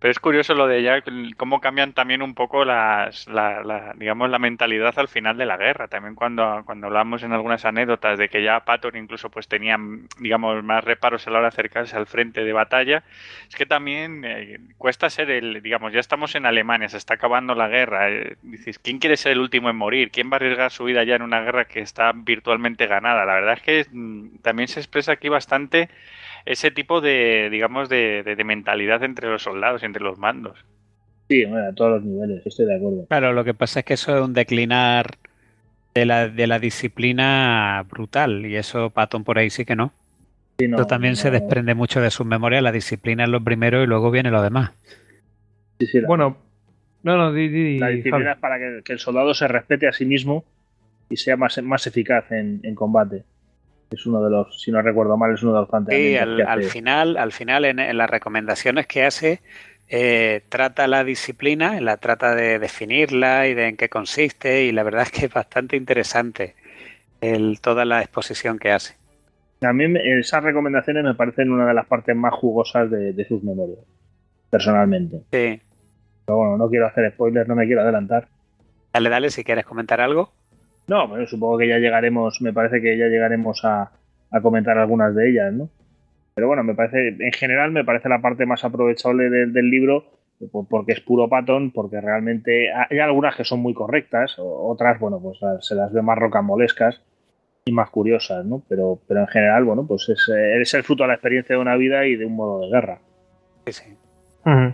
Pero 0.00 0.12
es 0.12 0.20
curioso 0.20 0.54
lo 0.54 0.68
de 0.68 0.82
ya 0.82 1.02
cómo 1.36 1.60
cambian 1.60 1.92
también 1.92 2.22
un 2.22 2.34
poco 2.34 2.64
las, 2.64 3.26
la, 3.26 3.94
digamos, 3.96 4.30
la 4.30 4.38
mentalidad 4.38 4.96
al 4.96 5.08
final 5.08 5.36
de 5.36 5.44
la 5.44 5.56
guerra. 5.56 5.88
También 5.88 6.14
cuando, 6.14 6.62
cuando 6.64 6.86
hablamos 6.86 7.24
en 7.24 7.32
algunas 7.32 7.64
anécdotas 7.64 8.16
de 8.16 8.28
que 8.28 8.44
ya 8.44 8.64
Patton 8.64 8.96
incluso 8.96 9.28
pues 9.28 9.48
tenía, 9.48 9.76
digamos, 10.20 10.62
más 10.62 10.84
reparos 10.84 11.26
a 11.26 11.30
la 11.30 11.38
hora 11.38 11.48
de 11.48 11.54
acercarse 11.54 11.96
al 11.96 12.06
frente 12.06 12.44
de 12.44 12.52
batalla, 12.52 13.02
es 13.48 13.56
que 13.56 13.66
también 13.66 14.24
eh, 14.24 14.60
cuesta 14.76 15.10
ser 15.10 15.30
el, 15.30 15.62
digamos, 15.62 15.92
ya 15.92 16.00
estamos 16.00 16.34
en 16.36 16.46
Alemania, 16.46 16.88
se 16.88 16.96
está 16.96 17.14
acabando 17.14 17.56
la 17.56 17.66
guerra. 17.66 18.08
Eh, 18.08 18.36
dices, 18.42 18.78
¿quién 18.78 19.00
quiere 19.00 19.16
ser 19.16 19.32
el 19.32 19.40
último 19.40 19.68
en 19.68 19.76
morir? 19.76 20.12
¿Quién 20.12 20.30
va 20.30 20.34
a 20.34 20.36
arriesgar 20.36 20.70
su 20.70 20.84
vida 20.84 21.02
ya 21.02 21.16
en 21.16 21.22
una 21.22 21.40
guerra 21.40 21.64
que 21.64 21.80
está 21.80 22.12
virtualmente 22.14 22.86
ganada? 22.86 23.24
La 23.24 23.34
verdad 23.34 23.54
es 23.54 23.62
que 23.62 23.86
mm, 23.90 24.38
también 24.42 24.68
se 24.68 24.78
expresa 24.78 25.12
aquí 25.12 25.28
bastante 25.28 25.88
ese 26.44 26.70
tipo 26.70 27.00
de, 27.00 27.48
digamos, 27.50 27.88
de, 27.88 28.22
de, 28.22 28.36
de, 28.36 28.44
mentalidad 28.44 29.02
entre 29.02 29.28
los 29.28 29.42
soldados, 29.42 29.82
entre 29.82 30.02
los 30.02 30.18
mandos. 30.18 30.64
Sí, 31.28 31.44
bueno, 31.44 31.68
a 31.68 31.72
todos 31.72 31.92
los 31.92 32.04
niveles, 32.04 32.46
estoy 32.46 32.66
de 32.66 32.76
acuerdo. 32.76 33.06
Claro, 33.06 33.32
lo 33.32 33.44
que 33.44 33.54
pasa 33.54 33.80
es 33.80 33.86
que 33.86 33.94
eso 33.94 34.16
es 34.16 34.24
un 34.24 34.32
declinar 34.32 35.18
de 35.94 36.06
la, 36.06 36.28
de 36.28 36.46
la 36.46 36.58
disciplina 36.58 37.84
brutal, 37.88 38.46
y 38.46 38.56
eso 38.56 38.90
Patton 38.90 39.24
por 39.24 39.38
ahí 39.38 39.50
sí 39.50 39.64
que 39.64 39.76
no. 39.76 39.92
Sí, 40.58 40.66
no 40.68 40.76
eso 40.76 40.86
también 40.86 41.12
no, 41.12 41.16
se 41.16 41.30
desprende 41.30 41.74
mucho 41.74 42.00
de 42.00 42.10
sus 42.10 42.26
memorias, 42.26 42.62
la 42.62 42.72
disciplina 42.72 43.24
es 43.24 43.30
lo 43.30 43.42
primero 43.42 43.82
y 43.82 43.86
luego 43.86 44.10
viene 44.10 44.30
lo 44.30 44.42
demás. 44.42 44.72
Sí, 45.78 45.86
sí, 45.86 46.00
la, 46.00 46.08
Bueno, 46.08 46.38
no, 47.02 47.16
no, 47.16 47.32
di, 47.32 47.48
di, 47.48 47.78
la 47.78 47.88
disciplina 47.88 48.18
Javi. 48.18 48.32
es 48.32 48.38
para 48.38 48.58
que, 48.58 48.82
que, 48.84 48.92
el 48.94 48.98
soldado 48.98 49.34
se 49.34 49.46
respete 49.46 49.86
a 49.86 49.92
sí 49.92 50.04
mismo 50.04 50.44
y 51.10 51.16
sea 51.16 51.36
más, 51.36 51.62
más 51.62 51.86
eficaz 51.86 52.32
en, 52.32 52.60
en 52.62 52.74
combate. 52.74 53.24
Es 53.90 54.06
uno 54.06 54.22
de 54.22 54.30
los, 54.30 54.60
si 54.62 54.70
no 54.70 54.82
recuerdo 54.82 55.16
mal, 55.16 55.32
es 55.34 55.42
uno 55.42 55.52
de 55.54 55.60
los 55.60 55.68
Sí, 55.88 56.16
planteamientos. 56.18 56.18
al, 56.18 56.36
que 56.36 56.42
hace. 56.42 56.52
al 56.52 56.64
final, 56.64 57.16
al 57.16 57.32
final 57.32 57.64
en, 57.64 57.78
en, 57.78 57.96
las 57.96 58.10
recomendaciones 58.10 58.86
que 58.86 59.04
hace, 59.04 59.42
eh, 59.88 60.44
trata 60.50 60.86
la 60.86 61.04
disciplina, 61.04 61.80
la 61.80 61.96
trata 61.96 62.34
de 62.34 62.58
definirla 62.58 63.46
y 63.48 63.54
de 63.54 63.68
en 63.68 63.76
qué 63.76 63.88
consiste, 63.88 64.64
y 64.64 64.72
la 64.72 64.82
verdad 64.82 65.02
es 65.04 65.10
que 65.12 65.26
es 65.26 65.32
bastante 65.32 65.76
interesante 65.76 66.54
el, 67.20 67.60
toda 67.62 67.84
la 67.86 68.00
exposición 68.02 68.58
que 68.58 68.72
hace. 68.72 68.96
A 69.60 69.72
mí 69.72 69.84
esas 70.20 70.42
recomendaciones 70.42 71.04
me 71.04 71.14
parecen 71.14 71.50
una 71.52 71.66
de 71.66 71.74
las 71.74 71.86
partes 71.86 72.14
más 72.16 72.34
jugosas 72.34 72.90
de, 72.90 73.12
de 73.12 73.24
sus 73.24 73.42
memorias, 73.42 73.78
personalmente. 74.50 75.22
Sí. 75.32 75.60
Pero 76.24 76.36
bueno, 76.38 76.56
no 76.58 76.68
quiero 76.70 76.86
hacer 76.86 77.10
spoilers, 77.12 77.48
no 77.48 77.56
me 77.56 77.66
quiero 77.66 77.82
adelantar. 77.82 78.28
Dale, 78.92 79.08
dale, 79.10 79.30
si 79.30 79.44
quieres 79.44 79.64
comentar 79.64 80.00
algo. 80.00 80.34
No, 80.88 81.10
pero 81.10 81.26
supongo 81.26 81.58
que 81.58 81.68
ya 81.68 81.78
llegaremos, 81.78 82.40
me 82.40 82.52
parece 82.52 82.80
que 82.80 82.96
ya 82.96 83.06
llegaremos 83.06 83.64
a, 83.64 83.92
a 84.30 84.40
comentar 84.40 84.78
algunas 84.78 85.14
de 85.14 85.30
ellas, 85.30 85.52
¿no? 85.52 85.68
Pero 86.34 86.46
bueno, 86.48 86.62
me 86.64 86.74
parece, 86.74 87.08
en 87.08 87.32
general 87.32 87.72
me 87.72 87.84
parece 87.84 88.08
la 88.08 88.20
parte 88.20 88.46
más 88.46 88.64
aprovechable 88.64 89.28
del, 89.28 89.52
del 89.52 89.70
libro 89.70 90.04
por- 90.52 90.68
porque 90.68 90.92
es 90.92 91.00
puro 91.00 91.28
patón, 91.28 91.72
porque 91.72 92.00
realmente 92.00 92.70
hay 92.72 92.98
algunas 93.00 93.34
que 93.36 93.44
son 93.44 93.60
muy 93.60 93.74
correctas, 93.74 94.36
otras, 94.38 94.98
bueno, 95.00 95.20
pues 95.20 95.38
las- 95.42 95.66
se 95.66 95.74
las 95.74 95.92
ve 95.92 96.00
más 96.00 96.16
rocambolescas 96.16 97.02
y 97.66 97.72
más 97.72 97.90
curiosas, 97.90 98.46
¿no? 98.46 98.62
Pero, 98.68 99.00
pero 99.08 99.20
en 99.20 99.26
general, 99.26 99.64
bueno, 99.64 99.84
pues 99.86 100.08
es, 100.08 100.26
eh, 100.34 100.60
es 100.62 100.72
el 100.74 100.84
fruto 100.84 101.02
de 101.02 101.08
la 101.08 101.14
experiencia 101.14 101.56
de 101.56 101.60
una 101.60 101.76
vida 101.76 102.06
y 102.06 102.16
de 102.16 102.24
un 102.24 102.36
modo 102.36 102.60
de 102.62 102.68
guerra. 102.70 102.98
Sí, 103.66 103.72
sí. 103.72 103.96
Ujú. 104.46 104.72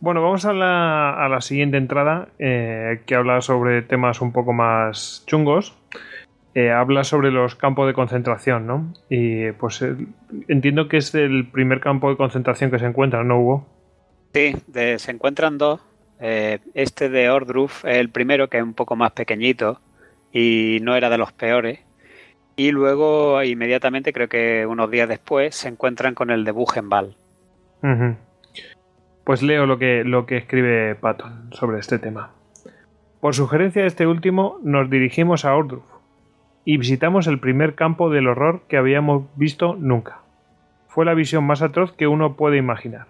Bueno, 0.00 0.22
vamos 0.22 0.46
a 0.46 0.52
la, 0.54 1.10
a 1.12 1.28
la 1.28 1.40
siguiente 1.42 1.76
entrada 1.76 2.28
eh, 2.38 3.02
que 3.06 3.14
habla 3.14 3.40
sobre 3.42 3.82
temas 3.82 4.20
un 4.22 4.32
poco 4.32 4.52
más 4.52 5.24
chungos. 5.26 5.74
Eh, 6.54 6.70
habla 6.70 7.04
sobre 7.04 7.30
los 7.30 7.54
campos 7.54 7.86
de 7.86 7.92
concentración, 7.92 8.66
¿no? 8.66 8.92
Y 9.08 9.52
pues 9.52 9.82
eh, 9.82 9.94
entiendo 10.48 10.88
que 10.88 10.96
es 10.96 11.14
el 11.14 11.48
primer 11.48 11.80
campo 11.80 12.10
de 12.10 12.16
concentración 12.16 12.70
que 12.70 12.78
se 12.78 12.86
encuentra, 12.86 13.22
¿no, 13.22 13.38
Hugo? 13.40 13.66
Sí, 14.34 14.54
de- 14.66 14.98
se 14.98 15.10
encuentran 15.12 15.58
dos. 15.58 15.80
Eh, 16.18 16.58
este 16.74 17.08
de 17.08 17.30
Ordruf 17.30 17.84
es 17.84 17.96
el 17.98 18.10
primero, 18.10 18.48
que 18.48 18.58
es 18.58 18.62
un 18.62 18.74
poco 18.74 18.96
más 18.96 19.12
pequeñito 19.12 19.80
y 20.32 20.78
no 20.82 20.96
era 20.96 21.08
de 21.10 21.18
los 21.18 21.32
peores. 21.32 21.78
Y 22.56 22.72
luego, 22.72 23.42
inmediatamente, 23.42 24.12
creo 24.12 24.28
que 24.28 24.66
unos 24.66 24.90
días 24.90 25.08
después, 25.08 25.54
se 25.54 25.68
encuentran 25.68 26.14
con 26.14 26.30
el 26.30 26.44
de 26.44 26.50
Buchenwald. 26.52 27.14
Ujú. 27.82 28.16
Pues 29.24 29.42
leo 29.42 29.66
lo 29.66 29.78
que, 29.78 30.02
lo 30.04 30.26
que 30.26 30.38
escribe 30.38 30.94
Patton 30.94 31.50
sobre 31.52 31.78
este 31.78 31.98
tema. 31.98 32.30
Por 33.20 33.34
sugerencia 33.34 33.82
de 33.82 33.88
este 33.88 34.06
último, 34.06 34.58
nos 34.62 34.88
dirigimos 34.88 35.44
a 35.44 35.54
Ordruf 35.54 35.84
y 36.64 36.78
visitamos 36.78 37.26
el 37.26 37.38
primer 37.38 37.74
campo 37.74 38.08
del 38.08 38.28
horror 38.28 38.62
que 38.66 38.78
habíamos 38.78 39.24
visto 39.36 39.76
nunca. 39.78 40.22
Fue 40.88 41.04
la 41.04 41.14
visión 41.14 41.44
más 41.44 41.60
atroz 41.60 41.92
que 41.92 42.06
uno 42.06 42.34
puede 42.36 42.56
imaginar. 42.56 43.06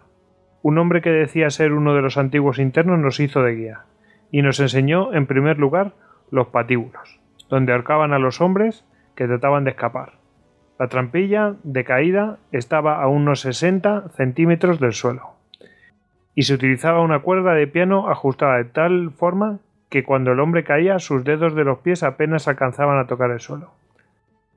Un 0.63 0.79
hombre 0.79 1.01
que 1.01 1.11
decía 1.11 1.49
ser 1.51 1.73
uno 1.73 1.95
de 1.95 2.03
los 2.03 2.19
antiguos 2.19 2.59
internos 2.59 2.99
nos 2.99 3.21
hizo 3.21 3.43
de 3.43 3.55
guía 3.55 3.85
y 4.33 4.43
nos 4.43 4.59
enseñó, 4.61 5.15
en 5.15 5.27
primer 5.27 5.59
lugar, 5.59 5.95
los 6.31 6.49
patíbulos, 6.49 7.21
donde 7.49 7.73
ahorcaban 7.73 8.13
a 8.13 8.19
los 8.19 8.41
hombres 8.41 8.85
que 9.15 9.27
trataban 9.27 9.65
de 9.65 9.71
escapar. 9.71 10.15
La 10.79 10.89
trampilla 10.89 11.55
de 11.63 11.85
caída 11.85 12.39
estaba 12.53 13.01
a 13.01 13.07
unos 13.07 13.41
60 13.41 14.11
centímetros 14.17 14.81
del 14.81 14.93
suelo 14.93 15.40
y 16.41 16.45
se 16.45 16.55
utilizaba 16.55 17.03
una 17.03 17.19
cuerda 17.19 17.53
de 17.53 17.67
piano 17.67 18.09
ajustada 18.09 18.57
de 18.57 18.65
tal 18.65 19.11
forma 19.11 19.59
que 19.91 20.05
cuando 20.05 20.33
el 20.33 20.41
hombre 20.41 20.65
caía 20.65 20.99
sus 20.99 21.23
dedos 21.23 21.55
de 21.55 21.65
los 21.65 21.81
pies 21.81 22.03
apenas 22.03 22.49
alcanzaban 22.49 22.99
a 22.99 23.07
tocar 23.07 23.31
el 23.31 23.41
suelo. 23.41 23.73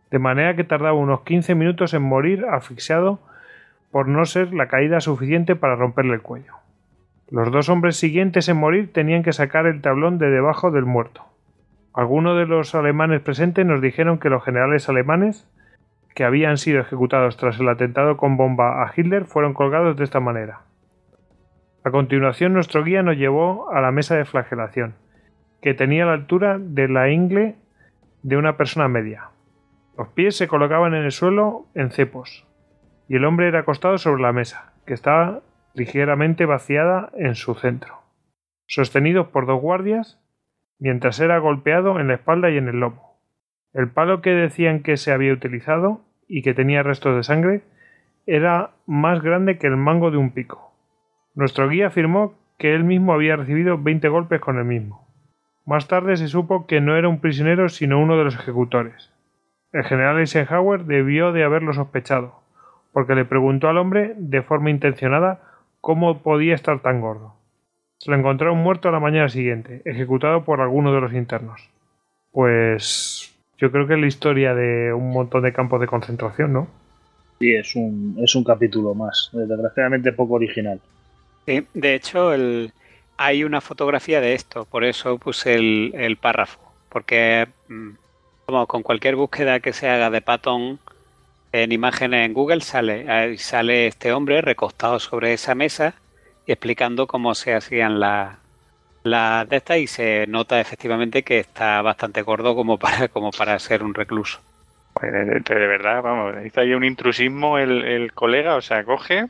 De 0.10 0.18
manera 0.18 0.56
que 0.56 0.64
tardaba 0.64 0.94
unos 0.94 1.24
15 1.24 1.56
minutos 1.56 1.94
en 1.94 2.02
morir 2.02 2.46
asfixiado 2.46 3.20
por 3.92 4.08
no 4.08 4.24
ser 4.24 4.54
la 4.54 4.70
caída 4.70 5.02
suficiente 5.02 5.58
para 5.58 5.76
romperle 5.76 6.14
el 6.14 6.22
cuello. 6.22 6.54
Los 7.30 7.52
dos 7.52 7.68
hombres 7.68 7.98
siguientes 7.98 8.48
en 8.48 8.56
morir 8.56 8.94
tenían 8.94 9.22
que 9.22 9.34
sacar 9.34 9.66
el 9.66 9.82
tablón 9.82 10.20
de 10.20 10.30
debajo 10.30 10.72
del 10.72 10.86
muerto. 10.86 11.26
Algunos 11.94 12.38
de 12.38 12.46
los 12.46 12.74
alemanes 12.76 13.20
presentes 13.20 13.66
nos 13.66 13.82
dijeron 13.82 14.20
que 14.20 14.30
los 14.30 14.42
generales 14.46 14.88
alemanes 14.88 15.46
que 16.16 16.24
habían 16.24 16.58
sido 16.58 16.80
ejecutados 16.80 17.36
tras 17.36 17.60
el 17.60 17.68
atentado 17.68 18.16
con 18.16 18.38
bomba 18.38 18.84
a 18.84 18.94
Hitler 18.96 19.26
fueron 19.26 19.54
colgados 19.54 19.98
de 19.98 20.06
esta 20.06 20.22
manera. 20.22 20.62
A 21.86 21.92
continuación, 21.92 22.54
nuestro 22.54 22.82
guía 22.86 23.04
nos 23.04 23.18
llevó 23.18 23.70
a 23.70 23.82
la 23.82 23.92
mesa 23.92 24.16
de 24.16 24.24
flagelación, 24.24 24.96
que 25.62 25.74
tenía 25.74 26.06
la 26.06 26.14
altura 26.14 26.58
de 26.58 26.88
la 26.88 27.10
ingle 27.10 27.56
de 28.22 28.38
una 28.38 28.56
persona 28.56 28.88
media. 28.88 29.32
Los 29.98 30.08
pies 30.10 30.38
se 30.38 30.48
colocaban 30.48 30.94
en 30.94 31.04
el 31.04 31.12
suelo 31.12 31.68
en 31.76 31.92
cepos, 31.92 32.48
y 33.10 33.18
el 33.18 33.26
hombre 33.26 33.50
era 33.50 33.60
acostado 33.60 33.98
sobre 33.98 34.22
la 34.22 34.32
mesa, 34.32 34.72
que 34.86 34.94
estaba 34.94 35.42
ligeramente 35.74 36.46
vaciada 36.46 37.12
en 37.18 37.36
su 37.36 37.54
centro, 37.54 38.00
sostenidos 38.66 39.28
por 39.28 39.46
dos 39.46 39.62
guardias, 39.62 40.22
mientras 40.80 41.20
era 41.20 41.38
golpeado 41.40 42.00
en 42.00 42.08
la 42.08 42.14
espalda 42.14 42.50
y 42.50 42.58
en 42.58 42.70
el 42.70 42.80
lomo. 42.80 43.20
El 43.74 43.90
palo 43.90 44.22
que 44.22 44.30
decían 44.30 44.84
que 44.84 44.96
se 44.96 45.12
había 45.12 45.34
utilizado 45.34 46.02
y 46.30 46.44
que 46.44 46.54
tenía 46.54 46.82
restos 46.82 47.16
de 47.18 47.24
sangre 47.24 47.64
era 48.26 48.72
más 48.86 49.22
grande 49.22 49.58
que 49.58 49.68
el 49.68 49.76
mango 49.76 50.12
de 50.12 50.18
un 50.18 50.32
pico. 50.32 50.73
Nuestro 51.36 51.68
guía 51.68 51.88
afirmó 51.88 52.36
que 52.58 52.76
él 52.76 52.84
mismo 52.84 53.14
había 53.14 53.36
recibido 53.36 53.82
20 53.82 54.08
golpes 54.10 54.40
con 54.40 54.58
el 54.58 54.66
mismo. 54.66 55.08
Más 55.66 55.88
tarde 55.88 56.16
se 56.18 56.28
supo 56.28 56.68
que 56.68 56.82
no 56.82 56.96
era 56.96 57.10
un 57.10 57.20
prisionero 57.20 57.70
sino 57.70 58.00
uno 58.00 58.18
de 58.18 58.26
los 58.26 58.36
ejecutores. 58.36 59.10
El 59.72 59.84
general 59.84 60.20
Eisenhower 60.20 60.86
debió 60.86 61.32
de 61.32 61.44
haberlo 61.44 61.74
sospechado, 61.74 62.36
porque 62.92 63.16
le 63.16 63.26
preguntó 63.26 63.68
al 63.68 63.80
hombre 63.80 64.14
de 64.18 64.44
forma 64.44 64.70
intencionada 64.70 65.42
cómo 65.82 66.22
podía 66.22 66.54
estar 66.54 66.82
tan 66.82 67.02
gordo. 67.02 67.34
Se 67.98 68.12
lo 68.12 68.18
encontraron 68.18 68.58
muerto 68.58 68.90
a 68.90 68.92
la 68.92 69.00
mañana 69.00 69.30
siguiente, 69.30 69.82
ejecutado 69.86 70.44
por 70.44 70.62
alguno 70.62 70.94
de 70.94 71.02
los 71.02 71.14
internos. 71.14 71.70
Pues 72.32 73.34
yo 73.58 73.72
creo 73.72 73.88
que 73.88 73.96
es 73.96 74.00
la 74.00 74.08
historia 74.08 74.54
de 74.54 74.94
un 74.94 75.12
montón 75.12 75.42
de 75.44 75.54
campos 75.54 75.82
de 75.82 75.88
concentración, 75.88 76.54
¿no? 76.54 76.68
Sí, 77.40 77.56
es 77.56 77.76
un, 77.76 78.18
es 78.20 78.36
un 78.36 78.44
capítulo 78.44 78.94
más, 78.94 79.30
desgraciadamente 79.34 80.14
poco 80.14 80.36
original. 80.36 80.80
Sí, 81.46 81.68
de 81.74 81.96
hecho, 81.96 82.34
el, 82.34 82.74
hay 83.18 83.44
una 83.44 83.62
fotografía 83.62 84.22
de 84.22 84.34
esto, 84.34 84.66
por 84.66 84.84
eso 84.84 85.18
puse 85.18 85.56
el, 85.56 86.18
párrafo, 86.18 86.60
porque 86.90 87.48
mm, 87.68 87.90
como 88.46 88.68
con 88.68 88.84
cualquier 88.84 89.16
búsqueda 89.16 89.60
que 89.60 89.74
se 89.74 89.90
haga 89.90 90.10
de 90.10 90.22
Patton 90.22 90.80
en 91.52 91.72
imágenes 91.72 92.26
en 92.26 92.34
Google 92.34 92.62
sale, 92.62 93.38
sale 93.38 93.88
este 93.88 94.12
hombre 94.12 94.42
recostado 94.42 95.00
sobre 95.00 95.34
esa 95.34 95.56
mesa 95.56 95.94
y 96.46 96.52
explicando 96.52 97.08
cómo 97.08 97.36
se 97.36 97.54
hacían 97.54 98.00
las 98.00 98.38
la 99.04 99.46
de 99.46 99.58
estas 99.58 99.78
y 99.78 99.88
se 99.88 100.26
nota 100.28 100.60
efectivamente 100.62 101.24
que 101.24 101.40
está 101.40 101.82
bastante 101.82 102.22
gordo 102.22 102.56
como 102.56 102.78
para, 102.78 103.08
como 103.10 103.32
para 103.32 103.60
ser 103.60 103.84
un 103.84 103.94
recluso. 103.94 104.40
Pues 104.94 105.12
de, 105.12 105.68
verdad, 105.68 106.02
vamos, 106.02 106.36
hizo 106.46 106.62
ahí 106.62 106.74
un 106.74 106.84
intrusismo 106.84 107.58
el, 107.58 107.84
el, 107.84 108.14
colega, 108.14 108.56
o 108.56 108.62
sea, 108.62 108.84
coge 108.84 109.26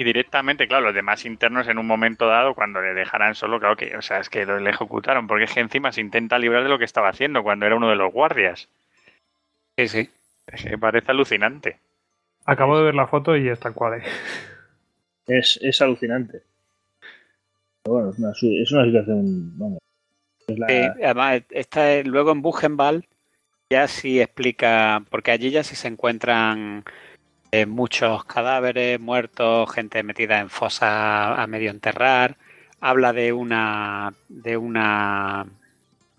y 0.00 0.04
directamente, 0.04 0.66
claro, 0.66 0.86
los 0.86 0.94
demás 0.94 1.26
internos 1.26 1.68
en 1.68 1.76
un 1.76 1.86
momento 1.86 2.26
dado, 2.26 2.54
cuando 2.54 2.80
le 2.80 2.94
dejarán 2.94 3.34
solo, 3.34 3.60
claro 3.60 3.76
que, 3.76 3.98
o 3.98 4.00
sea, 4.00 4.18
es 4.18 4.30
que 4.30 4.46
lo, 4.46 4.58
le 4.58 4.70
ejecutaron, 4.70 5.26
porque 5.26 5.44
es 5.44 5.52
que 5.52 5.60
encima 5.60 5.92
se 5.92 6.00
intenta 6.00 6.38
librar 6.38 6.62
de 6.62 6.70
lo 6.70 6.78
que 6.78 6.86
estaba 6.86 7.10
haciendo 7.10 7.42
cuando 7.42 7.66
era 7.66 7.76
uno 7.76 7.90
de 7.90 7.96
los 7.96 8.10
guardias. 8.10 8.70
Sí, 9.76 9.88
sí. 9.88 10.10
Es 10.46 10.64
que 10.64 10.78
parece 10.78 11.10
alucinante. 11.10 11.80
Acabo 12.46 12.78
de 12.78 12.84
ver 12.84 12.94
la 12.94 13.08
foto 13.08 13.36
y 13.36 13.50
está 13.50 13.72
cual. 13.72 14.00
¿eh? 14.00 14.04
Es, 15.26 15.58
es 15.60 15.82
alucinante. 15.82 16.44
Bueno, 17.84 18.08
es 18.08 18.18
una, 18.18 18.30
es 18.30 18.72
una 18.72 18.84
situación. 18.86 19.58
Bueno, 19.58 19.78
es 20.46 20.58
la... 20.58 20.66
sí, 20.66 21.02
además, 21.04 21.42
está, 21.50 22.02
luego 22.04 22.32
en 22.32 22.40
Buchenwald 22.40 23.04
ya 23.68 23.86
sí 23.86 24.18
explica, 24.18 25.04
porque 25.10 25.30
allí 25.30 25.50
ya 25.50 25.62
sí 25.62 25.76
se 25.76 25.88
encuentran 25.88 26.84
eh, 27.52 27.66
muchos 27.66 28.24
cadáveres 28.24 29.00
muertos, 29.00 29.72
gente 29.72 30.02
metida 30.02 30.38
en 30.38 30.50
fosas 30.50 31.38
a 31.38 31.46
medio 31.48 31.70
enterrar. 31.70 32.36
Habla 32.80 33.12
de 33.12 33.32
una 33.32 34.14
de 34.28 34.56
una 34.56 35.46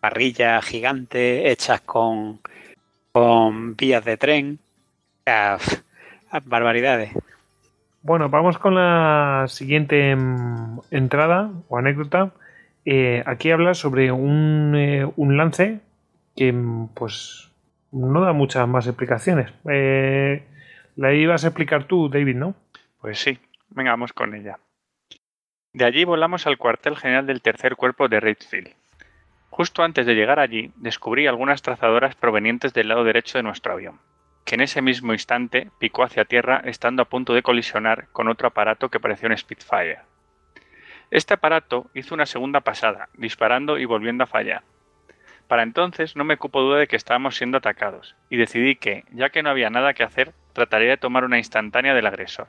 parrilla 0.01 0.61
gigante 0.61 1.51
hechas 1.51 1.81
con, 1.81 2.39
con 3.11 3.75
vías 3.75 4.03
de 4.03 4.17
tren. 4.17 4.59
Sea, 5.25 5.57
barbaridades. 6.45 7.11
Bueno, 8.03 8.29
vamos 8.29 8.57
con 8.57 8.75
la 8.75 9.45
siguiente 9.47 10.17
entrada 10.91 11.51
o 11.69 11.77
anécdota. 11.77 12.31
Eh, 12.83 13.23
aquí 13.25 13.51
habla 13.51 13.73
sobre 13.75 14.11
un, 14.11 14.73
eh, 14.75 15.07
un, 15.15 15.37
lance 15.37 15.79
que 16.35 16.53
pues 16.95 17.51
no 17.91 18.21
da 18.21 18.33
muchas 18.33 18.67
más 18.67 18.87
explicaciones. 18.87 19.51
La 20.95 21.13
ibas 21.13 21.43
a 21.43 21.47
explicar 21.47 21.85
tú, 21.85 22.09
David, 22.09 22.35
¿no? 22.35 22.55
Pues 22.99 23.19
sí, 23.19 23.39
venga, 23.69 23.91
vamos 23.91 24.13
con 24.13 24.35
ella. 24.35 24.59
De 25.73 25.85
allí 25.85 26.03
volamos 26.03 26.47
al 26.47 26.57
cuartel 26.57 26.97
general 26.97 27.25
del 27.25 27.41
tercer 27.41 27.75
cuerpo 27.75 28.07
de 28.07 28.19
Richfield. 28.19 28.73
Justo 29.49 29.83
antes 29.83 30.05
de 30.05 30.15
llegar 30.15 30.39
allí, 30.39 30.71
descubrí 30.75 31.27
algunas 31.27 31.61
trazadoras 31.61 32.15
provenientes 32.15 32.73
del 32.73 32.89
lado 32.89 33.03
derecho 33.03 33.37
de 33.37 33.43
nuestro 33.43 33.73
avión 33.73 33.99
que 34.45 34.55
en 34.55 34.61
ese 34.61 34.81
mismo 34.81 35.13
instante 35.13 35.69
picó 35.79 36.03
hacia 36.03 36.25
tierra 36.25 36.61
estando 36.65 37.01
a 37.03 37.05
punto 37.05 37.33
de 37.33 37.43
colisionar 37.43 38.07
con 38.11 38.27
otro 38.27 38.47
aparato 38.47 38.89
que 38.89 38.99
parecía 38.99 39.29
un 39.29 39.37
Spitfire. 39.37 39.99
Este 41.09 41.33
aparato 41.33 41.89
hizo 41.93 42.15
una 42.15 42.25
segunda 42.25 42.61
pasada, 42.61 43.09
disparando 43.13 43.77
y 43.77 43.85
volviendo 43.85 44.23
a 44.23 44.27
fallar. 44.27 44.63
Para 45.51 45.63
entonces 45.63 46.15
no 46.15 46.23
me 46.23 46.37
cupo 46.37 46.61
duda 46.61 46.77
de 46.77 46.87
que 46.87 46.95
estábamos 46.95 47.35
siendo 47.35 47.57
atacados, 47.57 48.15
y 48.29 48.37
decidí 48.37 48.77
que, 48.77 49.03
ya 49.11 49.31
que 49.31 49.43
no 49.43 49.49
había 49.49 49.69
nada 49.69 49.93
que 49.93 50.03
hacer, 50.03 50.31
trataría 50.53 50.91
de 50.91 50.97
tomar 50.97 51.25
una 51.25 51.39
instantánea 51.39 51.93
del 51.93 52.05
agresor. 52.05 52.47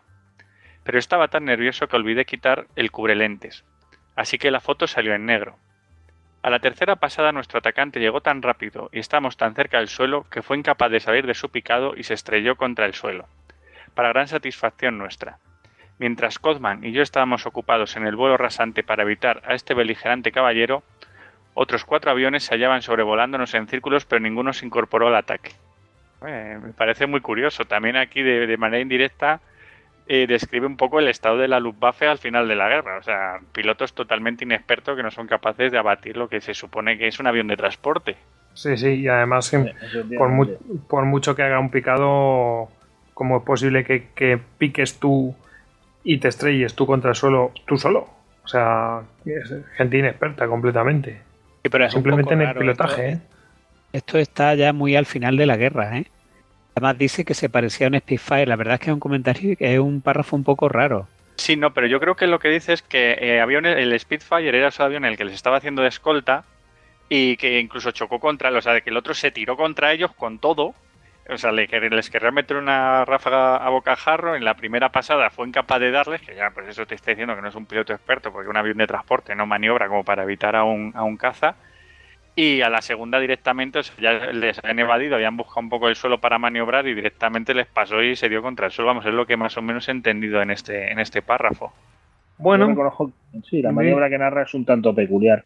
Pero 0.85 1.01
estaba 1.01 1.27
tan 1.27 1.45
nervioso 1.45 1.89
que 1.89 1.97
olvidé 1.97 2.25
quitar 2.25 2.69
el 2.77 2.93
cubrelentes, 2.93 3.65
así 4.15 4.39
que 4.39 4.53
la 4.53 4.61
foto 4.61 4.87
salió 4.87 5.17
en 5.17 5.27
negro, 5.27 5.59
a 6.43 6.51
la 6.51 6.61
tercera 6.61 6.95
pasada 6.95 7.33
nuestro 7.33 7.59
atacante 7.59 7.99
llegó 7.99 8.21
tan 8.21 8.41
rápido 8.41 8.89
y 8.93 9.01
estábamos 9.01 9.37
tan 9.37 9.57
cerca 9.57 9.79
del 9.79 9.89
suelo 9.89 10.25
que 10.31 10.43
fue 10.43 10.57
incapaz 10.57 10.93
de 10.93 11.01
salir 11.01 11.27
de 11.27 11.35
su 11.35 11.49
picado 11.49 11.95
y 11.97 12.05
se 12.05 12.15
estrelló 12.15 12.55
contra 12.55 12.87
el 12.87 12.95
suelo, 12.95 13.27
para 13.97 14.11
gran 14.11 14.29
satisfacción 14.29 14.97
nuestra. 14.97 15.41
Mientras 15.99 16.39
Codman 16.39 16.85
y 16.85 16.93
yo 16.93 17.03
estábamos 17.03 17.47
ocupados 17.47 17.97
en 17.97 18.07
el 18.07 18.15
vuelo 18.15 18.37
rasante 18.37 18.85
para 18.85 19.03
evitar 19.03 19.43
a 19.45 19.55
este 19.55 19.75
beligerante 19.75 20.31
caballero, 20.31 20.85
otros 21.55 21.85
cuatro 21.85 22.11
aviones 22.11 22.45
se 22.45 22.55
hallaban 22.55 22.83
sobrevolándonos 22.83 23.55
en 23.55 23.69
círculos 23.69 24.05
pero 24.05 24.21
ninguno 24.21 24.53
se 24.53 24.67
incorporó 24.67 25.09
al 25.09 25.17
ataque. 25.17 25.53
Eh, 26.27 26.59
me 26.63 26.73
parece 26.73 27.07
muy 27.07 27.21
curioso. 27.21 27.65
También 27.65 27.97
aquí 27.97 28.23
de, 28.23 28.47
de 28.47 28.57
manera 28.57 28.83
indirecta 28.83 29.41
eh, 30.09 30.27
describe 30.27 30.67
un 30.67 30.77
poco 30.77 30.99
el 30.99 31.09
estado 31.09 31.39
de 31.39 31.49
la 31.49 31.61
Luftwaffe 31.61 32.07
al 32.07 32.19
final 32.19 32.49
de 32.49 32.57
la 32.57 32.69
guerra. 32.69 32.99
O 32.99 33.03
sea, 33.03 33.41
pilotos 33.53 33.95
totalmente 33.95 34.45
inexpertos 34.45 34.97
que 34.97 35.03
no 35.03 35.11
son 35.11 35.27
capaces 35.27 35.71
de 35.71 35.79
abatir 35.79 36.17
lo 36.17 36.29
que 36.29 36.41
se 36.41 36.55
supone 36.55 36.99
que 36.99 37.09
es 37.09 37.21
un 37.21 37.27
avión 37.27 37.47
de 37.47 37.57
transporte. 37.57 38.17
Sí, 38.55 38.77
sí, 38.77 39.01
y 39.01 39.09
además 39.09 39.51
por, 40.19 40.29
mu 40.29 40.47
por, 40.89 41.05
mucho 41.07 41.35
que 41.35 41.43
haga 41.43 41.59
un 41.59 41.71
picado, 41.71 42.69
¿cómo 43.15 43.39
es 43.39 43.43
posible 43.45 43.85
que, 43.85 44.09
que, 44.15 44.39
piques 44.59 44.99
tú 44.99 45.35
y 46.05 46.19
te 46.19 46.29
estrelles 46.29 46.75
tú 46.75 46.87
contra 46.87 47.11
el 47.11 47.17
suelo 47.17 47.53
tú 47.65 47.79
solo? 47.79 48.11
O 48.45 48.49
sea, 48.49 49.03
es 49.25 49.55
gente 49.77 49.97
inexperta 49.97 50.47
completamente. 50.49 51.23
Sí, 51.63 51.69
pero 51.69 51.91
Simplemente 51.91 52.35
en 52.35 52.43
el 52.43 52.55
pilotaje. 52.55 53.09
Esto, 53.11 53.25
¿eh? 53.25 53.29
esto 53.93 54.19
está 54.19 54.55
ya 54.55 54.73
muy 54.73 54.97
al 54.97 55.07
final 55.07 55.37
de 55.37 55.47
la 55.47 55.57
guerra, 55.57 55.99
¿eh? 55.99 56.07
Además 56.75 56.99
dice 56.99 57.25
que 57.25 57.35
se 57.35 57.49
parecía 57.49 57.87
a 57.87 57.91
un 57.91 57.99
Spitfire. 57.99 58.47
La 58.47 58.57
verdad 58.57 58.75
es 58.75 58.81
que 58.81 58.91
es 58.91 58.95
un 58.95 59.01
comentario 59.01 59.57
que 59.57 59.75
es 59.75 59.79
un 59.79 60.01
párrafo 60.01 60.37
un 60.37 60.45
poco 60.45 60.69
raro. 60.69 61.07
Sí, 61.37 61.57
no, 61.57 61.73
pero 61.73 61.87
yo 61.87 62.01
creo 62.01 62.15
que 62.15 62.27
lo 62.27 62.39
que 62.39 62.49
dice 62.49 62.73
es 62.73 62.83
que 62.83 63.17
eh, 63.21 63.41
aviones, 63.41 63.77
el 63.77 63.99
Spitfire 63.99 64.57
era 64.57 64.69
ese 64.69 64.83
avión 64.83 65.05
en 65.05 65.13
el 65.13 65.17
que 65.17 65.25
les 65.25 65.35
estaba 65.35 65.59
haciendo 65.59 65.83
de 65.83 65.89
escolta 65.89 66.45
y 67.09 67.37
que 67.37 67.61
incluso 67.61 67.91
chocó 67.91 68.21
contra 68.21 68.49
él, 68.49 68.57
o 68.57 68.63
sea, 68.63 68.73
de 68.73 68.83
que 68.83 68.91
el 68.91 68.97
otro 68.97 69.13
se 69.15 69.31
tiró 69.31 69.57
contra 69.57 69.93
ellos 69.93 70.13
con 70.13 70.39
todo. 70.39 70.75
O 71.29 71.39
sea, 71.39 71.53
les 71.53 72.11
querría 72.11 72.31
meter 72.33 72.57
una 72.57 73.05
ráfaga 73.05 73.57
a 73.57 73.69
bocajarro. 73.71 74.35
En 74.35 74.45
la 74.45 74.55
primera 74.55 74.91
pasada 74.91 75.31
fue 75.31 75.47
incapaz 75.47 75.81
de 75.81 75.91
darles, 75.91 76.21
que 76.21 76.35
ya, 76.35 76.51
pues 76.51 76.69
eso 76.69 76.87
te 76.87 76.95
está 76.95 77.13
diciendo 77.13 77.37
que 77.37 77.43
no 77.43 77.49
es 77.49 77.55
un 77.55 77.67
piloto 77.67 77.93
experto, 77.93 78.33
porque 78.33 78.51
un 78.51 78.57
avión 78.57 78.79
de 78.79 78.87
transporte 78.87 79.35
no 79.35 79.47
maniobra 79.47 79.89
como 79.89 80.05
para 80.05 80.25
evitar 80.25 80.57
a 80.57 80.65
un, 80.65 80.93
a 80.95 81.05
un 81.05 81.17
caza 81.17 81.55
y 82.35 82.63
a 82.63 82.71
la 82.71 82.81
segunda 82.81 83.21
directamente 83.21 83.79
o 83.79 83.83
sea, 83.83 83.95
ya 83.99 84.33
les 84.33 84.59
habían 84.59 84.79
evadido, 84.79 85.17
habían 85.17 85.37
buscado 85.37 85.61
un 85.61 85.69
poco 85.69 85.89
el 85.89 85.97
suelo 85.97 86.19
para 86.19 86.39
maniobrar 86.39 86.87
y 86.87 86.95
directamente 86.95 87.53
les 87.53 87.67
pasó 87.67 88.03
y 88.03 88.17
se 88.17 88.29
dio 88.29 88.43
contra 88.43 88.67
el 88.67 88.73
suelo. 88.73 88.89
Vamos, 88.89 89.07
es 89.07 89.13
lo 89.13 89.27
que 89.27 89.37
más 89.37 89.57
o 89.57 89.63
menos 89.63 89.89
he 89.89 89.93
entendido 89.93 90.41
en 90.41 90.51
este, 90.51 90.91
en 90.91 90.99
este 90.99 91.21
párrafo. 91.23 91.73
Bueno, 92.39 92.75
sí, 93.49 93.63
la 93.63 93.71
maniobra 93.71 94.09
que 94.09 94.19
narra 94.19 94.43
es 94.43 94.55
un 94.55 94.65
tanto 94.65 94.95
peculiar. 94.95 95.45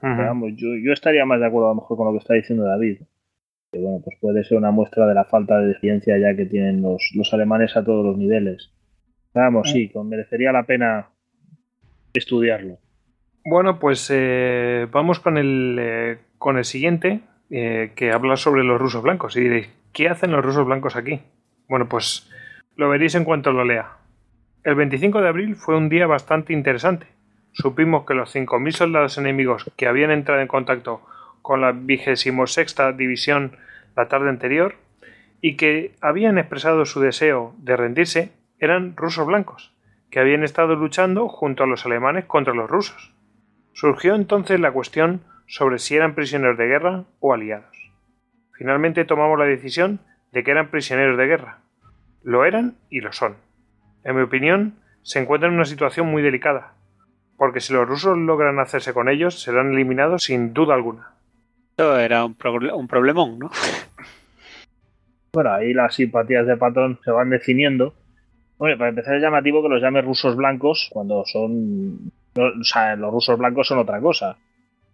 vamos, 0.00 0.52
yo, 0.56 0.68
yo, 0.82 0.92
estaría 0.92 1.24
más 1.24 1.38
de 1.40 1.46
acuerdo 1.46 1.66
a 1.66 1.70
lo 1.70 1.76
mejor 1.76 1.96
con 1.96 2.06
lo 2.06 2.12
que 2.12 2.18
está 2.18 2.34
diciendo 2.34 2.64
David. 2.64 3.02
Que 3.74 3.80
bueno, 3.80 4.00
pues 4.04 4.16
puede 4.20 4.44
ser 4.44 4.56
una 4.56 4.70
muestra 4.70 5.04
de 5.04 5.14
la 5.14 5.24
falta 5.24 5.58
de 5.58 5.76
ciencia 5.80 6.16
ya 6.16 6.36
que 6.36 6.46
tienen 6.46 6.80
los, 6.80 7.10
los 7.16 7.34
alemanes 7.34 7.76
a 7.76 7.84
todos 7.84 8.06
los 8.06 8.16
niveles. 8.16 8.70
Vamos, 9.34 9.72
sí, 9.72 9.90
merecería 10.04 10.52
la 10.52 10.62
pena 10.62 11.08
estudiarlo. 12.12 12.78
Bueno, 13.44 13.80
pues 13.80 14.08
eh, 14.14 14.86
vamos 14.92 15.18
con 15.18 15.38
el, 15.38 15.76
eh, 15.80 16.18
con 16.38 16.56
el 16.56 16.64
siguiente, 16.64 17.22
eh, 17.50 17.90
que 17.96 18.12
habla 18.12 18.36
sobre 18.36 18.62
los 18.62 18.80
rusos 18.80 19.02
blancos. 19.02 19.36
Y 19.36 19.40
diréis, 19.40 19.68
¿qué 19.92 20.08
hacen 20.08 20.30
los 20.30 20.44
rusos 20.44 20.64
blancos 20.64 20.94
aquí? 20.94 21.20
Bueno, 21.68 21.88
pues 21.88 22.30
lo 22.76 22.88
veréis 22.88 23.16
en 23.16 23.24
cuanto 23.24 23.50
lo 23.50 23.64
lea. 23.64 23.88
El 24.62 24.76
25 24.76 25.20
de 25.20 25.28
abril 25.28 25.56
fue 25.56 25.76
un 25.76 25.88
día 25.88 26.06
bastante 26.06 26.52
interesante. 26.52 27.08
Supimos 27.50 28.06
que 28.06 28.14
los 28.14 28.32
5.000 28.32 28.70
soldados 28.70 29.18
enemigos 29.18 29.68
que 29.76 29.88
habían 29.88 30.12
entrado 30.12 30.40
en 30.40 30.46
contacto 30.46 31.00
con 31.44 31.60
la 31.60 31.72
26 31.72 32.34
División 32.96 33.58
la 33.94 34.08
tarde 34.08 34.30
anterior 34.30 34.76
y 35.42 35.56
que 35.58 35.94
habían 36.00 36.38
expresado 36.38 36.86
su 36.86 37.00
deseo 37.00 37.54
de 37.58 37.76
rendirse 37.76 38.32
eran 38.58 38.96
rusos 38.96 39.26
blancos, 39.26 39.74
que 40.10 40.20
habían 40.20 40.42
estado 40.42 40.74
luchando 40.74 41.28
junto 41.28 41.62
a 41.62 41.66
los 41.66 41.84
alemanes 41.84 42.24
contra 42.24 42.54
los 42.54 42.70
rusos. 42.70 43.12
Surgió 43.74 44.14
entonces 44.14 44.58
la 44.58 44.72
cuestión 44.72 45.20
sobre 45.46 45.78
si 45.78 45.94
eran 45.94 46.14
prisioneros 46.14 46.56
de 46.56 46.66
guerra 46.66 47.04
o 47.20 47.34
aliados. 47.34 47.76
Finalmente 48.54 49.04
tomamos 49.04 49.38
la 49.38 49.44
decisión 49.44 50.00
de 50.32 50.44
que 50.44 50.50
eran 50.50 50.70
prisioneros 50.70 51.18
de 51.18 51.26
guerra. 51.26 51.58
Lo 52.22 52.46
eran 52.46 52.78
y 52.88 53.02
lo 53.02 53.12
son. 53.12 53.36
En 54.02 54.16
mi 54.16 54.22
opinión, 54.22 54.76
se 55.02 55.18
encuentran 55.18 55.52
en 55.52 55.56
una 55.56 55.66
situación 55.66 56.06
muy 56.06 56.22
delicada, 56.22 56.72
porque 57.36 57.60
si 57.60 57.74
los 57.74 57.86
rusos 57.86 58.16
logran 58.16 58.58
hacerse 58.60 58.94
con 58.94 59.10
ellos, 59.10 59.42
serán 59.42 59.72
eliminados 59.72 60.22
sin 60.22 60.54
duda 60.54 60.72
alguna. 60.74 61.13
Esto 61.76 61.98
era 61.98 62.24
un, 62.24 62.36
un 62.72 62.88
problemón, 62.88 63.38
¿no? 63.38 63.50
Bueno, 65.32 65.52
ahí 65.52 65.74
las 65.74 65.94
simpatías 65.96 66.46
de 66.46 66.56
Patton 66.56 67.00
se 67.04 67.10
van 67.10 67.30
definiendo. 67.30 67.94
Bueno, 68.58 68.78
para 68.78 68.90
empezar 68.90 69.16
es 69.16 69.22
llamativo 69.22 69.62
que 69.62 69.68
los 69.68 69.82
llame 69.82 70.00
rusos 70.00 70.36
blancos 70.36 70.88
cuando 70.92 71.24
son 71.26 72.12
o 72.36 72.64
sea, 72.64 72.96
los 72.96 73.12
rusos 73.12 73.38
blancos 73.38 73.66
son 73.66 73.78
otra 73.78 74.00
cosa. 74.00 74.36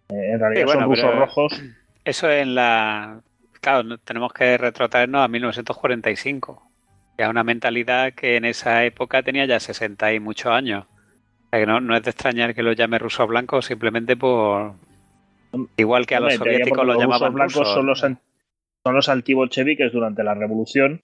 Eh, 0.08 0.32
en 0.32 0.40
realidad 0.40 0.66
son 0.68 0.84
rusos 0.84 1.14
rojos. 1.14 1.62
Eso 2.04 2.30
en 2.30 2.54
la. 2.54 3.20
Claro, 3.60 3.98
tenemos 3.98 4.32
que 4.32 4.56
retrotraernos 4.56 5.22
a 5.22 5.28
1945. 5.28 6.62
Es 7.16 7.28
una 7.28 7.44
mentalidad 7.44 8.14
que 8.14 8.36
en 8.36 8.46
esa 8.46 8.84
época 8.84 9.22
tenía 9.22 9.44
ya 9.44 9.60
60 9.60 10.14
y 10.14 10.20
muchos 10.20 10.50
años. 10.52 10.86
O 10.86 11.48
sea 11.50 11.60
que 11.60 11.66
no, 11.66 11.80
no 11.80 11.96
es 11.96 12.02
de 12.02 12.10
extrañar 12.10 12.54
que 12.54 12.62
lo 12.62 12.72
llame 12.72 12.98
ruso 12.98 13.26
blanco 13.26 13.60
simplemente 13.62 14.16
por. 14.16 14.74
Igual 15.76 16.06
que 16.06 16.14
a 16.16 16.20
los 16.20 16.34
soviéticos 16.34 16.70
porque 16.70 16.86
lo 16.86 16.92
los 16.92 17.00
llamaban 17.02 17.20
rusos 17.32 17.34
blancos 17.34 17.54
rusos. 17.58 17.74
son 17.74 17.86
los, 17.86 17.98
son 18.00 18.94
los 18.94 19.08
antibolcheviques 19.08 19.92
durante 19.92 20.22
la 20.24 20.34
revolución. 20.34 21.00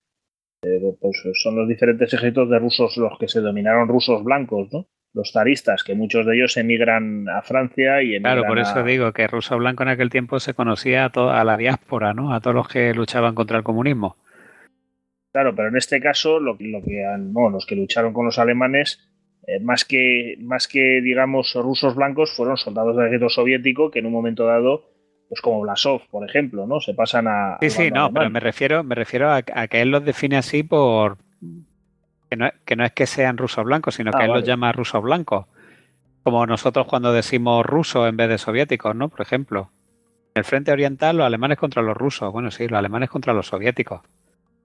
eh, 0.63 0.81
pues 1.01 1.23
son 1.35 1.57
los 1.57 1.69
diferentes 1.69 2.13
ejércitos 2.15 2.49
de 2.51 2.59
rusos 2.59 2.97
los 2.97 3.19
que 3.19 3.29
se 3.29 3.41
dominaron 3.41 3.89
rusos 3.89 4.25
blancos, 4.25 4.69
¿no? 4.73 4.87
Los 5.15 5.33
zaristas, 5.33 5.83
que 5.85 5.95
muchos 5.95 6.27
de 6.27 6.37
ellos 6.37 6.57
emigran 6.57 7.29
a 7.29 7.43
Francia 7.43 8.03
y 8.03 8.15
emigran 8.17 8.35
Claro, 8.39 8.47
por 8.49 8.59
eso 8.59 8.81
a- 8.81 8.83
digo 8.83 9.13
que 9.13 9.27
ruso 9.27 9.57
blanco 9.59 9.83
en 9.83 9.91
aquel 9.91 10.11
tiempo 10.11 10.41
se 10.41 10.55
conocía 10.55 11.05
a, 11.15 11.41
a 11.41 11.45
la 11.45 11.57
diáspora, 11.57 12.13
¿no? 12.15 12.35
A 12.35 12.41
todos 12.41 12.55
los 12.57 12.69
que 12.69 12.93
luchaban 12.95 13.35
contra 13.35 13.57
el 13.59 13.65
comunismo. 13.65 14.17
Claro, 15.33 15.55
pero 15.55 15.69
en 15.69 15.77
este 15.77 16.01
caso, 16.01 16.41
lo, 16.41 16.57
lo 16.59 16.83
que 16.83 17.05
han- 17.05 17.33
no, 17.33 17.51
los 17.51 17.67
que 17.67 17.77
lucharon 17.77 18.13
con 18.13 18.25
los 18.27 18.39
alemanes, 18.39 19.07
eh, 19.47 19.61
más, 19.61 19.85
que, 19.85 20.37
más 20.41 20.67
que, 20.67 21.01
digamos, 21.01 21.55
rusos 21.55 21.95
blancos, 21.95 22.33
fueron 22.37 22.57
soldados 22.57 22.97
del 22.97 23.07
ejército 23.07 23.29
soviético 23.29 23.91
que 23.91 24.01
en 24.01 24.07
un 24.07 24.13
momento 24.13 24.47
dado, 24.47 24.85
pues 25.29 25.41
como 25.41 25.61
Blasov, 25.61 26.03
por 26.11 26.29
ejemplo, 26.29 26.67
¿no? 26.67 26.81
Se 26.81 26.95
pasan 26.95 27.29
a. 27.29 27.59
Sí, 27.61 27.71
sí, 27.71 27.91
no, 27.91 28.13
pero 28.13 28.29
me 28.31 28.41
refiero, 28.41 28.83
me 28.83 28.95
refiero 28.95 29.31
a, 29.31 29.43
a 29.55 29.69
que 29.69 29.81
él 29.81 29.91
los 29.91 30.05
define 30.05 30.37
así 30.37 30.63
por 30.63 31.19
que 32.29 32.37
no, 32.37 32.51
que 32.65 32.77
no 32.77 32.85
es 32.85 32.93
que 32.93 33.07
sean 33.07 33.37
rusos 33.37 33.65
blancos, 33.65 33.95
sino 33.95 34.11
que 34.11 34.23
Ah, 34.23 34.27
él 34.27 34.33
los 34.33 34.45
llama 34.45 34.73
rusos 34.73 35.03
blancos. 35.03 35.47
Como 36.23 36.45
nosotros 36.47 36.87
cuando 36.87 37.13
decimos 37.13 37.65
rusos 37.65 38.09
en 38.09 38.17
vez 38.17 38.29
de 38.29 38.39
soviéticos, 38.39 38.97
¿no? 38.97 39.09
Por 39.09 39.21
ejemplo. 39.21 39.71
En 40.35 40.41
el 40.41 40.45
frente 40.45 40.73
oriental, 40.73 41.17
los 41.17 41.27
alemanes 41.27 41.57
contra 41.57 41.83
los 41.83 41.97
rusos. 41.97 42.33
Bueno, 42.33 42.51
sí, 42.51 42.67
los 42.67 42.79
alemanes 42.79 43.09
contra 43.11 43.33
los 43.33 43.47
soviéticos. 43.47 44.01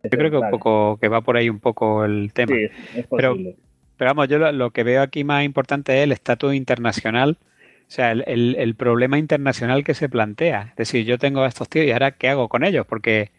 Yo 0.04 0.10
creo 0.10 0.32
que 0.32 0.38
un 0.38 0.50
poco, 0.50 0.98
que 1.00 1.08
va 1.08 1.22
por 1.22 1.38
ahí 1.38 1.50
un 1.50 1.60
poco 1.60 2.04
el 2.04 2.34
tema. 2.34 2.56
Sí, 2.56 2.64
es 2.96 3.08
posible. 3.08 3.56
Pero 3.56 3.71
vamos, 4.06 4.28
yo 4.28 4.38
lo, 4.40 4.52
lo 4.52 4.72
que 4.72 4.84
veo 4.84 5.02
aquí 5.02 5.24
más 5.24 5.44
importante 5.44 5.98
es 5.98 6.04
el 6.04 6.12
estatus 6.12 6.54
internacional, 6.56 7.38
o 7.42 7.92
sea, 7.92 8.12
el, 8.12 8.24
el- 8.58 8.76
problema 8.76 9.18
internacional 9.20 9.84
que 9.84 9.94
se 9.94 10.10
plantea. 10.10 10.68
Es 10.72 10.76
decir, 10.78 11.06
yo 11.06 11.18
tengo 11.18 11.42
a 11.44 11.48
estos 11.48 11.70
tíos 11.70 11.86
y 11.86 11.92
ahora 11.92 12.12
¿qué 12.12 12.30
hago 12.30 12.48
con 12.50 12.64
ellos? 12.64 12.86
Porque 12.88 13.32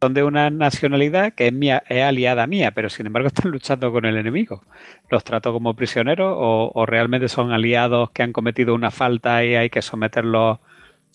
son 0.00 0.14
de 0.14 0.24
una 0.24 0.50
nacionalidad 0.50 1.32
que 1.34 1.46
es, 1.48 1.52
mía, 1.52 1.82
es 1.88 2.02
aliada 2.02 2.46
mía, 2.46 2.72
pero 2.72 2.88
sin 2.90 3.06
embargo 3.06 3.28
están 3.34 3.50
luchando 3.52 3.92
con 3.92 4.04
el 4.04 4.16
enemigo. 4.16 4.62
¿Los 5.10 5.24
trato 5.24 5.52
como 5.52 5.74
prisioneros 5.76 6.34
o, 6.36 6.72
o 6.74 6.86
realmente 6.86 7.28
son 7.28 7.52
aliados 7.52 8.10
que 8.10 8.22
han 8.22 8.32
cometido 8.32 8.74
una 8.74 8.90
falta 8.90 9.44
y 9.44 9.54
hay 9.54 9.70
que 9.70 9.82
someterlos 9.82 10.58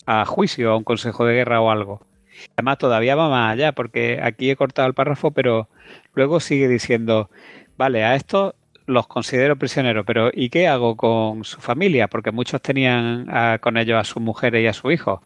a 0.06 0.24
juicio, 0.24 0.72
a 0.72 0.76
un 0.76 0.84
consejo 0.84 1.24
de 1.24 1.34
guerra 1.34 1.60
o 1.60 1.70
algo? 1.70 2.02
Además, 2.56 2.78
todavía 2.78 3.16
va 3.16 3.28
más 3.28 3.52
allá, 3.52 3.72
porque 3.72 4.20
aquí 4.22 4.50
he 4.50 4.56
cortado 4.56 4.86
el 4.88 4.94
párrafo, 4.94 5.32
pero 5.32 5.68
luego 6.14 6.40
sigue 6.40 6.68
diciendo, 6.68 7.30
vale, 7.76 8.04
a 8.04 8.14
estos 8.14 8.54
los 8.88 9.06
considero 9.06 9.56
prisioneros, 9.56 10.04
pero 10.06 10.30
¿y 10.32 10.50
qué 10.50 10.68
hago 10.68 10.96
con 10.96 11.44
su 11.44 11.60
familia? 11.60 12.08
Porque 12.08 12.32
muchos 12.32 12.62
tenían 12.62 13.26
ah, 13.30 13.58
con 13.60 13.76
ellos 13.76 13.98
a 14.00 14.04
sus 14.04 14.22
mujeres 14.22 14.62
y 14.64 14.66
a 14.66 14.72
sus 14.72 14.92
hijos. 14.92 15.20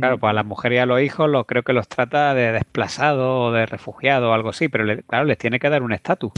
Claro, 0.00 0.18
pues 0.18 0.30
a 0.30 0.34
las 0.34 0.44
mujeres 0.46 0.76
y 0.76 0.80
a 0.80 0.86
los 0.86 1.00
hijos 1.02 1.28
los 1.30 1.46
creo 1.46 1.62
que 1.62 1.72
los 1.72 1.88
trata 1.88 2.34
de 2.34 2.52
desplazados 2.52 3.50
o 3.50 3.52
de 3.52 3.66
refugiados 3.66 4.28
o 4.28 4.32
algo 4.34 4.48
así, 4.50 4.68
pero 4.68 4.84
le- 4.84 5.02
claro, 5.04 5.24
les 5.26 5.38
tiene 5.38 5.58
que 5.58 5.68
dar 5.70 5.82
un 5.82 5.92
estatus. 5.92 6.32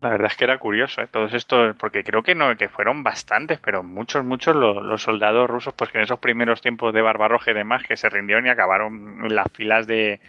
La 0.00 0.10
verdad 0.10 0.26
es 0.30 0.36
que 0.36 0.44
era 0.44 0.58
curioso, 0.58 1.00
¿eh? 1.00 1.06
Todos 1.08 1.32
estos, 1.32 1.74
porque 1.76 2.04
creo 2.04 2.22
que 2.22 2.34
no, 2.34 2.54
que 2.58 2.68
fueron 2.68 3.02
bastantes, 3.02 3.58
pero 3.58 3.82
muchos, 3.82 4.22
muchos 4.22 4.54
los, 4.54 4.82
los 4.84 5.02
soldados 5.02 5.48
rusos, 5.48 5.72
pues 5.74 5.90
que 5.90 5.96
en 5.98 6.04
esos 6.04 6.18
primeros 6.18 6.60
tiempos 6.60 6.92
de 6.92 7.00
Barbarroja 7.00 7.52
y 7.52 7.54
demás, 7.54 7.82
que 7.88 7.96
se 7.96 8.10
rindieron 8.10 8.46
y 8.46 8.50
acabaron 8.50 9.24
en 9.24 9.34
las 9.34 9.46
filas 9.54 9.86
de, 9.86 10.20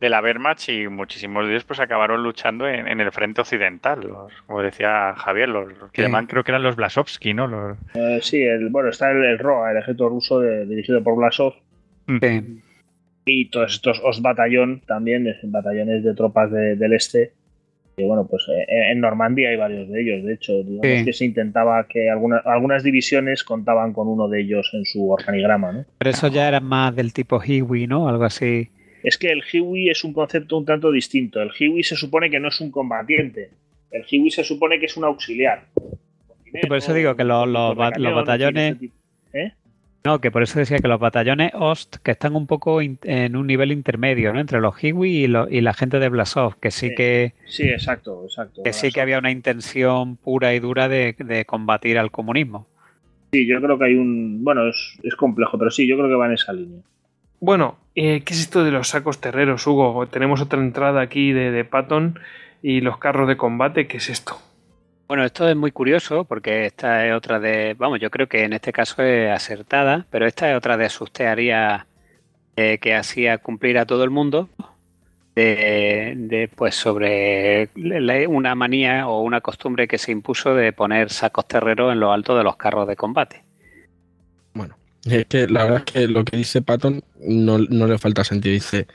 de 0.00 0.08
la 0.08 0.22
Wehrmacht 0.22 0.68
y 0.70 0.88
muchísimos 0.88 1.44
de 1.46 1.52
ellos 1.52 1.64
pues 1.64 1.78
acabaron 1.78 2.22
luchando 2.22 2.66
en, 2.66 2.88
en 2.88 3.00
el 3.00 3.12
frente 3.12 3.42
occidental, 3.42 4.00
los, 4.00 4.32
como 4.46 4.62
decía 4.62 5.12
Javier, 5.14 5.48
los, 5.50 5.68
los 5.78 5.92
que 5.92 6.02
Sí. 6.02 6.08
llaman, 6.08 6.26
creo 6.26 6.42
que 6.42 6.52
eran 6.52 6.62
los 6.62 6.76
Blasovsky, 6.76 7.34
¿no? 7.34 7.46
Los, 7.46 7.76
Eh, 7.94 8.18
sí, 8.22 8.42
el, 8.42 8.70
bueno, 8.70 8.88
está 8.88 9.10
el, 9.10 9.22
el 9.24 9.38
ROA, 9.38 9.72
el 9.72 9.76
ejército 9.78 10.08
ruso 10.08 10.40
de- 10.40 10.64
dirigido 10.66 11.02
por 11.04 11.16
Blasov, 11.16 11.52
Sí. 12.20 12.60
y 13.26 13.50
todos 13.50 13.74
estos 13.74 14.00
Ost 14.02 14.22
Batallón 14.22 14.80
también, 14.86 15.26
es- 15.26 15.36
batallones 15.44 16.02
de 16.02 16.14
tropas 16.14 16.50
de- 16.50 16.76
del 16.76 16.92
este. 16.94 17.32
Que 17.96 18.04
bueno, 18.06 18.26
pues 18.26 18.46
eh, 18.48 18.92
en 18.92 19.00
Normandía 19.00 19.50
hay 19.50 19.56
varios 19.58 19.86
de 19.90 20.00
ellos, 20.00 20.24
de 20.24 20.32
hecho, 20.32 20.52
digamos 20.62 20.86
Sí. 21.00 21.04
que 21.04 21.12
se 21.12 21.24
intentaba 21.26 21.86
que 21.86 22.08
alguna- 22.08 22.40
algunas 22.46 22.82
divisiones 22.82 23.44
contaban 23.44 23.92
con 23.92 24.08
uno 24.08 24.28
de 24.28 24.40
ellos 24.40 24.70
en 24.72 24.86
su 24.86 25.10
organigrama, 25.10 25.72
¿no? 25.72 25.84
Pero 25.98 26.10
eso 26.10 26.28
ya 26.28 26.48
era 26.48 26.60
más 26.60 26.96
del 26.96 27.12
tipo 27.12 27.38
Hiwi, 27.44 27.86
¿no? 27.86 28.08
Algo 28.08 28.24
así. 28.24 28.70
Es 29.02 29.16
que 29.18 29.30
el 29.30 29.42
Hiwi 29.50 29.90
es 29.90 30.04
un 30.04 30.12
concepto 30.12 30.56
un 30.58 30.64
tanto 30.64 30.90
distinto. 30.92 31.40
El 31.40 31.50
Hiwi 31.58 31.82
se 31.82 31.96
supone 31.96 32.30
que 32.30 32.38
no 32.40 32.48
es 32.48 32.60
un 32.60 32.70
combatiente. 32.70 33.50
El 33.90 34.04
Hiwi 34.08 34.30
se 34.30 34.44
supone 34.44 34.78
que 34.78 34.86
es 34.86 34.96
un 34.96 35.04
auxiliar. 35.04 35.64
por 36.68 36.76
eso 36.78 36.92
digo 36.92 37.14
que 37.16 37.24
los- 37.24 37.48
los 37.48 37.76
ba- 37.76 37.92
los 37.96 38.12
batallones- 38.14 38.76
¿Eh? 39.32 39.52
No, 40.04 40.18
que 40.20 40.30
por 40.30 40.42
eso 40.42 40.58
decía 40.58 40.78
que 40.78 40.88
los 40.88 40.98
batallones 40.98 41.52
Ost, 41.54 41.96
que 42.02 42.10
están 42.12 42.34
un 42.34 42.46
poco 42.46 42.80
en 42.80 43.36
un 43.36 43.46
nivel 43.46 43.70
intermedio, 43.70 44.32
¿no? 44.32 44.40
Entre 44.40 44.60
los 44.60 44.82
Hiwi 44.82 45.24
y, 45.24 45.60
la 45.60 45.74
gente 45.74 45.98
de 45.98 46.08
Blasov, 46.08 46.58
que 46.58 46.70
sí 46.70 46.88
Sí. 46.88 46.94
que, 46.96 47.34
Sí, 47.46 47.68
exacto, 47.68 48.24
exacto. 48.24 48.62
que 48.64 48.72
sí 48.72 48.90
que 48.90 49.00
había 49.00 49.18
una 49.18 49.30
intención 49.30 50.16
pura 50.16 50.54
y 50.54 50.58
dura 50.60 50.88
de, 50.88 51.14
de 51.18 51.44
combatir 51.44 51.98
al 51.98 52.10
comunismo. 52.10 52.66
Sí, 53.32 53.46
yo 53.46 53.60
creo 53.60 53.78
que 53.78 53.84
hay 53.84 53.94
un. 53.94 54.42
Bueno, 54.42 54.66
es, 54.68 54.98
es 55.04 55.14
complejo, 55.14 55.56
pero 55.58 55.70
sí, 55.70 55.86
yo 55.86 55.96
creo 55.96 56.08
que 56.08 56.14
va 56.16 56.26
en 56.26 56.32
esa 56.32 56.52
línea. 56.52 56.80
Bueno, 57.40 57.78
eh, 57.94 58.22
¿qué 58.22 58.34
es 58.34 58.40
esto 58.40 58.64
de 58.64 58.70
los 58.70 58.88
sacos 58.88 59.18
terreros, 59.18 59.66
Hugo? 59.66 60.06
Tenemos 60.06 60.42
otra 60.42 60.60
entrada 60.60 61.00
aquí 61.00 61.32
de, 61.32 61.64
Patton 61.64 62.20
y 62.62 62.82
los 62.82 62.98
carros 62.98 63.26
de 63.28 63.38
combate. 63.38 63.86
¿Qué 63.86 63.96
es 63.96 64.10
esto? 64.10 64.38
Bueno, 65.08 65.24
esto 65.24 65.48
es 65.48 65.56
muy 65.56 65.72
curioso 65.72 66.24
porque 66.24 66.66
esta 66.66 67.06
es 67.06 67.14
otra 67.14 67.40
de, 67.40 67.74
vamos, 67.78 67.98
yo 67.98 68.10
creo 68.10 68.28
que 68.28 68.44
en 68.44 68.52
este 68.52 68.72
caso 68.72 69.02
es 69.02 69.30
acertada, 69.30 70.06
pero 70.10 70.26
esta 70.26 70.50
es 70.50 70.56
otra 70.56 70.76
de 70.76 70.90
sus 70.90 71.10
teorías 71.10 71.86
que 72.54 72.94
hacía 72.94 73.38
cumplir 73.38 73.78
a 73.78 73.86
todo 73.86 74.04
el 74.04 74.10
mundo 74.10 74.50
de, 75.34 76.12
de, 76.14 76.50
pues 76.54 76.74
sobre 76.74 77.70
una 78.28 78.54
manía 78.54 79.08
o 79.08 79.22
una 79.22 79.40
costumbre 79.40 79.88
que 79.88 79.96
se 79.96 80.12
impuso 80.12 80.54
de 80.54 80.74
poner 80.74 81.08
sacos 81.08 81.48
terreros 81.48 81.90
en 81.90 82.00
lo 82.00 82.12
alto 82.12 82.36
de 82.36 82.44
los 82.44 82.56
carros 82.56 82.86
de 82.86 82.96
combate. 82.96 83.49
Es 85.04 85.26
que 85.26 85.46
la 85.46 85.64
verdad 85.64 85.82
es 85.86 85.92
que 85.92 86.08
lo 86.08 86.24
que 86.24 86.36
dice 86.36 86.62
Patton 86.62 87.02
no, 87.20 87.58
no 87.58 87.86
le 87.86 87.98
falta 87.98 88.24
sentido. 88.24 88.52
Dice, 88.52 88.86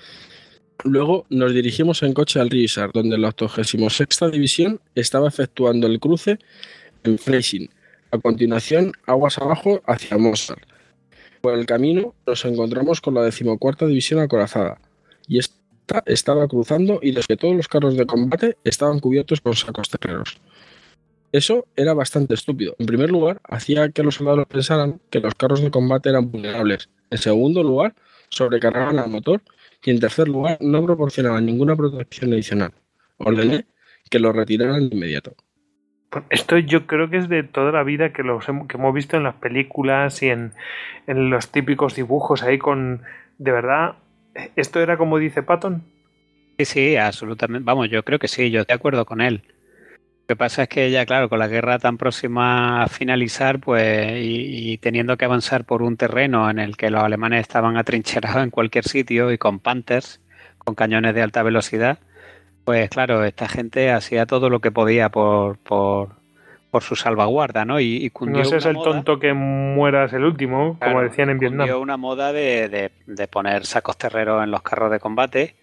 luego 0.84 1.26
nos 1.30 1.54
dirigimos 1.54 2.04
en 2.04 2.14
coche 2.14 2.40
al 2.40 2.50
río 2.50 2.64
Isar, 2.64 2.92
donde 2.94 3.18
la 3.18 3.30
86 3.30 4.32
División 4.32 4.80
estaba 4.94 5.28
efectuando 5.28 5.88
el 5.88 6.00
cruce 6.00 6.38
en 7.04 7.18
Freising. 7.18 7.70
A 8.12 8.20
continuación, 8.20 8.92
aguas 9.08 9.38
abajo 9.40 9.82
hacia 9.88 10.18
Mostar. 10.18 10.60
Por 11.42 11.58
el 11.58 11.66
camino 11.66 12.14
nos 12.26 12.46
encontramos 12.46 13.02
con 13.02 13.14
la 13.14 13.24
decimocuarta 13.24 13.86
División 13.86 14.20
acorazada, 14.20 14.80
y 15.28 15.40
esta 15.40 16.04
estaba 16.06 16.48
cruzando 16.48 17.00
y 17.02 17.12
los 17.12 17.28
que 17.28 17.38
todos 17.38 17.56
los 17.56 17.68
carros 17.68 17.98
de 17.98 18.06
combate 18.06 18.58
estaban 18.64 19.00
cubiertos 19.00 19.42
con 19.42 19.56
sacos 19.56 19.90
terreros. 19.90 20.38
Eso 21.36 21.68
era 21.76 21.94
bastante 21.94 22.34
estúpido. 22.34 22.76
En 22.80 22.86
primer 22.86 23.10
lugar, 23.12 23.42
hacía 23.44 23.90
que 23.90 24.04
los 24.04 24.16
soldados 24.16 24.46
pensaran 24.48 25.02
que 25.10 25.20
los 25.20 25.36
carros 25.36 25.62
de 25.62 25.70
combate 25.70 26.10
eran 26.10 26.32
vulnerables. 26.32 26.90
En 27.10 27.18
segundo 27.18 27.62
lugar, 27.62 27.94
sobrecargaban 28.30 29.00
al 29.00 29.10
motor. 29.10 29.42
Y 29.84 29.92
en 29.92 30.00
tercer 30.00 30.28
lugar, 30.30 30.58
no 30.62 30.84
proporcionaban 30.86 31.46
ninguna 31.46 31.76
protección 31.76 32.32
adicional. 32.34 32.72
Ordené 33.18 33.66
que 34.10 34.20
lo 34.20 34.32
retiraran 34.32 34.90
de 34.90 34.96
inmediato. 34.96 35.36
Pues 36.10 36.24
Esto 36.30 36.58
yo 36.58 36.88
creo 36.88 37.10
que 37.10 37.18
es 37.18 37.28
de 37.28 37.44
toda 37.44 37.72
la 37.74 37.84
vida 37.84 38.14
que, 38.14 38.24
los 38.24 38.48
hem- 38.48 38.68
que 38.68 38.78
hemos 38.78 38.94
visto 38.94 39.18
en 39.18 39.24
las 39.24 39.36
películas 39.36 40.24
y 40.24 40.30
en, 40.30 40.54
en 41.08 41.30
los 41.30 41.50
típicos 41.52 41.96
dibujos 41.96 42.44
ahí 42.44 42.58
con... 42.58 43.02
De 43.38 43.52
verdad, 43.52 43.96
¿esto 44.56 44.80
era 44.80 44.98
como 44.98 45.18
dice 45.18 45.44
Patton? 45.44 45.84
Sí, 46.58 46.66
sí, 46.66 46.96
absolutamente. 46.96 47.66
Vamos, 47.66 47.90
yo 47.90 48.04
creo 48.04 48.20
que 48.20 48.30
sí, 48.30 48.50
yo 48.50 48.62
estoy 48.62 48.74
de 48.74 48.78
acuerdo 48.80 49.06
con 49.06 49.20
él. 49.22 49.44
Lo 50.28 50.34
que 50.34 50.36
pasa 50.38 50.64
es 50.64 50.70
que 50.70 50.90
ya, 50.90 51.06
claro, 51.06 51.30
con 51.30 51.38
la 51.38 51.48
guerra 51.48 51.78
tan 51.78 51.98
próxima 51.98 52.82
a 52.82 52.88
finalizar, 52.88 53.60
pues, 53.60 54.12
y, 54.14 54.72
y 54.74 54.78
teniendo 54.80 55.18
que 55.18 55.26
avanzar 55.26 55.66
por 55.66 55.84
un 55.84 55.98
terreno 55.98 56.50
en 56.50 56.58
el 56.58 56.78
que 56.78 56.90
los 56.90 57.04
alemanes 57.04 57.42
estaban 57.42 57.78
atrincherados 57.78 58.42
en 58.44 58.50
cualquier 58.50 58.86
sitio 58.86 59.32
y 59.32 59.38
con 59.38 59.60
Panthers, 59.60 60.20
con 60.58 60.74
cañones 60.74 61.14
de 61.14 61.22
alta 61.22 61.44
velocidad, 61.44 62.00
pues 62.64 62.90
claro, 62.90 63.24
esta 63.24 63.48
gente 63.48 63.92
hacía 63.92 64.26
todo 64.26 64.50
lo 64.50 64.62
que 64.62 64.72
podía 64.72 65.10
por, 65.10 65.60
por, 65.60 66.16
por 66.72 66.82
su 66.82 66.96
salvaguarda, 66.96 67.64
¿no? 67.64 67.80
Y, 67.80 67.98
y 68.04 68.10
cundió 68.10 68.40
No 68.42 68.50
seas 68.50 68.66
el 68.66 68.74
moda- 68.74 68.94
tonto 68.94 69.20
que 69.20 69.34
mueras 69.34 70.12
el 70.14 70.24
último, 70.24 70.80
como 70.80 71.02
decían 71.04 71.30
en 71.30 71.38
Vietnam. 71.38 71.70
una 71.80 71.98
moda 71.98 72.34
de, 72.34 72.68
de- 72.68 72.92
de 73.06 73.28
poner 73.28 73.68
sacos 73.68 73.96
terreros 74.00 74.44
en 74.44 74.50
los 74.50 74.64
carros 74.64 74.90
de 74.90 75.00
combate. 75.00 75.56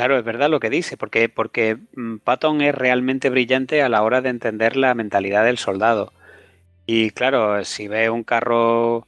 Claro, 0.00 0.16
es 0.16 0.24
verdad 0.24 0.48
lo 0.48 0.60
que 0.60 0.70
dice, 0.70 0.96
porque, 0.96 1.28
porque 1.28 1.76
mm, 1.94 2.20
Patton 2.24 2.62
es 2.62 2.74
realmente 2.74 3.28
brillante 3.28 3.82
a 3.82 3.90
la 3.90 4.02
hora 4.02 4.22
de 4.22 4.30
entender 4.30 4.74
la 4.74 4.94
mentalidad 4.94 5.44
del 5.44 5.58
soldado. 5.58 6.14
Y 6.86 7.10
claro, 7.10 7.62
si 7.66 7.86
ve 7.86 8.08
un 8.08 8.24
carro 8.24 9.06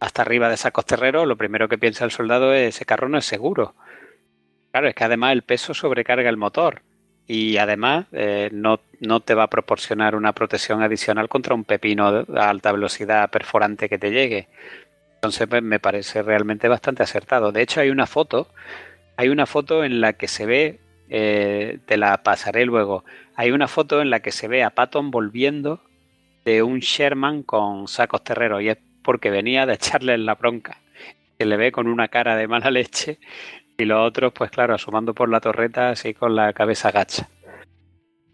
hasta 0.00 0.20
arriba 0.20 0.50
de 0.50 0.58
sacos 0.58 0.84
terreros, 0.84 1.26
lo 1.26 1.38
primero 1.38 1.70
que 1.70 1.78
piensa 1.78 2.04
el 2.04 2.10
soldado 2.10 2.52
es 2.52 2.76
ese 2.76 2.84
carro 2.84 3.08
no 3.08 3.16
es 3.16 3.24
seguro. 3.24 3.74
Claro, 4.72 4.88
es 4.88 4.94
que 4.94 5.04
además 5.04 5.32
el 5.32 5.40
peso 5.40 5.72
sobrecarga 5.72 6.28
el 6.28 6.36
motor. 6.36 6.82
y 7.26 7.56
además 7.56 8.04
eh, 8.12 8.50
no, 8.52 8.80
no, 9.00 9.20
te 9.20 9.32
va 9.32 9.44
a 9.44 9.48
proporcionar 9.48 10.16
una 10.16 10.34
protección 10.34 10.82
adicional 10.82 11.30
contra 11.30 11.54
un 11.54 11.64
pepino 11.64 12.26
a 12.36 12.50
alta 12.50 12.72
velocidad 12.72 13.30
perforante 13.30 13.88
que 13.88 13.98
te 13.98 14.10
llegue. 14.10 14.48
Entonces 15.14 15.46
pues, 15.48 15.62
me 15.62 15.80
parece 15.80 16.22
realmente 16.22 16.68
bastante 16.68 17.02
acertado. 17.02 17.52
De 17.52 17.62
hecho 17.62 17.80
hay 17.80 17.88
una 17.88 18.06
foto, 18.06 18.48
hay 19.16 19.28
una 19.28 19.46
foto 19.46 19.84
en 19.84 20.00
la 20.00 20.14
que 20.14 20.28
se 20.28 20.46
ve, 20.46 20.80
eh, 21.08 21.78
te 21.86 21.96
la 21.96 22.22
pasaré 22.22 22.64
luego, 22.64 23.04
hay 23.36 23.50
una 23.50 23.68
foto 23.68 24.00
en 24.00 24.10
la 24.10 24.20
que 24.20 24.32
se 24.32 24.48
ve 24.48 24.62
a 24.62 24.70
Patton 24.70 25.10
volviendo 25.10 25.80
de 26.44 26.62
un 26.62 26.80
Sherman 26.80 27.42
con 27.42 27.88
sacos 27.88 28.22
terreros 28.22 28.62
y 28.62 28.68
es 28.68 28.78
porque 29.02 29.30
venía 29.30 29.66
de 29.66 29.74
echarle 29.74 30.14
en 30.14 30.26
la 30.26 30.34
bronca. 30.34 30.78
Se 31.38 31.46
le 31.46 31.56
ve 31.56 31.72
con 31.72 31.88
una 31.88 32.08
cara 32.08 32.36
de 32.36 32.46
mala 32.46 32.70
leche 32.70 33.18
y 33.76 33.84
los 33.84 34.06
otros, 34.06 34.32
pues 34.32 34.50
claro, 34.50 34.74
asomando 34.74 35.14
por 35.14 35.28
la 35.28 35.40
torreta 35.40 35.90
así 35.90 36.14
con 36.14 36.36
la 36.36 36.52
cabeza 36.52 36.90
gacha. 36.92 37.28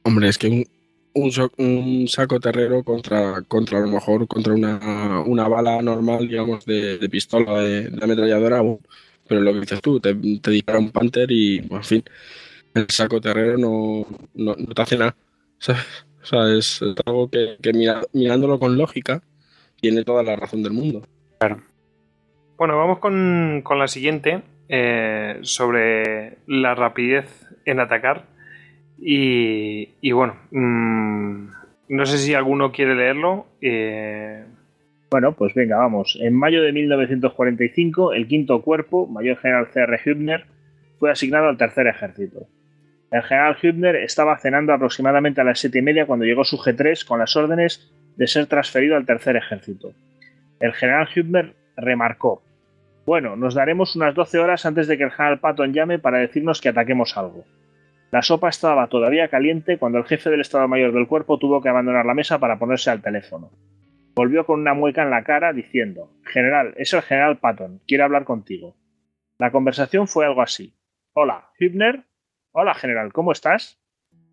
Hombre, 0.03 0.29
es 0.29 0.39
que 0.39 0.67
un, 1.15 2.09
saco 2.09 2.41
terrero 2.41 2.85
contra, 2.85 3.43
contra 3.43 3.79
a 3.79 3.81
lo 3.83 3.89
mejor 3.89 4.27
contra 4.27 4.55
una, 4.55 5.23
una 5.27 5.49
bala 5.49 5.83
normal, 5.83 6.29
digamos, 6.29 6.65
de, 6.65 6.99
pistola, 7.11 7.61
de, 7.61 7.91
ametralladora, 8.01 8.63
pero 9.31 9.43
lo 9.43 9.53
que 9.53 9.61
dices 9.61 9.81
tú, 9.81 10.01
te, 10.01 10.13
dispara 10.13 10.81
un 10.81 10.91
Panther 10.91 11.31
y, 11.31 11.59
en 11.59 11.85
fin, 11.85 12.03
el 12.75 12.87
saco 12.89 13.21
terrero 13.21 13.57
no, 13.57 14.05
no, 14.35 14.57
te 14.57 14.83
hace 14.83 14.99
nada. 14.99 15.15
O 16.21 16.27
sea, 16.27 16.53
es, 16.53 16.83
algo 17.07 17.31
que, 17.31 17.57
mirándolo 18.13 18.59
con 18.59 18.77
lógica 18.77 19.23
tiene 19.81 20.03
toda 20.03 20.25
la 20.25 20.35
razón 20.35 20.65
del 20.65 20.73
mundo. 20.73 21.03
Claro. 21.39 21.63
Bueno, 22.59 22.77
vamos 22.77 22.99
con, 22.99 23.61
con 23.63 23.79
la 23.79 23.87
siguiente, 23.87 24.43
eh, 24.69 25.39
sobre 25.43 26.39
la 26.49 26.75
rapidez 26.75 27.27
en 27.67 27.79
atacar. 27.79 28.27
Y, 28.99 30.11
bueno, 30.11 30.41
mm, 30.51 31.51
no 31.89 32.05
sé 32.05 32.19
si 32.19 32.35
alguno 32.35 32.73
quiere 32.73 32.97
leerlo. 32.97 33.47
Eh, 33.61 34.45
bueno, 35.11 35.33
pues 35.33 35.55
venga, 35.55 35.77
vamos. 35.77 36.17
En 36.21 36.35
mayo 36.35 36.63
de 36.63 36.73
1945, 36.73 38.13
el 38.13 38.29
quinto 38.29 38.63
cuerpo, 38.63 39.09
Mayor 39.09 39.39
General 39.39 39.67
C.R. 39.67 40.01
Hübner, 40.05 40.45
fue 40.99 41.11
asignado 41.11 41.49
al 41.49 41.57
tercer 41.57 41.89
ejército. 41.89 42.47
El 43.11 43.23
general 43.23 43.57
Hübner 43.61 43.97
estaba 43.97 44.39
cenando 44.39 44.73
aproximadamente 44.73 45.41
a 45.41 45.45
las 45.45 45.59
siete 45.59 45.81
y 45.81 45.83
media 45.83 46.07
cuando 46.07 46.25
llegó 46.25 46.45
su 46.45 46.59
G3 46.59 47.05
con 47.05 47.19
las 47.19 47.35
órdenes 47.35 47.93
de 48.17 48.29
ser 48.29 48.47
transferido 48.47 48.97
al 48.97 49.05
tercer 49.05 49.35
ejército. 49.35 49.93
El 50.61 50.75
general 50.75 51.09
Hübner 51.13 51.55
remarcó: 51.77 52.43
Bueno, 53.05 53.35
nos 53.35 53.55
daremos 53.55 53.97
unas 53.97 54.15
12 54.15 54.39
horas 54.39 54.65
antes 54.65 54.87
de 54.87 54.97
que 54.97 55.05
el 55.05 55.11
general 55.11 55.41
Patton 55.41 55.73
llame 55.73 55.99
para 55.99 56.19
decirnos 56.19 56.61
que 56.61 56.69
ataquemos 56.69 57.17
algo. 57.17 57.45
La 58.13 58.23
sopa 58.23 58.49
estaba 58.49 58.87
todavía 58.87 59.27
caliente 59.27 59.79
cuando 59.79 59.99
el 59.99 60.05
jefe 60.05 60.31
del 60.31 60.43
Estado 60.43 60.69
Mayor 60.69 60.93
del 60.93 61.09
Cuerpo 61.09 61.39
tuvo 61.39 61.61
que 61.61 61.69
abandonar 61.69 62.07
la 62.07 62.15
mesa 62.15 62.39
para 62.39 62.61
ponerse 62.61 62.91
al 62.91 63.03
teléfono. 63.03 63.51
Volvió 64.15 64.45
con 64.45 64.61
una 64.61 64.75
mueca 64.75 65.03
en 65.03 65.11
la 65.11 65.25
cara 65.25 65.53
diciendo: 65.53 66.13
General, 66.25 66.75
es 66.77 66.93
el 66.93 67.03
general 67.03 67.39
Patton, 67.39 67.81
quiere 67.87 68.05
hablar 68.05 68.25
contigo. 68.25 68.77
La 69.39 69.51
conversación 69.51 70.09
fue 70.09 70.27
algo 70.27 70.43
así: 70.43 70.75
Hola, 71.13 71.51
Hübner. 71.59 72.05
Hola, 72.53 72.75
general, 72.75 73.13
¿cómo 73.13 73.33
estás? 73.33 73.81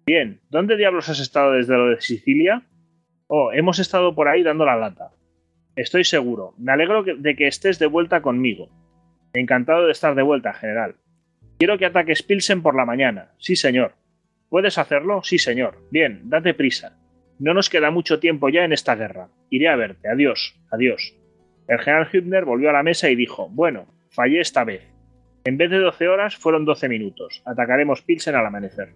Bien, 0.05 0.41
¿dónde 0.49 0.77
diablos 0.77 1.09
has 1.09 1.19
estado 1.19 1.51
desde 1.51 1.75
lo 1.75 1.89
de 1.89 2.01
Sicilia? 2.01 2.63
Oh, 3.27 3.51
hemos 3.51 3.77
estado 3.79 4.15
por 4.15 4.27
ahí 4.27 4.41
dando 4.41 4.65
la 4.65 4.75
lata. 4.77 5.11
Estoy 5.75 6.03
seguro. 6.03 6.55
Me 6.57 6.71
alegro 6.71 7.03
de 7.03 7.35
que 7.35 7.47
estés 7.47 7.77
de 7.77 7.85
vuelta 7.85 8.21
conmigo. 8.21 8.69
Encantado 9.33 9.85
de 9.85 9.91
estar 9.91 10.15
de 10.15 10.23
vuelta, 10.23 10.53
general. 10.53 10.95
Quiero 11.59 11.77
que 11.77 11.85
ataques 11.85 12.23
Pilsen 12.23 12.63
por 12.63 12.75
la 12.75 12.85
mañana. 12.85 13.33
Sí, 13.37 13.55
señor. 13.55 13.93
¿Puedes 14.49 14.77
hacerlo? 14.77 15.21
Sí, 15.23 15.37
señor. 15.37 15.77
Bien, 15.91 16.21
date 16.29 16.53
prisa. 16.53 16.97
No 17.39 17.53
nos 17.53 17.69
queda 17.69 17.91
mucho 17.91 18.19
tiempo 18.19 18.49
ya 18.49 18.63
en 18.63 18.73
esta 18.73 18.95
guerra. 18.95 19.29
Iré 19.49 19.69
a 19.69 19.75
verte. 19.75 20.09
Adiós. 20.09 20.55
Adiós. 20.71 21.15
El 21.67 21.79
general 21.79 22.09
Hübner 22.11 22.45
volvió 22.45 22.69
a 22.69 22.73
la 22.73 22.83
mesa 22.83 23.09
y 23.09 23.15
dijo: 23.15 23.49
Bueno, 23.49 23.87
fallé 24.09 24.39
esta 24.39 24.63
vez. 24.63 24.83
En 25.43 25.57
vez 25.57 25.69
de 25.69 25.79
12 25.79 26.07
horas, 26.07 26.35
fueron 26.35 26.65
12 26.65 26.89
minutos. 26.89 27.41
Atacaremos 27.45 28.01
Pilsen 28.01 28.35
al 28.35 28.45
amanecer. 28.45 28.93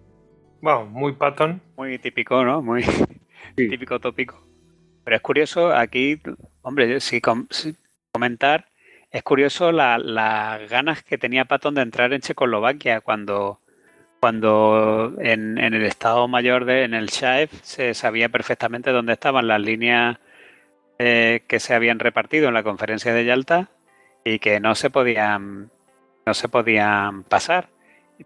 Wow, 0.60 0.86
muy 0.86 1.12
patón. 1.12 1.60
Muy 1.76 1.98
típico, 1.98 2.44
¿no? 2.44 2.62
Muy 2.62 2.84
típico 3.56 3.98
tópico. 3.98 4.46
Pero 5.04 5.16
es 5.16 5.22
curioso, 5.22 5.72
aquí, 5.72 6.20
hombre, 6.62 7.00
si 7.00 7.20
comentar 8.12 8.66
es 9.12 9.22
curioso 9.22 9.72
las 9.72 10.70
ganas 10.70 11.02
que 11.02 11.18
tenía 11.18 11.44
Patton 11.44 11.74
de 11.74 11.82
entrar 11.82 12.14
en 12.14 12.22
Checoslovaquia 12.22 13.02
cuando, 13.02 13.60
cuando 14.22 15.14
en, 15.18 15.58
el 15.58 15.82
Estado 15.82 16.28
Mayor, 16.28 16.64
de, 16.64 16.84
en 16.84 16.94
el 16.94 17.06
Shaev, 17.06 17.50
se 17.62 17.92
sabía 17.92 18.28
perfectamente 18.28 18.92
dónde 18.92 19.14
estaban 19.14 19.48
las 19.48 19.60
líneas 19.60 20.16
eh, 21.00 21.42
que 21.48 21.58
se 21.58 21.74
habían 21.74 21.98
repartido 21.98 22.46
en 22.46 22.54
la 22.54 22.62
conferencia 22.62 23.12
de 23.12 23.24
Yalta 23.24 23.70
y 24.24 24.38
que 24.38 24.60
no 24.60 24.76
se 24.76 24.90
podían, 24.90 25.72
no 26.24 26.34
se 26.34 26.48
podían 26.48 27.24
pasar. 27.24 27.66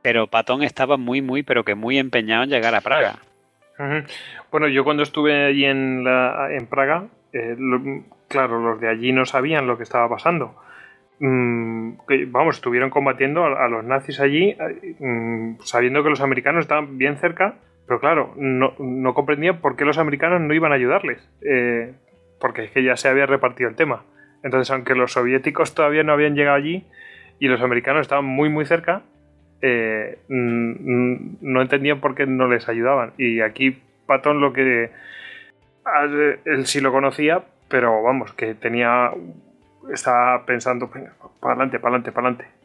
Pero 0.03 0.27
Patton 0.27 0.63
estaba 0.63 0.99
muy, 0.99 1.23
muy, 1.23 1.43
pero 1.43 1.65
que 1.65 1.75
muy 1.75 1.97
empeñado 1.97 2.43
en 2.43 2.51
llegar 2.51 2.75
a 2.75 2.83
Praga. 2.83 3.21
Bueno, 4.51 4.69
yo 4.69 4.85
cuando 4.85 5.03
estuve 5.03 5.47
allí 5.47 5.65
en, 5.65 6.05
la, 6.05 6.49
en 6.51 6.67
Praga, 6.67 7.07
eh, 7.33 7.57
claro, 8.29 8.61
los 8.61 8.79
de 8.83 8.91
allí 8.91 9.13
no 9.13 9.25
sabían 9.25 9.67
lo 9.67 9.79
que 9.79 9.85
estaba 9.85 10.11
pasando. 10.11 10.57
Mm, 11.19 11.93
vamos, 12.29 12.57
estuvieron 12.57 12.91
combatiendo 12.91 13.45
a, 13.45 13.69
los 13.69 13.85
nazis 13.85 14.21
allí, 14.21 14.51
eh, 14.51 14.97
mm, 14.99 15.61
sabiendo 15.61 16.03
que 16.03 16.11
los 16.11 16.21
americanos 16.21 16.65
estaban 16.65 16.99
bien 16.99 17.17
cerca, 17.17 17.55
pero 17.87 18.01
claro, 18.01 18.35
no, 18.37 18.75
no 18.79 19.15
comprendían 19.15 19.61
por 19.61 19.77
qué 19.77 19.85
los 19.85 19.99
americanos 19.99 20.41
no 20.41 20.53
iban 20.53 20.73
a 20.73 20.75
ayudarles, 20.75 21.27
eh, 21.43 21.95
porque 22.41 22.65
es 22.65 22.71
que 22.71 22.83
ya 22.83 22.97
se 22.97 23.09
había 23.09 23.27
repartido 23.27 23.71
el 23.71 23.77
tema. 23.77 24.05
Entonces, 24.43 24.71
aunque 24.71 24.95
los 24.95 25.13
soviéticos 25.13 25.75
todavía 25.75 26.03
no 26.03 26.13
habían 26.13 26.35
llegado 26.35 26.57
allí 26.57 26.85
y 27.39 27.49
los 27.49 27.63
americanos 27.63 28.03
estaban 28.03 28.25
muy 28.25 28.51
muy 28.51 28.67
cerca, 28.67 29.03
eh, 29.63 30.19
mm, 30.29 31.37
no 31.41 31.63
entendían 31.63 32.01
por 32.01 32.15
qué 32.15 32.27
no 32.27 32.47
les 32.49 32.69
ayudaban. 32.69 33.13
Y 33.17 33.41
aquí 33.41 33.79
Patton 34.07 34.41
lo 34.41 34.53
que 34.53 34.91
él 36.45 36.67
sí 36.67 36.81
lo 36.81 36.93
conocía, 36.93 37.43
pero 37.69 38.03
vamos, 38.03 38.33
que 38.35 38.55
tenía 38.55 39.13
está 39.93 40.43
pensando, 40.47 40.91
para 40.91 41.13
adelante, 41.43 41.79
para 41.79 41.97
adelante, 41.97 42.13
para 42.13 42.29
adelante. 42.29 42.57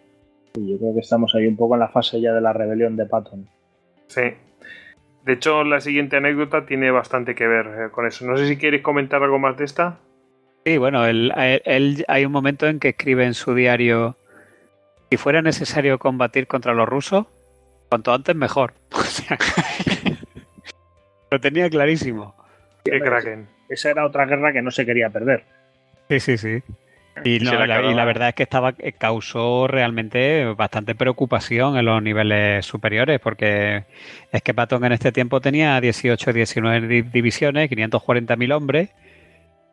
Yo 0.55 0.77
creo 0.77 0.93
que 0.93 0.99
estamos 0.99 1.33
ahí 1.35 1.47
un 1.47 1.55
poco 1.55 1.75
en 1.75 1.79
la 1.79 1.87
fase 1.87 2.19
ya 2.19 2.33
de 2.33 2.41
la 2.41 2.53
rebelión 2.53 2.97
de 2.97 3.05
Patton. 3.05 3.47
Sí. 4.07 4.33
De 5.23 5.33
hecho, 5.33 5.63
la 5.63 5.79
siguiente 5.79 6.17
anécdota 6.17 6.65
tiene 6.65 6.91
bastante 6.91 7.35
que 7.35 7.47
ver 7.47 7.67
eh, 7.67 7.91
con 7.91 8.07
eso. 8.07 8.25
No 8.25 8.37
sé 8.37 8.47
si 8.47 8.57
quieres 8.57 8.81
comentar 8.81 9.23
algo 9.23 9.39
más 9.39 9.57
de 9.57 9.65
esta. 9.65 9.99
Sí, 10.65 10.77
bueno, 10.77 11.05
él, 11.05 11.31
él, 11.35 12.05
hay 12.07 12.25
un 12.25 12.31
momento 12.31 12.67
en 12.67 12.79
que 12.79 12.89
escribe 12.89 13.25
en 13.25 13.33
su 13.33 13.55
diario, 13.55 14.15
si 15.09 15.17
fuera 15.17 15.41
necesario 15.41 15.97
combatir 15.99 16.47
contra 16.47 16.73
los 16.73 16.87
rusos, 16.87 17.25
cuanto 17.89 18.13
antes 18.13 18.35
mejor. 18.35 18.73
lo 21.31 21.39
tenía 21.39 21.69
clarísimo. 21.69 22.35
Esa 23.69 23.89
era 23.89 24.05
otra 24.05 24.25
guerra 24.25 24.51
que 24.51 24.61
no 24.61 24.69
se 24.69 24.85
quería 24.85 25.09
perder. 25.09 25.45
Sí, 26.09 26.19
sí, 26.19 26.37
sí. 26.37 26.63
Y, 27.23 27.39
la, 27.39 28.05
verdad 28.05 28.29
es 28.29 28.35
que 28.35 28.43
estaba 28.43 28.73
eh, 28.79 28.93
causó 28.93 29.67
realmente 29.67 30.45
bastante 30.53 30.95
preocupación 30.95 31.77
en 31.77 31.85
los 31.85 32.01
niveles 32.01 32.65
superiores, 32.65 33.19
porque 33.19 33.83
es 34.31 34.41
que 34.41 34.53
Patton 34.53 34.85
en 34.85 34.93
este 34.93 35.11
tiempo 35.11 35.41
tenía 35.41 35.79
18, 35.81 36.33
19 36.33 37.03
divisiones, 37.03 37.69
540.000 37.69 38.53
hombres, 38.53 38.89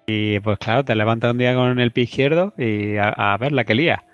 y 0.06 0.40
pues 0.40 0.58
claro, 0.58 0.84
te 0.84 0.94
levanta 0.94 1.30
un 1.30 1.38
día 1.38 1.54
con 1.54 1.78
el 1.78 1.92
pie 1.92 2.04
izquierdo 2.04 2.54
y 2.56 2.96
a, 2.96 3.36
ver 3.38 3.52
la 3.52 3.64
que 3.64 3.74
lía. 3.74 4.04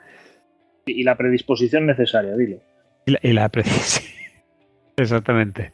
Y 0.87 1.05
la 1.05 1.17
predisposición 1.17 1.87
necesaria, 1.87 2.37
dilo. 2.37 2.59
Y 3.07 3.33
la, 3.33 3.49
predisposición. 3.49 4.13
Exactamente. 4.97 5.73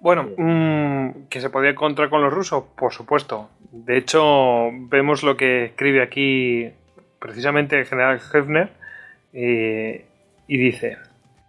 Bueno, 0.00 0.28
mm, 0.36 1.28
que 1.28 1.40
se 1.40 1.50
podía 1.50 1.70
encontrar 1.70 2.10
con 2.10 2.20
los 2.20 2.32
rusos, 2.32 2.64
por 2.76 2.92
supuesto. 2.92 3.48
De 3.72 3.96
hecho, 3.96 4.70
vemos 4.70 5.22
lo 5.22 5.38
que 5.38 5.64
escribe 5.64 6.02
aquí 6.02 6.70
precisamente 7.18 7.78
el 7.78 7.86
general 7.86 8.20
Hefner 8.20 8.68
eh, 9.32 10.04
y 10.46 10.58
dice, 10.58 10.98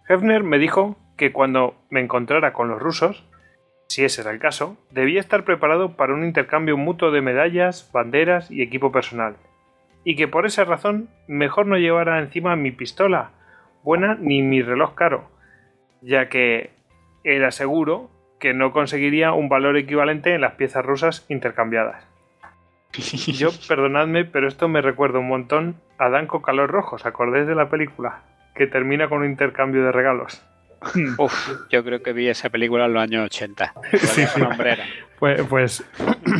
Hefner 0.08 0.42
me 0.42 0.58
dijo 0.58 0.96
que 1.18 1.32
cuando 1.32 1.74
me 1.90 2.00
encontrara 2.00 2.54
con 2.54 2.68
los 2.68 2.80
rusos, 2.80 3.28
si 3.88 4.06
ese 4.06 4.22
era 4.22 4.30
el 4.30 4.38
caso, 4.38 4.78
debía 4.90 5.20
estar 5.20 5.44
preparado 5.44 5.96
para 5.96 6.14
un 6.14 6.24
intercambio 6.24 6.78
mutuo 6.78 7.10
de 7.10 7.20
medallas, 7.20 7.90
banderas 7.92 8.50
y 8.50 8.62
equipo 8.62 8.90
personal, 8.90 9.36
y 10.02 10.16
que 10.16 10.26
por 10.26 10.46
esa 10.46 10.64
razón 10.64 11.10
mejor 11.28 11.66
no 11.66 11.76
llevara 11.76 12.20
encima 12.20 12.56
mi 12.56 12.70
pistola 12.70 13.32
buena 13.82 14.16
ni 14.18 14.40
mi 14.40 14.62
reloj 14.62 14.94
caro, 14.94 15.28
ya 16.00 16.30
que 16.30 16.70
era 17.22 17.50
seguro 17.50 18.08
que 18.40 18.54
no 18.54 18.72
conseguiría 18.72 19.34
un 19.34 19.50
valor 19.50 19.76
equivalente 19.76 20.34
en 20.34 20.40
las 20.40 20.54
piezas 20.54 20.86
rusas 20.86 21.26
intercambiadas. 21.28 22.13
Yo, 23.38 23.50
perdonadme, 23.68 24.24
pero 24.24 24.48
esto 24.48 24.68
me 24.68 24.80
recuerda 24.80 25.18
un 25.18 25.28
montón 25.28 25.76
a 25.98 26.08
Danco 26.08 26.42
Calor 26.42 26.70
Rojo, 26.70 26.96
¿os 26.96 27.06
acordáis 27.06 27.46
de 27.46 27.54
la 27.54 27.68
película? 27.68 28.22
Que 28.54 28.66
termina 28.66 29.08
con 29.08 29.20
un 29.20 29.26
intercambio 29.26 29.84
de 29.84 29.92
regalos. 29.92 30.44
Uf, 31.18 31.50
yo 31.70 31.84
creo 31.84 32.02
que 32.02 32.12
vi 32.12 32.28
esa 32.28 32.50
película 32.50 32.86
en 32.86 32.94
los 32.94 33.02
años 33.02 33.26
80. 33.26 33.74
Sí, 33.92 34.26
sí. 34.26 34.42
Pues, 35.18 35.42
pues 35.48 35.84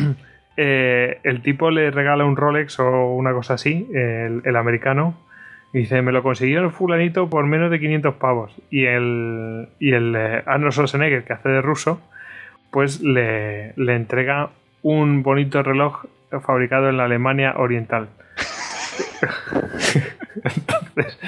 eh, 0.57 1.19
el 1.23 1.41
tipo 1.41 1.71
le 1.71 1.91
regala 1.91 2.25
un 2.25 2.35
Rolex 2.35 2.79
o 2.79 3.15
una 3.15 3.33
cosa 3.33 3.55
así, 3.55 3.87
el, 3.93 4.41
el 4.43 4.55
americano, 4.55 5.17
y 5.73 5.79
dice, 5.79 6.01
me 6.01 6.13
lo 6.13 6.23
consiguió 6.23 6.61
el 6.61 6.71
fulanito 6.71 7.29
por 7.29 7.45
menos 7.45 7.69
de 7.69 7.81
500 7.81 8.15
pavos. 8.15 8.53
Y 8.69 8.85
el, 8.85 9.67
y 9.79 9.91
el 9.91 10.15
eh, 10.15 10.43
Arnold 10.45 10.71
Schwarzenegger, 10.71 11.25
que 11.25 11.33
hace 11.33 11.49
de 11.49 11.61
ruso, 11.61 11.99
pues 12.71 13.01
le, 13.01 13.73
le 13.75 13.95
entrega 13.95 14.51
un 14.83 15.21
bonito 15.21 15.63
reloj 15.63 16.05
fabricado 16.41 16.89
en 16.89 16.97
la 16.97 17.05
Alemania 17.05 17.55
Oriental. 17.57 18.09
Entonces, 20.43 21.19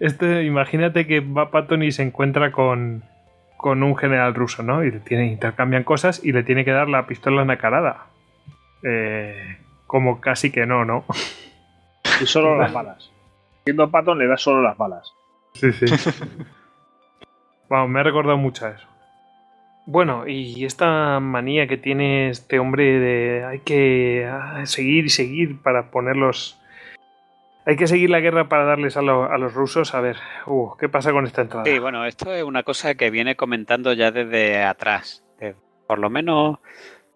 este, 0.00 0.44
imagínate 0.44 1.06
que 1.06 1.20
va 1.20 1.50
Patton 1.50 1.82
y 1.82 1.92
se 1.92 2.02
encuentra 2.02 2.52
con, 2.52 3.02
con 3.56 3.82
un 3.82 3.96
general 3.96 4.34
ruso, 4.34 4.62
¿no? 4.62 4.84
Y 4.84 4.90
le 4.90 5.00
tiene, 5.00 5.26
intercambian 5.26 5.84
cosas 5.84 6.24
y 6.24 6.32
le 6.32 6.42
tiene 6.42 6.64
que 6.64 6.72
dar 6.72 6.88
la 6.88 7.06
pistola 7.06 7.44
nacarada. 7.44 8.06
Eh, 8.82 9.58
como 9.86 10.20
casi 10.20 10.50
que 10.50 10.66
no, 10.66 10.84
¿no? 10.84 11.04
Y 12.20 12.26
solo 12.26 12.56
las 12.56 12.72
balas. 12.72 13.10
Siendo 13.64 13.90
Patton 13.90 14.18
le 14.18 14.26
da 14.26 14.36
solo 14.36 14.62
las 14.62 14.76
balas. 14.76 15.12
Sí, 15.54 15.72
sí. 15.72 15.86
Vamos, 17.68 17.90
me 17.90 18.00
ha 18.00 18.02
recordado 18.02 18.36
mucho 18.36 18.66
a 18.66 18.70
eso. 18.70 18.86
Bueno, 19.86 20.26
y 20.26 20.64
esta 20.64 21.20
manía 21.20 21.68
que 21.68 21.76
tiene 21.76 22.28
este 22.28 22.58
hombre 22.58 22.98
de 22.98 23.44
hay 23.44 23.60
que 23.60 24.28
ah, 24.28 24.66
seguir 24.66 25.06
y 25.06 25.10
seguir 25.10 25.62
para 25.62 25.92
ponerlos... 25.92 26.60
Hay 27.64 27.76
que 27.76 27.86
seguir 27.86 28.10
la 28.10 28.18
guerra 28.18 28.48
para 28.48 28.64
darles 28.64 28.96
a, 28.96 29.00
a 29.00 29.38
los 29.38 29.54
rusos. 29.54 29.94
A 29.94 30.00
ver, 30.00 30.16
uh, 30.46 30.76
¿qué 30.78 30.88
pasa 30.88 31.12
con 31.12 31.24
esta 31.24 31.42
entrada? 31.42 31.64
Sí, 31.64 31.78
bueno, 31.78 32.04
esto 32.04 32.34
es 32.34 32.42
una 32.42 32.64
cosa 32.64 32.96
que 32.96 33.10
viene 33.10 33.36
comentando 33.36 33.92
ya 33.92 34.10
desde 34.10 34.62
atrás. 34.62 35.24
por 35.86 36.00
lo 36.00 36.10
menos, 36.10 36.58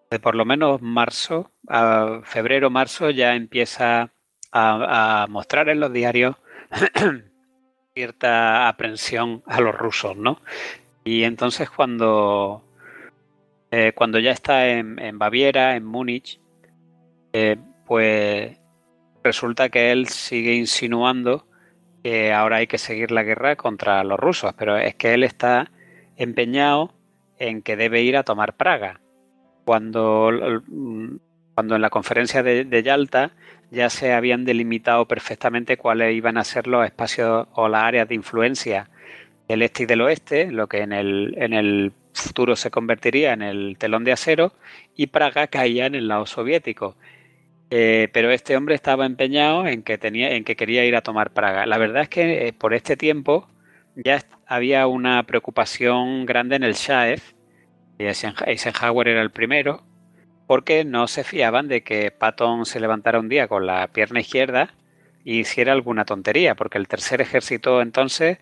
de 0.09 0.19
por 0.19 0.35
lo 0.35 0.45
menos 0.45 0.81
marzo, 0.81 1.51
a 1.67 2.21
febrero, 2.23 2.69
marzo, 2.69 3.09
ya 3.09 3.35
empieza 3.35 4.11
a, 4.53 5.23
a 5.23 5.27
mostrar 5.27 5.67
en 5.67 5.81
los 5.81 5.91
diarios 5.91 6.37
cierta 7.93 8.69
aprensión 8.69 9.43
a 9.45 9.59
los 9.59 9.75
rusos, 9.75 10.15
¿no? 10.15 10.39
Y 11.03 11.23
entonces 11.23 11.69
cuando, 11.69 12.63
eh, 13.71 13.93
cuando 13.95 14.19
ya 14.19 14.31
está 14.31 14.67
en, 14.67 15.17
Baviera, 15.17 15.75
en 15.75 15.85
Múnich, 15.85 16.39
eh, 17.33 17.57
pues 17.85 18.57
resulta 19.23 19.69
que 19.69 19.91
él 19.91 20.07
sigue 20.07 20.53
insinuando 20.53 21.47
que 22.03 22.33
ahora 22.33 22.57
hay 22.57 22.67
que 22.67 22.77
seguir 22.77 23.11
la 23.11 23.23
guerra 23.23 23.55
contra 23.55 24.03
los 24.03 24.19
rusos, 24.19 24.53
pero 24.57 24.77
es 24.77 24.95
que 24.95 25.13
él 25.13 25.23
está 25.23 25.71
empeñado 26.17 26.93
en 27.37 27.61
que 27.61 27.75
debe 27.75 28.01
ir 28.01 28.17
a 28.17 28.23
tomar 28.23 28.55
Praga. 28.55 29.01
Cuando, 29.65 30.31
cuando 31.53 31.75
en 31.75 31.81
la 31.81 31.89
conferencia 31.91 32.41
de 32.41 32.83
Yalta 32.83 33.31
ya 33.71 33.89
se 33.89 34.13
habían 34.13 34.43
delimitado 34.43 35.07
perfectamente 35.07 35.77
cuáles 35.77 36.13
iban 36.13 36.37
a 36.37 36.43
ser 36.43 36.67
los 36.67 36.85
espacios 36.85 37.47
o 37.53 37.69
las 37.69 37.83
áreas 37.83 38.07
de 38.07 38.15
influencia 38.15 38.89
del 39.51 39.61
este 39.63 39.83
y 39.83 39.85
del 39.85 40.01
oeste, 40.01 40.49
lo 40.49 40.67
que 40.67 40.79
en 40.79 40.93
el, 40.93 41.35
en 41.37 41.53
el 41.53 41.91
futuro 42.13 42.55
se 42.55 42.71
convertiría 42.71 43.33
en 43.33 43.41
el 43.41 43.75
telón 43.77 44.03
de 44.05 44.13
acero, 44.13 44.53
y 44.95 45.07
Praga 45.07 45.47
caía 45.47 45.85
en 45.85 45.95
el 45.95 46.07
lado 46.07 46.25
soviético. 46.25 46.95
Eh, 47.69 48.09
pero 48.13 48.31
este 48.31 48.55
hombre 48.55 48.75
estaba 48.75 49.05
empeñado 49.05 49.67
en 49.67 49.83
que 49.83 49.97
tenía, 49.97 50.31
en 50.31 50.43
que 50.43 50.55
quería 50.55 50.85
ir 50.85 50.95
a 50.95 51.01
tomar 51.01 51.31
Praga. 51.31 51.65
La 51.65 51.77
verdad 51.77 52.03
es 52.03 52.09
que 52.09 52.47
eh, 52.47 52.53
por 52.53 52.73
este 52.73 52.95
tiempo 52.95 53.47
ya 53.95 54.23
había 54.45 54.87
una 54.87 55.23
preocupación 55.23 56.25
grande 56.25 56.55
en 56.55 56.63
el 56.63 56.73
Shaef, 56.73 57.33
y 57.99 58.05
Eisenhower 58.05 59.07
era 59.07 59.21
el 59.21 59.31
primero, 59.31 59.83
porque 60.47 60.85
no 60.85 61.07
se 61.07 61.23
fiaban 61.23 61.67
de 61.67 61.83
que 61.83 62.09
Patton 62.11 62.65
se 62.65 62.79
levantara 62.79 63.19
un 63.19 63.29
día 63.29 63.47
con 63.47 63.65
la 63.65 63.87
pierna 63.87 64.21
izquierda 64.21 64.73
y 65.23 65.39
hiciera 65.39 65.71
alguna 65.73 66.05
tontería, 66.05 66.55
porque 66.55 66.77
el 66.77 66.87
tercer 66.87 67.21
ejército 67.21 67.81
entonces 67.81 68.39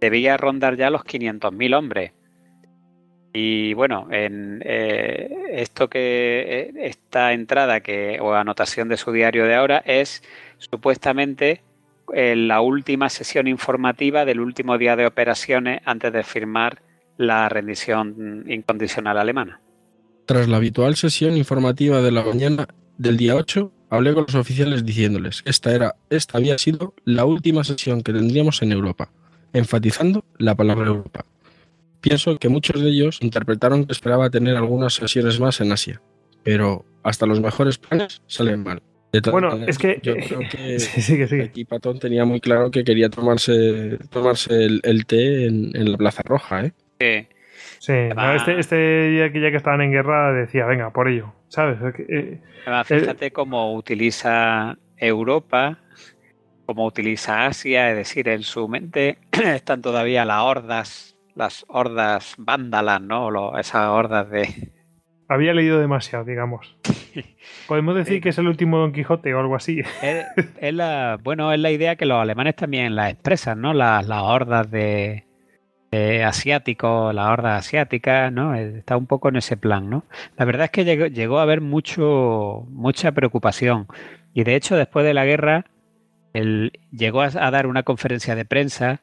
debía 0.00 0.36
rondar 0.36 0.76
ya 0.76 0.90
los 0.90 1.02
500.000 1.02 1.76
hombres. 1.76 2.12
Y 3.32 3.74
bueno, 3.74 4.08
en 4.10 4.62
eh, 4.64 5.30
esto 5.50 5.88
que 5.88 6.44
eh, 6.48 6.72
esta 6.88 7.34
entrada 7.34 7.80
que 7.80 8.18
o 8.20 8.32
anotación 8.32 8.88
de 8.88 8.96
su 8.96 9.12
diario 9.12 9.44
de 9.44 9.54
ahora 9.54 9.82
es 9.84 10.22
supuestamente 10.58 11.62
eh, 12.14 12.34
la 12.34 12.60
última 12.60 13.10
sesión 13.10 13.46
informativa 13.46 14.24
del 14.24 14.40
último 14.40 14.78
día 14.78 14.96
de 14.96 15.06
operaciones 15.06 15.80
antes 15.84 16.12
de 16.12 16.22
firmar 16.22 16.80
la 17.18 17.48
rendición 17.48 18.44
incondicional 18.48 19.18
alemana. 19.18 19.60
Tras 20.24 20.48
la 20.48 20.56
habitual 20.56 20.96
sesión 20.96 21.36
informativa 21.36 22.00
de 22.00 22.12
la 22.12 22.22
mañana 22.22 22.66
del 22.98 23.16
día 23.16 23.36
8, 23.36 23.70
hablé 23.90 24.14
con 24.14 24.24
los 24.26 24.34
oficiales 24.34 24.84
diciéndoles 24.84 25.42
que 25.42 25.50
esta, 25.50 25.74
era, 25.74 25.96
esta 26.10 26.38
había 26.38 26.58
sido 26.58 26.94
la 27.04 27.24
última 27.24 27.64
sesión 27.64 28.02
que 28.02 28.12
tendríamos 28.12 28.62
en 28.62 28.72
Europa, 28.72 29.10
enfatizando 29.58 30.24
la 30.38 30.54
palabra 30.54 30.86
Europa. 30.86 31.24
Pienso 32.00 32.36
que 32.38 32.48
muchos 32.48 32.80
de 32.80 32.88
ellos 32.90 33.18
interpretaron 33.22 33.84
que 33.86 33.92
esperaba 33.92 34.30
tener 34.30 34.56
algunas 34.56 34.94
sesiones 34.94 35.40
más 35.40 35.60
en 35.60 35.72
Asia, 35.72 36.00
pero 36.44 36.84
hasta 37.02 37.26
los 37.26 37.40
mejores 37.40 37.78
planes 37.78 38.22
salen 38.26 38.62
mal. 38.62 38.82
De 39.12 39.22
todas 39.22 39.32
Bueno, 39.32 39.48
maneras, 39.50 39.70
es 39.70 39.78
que- 39.78 40.00
yo 40.02 40.16
creo 40.18 40.40
que 40.48 40.78
Sí, 40.80 41.40
aquí 41.40 41.64
Patón 41.64 41.98
tenía 41.98 42.24
muy 42.24 42.40
claro 42.40 42.70
que 42.70 42.84
quería 42.84 43.08
tomarse, 43.08 43.98
tomarse 44.10 44.64
el, 44.64 44.80
el 44.84 45.06
té 45.06 45.46
en, 45.46 45.70
en 45.74 45.92
la 45.92 45.96
Plaza 45.98 46.22
Roja, 46.24 46.66
¿eh? 46.66 46.72
Eh, 46.98 47.28
Sí, 47.78 47.92
no, 48.14 48.32
este, 48.34 48.58
este 48.58 49.16
ya 49.18 49.32
que 49.32 49.40
ya 49.40 49.50
que 49.50 49.56
estaban 49.56 49.80
en 49.80 49.90
guerra 49.92 50.32
decía, 50.32 50.66
venga, 50.66 50.90
por 50.92 51.08
ello, 51.08 51.32
¿sabes? 51.48 51.78
Eh, 52.08 52.40
Además, 52.64 52.86
fíjate 52.86 53.30
cómo 53.32 53.74
utiliza 53.74 54.76
Europa, 54.96 55.78
cómo 56.66 56.84
utiliza 56.84 57.46
Asia, 57.46 57.90
es 57.90 57.96
decir, 57.96 58.28
en 58.28 58.42
su 58.42 58.68
mente 58.68 59.18
están 59.32 59.80
todavía 59.82 60.24
las 60.24 60.42
hordas, 60.42 61.16
las 61.34 61.64
hordas 61.68 62.34
vándalas, 62.38 63.00
¿no? 63.00 63.30
Lo- 63.30 63.58
esas 63.58 63.88
hordas 63.88 64.28
de... 64.30 64.72
había 65.28 65.54
leído 65.54 65.80
demasiado, 65.80 66.24
digamos. 66.24 66.76
Podemos 67.68 67.94
decir 67.96 68.20
que 68.20 68.28
es 68.30 68.38
el 68.38 68.48
último 68.48 68.78
Don 68.78 68.92
Quijote 68.92 69.34
o 69.34 69.40
algo 69.40 69.56
así. 69.56 69.80
Es, 70.02 70.26
es 70.60 70.74
la, 70.74 71.18
bueno, 71.22 71.52
es 71.52 71.60
la 71.60 71.70
idea 71.70 71.96
que 71.96 72.06
los 72.06 72.20
alemanes 72.20 72.56
también 72.56 72.94
la 72.94 73.10
expresan, 73.10 73.60
¿no? 73.60 73.72
Las, 73.72 74.06
las 74.06 74.22
hordas 74.22 74.70
de, 74.70 75.24
de 75.90 76.24
asiáticos, 76.24 77.14
las 77.14 77.26
hordas 77.28 77.66
asiáticas, 77.66 78.32
¿no? 78.32 78.54
Está 78.54 78.96
un 78.96 79.06
poco 79.06 79.28
en 79.28 79.36
ese 79.36 79.56
plan, 79.56 79.88
¿no? 79.90 80.04
La 80.36 80.44
verdad 80.44 80.64
es 80.66 80.70
que 80.70 80.84
llegó, 80.84 81.06
llegó 81.06 81.38
a 81.38 81.42
haber 81.42 81.60
mucho, 81.60 82.64
mucha 82.70 83.12
preocupación. 83.12 83.86
Y 84.34 84.44
de 84.44 84.54
hecho, 84.54 84.76
después 84.76 85.04
de 85.06 85.14
la 85.14 85.24
guerra, 85.24 85.64
él 86.36 86.72
llegó 86.90 87.22
a, 87.22 87.30
dar 87.30 87.66
una 87.66 87.82
conferencia 87.82 88.34
de 88.34 88.44
prensa 88.44 89.00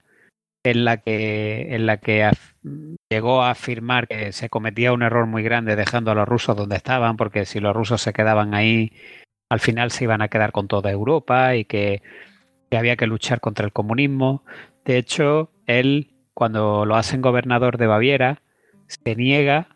en 0.64 0.86
la 0.86 0.98
que, 0.98 1.76
en 1.76 1.88
la 1.88 1.98
que 1.98 2.30
llegó 3.10 3.42
a 3.42 3.52
afirmar 3.52 4.08
que 4.08 4.32
se 4.32 4.50
cometía 4.50 4.94
un 4.94 5.02
error 5.02 5.26
muy 5.26 5.42
grande 5.42 5.76
dejando 5.76 6.12
a 6.12 6.16
los 6.16 6.28
rusos 6.28 6.56
donde 6.56 6.76
estaban, 6.76 7.18
porque 7.18 7.46
si 7.46 7.60
los 7.60 7.76
rusos 7.76 8.02
se 8.02 8.14
quedaban 8.14 8.54
ahí, 8.54 8.94
al 9.50 9.60
final 9.60 9.90
se 9.90 10.04
iban 10.04 10.22
a 10.22 10.28
quedar 10.28 10.52
con 10.52 10.68
toda 10.68 10.92
Europa 10.92 11.56
y 11.56 11.66
que, 11.66 12.02
había 12.72 12.96
que 12.96 13.08
luchar 13.08 13.40
contra 13.40 13.66
el 13.66 13.72
comunismo. 13.72 14.44
De 14.86 14.98
hecho, 14.98 15.52
él, 15.68 16.12
cuando 16.34 16.86
lo 16.86 16.96
hacen 16.96 17.22
gobernador 17.22 17.78
de 17.78 17.88
Baviera, 17.88 18.42
se 18.88 19.16
niega 19.16 19.76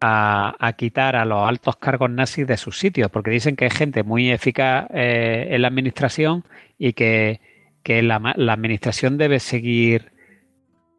a, 0.00 0.56
a 0.58 0.72
quitar 0.74 1.16
a 1.16 1.26
los 1.26 1.46
altos 1.46 1.76
cargos 1.76 2.10
nazis 2.10 2.46
de 2.46 2.56
sus 2.56 2.78
sitios, 2.78 3.10
porque 3.10 3.30
dicen 3.30 3.54
que 3.56 3.66
es 3.66 3.74
gente 3.74 4.02
muy 4.02 4.30
eficaz 4.30 4.86
eh, 4.94 5.48
en 5.50 5.62
la 5.62 5.68
administración 5.68 6.44
y 6.82 6.94
que, 6.94 7.40
que 7.84 8.02
la, 8.02 8.34
la 8.34 8.52
administración 8.52 9.18
debe 9.18 9.38
seguir, 9.38 10.10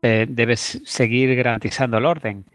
eh, 0.02 0.26
debe 0.30 0.56
seguir 0.56 1.36
garantizando 1.36 1.98
el 1.98 2.06
orden 2.06 2.46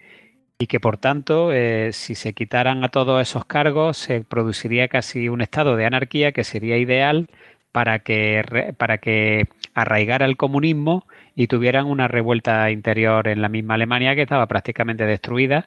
y 0.58 0.66
que 0.66 0.81
por 0.81 0.97
tanto, 0.97 1.52
eh, 1.52 1.90
si 1.92 2.15
se 2.15 2.32
quitaran 2.32 2.82
a 2.84 2.89
todos 2.89 3.20
esos 3.20 3.44
cargos, 3.44 3.98
se 3.98 4.23
produciría 4.23 4.89
casi 4.89 5.28
un 5.28 5.42
estado 5.42 5.76
de 5.76 5.84
anarquía 5.84 6.32
que 6.32 6.42
sería 6.42 6.78
ideal 6.78 7.28
para 7.70 7.98
que, 7.98 8.74
para 8.78 8.97
que 8.97 9.48
arraigara 9.74 10.24
el 10.24 10.39
comunismo 10.39 11.07
y 11.36 11.48
tuvieran 11.48 11.84
una 11.84 12.08
revuelta 12.08 12.70
interior 12.70 13.28
en 13.28 13.42
la 13.42 13.50
misma 13.50 13.74
Alemania 13.74 14.15
que 14.15 14.23
estaba 14.23 14.47
prácticamente 14.47 15.05
destruida, 15.05 15.66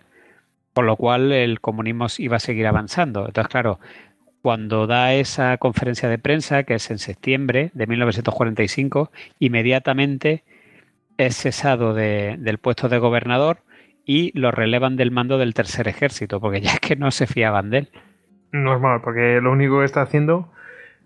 con 0.74 0.88
lo 0.88 0.98
cual 0.98 1.32
el 1.32 1.62
comunismo 1.62 2.08
iba 2.18 2.38
a 2.38 2.40
seguir 2.40 2.66
avanzando. 2.66 3.28
Entonces, 3.28 3.52
claro, 3.52 3.80
cuando 4.42 4.88
da 4.88 5.14
esa 5.14 5.58
conferencia 5.58 6.10
de 6.10 6.18
prensa, 6.18 6.64
que 6.64 6.76
es 6.76 6.90
en 6.92 6.98
septiembre 6.98 7.72
de 7.74 7.88
1945, 7.88 9.12
inmediatamente 9.40 10.44
es 11.18 11.38
cesado 11.38 11.94
de- 11.94 12.36
del 12.40 12.58
puesto 12.58 12.90
de 12.90 12.98
gobernador 12.98 13.60
y 14.06 14.38
lo 14.38 14.52
relevan 14.52 14.96
del 14.98 15.12
mando 15.12 15.38
del 15.38 15.54
tercer 15.54 15.88
ejército, 15.88 16.40
porque 16.40 16.62
ya 16.62 16.72
es 16.74 16.80
que 16.80 16.96
no 16.96 17.12
se 17.12 17.28
fiaban 17.28 17.70
de 17.70 17.78
él. 17.80 17.90
Normal, 18.52 19.02
porque 19.04 19.40
lo 19.42 19.52
único 19.52 19.80
que 19.80 19.86
está 19.86 20.02
haciendo 20.02 20.52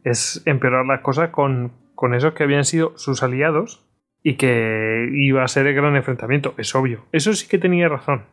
es 0.03 0.41
empeorar 0.45 0.85
las 0.85 1.01
cosas 1.01 1.30
con, 1.30 1.73
con 1.93 2.14
esos 2.15 2.33
que 2.33 2.43
habían 2.43 2.64
sido 2.65 2.97
sus 2.97 3.22
aliados 3.22 3.85
y 4.23 4.35
que 4.35 5.09
iba 5.14 5.43
a 5.43 5.47
ser 5.47 5.67
el 5.67 5.75
gran 5.75 5.95
enfrentamiento, 5.95 6.55
es 6.57 6.73
obvio. 6.73 7.05
Eso 7.11 7.33
sí 7.33 7.47
que 7.47 7.57
tenía 7.59 7.89
razón. 7.89 8.23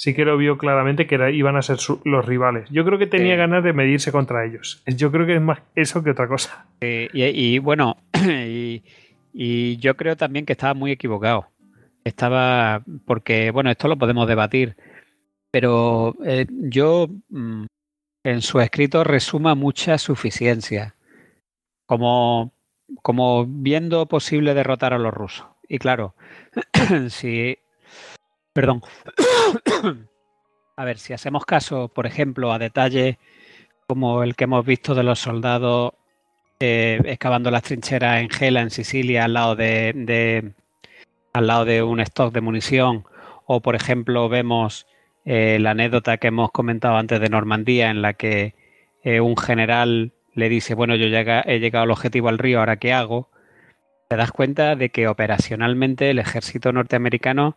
Sí 0.00 0.14
que 0.14 0.24
lo 0.24 0.38
vio 0.38 0.56
claramente 0.56 1.06
que 1.06 1.30
iban 1.32 1.56
a 1.56 1.60
ser 1.60 1.76
los 2.06 2.24
rivales. 2.24 2.66
Yo 2.70 2.86
creo 2.86 2.98
que 2.98 3.06
tenía 3.06 3.36
ganas 3.36 3.62
de 3.62 3.74
medirse 3.74 4.10
contra 4.10 4.46
ellos. 4.46 4.82
Yo 4.86 5.12
creo 5.12 5.26
que 5.26 5.34
es 5.34 5.42
más 5.42 5.60
eso 5.74 6.02
que 6.02 6.12
otra 6.12 6.26
cosa. 6.26 6.64
y, 6.80 7.58
bueno, 7.58 7.98
y, 9.34 9.76
yo 9.76 9.98
creo 9.98 10.16
también 10.16 10.46
que 10.46 10.54
estaba 10.54 10.72
muy 10.72 10.90
equivocado. 10.90 11.48
Estaba, 12.02 12.82
porque, 13.04 13.50
bueno, 13.50 13.70
esto 13.70 13.88
lo 13.88 13.98
podemos 13.98 14.26
debatir, 14.26 14.74
pero 15.50 16.16
eh, 16.24 16.46
yo 16.48 17.08
mm, 17.28 17.66
en 18.24 18.40
su 18.40 18.58
escrito 18.58 19.04
resuma 19.04 19.54
mucha 19.54 19.98
suficiencia. 19.98 20.94
Como 21.84 22.54
como 23.02 23.44
viendo 23.46 24.06
posible 24.06 24.54
derrotar 24.54 24.94
a 24.94 24.98
los 24.98 25.12
rusos. 25.12 25.46
Y 25.68 25.78
claro, 25.78 26.14
si... 27.10 27.58
Perdón. 28.52 28.82
a 30.76 30.84
ver, 30.84 30.98
si 30.98 31.12
hacemos 31.12 31.44
caso, 31.44 31.88
por 31.88 32.06
ejemplo, 32.06 32.52
a 32.52 32.58
detalles 32.58 33.16
como 33.86 34.22
el 34.22 34.36
que 34.36 34.44
hemos 34.44 34.64
visto 34.64 34.94
de 34.94 35.02
los 35.02 35.18
soldados 35.18 35.92
eh, 36.60 37.00
excavando 37.06 37.50
las 37.50 37.62
trincheras 37.62 38.20
en 38.20 38.28
Gela, 38.28 38.60
en 38.60 38.70
Sicilia, 38.70 39.24
al 39.24 39.32
lado 39.32 39.56
de, 39.56 40.52
al 41.32 41.46
lado 41.46 41.64
de 41.64 41.82
un 41.82 42.00
stock 42.00 42.32
de 42.32 42.40
munición, 42.40 43.04
o 43.46 43.60
por 43.60 43.74
ejemplo 43.74 44.28
vemos 44.28 44.86
eh, 45.24 45.58
la 45.60 45.70
anécdota 45.70 46.18
que 46.18 46.28
hemos 46.28 46.50
comentado 46.50 46.96
antes 46.96 47.20
de 47.20 47.30
Normandía, 47.30 47.90
en 47.90 48.02
la 48.02 48.12
que 48.14 48.54
eh, 49.02 49.20
un 49.20 49.36
general 49.36 50.12
le 50.34 50.48
dice, 50.48 50.74
bueno, 50.74 50.96
yo 50.96 51.06
he 51.06 51.58
llegado 51.58 51.82
al 51.82 51.90
objetivo 51.90 52.28
al 52.28 52.38
río, 52.38 52.60
¿ahora 52.60 52.76
qué 52.76 52.92
hago? 52.92 53.30
Te 54.08 54.16
das 54.16 54.32
cuenta 54.32 54.76
de 54.76 54.90
que 54.90 55.08
operacionalmente 55.08 56.10
el 56.10 56.18
ejército 56.18 56.72
norteamericano 56.72 57.56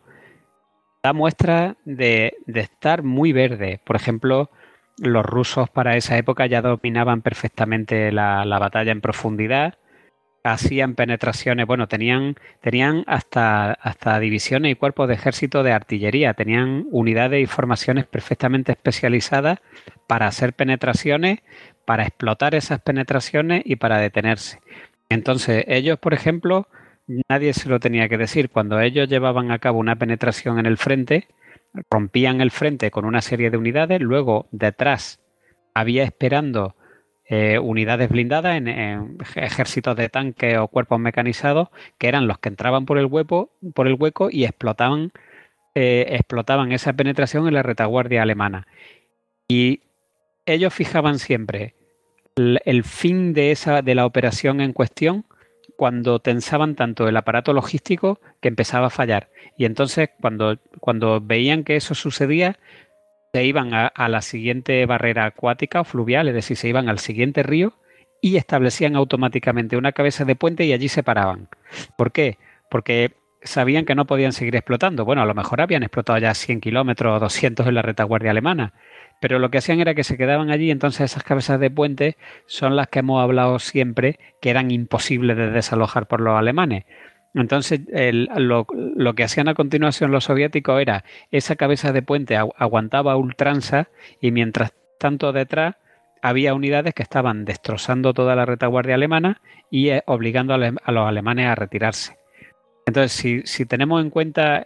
da 1.04 1.12
muestra 1.12 1.76
de, 1.84 2.34
estar 2.46 3.02
muy 3.02 3.34
verde. 3.34 3.78
Por 3.84 3.94
ejemplo, 3.94 4.50
los 4.96 5.24
rusos 5.24 5.68
para 5.68 5.96
esa 5.98 6.16
época 6.16 6.46
ya 6.46 6.62
dominaban 6.62 7.20
perfectamente 7.20 8.10
la, 8.10 8.44
batalla 8.58 8.90
en 8.90 9.02
profundidad, 9.02 9.74
hacían 10.44 10.94
penetraciones, 10.94 11.66
bueno, 11.66 11.88
tenían, 11.88 12.36
tenían 12.62 13.04
hasta, 13.06 13.72
hasta 13.72 14.18
divisiones 14.18 14.72
y 14.72 14.76
cuerpos 14.76 15.08
de 15.08 15.14
ejército 15.14 15.62
de 15.62 15.72
artillería, 15.72 16.32
tenían 16.32 16.86
unidades 16.90 17.42
y 17.42 17.46
formaciones 17.46 18.06
perfectamente 18.06 18.72
especializadas 18.72 19.60
para 20.06 20.26
hacer 20.26 20.54
penetraciones 20.54 21.40
para 21.84 22.04
explotar 22.04 22.54
esas 22.54 22.80
penetraciones 22.80 23.62
y 23.66 23.76
para 23.76 23.98
detenerse. 23.98 24.60
Entonces, 25.10 25.66
ellos, 25.68 25.98
por 25.98 26.14
ejemplo, 26.14 26.66
nadie 27.28 27.52
se 27.52 27.68
lo 27.68 27.80
tenía 27.80 28.08
que 28.08 28.18
decir. 28.18 28.50
Cuando 28.50 28.80
ellos 28.80 29.08
llevaban 29.08 29.50
a 29.50 29.58
cabo 29.58 29.78
una 29.78 29.96
penetración 29.96 30.58
en 30.58 30.66
el 30.66 30.78
frente, 30.78 31.28
rompían 31.90 32.40
el 32.40 32.50
frente 32.50 32.90
con 32.90 33.04
una 33.04 33.20
serie 33.20 33.50
de 33.50 33.56
unidades, 33.56 34.00
luego 34.00 34.46
detrás 34.52 35.20
había 35.74 36.04
esperando 36.04 36.76
eh, 37.26 37.58
unidades 37.58 38.10
blindadas 38.10 38.56
en, 38.56 39.18
ejércitos 39.34 39.96
de 39.96 40.08
tanques 40.08 40.58
o 40.58 40.68
cuerpos 40.68 41.00
mecanizados, 41.00 41.68
que 41.98 42.08
eran 42.08 42.26
los 42.28 42.38
que 42.38 42.50
entraban 42.50 42.86
por 42.86 42.98
el 42.98 43.06
hueco, 43.06 43.50
por 43.74 43.86
el 43.86 43.96
hueco 43.98 44.28
y 44.30 44.44
explotaban, 44.44 45.12
eh, 45.74 46.06
explotaban 46.10 46.72
esa 46.72 46.92
penetración 46.92 47.48
en 47.48 47.54
la 47.54 47.62
retaguardia 47.62 48.22
alemana. 48.22 48.66
Y 49.48 49.82
ellos 50.46 50.72
fijaban 50.72 51.18
siempre 51.18 51.74
el, 52.36 52.84
fin 52.84 53.32
de, 53.32 53.52
esa, 53.52 53.82
de 53.82 53.94
la 53.94 54.06
operación 54.06 54.60
en 54.60 54.72
cuestión 54.72 55.24
cuando 55.76 56.18
tensaban 56.20 56.74
tanto 56.74 57.08
el 57.08 57.16
aparato 57.16 57.52
logístico 57.52 58.20
que 58.40 58.48
empezaba 58.48 58.88
a 58.88 58.90
fallar. 58.90 59.28
Y 59.56 59.64
entonces 59.64 60.10
cuando, 60.20 60.58
cuando 60.80 61.20
veían 61.20 61.64
que 61.64 61.76
eso 61.76 61.94
sucedía, 61.94 62.58
se 63.32 63.44
iban 63.44 63.74
a, 63.74 63.86
a, 63.88 64.08
la 64.08 64.22
siguiente 64.22 64.86
barrera 64.86 65.26
acuática 65.26 65.80
o 65.80 65.84
fluvial, 65.84 66.28
es 66.28 66.34
decir, 66.34 66.56
se 66.56 66.68
iban 66.68 66.88
al 66.88 66.98
siguiente 66.98 67.42
río 67.42 67.74
y 68.20 68.36
establecían 68.36 68.96
automáticamente 68.96 69.76
una 69.76 69.92
cabeza 69.92 70.24
de 70.24 70.36
puente 70.36 70.64
y 70.64 70.72
allí 70.72 70.88
se 70.88 71.02
paraban. 71.02 71.48
¿Por 71.96 72.12
qué? 72.12 72.38
Porque 72.70 73.12
sabían 73.44 73.84
que 73.84 73.94
no 73.94 74.06
podían 74.06 74.32
seguir 74.32 74.56
explotando. 74.56 75.04
Bueno, 75.04 75.22
a 75.22 75.26
lo 75.26 75.34
mejor 75.34 75.60
habían 75.60 75.82
explotado 75.82 76.18
ya 76.18 76.34
100 76.34 76.60
kilómetros 76.60 77.16
o 77.16 77.20
200 77.20 77.66
en 77.66 77.74
la 77.74 77.82
retaguardia 77.82 78.30
alemana, 78.30 78.72
pero 79.20 79.38
lo 79.38 79.50
que 79.50 79.58
hacían 79.58 79.80
era 79.80 79.94
que 79.94 80.04
se 80.04 80.16
quedaban 80.16 80.50
allí, 80.50 80.70
entonces 80.70 81.12
esas 81.12 81.22
cabezas 81.22 81.60
de 81.60 81.70
puente 81.70 82.16
son 82.46 82.76
las 82.76 82.88
que 82.88 83.00
hemos 83.00 83.22
hablado 83.22 83.58
siempre 83.58 84.18
que 84.40 84.50
eran 84.50 84.70
imposibles 84.70 85.36
de 85.36 85.50
desalojar 85.50 86.06
por 86.06 86.20
los 86.20 86.38
alemanes. 86.38 86.84
Entonces, 87.34 87.80
lo, 88.36 89.14
que 89.14 89.24
hacían 89.24 89.48
a 89.48 89.54
continuación 89.54 90.12
los 90.12 90.24
soviéticos 90.24 90.80
era 90.80 91.04
esa 91.32 91.56
cabeza 91.56 91.92
de 91.92 92.00
puente 92.00 92.36
aguantaba 92.36 93.16
ultranza 93.16 93.88
y 94.20 94.30
mientras 94.30 94.72
tanto 94.98 95.32
detrás 95.32 95.74
había 96.22 96.54
unidades 96.54 96.94
que 96.94 97.02
estaban 97.02 97.44
destrozando 97.44 98.14
toda 98.14 98.36
la 98.36 98.46
retaguardia 98.46 98.94
alemana 98.94 99.42
y 99.68 99.90
eh, 99.90 100.02
obligando 100.06 100.54
a, 100.54 100.58
los 100.58 101.08
alemanes 101.08 101.48
a 101.48 101.54
retirarse. 101.56 102.16
Entonces, 102.86 103.12
si, 103.12 103.42
si 103.44 103.66
tenemos 103.66 104.02
en 104.02 104.10
cuenta 104.10 104.64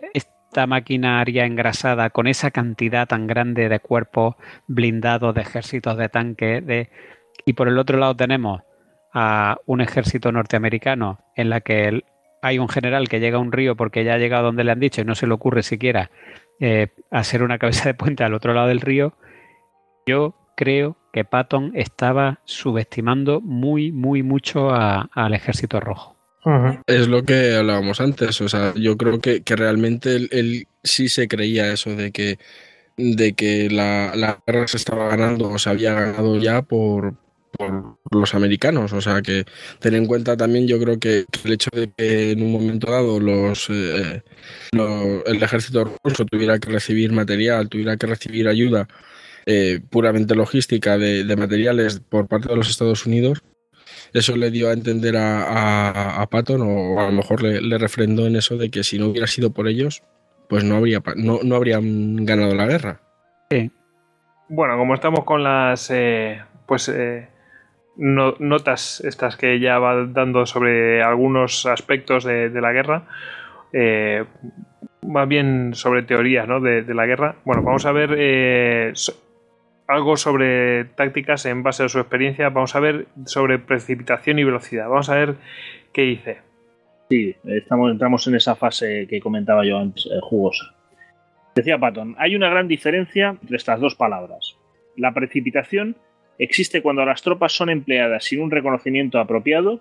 esta 0.49 0.67
maquinaria 0.67 1.44
engrasada 1.44 2.09
con 2.09 2.27
esa 2.27 2.51
cantidad 2.51 3.07
tan 3.07 3.27
grande 3.27 3.68
de 3.68 3.81
cuerpos 3.81 4.35
blindados, 4.67 5.35
de 5.35 5.43
ejércitos 5.43 5.99
de 5.99 6.09
tanques, 6.09 6.65
de... 6.67 6.91
y 7.44 7.52
por 7.52 7.68
el 7.68 7.78
otro 7.78 7.99
lado 7.99 8.17
tenemos 8.17 8.62
a 9.12 9.59
un 9.67 9.83
ejército 9.83 10.33
norteamericano 10.33 11.20
en 11.36 11.51
la 11.51 11.60
que 11.60 12.02
hay 12.41 12.59
un 12.59 12.68
general 12.70 13.09
que 13.09 13.20
llega 13.20 13.36
a 13.36 13.41
un 13.41 13.52
río 13.52 13.77
porque 13.77 14.05
ya 14.05 14.15
ha 14.15 14.18
llegado 14.18 14.44
donde 14.44 14.65
le 14.65 14.73
han 14.73 14.81
dicho 14.81 15.02
y 15.02 15.05
no 15.05 15.15
se 15.15 15.27
le 15.27 15.35
ocurre 15.35 15.62
siquiera 15.62 16.10
eh, 16.60 16.89
hacer 17.10 17.43
una 17.43 17.59
cabeza 17.59 17.86
de 17.91 17.94
puente 17.94 18.25
al 18.25 18.33
otro 18.33 18.55
lado 18.55 18.68
del 18.68 18.81
río, 18.81 19.12
yo 20.07 20.35
creo 20.57 20.97
que 21.12 21.25
Patton 21.25 21.73
estaba 21.75 22.41
subestimando 22.44 23.43
muy, 23.43 23.93
muy 23.93 24.23
mucho 24.23 24.70
al 24.73 25.35
ejército 25.35 25.78
rojo. 25.78 26.17
Es 26.86 27.08
lo 27.08 27.25
que 27.25 27.57
hablábamos 27.57 28.00
antes, 28.00 28.41
o 28.41 28.49
sea, 28.49 28.73
yo 28.75 28.97
creo 28.97 29.20
que, 29.20 29.42
realmente 29.47 30.17
él, 30.17 30.67
sí 30.83 31.08
se 31.08 31.28
creía 31.28 31.73
eso 31.73 31.94
de 31.94 32.12
que, 32.12 32.39
de 32.97 33.34
que 33.34 33.68
la, 33.70 34.41
guerra 34.47 34.67
se 34.68 34.76
estaba 34.76 35.08
ganando 35.08 35.50
o 35.50 35.58
se 35.58 35.70
había 35.70 35.94
ganado 35.94 36.39
ya 36.39 36.62
por, 36.62 37.15
los 38.12 38.34
americanos, 38.34 38.92
o 38.92 39.00
sea 39.00 39.20
que 39.20 39.44
ten 39.81 39.94
en 39.94 40.07
cuenta 40.07 40.36
también 40.36 40.68
yo 40.68 40.78
creo 40.78 40.99
que, 40.99 41.25
el 41.44 41.52
hecho 41.52 41.70
de 41.73 41.91
que 41.91 42.33
en 42.33 42.42
un 42.42 42.52
momento 42.52 42.91
dado 42.91 43.18
los, 43.18 43.68
eh, 43.70 44.23
el 44.73 45.42
ejército 45.42 45.92
ruso 46.05 46.25
tuviera 46.25 46.58
que 46.58 46.70
recibir 46.70 47.10
material, 47.12 47.68
tuviera 47.68 47.97
que 47.97 48.07
recibir 48.07 48.49
ayuda 48.49 48.86
eh, 49.47 49.81
puramente 49.91 50.34
logística 50.36 50.99
de 50.99 51.36
materiales 51.36 52.00
por 52.00 52.28
parte 52.28 52.49
de 52.49 52.57
los 52.57 52.70
Estados 52.70 53.07
Unidos, 53.07 53.42
eso 54.12 54.37
le 54.37 54.51
dio 54.51 54.70
a 54.70 54.73
entender 54.73 55.17
a, 55.17 56.20
a, 56.20 56.27
Patton 56.28 56.62
o 56.62 57.01
a 57.01 57.07
lo 57.07 57.12
mejor 57.12 57.43
le, 57.43 57.78
refrendó 57.78 58.27
en 58.27 58.37
eso 58.37 58.57
de 58.57 58.70
que 58.70 58.85
si 58.85 58.99
no 58.99 59.07
hubiera 59.07 59.27
sido 59.27 59.51
por 59.51 59.69
ellos, 59.69 60.03
pues 60.49 60.65
no, 60.65 60.77
habría, 60.77 61.03
no, 61.17 61.41
no 61.43 61.57
habrían 61.57 62.25
ganado 62.25 62.55
la 62.55 62.67
guerra. 62.67 63.01
Sí. 63.51 63.70
Bueno, 64.49 64.78
como 64.78 64.95
estamos 64.95 65.25
con 65.25 65.45
las 65.45 65.91
eh, 65.91 66.41
pues 66.67 66.89
eh, 66.89 67.28
notas 67.97 69.03
estas 69.05 69.37
que 69.37 69.61
ya 69.61 69.78
va 69.78 70.07
dando 70.07 70.47
sobre 70.47 71.03
algunos 71.03 71.67
aspectos 71.67 72.25
de, 72.25 72.49
la 72.51 72.73
guerra, 72.73 73.05
eh, 73.73 74.25
más 75.03 75.28
bien 75.28 75.75
sobre 75.75 76.03
teorías 76.03 76.49
¿no? 76.49 76.61
de, 76.61 76.83
la 76.95 77.07
guerra. 77.07 77.37
Bueno, 77.45 77.62
vamos 77.62 77.85
a 77.85 77.93
ver 77.93 78.95
algo 79.89 80.17
sobre 80.18 80.84
tácticas 80.84 81.47
en 81.47 81.62
base 81.62 81.83
a 81.83 81.89
su 81.89 81.99
experiencia. 81.99 82.50
Vamos 82.50 82.76
a 82.76 82.81
ver 82.81 83.08
sobre 83.25 83.58
precipitación 83.58 84.39
y 84.39 84.44
velocidad. 84.44 84.89
Vamos 84.89 85.08
a 85.08 85.17
ver 85.17 85.36
qué 85.92 86.02
dice. 86.02 86.39
Sí, 87.08 87.34
estamos, 87.44 87.91
entramos 87.91 88.26
en 88.26 88.34
esa 88.34 88.55
fase 88.55 89.07
que 89.08 89.18
comentaba 89.18 89.65
yo 89.65 89.78
antes, 89.78 90.07
eh, 90.07 90.18
jugosa. 90.20 90.75
Decía 91.55 91.78
Patton, 91.78 92.15
hay 92.18 92.36
una 92.36 92.50
gran 92.50 92.68
diferencia 92.68 93.36
entre 93.41 93.57
estas 93.57 93.81
dos 93.81 93.94
palabras. 93.94 94.57
La 94.94 95.15
precipitación 95.15 95.97
existe 96.39 96.83
cuando 96.83 97.05
las 97.07 97.23
tropas 97.23 97.52
son 97.52 97.70
empleadas 97.70 98.25
sin 98.25 98.42
un 98.42 98.50
reconocimiento 98.50 99.18
apropiado, 99.18 99.81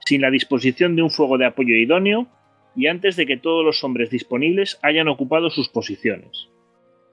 sin 0.00 0.22
la 0.22 0.30
disposición 0.30 0.96
de 0.96 1.02
un 1.02 1.10
fuego 1.10 1.36
de 1.36 1.44
apoyo 1.44 1.76
idóneo 1.76 2.26
y 2.74 2.86
antes 2.86 3.16
de 3.16 3.26
que 3.26 3.36
todos 3.36 3.64
los 3.64 3.84
hombres 3.84 4.08
disponibles 4.08 4.80
hayan 4.82 5.08
ocupado 5.08 5.50
sus 5.50 5.68
posiciones. 5.68 6.48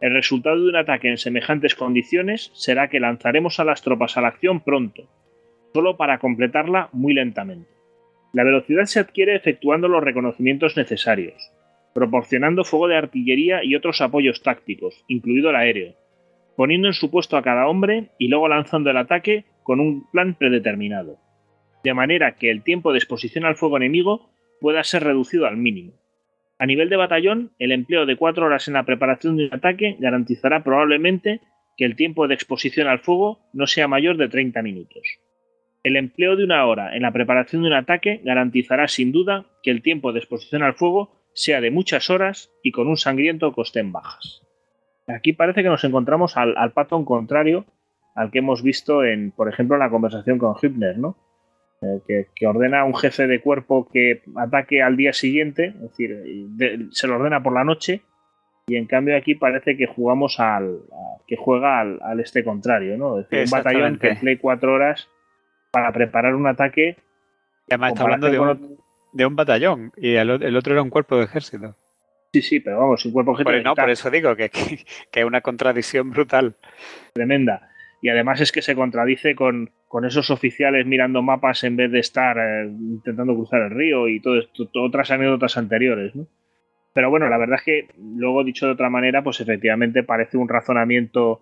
El 0.02 0.14
resultado 0.14 0.62
de 0.64 0.70
un 0.70 0.76
ataque 0.78 1.10
en 1.10 1.18
semejantes 1.18 1.76
condiciones 1.76 2.52
será 2.54 2.90
que 2.90 3.02
lanzaremos 3.02 3.60
a 3.60 3.66
las 3.66 3.82
tropas 3.82 4.16
a 4.16 4.22
la 4.22 4.30
acción 4.30 4.62
pronto, 4.62 5.10
solo 5.74 5.98
para 5.98 6.20
completarla 6.20 6.90
muy 6.94 7.14
lentamente. 7.14 7.70
La 8.32 8.44
velocidad 8.44 8.86
se 8.86 9.00
adquiere 9.00 9.36
efectuando 9.36 9.88
los 9.88 10.04
reconocimientos 10.04 10.78
necesarios, 10.78 11.52
proporcionando 11.94 12.64
fuego 12.64 12.88
de 12.88 12.96
artillería 12.96 13.64
y 13.64 13.76
otros 13.76 14.00
apoyos 14.02 14.42
tácticos, 14.42 15.04
incluido 15.08 15.50
el 15.50 15.58
aéreo, 15.58 15.96
poniendo 16.56 16.88
en 16.88 16.94
su 16.94 17.12
puesto 17.12 17.36
a 17.36 17.42
cada 17.42 17.68
hombre 17.68 18.10
y 18.18 18.30
luego 18.30 18.48
lanzando 18.48 18.90
el 18.92 18.98
ataque 18.98 19.46
con 19.64 19.80
un 19.80 20.10
plan 20.12 20.36
predeterminado. 20.36 21.18
De 21.84 21.94
manera 21.94 22.36
que 22.36 22.52
el 22.52 22.64
tiempo 22.64 22.92
de 22.92 23.00
exposición 23.00 23.46
al 23.46 23.56
fuego 23.56 23.78
enemigo 23.78 24.30
pueda 24.62 24.84
ser 24.84 25.04
reducido 25.04 25.46
al 25.46 25.58
mínimo. 25.58 25.94
A 26.60 26.66
nivel 26.66 26.90
de 26.90 26.98
batallón, 26.98 27.52
el 27.58 27.72
empleo 27.72 28.06
de 28.06 28.18
cuatro 28.18 28.46
horas 28.46 28.68
en 28.68 28.74
la 28.74 28.84
preparación 28.84 29.38
de 29.38 29.46
un 29.46 29.54
ataque 29.54 29.96
garantizará 29.98 30.62
probablemente 30.62 31.40
que 31.78 31.86
el 31.86 31.96
tiempo 31.96 32.28
de 32.28 32.34
exposición 32.34 32.90
al 32.90 33.00
fuego 33.00 33.40
no 33.54 33.66
sea 33.66 33.88
mayor 33.88 34.18
de 34.18 34.28
30 34.28 34.62
minutos. 34.62 35.02
El 35.84 35.96
empleo 35.96 36.36
de 36.36 36.44
una 36.44 36.66
hora 36.66 36.94
en 36.98 37.04
la 37.04 37.14
preparación 37.14 37.62
de 37.62 37.70
un 37.70 37.76
ataque 37.76 38.20
garantizará 38.26 38.90
sin 38.90 39.14
duda 39.14 39.46
que 39.64 39.72
el 39.72 39.82
tiempo 39.82 40.12
de 40.12 40.20
exposición 40.20 40.62
al 40.62 40.74
fuego 40.74 41.24
sea 41.34 41.62
de 41.62 41.72
muchas 41.72 42.10
horas 42.10 42.52
y 42.62 42.72
con 42.72 42.90
un 42.90 42.98
sangriento 42.98 43.54
coste 43.54 43.80
en 43.80 43.94
bajas. 43.94 44.42
Aquí 45.08 45.32
parece 45.32 45.64
que 45.64 45.70
nos 45.70 45.86
encontramos 45.86 46.36
al, 46.36 46.58
al 46.58 46.74
patrón 46.74 47.06
contrario 47.06 47.66
al 48.16 48.32
que 48.32 48.40
hemos 48.40 48.62
visto 48.62 49.06
en, 49.06 49.32
por 49.32 49.48
ejemplo, 49.48 49.78
en 49.78 49.80
la 49.80 49.90
conversación 49.90 50.38
con 50.38 50.56
Hübner, 50.62 50.98
¿no? 50.98 51.16
Eh, 51.82 52.26
que, 52.36 52.46
ordena 52.46 52.82
a 52.82 52.84
un 52.84 52.94
jefe 52.94 53.26
de 53.26 53.40
cuerpo 53.40 53.88
que 53.88 54.22
ataque 54.36 54.82
al 54.82 54.98
día 54.98 55.14
siguiente, 55.14 55.68
es 55.68 55.82
decir, 55.82 56.90
se 56.92 57.08
lo 57.08 57.16
ordena 57.16 57.42
por 57.42 57.54
la 57.54 57.64
noche, 57.64 58.02
y 58.68 58.76
en 58.76 58.86
cambio 58.86 59.16
aquí 59.16 59.36
parece 59.36 59.78
que 59.78 59.88
jugamos 59.88 60.42
al 60.42 60.80
que 61.26 61.38
juega 61.38 61.80
al, 61.80 62.20
este 62.20 62.44
contrario, 62.44 62.98
¿no? 62.98 63.20
Es 63.20 63.30
decir, 63.30 63.46
un 63.46 63.52
batallón 63.52 63.98
que 63.98 64.16
play 64.16 64.38
cuatro 64.38 64.74
horas 64.74 65.08
para 65.72 65.94
preparar 65.94 66.36
un 66.36 66.48
ataque. 66.48 66.98
además 67.70 67.94
está 67.94 68.04
hablando 68.04 68.30
de 69.14 69.26
un, 69.26 69.36
batallón 69.38 69.94
y 69.96 70.16
el, 70.16 70.30
otro 70.58 70.74
era 70.74 70.82
un 70.82 70.90
cuerpo 70.90 71.18
de 71.18 71.24
ejército. 71.24 71.78
Sí, 72.34 72.42
sí, 72.42 72.60
pero 72.60 72.80
vamos, 72.80 73.06
un 73.06 73.14
cuerpo 73.14 73.38
de 73.38 73.44
ejército. 73.44 73.70
no, 73.70 73.76
por 73.76 73.90
eso 73.90 74.12
digo 74.12 74.36
que, 74.36 74.50
que, 74.50 74.86
que 75.12 75.20
es 75.22 75.26
una 75.26 75.40
contradicción 75.40 76.12
brutal. 76.12 76.56
Tremenda 77.14 77.70
y 78.02 78.10
además 78.10 78.42
es 78.42 78.52
que 78.52 78.62
se 78.62 78.76
contradice 78.76 79.36
con, 79.36 79.72
esos 80.06 80.30
oficiales 80.30 80.86
mirando 80.86 81.22
mapas 81.22 81.64
en 81.64 81.76
vez 81.76 81.92
de 81.92 82.00
estar 82.00 82.38
eh, 82.38 82.68
intentando 82.68 83.36
cruzar 83.36 83.62
el 83.64 83.72
río 83.72 84.08
y 84.08 84.22
todo 84.22 84.40
esto, 84.40 84.70
otras 84.76 85.12
anécdotas 85.12 85.58
anteriores, 85.58 86.16
¿no? 86.16 86.28
Pero 86.94 87.10
bueno, 87.10 87.30
la 87.30 87.38
verdad 87.38 87.58
es 87.60 87.64
que 87.64 87.88
luego 87.98 88.44
dicho 88.44 88.66
de 88.66 88.74
otra 88.74 88.90
manera, 88.90 89.24
pues 89.24 89.40
efectivamente 89.40 90.04
parece 90.04 90.38
un 90.38 90.50
razonamiento 90.50 91.42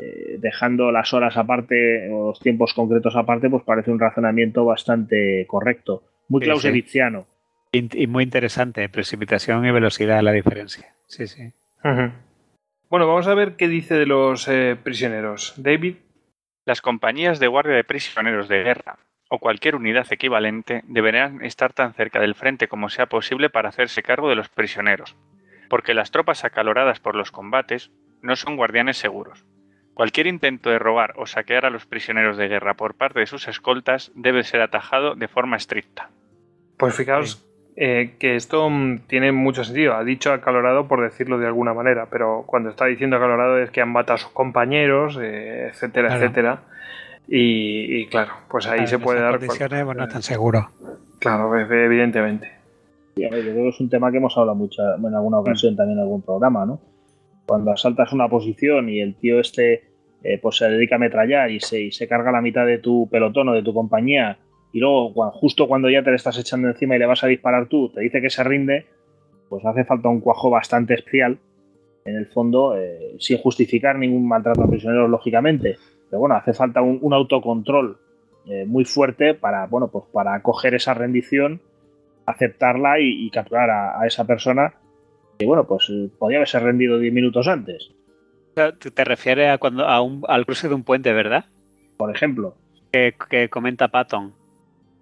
eh, 0.00 0.36
dejando 0.38 0.90
las 0.90 1.12
horas 1.14 1.36
aparte 1.36 2.10
o 2.10 2.28
los 2.28 2.40
tiempos 2.40 2.74
concretos 2.74 3.14
aparte, 3.14 3.48
pues 3.48 3.62
parece 3.62 3.90
un 3.90 4.00
razonamiento 4.00 4.64
bastante 4.64 5.46
correcto, 5.46 6.02
muy 6.28 6.40
clausewitziano. 6.40 7.26
Y 7.72 8.06
muy 8.06 8.24
interesante, 8.24 8.86
precipitación 8.90 9.64
y 9.64 9.70
velocidad 9.70 10.20
la 10.22 10.32
diferencia. 10.32 10.94
Sí, 11.06 11.26
sí. 11.26 11.52
Bueno, 12.92 13.06
vamos 13.06 13.26
a 13.26 13.34
ver 13.34 13.56
qué 13.56 13.68
dice 13.68 13.94
de 13.94 14.04
los 14.04 14.46
eh, 14.48 14.76
prisioneros. 14.76 15.54
David. 15.56 15.96
Las 16.66 16.82
compañías 16.82 17.40
de 17.40 17.46
guardia 17.46 17.74
de 17.74 17.84
prisioneros 17.84 18.48
de 18.48 18.62
guerra 18.62 18.98
o 19.30 19.38
cualquier 19.38 19.76
unidad 19.76 20.06
equivalente 20.10 20.82
deberán 20.86 21.42
estar 21.42 21.72
tan 21.72 21.94
cerca 21.94 22.20
del 22.20 22.34
frente 22.34 22.68
como 22.68 22.90
sea 22.90 23.06
posible 23.06 23.48
para 23.48 23.70
hacerse 23.70 24.02
cargo 24.02 24.28
de 24.28 24.34
los 24.34 24.50
prisioneros, 24.50 25.16
porque 25.70 25.94
las 25.94 26.10
tropas 26.10 26.44
acaloradas 26.44 27.00
por 27.00 27.14
los 27.14 27.32
combates 27.32 27.90
no 28.20 28.36
son 28.36 28.56
guardianes 28.56 28.98
seguros. 28.98 29.46
Cualquier 29.94 30.26
intento 30.26 30.68
de 30.68 30.78
robar 30.78 31.14
o 31.16 31.24
saquear 31.24 31.64
a 31.64 31.70
los 31.70 31.86
prisioneros 31.86 32.36
de 32.36 32.48
guerra 32.48 32.74
por 32.74 32.94
parte 32.94 33.20
de 33.20 33.26
sus 33.26 33.48
escoltas 33.48 34.12
debe 34.14 34.44
ser 34.44 34.60
atajado 34.60 35.14
de 35.14 35.28
forma 35.28 35.56
estricta. 35.56 36.10
Pues 36.76 36.94
fijaos 36.94 37.42
eh, 37.74 38.16
que 38.18 38.36
esto 38.36 38.68
mm, 38.68 39.06
tiene 39.06 39.32
mucho 39.32 39.64
sentido. 39.64 39.94
Ha 39.94 40.04
dicho 40.04 40.32
acalorado 40.32 40.88
por 40.88 41.02
decirlo 41.02 41.38
de 41.38 41.46
alguna 41.46 41.72
manera, 41.72 42.06
pero 42.10 42.44
cuando 42.46 42.70
está 42.70 42.86
diciendo 42.86 43.16
acalorado 43.16 43.58
es 43.58 43.70
que 43.70 43.80
han 43.80 43.90
matado 43.90 44.16
a 44.16 44.18
sus 44.18 44.32
compañeros, 44.32 45.18
eh, 45.20 45.68
etcétera, 45.70 46.16
etcétera. 46.16 46.62
Y, 47.28 48.06
claro, 48.06 48.32
pues 48.50 48.66
ahí 48.66 48.86
se 48.86 48.98
puede 48.98 49.20
dar. 49.20 49.38
condiciones 49.38 49.84
pues 49.84 49.96
no 49.96 50.04
están 50.04 50.22
seguros. 50.22 50.66
Claro, 51.18 51.56
evidentemente. 51.58 52.50
yo 53.16 53.28
creo 53.30 53.42
que 53.54 53.68
es 53.68 53.80
un 53.80 53.88
tema 53.88 54.10
que 54.10 54.18
hemos 54.18 54.36
hablado 54.36 54.56
mucho, 54.56 54.82
en 54.82 55.14
alguna 55.14 55.38
ocasión 55.38 55.76
también 55.76 55.98
en 55.98 56.02
algún 56.02 56.20
programa, 56.20 56.66
¿no? 56.66 56.80
Cuando 57.46 57.70
asaltas 57.70 58.12
una 58.12 58.28
posición 58.28 58.88
y 58.88 59.00
el 59.00 59.14
tío 59.14 59.40
este 59.40 59.84
eh, 60.24 60.38
pues 60.38 60.56
se 60.56 60.68
dedica 60.68 60.96
a 60.96 60.96
ametrallar 60.96 61.50
y 61.50 61.60
se, 61.60 61.80
y 61.80 61.92
se 61.92 62.06
carga 62.06 62.30
la 62.30 62.40
mitad 62.40 62.66
de 62.66 62.78
tu 62.78 63.08
pelotón 63.08 63.48
o 63.48 63.52
de 63.54 63.62
tu 63.62 63.72
compañía 63.72 64.38
y 64.72 64.80
luego 64.80 65.30
justo 65.32 65.68
cuando 65.68 65.90
ya 65.90 66.02
te 66.02 66.10
le 66.10 66.16
estás 66.16 66.38
echando 66.38 66.68
encima 66.68 66.96
y 66.96 66.98
le 66.98 67.06
vas 67.06 67.22
a 67.22 67.26
disparar 67.26 67.68
tú, 67.68 67.90
te 67.90 68.00
dice 68.00 68.22
que 68.22 68.30
se 68.30 68.42
rinde, 68.42 68.86
pues 69.48 69.64
hace 69.66 69.84
falta 69.84 70.08
un 70.08 70.20
cuajo 70.20 70.48
bastante 70.48 70.94
especial, 70.94 71.38
en 72.06 72.16
el 72.16 72.26
fondo, 72.26 72.76
eh, 72.76 73.14
sin 73.18 73.38
justificar 73.38 73.96
ningún 73.96 74.26
maltrato 74.26 74.62
a 74.62 74.68
prisioneros, 74.68 75.10
lógicamente. 75.10 75.76
Pero 76.10 76.20
bueno, 76.20 76.34
hace 76.34 76.54
falta 76.54 76.80
un, 76.80 77.12
autocontrol 77.12 77.98
eh, 78.46 78.64
muy 78.66 78.84
fuerte 78.84 79.34
para, 79.34 79.66
bueno, 79.66 79.88
pues 79.88 80.06
para 80.10 80.40
coger 80.42 80.74
esa 80.74 80.94
rendición, 80.94 81.60
aceptarla 82.26 82.98
y, 82.98 83.30
capturar 83.30 83.70
a, 83.70 84.06
esa 84.06 84.26
persona 84.26 84.74
que, 85.38 85.46
bueno, 85.46 85.66
pues 85.66 85.88
eh, 85.90 86.08
podía 86.18 86.38
haberse 86.38 86.58
rendido 86.58 86.98
10 86.98 87.12
minutos 87.12 87.46
antes. 87.46 87.92
Te 88.54 89.04
refieres 89.04 89.50
a 89.50 89.58
cuando, 89.58 89.86
a 89.86 90.00
un, 90.00 90.22
al 90.28 90.44
cruce 90.44 90.68
de 90.68 90.74
un 90.74 90.82
puente, 90.82 91.12
¿verdad? 91.12 91.44
Por 91.98 92.10
ejemplo. 92.10 92.56
Que, 92.90 93.14
que 93.30 93.48
comenta 93.48 93.88
Patton 93.88 94.41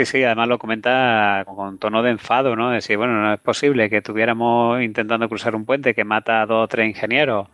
Sí, 0.00 0.06
sí, 0.06 0.24
además 0.24 0.48
lo 0.48 0.58
comenta 0.58 1.44
con 1.44 1.76
tono 1.76 2.02
de 2.02 2.12
enfado, 2.12 2.56
¿no? 2.56 2.70
Decir, 2.70 2.96
bueno, 2.96 3.20
no 3.20 3.34
es 3.34 3.40
posible 3.40 3.90
que 3.90 3.98
estuviéramos 3.98 4.80
intentando 4.80 5.28
cruzar 5.28 5.54
un 5.54 5.66
puente 5.66 5.92
que 5.92 6.04
mata 6.04 6.40
a 6.40 6.46
dos 6.46 6.64
o 6.64 6.68
tres 6.68 6.88
ingenieros, 6.88 7.48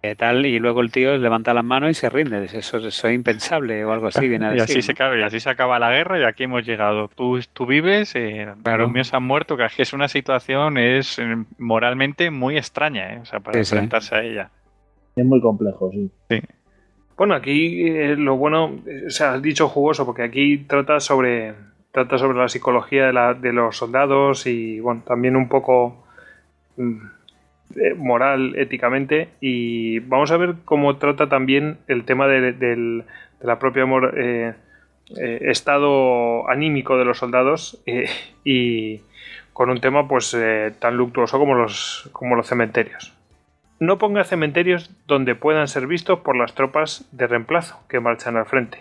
eh, 0.00 0.14
tal, 0.16 0.46
y 0.46 0.58
luego 0.58 0.80
el 0.80 0.90
tío 0.90 1.14
levanta 1.18 1.52
las 1.52 1.62
manos 1.62 1.90
y 1.90 1.94
se 1.94 2.08
rinde. 2.08 2.42
Eso, 2.46 2.78
eso 2.78 2.88
es 2.88 3.04
impensable 3.14 3.84
o 3.84 3.92
algo 3.92 4.06
así. 4.06 4.26
Viene 4.28 4.46
y, 4.56 4.60
así 4.60 4.80
se 4.80 4.92
acaba, 4.92 5.14
y 5.18 5.22
así 5.22 5.40
se 5.40 5.50
acaba 5.50 5.78
la 5.78 5.90
guerra 5.90 6.18
y 6.18 6.24
aquí 6.24 6.44
hemos 6.44 6.64
llegado. 6.64 7.08
Tú, 7.08 7.38
tú 7.52 7.66
vives, 7.66 8.16
eh, 8.16 8.48
los 8.64 8.90
míos 8.90 9.12
han 9.12 9.24
muerto, 9.24 9.58
que 9.58 9.66
es 9.76 9.92
una 9.92 10.08
situación 10.08 10.78
es 10.78 11.18
eh, 11.18 11.36
moralmente 11.58 12.30
muy 12.30 12.56
extraña, 12.56 13.12
¿eh? 13.12 13.18
O 13.20 13.26
sea, 13.26 13.40
para 13.40 13.58
enfrentarse 13.58 14.14
a 14.14 14.22
ella. 14.22 14.50
Es 15.16 15.26
muy 15.26 15.42
complejo, 15.42 15.90
sí. 15.92 16.10
Sí. 16.30 16.40
Bueno, 17.16 17.34
aquí 17.34 17.86
eh, 17.88 18.16
lo 18.16 18.36
bueno, 18.36 18.80
o 19.06 19.10
sea, 19.10 19.34
has 19.34 19.42
dicho 19.42 19.68
jugoso, 19.68 20.06
porque 20.06 20.22
aquí 20.22 20.58
trata 20.58 20.98
sobre, 20.98 21.54
trata 21.90 22.16
sobre 22.18 22.38
la 22.38 22.48
psicología 22.48 23.06
de, 23.06 23.12
la, 23.12 23.34
de 23.34 23.52
los 23.52 23.76
soldados 23.76 24.46
y, 24.46 24.80
bueno, 24.80 25.02
también 25.06 25.36
un 25.36 25.48
poco 25.48 26.04
mm, 26.76 26.96
eh, 27.76 27.94
moral, 27.94 28.54
éticamente. 28.56 29.28
Y 29.40 29.98
vamos 30.00 30.30
a 30.30 30.38
ver 30.38 30.54
cómo 30.64 30.96
trata 30.96 31.28
también 31.28 31.78
el 31.86 32.04
tema 32.04 32.26
de, 32.26 32.52
de 32.52 33.04
la 33.42 33.58
propia 33.58 33.84
eh, 34.16 34.54
estado 35.42 36.48
anímico 36.48 36.96
de 36.96 37.04
los 37.04 37.18
soldados 37.18 37.82
y 38.44 39.00
con 39.52 39.68
un 39.68 39.80
tema 39.80 40.08
pues 40.08 40.34
tan 40.78 40.96
luctuoso 40.96 41.38
como 41.38 41.54
los, 41.54 42.08
como 42.12 42.36
los 42.36 42.46
cementerios 42.46 43.11
no 43.82 43.98
ponga 43.98 44.22
cementerios 44.22 44.94
donde 45.08 45.34
puedan 45.34 45.66
ser 45.66 45.88
vistos 45.88 46.20
por 46.20 46.36
las 46.36 46.54
tropas 46.54 47.04
de 47.10 47.26
reemplazo 47.26 47.80
que 47.88 47.98
marchan 47.98 48.36
al 48.36 48.46
frente. 48.46 48.78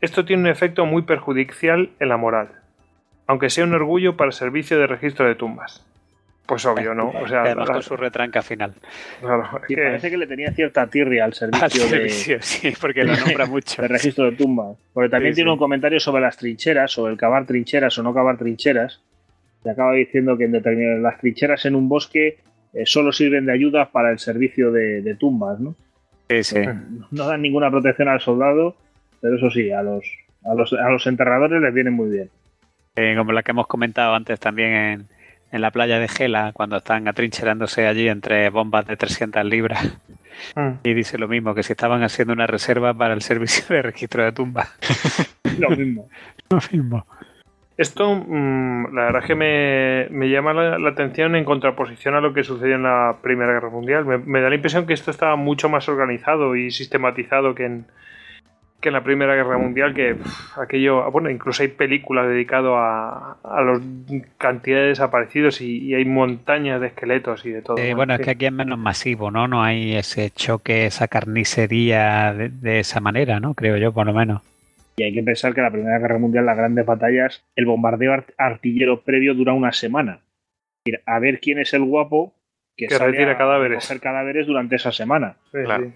Esto 0.00 0.24
tiene 0.24 0.44
un 0.44 0.48
efecto 0.48 0.86
muy 0.86 1.02
perjudicial 1.02 1.90
en 1.98 2.08
la 2.08 2.16
moral, 2.16 2.50
aunque 3.26 3.50
sea 3.50 3.64
un 3.64 3.74
orgullo 3.74 4.16
para 4.16 4.28
el 4.28 4.32
servicio 4.32 4.78
de 4.78 4.86
registro 4.86 5.26
de 5.26 5.34
tumbas. 5.34 5.84
Pues 6.46 6.64
obvio, 6.64 6.94
¿no? 6.94 7.08
O 7.08 7.26
sea, 7.26 7.42
Además 7.42 7.70
con 7.70 7.82
su 7.82 7.96
retranca 7.96 8.40
final. 8.40 8.72
Claro, 9.20 9.50
parece 9.68 10.10
que 10.10 10.16
le 10.16 10.28
tenía 10.28 10.52
cierta 10.52 10.86
tirria 10.86 11.24
al 11.24 11.34
servicio, 11.34 11.88
de, 11.88 12.08
sí, 12.40 12.72
porque 12.80 13.02
lo 13.02 13.16
nombra 13.16 13.46
mucho. 13.46 13.82
De 13.82 13.88
registro 13.88 14.30
de 14.30 14.36
tumbas. 14.36 14.76
Porque 14.92 15.08
también 15.08 15.34
tiene 15.34 15.50
un 15.50 15.58
comentario 15.58 15.98
sobre 15.98 16.22
las 16.22 16.36
trincheras, 16.36 16.92
sobre 16.92 17.12
el 17.12 17.18
cavar 17.18 17.46
trincheras 17.46 17.98
o 17.98 18.04
no 18.04 18.14
cavar 18.14 18.38
trincheras. 18.38 19.00
Se 19.64 19.70
acaba 19.70 19.92
diciendo 19.94 20.38
que 20.38 20.44
en 20.44 20.52
determinadas 20.52 21.02
las 21.02 21.18
trincheras 21.18 21.66
en 21.66 21.74
un 21.74 21.88
bosque 21.88 22.38
eh, 22.72 22.84
solo 22.86 23.12
sirven 23.12 23.46
de 23.46 23.52
ayuda 23.52 23.90
para 23.90 24.10
el 24.10 24.18
servicio 24.18 24.70
de, 24.70 25.16
tumbas, 25.18 25.60
¿no? 25.60 25.74
Sí, 26.28 26.44
sí. 26.44 26.60
No 27.10 27.26
dan 27.26 27.42
ninguna 27.42 27.70
protección 27.70 28.08
al 28.08 28.20
soldado, 28.20 28.76
pero 29.20 29.36
eso 29.36 29.50
sí, 29.50 29.70
a 29.70 29.82
los, 29.82 30.04
a 30.44 30.54
los, 30.54 30.72
a 30.72 30.88
los 30.88 31.06
enterradores 31.06 31.60
les 31.60 31.74
viene 31.74 31.90
muy 31.90 32.10
bien. 32.10 32.30
Eh, 32.96 33.14
como 33.16 33.32
la 33.32 33.42
que 33.42 33.50
hemos 33.50 33.66
comentado 33.66 34.14
antes 34.14 34.38
también 34.38 34.72
en, 34.72 35.08
en 35.52 35.60
la 35.60 35.70
playa 35.70 35.98
de 35.98 36.08
Gela, 36.08 36.52
cuando 36.52 36.76
están 36.76 37.08
atrincherándose 37.08 37.86
allí 37.86 38.08
entre 38.08 38.48
bombas 38.50 38.86
de 38.86 38.96
300 38.96 39.44
libras. 39.44 39.98
Mm. 40.54 40.70
Y 40.84 40.94
dice 40.94 41.18
lo 41.18 41.28
mismo, 41.28 41.54
que 41.54 41.62
si 41.62 41.72
estaban 41.72 42.02
haciendo 42.02 42.32
una 42.32 42.46
reserva 42.46 42.94
para 42.94 43.14
el 43.14 43.22
servicio 43.22 43.64
de 43.68 43.82
registro 43.82 44.24
de 44.24 44.32
tumbas. 44.32 44.72
lo 45.58 45.70
mismo. 45.70 46.08
lo 46.50 46.58
mismo. 46.72 47.06
Esto, 47.80 48.14
mm, 48.14 48.94
la 48.94 49.04
verdad 49.04 49.22
es 49.22 49.26
que 49.26 49.34
me, 50.10 50.28
llama 50.28 50.52
la, 50.52 50.90
atención 50.90 51.34
en 51.34 51.46
contraposición 51.46 52.14
a 52.14 52.20
lo 52.20 52.34
que 52.34 52.44
sucedió 52.44 52.74
en 52.74 52.82
la 52.82 53.16
Primera 53.22 53.54
Guerra 53.54 53.70
Mundial. 53.70 54.04
Me, 54.04 54.40
da 54.42 54.50
la 54.50 54.54
impresión 54.54 54.86
que 54.86 54.92
esto 54.92 55.10
estaba 55.10 55.34
mucho 55.36 55.70
más 55.70 55.88
organizado 55.88 56.56
y 56.56 56.70
sistematizado 56.72 57.54
que 57.54 57.64
en, 57.64 57.86
que 58.82 58.90
en 58.90 58.92
la 58.92 59.02
Primera 59.02 59.34
Guerra 59.34 59.56
Mundial, 59.56 59.94
que 59.94 60.16
aquello, 60.60 61.04
ah, 61.04 61.08
bueno, 61.08 61.30
incluso 61.30 61.62
hay 61.62 61.70
películas 61.70 62.28
dedicadas 62.28 62.70
a, 62.76 63.36
a 63.44 63.62
la 63.62 63.80
cantidad 64.36 64.80
de 64.80 64.88
desaparecidos 64.88 65.62
y, 65.62 65.94
hay 65.94 66.04
montañas 66.04 66.82
de 66.82 66.88
esqueletos 66.88 67.46
y 67.46 67.50
de 67.50 67.62
todo. 67.62 67.76
bueno, 67.96 68.12
es 68.12 68.20
que 68.20 68.32
aquí 68.32 68.44
es 68.44 68.52
menos 68.52 68.78
masivo, 68.78 69.30
¿no? 69.30 69.48
No 69.48 69.62
hay 69.62 69.96
ese 69.96 70.28
choque, 70.28 70.84
esa 70.84 71.08
carnicería 71.08 72.34
de, 72.34 72.50
de 72.50 72.80
esa 72.80 73.00
manera, 73.00 73.40
¿no? 73.40 73.54
Creo 73.54 73.78
yo, 73.78 73.90
por 73.90 74.04
lo 74.04 74.12
menos. 74.12 74.42
Y 75.00 75.02
hay 75.02 75.14
que 75.14 75.22
pensar 75.22 75.54
que 75.54 75.62
la 75.62 75.70
Primera 75.70 75.98
Guerra 75.98 76.18
Mundial, 76.18 76.44
las 76.44 76.58
grandes 76.58 76.84
batallas, 76.84 77.42
el 77.56 77.64
bombardeo 77.64 78.22
artillero 78.36 79.00
previo 79.00 79.32
dura 79.32 79.54
una 79.54 79.72
semana. 79.72 80.20
A 81.06 81.18
ver 81.18 81.40
quién 81.40 81.58
es 81.58 81.72
el 81.72 81.84
guapo 81.84 82.34
que, 82.76 82.86
que 82.86 82.96
sale 82.96 83.12
retira 83.12 83.32
a 83.32 83.38
cadáveres. 83.38 83.88
cadáveres 84.02 84.46
durante 84.46 84.76
esa 84.76 84.92
semana. 84.92 85.36
Sí, 85.52 85.58
Claro. 85.64 85.84
sí. 85.86 85.92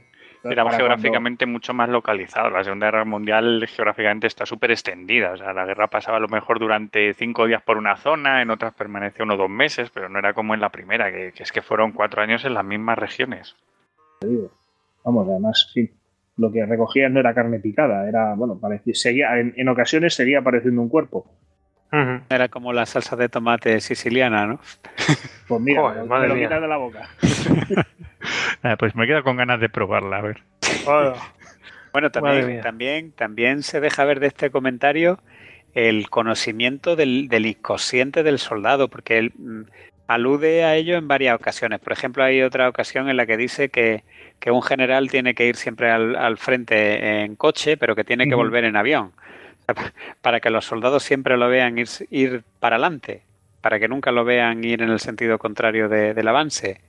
Era 0.50 0.70
geográficamente 0.70 1.44
mucho 1.44 1.74
más 1.74 1.90
localizado. 1.90 2.48
La 2.48 2.64
Segunda 2.64 2.86
Guerra 2.86 3.04
Mundial 3.04 3.66
geográficamente 3.68 4.26
está 4.26 4.46
súper 4.46 4.70
extendida. 4.70 5.32
O 5.32 5.36
sea, 5.36 5.52
la 5.52 5.66
guerra 5.66 5.88
pasaba 5.88 6.16
a 6.16 6.20
lo 6.20 6.28
mejor 6.28 6.58
durante 6.58 7.12
cinco 7.12 7.46
días 7.46 7.60
por 7.62 7.76
una 7.76 7.96
zona, 7.96 8.40
en 8.40 8.48
otras 8.48 8.72
permanecía 8.72 9.24
uno 9.26 9.34
o 9.34 9.36
dos 9.38 9.50
meses, 9.50 9.90
pero 9.90 10.08
no 10.08 10.18
era 10.18 10.32
como 10.32 10.54
en 10.54 10.60
la 10.62 10.70
primera, 10.70 11.12
que, 11.12 11.32
que 11.32 11.42
es 11.42 11.52
que 11.52 11.60
fueron 11.60 11.92
cuatro 11.92 12.22
años 12.22 12.42
en 12.46 12.54
las 12.54 12.64
mismas 12.64 12.96
regiones. 12.96 13.54
Vamos, 15.04 15.28
además, 15.28 15.70
sí. 15.74 15.90
Lo 16.36 16.50
que 16.50 16.66
recogían 16.66 17.12
no 17.14 17.20
era 17.20 17.32
carne 17.34 17.60
picada, 17.60 18.08
era, 18.08 18.34
bueno, 18.34 18.58
parecía, 18.58 18.94
seguía, 18.94 19.38
en, 19.38 19.54
en 19.56 19.68
ocasiones 19.68 20.14
seguía 20.14 20.40
apareciendo 20.40 20.80
un 20.82 20.88
cuerpo. 20.88 21.26
Era 22.28 22.48
como 22.48 22.72
la 22.72 22.86
salsa 22.86 23.14
de 23.14 23.28
tomate 23.28 23.80
siciliana, 23.80 24.46
¿no? 24.46 24.60
Pues 25.46 25.60
mira, 25.60 25.82
Joder, 25.82 26.02
me 26.02 26.08
madre 26.08 26.28
lo 26.28 26.34
mía. 26.34 26.46
quitas 26.48 26.60
de 26.62 26.68
la 26.68 26.76
boca. 26.76 27.08
Ah, 28.62 28.76
pues 28.78 28.96
me 28.96 29.06
quedo 29.06 29.22
con 29.22 29.36
ganas 29.36 29.60
de 29.60 29.68
probarla, 29.68 30.16
a 30.16 30.22
ver. 30.22 30.42
Hola. 30.86 31.14
Bueno, 31.92 32.10
también, 32.10 32.62
también, 32.62 33.12
también 33.12 33.62
se 33.62 33.78
deja 33.80 34.04
ver 34.04 34.18
de 34.20 34.28
este 34.28 34.50
comentario 34.50 35.20
el 35.74 36.08
conocimiento 36.08 36.96
del, 36.96 37.28
del 37.28 37.44
inconsciente 37.44 38.22
del 38.22 38.38
soldado, 38.38 38.88
porque 38.88 39.18
él 39.18 39.32
mm, 39.36 39.62
alude 40.06 40.64
a 40.64 40.74
ello 40.76 40.96
en 40.96 41.08
varias 41.08 41.34
ocasiones. 41.34 41.80
Por 41.80 41.92
ejemplo, 41.92 42.22
hay 42.24 42.42
otra 42.42 42.68
ocasión 42.68 43.08
en 43.08 43.16
la 43.16 43.26
que 43.26 43.36
dice 43.36 43.68
que, 43.70 44.04
que 44.40 44.50
un 44.50 44.62
general 44.62 45.10
tiene 45.10 45.34
que 45.34 45.46
ir 45.46 45.56
siempre 45.56 45.90
al, 45.90 46.16
al 46.16 46.36
frente 46.38 47.22
en 47.24 47.36
coche, 47.36 47.76
pero 47.76 47.94
que 47.96 48.04
tiene 48.04 48.24
que 48.28 48.34
volver 48.34 48.64
en 48.64 48.76
avión, 48.76 49.12
para 50.20 50.40
que 50.40 50.50
los 50.50 50.64
soldados 50.64 51.02
siempre 51.02 51.36
lo 51.36 51.48
vean 51.48 51.78
ir, 51.78 51.88
ir 52.10 52.42
para 52.60 52.76
adelante, 52.76 53.22
para 53.60 53.78
que 53.78 53.88
nunca 53.88 54.12
lo 54.12 54.24
vean 54.24 54.62
ir 54.64 54.82
en 54.82 54.90
el 54.90 55.00
sentido 55.00 55.38
contrario 55.38 55.88
de- 55.88 56.12
del 56.14 56.28
avance. 56.28 56.80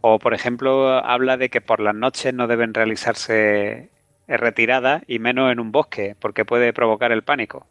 O, 0.00 0.18
por 0.18 0.32
ejemplo, 0.32 0.88
habla 1.04 1.36
de 1.36 1.48
que 1.50 1.60
por 1.60 1.80
las 1.80 1.94
noches 1.94 2.32
no 2.32 2.46
deben 2.46 2.72
realizarse 2.74 3.88
retiradas 4.28 5.02
y 5.08 5.18
menos 5.18 5.50
en 5.52 5.58
un 5.60 5.72
bosque, 5.72 6.14
porque 6.20 6.44
puede 6.44 6.72
provocar 6.72 7.10
el 7.12 7.22
pánico. 7.22 7.66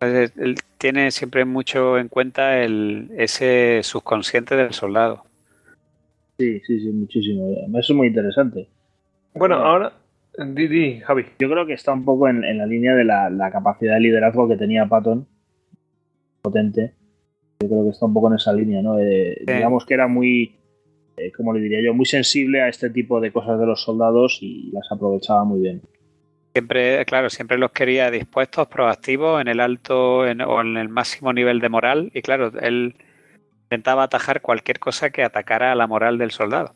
Entonces, 0.00 0.32
él 0.38 0.54
tiene 0.78 1.10
siempre 1.10 1.44
mucho 1.44 1.98
en 1.98 2.08
cuenta 2.08 2.58
el, 2.62 3.10
ese 3.18 3.80
subconsciente 3.82 4.56
del 4.56 4.72
soldado. 4.72 5.24
Sí, 6.38 6.60
sí, 6.60 6.80
sí, 6.80 6.90
muchísimo. 6.90 7.50
Eso 7.78 7.92
es 7.92 7.96
muy 7.96 8.06
interesante. 8.08 8.66
Bueno, 9.34 9.56
ahora. 9.56 9.92
Di, 10.38 10.68
di, 10.68 11.00
Javi. 11.00 11.26
Yo 11.38 11.50
creo 11.50 11.66
que 11.66 11.74
está 11.74 11.92
un 11.92 12.04
poco 12.04 12.28
en, 12.28 12.44
en 12.44 12.56
la 12.56 12.64
línea 12.66 12.94
de 12.94 13.04
la, 13.04 13.28
la 13.28 13.50
capacidad 13.50 13.94
de 13.94 14.00
liderazgo 14.00 14.48
que 14.48 14.56
tenía 14.56 14.86
Patton, 14.86 15.26
potente. 16.40 16.94
Yo 17.60 17.68
creo 17.68 17.84
que 17.84 17.90
está 17.90 18.06
un 18.06 18.14
poco 18.14 18.28
en 18.28 18.36
esa 18.36 18.54
línea, 18.54 18.80
¿no? 18.80 18.98
Eh, 18.98 19.36
Sí. 19.46 19.52
Digamos 19.52 19.84
que 19.84 19.92
era 19.92 20.08
muy, 20.08 20.56
eh, 21.18 21.30
como 21.32 21.52
le 21.52 21.60
diría 21.60 21.82
yo, 21.84 21.92
muy 21.92 22.06
sensible 22.06 22.62
a 22.62 22.68
este 22.68 22.88
tipo 22.88 23.20
de 23.20 23.32
cosas 23.32 23.60
de 23.60 23.66
los 23.66 23.82
soldados 23.82 24.38
y 24.40 24.70
las 24.72 24.90
aprovechaba 24.90 25.44
muy 25.44 25.60
bien. 25.60 25.82
Siempre, 26.52 27.04
claro, 27.04 27.30
siempre 27.30 27.58
los 27.58 27.70
quería 27.70 28.10
dispuestos, 28.10 28.66
proactivos, 28.68 29.40
en 29.40 29.48
el 29.48 29.60
alto 29.60 30.26
en- 30.26 30.40
o 30.40 30.60
en 30.60 30.76
el 30.76 30.88
máximo 30.88 31.32
nivel 31.32 31.60
de 31.60 31.68
moral. 31.68 32.10
Y 32.12 32.22
claro, 32.22 32.50
él 32.60 32.96
intentaba 33.64 34.02
atajar 34.02 34.40
cualquier 34.40 34.78
cosa 34.80 35.10
que 35.10 35.22
atacara 35.22 35.70
a 35.70 35.74
la 35.76 35.86
moral 35.86 36.18
del 36.18 36.32
soldado. 36.32 36.74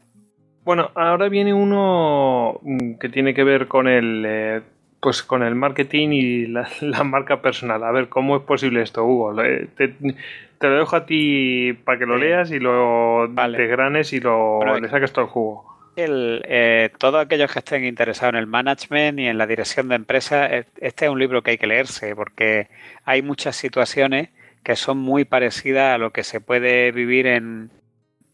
Bueno, 0.65 0.91
ahora 0.95 1.29
viene 1.29 1.53
uno 1.53 2.59
mm, 2.63 2.95
que 2.95 3.09
tiene 3.09 3.35
que 3.35 3.45
ver 3.45 3.67
con 3.69 3.89
el. 3.89 4.25
eh, 4.27 4.63
pues 5.01 5.23
con 5.23 5.43
el 5.43 5.55
marketing 5.55 6.09
y 6.13 6.47
la, 6.47 6.67
la 6.81 7.03
marca 7.05 7.43
personal. 7.43 7.83
A 7.85 7.91
ver, 7.91 8.09
¿cómo 8.09 8.37
es 8.37 8.43
posible 8.45 8.81
esto, 8.81 9.05
Hugo? 9.05 9.43
Eh, 9.43 9.69
Te, 9.77 9.89
te 9.89 10.69
lo 10.69 10.79
dejo 10.79 10.97
a 10.97 11.05
ti 11.05 11.75
para 11.85 11.99
que 11.99 12.07
lo 12.07 12.17
leas 12.17 12.51
y 12.53 12.59
lo 12.61 13.27
Vale. 13.29 13.59
desgranes 13.59 14.13
y 14.15 14.21
lo, 14.21 14.59
Bueno, 14.59 14.79
le 14.81 14.89
saques 14.89 15.13
todo 15.13 15.25
el 15.27 15.31
jugo. 15.31 15.74
El, 15.97 16.43
eh, 16.49 16.91
todos 16.99 17.25
aquellos 17.25 17.53
que 17.53 17.61
estén 17.61 17.85
interesados 17.85 18.35
en 18.35 18.39
el 18.41 18.47
management 18.49 19.21
y 19.21 19.27
en 19.29 19.39
la 19.39 19.47
dirección 19.47 19.89
de 19.89 19.95
empresas, 19.95 20.51
eh, 20.51 20.65
este 20.81 21.05
es 21.05 21.11
un 21.11 21.21
libro 21.21 21.43
que 21.43 21.53
hay 21.53 21.59
que 21.59 21.69
leerse 21.69 22.17
porque 22.17 22.69
hay 23.05 23.23
muchas 23.23 23.55
situaciones 23.55 24.31
que 24.65 24.75
son 24.77 24.99
muy 24.99 25.25
parecidas 25.25 25.95
a 25.95 25.99
lo 25.99 26.11
que 26.13 26.25
se 26.25 26.41
puede 26.41 26.91
vivir 26.91 27.27
en, 27.29 27.71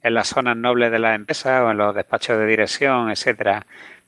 en 0.03 0.15
las 0.15 0.29
zonas 0.29 0.57
nobles 0.57 0.91
de 0.91 0.99
las 1.01 1.17
empresas 1.17 1.63
o 1.63 1.71
en 1.71 1.77
los 1.79 1.95
despachos 1.95 2.39
de 2.39 2.47
dirección, 2.47 3.11
etcétera. 3.11 3.67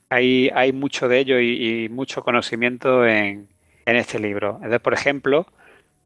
Hay, 0.09 0.51
hay 0.55 0.73
mucho 0.73 1.09
de 1.09 1.19
ello 1.19 1.39
y, 1.41 1.89
mucho 1.91 2.23
conocimiento 2.23 3.07
en, 3.07 3.49
en 3.87 3.97
este 3.97 4.19
libro. 4.19 4.55
Entonces, 4.57 4.81
por 4.81 4.95
ejemplo, 4.95 5.47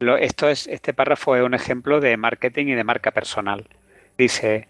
lo- 0.00 0.16
esto 0.16 0.48
es, 0.48 0.66
este 0.68 0.94
párrafo 0.94 1.36
es 1.36 1.42
un 1.44 1.54
ejemplo 1.54 2.00
de 2.00 2.16
marketing 2.16 2.66
y 2.68 2.74
de 2.74 2.84
marca 2.84 3.10
personal. 3.12 3.66
Dice, 4.18 4.68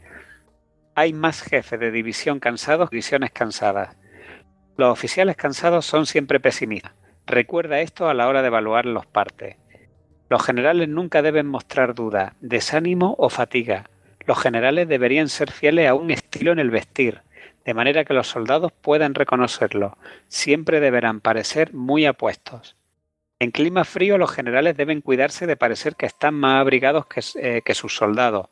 hay 0.97 1.13
más 1.13 1.43
jefes 1.43 1.79
de 1.79 1.91
división 1.91 2.41
cansados 2.41 2.89
que 2.89 2.97
divisiones 2.97 3.31
cansadas. 3.31 3.97
Los 4.79 4.91
oficiales 4.91 5.37
cansados 5.37 5.85
son 5.85 6.07
siempre 6.07 6.41
pesimistas. 6.41 6.93
Recuerda 7.27 7.81
esto 7.81 8.09
a 8.09 8.15
la 8.15 8.27
hora 8.27 8.41
de 8.41 8.49
evaluar 8.49 8.87
los 8.87 9.05
partes. 9.05 9.57
Los 10.31 10.43
generales 10.43 10.89
nunca 10.89 11.21
deben 11.21 11.47
mostrar 11.47 11.95
duda, 11.95 12.35
desánimo 12.41 13.15
o 13.19 13.29
fatiga. 13.29 13.91
Los 14.25 14.41
generales 14.41 14.89
deberían 14.89 15.29
ser 15.29 15.53
fieles 15.53 15.87
a 15.87 15.95
un 15.95 16.11
estilo 16.11 16.53
en 16.53 16.59
el 16.59 16.71
vestir, 16.71 17.21
de 17.67 17.75
manera 17.75 18.07
que 18.07 18.15
los 18.15 18.29
soldados 18.29 18.73
puedan 18.73 19.15
reconocerlo. 19.15 19.99
Siempre 20.29 20.81
deberán 20.81 21.21
parecer 21.21 21.75
muy 21.75 22.07
apuestos. 22.07 22.75
En 23.39 23.51
clima 23.51 23.85
frío 23.85 24.17
los 24.17 24.31
generales 24.31 24.79
deben 24.79 25.03
cuidarse 25.03 25.47
de 25.47 25.59
parecer 25.59 25.95
que 25.95 26.07
están 26.07 26.33
más 26.35 26.59
abrigados 26.59 27.05
que, 27.07 27.21
eh, 27.35 27.61
que 27.63 27.75
sus 27.75 27.95
soldados. 27.95 28.49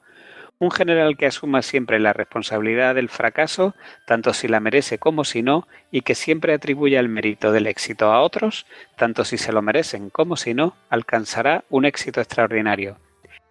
Un 0.65 0.71
general 0.71 1.19
que 1.19 1.27
asuma 1.27 1.61
siempre 1.61 2.01
la 2.01 2.15
responsabilidad 2.15 2.95
del 2.95 3.11
fracaso, 3.11 3.75
tanto 4.07 4.33
si 4.33 4.49
la 4.49 4.61
merece 4.61 4.97
como 4.97 5.25
si 5.25 5.43
no, 5.43 5.69
y 5.91 6.01
que 6.01 6.15
siempre 6.15 6.55
atribuya 6.55 7.01
el 7.01 7.11
mérito 7.11 7.53
del 7.53 7.67
éxito 7.67 8.11
a 8.11 8.23
otros, 8.23 8.65
tanto 8.97 9.27
si 9.27 9.37
se 9.37 9.53
lo 9.53 9.61
merecen 9.61 10.09
como 10.09 10.37
si 10.37 10.55
no, 10.55 10.75
alcanzará 10.89 11.65
un 11.69 11.85
éxito 11.85 12.23
extraordinario. 12.23 12.97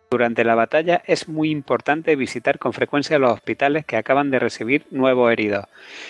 Durante 0.09 0.43
la 0.43 0.55
batalla 0.55 1.03
es 1.05 1.27
muy 1.27 1.51
importante 1.51 2.15
visitar 2.15 2.57
con 2.57 2.73
frecuencia 2.73 3.19
los 3.19 3.31
hospitales 3.31 3.85
que 3.85 3.97
acaban 3.97 4.31
de 4.31 4.39
recibir 4.39 4.87
nuevos 4.89 5.31
heridos. 5.31 5.65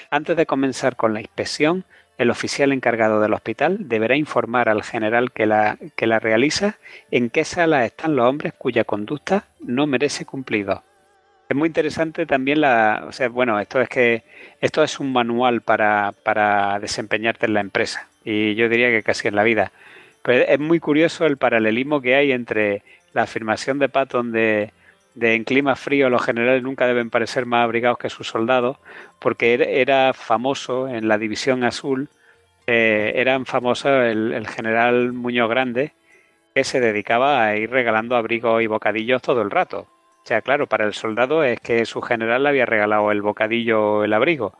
Antes 0.10 0.38
de 0.38 0.46
comenzar 0.46 0.96
con 0.96 1.14
la 1.14 1.20
inspección, 1.20 1.84
el 2.18 2.32
oficial 2.32 2.72
encargado 2.72 3.20
del 3.20 3.34
hospital 3.34 3.90
deberá 3.90 4.16
informar 4.16 4.70
al 4.70 4.84
general 4.84 5.34
que 5.34 5.48
la, 5.48 5.78
que 5.98 6.08
la 6.08 6.20
realiza 6.20 6.78
en 7.12 7.30
qué 7.30 7.44
sala 7.44 7.84
están 7.84 8.16
los 8.16 8.26
hombres 8.26 8.54
cuya 8.58 8.86
conducta 8.86 9.48
no 9.60 9.86
merece 9.86 10.26
cumplido. 10.26 10.82
Es 11.54 11.58
muy 11.58 11.68
interesante 11.68 12.26
también 12.26 12.62
la, 12.62 13.06
o 13.08 13.12
sea, 13.12 13.30
bueno, 13.30 13.60
esto 13.60 13.80
es 13.80 13.88
que 13.88 14.24
esto 14.60 14.84
es 14.84 15.00
un 15.00 15.14
manual 15.14 15.62
para, 15.62 16.12
para 16.24 16.80
desempeñarte 16.80 17.46
en 17.46 17.54
la 17.54 17.60
empresa 17.60 18.08
y 18.26 18.56
yo 18.56 18.70
diría 18.70 18.90
que 18.90 19.04
casi 19.04 19.28
en 19.28 19.36
la 19.36 19.44
vida. 19.44 19.72
Pero 20.24 20.46
es 20.46 20.60
muy 20.60 20.80
curioso 20.80 21.28
el 21.28 21.38
paralelismo 21.38 22.02
que 22.02 22.16
hay 22.16 22.32
entre 22.32 22.82
la 23.14 23.22
afirmación 23.22 23.78
de 23.78 23.88
Patton 23.88 24.32
de, 24.32 24.72
en 25.14 25.44
clima 25.44 25.76
frío 25.76 26.10
los 26.10 26.26
generales 26.26 26.64
nunca 26.64 26.88
deben 26.88 27.12
parecer 27.12 27.46
más 27.46 27.66
abrigados 27.66 28.00
que 28.00 28.10
sus 28.10 28.30
soldados, 28.30 28.78
porque 29.20 29.54
era, 29.54 29.66
era 29.66 30.14
famoso 30.14 30.88
en 30.88 31.08
la 31.08 31.20
División 31.20 31.64
Azul, 31.64 32.10
eh, 32.66 33.14
eran 33.16 33.46
famosos 33.46 33.92
el, 33.92 34.34
el 34.34 34.48
general 34.48 35.14
Muñoz 35.14 35.52
Grande, 35.52 35.94
que 36.56 36.64
se 36.64 36.80
dedicaba 36.80 37.46
a 37.46 37.56
ir 37.56 37.70
regalando 37.70 38.16
abrigos 38.16 38.64
y 38.64 38.66
bocadillos 38.66 39.22
todo 39.22 39.44
el 39.44 39.52
rato. 39.52 39.93
O 40.24 40.26
sea, 40.26 40.42
claro, 40.42 40.68
para 40.68 40.86
el 40.86 40.94
soldado 40.94 41.44
es 41.44 41.60
que 41.60 41.86
su 41.86 42.02
general 42.02 42.44
le 42.44 42.50
había 42.50 42.66
regalado 42.66 43.12
el 43.12 43.22
bocadillo 43.22 43.82
o 43.98 44.04
el 44.06 44.14
abrigo. 44.14 44.54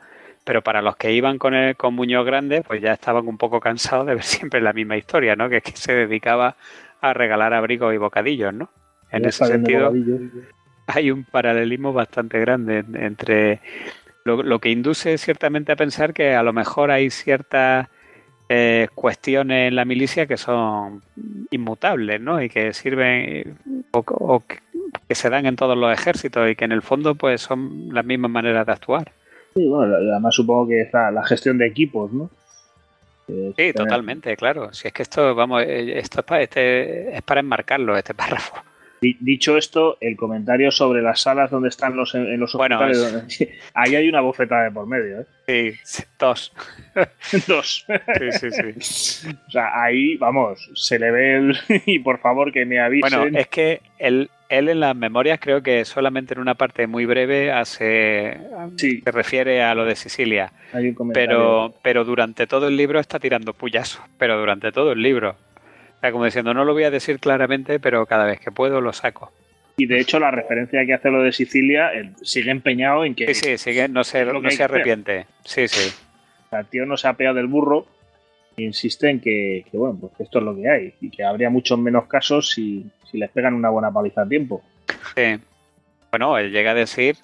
Pero 0.44 0.62
para 0.62 0.82
los 0.82 0.98
que 0.98 1.14
iban 1.14 1.38
con, 1.38 1.54
el, 1.54 1.78
con 1.78 1.94
Muñoz 1.94 2.26
Grande, 2.26 2.62
pues 2.64 2.82
ya 2.82 2.92
estaban 2.92 3.28
un 3.30 3.38
poco 3.38 3.62
cansados 3.62 4.06
de 4.06 4.16
ver 4.16 4.24
siempre 4.26 4.60
la 4.62 4.74
misma 4.74 4.98
historia, 4.98 5.36
¿no? 5.38 5.48
Que 5.50 5.58
es 5.58 5.64
que 5.64 5.72
se 5.72 5.94
dedicaba 5.94 6.58
a 7.02 7.14
regalar 7.14 7.54
abrigos 7.54 7.94
y 7.94 7.98
bocadillos, 7.98 8.54
¿no? 8.54 8.70
En 9.10 9.24
ese 9.30 9.46
sentido, 9.46 9.92
hay 10.88 11.12
un 11.12 11.24
paralelismo 11.24 11.94
bastante 11.94 12.40
grande 12.40 12.80
en- 12.80 12.96
entre 12.96 13.62
lo, 14.26 14.44
lo 14.44 14.60
que 14.60 14.70
induce 14.70 15.18
ciertamente 15.18 15.72
a 15.72 15.76
pensar 15.78 16.14
que 16.14 16.34
a 16.36 16.44
lo 16.44 16.52
mejor 16.54 16.92
hay 16.92 17.10
ciertas 17.10 17.88
eh, 18.50 18.88
cuestiones 18.94 19.70
en 19.70 19.76
la 19.76 19.86
milicia 19.86 20.26
que 20.26 20.38
son 20.38 21.02
inmutables, 21.52 22.20
¿no? 22.22 22.42
Y 22.42 22.50
que 22.50 22.74
sirven 22.74 23.58
o, 23.92 24.00
o 24.00 24.44
que, 24.46 24.60
que 25.08 25.16
se 25.16 25.30
dan 25.30 25.46
en 25.46 25.56
todos 25.56 25.78
los 25.78 25.92
ejércitos 25.94 26.50
y 26.50 26.56
que 26.56 26.66
en 26.66 26.72
el 26.72 26.82
fondo 26.82 27.16
pues 27.16 27.42
son 27.42 27.90
las 27.94 28.06
mismas 28.06 28.32
maneras 28.32 28.66
de 28.66 28.72
actuar. 28.72 29.12
Sí, 29.56 29.68
bueno, 29.68 29.96
además 29.96 30.34
supongo 30.36 30.68
que 30.68 30.82
es 30.82 30.94
la, 30.94 31.24
gestión 31.26 31.58
de 31.58 31.68
equipos, 31.68 32.12
¿no? 32.12 32.30
Sí, 33.28 33.54
tener- 33.56 33.74
totalmente, 33.76 34.36
claro. 34.36 34.74
Si 34.74 34.88
es 34.88 34.94
que 34.94 35.04
esto, 35.04 35.34
vamos, 35.36 35.64
eh, 35.64 35.98
esto 36.00 36.20
es 36.20 36.26
para, 36.26 36.42
este, 36.42 37.16
es 37.16 37.22
para 37.22 37.40
enmarcarlo, 37.40 37.96
este 37.98 38.14
párrafo. 38.14 38.56
Dicho 39.20 39.58
esto, 39.58 39.98
el 40.00 40.16
comentario 40.16 40.72
sobre 40.72 41.02
las 41.02 41.22
salas 41.22 41.52
donde 41.52 41.70
están 41.70 41.96
los 41.96 42.16
en 42.16 42.40
los 42.40 42.56
hospitales, 42.56 43.38
ahí 43.74 43.96
hay 43.96 44.08
una 44.08 44.22
bofetada 44.22 44.64
de 44.64 44.72
por 44.72 44.88
medio. 44.88 45.22
¿eh? 45.22 45.76
Sí, 45.84 46.04
dos. 46.18 46.54
dos. 47.48 47.86
Sí, 47.88 48.32
sí, 48.32 48.52
sí. 48.52 49.30
O 49.48 49.52
sea, 49.52 49.82
ahí, 49.82 50.16
vamos, 50.18 50.70
se 50.74 51.00
le 51.00 51.12
ve 51.12 51.38
el... 51.38 51.58
y 51.86 52.00
por 52.00 52.20
favor 52.20 52.52
que 52.52 52.66
me 52.66 52.80
avisen. 52.80 53.20
Bueno, 53.20 53.38
es 53.38 53.48
que 53.48 53.82
él, 54.00 54.30
él 54.50 54.70
en 54.70 54.80
las 54.80 54.96
memorias 54.96 55.40
creo 55.42 55.62
que 55.62 55.84
solamente 55.86 56.34
en 56.34 56.40
una 56.40 56.56
parte 56.56 56.88
muy 56.88 57.06
breve 57.06 57.52
hace, 57.52 58.38
se 58.78 59.12
refiere 59.12 59.64
a 59.64 59.76
lo 59.76 59.86
de 59.86 59.96
Sicilia. 59.96 60.52
pero, 61.14 61.74
pero 61.82 62.06
durante 62.06 62.48
todo 62.48 62.68
el 62.68 62.78
libro 62.78 63.00
está 63.00 63.20
tirando 63.20 63.54
puyazos, 63.54 64.02
pero 64.18 64.40
durante 64.40 64.72
todo 64.72 64.94
el 64.94 65.02
libro 65.02 65.36
como 66.12 66.26
diciendo, 66.26 66.54
no 66.54 66.66
lo 66.66 66.74
voy 66.74 66.84
a 66.84 66.92
decir 66.92 67.20
claramente, 67.20 67.80
pero 67.80 68.06
cada 68.06 68.26
vez 68.26 68.40
que 68.40 68.52
puedo 68.52 68.82
lo 68.82 68.94
saco. 68.94 69.32
Y 69.76 69.88
de 69.88 70.00
hecho, 70.00 70.20
la 70.20 70.30
referencia 70.30 70.86
que 70.86 70.94
hace 70.94 71.10
lo 71.10 71.24
de 71.24 71.32
Sicilia 71.32 71.92
sigue 72.22 72.52
empeñado 72.52 73.06
en 73.06 73.16
que. 73.16 73.34
Sí, 73.34 73.42
sí, 73.42 73.58
sigue, 73.58 73.88
no 73.88 74.04
se, 74.04 74.24
no 74.26 74.50
se 74.50 74.64
arrepiente. 74.64 75.26
Sí, 75.44 75.68
sí. 75.68 75.92
el 76.52 76.66
tío 76.68 76.86
no 76.86 76.96
se 76.96 77.08
ha 77.08 77.14
pegado 77.14 77.38
del 77.38 77.48
burro 77.48 77.88
e 78.56 78.64
insiste 78.64 79.10
en 79.10 79.20
que, 79.20 79.66
bueno, 79.74 79.98
pues 80.00 80.14
esto 80.20 80.40
es 80.40 80.46
lo 80.46 80.56
que 80.56 80.70
hay 80.70 80.94
y 81.02 81.10
que 81.10 81.24
habría 81.24 81.50
muchos 81.50 81.80
menos 81.80 82.06
casos 82.06 82.52
si, 82.52 82.86
les 83.14 83.30
pegan 83.32 83.54
una 83.54 83.70
buena 83.70 83.92
paliza 83.92 84.22
a 84.22 84.28
tiempo. 84.28 84.64
Sí. 85.16 85.40
Bueno, 86.12 86.38
él 86.38 86.52
llega 86.52 86.72
a 86.72 86.76
decir, 86.76 87.16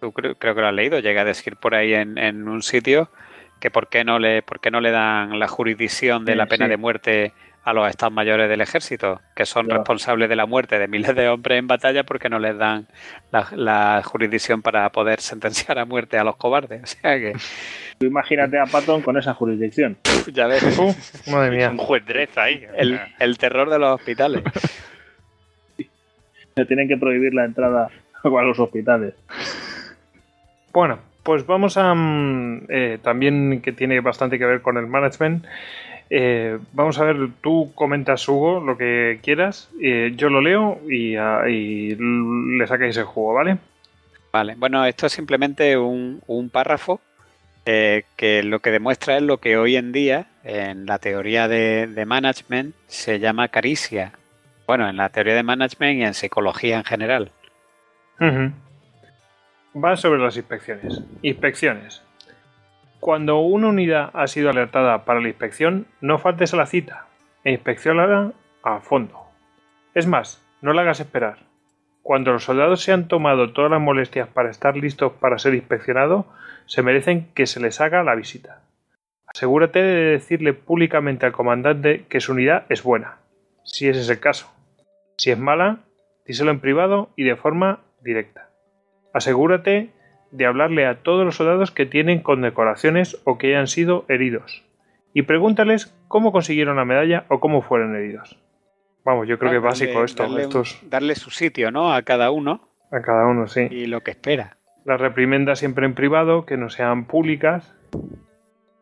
tú 0.00 0.12
creo, 0.12 0.36
que 0.36 0.60
lo 0.60 0.66
has 0.66 0.74
leído, 0.74 1.00
llega 1.00 1.22
a 1.22 1.24
decir 1.24 1.56
por 1.56 1.74
ahí 1.74 1.94
en, 1.94 2.48
un 2.48 2.62
sitio 2.62 3.10
que 3.58 3.70
por 3.70 3.88
qué 3.88 4.04
no 4.04 4.18
le, 4.18 4.42
por 4.42 4.60
qué 4.60 4.70
no 4.70 4.80
le 4.80 4.90
dan 4.90 5.38
la 5.38 5.48
jurisdicción 5.48 6.24
de 6.24 6.34
la 6.34 6.46
pena 6.46 6.66
de 6.66 6.76
muerte 6.76 7.32
a 7.62 7.72
los 7.72 7.88
estados 7.88 8.12
mayores 8.12 8.48
del 8.48 8.60
ejército, 8.60 9.20
que 9.34 9.44
son 9.44 9.68
responsables 9.68 10.28
de 10.28 10.36
la 10.36 10.46
muerte 10.46 10.78
de 10.78 10.88
miles 10.88 11.14
de 11.14 11.28
hombres 11.28 11.58
en 11.58 11.66
batalla 11.66 12.04
porque 12.04 12.30
no 12.30 12.38
les 12.38 12.56
dan 12.56 12.86
la, 13.30 14.02
jurisdicción 14.04 14.62
para 14.62 14.90
poder 14.90 15.20
sentenciar 15.20 15.78
a 15.78 15.84
muerte 15.84 16.18
a 16.18 16.24
los 16.24 16.36
cobardes. 16.36 16.80
O 17.00 17.02
sea 17.02 17.18
que... 17.18 17.34
imagínate 18.00 18.58
a 18.58 18.64
Patton 18.64 19.02
con 19.02 19.16
esa 19.16 19.34
jurisdicción. 19.34 19.96
ya 20.32 20.46
ves. 20.46 20.62
madre 21.30 21.56
mía. 21.56 21.70
Un 21.70 21.78
juez 21.78 22.02
ahí. 22.36 22.66
El, 23.18 23.38
terror 23.38 23.70
de 23.70 23.78
los 23.78 23.94
hospitales. 23.94 24.42
Se 26.56 26.64
tienen 26.66 26.88
que 26.88 26.96
prohibir 26.96 27.32
la 27.32 27.44
entrada 27.44 27.88
a 28.22 28.42
los 28.42 28.58
hospitales. 28.58 29.14
Bueno, 30.72 30.98
pues 31.22 31.46
vamos 31.46 31.76
a... 31.76 31.94
Mm, 31.94 32.66
eh, 32.68 32.98
también 33.02 33.60
que 33.62 33.72
tiene 33.72 34.00
bastante 34.00 34.38
que 34.38 34.46
ver 34.46 34.62
con 34.62 34.76
el 34.76 34.86
management. 34.86 35.44
Eh, 36.12 36.58
vamos 36.72 36.98
a 36.98 37.04
ver, 37.04 37.30
tú 37.40 37.72
comentas, 37.76 38.28
Hugo, 38.28 38.58
lo 38.60 38.76
que 38.76 39.20
quieras. 39.22 39.70
Eh, 39.80 40.12
yo 40.16 40.28
lo 40.28 40.40
leo 40.40 40.80
y, 40.88 41.14
ah, 41.14 41.42
le 41.46 42.66
sacáis 42.66 42.96
el 42.96 43.04
juego, 43.04 43.34
¿vale? 43.34 43.58
Vale, 44.32 44.54
bueno, 44.56 44.84
esto 44.84 45.06
es 45.06 45.12
simplemente 45.12 45.76
un, 45.78 46.50
párrafo 46.52 47.00
eh, 47.64 48.04
que 48.16 48.42
lo 48.42 48.58
que 48.58 48.70
demuestra 48.70 49.16
es 49.16 49.22
lo 49.22 49.38
que 49.38 49.56
hoy 49.56 49.76
en 49.76 49.92
día 49.92 50.26
en 50.44 50.86
la 50.86 50.98
teoría 50.98 51.46
de, 51.46 52.04
management 52.06 52.74
se 52.86 53.20
llama 53.20 53.48
caricia. 53.48 54.12
Bueno, 54.66 54.88
en 54.88 54.96
la 54.96 55.08
teoría 55.10 55.34
de 55.34 55.42
management 55.42 55.98
y 55.98 56.04
en 56.04 56.14
psicología 56.14 56.78
en 56.78 56.84
general. 56.84 57.32
Va 59.76 59.96
sobre 59.96 60.20
las 60.20 60.36
inspecciones. 60.36 61.02
Inspecciones. 61.22 62.02
Cuando 63.00 63.38
una 63.40 63.68
unidad 63.68 64.10
ha 64.12 64.26
sido 64.26 64.50
alertada 64.50 65.06
para 65.06 65.20
la 65.20 65.28
inspección, 65.28 65.86
no 66.02 66.18
faltes 66.18 66.52
a 66.52 66.58
la 66.58 66.66
cita 66.66 67.06
e 67.44 67.52
inspeccionala 67.52 68.34
a 68.62 68.80
fondo. 68.80 69.18
Es 69.94 70.06
más, 70.06 70.44
no 70.60 70.74
la 70.74 70.82
hagas 70.82 71.00
esperar. 71.00 71.38
Cuando 72.02 72.32
los 72.32 72.44
soldados 72.44 72.82
se 72.82 72.92
han 72.92 73.08
tomado 73.08 73.54
todas 73.54 73.70
las 73.70 73.80
molestias 73.80 74.28
para 74.28 74.50
estar 74.50 74.76
listos 74.76 75.12
para 75.14 75.38
ser 75.38 75.54
inspeccionados, 75.54 76.26
se 76.66 76.82
merecen 76.82 77.32
que 77.32 77.46
se 77.46 77.58
les 77.58 77.80
haga 77.80 78.02
la 78.02 78.14
visita. 78.14 78.60
Asegúrate 79.26 79.82
de 79.82 80.10
decirle 80.10 80.52
públicamente 80.52 81.24
al 81.24 81.32
comandante 81.32 82.04
que 82.06 82.20
su 82.20 82.32
unidad 82.32 82.66
es 82.68 82.82
buena, 82.82 83.16
si 83.64 83.88
ese 83.88 84.00
es 84.00 84.10
el 84.10 84.20
caso. 84.20 84.52
Si 85.16 85.30
es 85.30 85.38
mala, 85.38 85.78
díselo 86.26 86.50
en 86.50 86.60
privado 86.60 87.08
y 87.16 87.24
de 87.24 87.36
forma 87.36 87.80
directa. 88.02 88.50
Asegúrate 89.14 89.90
de 90.30 90.46
hablarle 90.46 90.86
a 90.86 91.02
todos 91.02 91.24
los 91.24 91.36
soldados 91.36 91.70
que 91.70 91.86
tienen 91.86 92.20
condecoraciones 92.20 93.20
o 93.24 93.38
que 93.38 93.48
hayan 93.48 93.66
sido 93.66 94.04
heridos 94.08 94.64
y 95.12 95.22
pregúntales 95.22 95.94
cómo 96.08 96.32
consiguieron 96.32 96.76
la 96.76 96.84
medalla 96.84 97.24
o 97.28 97.40
cómo 97.40 97.62
fueron 97.62 97.96
heridos. 97.96 98.38
Vamos, 99.04 99.26
yo 99.28 99.38
creo 99.38 99.50
que 99.50 99.56
es 99.56 99.62
básico 99.62 100.04
esto. 100.04 100.22
Darle, 100.24 100.42
estos... 100.42 100.78
darle 100.88 101.14
su 101.14 101.30
sitio, 101.30 101.70
¿no? 101.70 101.92
A 101.92 102.02
cada 102.02 102.30
uno. 102.30 102.68
A 102.92 103.00
cada 103.00 103.26
uno, 103.26 103.46
sí. 103.48 103.66
Y 103.70 103.86
lo 103.86 104.02
que 104.02 104.10
espera. 104.12 104.58
Las 104.84 105.00
reprimendas 105.00 105.58
siempre 105.58 105.86
en 105.86 105.94
privado, 105.94 106.44
que 106.44 106.56
no 106.56 106.68
sean 106.68 107.06
públicas. 107.06 107.74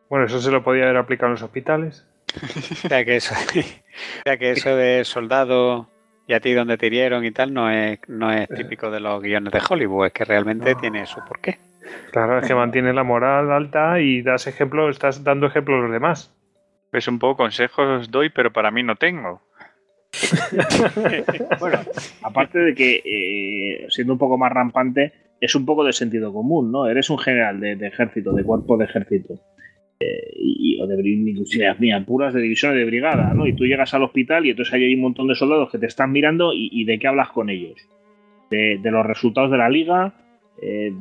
Bueno, 0.09 0.25
eso 0.25 0.39
se 0.39 0.51
lo 0.51 0.63
podía 0.63 0.83
haber 0.83 0.97
aplicado 0.97 1.27
en 1.27 1.33
los 1.33 1.43
hospitales. 1.43 2.07
o, 2.35 2.87
sea 2.89 3.05
que 3.05 3.15
eso, 3.15 3.33
o 3.59 4.23
sea 4.25 4.37
que 4.37 4.51
eso 4.51 4.75
de 4.75 5.03
soldado 5.05 5.89
y 6.29 6.33
a 6.33 6.39
ti 6.39 6.53
donde 6.53 6.77
te 6.77 6.85
hirieron 6.85 7.25
y 7.25 7.31
tal 7.31 7.51
no 7.55 7.71
es, 7.71 7.99
no 8.07 8.31
es 8.31 8.47
típico 8.49 8.91
de 8.91 8.99
los 8.99 9.19
guiones 9.19 9.51
de 9.51 9.61
Hollywood, 9.67 10.05
es 10.05 10.13
que 10.13 10.25
realmente 10.25 10.75
tiene 10.75 11.07
su 11.07 11.19
porqué. 11.27 11.57
Claro, 12.11 12.37
es 12.37 12.47
que 12.47 12.53
mantiene 12.53 12.93
la 12.93 13.03
moral 13.03 13.51
alta 13.51 13.99
y 13.99 14.21
das 14.21 14.45
ejemplo, 14.45 14.91
estás 14.91 15.23
dando 15.23 15.47
ejemplo 15.47 15.77
a 15.77 15.81
los 15.81 15.91
demás. 15.91 16.31
Es 16.91 17.07
un 17.07 17.17
poco 17.17 17.37
consejos 17.37 18.11
doy, 18.11 18.29
pero 18.29 18.53
para 18.53 18.69
mí 18.69 18.83
no 18.83 18.95
tengo. 18.95 19.41
bueno, 21.59 21.79
aparte 22.21 22.59
de 22.59 22.75
que, 22.75 23.01
eh, 23.03 23.87
siendo 23.89 24.13
un 24.13 24.19
poco 24.19 24.37
más 24.37 24.51
rampante, 24.51 25.13
es 25.41 25.55
un 25.55 25.65
poco 25.65 25.83
de 25.83 25.93
sentido 25.93 26.31
común, 26.31 26.71
¿no? 26.71 26.87
Eres 26.87 27.09
un 27.09 27.17
general 27.17 27.59
de 27.59 27.87
ejército, 27.87 28.33
de 28.33 28.43
cuerpo 28.43 28.77
de 28.77 28.85
ejército 28.85 29.39
y, 29.99 30.79
o 30.81 30.87
de 30.87 30.97
ni 31.03 32.05
puras 32.05 32.33
de 32.33 32.41
divisiones 32.41 32.77
de 32.77 32.85
brigada, 32.85 33.33
¿no? 33.33 33.47
Y 33.47 33.53
tú 33.53 33.65
llegas 33.65 33.93
al 33.93 34.03
hospital 34.03 34.45
y 34.45 34.51
entonces 34.51 34.73
hay 34.73 34.93
un 34.93 35.01
montón 35.01 35.27
de 35.27 35.35
soldados 35.35 35.69
que 35.71 35.77
te 35.77 35.87
están 35.87 36.11
mirando 36.11 36.51
y, 36.53 36.83
de 36.85 36.99
qué 36.99 37.07
hablas 37.07 37.29
con 37.29 37.49
ellos. 37.49 37.75
De, 38.49 38.79
los 38.83 39.05
resultados 39.05 39.51
de 39.51 39.57
la 39.57 39.69
liga, 39.69 40.13
eh, 40.61 40.91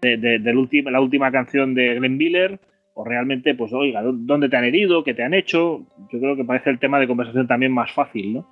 de, 0.00 0.82
la 0.84 1.00
última 1.00 1.30
canción 1.32 1.74
de 1.74 1.96
Glenn 1.96 2.16
Miller, 2.16 2.60
o 2.94 3.04
realmente, 3.04 3.54
pues, 3.54 3.72
oiga, 3.72 4.02
¿dónde 4.02 4.48
te 4.48 4.56
han 4.56 4.64
herido? 4.64 5.04
¿Qué 5.04 5.14
te 5.14 5.22
han 5.22 5.34
hecho? 5.34 5.86
Yo 6.12 6.18
creo 6.18 6.36
que 6.36 6.44
parece 6.44 6.70
el 6.70 6.78
tema 6.78 6.98
de 6.98 7.06
conversación 7.06 7.46
también 7.46 7.72
más 7.72 7.92
fácil, 7.92 8.34
¿no? 8.34 8.48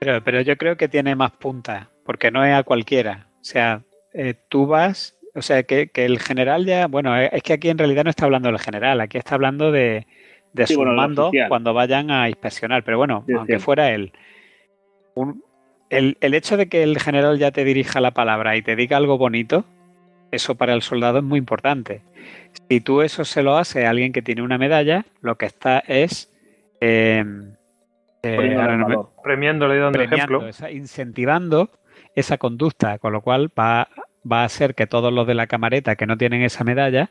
Pero, 0.00 0.22
pero 0.24 0.40
yo 0.40 0.56
creo 0.56 0.76
que 0.76 0.88
tiene 0.88 1.14
más 1.14 1.32
punta, 1.32 1.90
porque 2.04 2.30
no 2.30 2.44
es 2.44 2.54
a 2.54 2.62
cualquiera. 2.62 3.26
O 3.40 3.44
sea, 3.44 3.82
eh, 4.14 4.34
tú 4.48 4.66
vas 4.66 5.18
o 5.34 5.42
sea, 5.42 5.62
que, 5.62 5.90
el 5.94 6.18
general 6.18 6.66
ya, 6.66 6.86
bueno, 6.86 7.18
eh, 7.18 7.30
es 7.32 7.42
que 7.42 7.54
aquí 7.54 7.68
en 7.68 7.78
realidad 7.78 8.04
no 8.04 8.10
está 8.10 8.26
hablando 8.26 8.48
del 8.48 8.58
general, 8.58 9.00
aquí 9.00 9.18
está 9.18 9.34
hablando 9.34 9.72
de, 9.72 10.06
de 10.52 10.66
sus 10.66 10.84
mandos 10.84 11.32
cuando 11.48 11.72
vayan 11.72 12.10
a 12.10 12.28
inspeccionar, 12.28 12.84
pero 12.84 12.98
bueno, 12.98 13.24
aunque 13.36 13.58
fuera 13.58 13.90
él. 13.90 14.12
el, 15.88 16.16
hecho 16.20 16.56
de 16.56 16.68
que 16.68 16.82
el 16.82 16.98
general 17.00 17.38
ya 17.38 17.50
te 17.50 17.64
dirija 17.64 18.00
la 18.00 18.10
palabra 18.10 18.56
y 18.56 18.62
te 18.62 18.76
diga 18.76 18.98
algo 18.98 19.16
bonito, 19.16 19.64
eso 20.30 20.54
para 20.54 20.74
el 20.74 20.82
soldado 20.82 21.18
es 21.18 21.24
muy 21.24 21.38
importante. 21.38 22.02
Si 22.68 22.80
tú 22.80 23.02
eso 23.02 23.24
se 23.24 23.42
lo 23.42 23.56
haces 23.56 23.84
a 23.84 23.90
alguien 23.90 24.12
que 24.12 24.22
tiene 24.22 24.42
una 24.42 24.58
medalla, 24.58 25.06
lo 25.20 25.36
que 25.36 25.46
está 25.46 25.78
es 25.80 26.30
em, 26.80 27.54
eh, 28.22 28.36
premiándole 29.22 29.78
dando 29.78 30.00
ejemplo. 30.00 30.42
incentivando 30.70 31.70
esa 32.14 32.36
conducta, 32.36 32.98
con 32.98 33.12
lo 33.12 33.22
cual 33.22 33.50
va 33.58 33.88
va 34.30 34.44
a 34.44 34.48
ser 34.48 34.74
que 34.74 34.86
todos 34.86 35.12
los 35.12 35.26
de 35.26 35.34
la 35.34 35.46
camareta 35.46 35.96
que 35.96 36.06
no 36.06 36.16
tienen 36.16 36.42
esa 36.42 36.64
medalla, 36.64 37.10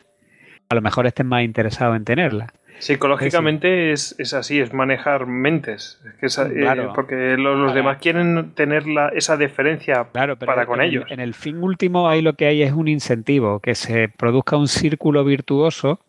a 0.70 0.76
lo 0.76 0.82
mejor 0.82 1.08
estén 1.08 1.28
más 1.28 1.44
interesados 1.44 1.96
en 1.96 2.06
tenerla. 2.06 2.54
Psicológicamente 2.80 3.92
es, 3.92 4.16
es, 4.18 4.34
así, 4.34 4.60
es 4.60 4.74
manejar 4.74 5.28
mentes. 5.28 6.02
Es 6.20 6.36
que 6.36 6.64
eh, 6.64 6.88
porque 6.96 7.38
los, 7.38 7.76
demás 7.76 8.00
quieren 8.00 8.54
tener 8.56 8.88
la, 8.88 9.10
esa 9.10 9.38
deferencia 9.38 10.12
para 10.12 10.66
con 10.66 10.82
ellos. 10.82 11.06
En 11.10 11.20
el 11.20 11.36
fin 11.36 11.62
último, 11.62 12.10
ahí 12.10 12.24
lo 12.24 12.34
que 12.34 12.48
hay 12.48 12.64
es 12.64 12.72
un 12.72 12.88
incentivo, 12.88 13.60
que 13.60 13.76
se 13.76 14.10
produzca 14.10 14.58
un 14.58 14.68
círculo 14.68 15.24
virtuoso 15.24 16.00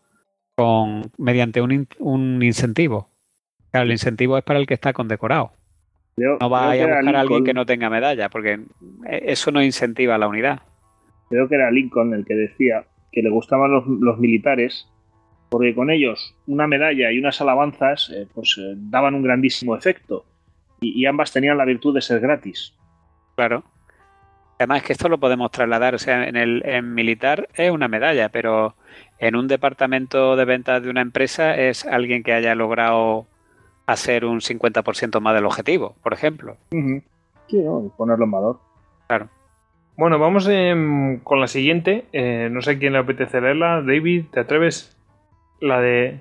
con, 0.55 1.11
mediante 1.19 1.61
un, 1.61 1.87
un 1.99 2.41
incentivo. 2.41 3.07
Claro, 3.69 3.85
el 3.85 3.91
incentivo 3.91 4.37
es 4.39 4.43
para 4.43 4.57
el 4.57 4.65
que 4.65 4.73
está 4.73 4.93
condecorado. 4.93 5.51
no 6.17 6.49
va 6.49 6.71
a 6.71 6.75
buscar 6.75 7.15
a 7.15 7.19
alguien 7.19 7.43
que 7.43 7.53
no 7.53 7.67
tenga 7.67 7.91
medalla, 7.91 8.29
porque 8.29 8.59
eso 9.07 9.51
no 9.51 9.61
incentiva 9.61 10.17
la 10.17 10.27
unidad 10.27 10.61
creo 11.33 11.49
que 11.49 11.55
era 11.55 11.71
Lincoln 11.71 12.13
el 12.13 12.25
que 12.25 12.35
decía 12.35 12.85
que 13.11 13.21
le 13.21 13.29
gustaban 13.29 13.71
los, 13.71 14.17
militares 14.19 14.87
porque 15.49 15.75
con 15.75 15.89
ellos 15.89 16.35
una 16.47 16.67
medalla 16.67 17.11
y 17.11 17.19
unas 17.19 17.41
alabanzas 17.41 18.11
eh, 18.15 18.27
pues 18.33 18.57
eh, 18.59 18.73
daban 18.75 19.15
un 19.15 19.23
grandísimo 19.23 19.75
efecto 19.75 20.25
y, 20.81 21.05
ambas 21.05 21.31
tenían 21.31 21.57
la 21.57 21.63
virtud 21.63 21.95
de 21.95 22.01
ser 22.01 22.19
gratis. 22.19 22.75
Claro. 23.35 23.63
Además 24.59 24.83
que 24.83 24.91
esto 24.91 25.07
lo 25.07 25.17
podemos 25.17 25.49
trasladar, 25.49 25.95
o 25.95 25.97
sea, 25.97 26.27
en 26.27 26.35
el 26.35 26.61
en 26.65 26.93
militar 26.93 27.47
es 27.55 27.71
una 27.71 27.87
medalla, 27.87 28.27
pero 28.29 28.75
en 29.17 29.37
un 29.37 29.47
departamento 29.47 30.35
de 30.35 30.43
ventas 30.43 30.83
de 30.83 30.89
una 30.89 30.99
empresa 30.99 31.55
es 31.55 31.85
alguien 31.85 32.21
que 32.21 32.33
haya 32.33 32.53
logrado 32.53 33.27
hacer 33.85 34.25
un 34.25 34.41
50% 34.41 35.21
más 35.21 35.35
del 35.35 35.45
objetivo, 35.45 35.95
por 36.03 36.13
ejemplo. 36.13 36.57
Sí, 36.69 37.61
¿no? 37.61 37.93
ponerlo 37.95 38.25
en 38.25 38.31
valor. 38.31 38.59
Claro. 39.07 39.29
Bueno, 39.95 40.17
vamos 40.19 40.47
em, 40.49 41.19
con 41.19 41.39
la 41.39 41.47
siguiente. 41.47 42.05
Eh, 42.13 42.49
no 42.51 42.61
sé 42.61 42.79
quién 42.79 42.93
le 42.93 42.99
apetece 42.99 43.39
leerla. 43.41 43.81
David, 43.81 44.25
¿te 44.31 44.39
atreves? 44.39 44.97
La 45.61 45.79
de. 45.81 46.19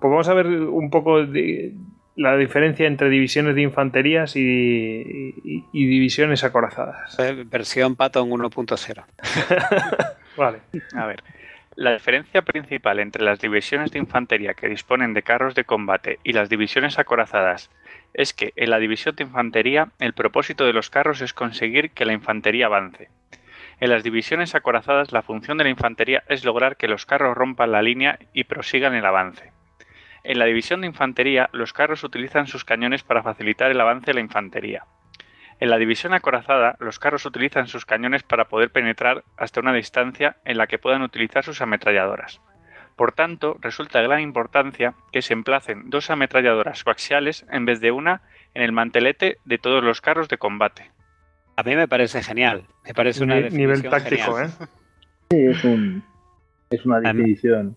Pues 0.00 0.10
vamos 0.10 0.28
a 0.28 0.34
ver 0.34 0.46
un 0.46 0.90
poco 0.90 1.26
de 1.26 1.74
la 2.16 2.36
diferencia 2.36 2.86
entre 2.86 3.08
divisiones 3.08 3.54
de 3.54 3.62
infanterías 3.62 4.36
y, 4.36 4.40
y- 4.40 5.64
y 5.72 5.86
divisiones 5.86 6.44
acorazadas. 6.44 7.18
Eh, 7.18 7.44
Versión 7.50 7.96
Patton 7.96 8.30
1.0. 8.30 9.04
Vale. 10.36 10.58
A 10.96 11.06
ver, 11.06 11.22
la 11.76 11.92
diferencia 11.92 12.42
principal 12.42 12.98
entre 13.00 13.24
las 13.24 13.40
divisiones 13.40 13.90
de 13.90 13.98
infantería 13.98 14.54
que 14.54 14.68
disponen 14.68 15.14
de 15.14 15.22
carros 15.22 15.54
de 15.54 15.64
combate 15.64 16.18
y 16.24 16.32
las 16.32 16.48
divisiones 16.48 16.98
acorazadas 16.98 17.70
es 18.14 18.34
que 18.34 18.52
en 18.56 18.70
la 18.70 18.78
división 18.78 19.16
de 19.16 19.24
infantería 19.24 19.88
el 19.98 20.12
propósito 20.12 20.64
de 20.64 20.72
los 20.72 20.90
carros 20.90 21.20
es 21.20 21.32
conseguir 21.32 21.90
que 21.90 22.04
la 22.04 22.12
infantería 22.12 22.66
avance. 22.66 23.08
En 23.80 23.90
las 23.90 24.02
divisiones 24.02 24.54
acorazadas 24.54 25.12
la 25.12 25.22
función 25.22 25.56
de 25.58 25.64
la 25.64 25.70
infantería 25.70 26.22
es 26.28 26.44
lograr 26.44 26.76
que 26.76 26.88
los 26.88 27.06
carros 27.06 27.36
rompan 27.36 27.72
la 27.72 27.82
línea 27.82 28.18
y 28.32 28.44
prosigan 28.44 28.94
el 28.94 29.06
avance. 29.06 29.52
En 30.22 30.38
la 30.38 30.44
división 30.44 30.82
de 30.82 30.86
infantería 30.86 31.48
los 31.52 31.72
carros 31.72 32.04
utilizan 32.04 32.46
sus 32.46 32.64
cañones 32.64 33.02
para 33.02 33.22
facilitar 33.22 33.70
el 33.70 33.80
avance 33.80 34.06
de 34.06 34.14
la 34.14 34.20
infantería. 34.20 34.84
En 35.60 35.70
la 35.70 35.78
división 35.78 36.14
acorazada, 36.14 36.76
los 36.78 36.98
carros 36.98 37.26
utilizan 37.26 37.68
sus 37.68 37.84
cañones 37.84 38.22
para 38.22 38.46
poder 38.46 38.70
penetrar 38.70 39.24
hasta 39.36 39.60
una 39.60 39.74
distancia 39.74 40.36
en 40.44 40.56
la 40.56 40.66
que 40.66 40.78
puedan 40.78 41.02
utilizar 41.02 41.44
sus 41.44 41.60
ametralladoras. 41.60 42.40
Por 43.00 43.12
tanto, 43.12 43.56
resulta 43.62 43.98
de 43.98 44.08
gran 44.08 44.20
importancia 44.20 44.92
que 45.10 45.22
se 45.22 45.32
emplacen 45.32 45.88
dos 45.88 46.10
ametralladoras 46.10 46.84
coaxiales 46.84 47.46
en 47.50 47.64
vez 47.64 47.80
de 47.80 47.92
una 47.92 48.20
en 48.52 48.60
el 48.60 48.72
mantelete 48.72 49.38
de 49.46 49.56
todos 49.56 49.82
los 49.82 50.02
carros 50.02 50.28
de 50.28 50.36
combate. 50.36 50.90
A 51.56 51.62
mí 51.62 51.76
me 51.76 51.88
parece 51.88 52.22
genial. 52.22 52.64
Me 52.84 52.92
parece 52.92 53.24
una 53.24 53.40
nivel 53.40 53.82
táctico, 53.84 54.34
genial. 54.34 54.50
¿eh? 54.60 54.66
Sí, 55.30 55.46
es, 55.46 55.64
un, 55.64 56.04
es 56.68 56.84
una 56.84 57.00
definición. 57.00 57.74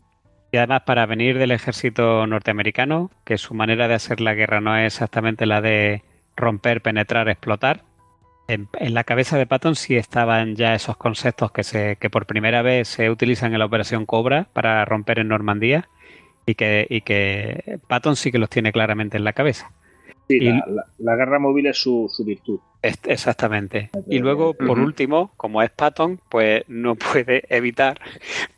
Y 0.51 0.57
además 0.57 0.81
para 0.81 1.05
venir 1.05 1.37
del 1.37 1.51
ejército 1.51 2.27
norteamericano, 2.27 3.09
que 3.23 3.37
su 3.37 3.53
manera 3.53 3.87
de 3.87 3.93
hacer 3.93 4.19
la 4.19 4.33
guerra 4.33 4.59
no 4.59 4.75
es 4.75 4.93
exactamente 4.93 5.45
la 5.45 5.61
de 5.61 6.03
romper, 6.35 6.81
penetrar, 6.81 7.29
explotar, 7.29 7.85
en, 8.47 8.67
en 8.79 8.93
la 8.93 9.03
cabeza 9.03 9.37
de 9.37 9.45
Patton 9.45 9.75
sí 9.75 9.95
estaban 9.95 10.55
ya 10.55 10.75
esos 10.75 10.97
conceptos 10.97 11.51
que, 11.51 11.63
se, 11.63 11.95
que 11.97 12.09
por 12.09 12.25
primera 12.25 12.61
vez 12.61 12.87
se 12.87 13.09
utilizan 13.09 13.53
en 13.53 13.59
la 13.59 13.65
Operación 13.65 14.05
Cobra 14.05 14.47
para 14.53 14.83
romper 14.85 15.19
en 15.19 15.29
Normandía 15.29 15.89
y 16.45 16.55
que, 16.55 16.85
y 16.89 17.01
que 17.01 17.79
Patton 17.87 18.15
sí 18.15 18.31
que 18.31 18.37
los 18.39 18.49
tiene 18.49 18.71
claramente 18.73 19.17
en 19.17 19.23
la 19.23 19.33
cabeza. 19.33 19.71
Sí, 20.27 20.37
y- 20.41 20.45
la, 20.49 20.63
la- 20.67 20.85
la 20.99 21.15
guerra 21.15 21.39
móvil 21.39 21.67
es 21.67 21.77
su, 21.77 22.09
su 22.13 22.23
virtud. 22.25 22.59
Es- 22.81 22.99
Exactamente. 23.05 23.89
Y 24.09 24.19
luego, 24.19 24.53
por 24.53 24.77
último, 24.79 25.31
como 25.37 25.61
es 25.61 25.69
Patton, 25.71 26.19
pues 26.29 26.63
no 26.67 26.95
puede 27.13 27.43
evitar 27.49 27.99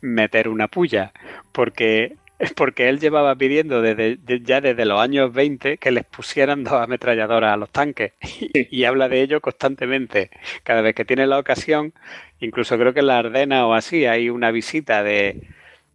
meter 0.00 0.48
una 0.48 0.66
puya, 0.68 1.12
porque, 1.52 2.16
porque 2.56 2.88
él 2.88 3.00
llevaba 3.00 3.34
pidiendo 3.36 3.80
desde, 3.82 4.16
de- 4.16 4.40
ya 4.42 4.60
desde 4.60 4.84
los 4.84 5.00
años 5.00 5.32
20 5.32 5.78
que 5.78 5.90
les 5.90 6.04
pusieran 6.04 6.64
dos 6.64 6.74
ametralladoras 6.74 7.54
a 7.54 7.56
los 7.56 7.70
tanques 7.70 8.12
y, 8.40 8.76
y 8.80 8.84
habla 8.84 9.08
de 9.08 9.22
ello 9.22 9.40
constantemente. 9.40 10.30
Cada 10.62 10.80
vez 10.82 10.94
que 10.94 11.04
tiene 11.04 11.26
la 11.26 11.38
ocasión, 11.38 11.94
incluso 12.40 12.78
creo 12.78 12.92
que 12.94 13.00
en 13.00 13.06
la 13.08 13.18
Ardena 13.18 13.66
o 13.66 13.74
así, 13.74 14.06
hay 14.06 14.30
una 14.30 14.50
visita 14.50 15.02
de, 15.02 15.38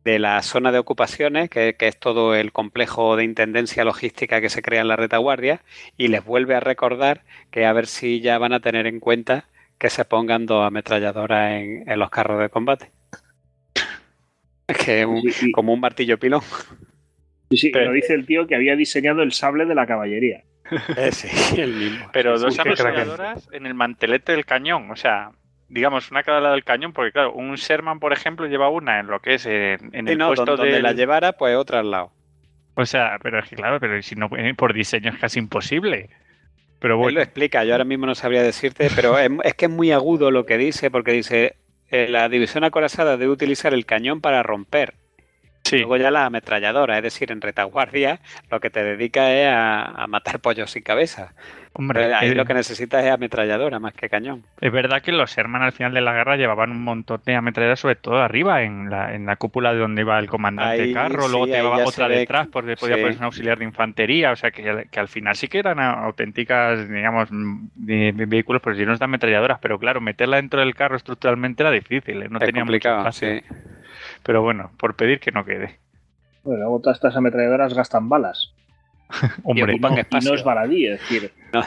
de 0.03 0.20
la 0.20 0.42
zona 0.42 0.72
de 0.72 0.80
ocupaciones, 0.80 1.50
que, 1.50 1.76
que 1.78 1.88
es 1.88 1.98
todo 2.00 2.36
el 2.36 2.52
complejo 2.52 3.16
de 3.16 3.24
intendencia 3.24 3.84
logística 3.86 4.42
que 4.42 4.50
se 4.50 4.61
crea 4.61 4.82
en 4.82 4.88
la 4.88 4.95
retaguardia, 4.95 5.61
y 5.98 6.08
les 6.08 6.24
vuelve 6.24 6.56
a 6.56 6.60
recordar 6.60 7.24
que 7.52 7.66
a 7.66 7.74
ver 7.74 7.88
si 7.88 8.22
ya 8.22 8.38
van 8.38 8.53
a 8.53 8.60
tener 8.61 8.88
en 8.88 9.00
cuenta 9.00 9.45
que 9.78 9.90
se 9.90 10.06
pongan 10.06 10.45
dos 10.45 10.66
ametralladoras 10.66 11.52
en, 11.53 11.90
en 11.90 12.00
los 12.00 12.10
carros 12.10 12.40
de 12.40 12.50
combate. 12.50 12.92
Que 14.85 15.01
es 15.01 15.06
un- 15.06 15.32
Sí, 15.32 15.51
como 15.51 15.74
un 15.74 15.80
martillo 15.80 16.17
pilón. 16.17 16.41
sí, 17.50 17.58
sí, 17.58 17.69
Pero- 17.72 17.85
lo 17.88 17.91
dice 17.93 18.14
el 18.14 18.25
tío 18.25 18.48
que 18.48 18.56
había 18.56 18.75
diseñado 18.75 19.22
el 19.24 19.32
sable 19.32 19.66
de 19.66 19.75
la 19.75 19.85
caballería. 19.85 20.43
sí, 21.11 21.27
el 21.59 21.74
mismo. 21.74 22.09
Pero 22.14 22.38
dos 22.40 22.58
ametralladoras 22.59 23.50
en 23.51 23.66
el 23.66 23.74
mantelete 23.74 24.32
del 24.33 24.45
cañón, 24.45 24.90
o 24.91 24.95
sea, 24.95 25.32
digamos 25.67 26.09
una 26.11 26.22
a 26.22 26.24
cada 26.24 26.40
lado 26.40 26.53
del 26.56 26.64
cañón, 26.64 26.93
porque 26.93 27.11
claro, 27.11 27.33
un 27.33 27.56
Sherman, 27.56 28.00
por 28.00 28.14
ejemplo, 28.14 28.48
lleva 28.48 28.69
una 28.69 29.00
en 29.00 29.08
lo 29.08 29.19
que 29.19 29.33
es 29.35 29.45
en, 29.45 29.90
en 29.93 30.06
Sí, 30.06 30.11
el 30.14 30.17
no, 30.17 30.27
puesto 30.27 30.45
don- 30.45 30.58
donde 30.58 30.74
del- 30.74 30.83
la 30.83 30.93
llevara, 30.93 31.33
pues 31.33 31.56
otra 31.58 31.80
al 31.80 31.91
lado. 31.91 32.11
O 32.75 32.85
sea, 32.85 33.17
pero 33.22 33.40
es 33.40 33.50
que 33.50 33.58
claro, 33.58 33.80
pero 33.82 34.01
si 34.01 34.16
no 34.16 34.30
eh, 34.38 34.53
por 34.56 34.74
diseño 34.74 35.11
es 35.11 35.17
casi 35.19 35.40
imposible. 35.40 36.09
Pero 36.80 36.93
Él 36.93 36.98
lo 37.00 37.03
bueno, 37.03 37.22
explica, 37.22 37.64
yo 37.66 37.74
ahora 37.74 37.83
mismo 37.83 38.06
no 38.06 38.16
sabría 38.16 38.41
decirte, 38.41 38.88
pero 38.95 39.19
es, 39.19 39.30
es 39.43 39.53
que 39.56 39.66
es 39.66 39.72
muy 39.72 39.91
agudo 39.91 40.32
lo 40.32 40.45
que 40.45 40.58
dice, 40.58 40.90
porque 40.90 41.11
dice, 41.11 41.58
eh, 41.92 42.08
la 42.10 42.30
división 42.30 42.64
acorazada 42.64 43.18
debe 43.18 43.34
utilizar 43.34 43.74
el 43.74 43.86
cañón 43.86 44.22
para 44.22 44.44
romper. 44.44 45.00
Sí. 45.64 45.77
Luego 45.80 45.98
ya 45.98 46.11
la 46.11 46.25
ametralladora, 46.25 46.98
es 46.98 47.03
decir, 47.03 47.31
en 47.31 47.41
retaguardia, 47.41 48.19
lo 48.49 48.59
que 48.59 48.69
te 48.69 48.83
dedica 48.83 49.31
es 49.33 49.48
a, 49.48 49.83
a 50.03 50.07
matar 50.07 50.40
pollos 50.40 50.72
sin 50.72 50.83
cabeza. 50.83 51.33
Hombre, 51.73 52.01
Pero 52.01 52.17
ahí 52.17 52.30
eh, 52.31 52.35
lo 52.35 52.43
que 52.45 52.53
necesitas 52.53 53.03
es 53.06 53.11
ametralladora 53.11 53.80
más 53.80 53.93
que 53.93 54.09
cañón. 54.09 54.43
es 54.59 54.72
verdad 54.72 55.01
que 55.01 55.14
los 55.14 55.31
Sherman 55.33 55.61
al 55.61 55.72
final 55.72 55.93
de 55.93 56.01
la 56.01 56.14
guerra 56.14 56.35
llevaban 56.35 56.72
un 56.72 56.83
montón 56.83 57.22
de 57.25 57.33
ametralladoras, 57.35 57.80
sobre 57.80 57.95
todo 57.95 58.17
arriba, 58.22 58.64
en 58.64 58.90
la, 58.90 59.15
en 59.15 59.25
la 59.25 59.38
cúpula 59.38 59.73
de 59.73 59.80
donde 59.80 60.01
iba 60.01 60.19
el 60.19 60.27
comandante 60.27 60.81
Ahí, 60.81 60.88
de 60.90 60.93
carro, 60.93 61.23
sí, 61.23 61.31
luego 61.31 61.45
te 61.48 61.53
ahí 61.53 61.57
llevaba 61.59 61.77
otra 61.85 62.07
ve 62.09 62.17
detrás, 62.19 62.48
que- 62.48 62.51
porque 62.51 62.75
podía 62.75 62.95
sí. 62.95 63.01
ponerse 63.01 63.19
un 63.19 63.25
auxiliar 63.25 63.57
de 63.59 63.65
infantería, 63.65 64.31
o 64.31 64.35
sea 64.35 64.51
que, 64.51 64.88
que 64.91 64.99
al 64.99 65.07
final 65.07 65.35
sí 65.38 65.48
que 65.48 65.59
eran 65.59 65.80
auténticas, 65.80 66.90
digamos, 66.90 67.30
mm, 67.31 67.67
de- 67.75 68.11
de 68.11 68.25
vehículos 68.25 68.61
pues 68.61 68.77
llenos 68.77 68.99
de 68.99 69.06
ametralladoras, 69.06 69.59
pero 69.61 69.80
claro, 69.80 70.01
meterla 70.01 70.35
dentro 70.35 70.59
del 70.59 70.75
carro 70.75 70.98
estructuralmente 70.98 71.64
era 71.64 71.72
difícil, 71.72 72.22
¿eh? 72.22 72.27
no 72.30 72.38
es 72.40 72.45
tenía 72.45 72.65
mucho 72.65 72.90
espacio. 72.90 73.30
sí. 73.30 73.41
Pero 74.24 74.41
bueno, 74.41 74.72
por 74.77 74.95
pedir 74.95 75.19
que 75.19 75.32
no 75.32 75.43
quede. 75.45 75.80
Bueno, 76.43 76.61
luego 76.61 76.80
todas 76.82 76.98
estas 76.98 77.16
ametralladoras 77.16 77.74
gastan 77.74 78.09
balas. 78.09 78.53
Hombre, 79.43 79.74
y, 79.74 79.75
ocupan 79.75 79.91
no, 79.91 79.98
y 79.98 80.01
espacio. 80.01 80.30
no 80.30 80.35
es 80.38 80.43
baladí, 80.43 80.88
es 80.88 81.00
decir, 81.01 81.32
No, 81.53 81.61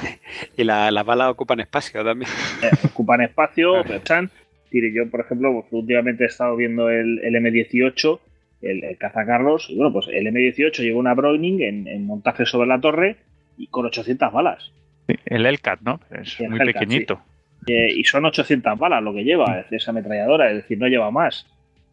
y 0.57 0.65
la- 0.65 0.91
las 0.91 1.05
balas 1.05 1.29
ocupan 1.31 1.61
espacio 1.61 2.05
también. 2.05 2.31
eh, 2.63 2.71
ocupan 2.85 3.21
espacio, 3.21 3.83
pesan. 3.85 4.31
Yo, 4.73 5.09
por 5.09 5.21
ejemplo, 5.21 5.53
pues, 5.53 5.67
últimamente 5.73 6.25
he 6.25 6.27
estado 6.27 6.57
viendo 6.57 6.91
el, 6.91 7.21
el 7.23 7.35
M18, 7.37 8.19
el, 8.63 8.83
el 8.83 8.97
cazacarros, 8.99 9.69
y 9.71 9.77
bueno, 9.77 9.93
pues 9.93 10.09
el 10.09 10.27
M18 10.27 10.79
lleva 10.83 10.99
una 10.99 11.15
Browning 11.15 11.63
en, 11.63 11.87
en 11.87 12.05
montaje 12.07 12.45
sobre 12.45 12.67
la 12.67 12.81
torre 12.81 13.17
y 13.57 13.69
con 13.69 13.87
800 13.87 14.33
balas. 14.33 14.73
el 15.07 15.47
Hellcat, 15.47 15.81
¿no? 15.83 16.01
Es 16.11 16.41
El 16.41 16.51
muy 16.51 16.59
Hellcat, 16.61 16.75
pequeñito. 16.81 17.21
Eh, 17.69 17.93
y 17.95 18.03
son 18.03 18.25
800 18.25 18.77
balas 18.77 19.01
lo 19.01 19.15
que 19.15 19.23
lleva 19.23 19.61
es 19.61 19.71
esa 19.71 19.93
ametralladora, 19.93 20.51
es 20.51 20.57
decir, 20.57 20.77
no 20.79 20.89
lleva 20.89 21.11
más. 21.13 21.47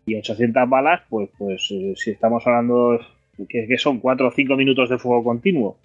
Y 0.06 0.16
800 0.16 0.68
balas, 0.70 1.02
pues, 1.10 1.30
pues 1.38 1.68
eh, 1.72 1.94
si 1.96 2.12
estamos 2.12 2.46
hablando 2.48 3.00
que, 3.48 3.68
que 3.68 3.78
son 3.78 4.00
4 4.00 4.28
o 4.28 4.32
5 4.32 4.56
minutos 4.56 4.90
de 4.90 4.98
fuego 4.98 5.24
continuo. 5.24 5.78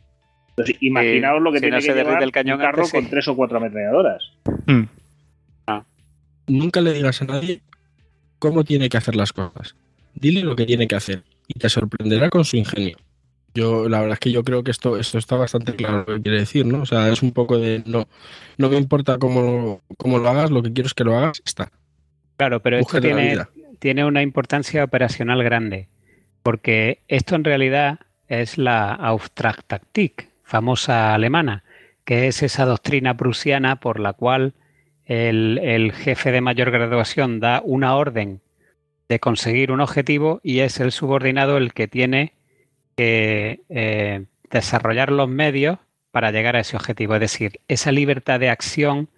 Entonces, 0.50 0.76
imaginaos 0.80 1.42
lo 1.42 1.52
que 1.52 1.58
si 1.58 1.62
tiene 1.62 1.76
no 1.76 1.82
que 1.82 1.94
llevar 1.94 2.22
el 2.22 2.32
cañón 2.32 2.58
un 2.58 2.64
carro 2.64 2.78
antes, 2.78 2.90
sí. 2.90 2.96
con 2.96 3.10
3 3.10 3.28
o 3.28 3.36
4 3.36 3.56
ametralladoras. 3.58 4.32
Mm. 4.66 4.84
Nunca 6.48 6.80
le 6.80 6.92
digas 6.92 7.20
a 7.22 7.24
nadie 7.24 7.60
cómo 8.38 8.64
tiene 8.64 8.88
que 8.88 8.96
hacer 8.96 9.16
las 9.16 9.32
cosas. 9.32 9.74
Dile 10.14 10.42
lo 10.42 10.56
que 10.56 10.64
tiene 10.64 10.86
que 10.86 10.94
hacer 10.94 11.22
y 11.48 11.58
te 11.58 11.68
sorprenderá 11.68 12.30
con 12.30 12.44
su 12.44 12.56
ingenio. 12.56 12.96
Yo, 13.54 13.88
la 13.88 14.00
verdad 14.00 14.14
es 14.14 14.20
que 14.20 14.32
yo 14.32 14.44
creo 14.44 14.62
que 14.62 14.70
esto, 14.70 14.98
esto 14.98 15.18
está 15.18 15.36
bastante 15.36 15.74
claro 15.74 16.04
lo 16.06 16.16
que 16.16 16.22
quiere 16.22 16.40
decir, 16.40 16.66
¿no? 16.66 16.82
O 16.82 16.86
sea, 16.86 17.08
es 17.08 17.22
un 17.22 17.32
poco 17.32 17.58
de 17.58 17.82
no, 17.86 18.06
no 18.58 18.68
me 18.68 18.76
importa 18.76 19.18
cómo, 19.18 19.80
cómo 19.96 20.18
lo 20.18 20.28
hagas, 20.28 20.50
lo 20.50 20.62
que 20.62 20.72
quiero 20.72 20.86
es 20.86 20.94
que 20.94 21.04
lo 21.04 21.16
hagas, 21.16 21.42
está. 21.44 21.72
Claro, 22.36 22.60
pero 22.60 22.78
esto 22.78 23.00
tiene, 23.00 23.30
vida. 23.30 23.48
Tiene 23.78 24.04
una 24.04 24.22
importancia 24.22 24.84
operacional 24.84 25.42
grande, 25.42 25.88
porque 26.42 27.00
esto 27.08 27.34
en 27.34 27.44
realidad 27.44 28.00
es 28.28 28.58
la 28.58 28.92
Auftragtaktik, 28.92 30.28
famosa 30.42 31.14
alemana, 31.14 31.64
que 32.04 32.28
es 32.28 32.42
esa 32.42 32.64
doctrina 32.64 33.16
prusiana 33.16 33.76
por 33.76 34.00
la 34.00 34.12
cual 34.12 34.54
el, 35.06 35.92
jefe 35.92 36.32
de 36.32 36.40
mayor 36.40 36.70
graduación 36.70 37.40
da 37.40 37.60
una 37.64 37.96
orden 37.96 38.40
de 39.08 39.20
conseguir 39.20 39.70
un 39.70 39.80
objetivo 39.80 40.40
y 40.42 40.60
es 40.60 40.80
el 40.80 40.92
subordinado 40.92 41.56
el 41.56 41.72
que 41.72 41.86
tiene 41.86 42.32
que 42.96 43.60
eh, 43.68 44.24
desarrollar 44.50 45.12
los 45.12 45.28
medios 45.28 45.78
para 46.10 46.32
llegar 46.32 46.56
a 46.56 46.60
ese 46.60 46.76
objetivo. 46.76 47.14
Es 47.14 47.20
decir, 47.20 47.60
esa 47.68 47.92
libertad 47.92 48.40
de 48.40 48.50
acción 48.50 49.08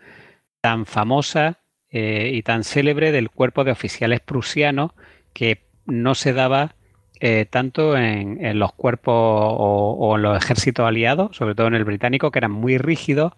tan 0.60 0.84
famosa 0.84 1.58
eh, 1.90 2.30
y 2.34 2.42
tan 2.42 2.64
célebre 2.64 3.12
del 3.12 3.30
cuerpo 3.30 3.64
de 3.64 3.72
oficiales 3.72 4.20
prusianos 4.20 4.92
que 5.32 5.62
no 5.86 6.14
se 6.14 6.32
daba 6.32 6.74
eh, 7.20 7.46
tanto 7.50 7.96
en, 7.96 8.58
los 8.58 8.72
cuerpos 8.72 9.14
o, 9.16 10.14
en 10.16 10.22
los 10.22 10.36
ejércitos 10.36 10.86
aliados, 10.86 11.36
sobre 11.36 11.54
todo 11.54 11.66
en 11.66 11.74
el 11.74 11.84
británico, 11.84 12.30
que 12.30 12.38
eran 12.38 12.52
muy 12.52 12.78
rígidos, 12.78 13.32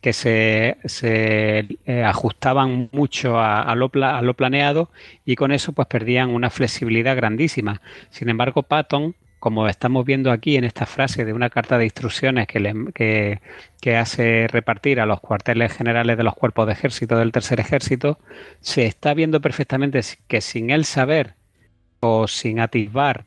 que 0.00 0.12
se, 0.12 0.76
se 0.84 1.66
eh, 1.86 2.04
ajustaban 2.04 2.90
mucho 2.92 3.40
a, 3.40 3.74
lo 3.74 3.90
a 4.02 4.22
lo 4.22 4.34
planeado 4.34 4.90
y 5.24 5.34
con 5.34 5.50
eso 5.50 5.72
pues 5.72 5.88
perdían 5.88 6.30
una 6.30 6.50
flexibilidad 6.50 7.16
grandísima. 7.16 7.80
Sin 8.10 8.28
embargo, 8.28 8.62
Patton 8.62 9.14
como 9.44 9.68
estamos 9.68 10.06
viendo 10.06 10.30
aquí 10.30 10.56
en 10.56 10.64
esta 10.64 10.86
frase 10.86 11.26
de 11.26 11.34
una 11.34 11.50
carta 11.50 11.76
de 11.76 11.84
instrucciones 11.84 12.46
que, 12.46 12.60
le, 12.60 12.72
que, 12.94 13.96
hace 13.98 14.46
repartir 14.48 15.00
a 15.00 15.04
los 15.04 15.20
cuarteles 15.20 15.70
generales 15.70 16.16
de 16.16 16.22
los 16.22 16.34
cuerpos 16.34 16.66
de 16.66 16.72
ejército 16.72 17.18
del 17.18 17.30
tercer 17.30 17.60
ejército, 17.60 18.18
se 18.60 18.86
está 18.86 19.12
viendo 19.12 19.42
perfectamente 19.42 20.00
que 20.28 20.40
sin 20.40 20.70
él 20.70 20.86
saber 20.86 21.34
o 22.00 22.26
sin 22.26 22.58
atisbar 22.58 23.26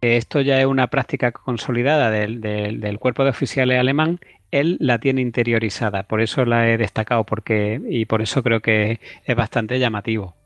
que 0.00 0.16
esto 0.16 0.40
ya 0.40 0.60
es 0.60 0.66
una 0.66 0.86
práctica 0.86 1.32
consolidada 1.32 2.12
del, 2.12 2.40
del, 2.40 2.98
cuerpo 3.00 3.24
de 3.24 3.30
oficiales 3.30 3.80
alemán, 3.80 4.20
él 4.52 4.76
la 4.78 5.00
tiene 5.00 5.20
interiorizada. 5.20 6.04
Por 6.04 6.20
eso 6.20 6.44
la 6.44 6.70
he 6.70 6.78
destacado 6.78 7.24
porque 7.24 7.80
y 7.90 8.04
por 8.04 8.22
eso 8.22 8.40
creo 8.44 8.60
que 8.60 9.00
es 9.24 9.34
bastante 9.34 9.80
llamativo. 9.80 10.36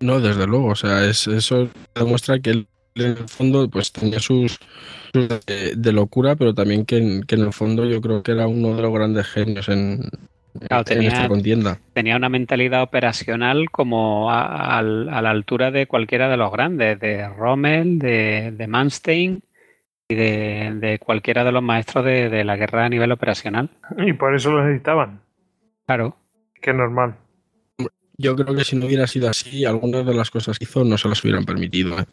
No, 0.00 0.20
desde 0.20 0.46
luego, 0.46 0.68
o 0.68 0.74
sea, 0.74 1.04
es, 1.04 1.26
eso 1.26 1.68
demuestra 1.94 2.38
que 2.38 2.48
él 2.48 2.68
en 2.94 3.10
el 3.10 3.28
fondo 3.28 3.68
pues 3.68 3.92
tenía 3.92 4.20
sus, 4.20 4.58
sus 5.12 5.28
de, 5.46 5.74
de, 5.76 5.92
locura, 5.92 6.36
pero 6.36 6.54
también 6.54 6.84
que 6.84 6.98
en, 6.98 7.22
que 7.24 7.34
en, 7.34 7.42
el 7.42 7.52
fondo 7.52 7.84
yo 7.84 8.00
creo 8.00 8.22
que 8.22 8.32
era 8.32 8.46
uno 8.46 8.76
de 8.76 8.82
los 8.82 8.92
grandes 8.92 9.26
genios 9.26 9.68
en, 9.68 10.08
claro, 10.68 10.84
tenía, 10.84 11.08
en 11.08 11.14
esta 11.14 11.28
contienda. 11.28 11.78
Tenía 11.92 12.16
una 12.16 12.28
mentalidad 12.28 12.82
operacional 12.82 13.70
como 13.70 14.30
a, 14.30 14.44
a, 14.44 14.78
a, 14.78 14.82
la 14.82 15.30
altura 15.30 15.70
de 15.70 15.86
cualquiera 15.86 16.28
de 16.28 16.36
los 16.36 16.52
grandes, 16.52 17.00
de 17.00 17.28
Rommel, 17.28 17.98
de, 17.98 18.52
de 18.52 18.66
Manstein 18.66 19.42
y 20.08 20.14
de, 20.14 20.72
de, 20.76 20.98
cualquiera 20.98 21.44
de 21.44 21.52
los 21.52 21.62
maestros 21.62 22.04
de, 22.04 22.28
de, 22.28 22.44
la 22.44 22.56
guerra 22.56 22.84
a 22.84 22.88
nivel 22.88 23.10
operacional. 23.10 23.70
Y 23.98 24.12
por 24.12 24.34
eso 24.34 24.52
lo 24.52 24.64
necesitaban. 24.64 25.20
Claro. 25.86 26.16
Que 26.60 26.70
es 26.70 26.76
normal. 26.76 27.16
Yo 28.16 28.36
creo 28.36 28.54
que 28.54 28.64
si 28.64 28.76
no 28.76 28.86
hubiera 28.86 29.08
sido 29.08 29.28
así, 29.28 29.64
algunas 29.64 30.06
de 30.06 30.14
las 30.14 30.30
cosas 30.30 30.58
que 30.58 30.64
hizo 30.64 30.84
no 30.84 30.96
se 30.96 31.08
las 31.08 31.22
hubieran 31.24 31.44
permitido. 31.44 31.98
¿eh? 31.98 32.04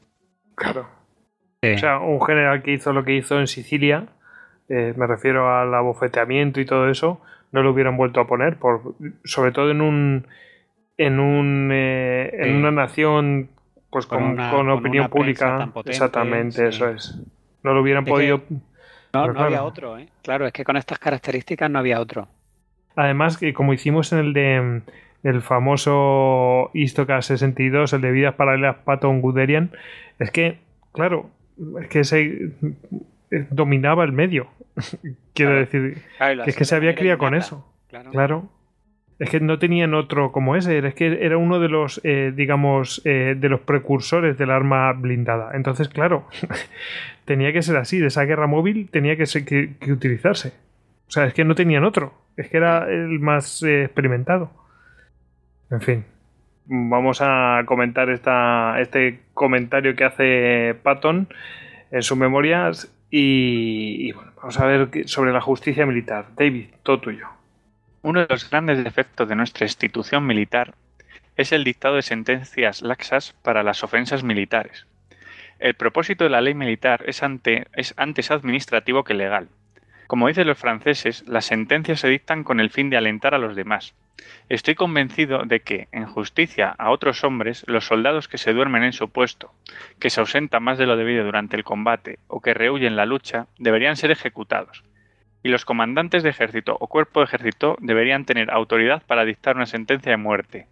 Claro. 0.62 0.88
Sí. 1.62 1.74
O 1.74 1.78
sea, 1.78 2.00
un 2.00 2.22
general 2.22 2.64
que 2.64 2.74
hizo 2.74 2.94
lo 2.94 3.04
que 3.04 3.16
hizo 3.16 3.40
en 3.40 3.48
Sicilia, 3.48 4.08
eh, 4.70 4.94
me 4.96 5.06
refiero 5.06 5.54
al 5.54 5.74
abofeteamiento 5.74 6.60
y 6.60 6.66
todo 6.66 6.90
eso, 6.90 7.22
no 7.52 7.62
lo 7.62 7.72
hubieran 7.72 7.98
vuelto 7.98 8.20
a 8.20 8.28
poner, 8.28 8.58
por, 8.58 8.96
sobre 9.24 9.52
todo 9.52 9.72
en 9.72 9.82
un 9.82 10.28
en 10.98 11.20
un 11.20 11.70
eh, 11.74 12.30
en 12.34 12.44
sí. 12.46 12.52
una 12.52 12.72
nación 12.72 13.50
pues 13.90 14.06
con, 14.06 14.20
con, 14.20 14.32
una, 14.32 14.52
con 14.52 14.70
opinión 14.70 15.08
con 15.08 15.20
pública. 15.20 15.70
Potente, 15.74 15.92
Exactamente, 15.92 16.58
sí. 16.58 16.64
eso 16.64 16.90
es. 16.90 17.20
No 17.64 17.74
lo 17.74 17.82
hubieran 17.82 18.06
es 18.06 18.10
podido. 18.10 18.46
Que, 18.46 18.54
no, 19.14 19.28
no 19.28 19.34
claro. 19.34 19.46
había 19.48 19.64
otro, 19.64 19.98
¿eh? 19.98 20.08
Claro, 20.24 20.48
es 20.48 20.54
que 20.54 20.64
con 20.64 20.78
estas 20.78 21.00
características 21.00 21.70
no 21.70 21.80
había 21.80 22.00
otro. 22.00 22.28
Además, 22.96 23.38
que 23.38 23.54
como 23.54 23.74
hicimos 23.74 24.14
en 24.14 24.20
el 24.20 24.34
de 24.34 24.82
el 25.24 25.42
famoso 25.42 26.72
Istoka 26.74 27.22
62, 27.22 27.94
el 27.94 28.02
de 28.02 28.12
vidas 28.12 28.36
paralelas 28.36 28.78
Patton 28.84 29.22
Guderian, 29.22 29.72
es 30.20 30.32
que, 30.32 30.58
claro, 30.94 31.30
es 31.82 31.88
que 31.88 32.04
se 32.04 32.52
dominaba 33.50 34.04
el 34.04 34.12
medio. 34.12 34.48
Quiero 35.34 35.52
claro. 35.52 35.60
decir, 35.60 35.98
claro, 36.18 36.44
que 36.44 36.50
es 36.50 36.56
que 36.56 36.66
se 36.66 36.76
había 36.76 36.96
criado 36.96 37.18
con 37.18 37.36
eso. 37.36 37.68
Claro. 37.90 38.12
claro. 38.12 38.50
Es 39.20 39.30
que 39.30 39.40
no 39.40 39.60
tenían 39.60 39.94
otro 39.94 40.32
como 40.32 40.56
ese, 40.56 40.80
es 40.80 40.96
que 40.96 41.24
era 41.24 41.38
uno 41.38 41.60
de 41.60 41.70
los, 41.70 42.02
eh, 42.04 42.34
digamos, 42.36 43.04
eh, 43.06 43.36
de 43.38 43.50
los 43.50 43.60
precursores 43.60 44.36
del 44.36 44.50
arma 44.50 44.92
blindada. 44.94 45.52
Entonces, 45.54 45.90
claro, 45.90 46.28
tenía 47.26 47.54
que 47.54 47.62
ser 47.62 47.78
así, 47.78 48.00
de 48.00 48.08
esa 48.08 48.24
guerra 48.24 48.48
móvil 48.48 48.90
tenía 48.90 49.16
que, 49.16 49.28
ser, 49.28 49.46
que, 49.46 49.76
que 49.80 49.92
utilizarse. 49.92 50.54
O 51.08 51.12
sea, 51.12 51.26
es 51.26 51.36
que 51.36 51.44
no 51.44 51.54
tenían 51.54 51.84
otro, 51.84 52.14
es 52.36 52.50
que 52.50 52.58
era 52.58 52.90
el 52.90 53.20
más 53.20 53.62
eh, 53.62 53.84
experimentado. 53.84 54.50
En 55.72 55.82
fin. 55.82 56.06
Vamos 56.66 57.20
a 57.22 57.64
comentar 57.66 58.10
esta, 58.10 58.80
este 58.80 59.22
comentario 59.34 59.96
que 59.96 60.04
hace 60.04 60.76
Patton 60.84 61.28
en 61.90 62.04
sus 62.04 62.18
memorias 62.18 62.94
y, 63.10 64.08
y 64.08 64.12
bueno, 64.12 64.32
vamos 64.38 64.60
a 64.60 64.66
ver 64.66 65.08
sobre 65.08 65.34
la 65.34 65.42
justicia 65.42 65.86
militar. 65.86 66.28
David, 66.36 66.68
todo 66.84 67.00
tuyo. 67.00 67.28
Uno 68.04 68.22
de 68.22 68.28
los 68.30 68.50
grandes 68.50 68.84
defectos 68.84 69.28
de 69.28 69.36
nuestra 69.36 69.66
institución 69.66 70.26
militar 70.26 70.76
es 71.36 71.52
el 71.52 71.64
dictado 71.64 71.96
de 71.96 72.02
sentencias 72.02 72.82
laxas 72.82 73.34
para 73.42 73.64
las 73.64 73.84
ofensas 73.84 74.24
militares. 74.24 74.86
El 75.60 75.76
propósito 75.76 76.24
de 76.24 76.30
la 76.30 76.42
ley 76.42 76.54
militar 76.54 77.04
es, 77.06 77.24
ante, 77.24 77.68
es 77.74 77.94
antes 77.98 78.32
administrativo 78.32 79.04
que 79.04 79.14
legal. 79.14 79.50
Como 80.08 80.28
dicen 80.28 80.48
los 80.48 80.58
franceses, 80.58 81.28
las 81.28 81.46
sentencias 81.46 82.00
se 82.00 82.08
dictan 82.08 82.44
con 82.44 82.60
el 82.60 82.70
fin 82.70 82.90
de 82.90 82.98
alentar 82.98 83.34
a 83.34 83.38
los 83.38 83.56
demás. 83.56 83.94
Estoy 84.50 84.76
convencido 84.76 85.44
de 85.46 85.62
que, 85.62 85.88
en 85.92 86.06
justicia 86.06 86.76
a 86.78 86.92
otros 86.92 87.24
hombres, 87.24 87.64
los 87.68 87.86
soldados 87.86 88.28
que 88.28 88.38
se 88.38 88.54
duermen 88.54 88.84
en 88.84 88.94
su 88.94 89.10
puesto, 89.10 89.54
que 90.00 90.10
se 90.10 90.20
ausentan 90.20 90.64
más 90.64 90.78
de 90.78 90.86
lo 90.86 90.98
debido 90.98 91.24
durante 91.24 91.56
el 91.56 91.64
combate 91.64 92.20
o 92.28 92.42
que 92.42 92.54
rehuyen 92.54 92.96
la 92.96 93.06
lucha, 93.06 93.48
deberían 93.58 93.96
ser 93.96 94.12
ejecutados. 94.12 94.84
Y 95.44 95.50
los 95.50 95.66
comandantes 95.66 96.22
de 96.24 96.30
ejército 96.30 96.76
o 96.80 96.88
cuerpo 96.88 97.22
de 97.22 97.26
ejército 97.26 97.78
deberían 97.80 98.26
tener 98.26 98.52
autoridad 98.52 99.04
para 99.08 99.26
dictar 99.26 99.56
una 99.56 99.66
sentencia 99.66 100.12
de 100.12 100.18
muerte. 100.18 100.68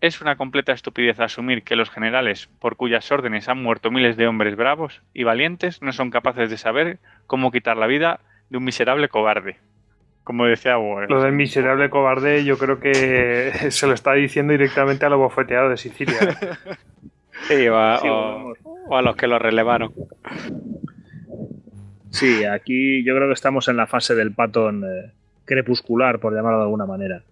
Es 0.00 0.20
una 0.20 0.36
completa 0.36 0.72
estupidez 0.72 1.20
asumir 1.20 1.62
que 1.62 1.76
los 1.76 1.90
generales, 1.90 2.48
por 2.60 2.76
cuyas 2.76 3.10
órdenes 3.12 3.48
han 3.48 3.62
muerto 3.62 3.90
miles 3.90 4.16
de 4.16 4.26
hombres 4.26 4.56
bravos 4.56 5.02
y 5.14 5.24
valientes, 5.24 5.82
no 5.82 5.92
son 5.92 6.10
capaces 6.10 6.50
de 6.50 6.58
saber 6.58 6.98
cómo 7.26 7.50
quitar 7.50 7.76
la 7.76 7.86
vida 7.86 8.20
de 8.50 8.58
un 8.58 8.64
miserable 8.64 9.08
cobarde. 9.08 9.58
Como 10.26 10.44
decía 10.44 10.76
Ward. 10.76 11.08
Lo 11.08 11.22
del 11.22 11.30
miserable 11.30 11.88
cobarde, 11.88 12.44
yo 12.44 12.58
creo 12.58 12.80
que 12.80 13.52
se 13.70 13.86
lo 13.86 13.94
está 13.94 14.12
diciendo 14.14 14.50
directamente 14.50 15.06
a 15.06 15.08
los 15.08 15.20
bofeteados 15.20 15.70
de 15.70 15.76
Sicilia. 15.76 16.18
sí, 17.46 17.68
o 17.68 17.78
a, 17.78 17.98
sí, 18.00 18.08
o, 18.08 18.54
o 18.88 18.96
a 18.96 19.02
los 19.02 19.14
que 19.14 19.28
lo 19.28 19.38
relevaron. 19.38 19.92
Sí, 22.10 22.44
aquí 22.44 23.04
yo 23.04 23.14
creo 23.14 23.28
que 23.28 23.34
estamos 23.34 23.68
en 23.68 23.76
la 23.76 23.86
fase 23.86 24.16
del 24.16 24.32
patón 24.32 24.82
eh, 24.82 25.12
crepuscular, 25.44 26.18
por 26.18 26.34
llamarlo 26.34 26.58
de 26.58 26.64
alguna 26.64 26.86
manera. 26.86 27.22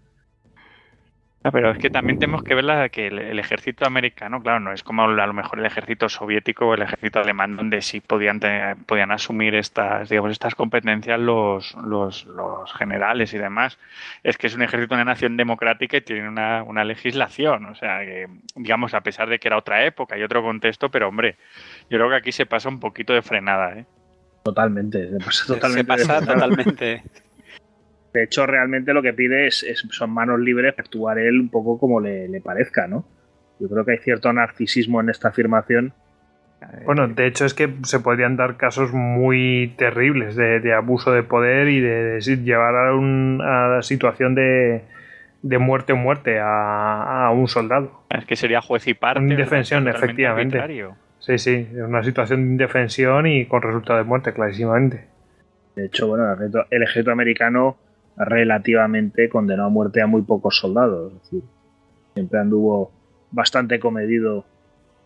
No, 1.45 1.53
pero 1.53 1.73
es 1.73 1.79
que 1.79 1.91
también 1.91 2.19
tenemos 2.19 2.43
que 2.43 2.55
ver 2.55 2.65
la, 2.65 2.89
que 2.89 3.09
el, 3.09 3.19
el, 3.19 3.39
ejército 3.39 3.87
americano, 3.87 4.43
claro, 4.43 4.61
no 4.61 4.73
es 4.73 4.83
como 4.83 5.05
a 5.05 5.27
lo 5.27 5.33
mejor 5.35 5.59
el 5.59 5.67
ejército 5.67 6.09
soviético 6.09 6.69
o 6.69 6.73
el 6.73 6.81
ejército 6.81 7.21
alemán, 7.21 7.55
donde 7.55 7.83
sí 7.83 8.01
podían, 8.01 8.41
tener, 8.41 8.79
podían 8.87 9.13
asumir 9.13 9.55
estas, 9.55 10.09
digamos, 10.09 10.33
estas 10.33 10.55
competencias 10.55 11.21
los, 11.21 11.75
los, 11.85 12.25
los, 12.25 12.73
generales 12.73 13.35
y 13.35 13.39
demás. 13.39 13.79
Es 14.23 14.39
que 14.39 14.47
es 14.47 14.55
un 14.55 14.63
ejército 14.63 14.95
de 14.95 15.03
una 15.03 15.13
nación 15.13 15.37
democrática 15.37 15.99
y 15.99 16.01
tiene 16.01 16.27
una, 16.31 16.63
una, 16.63 16.83
legislación. 16.83 17.67
O 17.67 17.75
sea, 17.75 17.99
que, 18.01 18.27
digamos, 18.57 18.95
a 18.95 19.03
pesar 19.03 19.29
de 19.29 19.39
que 19.39 19.49
era 19.49 19.59
otra 19.59 19.85
época 19.85 20.17
y 20.17 20.23
otro 20.23 20.43
contexto, 20.43 20.91
pero 20.91 21.09
hombre, 21.09 21.37
yo 21.91 21.99
creo 21.99 22.09
que 22.09 22.17
aquí 22.17 22.33
se 22.33 22.47
pasa 22.47 22.71
un 22.71 22.81
poquito 22.81 23.13
de 23.13 23.21
frenada, 23.21 23.79
¿eh? 23.79 23.85
Totalmente, 24.45 25.11
se 25.11 25.19
pasa 25.19 25.47
totalmente. 25.47 25.99
Se 25.99 26.07
pasa 26.07 26.27
totalmente. 26.27 27.03
De 28.15 28.23
hecho, 28.23 28.47
realmente 28.47 28.95
lo 28.95 29.03
que 29.03 29.13
pide 29.13 29.49
es, 29.49 29.65
es, 29.65 29.85
son 29.91 30.11
manos 30.11 30.39
libres 30.39 30.73
para 30.73 30.85
actuar 30.85 31.19
él 31.19 31.41
un 31.41 31.49
poco 31.49 31.81
como 31.81 32.01
le, 32.01 32.29
le, 32.29 32.41
parezca, 32.41 32.87
¿no? 32.87 33.05
Yo 33.59 33.69
creo 33.69 33.85
que 33.85 33.93
hay 33.93 33.99
cierto 33.99 34.33
narcisismo 34.33 35.01
en 35.01 35.11
esta 35.11 35.29
afirmación. 35.29 35.93
Bueno, 36.87 37.09
de 37.09 37.27
hecho 37.27 37.45
es 37.45 37.55
que 37.55 37.75
se 37.83 37.99
podrían 37.99 38.37
dar 38.37 38.57
casos 38.57 38.93
muy 38.93 39.75
terribles 39.77 40.37
de, 40.37 40.61
de 40.61 40.73
abuso 40.73 41.13
de 41.13 41.25
poder 41.25 41.69
y 41.69 41.81
de, 41.81 42.05
de 42.05 42.21
llevar 42.21 42.75
a, 42.77 42.95
un, 42.95 43.43
a, 43.43 43.69
la 43.69 43.83
situación 43.83 44.37
de, 44.37 44.85
de 45.43 45.59
muerte 45.59 45.93
o 45.93 45.97
muerte 45.97 46.39
a, 46.39 47.27
a, 47.27 47.31
un 47.33 47.49
soldado. 47.49 48.05
Es 48.11 48.25
que 48.27 48.37
sería 48.37 48.61
juez 48.61 48.87
y 48.87 48.95
parte. 48.95 49.21
Una 49.21 49.33
indefensión, 49.33 49.89
efectivamente. 49.89 50.57
Arbitrario. 50.57 50.97
Sí, 51.19 51.37
sí, 51.39 51.69
una 51.75 52.05
situación 52.05 52.45
de 52.45 52.53
indefensión 52.53 53.27
y 53.27 53.47
con 53.47 53.61
resultado 53.61 53.99
de 53.99 54.05
muerte, 54.05 54.33
clarísimamente. 54.33 55.05
De 55.75 55.87
hecho, 55.87 56.07
bueno, 56.07 56.27
el 56.27 56.35
ejército, 56.35 56.67
el 56.71 56.83
ejército 56.83 57.11
americano 57.11 57.77
relativamente 58.17 59.29
condenó 59.29 59.65
a 59.65 59.69
muerte 59.69 60.01
a 60.01 60.07
muy 60.07 60.23
pocos 60.23 60.59
soldados. 60.59 61.13
Es 61.13 61.23
decir, 61.23 61.43
siempre 62.15 62.41
anduvo 62.41 62.93
bastante 63.31 63.79
comedido, 63.81 64.45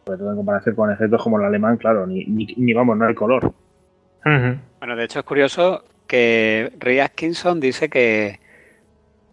sobre 0.04 0.18
todo 0.18 0.30
en 0.30 0.36
comparación 0.36 0.74
con 0.74 0.90
ejércitos 0.90 1.22
como 1.22 1.38
el 1.38 1.46
alemán, 1.46 1.76
claro, 1.76 2.06
ni, 2.06 2.24
ni, 2.24 2.46
ni 2.56 2.72
vamos, 2.72 2.96
no 2.96 3.06
hay 3.06 3.14
color. 3.14 3.46
Uh 3.46 4.28
-huh. 4.28 4.58
Bueno, 4.78 4.96
de 4.96 5.04
hecho 5.04 5.20
es 5.20 5.24
curioso 5.24 5.84
que 6.06 6.72
Ray 6.78 7.00
Atkinson 7.00 7.60
dice 7.60 7.88
que 7.88 8.40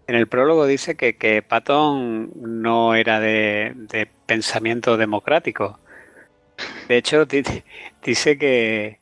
en 0.08 0.16
el 0.16 0.28
prólogo 0.28 0.68
dice 0.68 0.96
que, 0.96 1.16
que 1.18 1.42
Patton 1.42 2.32
no 2.36 2.96
era 2.96 3.20
de, 3.20 3.74
de, 3.76 4.08
pensamiento 4.26 4.98
democrático. 4.98 5.80
De 6.88 6.98
hecho, 6.98 7.26
dice 7.26 7.64
que, 8.38 9.00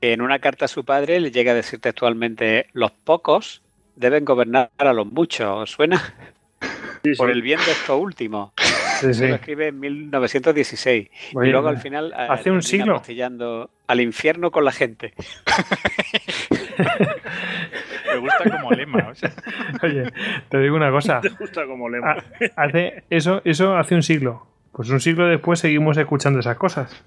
que 0.00 0.12
en 0.12 0.22
una 0.22 0.38
carta 0.38 0.64
a 0.64 0.68
su 0.68 0.84
padre 0.84 1.20
le 1.20 1.30
llega 1.30 1.52
a 1.52 1.54
decir 1.54 1.80
textualmente 1.80 2.66
los 2.72 2.90
pocos 2.90 3.62
deben 3.96 4.24
gobernar 4.24 4.70
a 4.78 4.92
los 4.92 5.06
muchos. 5.06 5.48
¿Os 5.48 5.70
suena? 5.70 6.14
Sí, 7.02 7.12
Por 7.14 7.30
el 7.30 7.42
bien 7.42 7.58
de 7.64 7.72
esto 7.72 7.96
último. 7.96 8.52
Sí, 9.00 9.14
sí. 9.14 9.26
Lo 9.26 9.36
escribe 9.36 9.68
en 9.68 9.80
1916. 9.80 11.08
Bueno, 11.32 11.48
y 11.48 11.52
luego 11.52 11.68
al 11.68 11.78
final. 11.78 12.12
Hace 12.14 12.50
un 12.50 12.62
siglo. 12.62 13.02
Al 13.86 14.00
infierno 14.00 14.50
con 14.50 14.64
la 14.64 14.72
gente. 14.72 15.14
Me 18.12 18.18
gusta 18.18 18.50
como 18.50 18.70
lema. 18.72 19.08
O 19.10 19.14
sea. 19.14 19.32
Oye, 19.82 20.12
te 20.48 20.58
digo 20.58 20.76
una 20.76 20.90
cosa. 20.90 21.20
Te 21.22 21.30
gusta 21.30 21.66
como 21.66 21.88
lema. 21.88 22.16
Hace, 22.56 23.04
eso, 23.10 23.40
eso 23.44 23.76
hace 23.76 23.94
un 23.94 24.02
siglo. 24.02 24.46
Pues 24.72 24.90
un 24.90 25.00
siglo 25.00 25.26
después 25.26 25.60
seguimos 25.60 25.96
escuchando 25.96 26.40
esas 26.40 26.56
cosas. 26.56 27.04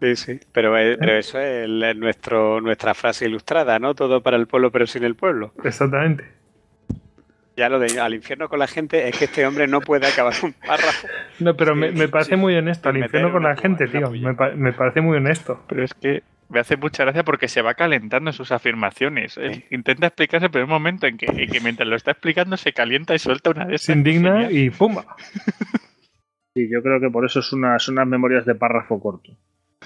Sí, 0.00 0.16
sí, 0.16 0.40
pero, 0.52 0.76
eh, 0.76 0.96
pero 0.98 1.16
eso 1.16 1.40
es 1.40 1.68
nuestro, 1.96 2.60
nuestra 2.60 2.92
frase 2.92 3.26
ilustrada, 3.26 3.78
¿no? 3.78 3.94
Todo 3.94 4.20
para 4.20 4.36
el 4.36 4.46
pueblo, 4.46 4.70
pero 4.70 4.86
sin 4.86 5.04
el 5.04 5.14
pueblo. 5.14 5.52
Exactamente. 5.64 6.24
Ya 7.56 7.70
lo 7.70 7.78
de 7.78 7.98
al 7.98 8.12
infierno 8.12 8.50
con 8.50 8.58
la 8.58 8.66
gente 8.66 9.08
es 9.08 9.18
que 9.18 9.24
este 9.24 9.46
hombre 9.46 9.66
no 9.66 9.80
puede 9.80 10.06
acabar 10.06 10.34
un 10.42 10.52
párrafo. 10.52 11.08
No, 11.40 11.56
pero 11.56 11.74
me, 11.74 11.90
me, 11.90 12.08
parece 12.08 12.36
muy 12.36 12.54
honesto. 12.54 12.90
Al 12.90 12.98
infierno 12.98 13.32
con 13.32 13.42
la 13.42 13.56
gente, 13.56 13.88
tío. 13.88 14.10
Me, 14.10 14.34
me, 14.56 14.72
parece 14.74 15.00
muy 15.00 15.16
honesto. 15.16 15.64
Pero 15.66 15.82
es 15.82 15.94
que 15.94 16.22
me 16.50 16.60
hace 16.60 16.76
mucha 16.76 17.04
gracia 17.04 17.24
porque 17.24 17.48
se 17.48 17.62
va 17.62 17.72
calentando 17.72 18.30
sus 18.32 18.52
afirmaciones. 18.52 19.40
intenta 19.70 20.08
explicarse, 20.08 20.50
pero 20.50 20.64
hay 20.64 20.64
un 20.64 20.70
momento 20.70 21.06
en 21.06 21.16
que, 21.16 21.26
que, 21.26 21.60
mientras 21.60 21.88
lo 21.88 21.96
está 21.96 22.10
explicando 22.10 22.58
se 22.58 22.74
calienta 22.74 23.14
y 23.14 23.18
suelta 23.18 23.50
una 23.50 23.64
de 23.64 23.76
esas. 23.76 23.86
Se 23.86 23.92
indigna 23.92 24.50
y 24.50 24.68
¡pumba! 24.70 25.04
Sí, 26.54 26.70
yo 26.72 26.82
creo 26.82 26.98
que 26.98 27.10
por 27.10 27.26
eso 27.26 27.42
son 27.42 27.58
unas, 27.58 27.86
unas 27.86 28.06
memorias 28.06 28.46
de 28.46 28.54
párrafo 28.54 28.98
corto. 28.98 29.36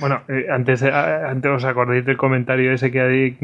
Bueno, 0.00 0.22
eh, 0.28 0.46
antes, 0.50 0.82
eh, 0.82 0.90
antes 0.90 1.50
os 1.50 1.64
acordáis 1.64 2.04
del 2.04 2.16
comentario 2.16 2.72
ese 2.72 2.90
que, 2.90 3.34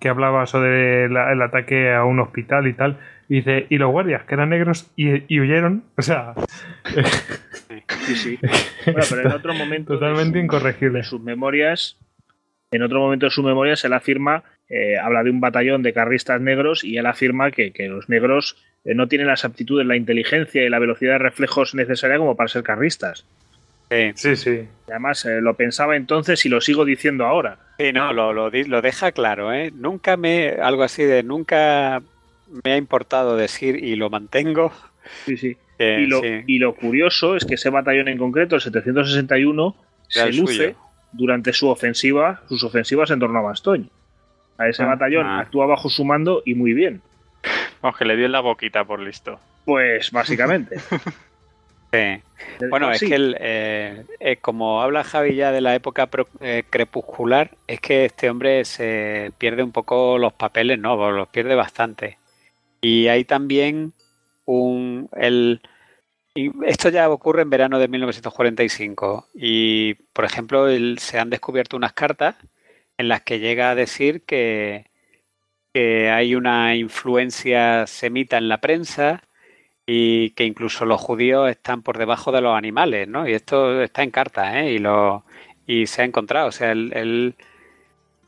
que 0.00 0.08
hablaba 0.08 0.46
sobre 0.46 1.04
el 1.04 1.42
ataque 1.42 1.92
a 1.92 2.04
un 2.04 2.20
hospital 2.20 2.66
y 2.66 2.72
tal. 2.72 2.96
Y 3.28 3.36
dice, 3.36 3.66
y 3.68 3.78
los 3.78 3.92
guardias, 3.92 4.24
que 4.24 4.34
eran 4.34 4.48
negros 4.48 4.90
y, 4.96 5.38
huyeron. 5.38 5.84
O 5.96 6.02
sea. 6.02 6.34
Sí, 8.06 8.14
sí. 8.16 8.38
Bueno, 8.86 9.02
pero 9.08 9.20
en 9.20 9.32
otro 9.32 9.54
momento. 9.54 9.94
Totalmente 9.94 10.38
incorregible. 10.38 11.04
sus 11.04 11.20
memorias. 11.20 11.96
En 12.72 12.82
otro 12.82 13.00
momento 13.00 13.26
de 13.26 13.30
sus 13.30 13.44
memorias, 13.44 13.84
él 13.84 13.92
afirma, 13.92 14.44
eh, 14.68 14.96
habla 14.96 15.22
de 15.22 15.30
un 15.30 15.40
batallón 15.40 15.82
de 15.82 15.92
carristas 15.92 16.40
negros 16.40 16.82
y 16.82 16.98
él 16.98 17.06
afirma 17.06 17.50
que, 17.50 17.72
los 17.88 18.08
negros 18.08 18.56
no 18.84 19.08
tienen 19.08 19.26
las 19.26 19.44
aptitudes, 19.44 19.86
la 19.86 19.96
inteligencia 19.96 20.64
y 20.64 20.68
la 20.68 20.78
velocidad 20.78 21.14
de 21.14 21.18
reflejos 21.18 21.74
necesaria 21.74 22.16
como 22.16 22.36
para 22.36 22.48
ser 22.48 22.62
carristas. 22.62 23.26
Sí, 24.14 24.36
sí. 24.36 24.68
además 24.88 25.24
eh, 25.24 25.40
lo 25.40 25.54
pensaba 25.54 25.96
entonces 25.96 26.44
y 26.46 26.48
lo 26.48 26.60
sigo 26.60 26.84
diciendo 26.84 27.26
ahora. 27.26 27.58
Sí, 27.78 27.92
no, 27.92 28.12
lo, 28.12 28.32
lo, 28.32 28.50
lo 28.50 28.82
deja 28.82 29.10
claro, 29.10 29.52
¿eh? 29.52 29.72
Nunca 29.74 30.16
me, 30.16 30.50
algo 30.50 30.84
así 30.84 31.02
de, 31.02 31.24
nunca 31.24 32.00
me 32.64 32.72
ha 32.72 32.76
importado 32.76 33.36
decir 33.36 33.82
y 33.82 33.96
lo 33.96 34.08
mantengo. 34.08 34.72
Sí, 35.24 35.36
sí. 35.36 35.56
y, 35.78 36.06
lo, 36.06 36.20
y 36.24 36.58
lo 36.58 36.76
curioso 36.76 37.34
es 37.34 37.44
que 37.44 37.54
ese 37.54 37.70
batallón 37.70 38.06
en 38.08 38.18
concreto, 38.18 38.54
el 38.54 38.60
761, 38.60 39.74
se 40.06 40.32
luce 40.32 40.76
durante 41.12 41.52
su 41.52 41.68
ofensiva, 41.68 42.42
sus 42.48 42.62
ofensivas 42.62 43.10
en 43.10 43.18
torno 43.18 43.40
a 43.40 43.42
Bastogne. 43.42 43.88
A 44.58 44.68
ese 44.68 44.82
ah, 44.82 44.86
batallón 44.86 45.26
ah. 45.26 45.40
actúa 45.40 45.66
bajo 45.66 45.88
su 45.88 46.04
mando 46.04 46.42
y 46.44 46.54
muy 46.54 46.74
bien. 46.74 47.00
Vamos, 47.82 47.98
que 47.98 48.04
le 48.04 48.16
dio 48.16 48.26
en 48.26 48.32
la 48.32 48.40
boquita 48.40 48.84
por 48.84 49.00
listo. 49.00 49.40
Pues 49.64 50.10
básicamente. 50.10 50.76
Sí. 51.92 52.22
Bueno, 52.68 52.90
es 52.90 53.00
que 53.00 53.14
el, 53.14 53.36
eh, 53.40 54.04
eh, 54.20 54.36
como 54.36 54.82
habla 54.82 55.02
Javi 55.02 55.34
ya 55.34 55.50
de 55.50 55.60
la 55.60 55.74
época 55.74 56.08
eh, 56.40 56.62
crepuscular, 56.68 57.50
es 57.66 57.80
que 57.80 58.04
este 58.04 58.30
hombre 58.30 58.64
se 58.64 59.32
pierde 59.38 59.62
un 59.62 59.72
poco 59.72 60.18
los 60.18 60.32
papeles, 60.32 60.78
¿no? 60.78 61.10
Los 61.10 61.28
pierde 61.28 61.54
bastante. 61.54 62.18
Y 62.80 63.08
hay 63.08 63.24
también 63.24 63.92
un... 64.44 65.08
El, 65.16 65.60
y 66.34 66.50
esto 66.64 66.90
ya 66.90 67.10
ocurre 67.10 67.42
en 67.42 67.50
verano 67.50 67.78
de 67.78 67.88
1945 67.88 69.28
y, 69.34 69.94
por 70.12 70.24
ejemplo, 70.24 70.66
se 70.98 71.18
han 71.18 71.30
descubierto 71.30 71.76
unas 71.76 71.92
cartas 71.92 72.36
en 72.98 73.08
las 73.08 73.22
que 73.22 73.40
llega 73.40 73.70
a 73.70 73.74
decir 73.74 74.22
que, 74.22 74.86
que 75.72 76.10
hay 76.10 76.34
una 76.34 76.76
influencia 76.76 77.86
semita 77.86 78.38
en 78.38 78.48
la 78.48 78.60
prensa, 78.60 79.24
y 79.92 80.30
que 80.30 80.44
incluso 80.44 80.84
los 80.84 81.00
judíos 81.00 81.50
están 81.50 81.82
por 81.82 81.98
debajo 81.98 82.30
de 82.30 82.40
los 82.40 82.56
animales, 82.56 83.08
¿no? 83.08 83.28
Y 83.28 83.32
esto 83.32 83.82
está 83.82 84.04
en 84.04 84.12
carta, 84.12 84.60
¿eh? 84.60 84.74
Y, 84.74 84.78
lo, 84.78 85.24
y 85.66 85.88
se 85.88 86.02
ha 86.02 86.04
encontrado. 86.04 86.46
O 86.46 86.52
sea, 86.52 86.70
el, 86.70 87.34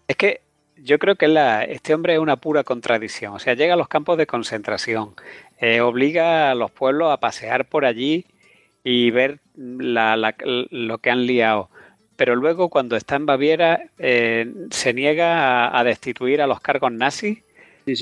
es 0.08 0.16
que 0.16 0.41
yo 0.76 0.99
creo 0.99 1.15
que 1.15 1.28
la, 1.28 1.62
este 1.62 1.94
hombre 1.94 2.15
es 2.15 2.18
una 2.18 2.34
pura 2.34 2.65
contradicción. 2.65 3.34
O 3.34 3.39
sea, 3.39 3.55
llega 3.55 3.74
a 3.74 3.76
los 3.76 3.86
campos 3.86 4.18
de 4.18 4.26
concentración, 4.26 5.15
eh, 5.60 5.81
obliga 5.81 6.50
a 6.50 6.57
los 6.57 6.73
pueblos 6.73 7.12
a 7.12 7.20
pasear 7.20 7.66
por 7.66 7.84
allí 7.84 8.26
y 8.82 9.12
ver 9.12 9.39
lo 9.55 10.99
que 10.99 11.10
han 11.10 11.26
liado. 11.26 11.70
Pero 12.16 12.34
luego, 12.34 12.70
cuando 12.70 12.97
está 12.97 13.15
en 13.15 13.26
Baviera, 13.26 13.84
eh, 14.00 14.52
se 14.73 14.94
niega 14.94 15.78
a, 15.78 15.84
destituir 15.84 16.42
a 16.42 16.49
los 16.49 16.60
cargos 16.60 16.91
nazis 16.91 17.39
y, 17.86 17.92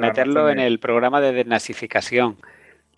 meterlo 0.00 0.50
en 0.50 0.60
el 0.60 0.78
programa 0.78 1.20
de 1.20 1.32
desnazificación. 1.32 2.36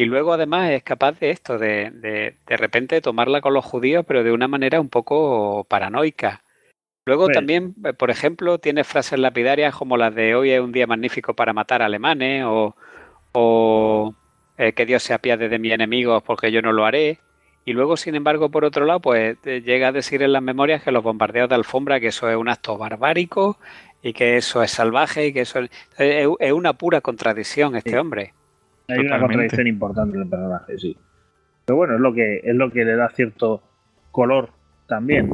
Y 0.00 0.04
luego 0.04 0.32
además 0.32 0.70
es 0.70 0.84
capaz 0.84 1.18
de 1.18 1.30
esto, 1.30 1.58
de, 1.58 1.90
de, 1.90 2.36
de 2.46 2.56
repente 2.56 3.00
tomarla 3.00 3.40
con 3.40 3.52
los 3.52 3.64
judíos, 3.64 4.04
pero 4.06 4.22
de 4.22 4.30
una 4.30 4.46
manera 4.46 4.80
un 4.80 4.88
poco 4.88 5.64
paranoica. 5.64 6.44
Luego 7.04 7.24
pues 7.24 7.34
también, 7.34 7.74
eh, 7.84 7.94
por 7.94 8.10
ejemplo, 8.10 8.58
tiene 8.58 8.84
frases 8.84 9.18
lapidarias 9.18 9.74
como 9.74 9.96
las 9.96 10.14
de 10.14 10.36
hoy 10.36 10.52
es 10.52 10.60
un 10.60 10.70
día 10.70 10.86
magnífico 10.86 11.34
para 11.34 11.52
matar 11.52 11.82
alemanes 11.82 12.44
o, 12.46 12.76
o 13.32 14.14
eh, 14.56 14.72
que 14.72 14.86
Dios 14.86 15.02
se 15.02 15.14
apiade 15.14 15.48
de 15.48 15.58
mis 15.58 15.72
enemigos 15.72 16.22
porque 16.22 16.52
yo 16.52 16.62
no 16.62 16.72
lo 16.72 16.84
haré. 16.84 17.18
Y 17.64 17.72
luego, 17.72 17.96
sin 17.96 18.14
embargo, 18.14 18.50
por 18.50 18.64
otro 18.64 18.84
lado, 18.84 19.00
pues 19.00 19.36
eh, 19.46 19.62
llega 19.62 19.88
a 19.88 19.92
decir 19.92 20.22
en 20.22 20.32
las 20.32 20.42
memorias 20.42 20.82
que 20.84 20.92
los 20.92 21.02
bombardeos 21.02 21.48
de 21.48 21.56
alfombra, 21.56 21.98
que 21.98 22.06
eso 22.08 22.30
es 22.30 22.36
un 22.36 22.48
acto 22.48 22.78
barbárico 22.78 23.58
y 24.00 24.12
que 24.12 24.36
eso 24.36 24.62
es 24.62 24.70
salvaje 24.70 25.26
y 25.26 25.32
que 25.32 25.40
eso 25.40 25.58
es, 25.58 25.70
es 25.98 26.52
una 26.52 26.74
pura 26.74 27.00
contradicción 27.00 27.74
este 27.74 27.98
hombre. 27.98 28.34
Hay 28.88 28.98
una 29.00 29.20
contradicción 29.20 29.66
importante 29.66 30.16
en 30.16 30.22
el 30.22 30.28
personaje, 30.28 30.78
sí. 30.78 30.96
Pero 31.64 31.76
bueno, 31.76 31.94
es 31.94 32.00
lo 32.00 32.14
que 32.14 32.40
es 32.42 32.54
lo 32.54 32.70
que 32.70 32.84
le 32.84 32.96
da 32.96 33.10
cierto 33.10 33.62
color 34.10 34.50
también. 34.86 35.30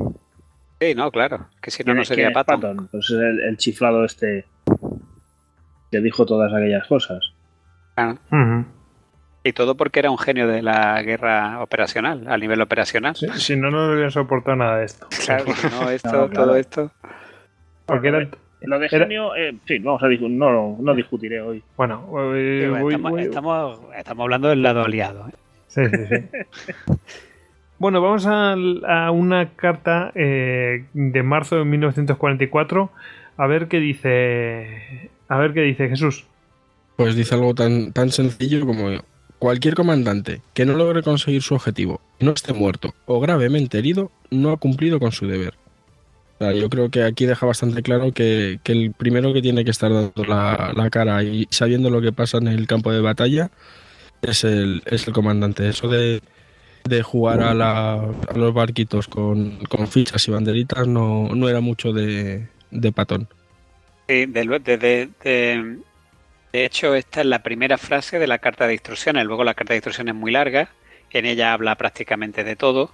Sí, 0.80 0.94
no, 0.94 1.10
claro. 1.10 1.48
Que 1.62 1.70
si 1.70 1.84
no, 1.84 1.94
no 1.94 2.04
sería 2.04 2.32
Patton. 2.32 2.88
Pues 2.90 3.10
es 3.10 3.20
el, 3.20 3.56
chiflado 3.56 4.04
este 4.04 4.44
que 5.90 6.00
dijo 6.00 6.26
todas 6.26 6.52
aquellas 6.52 6.86
cosas. 6.88 7.32
Y 9.44 9.52
todo 9.52 9.76
porque 9.76 10.00
era 10.00 10.10
un 10.10 10.18
genio 10.18 10.48
de 10.48 10.62
la 10.62 11.00
guerra 11.02 11.62
operacional, 11.62 12.26
a 12.26 12.36
nivel 12.36 12.60
operacional. 12.60 13.14
si 13.14 13.56
no, 13.56 13.70
no 13.70 13.92
hubiera 13.92 14.10
soportado 14.10 14.56
nada 14.56 14.78
de 14.78 14.86
esto. 14.86 15.06
Claro, 15.24 15.44
no, 15.70 15.90
esto, 15.90 16.28
todo 16.30 16.56
esto. 16.56 16.90
Porque 17.86 18.08
era, 18.08 18.28
lo 18.66 18.78
de 18.78 18.88
genio, 18.88 19.34
eh, 19.36 19.54
sí, 19.66 19.78
vamos 19.78 20.02
a 20.02 20.08
no, 20.08 20.76
no 20.80 20.94
discutiré 20.94 21.40
hoy. 21.40 21.62
Bueno, 21.76 22.32
estamos, 23.18 23.80
estamos, 23.96 24.24
hablando 24.24 24.48
del 24.48 24.62
lado 24.62 24.84
aliado. 24.84 25.28
¿eh? 25.28 25.32
Sí, 25.68 25.82
sí, 25.84 26.06
sí. 26.06 26.92
bueno, 27.78 28.00
vamos 28.00 28.26
a, 28.26 29.10
una 29.10 29.50
carta 29.56 30.12
eh, 30.14 30.84
de 30.92 31.22
marzo 31.22 31.56
de 31.56 31.64
1944. 31.64 32.90
A 33.36 33.46
ver 33.46 33.68
qué 33.68 33.80
dice. 33.80 35.10
A 35.28 35.38
ver 35.38 35.52
qué 35.52 35.62
dice 35.62 35.88
Jesús. 35.88 36.26
Pues 36.96 37.16
dice 37.16 37.34
algo 37.34 37.54
tan, 37.54 37.92
tan 37.92 38.10
sencillo 38.10 38.64
como 38.66 38.90
cualquier 39.38 39.74
comandante 39.74 40.40
que 40.54 40.64
no 40.64 40.74
logre 40.74 41.02
conseguir 41.02 41.42
su 41.42 41.54
objetivo, 41.54 42.00
no 42.20 42.30
esté 42.30 42.52
muerto 42.52 42.94
o 43.06 43.20
gravemente 43.20 43.78
herido, 43.78 44.12
no 44.30 44.52
ha 44.52 44.56
cumplido 44.58 45.00
con 45.00 45.10
su 45.10 45.26
deber 45.26 45.54
yo 46.40 46.68
creo 46.68 46.90
que 46.90 47.02
aquí 47.02 47.26
deja 47.26 47.46
bastante 47.46 47.82
claro 47.82 48.12
que, 48.12 48.58
el 48.64 48.92
primero 48.92 49.32
que 49.32 49.42
tiene 49.42 49.64
que 49.64 49.70
estar 49.70 49.92
dando 49.92 50.24
la, 50.24 50.88
cara 50.90 51.22
y 51.22 51.46
sabiendo 51.50 51.90
lo 51.90 52.00
que 52.00 52.12
pasa 52.12 52.38
en 52.38 52.48
el 52.48 52.66
campo 52.66 52.92
de 52.92 53.00
batalla 53.00 53.50
es 54.22 54.44
el, 54.44 54.82
es 54.86 55.06
el 55.06 55.14
comandante. 55.14 55.68
Eso 55.68 55.88
de, 55.88 56.20
jugar 57.02 57.40
a, 57.40 58.04
los 58.34 58.52
barquitos 58.54 59.08
con, 59.08 59.58
fichas 59.88 60.26
y 60.28 60.30
banderitas 60.32 60.86
no, 60.86 61.48
era 61.48 61.60
mucho 61.60 61.92
de, 61.92 62.48
patón. 62.94 63.28
Sí, 64.08 64.26
de, 64.26 65.08
de, 65.22 65.80
hecho, 66.52 66.94
esta 66.94 67.20
es 67.20 67.26
la 67.26 67.42
primera 67.42 67.78
frase 67.78 68.18
de 68.18 68.26
la 68.26 68.38
carta 68.38 68.66
de 68.66 68.74
instrucciones. 68.74 69.24
Luego 69.24 69.44
la 69.44 69.54
carta 69.54 69.72
de 69.72 69.78
instrucciones 69.78 70.14
es 70.14 70.20
muy 70.20 70.32
larga. 70.32 70.68
En 71.10 71.26
ella 71.26 71.52
habla 71.52 71.76
prácticamente 71.76 72.42
de 72.42 72.56
todo 72.56 72.90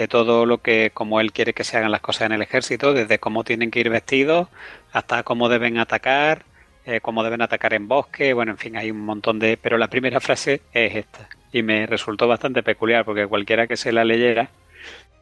de 0.00 0.08
todo 0.08 0.46
lo 0.46 0.62
que, 0.62 0.92
como 0.94 1.20
él 1.20 1.30
quiere 1.30 1.52
que 1.52 1.62
se 1.62 1.76
hagan 1.76 1.90
las 1.90 2.00
cosas 2.00 2.22
en 2.22 2.32
el 2.32 2.40
ejército, 2.40 2.94
desde 2.94 3.18
cómo 3.18 3.44
tienen 3.44 3.70
que 3.70 3.80
ir 3.80 3.90
vestidos 3.90 4.48
hasta 4.92 5.22
cómo 5.24 5.50
deben 5.50 5.76
atacar, 5.76 6.46
eh, 6.86 7.02
cómo 7.02 7.22
deben 7.22 7.42
atacar 7.42 7.74
en 7.74 7.86
bosque, 7.86 8.32
bueno, 8.32 8.52
en 8.52 8.56
fin, 8.56 8.78
hay 8.78 8.90
un 8.90 9.00
montón 9.00 9.38
de... 9.38 9.58
Pero 9.58 9.76
la 9.76 9.88
primera 9.88 10.18
frase 10.18 10.62
es 10.72 10.96
esta, 10.96 11.28
y 11.52 11.62
me 11.62 11.84
resultó 11.86 12.26
bastante 12.26 12.62
peculiar, 12.62 13.04
porque 13.04 13.26
cualquiera 13.26 13.66
que 13.66 13.76
se 13.76 13.92
la 13.92 14.04
leyera, 14.04 14.48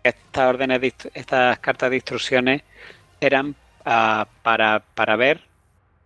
estas 0.04 0.48
órdenes, 0.48 0.80
de, 0.80 0.94
estas 1.12 1.58
cartas 1.58 1.90
de 1.90 1.96
instrucciones 1.96 2.62
eran 3.20 3.56
ah, 3.84 4.28
para, 4.44 4.84
para 4.94 5.16
ver, 5.16 5.40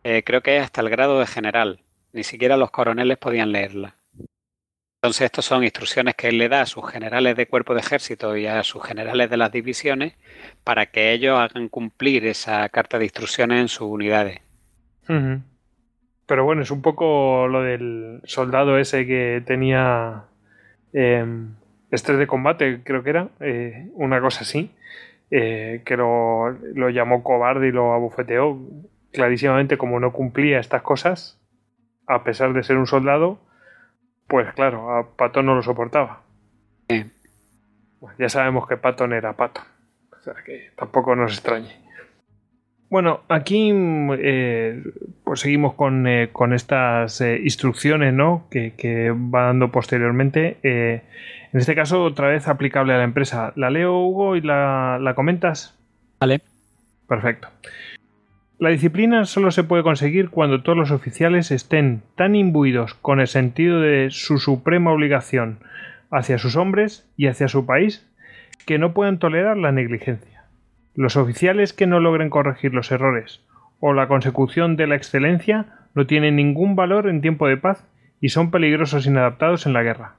eh, 0.02 0.22
creo 0.24 0.40
que 0.40 0.58
hasta 0.58 0.80
el 0.80 0.88
grado 0.88 1.20
de 1.20 1.26
general, 1.26 1.80
ni 2.14 2.24
siquiera 2.24 2.56
los 2.56 2.70
coroneles 2.70 3.18
podían 3.18 3.52
leerla. 3.52 3.96
Entonces, 5.04 5.22
estas 5.22 5.46
son 5.46 5.64
instrucciones 5.64 6.14
que 6.14 6.28
él 6.28 6.38
le 6.38 6.48
da 6.48 6.60
a 6.60 6.66
sus 6.66 6.88
generales 6.88 7.34
de 7.34 7.48
cuerpo 7.48 7.74
de 7.74 7.80
ejército 7.80 8.36
y 8.36 8.46
a 8.46 8.62
sus 8.62 8.84
generales 8.84 9.28
de 9.28 9.36
las 9.36 9.50
divisiones 9.50 10.14
para 10.62 10.86
que 10.86 11.10
ellos 11.10 11.36
hagan 11.36 11.68
cumplir 11.68 12.24
esa 12.24 12.68
carta 12.68 13.00
de 13.00 13.06
instrucciones 13.06 13.60
en 13.62 13.66
sus 13.66 13.88
unidades. 13.88 14.38
Pero 15.08 16.44
bueno, 16.44 16.62
es 16.62 16.70
un 16.70 16.82
poco 16.82 17.48
lo 17.48 17.62
del 17.62 18.20
soldado 18.26 18.78
ese 18.78 19.04
que 19.04 19.42
tenía 19.44 20.22
em, 20.92 21.56
estrés 21.90 22.18
de 22.18 22.28
combate, 22.28 22.84
creo 22.84 23.02
que 23.02 23.10
era, 23.10 23.28
eh, 23.40 23.88
una 23.94 24.20
cosa 24.20 24.42
así. 24.42 24.70
eh, 25.32 25.82
que 25.84 25.96
lo, 25.96 26.50
lo, 26.74 26.90
llamó 26.90 27.24
cobarde 27.24 27.66
y 27.66 27.72
lo 27.72 27.92
abofeteó 27.92 28.56
clarísimamente 29.10 29.78
como 29.78 29.98
no 29.98 30.12
cumplía 30.12 30.60
estas 30.60 30.82
cosas, 30.82 31.40
a 32.06 32.22
pesar 32.22 32.52
de 32.52 32.62
ser 32.62 32.76
un 32.76 32.86
soldado, 32.86 33.40
pues 34.32 34.50
claro, 34.54 34.96
a 34.96 35.14
Patton 35.14 35.44
no 35.44 35.54
lo 35.54 35.62
soportaba. 35.62 36.22
ya 38.18 38.28
sabemos 38.30 38.66
que 38.66 38.78
Patton 38.78 39.12
era 39.12 39.34
Patton, 39.34 39.62
o 40.10 40.22
sea 40.22 40.32
que 40.42 40.70
tampoco 40.74 41.14
nos 41.14 41.34
extrañe. 41.34 41.76
Bueno, 42.88 43.20
aquí 43.28 43.70
eh, 43.74 44.82
pues 45.22 45.40
seguimos 45.40 45.74
con, 45.74 46.06
eh, 46.06 46.30
con 46.32 46.54
estas 46.54 47.20
eh, 47.20 47.40
instrucciones 47.44 48.14
¿no? 48.14 48.46
que, 48.50 48.72
que, 48.74 49.10
va 49.10 49.48
dando 49.48 49.70
posteriormente. 49.70 50.56
en 50.62 51.02
este 51.52 51.74
caso, 51.74 52.02
otra 52.02 52.28
vez 52.28 52.48
aplicable 52.48 52.94
a 52.94 52.98
la 52.98 53.04
empresa. 53.04 53.52
¿La 53.56 53.68
leo, 53.68 53.98
Hugo, 53.98 54.36
y 54.36 54.40
la, 54.40 54.98
la 54.98 55.14
comentas? 55.14 55.78
Vale. 56.20 56.40
Perfecto. 57.06 57.48
La 58.62 58.68
disciplina 58.68 59.24
solo 59.24 59.50
se 59.50 59.64
puede 59.64 59.82
conseguir 59.82 60.30
cuando 60.30 60.62
todos 60.62 60.78
los 60.78 60.92
oficiales 60.92 61.50
estén 61.50 62.04
tan 62.14 62.36
imbuidos 62.36 62.94
con 62.94 63.18
el 63.18 63.26
sentido 63.26 63.80
de 63.80 64.12
su 64.12 64.38
suprema 64.38 64.92
obligación 64.92 65.58
hacia 66.12 66.38
sus 66.38 66.54
hombres 66.54 67.10
y 67.16 67.26
hacia 67.26 67.48
su 67.48 67.66
país 67.66 68.08
que 68.64 68.78
no 68.78 68.94
puedan 68.94 69.18
tolerar 69.18 69.56
la 69.56 69.72
negligencia. 69.72 70.44
Los 70.94 71.16
oficiales 71.16 71.72
que 71.72 71.88
no 71.88 71.98
logren 71.98 72.30
corregir 72.30 72.72
los 72.72 72.92
errores 72.92 73.40
o 73.80 73.94
la 73.94 74.06
consecución 74.06 74.76
de 74.76 74.86
la 74.86 74.94
excelencia 74.94 75.66
no 75.96 76.06
tienen 76.06 76.36
ningún 76.36 76.76
valor 76.76 77.08
en 77.08 77.20
tiempo 77.20 77.48
de 77.48 77.56
paz 77.56 77.84
y 78.20 78.28
son 78.28 78.52
peligrosos 78.52 79.06
inadaptados 79.06 79.66
en 79.66 79.72
la 79.72 79.82
guerra. 79.82 80.14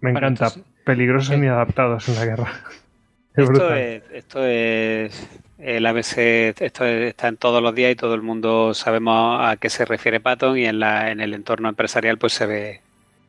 Me 0.00 0.10
encanta, 0.10 0.48
peligrosos 0.84 1.30
eh, 1.30 1.36
inadaptados 1.36 2.08
en 2.08 2.16
la 2.16 2.24
guerra. 2.24 2.48
esto, 3.36 3.72
es, 3.72 4.02
esto 4.10 4.44
es 4.44 5.44
el 5.58 5.86
ABC, 5.86 6.18
esto 6.60 6.86
está 6.86 7.28
en 7.28 7.36
todos 7.36 7.62
los 7.62 7.74
días 7.74 7.92
y 7.92 7.96
todo 7.96 8.14
el 8.14 8.22
mundo 8.22 8.74
sabemos 8.74 9.40
a 9.40 9.56
qué 9.56 9.70
se 9.70 9.84
refiere 9.84 10.20
Patton 10.20 10.56
y 10.56 10.66
en, 10.66 10.78
la, 10.80 11.10
en 11.10 11.20
el 11.20 11.34
entorno 11.34 11.68
empresarial 11.68 12.18
pues 12.18 12.32
se 12.32 12.46
ve 12.46 12.80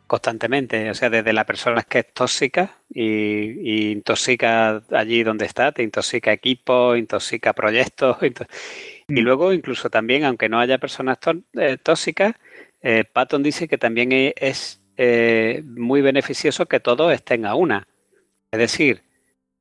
constantemente, 0.10 0.90
o 0.90 0.96
sea, 0.96 1.10
desde 1.10 1.34
la 1.34 1.46
persona 1.46 1.84
que 1.84 2.00
es 2.00 2.14
tóxica 2.14 2.78
y, 2.90 3.92
intoxica 3.92 4.82
allí 4.92 5.24
donde 5.24 5.46
está, 5.46 5.72
te 5.72 5.84
intoxica 5.84 6.34
equipos, 6.34 6.98
intoxica 6.98 7.54
proyectos, 7.54 8.18
y 9.08 9.14
mm. 9.14 9.20
luego 9.20 9.54
incluso 9.54 9.90
también, 9.90 10.24
aunque 10.24 10.50
no 10.50 10.60
haya 10.60 10.80
personas 10.80 11.20
eh, 11.54 11.78
tóxicas, 11.78 12.34
eh, 12.82 13.04
Patton 13.06 13.44
dice 13.44 13.68
que 13.68 13.78
también 13.78 14.12
e, 14.12 14.34
es 14.38 14.82
eh, 14.98 15.64
muy 15.66 16.02
beneficioso 16.02 16.66
que 16.66 16.80
todos 16.80 17.14
estén 17.14 17.46
a 17.46 17.54
una. 17.54 17.88
Es 18.52 18.60
decir, 18.60 19.04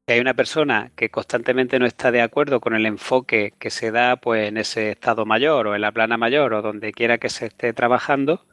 que 0.09 0.15
hay 0.15 0.21
una 0.21 0.33
persona 0.33 0.91
que 0.97 1.11
constantemente 1.11 1.79
no 1.79 1.85
está 1.85 2.11
de 2.11 2.23
acuerdo 2.23 2.61
con 2.61 2.75
el 2.75 2.87
enfoque 2.87 3.53
que 3.59 3.69
se 3.69 3.91
da 3.91 4.17
pues, 4.17 4.49
en 4.49 4.57
ese 4.57 4.93
estado 4.93 5.27
mayor 5.27 5.67
o 5.67 5.75
en 5.75 5.83
la 5.83 5.93
plana 5.93 6.17
mayor 6.17 6.55
o 6.55 6.63
donde 6.63 6.93
quiera 6.95 7.19
que 7.19 7.29
se 7.29 7.45
esté 7.45 7.75
trabajando, 7.75 8.47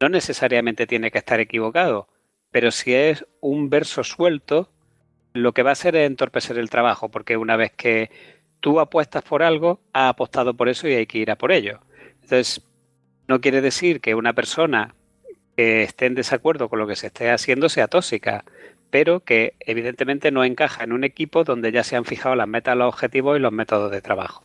no 0.00 0.08
necesariamente 0.08 0.86
tiene 0.86 1.10
que 1.10 1.18
estar 1.18 1.40
equivocado, 1.40 2.08
pero 2.50 2.70
si 2.70 2.94
es 2.94 3.26
un 3.42 3.68
verso 3.68 4.02
suelto, 4.02 4.70
lo 5.34 5.52
que 5.52 5.62
va 5.62 5.68
a 5.68 5.72
hacer 5.74 5.94
es 5.94 6.06
entorpecer 6.06 6.56
el 6.56 6.70
trabajo, 6.70 7.10
porque 7.10 7.36
una 7.36 7.56
vez 7.56 7.72
que 7.72 8.10
tú 8.60 8.80
apuestas 8.80 9.22
por 9.24 9.42
algo, 9.42 9.80
ha 9.92 10.08
apostado 10.08 10.54
por 10.54 10.70
eso 10.70 10.88
y 10.88 10.94
hay 10.94 11.06
que 11.06 11.18
ir 11.18 11.30
a 11.30 11.36
por 11.36 11.52
ello. 11.52 11.80
Entonces, 12.22 12.62
no 13.28 13.42
quiere 13.42 13.60
decir 13.60 14.00
que 14.00 14.14
una 14.14 14.32
persona 14.32 14.94
que 15.54 15.82
esté 15.82 16.06
en 16.06 16.14
desacuerdo 16.14 16.70
con 16.70 16.78
lo 16.78 16.86
que 16.86 16.96
se 16.96 17.08
esté 17.08 17.30
haciendo 17.30 17.68
sea 17.68 17.88
tóxica, 17.88 18.46
pero 18.94 19.24
que 19.24 19.54
evidentemente 19.58 20.30
no 20.30 20.44
encaja 20.44 20.84
en 20.84 20.92
un 20.92 21.02
equipo 21.02 21.42
donde 21.42 21.72
ya 21.72 21.82
se 21.82 21.96
han 21.96 22.04
fijado 22.04 22.36
las 22.36 22.46
metas, 22.46 22.76
los 22.76 22.86
objetivos 22.86 23.36
y 23.36 23.40
los 23.40 23.50
métodos 23.50 23.90
de 23.90 24.00
trabajo. 24.00 24.44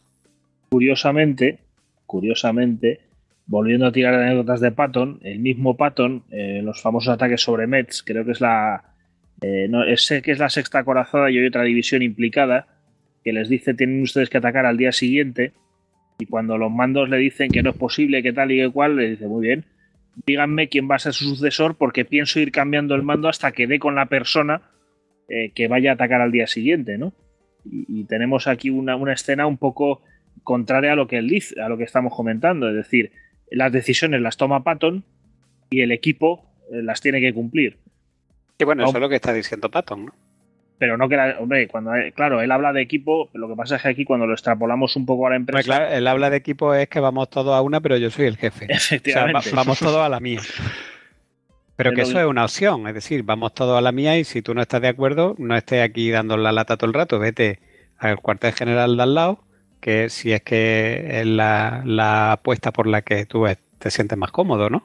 Curiosamente, 0.72 1.60
curiosamente, 2.08 3.00
volviendo 3.46 3.86
a 3.86 3.92
tirar 3.92 4.16
anécdotas 4.16 4.60
de 4.60 4.72
Patton, 4.72 5.20
el 5.22 5.38
mismo 5.38 5.78
Patton, 5.78 6.24
eh, 6.32 6.62
los 6.64 6.82
famosos 6.82 7.14
ataques 7.14 7.42
sobre 7.42 7.68
Mets, 7.68 8.02
creo 8.02 8.26
que 8.26 8.32
es 8.32 8.42
la. 8.42 8.86
Eh, 9.42 9.68
no, 9.70 9.84
sé 9.98 10.24
que 10.24 10.32
es 10.32 10.40
la 10.40 10.50
sexta 10.50 10.84
corazada 10.84 11.30
y 11.30 11.38
hay 11.38 11.46
otra 11.46 11.62
división 11.62 12.02
implicada, 12.02 12.66
que 13.24 13.34
les 13.34 13.50
dice 13.50 13.76
tienen 13.76 14.02
ustedes 14.02 14.32
que 14.32 14.40
atacar 14.40 14.66
al 14.66 14.78
día 14.78 14.92
siguiente. 14.92 15.54
Y 16.18 16.26
cuando 16.26 16.58
los 16.58 16.72
mandos 16.72 17.08
le 17.08 17.18
dicen 17.18 17.52
que 17.52 17.62
no 17.62 17.70
es 17.70 17.78
posible, 17.78 18.24
que 18.24 18.34
tal 18.34 18.52
y 18.52 18.58
que 18.58 18.72
cual, 18.72 18.96
le 18.96 19.12
dice 19.12 19.28
muy 19.28 19.46
bien, 19.46 19.66
díganme 20.26 20.70
quién 20.70 20.90
va 20.90 20.96
a 20.96 21.00
ser 21.00 21.14
su 21.14 21.26
sucesor, 21.26 21.76
porque 21.76 22.06
pienso 22.06 22.40
ir 22.40 22.52
cambiando 22.52 22.96
el 22.96 23.04
mando 23.04 23.30
hasta 23.30 23.52
que 23.52 23.68
dé 23.68 23.80
con 23.80 23.96
la 23.96 24.08
persona 24.08 24.62
eh, 25.28 25.52
que 25.54 25.68
vaya 25.68 25.92
a 25.92 25.94
atacar 25.94 26.22
al 26.22 26.32
día 26.32 26.48
siguiente, 26.48 26.98
¿no? 26.98 27.14
Y, 27.66 28.06
tenemos 28.06 28.48
aquí 28.48 28.70
una, 28.70 28.96
una, 28.96 29.14
escena 29.14 29.46
un 29.46 29.58
poco 29.58 30.02
contraria 30.44 30.94
a 30.94 30.96
lo 30.96 31.08
que 31.08 31.18
él 31.18 31.28
dice, 31.28 31.62
a 31.62 31.68
lo 31.68 31.78
que 31.78 31.84
estamos 31.84 32.16
comentando. 32.16 32.70
Es 32.70 32.76
decir, 32.76 33.12
las 33.52 33.72
decisiones 33.72 34.22
las 34.22 34.38
toma 34.38 34.64
Patton 34.64 35.04
y 35.70 35.82
el 35.82 35.92
equipo 35.92 36.46
eh, 36.72 36.82
las 36.82 37.02
tiene 37.02 37.20
que 37.20 37.34
cumplir. 37.34 37.78
Y 38.58 38.64
bueno, 38.64 38.86
eso 38.86 38.98
es 38.98 39.02
lo 39.02 39.10
que 39.10 39.16
está 39.16 39.34
diciendo 39.34 39.70
Patton, 39.70 40.06
¿no? 40.06 40.14
Pero 40.80 40.98
no 40.98 41.10
que, 41.10 41.18
hombre, 41.40 41.68
cuando, 41.68 41.92
claro, 42.16 42.42
él 42.42 42.52
habla 42.52 42.72
de 42.72 42.82
equipo, 42.82 43.30
lo 43.34 43.50
que 43.50 43.56
pasa 43.56 43.76
es 43.76 43.82
que 43.82 43.90
aquí 43.90 44.06
cuando 44.06 44.26
lo 44.26 44.34
extrapolamos 44.34 44.96
un 44.96 45.06
poco 45.06 45.28
a 45.28 45.32
la 45.32 45.36
empresa... 45.36 45.62
claro, 45.64 45.94
él 45.94 46.08
habla 46.08 46.30
de 46.30 46.38
equipo 46.38 46.74
es 46.74 46.88
que 46.88 47.02
vamos 47.02 47.30
todos 47.30 47.54
a 47.54 47.62
una, 47.62 47.82
pero 47.82 47.98
yo 47.98 48.10
soy 48.10 48.26
el 48.26 48.38
jefe. 48.38 48.66
Efectivamente. 48.70 49.52
vamos 49.54 49.78
todos 49.78 49.98
a 49.98 50.08
la 50.08 50.22
mía. 50.22 50.40
Pero 51.76 51.94
que 51.94 52.02
eso 52.02 52.20
es 52.20 52.26
una 52.26 52.46
opción, 52.46 52.88
es 52.88 52.94
decir, 52.94 53.24
vamos 53.24 53.54
todos 53.54 53.78
a 53.78 53.82
la 53.82 53.92
mía 53.92 54.18
y 54.18 54.24
si 54.24 54.42
tú 54.42 54.54
no 54.54 54.62
estás 54.62 54.82
de 54.82 54.88
acuerdo, 54.88 55.36
no 55.38 55.56
estés 55.56 55.82
aquí 55.84 56.10
dando 56.12 56.38
la 56.38 56.52
lata 56.52 56.78
todo 56.78 56.88
el 56.88 56.94
rato, 56.94 57.20
vete 57.20 57.60
al 57.98 58.20
cuartel 58.20 58.54
general 58.54 58.96
de 58.96 59.04
al 59.04 59.16
lado 59.16 59.44
que 59.80 60.10
si 60.10 60.32
es 60.32 60.42
que 60.42 61.22
es 61.22 61.26
la, 61.26 62.32
apuesta 62.34 62.72
por 62.72 62.88
la 62.88 63.02
que 63.02 63.26
tú 63.26 63.46
te 63.78 63.92
sientes 63.92 64.18
más 64.18 64.32
cómodo, 64.32 64.70
¿no? 64.70 64.84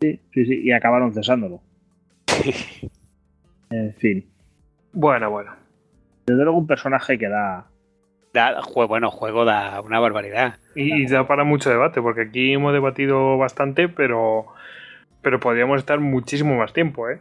Sí, 0.00 0.20
sí, 0.32 0.44
sí, 0.44 0.60
y 0.64 0.72
acabaron 0.72 1.12
cesándolo. 1.14 1.60
en 3.70 3.94
fin. 3.94 4.33
Bueno, 4.94 5.28
bueno. 5.30 5.52
Desde 6.26 6.42
luego 6.44 6.58
un 6.58 6.66
personaje 6.66 7.18
que 7.18 7.28
da... 7.28 7.66
da 8.32 8.60
bueno, 8.88 9.10
juego 9.10 9.44
da 9.44 9.80
una 9.80 9.98
barbaridad. 9.98 10.54
Y, 10.74 11.06
da 11.06 11.26
para 11.26 11.44
mucho 11.44 11.68
debate, 11.68 12.00
porque 12.00 12.22
aquí 12.22 12.52
hemos 12.52 12.72
debatido 12.72 13.36
bastante, 13.36 13.88
pero, 13.88 14.46
pero 15.20 15.40
podríamos 15.40 15.78
estar 15.78 16.00
muchísimo 16.00 16.56
más 16.56 16.72
tiempo, 16.72 17.10
¿eh? 17.10 17.18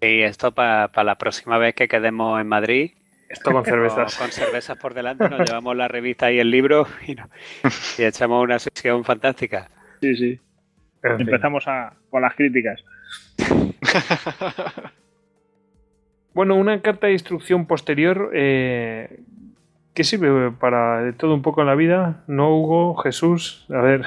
Y 0.00 0.22
esto 0.22 0.52
para 0.52 0.90
la 1.04 1.14
próxima 1.16 1.58
vez 1.58 1.74
que 1.74 1.86
quedemos 1.86 2.40
en 2.40 2.48
Madrid, 2.48 2.90
esto 3.28 3.52
con 3.52 3.64
cervezas. 3.64 4.16
Con, 4.16 4.32
cervezas 4.32 4.76
por 4.76 4.94
delante, 4.94 5.28
nos 5.30 5.48
llevamos 5.48 5.76
la 5.76 5.86
revista 5.86 6.30
y 6.32 6.40
el 6.40 6.50
libro 6.50 6.86
y, 7.06 7.16
echamos 8.02 8.42
una 8.42 8.58
sesión 8.58 9.04
fantástica. 9.04 9.68
Sí, 10.00 10.16
sí. 10.16 10.40
Empezamos 11.04 11.64
con 12.10 12.22
las 12.22 12.34
críticas. 12.34 12.84
bueno, 16.34 16.54
una 16.54 16.80
carta 16.82 17.08
de 17.08 17.14
instrucción 17.14 17.66
posterior 17.66 18.30
eh, 18.34 19.20
¿Qué 19.94 20.04
sirve 20.04 20.50
para 20.52 21.14
todo 21.18 21.34
un 21.34 21.42
poco 21.42 21.60
en 21.60 21.66
la 21.66 21.74
vida, 21.74 22.24
¿no, 22.26 22.56
Hugo? 22.56 22.96
Jesús? 22.96 23.66
A 23.68 23.82
ver. 23.82 24.06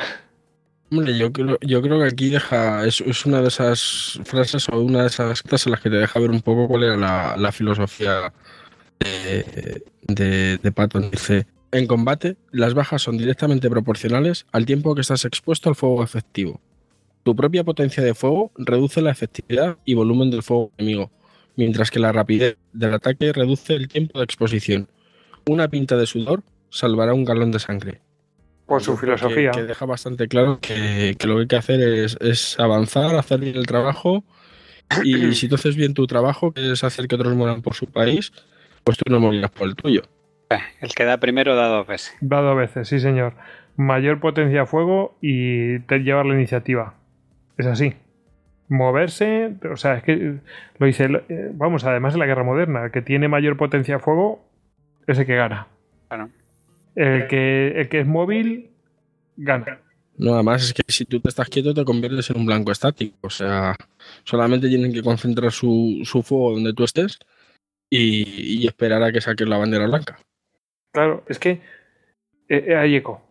Hombre, 0.92 1.16
yo 1.16 1.32
creo, 1.32 1.60
yo 1.62 1.82
creo 1.82 2.00
que 2.00 2.06
aquí 2.06 2.30
deja. 2.30 2.86
Es, 2.86 3.26
una 3.26 3.42
de 3.42 3.50
esas 3.50 4.20
frases 4.24 4.68
o 4.70 4.80
una 4.80 5.02
de 5.02 5.08
esas 5.08 5.44
cartas 5.44 5.66
en 5.68 5.72
las 5.74 5.82
que 5.82 5.92
te 5.92 5.98
deja 5.98 6.20
ver 6.20 6.32
un 6.32 6.42
poco 6.42 6.68
cuál 6.68 6.84
era 6.84 6.98
la, 7.38 7.52
filosofía 7.52 8.34
de, 9.00 10.58
de, 10.58 10.72
Patton. 10.72 11.12
Dice, 11.12 11.46
en 11.72 11.86
combate, 11.86 12.36
las 12.52 12.74
bajas 12.74 13.04
son 13.04 13.18
directamente 13.18 13.70
proporcionales 13.70 14.48
al 14.52 14.66
tiempo 14.66 14.96
que 14.96 15.02
estás 15.02 15.24
expuesto 15.26 15.70
al 15.70 15.76
fuego 15.76 16.04
efectivo. 16.04 16.60
Tu 17.22 17.36
propia 17.36 17.64
potencia 17.64 18.02
de 18.02 18.16
fuego 18.16 18.52
reduce 18.58 19.02
la 19.02 19.12
efectividad 19.12 19.78
y 19.86 19.94
volumen 19.94 20.32
del 20.32 20.42
fuego 20.42 20.72
enemigo, 20.78 21.12
mientras 21.56 21.92
que 21.92 22.00
la 22.00 22.12
rapidez 22.12 22.58
del 22.74 22.94
ataque 22.94 23.32
reduce 23.34 23.74
el 23.74 23.88
tiempo 23.88 24.20
de 24.20 24.26
exposición. 24.26 24.88
Una 25.48 25.68
pinta 25.68 25.96
de 25.98 26.06
sudor 26.06 26.44
salvará 26.70 27.14
un 27.14 27.26
galón 27.26 27.52
de 27.52 27.60
sangre. 27.60 28.02
Por 28.66 28.82
su 28.82 28.98
filosofía. 28.98 29.52
Que, 29.52 29.64
deja 29.64 29.86
bastante 29.86 30.28
claro 30.28 30.60
que, 30.60 31.16
lo 31.26 31.36
que 31.36 31.42
hay 31.42 31.48
que 31.48 31.56
hacer 31.56 31.82
es, 31.82 32.18
es 32.20 32.60
avanzar, 32.60 33.16
hacer 33.16 33.40
bien 33.40 33.56
el 33.56 33.68
trabajo. 33.68 34.24
Y 35.04 35.34
si 35.36 35.48
tú 35.48 35.56
haces 35.56 35.76
bien 35.76 35.94
tu 35.94 36.08
trabajo, 36.08 36.52
que 36.52 36.72
es 36.72 36.84
hacer 36.84 37.08
que 37.08 37.16
otros 37.16 37.36
mueran 37.36 37.62
por 37.62 37.76
su 37.76 37.86
país, 37.86 38.34
pues 38.84 38.98
tú 38.98 39.12
no 39.12 39.20
morirás 39.20 39.52
por 39.52 39.68
el 39.68 39.76
tuyo. 39.76 40.04
Eh, 40.50 40.60
el 40.82 40.94
que 40.94 41.06
da 41.06 41.20
primero 41.20 41.56
da 41.56 41.68
dos 41.68 41.88
veces. 41.88 42.16
Da 42.22 42.42
dos 42.42 42.58
veces, 42.58 42.88
sí, 42.88 43.00
señor. 43.00 43.36
Mayor 43.78 44.20
potencia 44.20 44.64
a 44.64 44.66
fuego 44.66 45.18
y 45.22 45.80
te 45.82 46.00
llevar 46.00 46.26
la 46.26 46.36
iniciativa. 46.36 46.96
Es 47.58 47.66
así. 47.68 47.94
Moverse, 48.68 49.56
o 49.72 49.78
sea, 49.78 49.96
es 49.96 50.04
que 50.04 50.40
lo 50.80 50.86
dice, 50.86 51.08
eh, 51.30 51.52
vamos, 51.54 51.84
además 51.84 52.14
de 52.14 52.20
la 52.20 52.26
guerra 52.26 52.44
moderna, 52.44 52.86
el 52.86 52.92
que 52.92 53.02
tiene 53.02 53.28
mayor 53.28 53.58
potencia 53.58 53.98
a 53.98 54.00
fuego 54.00 54.44
es 55.08 55.20
el 55.20 55.26
que 55.26 55.36
gana. 55.36 55.68
El 56.96 57.28
que, 57.28 57.74
el 57.76 57.90
que 57.90 58.00
es 58.00 58.08
móvil, 58.08 58.70
gana. 59.36 59.80
No, 60.18 60.34
además 60.36 60.64
es 60.64 60.74
que 60.74 60.84
si 60.88 61.06
tú 61.06 61.20
te 61.20 61.28
estás 61.28 61.50
quieto 61.50 61.74
te 61.74 61.84
conviertes 61.84 62.30
en 62.30 62.38
un 62.38 62.46
blanco 62.46 62.72
estático. 62.72 63.18
O 63.22 63.30
sea, 63.30 63.76
solamente 64.24 64.70
tienen 64.70 64.94
que 64.94 65.04
concentrar 65.04 65.52
su, 65.52 66.02
su 66.04 66.24
fuego 66.24 66.54
donde 66.54 66.74
tú 66.74 66.84
estés 66.86 67.20
y, 67.90 68.66
esperar 68.66 69.04
a 69.04 69.12
que 69.12 69.22
saques 69.22 69.48
la 69.48 69.58
bandera 69.58 69.88
blanca. 69.88 70.18
Claro, 70.92 71.24
es 71.28 71.40
que. 71.40 71.62
Eh, 72.48 72.66
eh, 72.68 72.76
ahí 72.76 72.96
eco. 72.96 73.22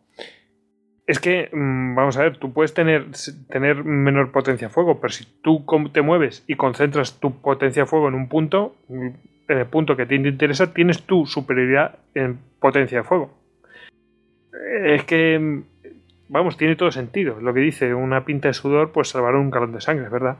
Es 1.06 1.20
que, 1.20 1.50
mm, 1.52 1.94
vamos 1.94 2.16
a 2.16 2.22
ver, 2.22 2.38
tú 2.38 2.52
puedes 2.52 2.72
tener, 2.72 3.08
tener 3.50 3.84
menor 3.84 4.32
potencia 4.32 4.68
de 4.68 4.74
fuego, 4.74 5.00
pero 5.00 5.12
si 5.12 5.26
tú 5.42 5.64
te 5.92 6.00
mueves 6.00 6.44
y 6.46 6.56
concentras 6.56 7.20
tu 7.20 7.40
potencia 7.42 7.82
de 7.82 7.86
fuego 7.86 8.08
en 8.08 8.14
un 8.14 8.28
punto, 8.28 8.74
mm, 8.88 9.08
en 9.48 9.58
el 9.58 9.66
punto 9.66 9.96
que 9.96 10.02
a 10.02 10.06
te 10.08 10.14
interesa, 10.14 10.72
tienes 10.72 11.02
tu 11.02 11.26
superioridad 11.26 11.98
en 12.14 12.38
potencia 12.58 12.98
de 12.98 13.04
fuego. 13.04 13.30
Es 14.84 15.04
que, 15.04 15.38
mm, 15.38 15.62
vamos, 16.28 16.56
tiene 16.56 16.76
todo 16.76 16.90
sentido. 16.90 17.38
Lo 17.40 17.52
que 17.52 17.60
dice, 17.60 17.92
una 17.92 18.24
pinta 18.24 18.48
de 18.48 18.54
sudor, 18.54 18.92
pues 18.92 19.08
salvará 19.08 19.38
un 19.38 19.50
galón 19.50 19.72
de 19.72 19.82
sangre, 19.82 20.08
¿verdad? 20.08 20.38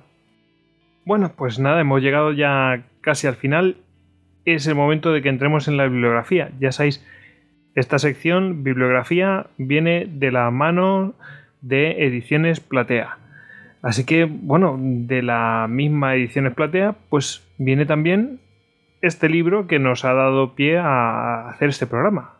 Bueno, 1.04 1.32
pues 1.36 1.58
nada, 1.58 1.82
hemos 1.82 2.00
llegado 2.00 2.32
ya 2.32 2.84
casi 3.02 3.26
al 3.26 3.36
final. 3.36 3.76
Es 4.46 4.66
el 4.66 4.74
momento 4.74 5.12
de 5.12 5.20
que 5.20 5.28
entremos 5.28 5.68
en 5.68 5.76
la 5.76 5.84
bibliografía. 5.84 6.50
Ya 6.58 6.72
sabéis 6.72 7.04
esta 7.74 7.98
sección, 7.98 8.62
bibliografía, 8.62 9.46
viene 9.58 10.06
de 10.06 10.30
la 10.30 10.50
mano 10.50 11.14
de 11.60 12.04
Ediciones 12.06 12.60
Platea. 12.60 13.18
Así 13.82 14.06
que, 14.06 14.24
bueno, 14.24 14.78
de 14.80 15.22
la 15.22 15.66
misma 15.68 16.14
Ediciones 16.14 16.54
Platea, 16.54 16.94
pues 17.10 17.46
viene 17.58 17.84
también 17.84 18.40
este 19.02 19.28
libro 19.28 19.66
que 19.66 19.78
nos 19.78 20.04
ha 20.04 20.14
dado 20.14 20.54
pie 20.54 20.78
a 20.78 21.50
hacer 21.50 21.68
este 21.68 21.86
programa. 21.86 22.34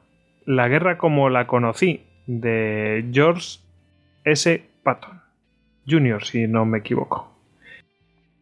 La 0.46 0.68
guerra 0.68 0.98
como 0.98 1.28
la 1.30 1.46
conocí, 1.46 2.02
de 2.26 3.04
George 3.12 3.58
S. 4.24 4.62
Patton, 4.82 5.20
Jr., 5.86 6.24
si 6.24 6.46
no 6.46 6.64
me 6.64 6.78
equivoco. 6.78 7.34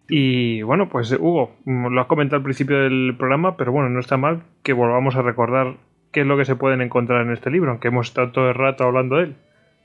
Y 0.08 0.62
bueno, 0.62 0.88
pues 0.88 1.10
Hugo, 1.12 1.56
lo 1.64 2.00
has 2.00 2.06
comentado 2.06 2.36
al 2.36 2.42
principio 2.42 2.78
del 2.78 3.14
programa, 3.16 3.56
pero 3.56 3.72
bueno, 3.72 3.88
no 3.88 3.98
está 3.98 4.16
mal 4.16 4.42
que 4.62 4.72
volvamos 4.72 5.16
a 5.16 5.22
recordar 5.22 5.76
qué 6.12 6.20
es 6.20 6.26
lo 6.26 6.36
que 6.36 6.44
se 6.44 6.56
pueden 6.56 6.80
encontrar 6.82 7.22
en 7.22 7.32
este 7.32 7.50
libro, 7.50 7.70
aunque 7.70 7.88
hemos 7.88 8.08
estado 8.08 8.30
todo 8.30 8.48
el 8.48 8.54
rato 8.54 8.84
hablando 8.84 9.16
de 9.16 9.24
él. 9.24 9.36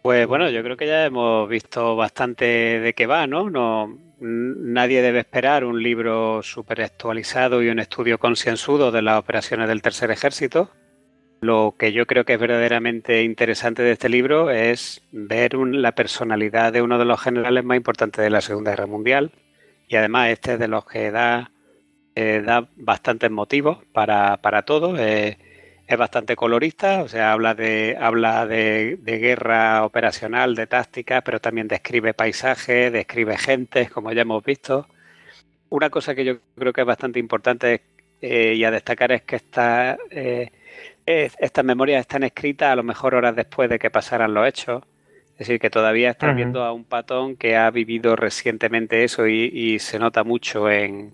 Pues 0.04 0.28
bueno, 0.28 0.50
yo 0.50 0.62
creo 0.64 0.78
que 0.78 0.88
ya 0.88 1.06
hemos 1.06 1.50
visto 1.50 1.96
bastante 1.96 2.46
de 2.80 2.94
qué 2.94 3.08
va, 3.08 3.28
¿no? 3.28 3.50
no 3.50 3.98
nadie 4.20 5.02
debe 5.02 5.20
esperar 5.20 5.64
un 5.64 5.82
libro 5.82 6.42
súper 6.42 6.82
actualizado 6.82 7.62
y 7.62 7.70
un 7.70 7.80
estudio 7.80 8.18
concienzudo 8.18 8.92
de 8.92 9.02
las 9.02 9.20
operaciones 9.20 9.68
del 9.68 9.82
Tercer 9.82 10.12
Ejército. 10.12 10.72
Lo 11.40 11.76
que 11.78 11.94
yo 11.94 12.08
creo 12.08 12.26
que 12.26 12.34
es 12.34 12.40
verdaderamente 12.40 13.24
interesante 13.24 13.84
de 13.84 13.92
este 13.92 14.10
libro 14.10 14.50
es 14.50 15.04
ver 15.12 15.54
la 15.54 15.92
personalidad 15.92 16.74
de 16.74 16.82
uno 16.82 16.98
de 16.98 17.06
los 17.06 17.22
generales 17.22 17.64
más 17.64 17.78
importantes 17.78 18.24
de 18.24 18.32
la 18.32 18.42
Segunda 18.42 18.72
Guerra 18.72 18.88
Mundial. 18.88 19.32
Y 19.88 19.98
además 19.98 20.30
este 20.30 20.54
es 20.54 20.60
de 20.60 20.68
los 20.68 20.86
que 20.86 21.12
da, 21.12 21.52
eh, 22.16 22.42
da 22.44 22.68
bastantes 22.76 23.30
motivos 23.30 23.80
para, 23.94 24.38
para 24.38 24.64
todo. 24.64 24.98
Eh, 24.98 25.38
es 25.88 25.98
bastante 25.98 26.36
colorista, 26.36 27.02
o 27.02 27.08
sea, 27.08 27.32
habla 27.32 27.56
de, 27.56 27.96
habla 28.00 28.46
de, 28.46 29.00
guerra 29.02 29.86
operacional, 29.86 30.54
de 30.54 30.68
táctica, 30.68 31.22
pero 31.22 31.40
también 31.40 31.70
describe 31.70 32.14
paisajes, 32.14 32.92
describe 32.92 33.38
gentes, 33.38 33.90
como 33.90 34.12
ya 34.12 34.24
hemos 34.24 34.44
visto. 34.44 34.86
Una 35.70 35.90
cosa 35.90 36.14
que 36.14 36.26
yo 36.26 36.40
creo 36.58 36.74
que 36.74 36.82
es 36.82 36.88
bastante 36.88 37.20
importante 37.20 37.82
eh, 38.22 38.56
y 38.56 38.66
a 38.66 38.72
destacar 38.72 39.14
es 39.14 39.22
que 39.22 39.40
eh, 40.12 40.52
estas 41.06 41.64
memorias 41.64 42.02
están 42.02 42.24
escritas 42.24 42.70
a 42.70 42.76
lo 42.76 42.84
mejor 42.84 43.16
horas 43.16 43.36
después 43.36 43.70
de 43.70 43.80
que 43.80 43.90
pasaran 43.90 44.34
los 44.34 44.46
hechos. 44.46 44.84
Es 45.34 45.48
decir, 45.48 45.60
que 45.60 45.70
todavía 45.70 46.10
están 46.10 46.36
viendo 46.36 46.64
a 46.64 46.74
un 46.74 46.84
patón 46.84 47.38
que 47.38 47.56
ha 47.56 47.70
vivido 47.70 48.16
recientemente 48.16 49.04
eso 49.04 49.28
y, 49.28 49.78
se 49.80 50.00
nota 50.00 50.24
mucho 50.24 50.70
en, 50.70 51.14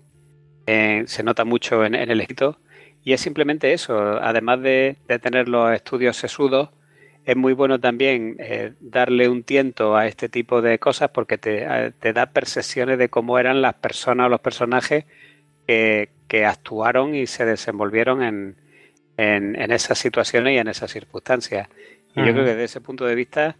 se 0.66 1.22
nota 1.22 1.44
mucho 1.44 1.84
en, 1.84 1.94
en 1.94 2.10
el 2.10 2.20
escrito 2.22 2.58
y 3.04 3.12
es 3.12 3.20
simplemente 3.20 3.72
eso, 3.74 3.98
además 3.98 4.62
de, 4.62 4.96
tener 5.20 5.46
los 5.46 5.72
estudios 5.72 6.16
sesudos, 6.16 6.70
es 7.26 7.36
muy 7.36 7.52
bueno 7.52 7.78
también 7.78 8.36
eh, 8.38 8.72
darle 8.80 9.28
un 9.28 9.44
tiento 9.44 9.96
a 9.96 10.06
este 10.06 10.30
tipo 10.30 10.62
de 10.62 10.78
cosas 10.78 11.10
porque 11.10 11.36
te, 11.36 12.12
da 12.12 12.26
percepciones 12.26 12.98
de 12.98 13.10
cómo 13.10 13.38
eran 13.38 13.60
las 13.60 13.74
personas 13.74 14.26
o 14.26 14.28
los 14.30 14.40
personajes 14.40 15.04
que, 15.66 16.08
actuaron 16.44 17.14
y 17.14 17.28
se 17.28 17.44
desenvolvieron 17.44 18.56
en, 19.16 19.70
esas 19.70 19.98
situaciones 19.98 20.54
y 20.54 20.58
en 20.58 20.66
esas 20.66 20.90
circunstancias. 20.90 21.68
Y 22.16 22.24
yo 22.24 22.32
creo 22.32 22.44
que 22.44 22.50
desde 22.50 22.64
ese 22.64 22.80
punto 22.80 23.04
de 23.06 23.14
vista 23.14 23.56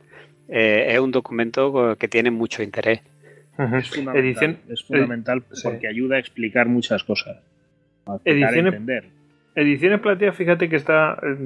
eh, 0.48 0.86
es 0.88 0.98
un 0.98 1.12
documento 1.12 1.96
que 1.96 2.08
tiene 2.08 2.32
mucho 2.32 2.62
interés. 2.62 3.00
Es 3.56 3.90
fundamental, 3.90 4.58
es 4.68 4.82
fundamental 4.82 5.42
porque 5.62 5.86
ayuda 5.86 6.16
a 6.16 6.18
explicar 6.18 6.66
muchas 6.66 7.04
cosas. 7.04 7.36
A 8.06 8.18
entender. 8.24 9.13
Ediciones 9.56 10.00
Platea, 10.00 10.32
fíjate 10.32 10.68
que 10.68 10.76
está 10.76 11.16
eh, 11.22 11.36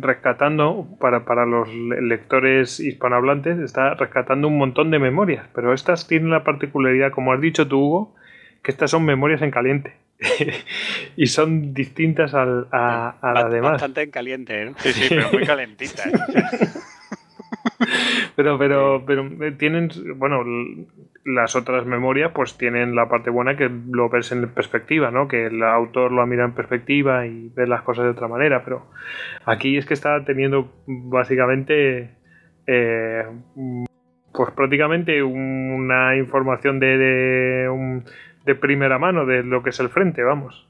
rescatando, 0.00 0.86
para, 1.00 1.24
para 1.24 1.44
los 1.44 1.68
lectores 1.68 2.80
hispanohablantes, 2.80 3.58
está 3.58 3.94
rescatando 3.94 4.48
un 4.48 4.56
montón 4.56 4.90
de 4.90 4.98
memorias, 4.98 5.46
pero 5.54 5.74
estas 5.74 6.08
tienen 6.08 6.30
la 6.30 6.44
particularidad, 6.44 7.12
como 7.12 7.32
has 7.32 7.40
dicho 7.40 7.68
tú, 7.68 7.78
Hugo, 7.78 8.14
que 8.62 8.70
estas 8.70 8.90
son 8.90 9.04
memorias 9.04 9.42
en 9.42 9.50
caliente. 9.50 9.92
y 11.16 11.26
son 11.26 11.74
distintas 11.74 12.34
al, 12.34 12.66
a, 12.72 13.16
a 13.20 13.34
la 13.34 13.48
demás. 13.48 13.72
Bastante 13.72 14.02
en 14.02 14.10
caliente, 14.10 14.64
¿no? 14.64 14.74
Sí, 14.78 14.92
sí, 14.92 15.06
pero 15.10 15.30
muy 15.30 15.46
calentitas. 15.46 16.10
pero, 18.36 18.58
pero, 18.58 19.04
pero 19.06 19.44
eh, 19.44 19.52
tienen, 19.52 19.90
bueno, 20.16 20.44
las 21.24 21.56
otras 21.56 21.86
memorias 21.86 22.32
pues 22.34 22.56
tienen 22.56 22.94
la 22.94 23.08
parte 23.08 23.30
buena 23.30 23.56
que 23.56 23.70
lo 23.90 24.08
ves 24.08 24.32
en 24.32 24.48
perspectiva, 24.48 25.10
¿no? 25.10 25.28
Que 25.28 25.46
el 25.46 25.62
autor 25.62 26.12
lo 26.12 26.26
mira 26.26 26.44
en 26.44 26.52
perspectiva 26.52 27.26
y 27.26 27.50
ve 27.54 27.66
las 27.66 27.82
cosas 27.82 28.04
de 28.04 28.10
otra 28.10 28.28
manera, 28.28 28.64
pero 28.64 28.86
aquí 29.44 29.76
es 29.76 29.86
que 29.86 29.94
está 29.94 30.24
teniendo 30.24 30.72
básicamente 30.86 32.10
eh, 32.66 33.24
pues 34.32 34.50
prácticamente 34.52 35.22
una 35.22 36.16
información 36.16 36.78
de, 36.78 36.98
de, 36.98 38.02
de, 38.44 38.54
primera 38.54 38.98
mano 38.98 39.26
de 39.26 39.42
lo 39.42 39.62
que 39.62 39.70
es 39.70 39.80
el 39.80 39.88
frente, 39.88 40.22
vamos. 40.22 40.68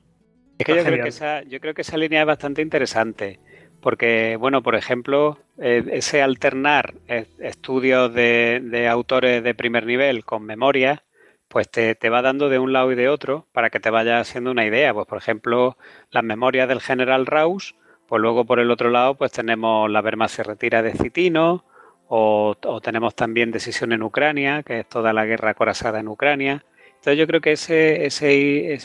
Es 0.58 0.66
que 0.66 0.74
yo 0.74 0.84
creo 0.84 1.02
que, 1.02 1.08
esa, 1.08 1.42
yo 1.42 1.60
creo 1.60 1.74
que 1.74 1.82
esa 1.82 1.96
línea 1.96 2.20
es 2.20 2.26
bastante 2.26 2.62
interesante. 2.62 3.38
Porque, 3.80 4.36
bueno, 4.38 4.62
por 4.62 4.74
ejemplo, 4.74 5.38
eh, 5.58 5.84
ese 5.92 6.22
alternar 6.22 6.94
estudios 7.06 8.12
de, 8.12 8.88
autores 8.90 9.42
de 9.42 9.54
primer 9.54 9.86
nivel 9.86 10.24
con 10.24 10.42
memoria, 10.44 11.04
pues 11.48 11.70
te, 11.70 11.96
va 12.10 12.22
dando 12.22 12.48
de 12.48 12.58
un 12.58 12.72
lado 12.72 12.92
y 12.92 12.96
de 12.96 13.08
otro 13.08 13.46
para 13.52 13.70
que 13.70 13.80
te 13.80 13.90
vaya 13.90 14.20
haciendo 14.20 14.50
una 14.50 14.66
idea. 14.66 14.92
Pues, 14.92 15.06
por 15.06 15.18
ejemplo, 15.18 15.76
las 16.10 16.24
memorias 16.24 16.68
del 16.68 16.80
general 16.80 17.26
Raus, 17.26 17.76
pues 18.08 18.20
luego 18.20 18.44
por 18.44 18.58
el 18.58 18.70
otro 18.70 18.90
lado, 18.90 19.14
pues 19.14 19.32
tenemos 19.32 19.90
la 19.90 20.00
Berma 20.00 20.28
se 20.28 20.42
retira 20.42 20.82
de 20.82 20.92
Citino, 20.92 21.64
o, 22.08 22.56
tenemos 22.82 23.14
también 23.14 23.50
Decisión 23.50 23.92
en 23.92 24.02
Ucrania, 24.02 24.62
que 24.62 24.80
es 24.80 24.88
toda 24.88 25.12
la 25.12 25.26
guerra 25.26 25.50
acorazada 25.50 26.00
en 26.00 26.08
Ucrania. 26.08 26.64
Entonces 26.88 27.18
yo 27.18 27.26
creo 27.26 27.40
que 27.40 27.52
ese, 27.52 28.06
ese, 28.06 28.78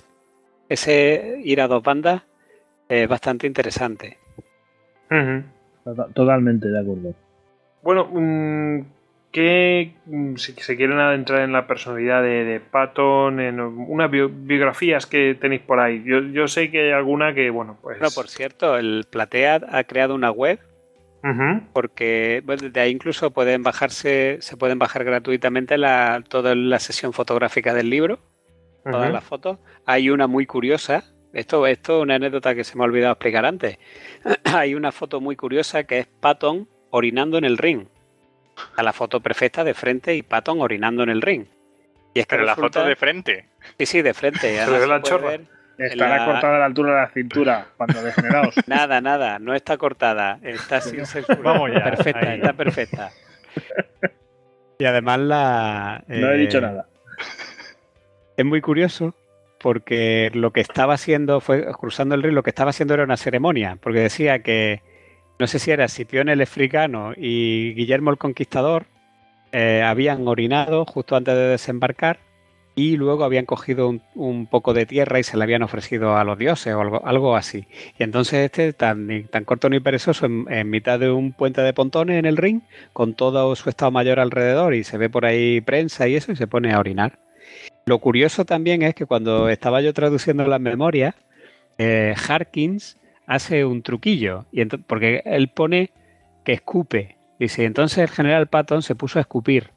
ese 0.69 1.39
ir 1.43 1.61
a 1.61 1.67
dos 1.67 1.81
bandas 1.81 2.23
es 2.89 3.07
bastante 3.07 3.47
interesante. 3.47 4.22
Totalmente 6.13 6.67
de 6.67 6.79
acuerdo. 6.79 7.13
Bueno, 7.81 8.07
mm, 8.11 8.85
que 9.31 9.93
mm, 10.05 10.35
si 10.35 10.53
se 10.53 10.77
quieren 10.77 10.99
adentrar 10.99 11.41
en 11.41 11.51
la 11.51 11.67
personalidad 11.67 12.21
de, 12.21 12.61
Patton, 12.71 13.39
en 13.39 13.59
unas 13.59 14.09
biografías 14.09 15.05
que 15.05 15.35
tenéis 15.39 15.61
por 15.61 15.79
ahí. 15.79 16.03
Yo, 16.05 16.47
sé 16.47 16.71
que 16.71 16.85
hay 16.85 16.91
alguna 16.91 17.33
que, 17.33 17.49
bueno, 17.49 17.77
pues. 17.81 17.99
No, 17.99 18.09
por 18.11 18.29
cierto, 18.29 18.77
el 18.77 19.05
Platea 19.09 19.61
ha 19.69 19.83
creado 19.83 20.15
una 20.15 20.31
web. 20.31 20.59
Porque 21.71 22.43
de 22.45 22.79
ahí 22.81 22.91
incluso 22.91 23.31
pueden 23.31 23.63
bajarse, 23.63 24.39
se 24.41 24.57
pueden 24.57 24.77
bajar 24.77 25.05
gratuitamente 25.05 25.77
la, 25.77 26.21
toda 26.27 26.53
la 26.53 26.79
sesión 26.79 27.13
fotográfica 27.13 27.73
del 27.73 27.89
libro, 27.89 28.19
todas 28.83 29.09
las 29.09 29.23
fotos. 29.23 29.57
Hay 29.85 30.09
una 30.09 30.27
muy 30.27 30.45
curiosa 30.45 31.12
esto, 31.33 31.65
esto 31.65 31.97
es 31.97 32.03
una 32.03 32.15
anécdota 32.15 32.53
que 32.53 32.63
se 32.63 32.77
me 32.77 32.83
ha 32.83 32.85
olvidado 32.85 33.13
explicar 33.13 33.45
antes. 33.45 33.77
Hay 34.43 34.75
una 34.75 34.91
foto 34.91 35.19
muy 35.19 35.35
curiosa 35.35 35.83
que 35.83 35.99
es 35.99 36.07
Patton 36.07 36.67
orinando 36.91 37.37
en 37.37 37.45
el 37.45 37.57
ring. 37.57 37.87
A 38.75 38.83
la 38.83 38.93
foto 38.93 39.19
perfecta 39.19 39.63
de 39.63 39.73
frente 39.73 40.13
y 40.13 40.21
Patton 40.21 40.61
orinando 40.61 41.01
en 41.01 41.09
el 41.09 41.23
ring. 41.23 41.45
Y 42.13 42.19
es 42.19 42.27
que 42.27 42.35
Pero 42.35 42.45
la 42.45 42.55
foto 42.55 42.85
de 42.85 42.95
frente. 42.95 43.49
Sí, 43.79 43.85
sí, 43.87 44.01
de 44.03 44.13
frente. 44.13 44.55
la 44.55 45.01
Estará 45.75 46.25
cortada 46.25 46.57
a 46.57 46.59
la 46.59 46.65
altura 46.65 46.91
de 46.91 47.01
la 47.01 47.09
cintura 47.09 47.67
cuando 47.77 48.03
degenerados. 48.03 48.55
Nada, 48.67 49.01
nada, 49.01 49.39
no 49.39 49.55
está 49.55 49.75
cortada. 49.77 50.37
Está 50.43 50.81
sin 50.81 51.01
Vamos 51.41 51.71
ya. 51.73 51.83
Perfecta, 51.83 52.33
está 52.35 52.53
perfecta. 52.53 53.11
Y 54.77 54.85
además 54.85 55.19
la. 55.19 56.03
no 56.07 56.31
he 56.31 56.37
dicho 56.37 56.59
eh, 56.59 56.61
nada. 56.61 56.87
Es 58.37 58.45
muy 58.45 58.61
curioso 58.61 59.15
porque 59.63 60.29
lo 60.33 60.51
que 60.51 60.59
estaba 60.59 60.95
haciendo 60.95 61.39
fue 61.39 61.65
cruzando 61.71 62.15
el 62.15 62.21
río, 62.21 62.33
lo 62.33 62.43
que 62.43 62.49
estaba 62.49 62.71
haciendo 62.71 62.93
era 62.93 63.05
una 63.05 63.15
ceremonia, 63.15 63.77
porque 63.81 64.01
decía 64.01 64.39
que 64.39 64.81
no 65.39 65.47
sé 65.47 65.57
si 65.57 65.71
era 65.71 65.87
Scipión 65.87 66.27
el 66.27 66.41
Africano 66.41 67.13
y 67.15 67.73
Guillermo 67.73 68.11
el 68.11 68.17
Conquistador 68.17 68.87
eh, 69.53 69.81
habían 69.81 70.27
orinado 70.27 70.83
justo 70.85 71.15
antes 71.15 71.33
de 71.33 71.47
desembarcar 71.47 72.19
y 72.75 72.97
luego 72.97 73.23
habían 73.23 73.45
cogido 73.45 73.93
un, 74.15 74.47
poco 74.47 74.73
de 74.73 74.85
tierra 74.85 75.19
y 75.19 75.23
se 75.23 75.37
le 75.37 75.43
habían 75.45 75.63
ofrecido 75.63 76.17
a 76.17 76.25
los 76.25 76.37
dioses 76.37 76.73
o 76.73 76.81
algo, 76.81 77.05
algo 77.05 77.37
así. 77.37 77.65
Y 77.97 78.03
entonces 78.03 78.43
este, 78.43 78.73
tan, 78.73 79.29
tan 79.29 79.45
corto 79.45 79.69
ni 79.69 79.79
perezoso, 79.79 80.25
en, 80.25 80.69
mitad 80.69 80.99
de 80.99 81.09
un 81.09 81.31
puente 81.31 81.61
de 81.61 81.71
pontones 81.71 82.19
en 82.19 82.25
el 82.25 82.35
ring, 82.35 82.63
con 82.91 83.13
todo 83.13 83.55
su 83.55 83.69
estado 83.69 83.91
mayor 83.91 84.19
alrededor 84.19 84.73
y 84.73 84.83
se 84.83 84.97
ve 84.97 85.09
por 85.09 85.25
ahí 85.25 85.61
prensa 85.61 86.09
y 86.09 86.15
eso, 86.17 86.33
y 86.33 86.35
se 86.35 86.47
pone 86.47 86.73
a 86.73 86.79
orinar. 86.79 87.19
Lo 87.85 87.99
curioso 87.99 88.45
también 88.45 88.81
es 88.81 88.95
que 88.95 89.05
cuando 89.05 89.49
estaba 89.49 89.81
yo 89.81 89.93
traduciendo 89.93 90.45
las 90.45 90.61
memorias, 90.61 91.15
eh, 91.77 92.15
Harkins 92.27 92.97
hace 93.27 93.65
un 93.65 93.81
truquillo, 93.81 94.45
y 94.51 94.65
porque 94.65 95.21
él 95.25 95.49
pone 95.49 95.91
que 96.43 96.53
escupe. 96.53 97.17
Dice, 97.39 97.65
entonces 97.65 97.97
el 97.97 98.09
general 98.09 98.47
Patton 98.47 98.81
se 98.81 98.95
puso 98.95 99.19
a 99.19 99.21
escupir 99.21 99.71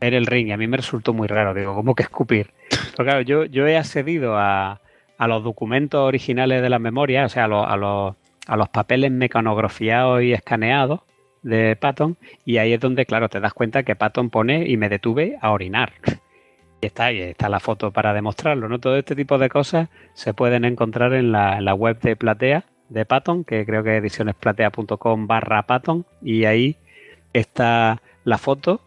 en 0.00 0.14
el 0.14 0.26
ring 0.26 0.48
y 0.48 0.52
a 0.52 0.56
mí 0.56 0.66
me 0.66 0.76
resultó 0.76 1.12
muy 1.12 1.28
raro. 1.28 1.54
Digo, 1.54 1.74
¿cómo 1.74 1.94
que 1.94 2.02
escupir? 2.02 2.52
Pero 2.96 3.04
claro, 3.04 3.20
yo, 3.20 3.44
yo 3.44 3.66
he 3.66 3.76
accedido 3.76 4.36
a, 4.36 4.80
los 5.18 5.44
documentos 5.44 6.00
originales 6.00 6.62
de 6.62 6.70
la 6.70 6.78
memoria, 6.78 7.24
o 7.24 7.28
sea, 7.28 7.44
a, 7.44 7.76
los, 7.76 8.68
papeles 8.70 9.10
mecanografiados 9.10 10.22
y 10.22 10.32
escaneados 10.32 11.00
de 11.42 11.76
Patton, 11.76 12.16
y 12.44 12.58
ahí 12.58 12.72
es 12.72 12.80
donde, 12.80 13.06
claro, 13.06 13.28
te 13.28 13.40
das 13.40 13.54
cuenta 13.54 13.82
que 13.82 13.94
Patton 13.94 14.30
pone 14.30 14.68
y 14.68 14.76
me 14.76 14.88
detuve 14.88 15.38
a 15.40 15.52
orinar. 15.52 15.92
Y 16.86 16.90
está 16.90 17.06
ahí, 17.06 17.20
está 17.20 17.48
la 17.48 17.58
foto 17.58 17.90
para 17.90 18.14
demostrarlo, 18.14 18.68
¿no? 18.68 18.78
Todo 18.78 18.96
este 18.96 19.16
tipo 19.16 19.38
de 19.38 19.48
cosas 19.48 19.88
se 20.14 20.34
pueden 20.34 20.64
encontrar 20.64 21.14
en 21.14 21.32
la, 21.32 21.58
en 21.58 21.64
la 21.64 21.74
web 21.74 21.98
de 21.98 22.14
Platea, 22.14 22.64
de 22.90 23.04
Patton, 23.04 23.42
que 23.42 23.66
creo 23.66 23.82
que 23.82 23.96
es 23.96 24.00
edicionesplatea.com 24.00 25.26
barra 25.26 25.66
Patton, 25.66 26.06
y 26.22 26.44
ahí 26.44 26.76
está 27.32 28.00
la 28.22 28.38
foto 28.38 28.80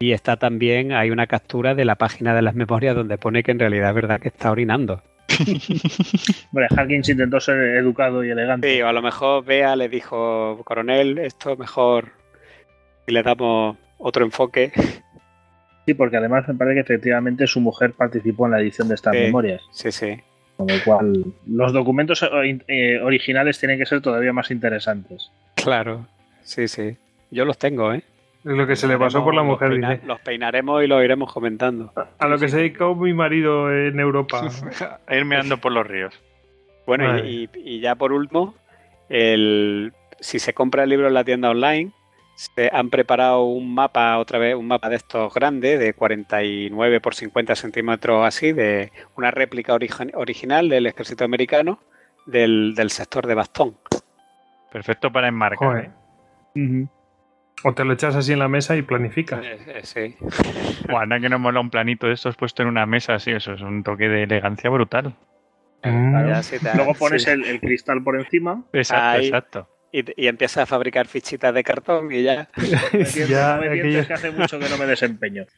y 0.00 0.10
está 0.10 0.38
también, 0.38 0.90
hay 0.90 1.12
una 1.12 1.28
captura 1.28 1.76
de 1.76 1.84
la 1.84 1.94
página 1.94 2.34
de 2.34 2.42
las 2.42 2.56
memorias 2.56 2.96
donde 2.96 3.16
pone 3.16 3.44
que 3.44 3.52
en 3.52 3.60
realidad 3.60 3.90
es 3.90 3.94
verdad 3.94 4.20
que 4.20 4.28
está 4.28 4.50
orinando. 4.50 5.00
Bueno, 6.50 6.68
Harkins 6.76 7.08
intentó 7.08 7.38
ser 7.38 7.76
educado 7.76 8.24
y 8.24 8.30
elegante. 8.30 8.74
Sí, 8.74 8.82
o 8.82 8.88
a 8.88 8.92
lo 8.92 9.02
mejor 9.02 9.44
Bea 9.44 9.76
le 9.76 9.88
dijo, 9.88 10.60
coronel, 10.64 11.18
esto 11.18 11.56
mejor 11.56 12.10
y 13.06 13.12
le 13.12 13.22
damos 13.22 13.76
otro 13.98 14.24
enfoque. 14.24 14.72
Sí, 15.86 15.94
porque 15.94 16.16
además 16.16 16.46
me 16.48 16.54
parece 16.54 16.74
que 16.74 16.80
efectivamente 16.80 17.46
su 17.46 17.60
mujer 17.60 17.92
participó 17.92 18.46
en 18.46 18.52
la 18.52 18.60
edición 18.60 18.88
de 18.88 18.96
estas 18.96 19.14
memorias. 19.14 19.62
Sí, 19.70 19.92
sí. 19.92 20.20
Con 20.56 20.66
lo 20.66 20.74
cual, 20.84 21.24
los 21.46 21.72
documentos 21.72 22.22
eh, 22.22 22.58
eh, 22.66 23.00
originales 23.00 23.58
tienen 23.58 23.78
que 23.78 23.86
ser 23.86 24.00
todavía 24.00 24.32
más 24.32 24.50
interesantes. 24.50 25.30
Claro, 25.54 26.06
sí, 26.42 26.66
sí. 26.66 26.96
Yo 27.30 27.44
los 27.44 27.58
tengo, 27.58 27.92
¿eh? 27.92 28.02
Es 28.44 28.52
lo 28.52 28.66
que 28.66 28.76
se 28.76 28.86
le 28.86 28.96
pasó 28.96 29.22
por 29.22 29.34
la 29.34 29.42
mujer. 29.42 29.72
Los, 30.04 30.20
peinaremos 30.20 30.82
y 30.82 30.86
los 30.86 31.04
iremos 31.04 31.32
comentando. 31.32 31.92
A, 32.18 32.28
lo 32.28 32.38
que 32.38 32.48
se 32.48 32.58
dedicó 32.58 32.94
mi 32.94 33.12
marido 33.12 33.72
en 33.72 33.98
Europa. 33.98 34.48
a 35.06 35.16
irme 35.16 35.36
ando 35.36 35.58
por 35.58 35.72
los 35.72 35.86
ríos. 35.86 36.14
Bueno, 36.86 37.18
y, 37.18 37.80
ya 37.80 37.96
por 37.96 38.12
último, 38.12 38.54
el, 39.08 39.92
si 40.20 40.38
se 40.38 40.54
compra 40.54 40.84
el 40.84 40.90
libro 40.90 41.08
en 41.08 41.14
la 41.14 41.24
tienda 41.24 41.50
online, 41.50 41.90
se 42.36 42.70
han 42.70 42.90
preparado 42.90 43.44
un 43.44 43.74
mapa, 43.74 44.18
otra 44.18 44.38
vez, 44.38 44.54
un 44.54 44.68
mapa 44.68 44.90
de 44.90 44.96
estos 44.96 45.32
grandes, 45.32 45.80
de 45.80 45.94
49 45.94 47.00
por 47.00 47.14
50 47.14 47.56
centímetros 47.56 48.26
así, 48.26 48.52
de 48.52 48.92
una 49.16 49.30
réplica 49.30 49.74
original 49.74 50.68
del 50.68 50.86
ejército 50.86 51.24
americano 51.24 51.80
del, 52.26 52.74
sector 52.90 53.26
de 53.26 53.34
Bastón. 53.34 53.76
Perfecto 54.70 55.10
para 55.10 55.28
enmarcar. 55.28 55.92
¿eh? 56.54 56.86
O 57.64 57.72
te 57.72 57.84
lo 57.84 57.94
echas 57.94 58.14
así 58.14 58.34
en 58.34 58.38
la 58.38 58.48
mesa 58.48 58.76
y 58.76 58.82
planificas. 58.82 59.42
Eh, 59.42 59.58
eh, 59.66 59.80
sí. 59.82 60.16
Bueno, 60.90 61.18
que 61.20 61.28
no 61.28 61.38
mola 61.38 61.58
un 61.58 61.70
planito 61.70 62.06
de 62.06 62.12
estos 62.12 62.36
puesto 62.36 62.62
en 62.62 62.68
una 62.68 62.86
mesa 62.86 63.14
así, 63.14 63.32
eso 63.32 63.54
es 63.54 63.62
un 63.62 63.82
toque 63.82 64.08
de 64.08 64.24
elegancia 64.24 64.68
brutal. 64.70 65.14
Mm. 65.82 66.14
Luego 66.74 66.94
pones 66.94 67.26
el, 67.26 67.60
cristal 67.60 68.02
por 68.02 68.16
encima. 68.16 68.62
Exacto, 68.72 69.20
exacto. 69.20 69.68
Y, 69.96 70.26
empiezas 70.26 70.64
a 70.64 70.66
fabricar 70.66 71.06
fichitas 71.06 71.54
de 71.54 71.64
cartón 71.64 72.12
y 72.12 72.22
ya. 72.22 72.48
ya 73.28 73.60
que 73.60 74.12
hace 74.12 74.30
mucho 74.30 74.58
que 74.58 74.68
no 74.68 74.76
me 74.78 74.86
desempeño. 74.86 75.44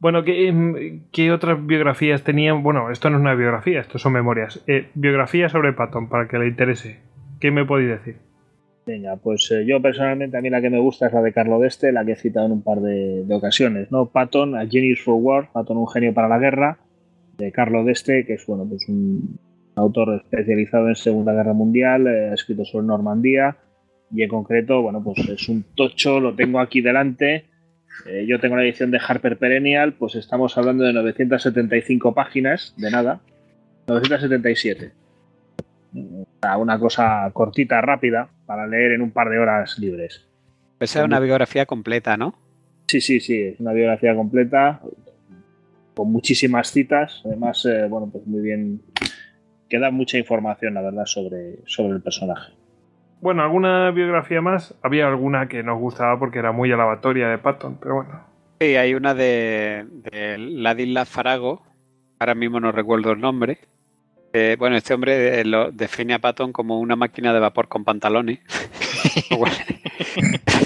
Bueno, 0.00 0.22
¿qué, 0.22 1.00
¿qué, 1.12 1.32
otras 1.32 1.64
biografías 1.64 2.22
tenían? 2.24 2.62
Bueno, 2.62 2.90
esto 2.90 3.08
no 3.08 3.16
es 3.16 3.22
una 3.22 3.34
biografía, 3.34 3.80
esto 3.80 3.98
son 3.98 4.12
memorias. 4.12 4.62
Eh, 4.66 4.90
biografía 4.92 5.48
sobre 5.48 5.72
Patton, 5.72 6.10
para 6.10 6.28
que 6.28 6.38
le 6.38 6.46
interese. 6.46 6.98
¿Qué 7.40 7.50
me 7.50 7.64
podéis 7.64 7.88
decir? 7.88 8.16
Venga, 8.84 9.16
pues 9.16 9.50
eh, 9.50 9.64
yo 9.64 9.80
personalmente 9.80 10.36
a 10.36 10.42
mí 10.42 10.50
la 10.50 10.60
que 10.60 10.68
me 10.68 10.78
gusta 10.78 11.06
es 11.06 11.14
la 11.14 11.22
de 11.22 11.32
Carlo 11.32 11.58
Deste, 11.58 11.90
la 11.90 12.04
que 12.04 12.12
he 12.12 12.16
citado 12.16 12.44
en 12.44 12.52
un 12.52 12.62
par 12.62 12.80
de, 12.80 13.24
ocasiones, 13.30 13.90
¿no? 13.90 14.04
Patton, 14.04 14.54
A 14.56 14.66
Genius 14.66 15.00
for 15.00 15.14
War, 15.14 15.48
Patton, 15.50 15.78
un 15.78 15.88
genio 15.88 16.12
para 16.12 16.28
la 16.28 16.38
guerra, 16.38 16.76
de 17.38 17.50
Carlo 17.50 17.82
Deste, 17.82 18.26
que 18.26 18.34
es 18.34 18.44
bueno, 18.46 18.66
pues 18.68 18.86
un 18.90 19.38
autor 19.76 20.22
especializado 20.22 20.88
en 20.88 20.96
Segunda 20.96 21.32
Guerra 21.32 21.52
Mundial, 21.52 22.06
eh, 22.06 22.30
ha 22.30 22.34
escrito 22.34 22.64
sobre 22.64 22.86
Normandía 22.86 23.56
y 24.12 24.22
en 24.22 24.28
concreto, 24.28 24.82
bueno, 24.82 25.02
pues 25.02 25.18
es 25.28 25.48
un 25.48 25.64
tocho, 25.74 26.20
lo 26.20 26.34
tengo 26.34 26.60
aquí 26.60 26.80
delante. 26.80 27.46
Eh, 28.06 28.26
yo 28.28 28.40
tengo 28.40 28.56
la 28.56 28.64
edición 28.64 28.90
de 28.90 29.00
Harper 29.04 29.38
Perennial, 29.38 29.94
pues 29.94 30.14
estamos 30.14 30.56
hablando 30.58 30.84
de 30.84 30.92
975 30.92 32.14
páginas, 32.14 32.74
de 32.76 32.90
nada, 32.90 33.20
977 33.86 34.92
una 36.58 36.78
cosa 36.78 37.30
cortita, 37.32 37.80
rápida, 37.80 38.28
para 38.46 38.66
leer 38.66 38.92
en 38.92 39.02
un 39.02 39.10
par 39.10 39.30
de 39.30 39.38
horas 39.38 39.78
libres. 39.78 40.26
Esa 40.80 41.00
es 41.00 41.04
una 41.04 41.20
biografía 41.20 41.66
completa, 41.66 42.16
¿no? 42.16 42.34
Sí, 42.88 43.00
sí, 43.00 43.20
sí, 43.20 43.40
es 43.40 43.60
una 43.60 43.72
biografía 43.72 44.14
completa, 44.14 44.80
con 45.94 46.10
muchísimas 46.10 46.70
citas, 46.70 47.22
además, 47.24 47.64
eh, 47.64 47.86
bueno, 47.88 48.08
pues 48.10 48.26
muy 48.26 48.42
bien, 48.42 48.82
queda 49.74 49.90
mucha 49.90 50.18
información, 50.18 50.74
la 50.74 50.82
verdad, 50.82 51.04
sobre, 51.04 51.56
sobre 51.66 51.94
el 51.94 52.00
personaje. 52.00 52.52
Bueno, 53.20 53.42
alguna 53.42 53.90
biografía 53.90 54.40
más, 54.40 54.72
había 54.82 55.08
alguna 55.08 55.48
que 55.48 55.64
nos 55.64 55.80
gustaba 55.80 56.16
porque 56.16 56.38
era 56.38 56.52
muy 56.52 56.70
alabatoria 56.70 57.26
de 57.26 57.38
Patton, 57.38 57.78
pero 57.82 57.96
bueno. 57.96 58.20
Sí, 58.60 58.76
hay 58.76 58.94
una 58.94 59.14
de, 59.14 59.84
de 59.90 60.38
Ladislas 60.38 61.08
Farago, 61.08 61.62
ahora 62.20 62.36
mismo 62.36 62.60
no 62.60 62.70
recuerdo 62.70 63.10
el 63.10 63.20
nombre, 63.20 63.58
eh, 64.32 64.54
bueno, 64.60 64.76
este 64.76 64.94
hombre 64.94 65.40
eh, 65.40 65.44
lo 65.44 65.72
define 65.72 66.14
a 66.14 66.20
Patton 66.20 66.52
como 66.52 66.78
una 66.78 66.94
máquina 66.94 67.32
de 67.32 67.40
vapor 67.40 67.66
con 67.66 67.82
pantalones. 67.82 68.38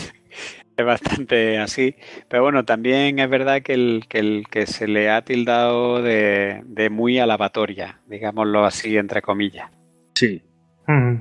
es 0.78 0.86
bastante 0.86 1.58
así. 1.58 1.96
Pero 2.28 2.44
bueno, 2.44 2.64
también 2.64 3.18
es 3.18 3.28
verdad 3.28 3.62
que 3.62 3.74
el 3.74 4.04
que, 4.08 4.66
se 4.66 4.86
le 4.86 5.10
ha 5.10 5.22
tildado 5.22 6.02
de, 6.02 6.88
muy 6.90 7.18
alabatoria, 7.18 8.00
digámoslo 8.06 8.64
así, 8.64 8.96
entre 8.96 9.20
comillas. 9.20 9.70
Sí. 10.14 10.42
Mm. 10.86 11.16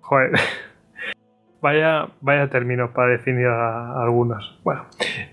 Joder. 0.00 0.32
Vaya, 1.62 2.08
vaya 2.22 2.48
términos 2.48 2.88
para 2.94 3.10
definir 3.10 3.44
a, 3.44 4.02
algunos. 4.02 4.58
Bueno, 4.64 4.86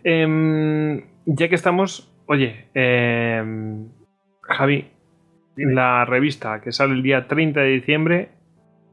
em, 0.03 1.01
ya 1.25 1.47
que 1.47 1.55
estamos, 1.55 2.13
oye, 2.25 2.65
em, 2.73 3.87
Javi, 4.41 4.91
la 5.55 6.03
revista 6.03 6.59
que 6.59 6.73
sale 6.73 6.95
el 6.95 7.01
día 7.01 7.29
30 7.29 7.61
de 7.61 7.67
diciembre 7.69 8.29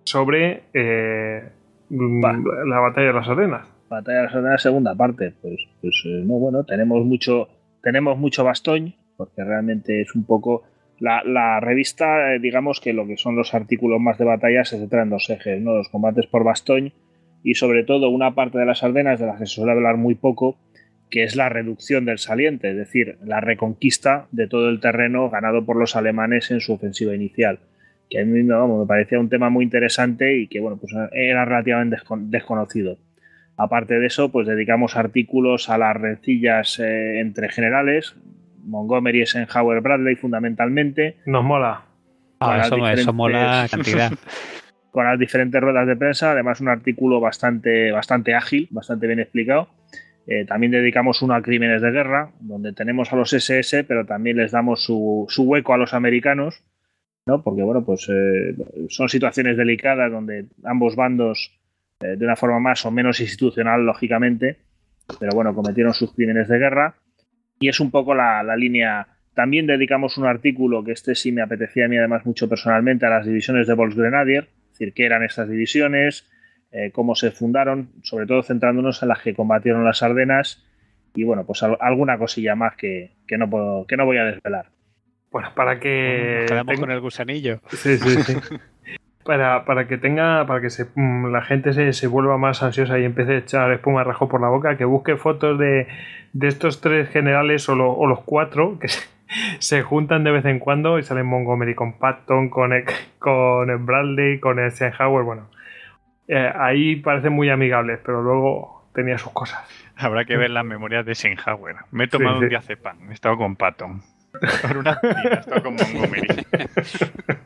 sobre 0.04 0.62
eh, 0.74 1.42
la 1.90 2.78
batalla 2.78 3.08
de 3.08 3.12
las 3.12 3.28
Arenas. 3.28 3.73
Batalla 3.94 4.22
de 4.22 4.26
Arenas, 4.26 4.62
segunda 4.62 4.94
parte. 4.94 5.32
Pues, 5.40 5.60
pues 5.80 6.02
eh, 6.06 6.22
no, 6.24 6.34
bueno, 6.34 6.64
tenemos 6.64 7.04
mucho, 7.04 7.48
tenemos 7.82 8.18
mucho 8.18 8.44
bastón, 8.44 8.94
porque 9.16 9.44
realmente 9.44 10.00
es 10.00 10.14
un 10.14 10.24
poco. 10.24 10.64
La, 11.00 11.60
revista, 11.60 12.34
eh, 12.34 12.38
digamos 12.38 12.80
que 12.80 12.92
lo 12.92 13.06
que 13.06 13.16
son 13.16 13.36
los 13.36 13.52
artículos 13.52 14.00
más 14.00 14.16
de 14.16 14.24
batalla 14.24 14.64
se 14.64 14.78
centra 14.78 15.02
en 15.02 15.10
dos 15.10 15.28
ejes, 15.28 15.60
¿no? 15.60 15.74
Los 15.74 15.88
combates 15.88 16.26
por 16.26 16.44
bastón 16.44 16.92
y 17.42 17.54
sobre 17.54 17.84
todo 17.84 18.08
una 18.08 18.34
parte 18.34 18.58
de 18.58 18.64
las 18.64 18.82
Ardenas 18.82 19.20
de 19.20 19.26
las 19.26 19.38
que 19.38 19.46
se 19.46 19.54
suele 19.54 19.72
hablar 19.72 19.96
muy 19.96 20.14
poco, 20.14 20.56
que 21.10 21.24
es 21.24 21.36
la 21.36 21.48
reducción 21.48 22.06
del 22.06 22.18
saliente, 22.18 22.70
es 22.70 22.76
decir, 22.76 23.18
la 23.24 23.40
reconquista 23.40 24.28
de 24.32 24.48
todo 24.48 24.70
el 24.70 24.80
terreno 24.80 25.28
ganado 25.28 25.64
por 25.66 25.76
los 25.76 25.94
alemanes 25.94 26.50
en 26.50 26.60
su 26.60 26.72
ofensiva 26.72 27.14
inicial. 27.14 27.58
Que 28.08 28.20
a 28.20 28.24
mí 28.24 28.42
me 28.42 28.86
parecía 28.86 29.20
un 29.20 29.28
tema 29.28 29.50
muy 29.50 29.64
interesante 29.64 30.38
y 30.38 30.46
que 30.46 30.60
bueno, 30.60 30.78
pues 30.78 30.92
era 31.12 31.44
relativamente 31.44 31.98
desconocido. 32.18 32.96
Aparte 33.56 33.94
de 33.94 34.06
eso, 34.06 34.30
pues 34.32 34.46
dedicamos 34.46 34.96
artículos 34.96 35.70
a 35.70 35.78
las 35.78 35.96
rencillas 35.96 36.78
eh, 36.80 37.20
entre 37.20 37.48
generales, 37.48 38.16
Montgomery, 38.64 39.20
Eisenhower, 39.20 39.80
Bradley 39.80 40.16
fundamentalmente. 40.16 41.18
Nos 41.26 41.44
mola. 41.44 41.82
Ah, 42.40 42.68
eso, 42.92 43.12
mola 43.12 43.66
cantidad. 43.70 44.12
con 44.90 45.04
las 45.04 45.18
diferentes 45.18 45.60
ruedas 45.60 45.86
de 45.86 45.96
prensa, 45.96 46.32
además 46.32 46.60
un 46.60 46.68
artículo 46.68 47.20
bastante, 47.20 47.92
bastante 47.92 48.34
ágil, 48.34 48.68
bastante 48.70 49.06
bien 49.06 49.20
explicado 49.20 49.68
eh, 50.26 50.46
también 50.46 50.72
dedicamos 50.72 51.20
uno 51.20 51.34
a 51.34 51.42
crímenes 51.42 51.82
de 51.82 51.90
guerra, 51.90 52.32
donde 52.40 52.72
tenemos 52.72 53.12
a 53.12 53.16
los 53.16 53.32
SS, 53.32 53.84
pero 53.84 54.06
también 54.06 54.38
les 54.38 54.52
damos 54.52 54.82
su, 54.82 55.26
hueco 55.38 55.74
a 55.74 55.76
los 55.76 55.92
americanos, 55.92 56.62
¿no? 57.26 57.42
Porque, 57.42 57.62
bueno, 57.62 57.84
pues 57.84 58.08
eh, 58.08 58.54
son 58.88 59.08
situaciones 59.08 59.56
delicadas 59.56 60.10
donde 60.10 60.46
ambos 60.64 60.96
bandos, 60.96 61.52
eh, 62.00 62.16
de 62.16 62.24
una 62.24 62.36
forma 62.36 62.58
más 62.60 62.84
o 62.86 62.90
menos 62.90 63.20
institucional, 63.20 63.84
lógicamente, 63.84 64.58
pero 65.20 65.32
bueno, 65.34 65.54
cometieron 65.54 65.92
sus 65.94 66.12
crímenes 66.14 66.48
de 66.48 66.58
guerra. 66.58 66.94
Y 67.60 67.68
es 67.68 67.78
un 67.80 67.90
poco 67.90 68.14
la, 68.14 68.42
la 68.42 68.56
línea. 68.56 69.06
También 69.34 69.66
dedicamos 69.66 70.18
un 70.18 70.26
artículo 70.26 70.82
que 70.84 70.92
este 70.92 71.14
sí 71.14 71.32
me 71.32 71.42
apetecía 71.42 71.86
a 71.86 71.88
mí 71.88 71.96
además 71.96 72.24
mucho 72.26 72.48
personalmente 72.48 73.06
a 73.06 73.10
las 73.10 73.26
divisiones 73.26 73.66
de 73.66 73.74
Volksgrenadier, 73.74 74.48
es 74.66 74.78
decir, 74.78 74.92
qué 74.94 75.06
eran 75.06 75.22
estas 75.22 75.48
divisiones, 75.48 76.28
eh, 76.72 76.90
cómo 76.92 77.14
se 77.14 77.30
fundaron, 77.30 77.90
sobre 78.02 78.26
todo 78.26 78.42
centrándonos 78.42 79.02
en 79.02 79.08
las 79.08 79.20
que 79.22 79.34
combatieron 79.34 79.84
las 79.84 80.02
Ardenas 80.02 80.64
y 81.14 81.22
bueno, 81.24 81.44
pues 81.46 81.62
al- 81.62 81.78
alguna 81.80 82.18
cosilla 82.18 82.54
más 82.56 82.74
que, 82.76 83.12
que 83.26 83.38
no 83.38 83.48
puedo, 83.48 83.86
que 83.86 83.96
no 83.96 84.04
voy 84.04 84.18
a 84.18 84.24
desvelar. 84.24 84.66
Bueno, 85.30 85.50
para 85.54 85.78
que. 85.80 86.38
Nos 86.42 86.50
quedamos 86.50 86.80
con 86.80 86.90
el 86.90 87.00
gusanillo. 87.00 87.60
Sí, 87.70 87.98
sí, 87.98 88.22
sí. 88.22 88.34
Para, 89.24 89.64
para 89.64 89.88
que 89.88 89.96
tenga, 89.96 90.46
para 90.46 90.60
que 90.60 90.68
se, 90.70 90.86
mm, 90.94 91.32
la 91.32 91.40
gente 91.42 91.72
se, 91.72 91.92
se 91.94 92.06
vuelva 92.06 92.36
más 92.36 92.62
ansiosa 92.62 92.98
y 92.98 93.04
empiece 93.04 93.32
a 93.34 93.38
echar 93.38 93.72
espuma 93.72 94.00
de 94.00 94.04
rajo 94.04 94.28
por 94.28 94.40
la 94.40 94.48
boca, 94.48 94.76
que 94.76 94.84
busque 94.84 95.16
fotos 95.16 95.58
de, 95.58 95.88
de 96.34 96.48
estos 96.48 96.80
tres 96.82 97.08
generales 97.08 97.66
o, 97.70 97.74
lo- 97.74 97.92
o 97.92 98.06
los 98.06 98.20
cuatro 98.20 98.78
que 98.78 98.88
se, 98.88 99.00
se 99.60 99.82
juntan 99.82 100.24
de 100.24 100.30
vez 100.30 100.44
en 100.44 100.58
cuando 100.58 100.98
y 100.98 101.02
salen 101.04 101.24
Montgomery 101.26 101.74
con 101.74 101.94
Patton, 101.98 102.50
con, 102.50 102.74
el- 102.74 102.84
con 103.18 103.86
Bradley, 103.86 104.40
con 104.40 104.58
Eisenhower. 104.58 105.24
Bueno, 105.24 105.48
eh, 106.28 106.52
ahí 106.54 106.96
parecen 106.96 107.32
muy 107.32 107.48
amigables, 107.48 108.00
pero 108.04 108.20
luego 108.22 108.90
tenía 108.94 109.16
sus 109.16 109.32
cosas. 109.32 109.66
Habrá 109.96 110.26
que 110.26 110.36
ver 110.36 110.50
las 110.50 110.64
memorias 110.66 111.06
de 111.06 111.12
Eisenhower. 111.12 111.76
Me 111.92 112.04
he 112.04 112.08
tomado 112.08 112.36
Sí, 112.36 112.44
un 112.44 112.44
sí. 112.44 112.50
diazepam. 112.50 113.10
He 113.10 113.14
estado 113.14 113.38
con 113.38 113.56
Patton. 113.56 114.02
Por 114.60 114.76
una 114.76 115.00
he 115.02 115.34
estado 115.34 115.62
con 115.62 115.76
Montgomery. 115.76 116.26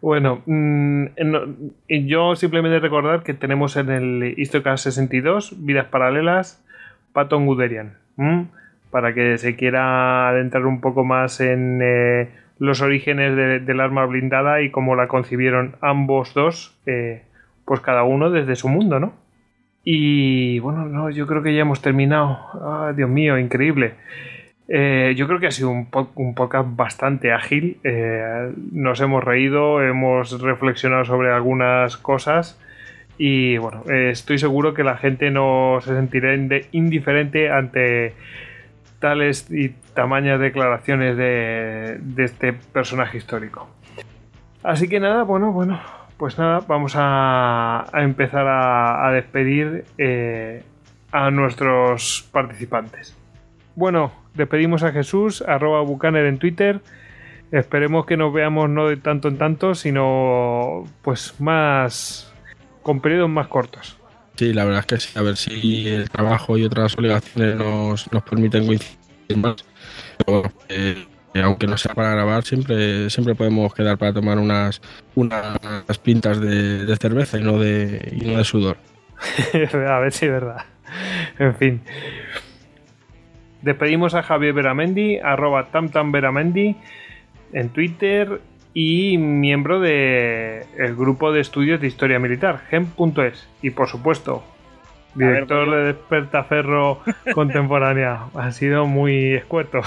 Bueno, 0.00 0.42
mm, 0.46 1.04
no- 1.24 1.40
y 1.88 2.06
yo 2.06 2.36
simplemente 2.36 2.78
recordar 2.80 3.22
que 3.22 3.34
tenemos 3.34 3.76
en 3.76 3.90
el 3.90 4.34
Histocast 4.36 4.84
62 4.84 5.54
Vidas 5.64 5.86
Paralelas, 5.86 6.62
Patton 7.12 7.46
Guderian, 7.46 7.94
para 8.90 9.14
que 9.14 9.38
se 9.38 9.56
quiera 9.56 10.28
adentrar 10.28 10.66
un 10.66 10.80
poco 10.80 11.04
más 11.04 11.40
en 11.40 11.80
eh, 11.82 12.28
los 12.58 12.82
orígenes 12.82 13.36
de- 13.36 13.60
del 13.60 13.80
arma 13.80 14.04
blindada 14.06 14.60
y 14.62 14.70
cómo 14.70 14.94
la 14.96 15.08
concibieron 15.08 15.76
ambos 15.80 16.34
dos, 16.34 16.78
eh, 16.86 17.22
pues 17.64 17.80
cada 17.80 18.04
uno 18.04 18.30
desde 18.30 18.54
su 18.56 18.68
mundo, 18.68 19.00
¿no? 19.00 19.12
Y 19.84 20.58
bueno, 20.60 20.84
no, 20.86 21.10
yo 21.10 21.26
creo 21.26 21.42
que 21.42 21.54
ya 21.54 21.60
hemos 21.62 21.80
terminado. 21.80 22.38
Ah, 22.54 22.92
Dios 22.96 23.08
mío, 23.08 23.38
increíble. 23.38 23.94
Eh, 24.68 25.14
yo 25.16 25.28
creo 25.28 25.38
que 25.38 25.46
ha 25.46 25.52
sido 25.52 25.70
un, 25.70 25.90
pod- 25.90 26.10
un 26.16 26.34
podcast 26.34 26.68
bastante 26.74 27.32
ágil. 27.32 27.78
Eh, 27.84 28.52
nos 28.72 29.00
hemos 29.00 29.22
reído, 29.22 29.82
hemos 29.82 30.40
reflexionado 30.40 31.04
sobre 31.04 31.32
algunas 31.32 31.96
cosas 31.96 32.60
y 33.18 33.56
bueno, 33.58 33.84
eh, 33.88 34.10
estoy 34.10 34.38
seguro 34.38 34.74
que 34.74 34.84
la 34.84 34.96
gente 34.96 35.30
no 35.30 35.78
se 35.80 35.94
sentirá 35.94 36.34
indiferente 36.72 37.50
ante 37.50 38.14
tales 38.98 39.50
y 39.50 39.70
tamañas 39.94 40.40
declaraciones 40.40 41.16
de, 41.16 42.00
este 42.18 42.52
personaje 42.52 43.18
histórico. 43.18 43.68
Así 44.62 44.88
que 44.88 44.98
nada, 44.98 45.22
bueno, 45.22 45.52
bueno, 45.52 45.80
pues 46.16 46.38
nada, 46.38 46.60
vamos 46.66 46.94
a, 46.96 47.86
empezar 47.94 48.46
a, 48.48 49.10
despedir 49.12 49.84
a 51.12 51.30
nuestros 51.30 52.28
participantes. 52.32 53.15
Bueno, 53.76 54.10
despedimos 54.34 54.82
a 54.82 54.90
Jesús, 54.90 55.42
arroba 55.42 55.82
Bucaner 55.82 56.24
en 56.24 56.38
Twitter. 56.38 56.80
Esperemos 57.52 58.06
que 58.06 58.16
nos 58.16 58.32
veamos 58.32 58.70
no 58.70 58.88
de 58.88 58.96
tanto 58.96 59.28
en 59.28 59.36
tanto, 59.36 59.74
sino 59.74 60.84
pues 61.02 61.34
más 61.38 62.32
con 62.82 63.00
periodos 63.00 63.28
más 63.28 63.48
cortos. 63.48 63.98
Sí, 64.36 64.54
la 64.54 64.64
verdad 64.64 64.80
es 64.80 64.86
que 64.86 64.96
sí. 64.98 65.18
A 65.18 65.22
ver 65.22 65.36
si 65.36 65.88
el 65.88 66.08
trabajo 66.10 66.56
y 66.56 66.64
otras 66.64 66.96
obligaciones 66.96 67.56
nos, 67.56 68.10
nos 68.10 68.22
permiten 68.22 68.66
coincidir 68.66 69.36
más. 69.36 69.56
Pero 70.24 70.40
bueno, 70.40 70.52
eh, 70.70 71.06
aunque 71.42 71.66
no 71.66 71.76
sea 71.76 71.94
para 71.94 72.12
grabar, 72.12 72.44
siempre, 72.44 73.10
siempre 73.10 73.34
podemos 73.34 73.74
quedar 73.74 73.98
para 73.98 74.14
tomar 74.14 74.38
unas, 74.38 74.80
unas 75.14 75.98
pintas 76.02 76.40
de, 76.40 76.86
de 76.86 76.96
cerveza 76.96 77.38
y 77.38 77.42
no 77.42 77.58
de, 77.58 78.16
y 78.20 78.24
no 78.24 78.38
de 78.38 78.44
sudor. 78.44 78.78
a 79.88 79.98
ver 79.98 80.12
si 80.12 80.24
es 80.24 80.32
verdad. 80.32 80.64
En 81.38 81.54
fin. 81.56 81.82
Despedimos 83.62 84.14
a 84.14 84.22
Javier 84.22 84.52
Beramendi, 84.52 85.18
arroba 85.18 85.66
tamtamberamendi 85.66 86.76
en 87.52 87.68
Twitter 87.70 88.40
y 88.74 89.16
miembro 89.18 89.80
del 89.80 90.94
grupo 90.96 91.32
de 91.32 91.40
estudios 91.40 91.80
de 91.80 91.86
historia 91.86 92.18
militar, 92.18 92.60
gem.es. 92.68 93.48
Y 93.62 93.70
por 93.70 93.88
supuesto, 93.88 94.44
director 95.14 95.70
de 95.70 95.84
Despertaferro 95.92 97.00
Contemporánea. 97.34 98.26
Ha 98.34 98.52
sido 98.52 98.86
muy 98.86 99.34
escueto. 99.34 99.80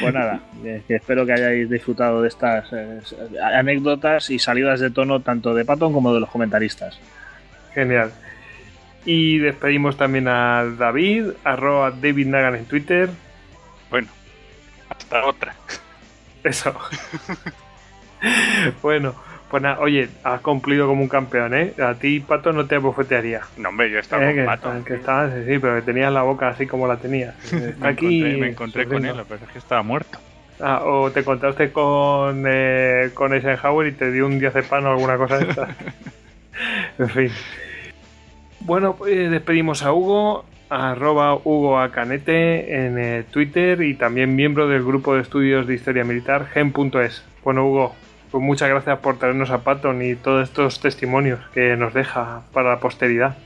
Pues 0.00 0.12
nada, 0.12 0.40
eh, 0.64 0.82
espero 0.88 1.24
que 1.26 1.32
hayáis 1.32 1.70
disfrutado 1.70 2.22
de 2.22 2.28
estas 2.28 2.72
eh, 2.72 3.00
anécdotas 3.42 4.30
y 4.30 4.38
salidas 4.38 4.80
de 4.80 4.90
tono 4.90 5.20
tanto 5.20 5.54
de 5.54 5.64
Patton 5.64 5.92
como 5.92 6.12
de 6.12 6.20
los 6.20 6.30
comentaristas. 6.30 6.98
Genial. 7.72 8.10
Y 9.04 9.38
despedimos 9.38 9.96
también 9.96 10.28
a 10.28 10.64
David, 10.78 11.30
arroba 11.44 11.90
David 11.90 12.26
Nagan 12.26 12.54
en 12.56 12.64
Twitter. 12.64 13.10
Bueno, 13.90 14.08
hasta 14.88 15.24
otra. 15.26 15.54
Eso. 16.42 16.74
bueno, 18.82 19.14
pues 19.50 19.62
nada, 19.62 19.78
oye, 19.80 20.08
has 20.24 20.40
cumplido 20.40 20.86
como 20.86 21.02
un 21.02 21.08
campeón, 21.08 21.54
¿eh? 21.54 21.74
A 21.82 21.94
ti, 21.94 22.20
Pato, 22.20 22.52
no 22.52 22.66
te 22.66 22.76
abofetearía. 22.76 23.42
No, 23.56 23.68
hombre, 23.70 23.90
yo 23.90 23.98
he 23.98 24.00
estado 24.00 24.22
Eh, 24.22 24.36
con 24.36 24.46
Patton. 24.46 24.84
que 24.84 24.94
estabas, 24.94 25.32
sí, 25.46 25.58
pero 25.58 25.76
que 25.76 25.82
tenías 25.82 26.12
la 26.12 26.22
boca 26.22 26.48
así 26.48 26.66
como 26.66 26.86
la 26.86 26.96
tenías. 26.96 27.34
Está 27.52 27.86
Me 27.86 27.92
aquí. 27.92 28.18
encontré, 28.22 28.40
me 28.40 28.48
encontré 28.48 28.84
con 28.86 28.96
él, 28.96 29.02
sufriendo. 29.10 29.24
pero 29.28 29.44
es 29.44 29.50
que 29.52 29.58
estaba 29.58 29.82
muerto. 29.82 30.18
Ah, 30.60 30.82
o 30.84 31.10
te 31.10 31.20
encontraste 31.20 31.72
con, 31.72 32.44
eh, 32.46 33.10
con 33.12 33.34
Eisenhower 33.34 33.88
y 33.88 33.92
te 33.92 34.10
dio 34.12 34.24
un 34.26 34.38
diazepam 34.38 34.84
o 34.86 34.90
alguna 34.92 35.16
cosa 35.18 35.38
de 35.38 35.50
estas. 35.50 35.68
en 36.98 37.08
fin. 37.10 37.30
Bueno, 38.64 38.96
pues 38.96 39.30
despedimos 39.30 39.82
a 39.82 39.92
Hugo, 39.92 40.44
arroba 40.70 41.34
Hugo 41.36 41.78
Acanete 41.78 42.86
en 42.86 42.98
eh, 42.98 43.24
Twitter 43.30 43.82
y 43.82 43.94
también 43.94 44.34
miembro 44.34 44.68
del 44.68 44.82
grupo 44.82 45.14
de 45.14 45.20
estudios 45.22 45.66
de 45.66 45.74
historia 45.74 46.04
militar 46.04 46.46
gen.es. 46.46 47.22
Bueno, 47.42 47.66
Hugo, 47.66 47.94
pues 48.30 48.42
muchas 48.42 48.70
gracias 48.70 48.98
por 49.00 49.18
traernos 49.18 49.50
a 49.50 49.58
Patton 49.62 50.02
y 50.02 50.14
todos 50.16 50.48
estos 50.48 50.80
testimonios 50.80 51.40
que 51.52 51.76
nos 51.76 51.92
deja 51.92 52.42
para 52.52 52.70
la 52.70 52.80
posteridad. 52.80 53.36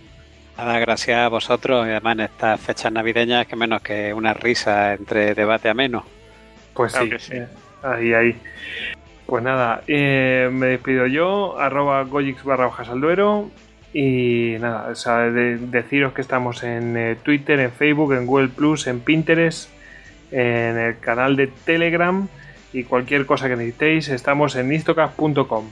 Nada, 0.56 0.78
gracias 0.78 1.18
a 1.18 1.28
vosotros 1.28 1.86
y 1.86 1.90
además 1.90 2.14
en 2.14 2.20
estas 2.20 2.60
fechas 2.60 2.92
navideñas 2.92 3.46
que 3.46 3.56
menos 3.56 3.82
que 3.82 4.14
una 4.14 4.34
risa 4.34 4.94
entre 4.94 5.34
debate 5.34 5.68
ameno. 5.68 6.04
Pues 6.74 6.92
Claro 6.92 7.06
sí, 7.06 7.10
que 7.10 7.18
sí. 7.18 7.32
eh, 7.34 7.46
ahí, 7.82 8.12
ahí. 8.14 8.36
Pues 9.26 9.42
nada, 9.42 9.82
eh, 9.88 10.48
me 10.52 10.66
despido 10.66 11.06
yo, 11.06 11.58
arroba 11.58 12.02
goyix 12.04 12.42
barra 12.44 12.68
hojas 12.68 12.88
al 12.88 13.00
duero. 13.00 13.50
Y 13.92 14.56
nada, 14.60 14.92
deciros 15.60 16.12
que 16.12 16.20
estamos 16.20 16.62
en 16.62 16.96
eh, 16.96 17.16
Twitter, 17.22 17.58
en 17.60 17.72
Facebook, 17.72 18.12
en 18.12 18.26
Google 18.26 18.48
Plus, 18.48 18.86
en 18.86 19.00
Pinterest, 19.00 19.70
en 20.30 20.76
el 20.76 20.98
canal 20.98 21.36
de 21.36 21.46
Telegram 21.46 22.28
y 22.72 22.84
cualquier 22.84 23.24
cosa 23.24 23.48
que 23.48 23.56
necesitéis, 23.56 24.08
estamos 24.08 24.56
en 24.56 24.72
istocast.com. 24.72 25.64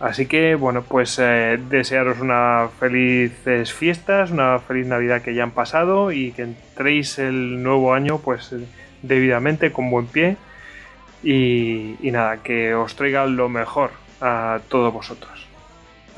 Así 0.00 0.26
que, 0.26 0.54
bueno, 0.54 0.82
pues 0.82 1.18
eh, 1.18 1.58
desearos 1.68 2.20
unas 2.20 2.70
felices 2.74 3.72
fiestas, 3.72 4.30
una 4.30 4.58
feliz 4.58 4.86
Navidad 4.86 5.20
que 5.20 5.34
ya 5.34 5.42
han 5.42 5.50
pasado 5.50 6.10
y 6.10 6.32
que 6.32 6.42
entréis 6.42 7.18
el 7.18 7.62
nuevo 7.62 7.92
año, 7.92 8.18
pues 8.18 8.54
debidamente, 9.02 9.72
con 9.72 9.90
buen 9.90 10.06
pie. 10.06 10.36
Y 11.22 11.96
nada, 12.02 12.38
que 12.38 12.74
os 12.74 12.96
traiga 12.96 13.26
lo 13.26 13.50
mejor 13.50 13.90
a 14.22 14.60
todos 14.68 14.92
vosotros. 14.92 15.39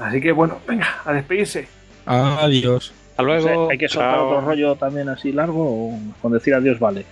Así 0.02 0.20
que, 0.20 0.32
bueno, 0.32 0.58
venga, 0.66 1.00
a 1.04 1.12
despedirse. 1.12 1.68
Adiós. 2.06 2.92
Hasta 3.10 3.22
luego. 3.22 3.70
¿Hay 3.70 3.78
que 3.78 3.88
soltar 3.88 4.14
chao. 4.14 4.28
otro 4.28 4.40
rollo 4.40 4.76
también 4.76 5.08
así 5.08 5.32
largo 5.32 5.62
o 5.62 6.00
con 6.20 6.32
decir 6.32 6.54
adiós 6.54 6.78
vale? 6.78 7.04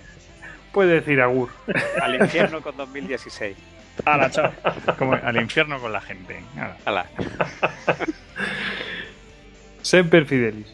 Puede 0.71 0.95
decir 0.95 1.21
Agur. 1.21 1.49
Al 2.01 2.15
infierno 2.15 2.61
con 2.61 2.75
2016. 2.75 3.55
¡Hala, 4.05 4.31
chao! 4.31 4.51
Como 4.97 5.13
al 5.13 5.37
infierno 5.37 5.79
con 5.79 5.91
la 5.91 6.01
gente. 6.01 6.41
Nada. 6.55 6.77
Hala. 6.85 7.05
Semper 9.81 10.25
Fidelis. 10.25 10.73